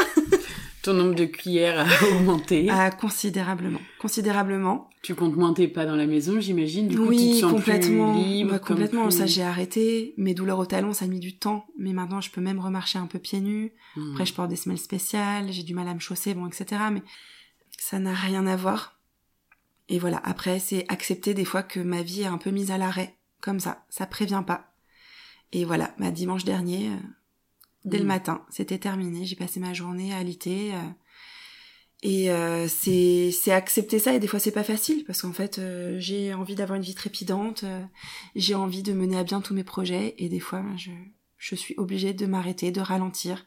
Ton 0.83 0.95
nombre 0.95 1.15
de 1.15 1.25
cuillères 1.25 1.81
a 1.81 2.05
augmenté. 2.15 2.69
Ah, 2.71 2.91
considérablement. 2.91 3.81
Considérablement. 4.01 4.89
Tu 5.03 5.15
comptes 5.15 5.37
moins 5.37 5.53
tes 5.53 5.69
pas 5.69 5.87
dans 5.87 5.97
la 5.97 6.07
maison, 6.07 6.41
j'imagine. 6.41 6.89
Du 6.89 6.97
coup, 6.97 7.11
tu 7.13 7.17
te 7.19 7.35
sens 7.41 7.53
complètement. 7.53 8.15
plus 8.15 8.23
libre. 8.25 8.59
Complètement. 8.59 9.05
plus- 9.09 9.17
Ça, 9.17 9.27
j'ai 9.27 9.43
arrêté. 9.43 10.15
Mes 10.17 10.35
douleurs 10.35 10.59
au 10.59 10.67
talon, 10.67 10.93
ça 10.93 11.05
a 11.05 11.09
mis 11.09 11.21
du 11.21 11.37
temps. 11.37 11.67
Mais 11.79 11.93
maintenant, 11.93 12.21
je 12.21 12.31
peux 12.31 12.41
même 12.41 12.61
remarcher 12.61 12.99
un 12.99 13.07
peu 13.07 13.19
pieds 13.19 13.41
nus. 13.41 13.73
Mm. 13.97 14.11
Après, 14.13 14.27
je 14.27 14.35
porte 14.35 14.49
des 14.51 14.57
semelles 14.57 14.79
spéciales, 14.79 15.53
j'ai 15.53 15.63
du 15.65 15.75
mal 15.75 15.89
à 15.89 15.95
me 15.95 16.01
chausser, 16.01 16.35
bon, 16.35 16.47
etc. 16.47 16.81
Mais 16.93 17.03
ça 17.79 17.99
n'a 17.99 18.15
rien 18.15 18.47
à 18.47 18.57
voir. 18.57 18.99
Et 19.89 19.99
voilà, 19.99 20.21
après, 20.25 20.59
c'est 20.59 20.85
accepter 20.89 21.33
des 21.35 21.45
fois 21.45 21.63
que 21.63 21.81
ma 21.81 22.03
vie 22.03 22.23
est 22.23 22.27
un 22.27 22.39
peu 22.39 22.51
mise 22.51 22.71
à 22.71 22.79
l'arrêt. 22.79 23.17
Comme 23.41 23.61
ça, 23.61 23.85
ça 23.89 24.07
prévient 24.07 24.43
pas. 24.47 24.73
Et 25.53 25.65
voilà, 25.65 25.95
bah, 25.99 26.11
dimanche 26.11 26.45
dernier, 26.45 26.91
dès 27.85 27.99
le 27.99 28.05
Mm. 28.05 28.09
matin, 28.09 28.45
c'était 28.51 28.79
terminé. 28.79 29.25
J'ai 29.27 29.37
passé 29.37 29.61
ma 29.61 29.73
journée 29.75 30.13
à 30.13 30.19
alité. 30.19 30.73
euh, 30.75 30.79
et 32.03 32.31
euh, 32.31 32.69
c'est 32.69 33.33
c'est 33.33 33.51
accepter 33.51 33.99
ça 33.99 34.15
et 34.15 34.21
des 34.21 34.29
fois 34.29 34.39
c'est 34.39 34.53
pas 34.53 34.63
facile 34.63 35.05
parce 35.05 35.23
qu'en 35.23 35.33
fait 35.33 35.59
euh, 35.59 35.97
j'ai 35.99 36.33
envie 36.33 36.55
d'avoir 36.55 36.77
une 36.77 36.83
vie 36.85 36.95
trépidante, 36.95 37.65
euh, 37.65 37.83
j'ai 38.37 38.55
envie 38.55 38.85
de 38.85 38.93
mener 38.93 39.19
à 39.19 39.25
bien 39.25 39.41
tous 39.41 39.53
mes 39.53 39.65
projets 39.65 40.15
et 40.19 40.29
des 40.29 40.39
fois 40.39 40.65
je 40.77 40.93
je 41.39 41.55
suis 41.57 41.75
obligée 41.77 42.15
de 42.15 42.27
m'arrêter, 42.27 42.71
de 42.71 42.81
ralentir 42.81 43.47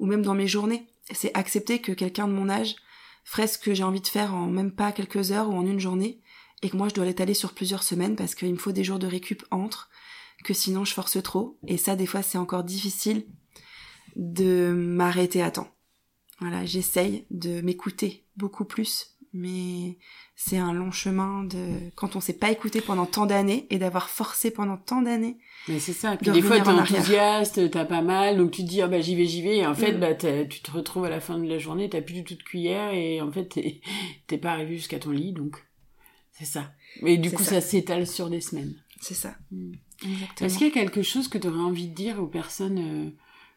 ou 0.00 0.06
même 0.06 0.22
dans 0.22 0.34
mes 0.34 0.46
journées. 0.48 0.86
C'est 1.12 1.36
accepter 1.36 1.80
que 1.80 1.92
quelqu'un 1.92 2.28
de 2.28 2.32
mon 2.32 2.48
âge 2.48 2.76
ferait 3.24 3.46
ce 3.46 3.58
que 3.58 3.74
j'ai 3.74 3.82
envie 3.84 4.00
de 4.00 4.06
faire 4.06 4.34
en 4.34 4.46
même 4.46 4.72
pas 4.72 4.92
quelques 4.92 5.30
heures 5.30 5.50
ou 5.50 5.52
en 5.54 5.66
une 5.66 5.78
journée 5.80 6.20
et 6.62 6.70
que 6.70 6.76
moi 6.78 6.88
je 6.88 6.94
dois 6.94 7.04
l'étaler 7.04 7.34
sur 7.34 7.52
plusieurs 7.52 7.82
semaines 7.82 8.16
parce 8.16 8.34
qu'il 8.34 8.52
me 8.52 8.58
faut 8.58 8.72
des 8.72 8.84
jours 8.84 9.00
de 9.00 9.06
récup 9.06 9.44
entre 9.50 9.90
que 10.44 10.54
sinon 10.54 10.86
je 10.86 10.94
force 10.94 11.22
trop 11.22 11.58
et 11.66 11.76
ça 11.76 11.94
des 11.94 12.06
fois 12.06 12.22
c'est 12.22 12.38
encore 12.38 12.64
difficile 12.64 13.26
de 14.16 14.72
m'arrêter 14.72 15.42
à 15.42 15.50
temps. 15.50 15.68
Voilà, 16.40 16.64
j'essaye 16.64 17.24
de 17.30 17.60
m'écouter 17.60 18.24
beaucoup 18.36 18.64
plus, 18.64 19.16
mais 19.32 19.98
c'est 20.34 20.58
un 20.58 20.72
long 20.72 20.90
chemin 20.90 21.44
de 21.44 21.90
quand 21.94 22.16
on 22.16 22.20
s'est 22.20 22.32
pas 22.32 22.50
écouté 22.50 22.80
pendant 22.80 23.06
tant 23.06 23.26
d'années 23.26 23.66
et 23.70 23.78
d'avoir 23.78 24.10
forcé 24.10 24.50
pendant 24.50 24.76
tant 24.76 25.02
d'années. 25.02 25.38
Mais 25.68 25.78
c'est 25.78 25.92
ça. 25.92 26.16
Puis 26.16 26.26
de 26.26 26.32
des 26.32 26.42
fois, 26.42 26.60
t'es 26.60 26.68
en 26.68 26.78
enthousiaste, 26.78 27.70
t'as 27.70 27.84
pas 27.84 28.02
mal, 28.02 28.36
donc 28.38 28.50
tu 28.50 28.62
te 28.64 28.68
dis, 28.68 28.82
ah 28.82 28.88
bah 28.88 29.00
j'y 29.00 29.14
vais, 29.14 29.26
j'y 29.26 29.42
vais. 29.42 29.58
Et 29.58 29.66
en 29.66 29.74
fait, 29.74 29.92
Mm. 29.92 30.00
bah 30.00 30.14
tu 30.14 30.60
te 30.60 30.70
retrouves 30.72 31.04
à 31.04 31.10
la 31.10 31.20
fin 31.20 31.38
de 31.38 31.48
la 31.48 31.58
journée, 31.58 31.88
t'as 31.88 32.02
plus 32.02 32.14
du 32.14 32.24
tout 32.24 32.34
de 32.34 32.42
cuillère 32.42 32.92
et 32.92 33.20
en 33.20 33.30
fait, 33.30 33.80
t'es 34.26 34.38
pas 34.38 34.52
arrivé 34.52 34.76
jusqu'à 34.76 34.98
ton 34.98 35.10
lit, 35.10 35.32
donc 35.32 35.64
c'est 36.32 36.44
ça. 36.46 36.72
Mais 37.02 37.16
du 37.18 37.30
coup, 37.30 37.42
ça. 37.44 37.52
ça, 37.52 37.60
s'étale 37.60 38.06
sur 38.06 38.28
des 38.30 38.40
semaines. 38.40 38.74
C'est 39.00 39.14
ça. 39.14 39.36
Mm. 39.52 39.72
Exactement. 40.04 40.46
Est-ce 40.46 40.58
qu'il 40.58 40.66
y 40.66 40.70
a 40.70 40.74
quelque 40.74 41.02
chose 41.02 41.28
que 41.28 41.38
tu 41.38 41.46
aurais 41.46 41.60
envie 41.60 41.86
de 41.88 41.94
dire 41.94 42.20
aux 42.20 42.26
personnes 42.26 42.78
euh, 42.78 43.10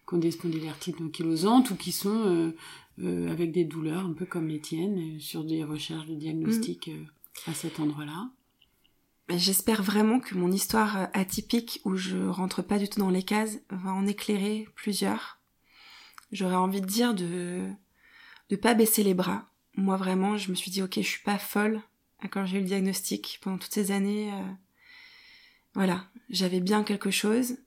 qui 0.07 0.13
ont 0.15 0.17
des 0.17 0.31
spondylarthrite 0.31 1.01
ankylosantes 1.01 1.71
ou 1.71 1.75
qui 1.75 1.91
sont 1.91 2.25
euh, 2.25 2.55
euh, 2.99 3.31
avec 3.31 3.51
des 3.51 3.65
douleurs 3.65 4.05
un 4.05 4.13
peu 4.13 4.25
comme 4.25 4.47
les 4.47 4.59
tiennes 4.59 5.15
euh, 5.15 5.19
sur 5.19 5.43
des 5.43 5.63
recherches 5.63 6.07
de 6.07 6.15
diagnostic 6.15 6.87
euh, 6.89 7.03
à 7.47 7.53
cet 7.53 7.79
endroit-là 7.79 8.29
J'espère 9.29 9.81
vraiment 9.81 10.19
que 10.19 10.35
mon 10.35 10.51
histoire 10.51 11.09
atypique, 11.13 11.81
où 11.83 11.95
je 11.95 12.15
rentre 12.15 12.61
pas 12.61 12.77
du 12.77 12.87
tout 12.87 12.99
dans 12.99 13.09
les 13.09 13.23
cases, 13.23 13.57
va 13.71 13.91
en 13.91 14.05
éclairer 14.05 14.67
plusieurs. 14.75 15.39
J'aurais 16.31 16.55
envie 16.55 16.81
de 16.81 16.85
dire 16.85 17.15
de 17.15 17.61
de 18.51 18.55
pas 18.55 18.75
baisser 18.75 19.01
les 19.03 19.15
bras. 19.15 19.49
Moi 19.75 19.97
vraiment, 19.97 20.37
je 20.37 20.51
me 20.51 20.55
suis 20.55 20.69
dit 20.69 20.83
ok, 20.83 20.93
je 20.97 21.01
suis 21.01 21.23
pas 21.23 21.39
folle 21.39 21.81
quand 22.29 22.45
j'ai 22.45 22.57
eu 22.57 22.61
le 22.61 22.67
diagnostic 22.67 23.39
pendant 23.41 23.57
toutes 23.57 23.73
ces 23.73 23.91
années. 23.91 24.31
euh, 24.31 24.37
voilà, 25.73 26.05
j'avais 26.29 26.59
bien 26.61 26.83
quelque 26.83 27.11
chose. 27.11 27.57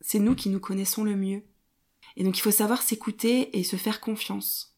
C'est 0.00 0.18
nous 0.18 0.34
qui 0.34 0.48
nous 0.48 0.60
connaissons 0.60 1.04
le 1.04 1.14
mieux. 1.16 1.42
Et 2.16 2.24
donc 2.24 2.38
il 2.38 2.40
faut 2.40 2.50
savoir 2.50 2.82
s'écouter 2.82 3.58
et 3.58 3.64
se 3.64 3.76
faire 3.76 4.00
confiance. 4.00 4.74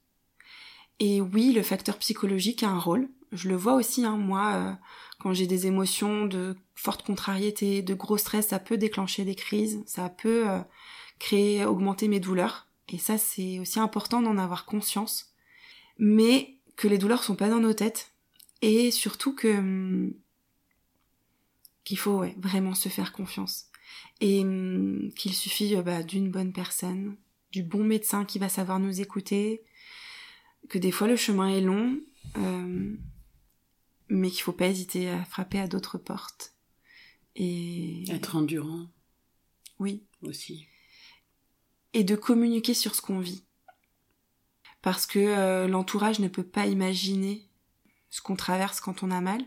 Et 1.01 1.21
oui, 1.21 1.53
le 1.53 1.63
facteur 1.63 1.99
psychologique 1.99 2.63
a 2.63 2.69
un 2.69 2.79
rôle. 2.79 3.09
Je 3.31 3.49
le 3.49 3.57
vois 3.57 3.75
aussi, 3.75 4.05
hein, 4.05 4.17
moi. 4.17 4.55
euh, 4.55 4.73
quand 5.19 5.33
j'ai 5.33 5.47
des 5.47 5.67
émotions 5.67 6.27
de 6.27 6.57
forte 6.75 7.05
contrariété, 7.05 7.83
de 7.83 7.95
gros 7.95 8.17
stress, 8.19 8.49
ça 8.49 8.59
peut 8.59 8.79
déclencher 8.79 9.25
des 9.25 9.35
crises, 9.35 9.83
ça 9.87 10.09
peut 10.09 10.49
euh, 10.49 10.61
créer, 11.19 11.65
augmenter 11.65 12.09
mes 12.09 12.21
douleurs. 12.21 12.69
Et 12.89 12.99
ça, 12.99 13.19
c'est 13.19 13.59
aussi 13.59 13.81
important 13.81 14.23
d'en 14.23 14.39
avoir 14.39 14.65
conscience. 14.65 15.35
Mais 15.99 16.57
que 16.77 16.89
les 16.89 16.99
douleurs 16.99 17.25
sont 17.25 17.35
pas 17.35 17.49
dans 17.49 17.61
nos 17.61 17.75
têtes. 17.75 18.13
Et 18.63 18.91
surtout 18.91 19.35
que 19.35 19.59
hum, 19.59 20.15
qu'il 21.85 21.99
faut 21.99 22.19
ouais, 22.19 22.35
vraiment 22.39 22.75
se 22.75 22.89
faire 22.89 23.13
confiance. 23.13 23.67
Et 24.21 24.41
hum, 24.41 25.11
qu'il 25.17 25.35
suffit 25.35 25.75
euh, 25.77 25.83
bah, 25.83 26.03
d'une 26.03 26.31
bonne 26.31 26.53
personne, 26.53 27.17
du 27.53 27.63
bon 27.63 27.85
médecin 27.85 28.25
qui 28.25 28.39
va 28.39 28.49
savoir 28.49 28.79
nous 28.79 29.01
écouter, 29.01 29.63
que 30.69 30.79
des 30.79 30.91
fois 30.91 31.09
le 31.09 31.17
chemin 31.17 31.49
est 31.49 31.61
long, 31.61 31.99
euh, 32.37 32.97
mais 34.09 34.31
qu'il 34.31 34.43
faut 34.43 34.53
pas 34.53 34.67
hésiter 34.67 35.09
à 35.09 35.25
frapper 35.25 35.59
à 35.59 35.69
d'autres 35.69 35.99
portes. 35.99 36.55
Et 37.37 38.11
être 38.11 38.37
endurant. 38.37 38.87
Oui. 39.79 40.05
Aussi. 40.23 40.67
Et 41.93 42.05
de 42.05 42.17
communiquer 42.17 42.75
sur 42.75 42.95
ce 42.95 43.01
qu'on 43.01 43.21
vit. 43.21 43.45
Parce 44.83 45.07
que 45.07 45.19
euh, 45.19 45.69
l'entourage 45.69 46.19
ne 46.19 46.29
peut 46.29 46.47
pas 46.47 46.67
imaginer 46.67 47.49
ce 48.11 48.21
qu'on 48.21 48.37
traverse 48.37 48.81
quand 48.81 49.03
on 49.03 49.11
a 49.11 49.21
mal. 49.21 49.43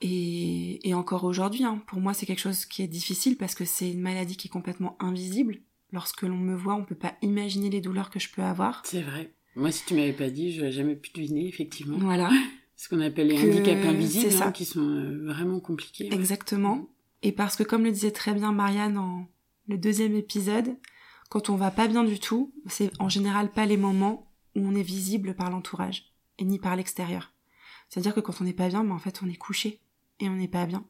Et, 0.00 0.86
et 0.86 0.94
encore 0.94 1.24
aujourd'hui, 1.24 1.64
hein, 1.64 1.82
pour 1.86 2.00
moi, 2.00 2.12
c'est 2.12 2.26
quelque 2.26 2.40
chose 2.40 2.66
qui 2.66 2.82
est 2.82 2.88
difficile 2.88 3.36
parce 3.36 3.54
que 3.54 3.64
c'est 3.64 3.90
une 3.90 4.00
maladie 4.00 4.36
qui 4.36 4.48
est 4.48 4.50
complètement 4.50 4.96
invisible. 5.00 5.62
Lorsque 5.94 6.22
l'on 6.22 6.36
me 6.36 6.56
voit, 6.56 6.74
on 6.74 6.84
peut 6.84 6.96
pas 6.96 7.14
imaginer 7.22 7.70
les 7.70 7.80
douleurs 7.80 8.10
que 8.10 8.18
je 8.18 8.28
peux 8.28 8.42
avoir. 8.42 8.82
C'est 8.84 9.00
vrai. 9.00 9.32
Moi, 9.54 9.70
si 9.70 9.84
tu 9.86 9.94
m'avais 9.94 10.12
pas 10.12 10.28
dit, 10.28 10.52
j'aurais 10.52 10.72
jamais 10.72 10.96
pu 10.96 11.12
deviner, 11.14 11.46
effectivement. 11.46 11.98
Voilà. 11.98 12.30
Ce 12.76 12.88
qu'on 12.88 13.00
appelle 13.00 13.28
les 13.28 13.38
handicaps 13.38 13.86
invisibles, 13.86 14.42
hein, 14.42 14.50
qui 14.50 14.64
sont 14.64 14.80
euh, 14.80 15.24
vraiment 15.24 15.60
compliqués. 15.60 16.12
Exactement. 16.12 16.88
Et 17.22 17.30
parce 17.30 17.54
que, 17.54 17.62
comme 17.62 17.84
le 17.84 17.92
disait 17.92 18.10
très 18.10 18.34
bien 18.34 18.50
Marianne 18.50 18.94
dans 18.94 19.28
le 19.68 19.78
deuxième 19.78 20.16
épisode, 20.16 20.76
quand 21.30 21.48
on 21.48 21.54
va 21.54 21.70
pas 21.70 21.86
bien 21.86 22.02
du 22.02 22.18
tout, 22.18 22.52
c'est 22.66 22.90
en 22.98 23.08
général 23.08 23.52
pas 23.52 23.64
les 23.64 23.76
moments 23.76 24.32
où 24.56 24.66
on 24.66 24.74
est 24.74 24.82
visible 24.82 25.36
par 25.36 25.48
l'entourage 25.48 26.12
et 26.38 26.44
ni 26.44 26.58
par 26.58 26.74
l'extérieur. 26.74 27.32
C'est-à-dire 27.88 28.14
que 28.14 28.20
quand 28.20 28.40
on 28.40 28.44
n'est 28.44 28.52
pas 28.52 28.66
bien, 28.66 28.82
ben 28.82 28.90
en 28.90 28.98
fait, 28.98 29.20
on 29.24 29.30
est 29.30 29.36
couché 29.36 29.78
et 30.18 30.28
on 30.28 30.34
n'est 30.34 30.48
pas 30.48 30.66
bien. 30.66 30.84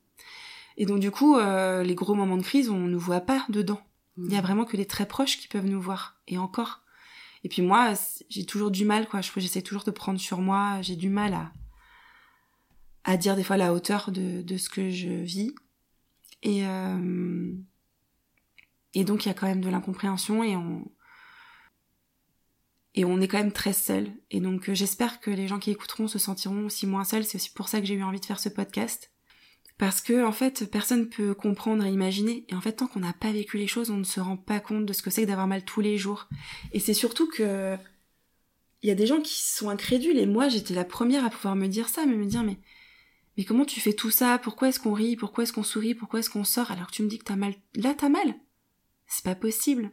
Et 0.79 0.87
donc 0.87 1.01
du 1.01 1.11
coup, 1.11 1.37
euh, 1.37 1.83
les 1.83 1.95
gros 1.95 2.15
moments 2.15 2.39
de 2.39 2.43
crise, 2.43 2.71
on 2.71 2.79
ne 2.79 2.97
voit 2.97 3.21
pas 3.21 3.45
dedans. 3.51 3.83
Il 4.17 4.33
y 4.33 4.37
a 4.37 4.41
mm. 4.41 4.45
vraiment 4.45 4.65
que 4.65 4.77
les 4.77 4.87
très 4.87 5.07
proches 5.07 5.39
qui 5.39 5.49
peuvent 5.49 5.67
nous 5.67 5.81
voir. 5.81 6.21
Et 6.29 6.39
encore. 6.39 6.83
Et 7.43 7.49
puis 7.49 7.63
moi, 7.63 7.93
j'ai 8.31 8.47
toujours 8.47 8.71
du 8.71 8.85
mal, 8.85 9.09
quoi. 9.09 9.21
J'essaie 9.21 9.63
toujours 9.63 9.85
de 9.85 9.91
prendre 9.91 10.19
sur 10.19 10.39
moi. 10.39 10.81
J'ai 10.83 10.97
du 10.97 11.11
mal 11.11 11.35
à 11.35 11.53
à 13.05 13.17
dire 13.17 13.37
des 13.37 13.45
fois 13.45 13.57
la 13.57 13.73
hauteur 13.73 14.11
de, 14.11 14.43
de 14.43 14.57
ce 14.57 14.69
que 14.69 14.91
je 14.91 15.09
vis. 15.09 15.55
Et 16.43 16.67
euh, 16.67 17.53
et 18.95 19.05
donc 19.05 19.25
il 19.25 19.29
y 19.29 19.31
a 19.31 19.35
quand 19.35 19.47
même 19.47 19.61
de 19.61 19.69
l'incompréhension 19.69 20.43
et 20.43 20.57
on 20.57 20.91
et 22.95 23.05
on 23.05 23.21
est 23.21 23.29
quand 23.29 23.39
même 23.39 23.53
très 23.53 23.73
seul. 23.73 24.11
Et 24.31 24.41
donc 24.41 24.69
euh, 24.69 24.75
j'espère 24.75 25.21
que 25.21 25.31
les 25.31 25.49
gens 25.49 25.59
qui 25.59 25.71
écouteront 25.71 26.09
se 26.09 26.19
sentiront 26.19 26.67
aussi 26.67 26.87
moins 26.87 27.05
seuls. 27.05 27.25
C'est 27.25 27.37
aussi 27.37 27.51
pour 27.51 27.69
ça 27.69 27.81
que 27.81 27.87
j'ai 27.87 27.95
eu 27.95 28.03
envie 28.03 28.21
de 28.21 28.25
faire 28.25 28.41
ce 28.41 28.49
podcast. 28.49 29.11
Parce 29.79 30.01
que 30.01 30.25
en 30.25 30.33
fait, 30.33 30.71
personne 30.71 31.09
peut 31.09 31.35
comprendre 31.35 31.85
et 31.85 31.91
imaginer. 31.91 32.47
Et 32.49 32.55
en 32.55 32.61
fait, 32.61 32.75
tant 32.75 32.87
qu'on 32.87 33.01
n'a 33.01 33.13
pas 33.13 33.33
vécu 33.33 33.59
les 33.59 33.67
choses, 33.67 33.91
on 33.91 33.97
ne 33.97 34.05
se 34.05 34.21
rend 34.21 34.37
pas 34.37 34.61
compte 34.61 34.87
de 34.87 34.93
ce 34.93 35.03
que 35.03 35.11
c'est 35.11 35.23
que 35.23 35.27
d'avoir 35.27 35.49
mal 35.49 35.65
tous 35.65 35.81
les 35.81 35.99
jours. 35.99 36.29
Et 36.73 36.81
c'est 36.81 36.95
surtout 36.95 37.29
que 37.29 37.77
il 38.83 38.89
y 38.89 38.93
a 38.93 38.95
des 38.95 39.07
gens 39.07 39.21
qui 39.21 39.43
sont 39.43 39.71
incrédules. 39.71 40.19
Et 40.19 40.27
moi, 40.27 40.49
j'étais 40.49 40.75
la 40.75 40.85
première 40.85 41.25
à 41.25 41.31
pouvoir 41.31 41.57
me 41.57 41.67
dire 41.67 41.89
ça, 41.89 42.07
me 42.07 42.27
dire 42.27 42.45
mais 42.45 42.59
mais 43.37 43.45
comment 43.45 43.65
tu 43.65 43.81
fais 43.81 43.93
tout 43.93 44.11
ça? 44.11 44.39
Pourquoi 44.39 44.69
est-ce 44.69 44.79
qu'on 44.79 44.93
rit? 44.93 45.17
Pourquoi 45.17 45.45
est-ce 45.45 45.53
qu'on 45.53 45.65
sourit? 45.65 45.95
Pourquoi 45.95 46.21
est-ce 46.21 46.31
qu'on 46.31 46.45
sort? 46.45 46.71
Alors 46.71 46.87
que 46.87 46.93
tu 46.93 47.03
me 47.03 47.09
dis 47.09 47.19
que 47.19 47.25
t'as 47.25 47.37
mal 47.37 47.55
Là, 47.75 47.95
t'as 47.97 48.09
mal. 48.09 48.35
C'est 49.07 49.25
pas 49.25 49.35
possible. 49.35 49.91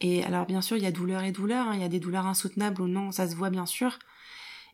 Et 0.00 0.24
alors 0.24 0.46
bien 0.46 0.62
sûr, 0.62 0.76
il 0.76 0.82
y 0.82 0.86
a 0.86 0.92
douleur 0.92 1.22
et 1.24 1.32
douleur, 1.32 1.68
hein. 1.68 1.74
il 1.74 1.80
y 1.80 1.84
a 1.84 1.88
des 1.88 2.00
douleurs 2.00 2.26
insoutenables 2.26 2.80
ou 2.80 2.88
non, 2.88 3.12
ça 3.12 3.28
se 3.28 3.34
voit 3.34 3.50
bien 3.50 3.66
sûr. 3.66 3.98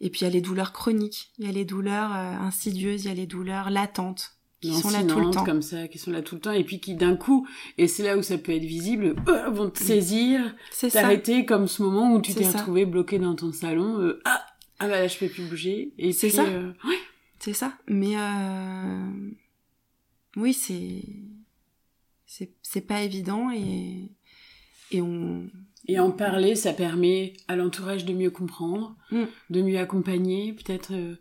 Et 0.00 0.10
puis 0.10 0.20
il 0.20 0.24
y 0.24 0.26
a 0.26 0.30
les 0.30 0.40
douleurs 0.40 0.72
chroniques, 0.72 1.30
il 1.38 1.46
y 1.46 1.48
a 1.48 1.52
les 1.52 1.64
douleurs 1.64 2.12
euh, 2.12 2.46
insidieuses, 2.46 3.04
il 3.04 3.08
y 3.08 3.10
a 3.10 3.14
les 3.14 3.26
douleurs 3.26 3.70
latentes 3.70 4.32
qui 4.60 4.72
sont 4.72 4.90
là 4.90 5.04
tout 5.04 5.20
le 5.20 5.30
temps. 5.30 5.44
comme 5.44 5.62
ça 5.62 5.86
qui 5.86 5.98
sont 5.98 6.10
là 6.10 6.22
tout 6.22 6.34
le 6.34 6.40
temps 6.40 6.52
et 6.52 6.64
puis 6.64 6.80
qui 6.80 6.94
d'un 6.94 7.14
coup 7.14 7.46
et 7.76 7.86
c'est 7.86 8.02
là 8.02 8.16
où 8.16 8.22
ça 8.22 8.38
peut 8.38 8.52
être 8.52 8.64
visible 8.64 9.14
euh, 9.28 9.50
vont 9.50 9.68
te 9.68 9.78
saisir 9.78 10.56
t'arrêter 10.90 11.44
comme 11.44 11.68
ce 11.68 11.82
moment 11.82 12.14
où 12.14 12.22
tu 12.22 12.34
t'es 12.34 12.48
retrouvé 12.48 12.86
bloqué 12.86 13.18
dans 13.18 13.34
ton 13.36 13.52
salon 13.52 14.00
euh, 14.00 14.20
ah 14.24 14.44
ah 14.78 14.88
bah 14.88 15.00
là 15.00 15.08
je 15.08 15.18
peux 15.18 15.28
plus 15.28 15.44
bouger 15.44 15.92
et 15.98 16.12
c'est 16.12 16.30
ça. 16.30 16.44
ouais. 16.44 16.98
c'est 17.38 17.52
ça. 17.52 17.76
Mais 17.86 18.14
oui 20.36 20.54
c'est 20.54 21.02
c'est 22.26 22.50
c'est 22.62 22.80
pas 22.80 23.02
évident 23.02 23.50
et 23.50 24.10
et 24.90 25.02
on 25.02 25.48
et 25.88 26.00
en 26.00 26.10
parler, 26.10 26.56
ça 26.56 26.72
permet 26.72 27.34
à 27.46 27.54
l'entourage 27.54 28.04
de 28.04 28.12
mieux 28.12 28.30
comprendre, 28.30 28.96
mm. 29.12 29.24
de 29.50 29.62
mieux 29.62 29.78
accompagner, 29.78 30.52
peut-être 30.52 30.92
euh, 30.92 31.14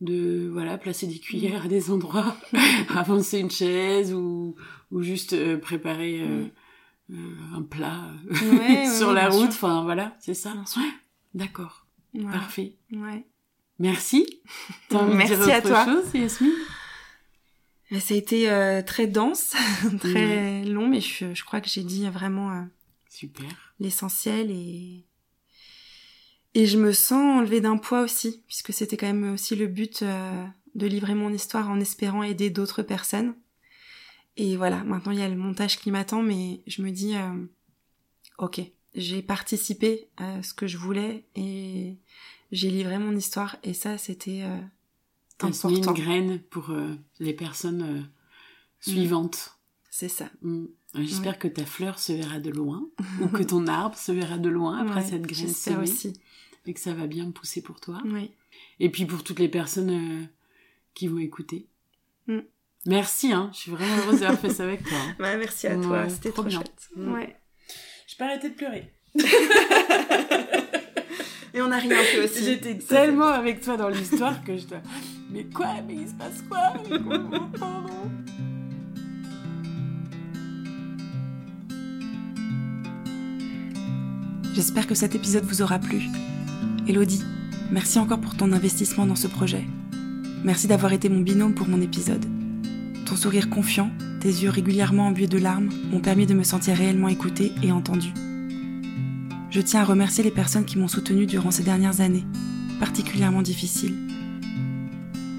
de 0.00 0.48
voilà 0.52 0.78
placer 0.78 1.08
des 1.08 1.18
cuillères 1.18 1.64
à 1.64 1.68
des 1.68 1.90
endroits, 1.90 2.36
avancer 2.94 3.40
une 3.40 3.50
chaise 3.50 4.14
ou, 4.14 4.54
ou 4.92 5.02
juste 5.02 5.32
euh, 5.32 5.58
préparer 5.58 6.20
euh, 6.20 6.46
mm. 7.08 7.56
un 7.56 7.62
plat 7.62 8.12
sur 8.96 9.12
la 9.12 9.28
route. 9.30 9.48
Enfin 9.48 9.82
voilà, 9.82 10.16
c'est 10.20 10.34
ça. 10.34 10.54
D'accord. 11.34 11.86
Parfait. 12.30 12.74
Ouais. 12.92 13.26
Merci. 13.80 14.26
Merci 14.92 15.52
à 15.52 15.60
toi. 15.60 15.84
Chose, 15.84 16.14
Yasmine? 16.14 16.52
Ça 18.00 18.12
a 18.12 18.16
été 18.16 18.82
très 18.86 19.06
dense, 19.06 19.56
très 20.00 20.62
long, 20.64 20.88
mais 20.88 21.00
je, 21.00 21.32
je 21.32 21.44
crois 21.44 21.62
que 21.62 21.70
j'ai 21.70 21.82
dit 21.82 22.06
vraiment 22.10 22.66
Super. 23.08 23.67
L'essentiel 23.80 24.50
et 24.50 25.04
et 26.54 26.66
je 26.66 26.78
me 26.78 26.92
sens 26.92 27.38
enlevée 27.38 27.60
d'un 27.60 27.76
poids 27.76 28.00
aussi, 28.00 28.42
puisque 28.46 28.72
c'était 28.72 28.96
quand 28.96 29.06
même 29.06 29.34
aussi 29.34 29.54
le 29.54 29.66
but 29.66 30.02
euh, 30.02 30.44
de 30.74 30.86
livrer 30.86 31.14
mon 31.14 31.32
histoire 31.32 31.68
en 31.70 31.78
espérant 31.78 32.22
aider 32.22 32.50
d'autres 32.50 32.82
personnes. 32.82 33.34
Et 34.36 34.56
voilà, 34.56 34.82
maintenant 34.84 35.12
il 35.12 35.18
y 35.18 35.22
a 35.22 35.28
le 35.28 35.36
montage 35.36 35.78
qui 35.78 35.90
m'attend, 35.90 36.22
mais 36.22 36.62
je 36.66 36.82
me 36.82 36.90
dis, 36.90 37.16
euh, 37.16 37.46
ok, 38.38 38.60
j'ai 38.94 39.22
participé 39.22 40.08
à 40.16 40.42
ce 40.42 40.54
que 40.54 40.66
je 40.66 40.78
voulais 40.78 41.26
et 41.34 41.98
j'ai 42.52 42.70
livré 42.70 42.98
mon 42.98 43.14
histoire, 43.14 43.56
et 43.62 43.74
ça 43.74 43.98
c'était 43.98 44.42
euh, 44.44 44.60
important. 45.40 45.92
une 45.92 46.02
graine 46.02 46.40
pour 46.50 46.70
euh, 46.70 46.94
les 47.18 47.34
personnes 47.34 48.00
mm. 48.00 48.90
suivantes. 48.90 49.58
C'est 49.90 50.08
ça. 50.08 50.30
Mm. 50.42 50.66
J'espère 50.94 51.38
que 51.38 51.48
ta 51.48 51.64
fleur 51.66 51.98
se 51.98 52.12
verra 52.12 52.38
de 52.40 52.50
loin, 52.50 52.88
ou 53.20 53.28
que 53.28 53.42
ton 53.42 53.66
arbre 53.66 53.96
se 53.96 54.12
verra 54.12 54.38
de 54.38 54.48
loin 54.48 54.78
après 54.78 55.02
cette 55.04 55.22
graine 55.22 55.48
semée. 55.48 55.82
aussi. 55.82 56.14
Et 56.66 56.74
que 56.74 56.80
ça 56.80 56.92
va 56.92 57.06
bien 57.06 57.30
pousser 57.30 57.62
pour 57.62 57.80
toi. 57.80 58.00
Oui. 58.04 58.30
Et 58.80 58.90
puis 58.90 59.06
pour 59.06 59.24
toutes 59.24 59.38
les 59.38 59.48
personnes 59.48 59.90
euh, 59.90 60.24
qui 60.94 61.08
vont 61.08 61.18
écouter. 61.18 61.66
Mm. 62.26 62.40
Merci, 62.86 63.32
hein. 63.32 63.50
Je 63.52 63.58
suis 63.58 63.70
vraiment 63.70 63.96
heureuse 63.98 64.20
d'avoir 64.20 64.38
fait 64.38 64.50
ça 64.50 64.64
avec 64.64 64.82
toi. 64.84 64.98
Hein. 64.98 65.14
merci 65.38 65.66
à 65.66 65.76
toi. 65.76 66.08
C'était 66.08 66.30
trop, 66.32 66.48
chouette. 66.48 66.90
Mm. 66.96 67.12
Ouais. 67.12 67.36
Je 68.06 68.16
peux 68.16 68.24
arrêter 68.24 68.50
de 68.50 68.54
pleurer. 68.54 68.92
Et 71.54 71.62
on 71.62 71.70
a 71.70 71.78
rien 71.78 72.02
fait 72.02 72.24
aussi. 72.24 72.44
J'étais 72.44 72.76
tellement 72.78 73.28
avec 73.28 73.62
toi 73.62 73.76
dans 73.76 73.88
l'histoire 73.88 74.44
que 74.44 74.56
je 74.56 74.66
dois. 74.66 74.82
Mais 75.30 75.44
quoi? 75.44 75.74
Mais 75.86 75.94
il 75.94 76.08
se 76.08 76.14
passe 76.14 76.42
quoi 76.48 76.74
J'espère 84.58 84.88
que 84.88 84.96
cet 84.96 85.14
épisode 85.14 85.44
vous 85.44 85.62
aura 85.62 85.78
plu. 85.78 86.08
Elodie, 86.88 87.22
merci 87.70 88.00
encore 88.00 88.20
pour 88.20 88.36
ton 88.36 88.50
investissement 88.50 89.06
dans 89.06 89.14
ce 89.14 89.28
projet. 89.28 89.64
Merci 90.42 90.66
d'avoir 90.66 90.92
été 90.92 91.08
mon 91.08 91.20
binôme 91.20 91.54
pour 91.54 91.68
mon 91.68 91.80
épisode. 91.80 92.26
Ton 93.06 93.14
sourire 93.14 93.50
confiant, 93.50 93.88
tes 94.18 94.26
yeux 94.26 94.50
régulièrement 94.50 95.06
embués 95.06 95.28
de 95.28 95.38
larmes 95.38 95.68
m'ont 95.92 96.00
permis 96.00 96.26
de 96.26 96.34
me 96.34 96.42
sentir 96.42 96.76
réellement 96.76 97.06
écoutée 97.06 97.52
et 97.62 97.70
entendue. 97.70 98.12
Je 99.50 99.60
tiens 99.60 99.82
à 99.82 99.84
remercier 99.84 100.24
les 100.24 100.32
personnes 100.32 100.64
qui 100.64 100.76
m'ont 100.76 100.88
soutenue 100.88 101.26
durant 101.26 101.52
ces 101.52 101.62
dernières 101.62 102.00
années, 102.00 102.26
particulièrement 102.80 103.42
difficiles. 103.42 103.94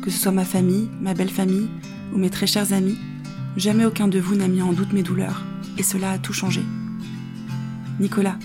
Que 0.02 0.12
ce 0.12 0.18
soit 0.18 0.32
ma 0.32 0.46
famille, 0.46 0.90
ma 1.02 1.14
belle 1.14 1.30
famille 1.30 1.68
ou 2.14 2.18
mes 2.18 2.30
très 2.30 2.48
chers 2.48 2.72
amis, 2.72 2.98
jamais 3.58 3.84
aucun 3.84 4.08
de 4.08 4.18
vous 4.18 4.36
n'a 4.36 4.48
mis 4.48 4.62
en 4.62 4.72
doute 4.72 4.94
mes 4.94 5.04
douleurs, 5.04 5.44
et 5.78 5.84
cela 5.84 6.12
a 6.12 6.20
tout 6.20 6.32
changé. 6.32 6.62
Nicolas, 8.00 8.38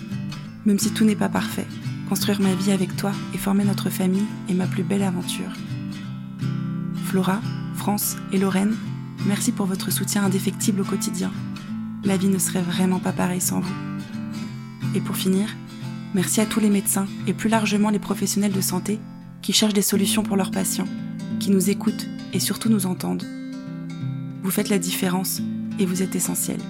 même 0.66 0.78
si 0.78 0.92
tout 0.92 1.04
n'est 1.04 1.16
pas 1.16 1.28
parfait, 1.28 1.66
construire 2.08 2.40
ma 2.40 2.54
vie 2.54 2.72
avec 2.72 2.96
toi 2.96 3.12
et 3.34 3.38
former 3.38 3.64
notre 3.64 3.90
famille 3.90 4.24
est 4.48 4.54
ma 4.54 4.66
plus 4.66 4.82
belle 4.82 5.02
aventure. 5.02 5.52
Flora, 7.06 7.40
France 7.74 8.16
et 8.32 8.38
Lorraine, 8.38 8.74
merci 9.26 9.52
pour 9.52 9.66
votre 9.66 9.90
soutien 9.90 10.24
indéfectible 10.24 10.80
au 10.80 10.84
quotidien. 10.84 11.30
La 12.04 12.16
vie 12.16 12.28
ne 12.28 12.38
serait 12.38 12.62
vraiment 12.62 12.98
pas 12.98 13.12
pareille 13.12 13.40
sans 13.40 13.60
vous. 13.60 13.74
Et 14.94 15.00
pour 15.00 15.16
finir, 15.16 15.48
merci 16.14 16.40
à 16.40 16.46
tous 16.46 16.60
les 16.60 16.70
médecins 16.70 17.06
et 17.26 17.34
plus 17.34 17.48
largement 17.48 17.90
les 17.90 17.98
professionnels 17.98 18.52
de 18.52 18.60
santé 18.60 18.98
qui 19.42 19.52
cherchent 19.52 19.74
des 19.74 19.82
solutions 19.82 20.22
pour 20.22 20.36
leurs 20.36 20.50
patients, 20.50 20.88
qui 21.40 21.50
nous 21.50 21.70
écoutent 21.70 22.06
et 22.32 22.40
surtout 22.40 22.68
nous 22.68 22.86
entendent. 22.86 23.26
Vous 24.42 24.50
faites 24.50 24.68
la 24.68 24.78
différence 24.78 25.40
et 25.78 25.86
vous 25.86 26.02
êtes 26.02 26.16
essentiels. 26.16 26.60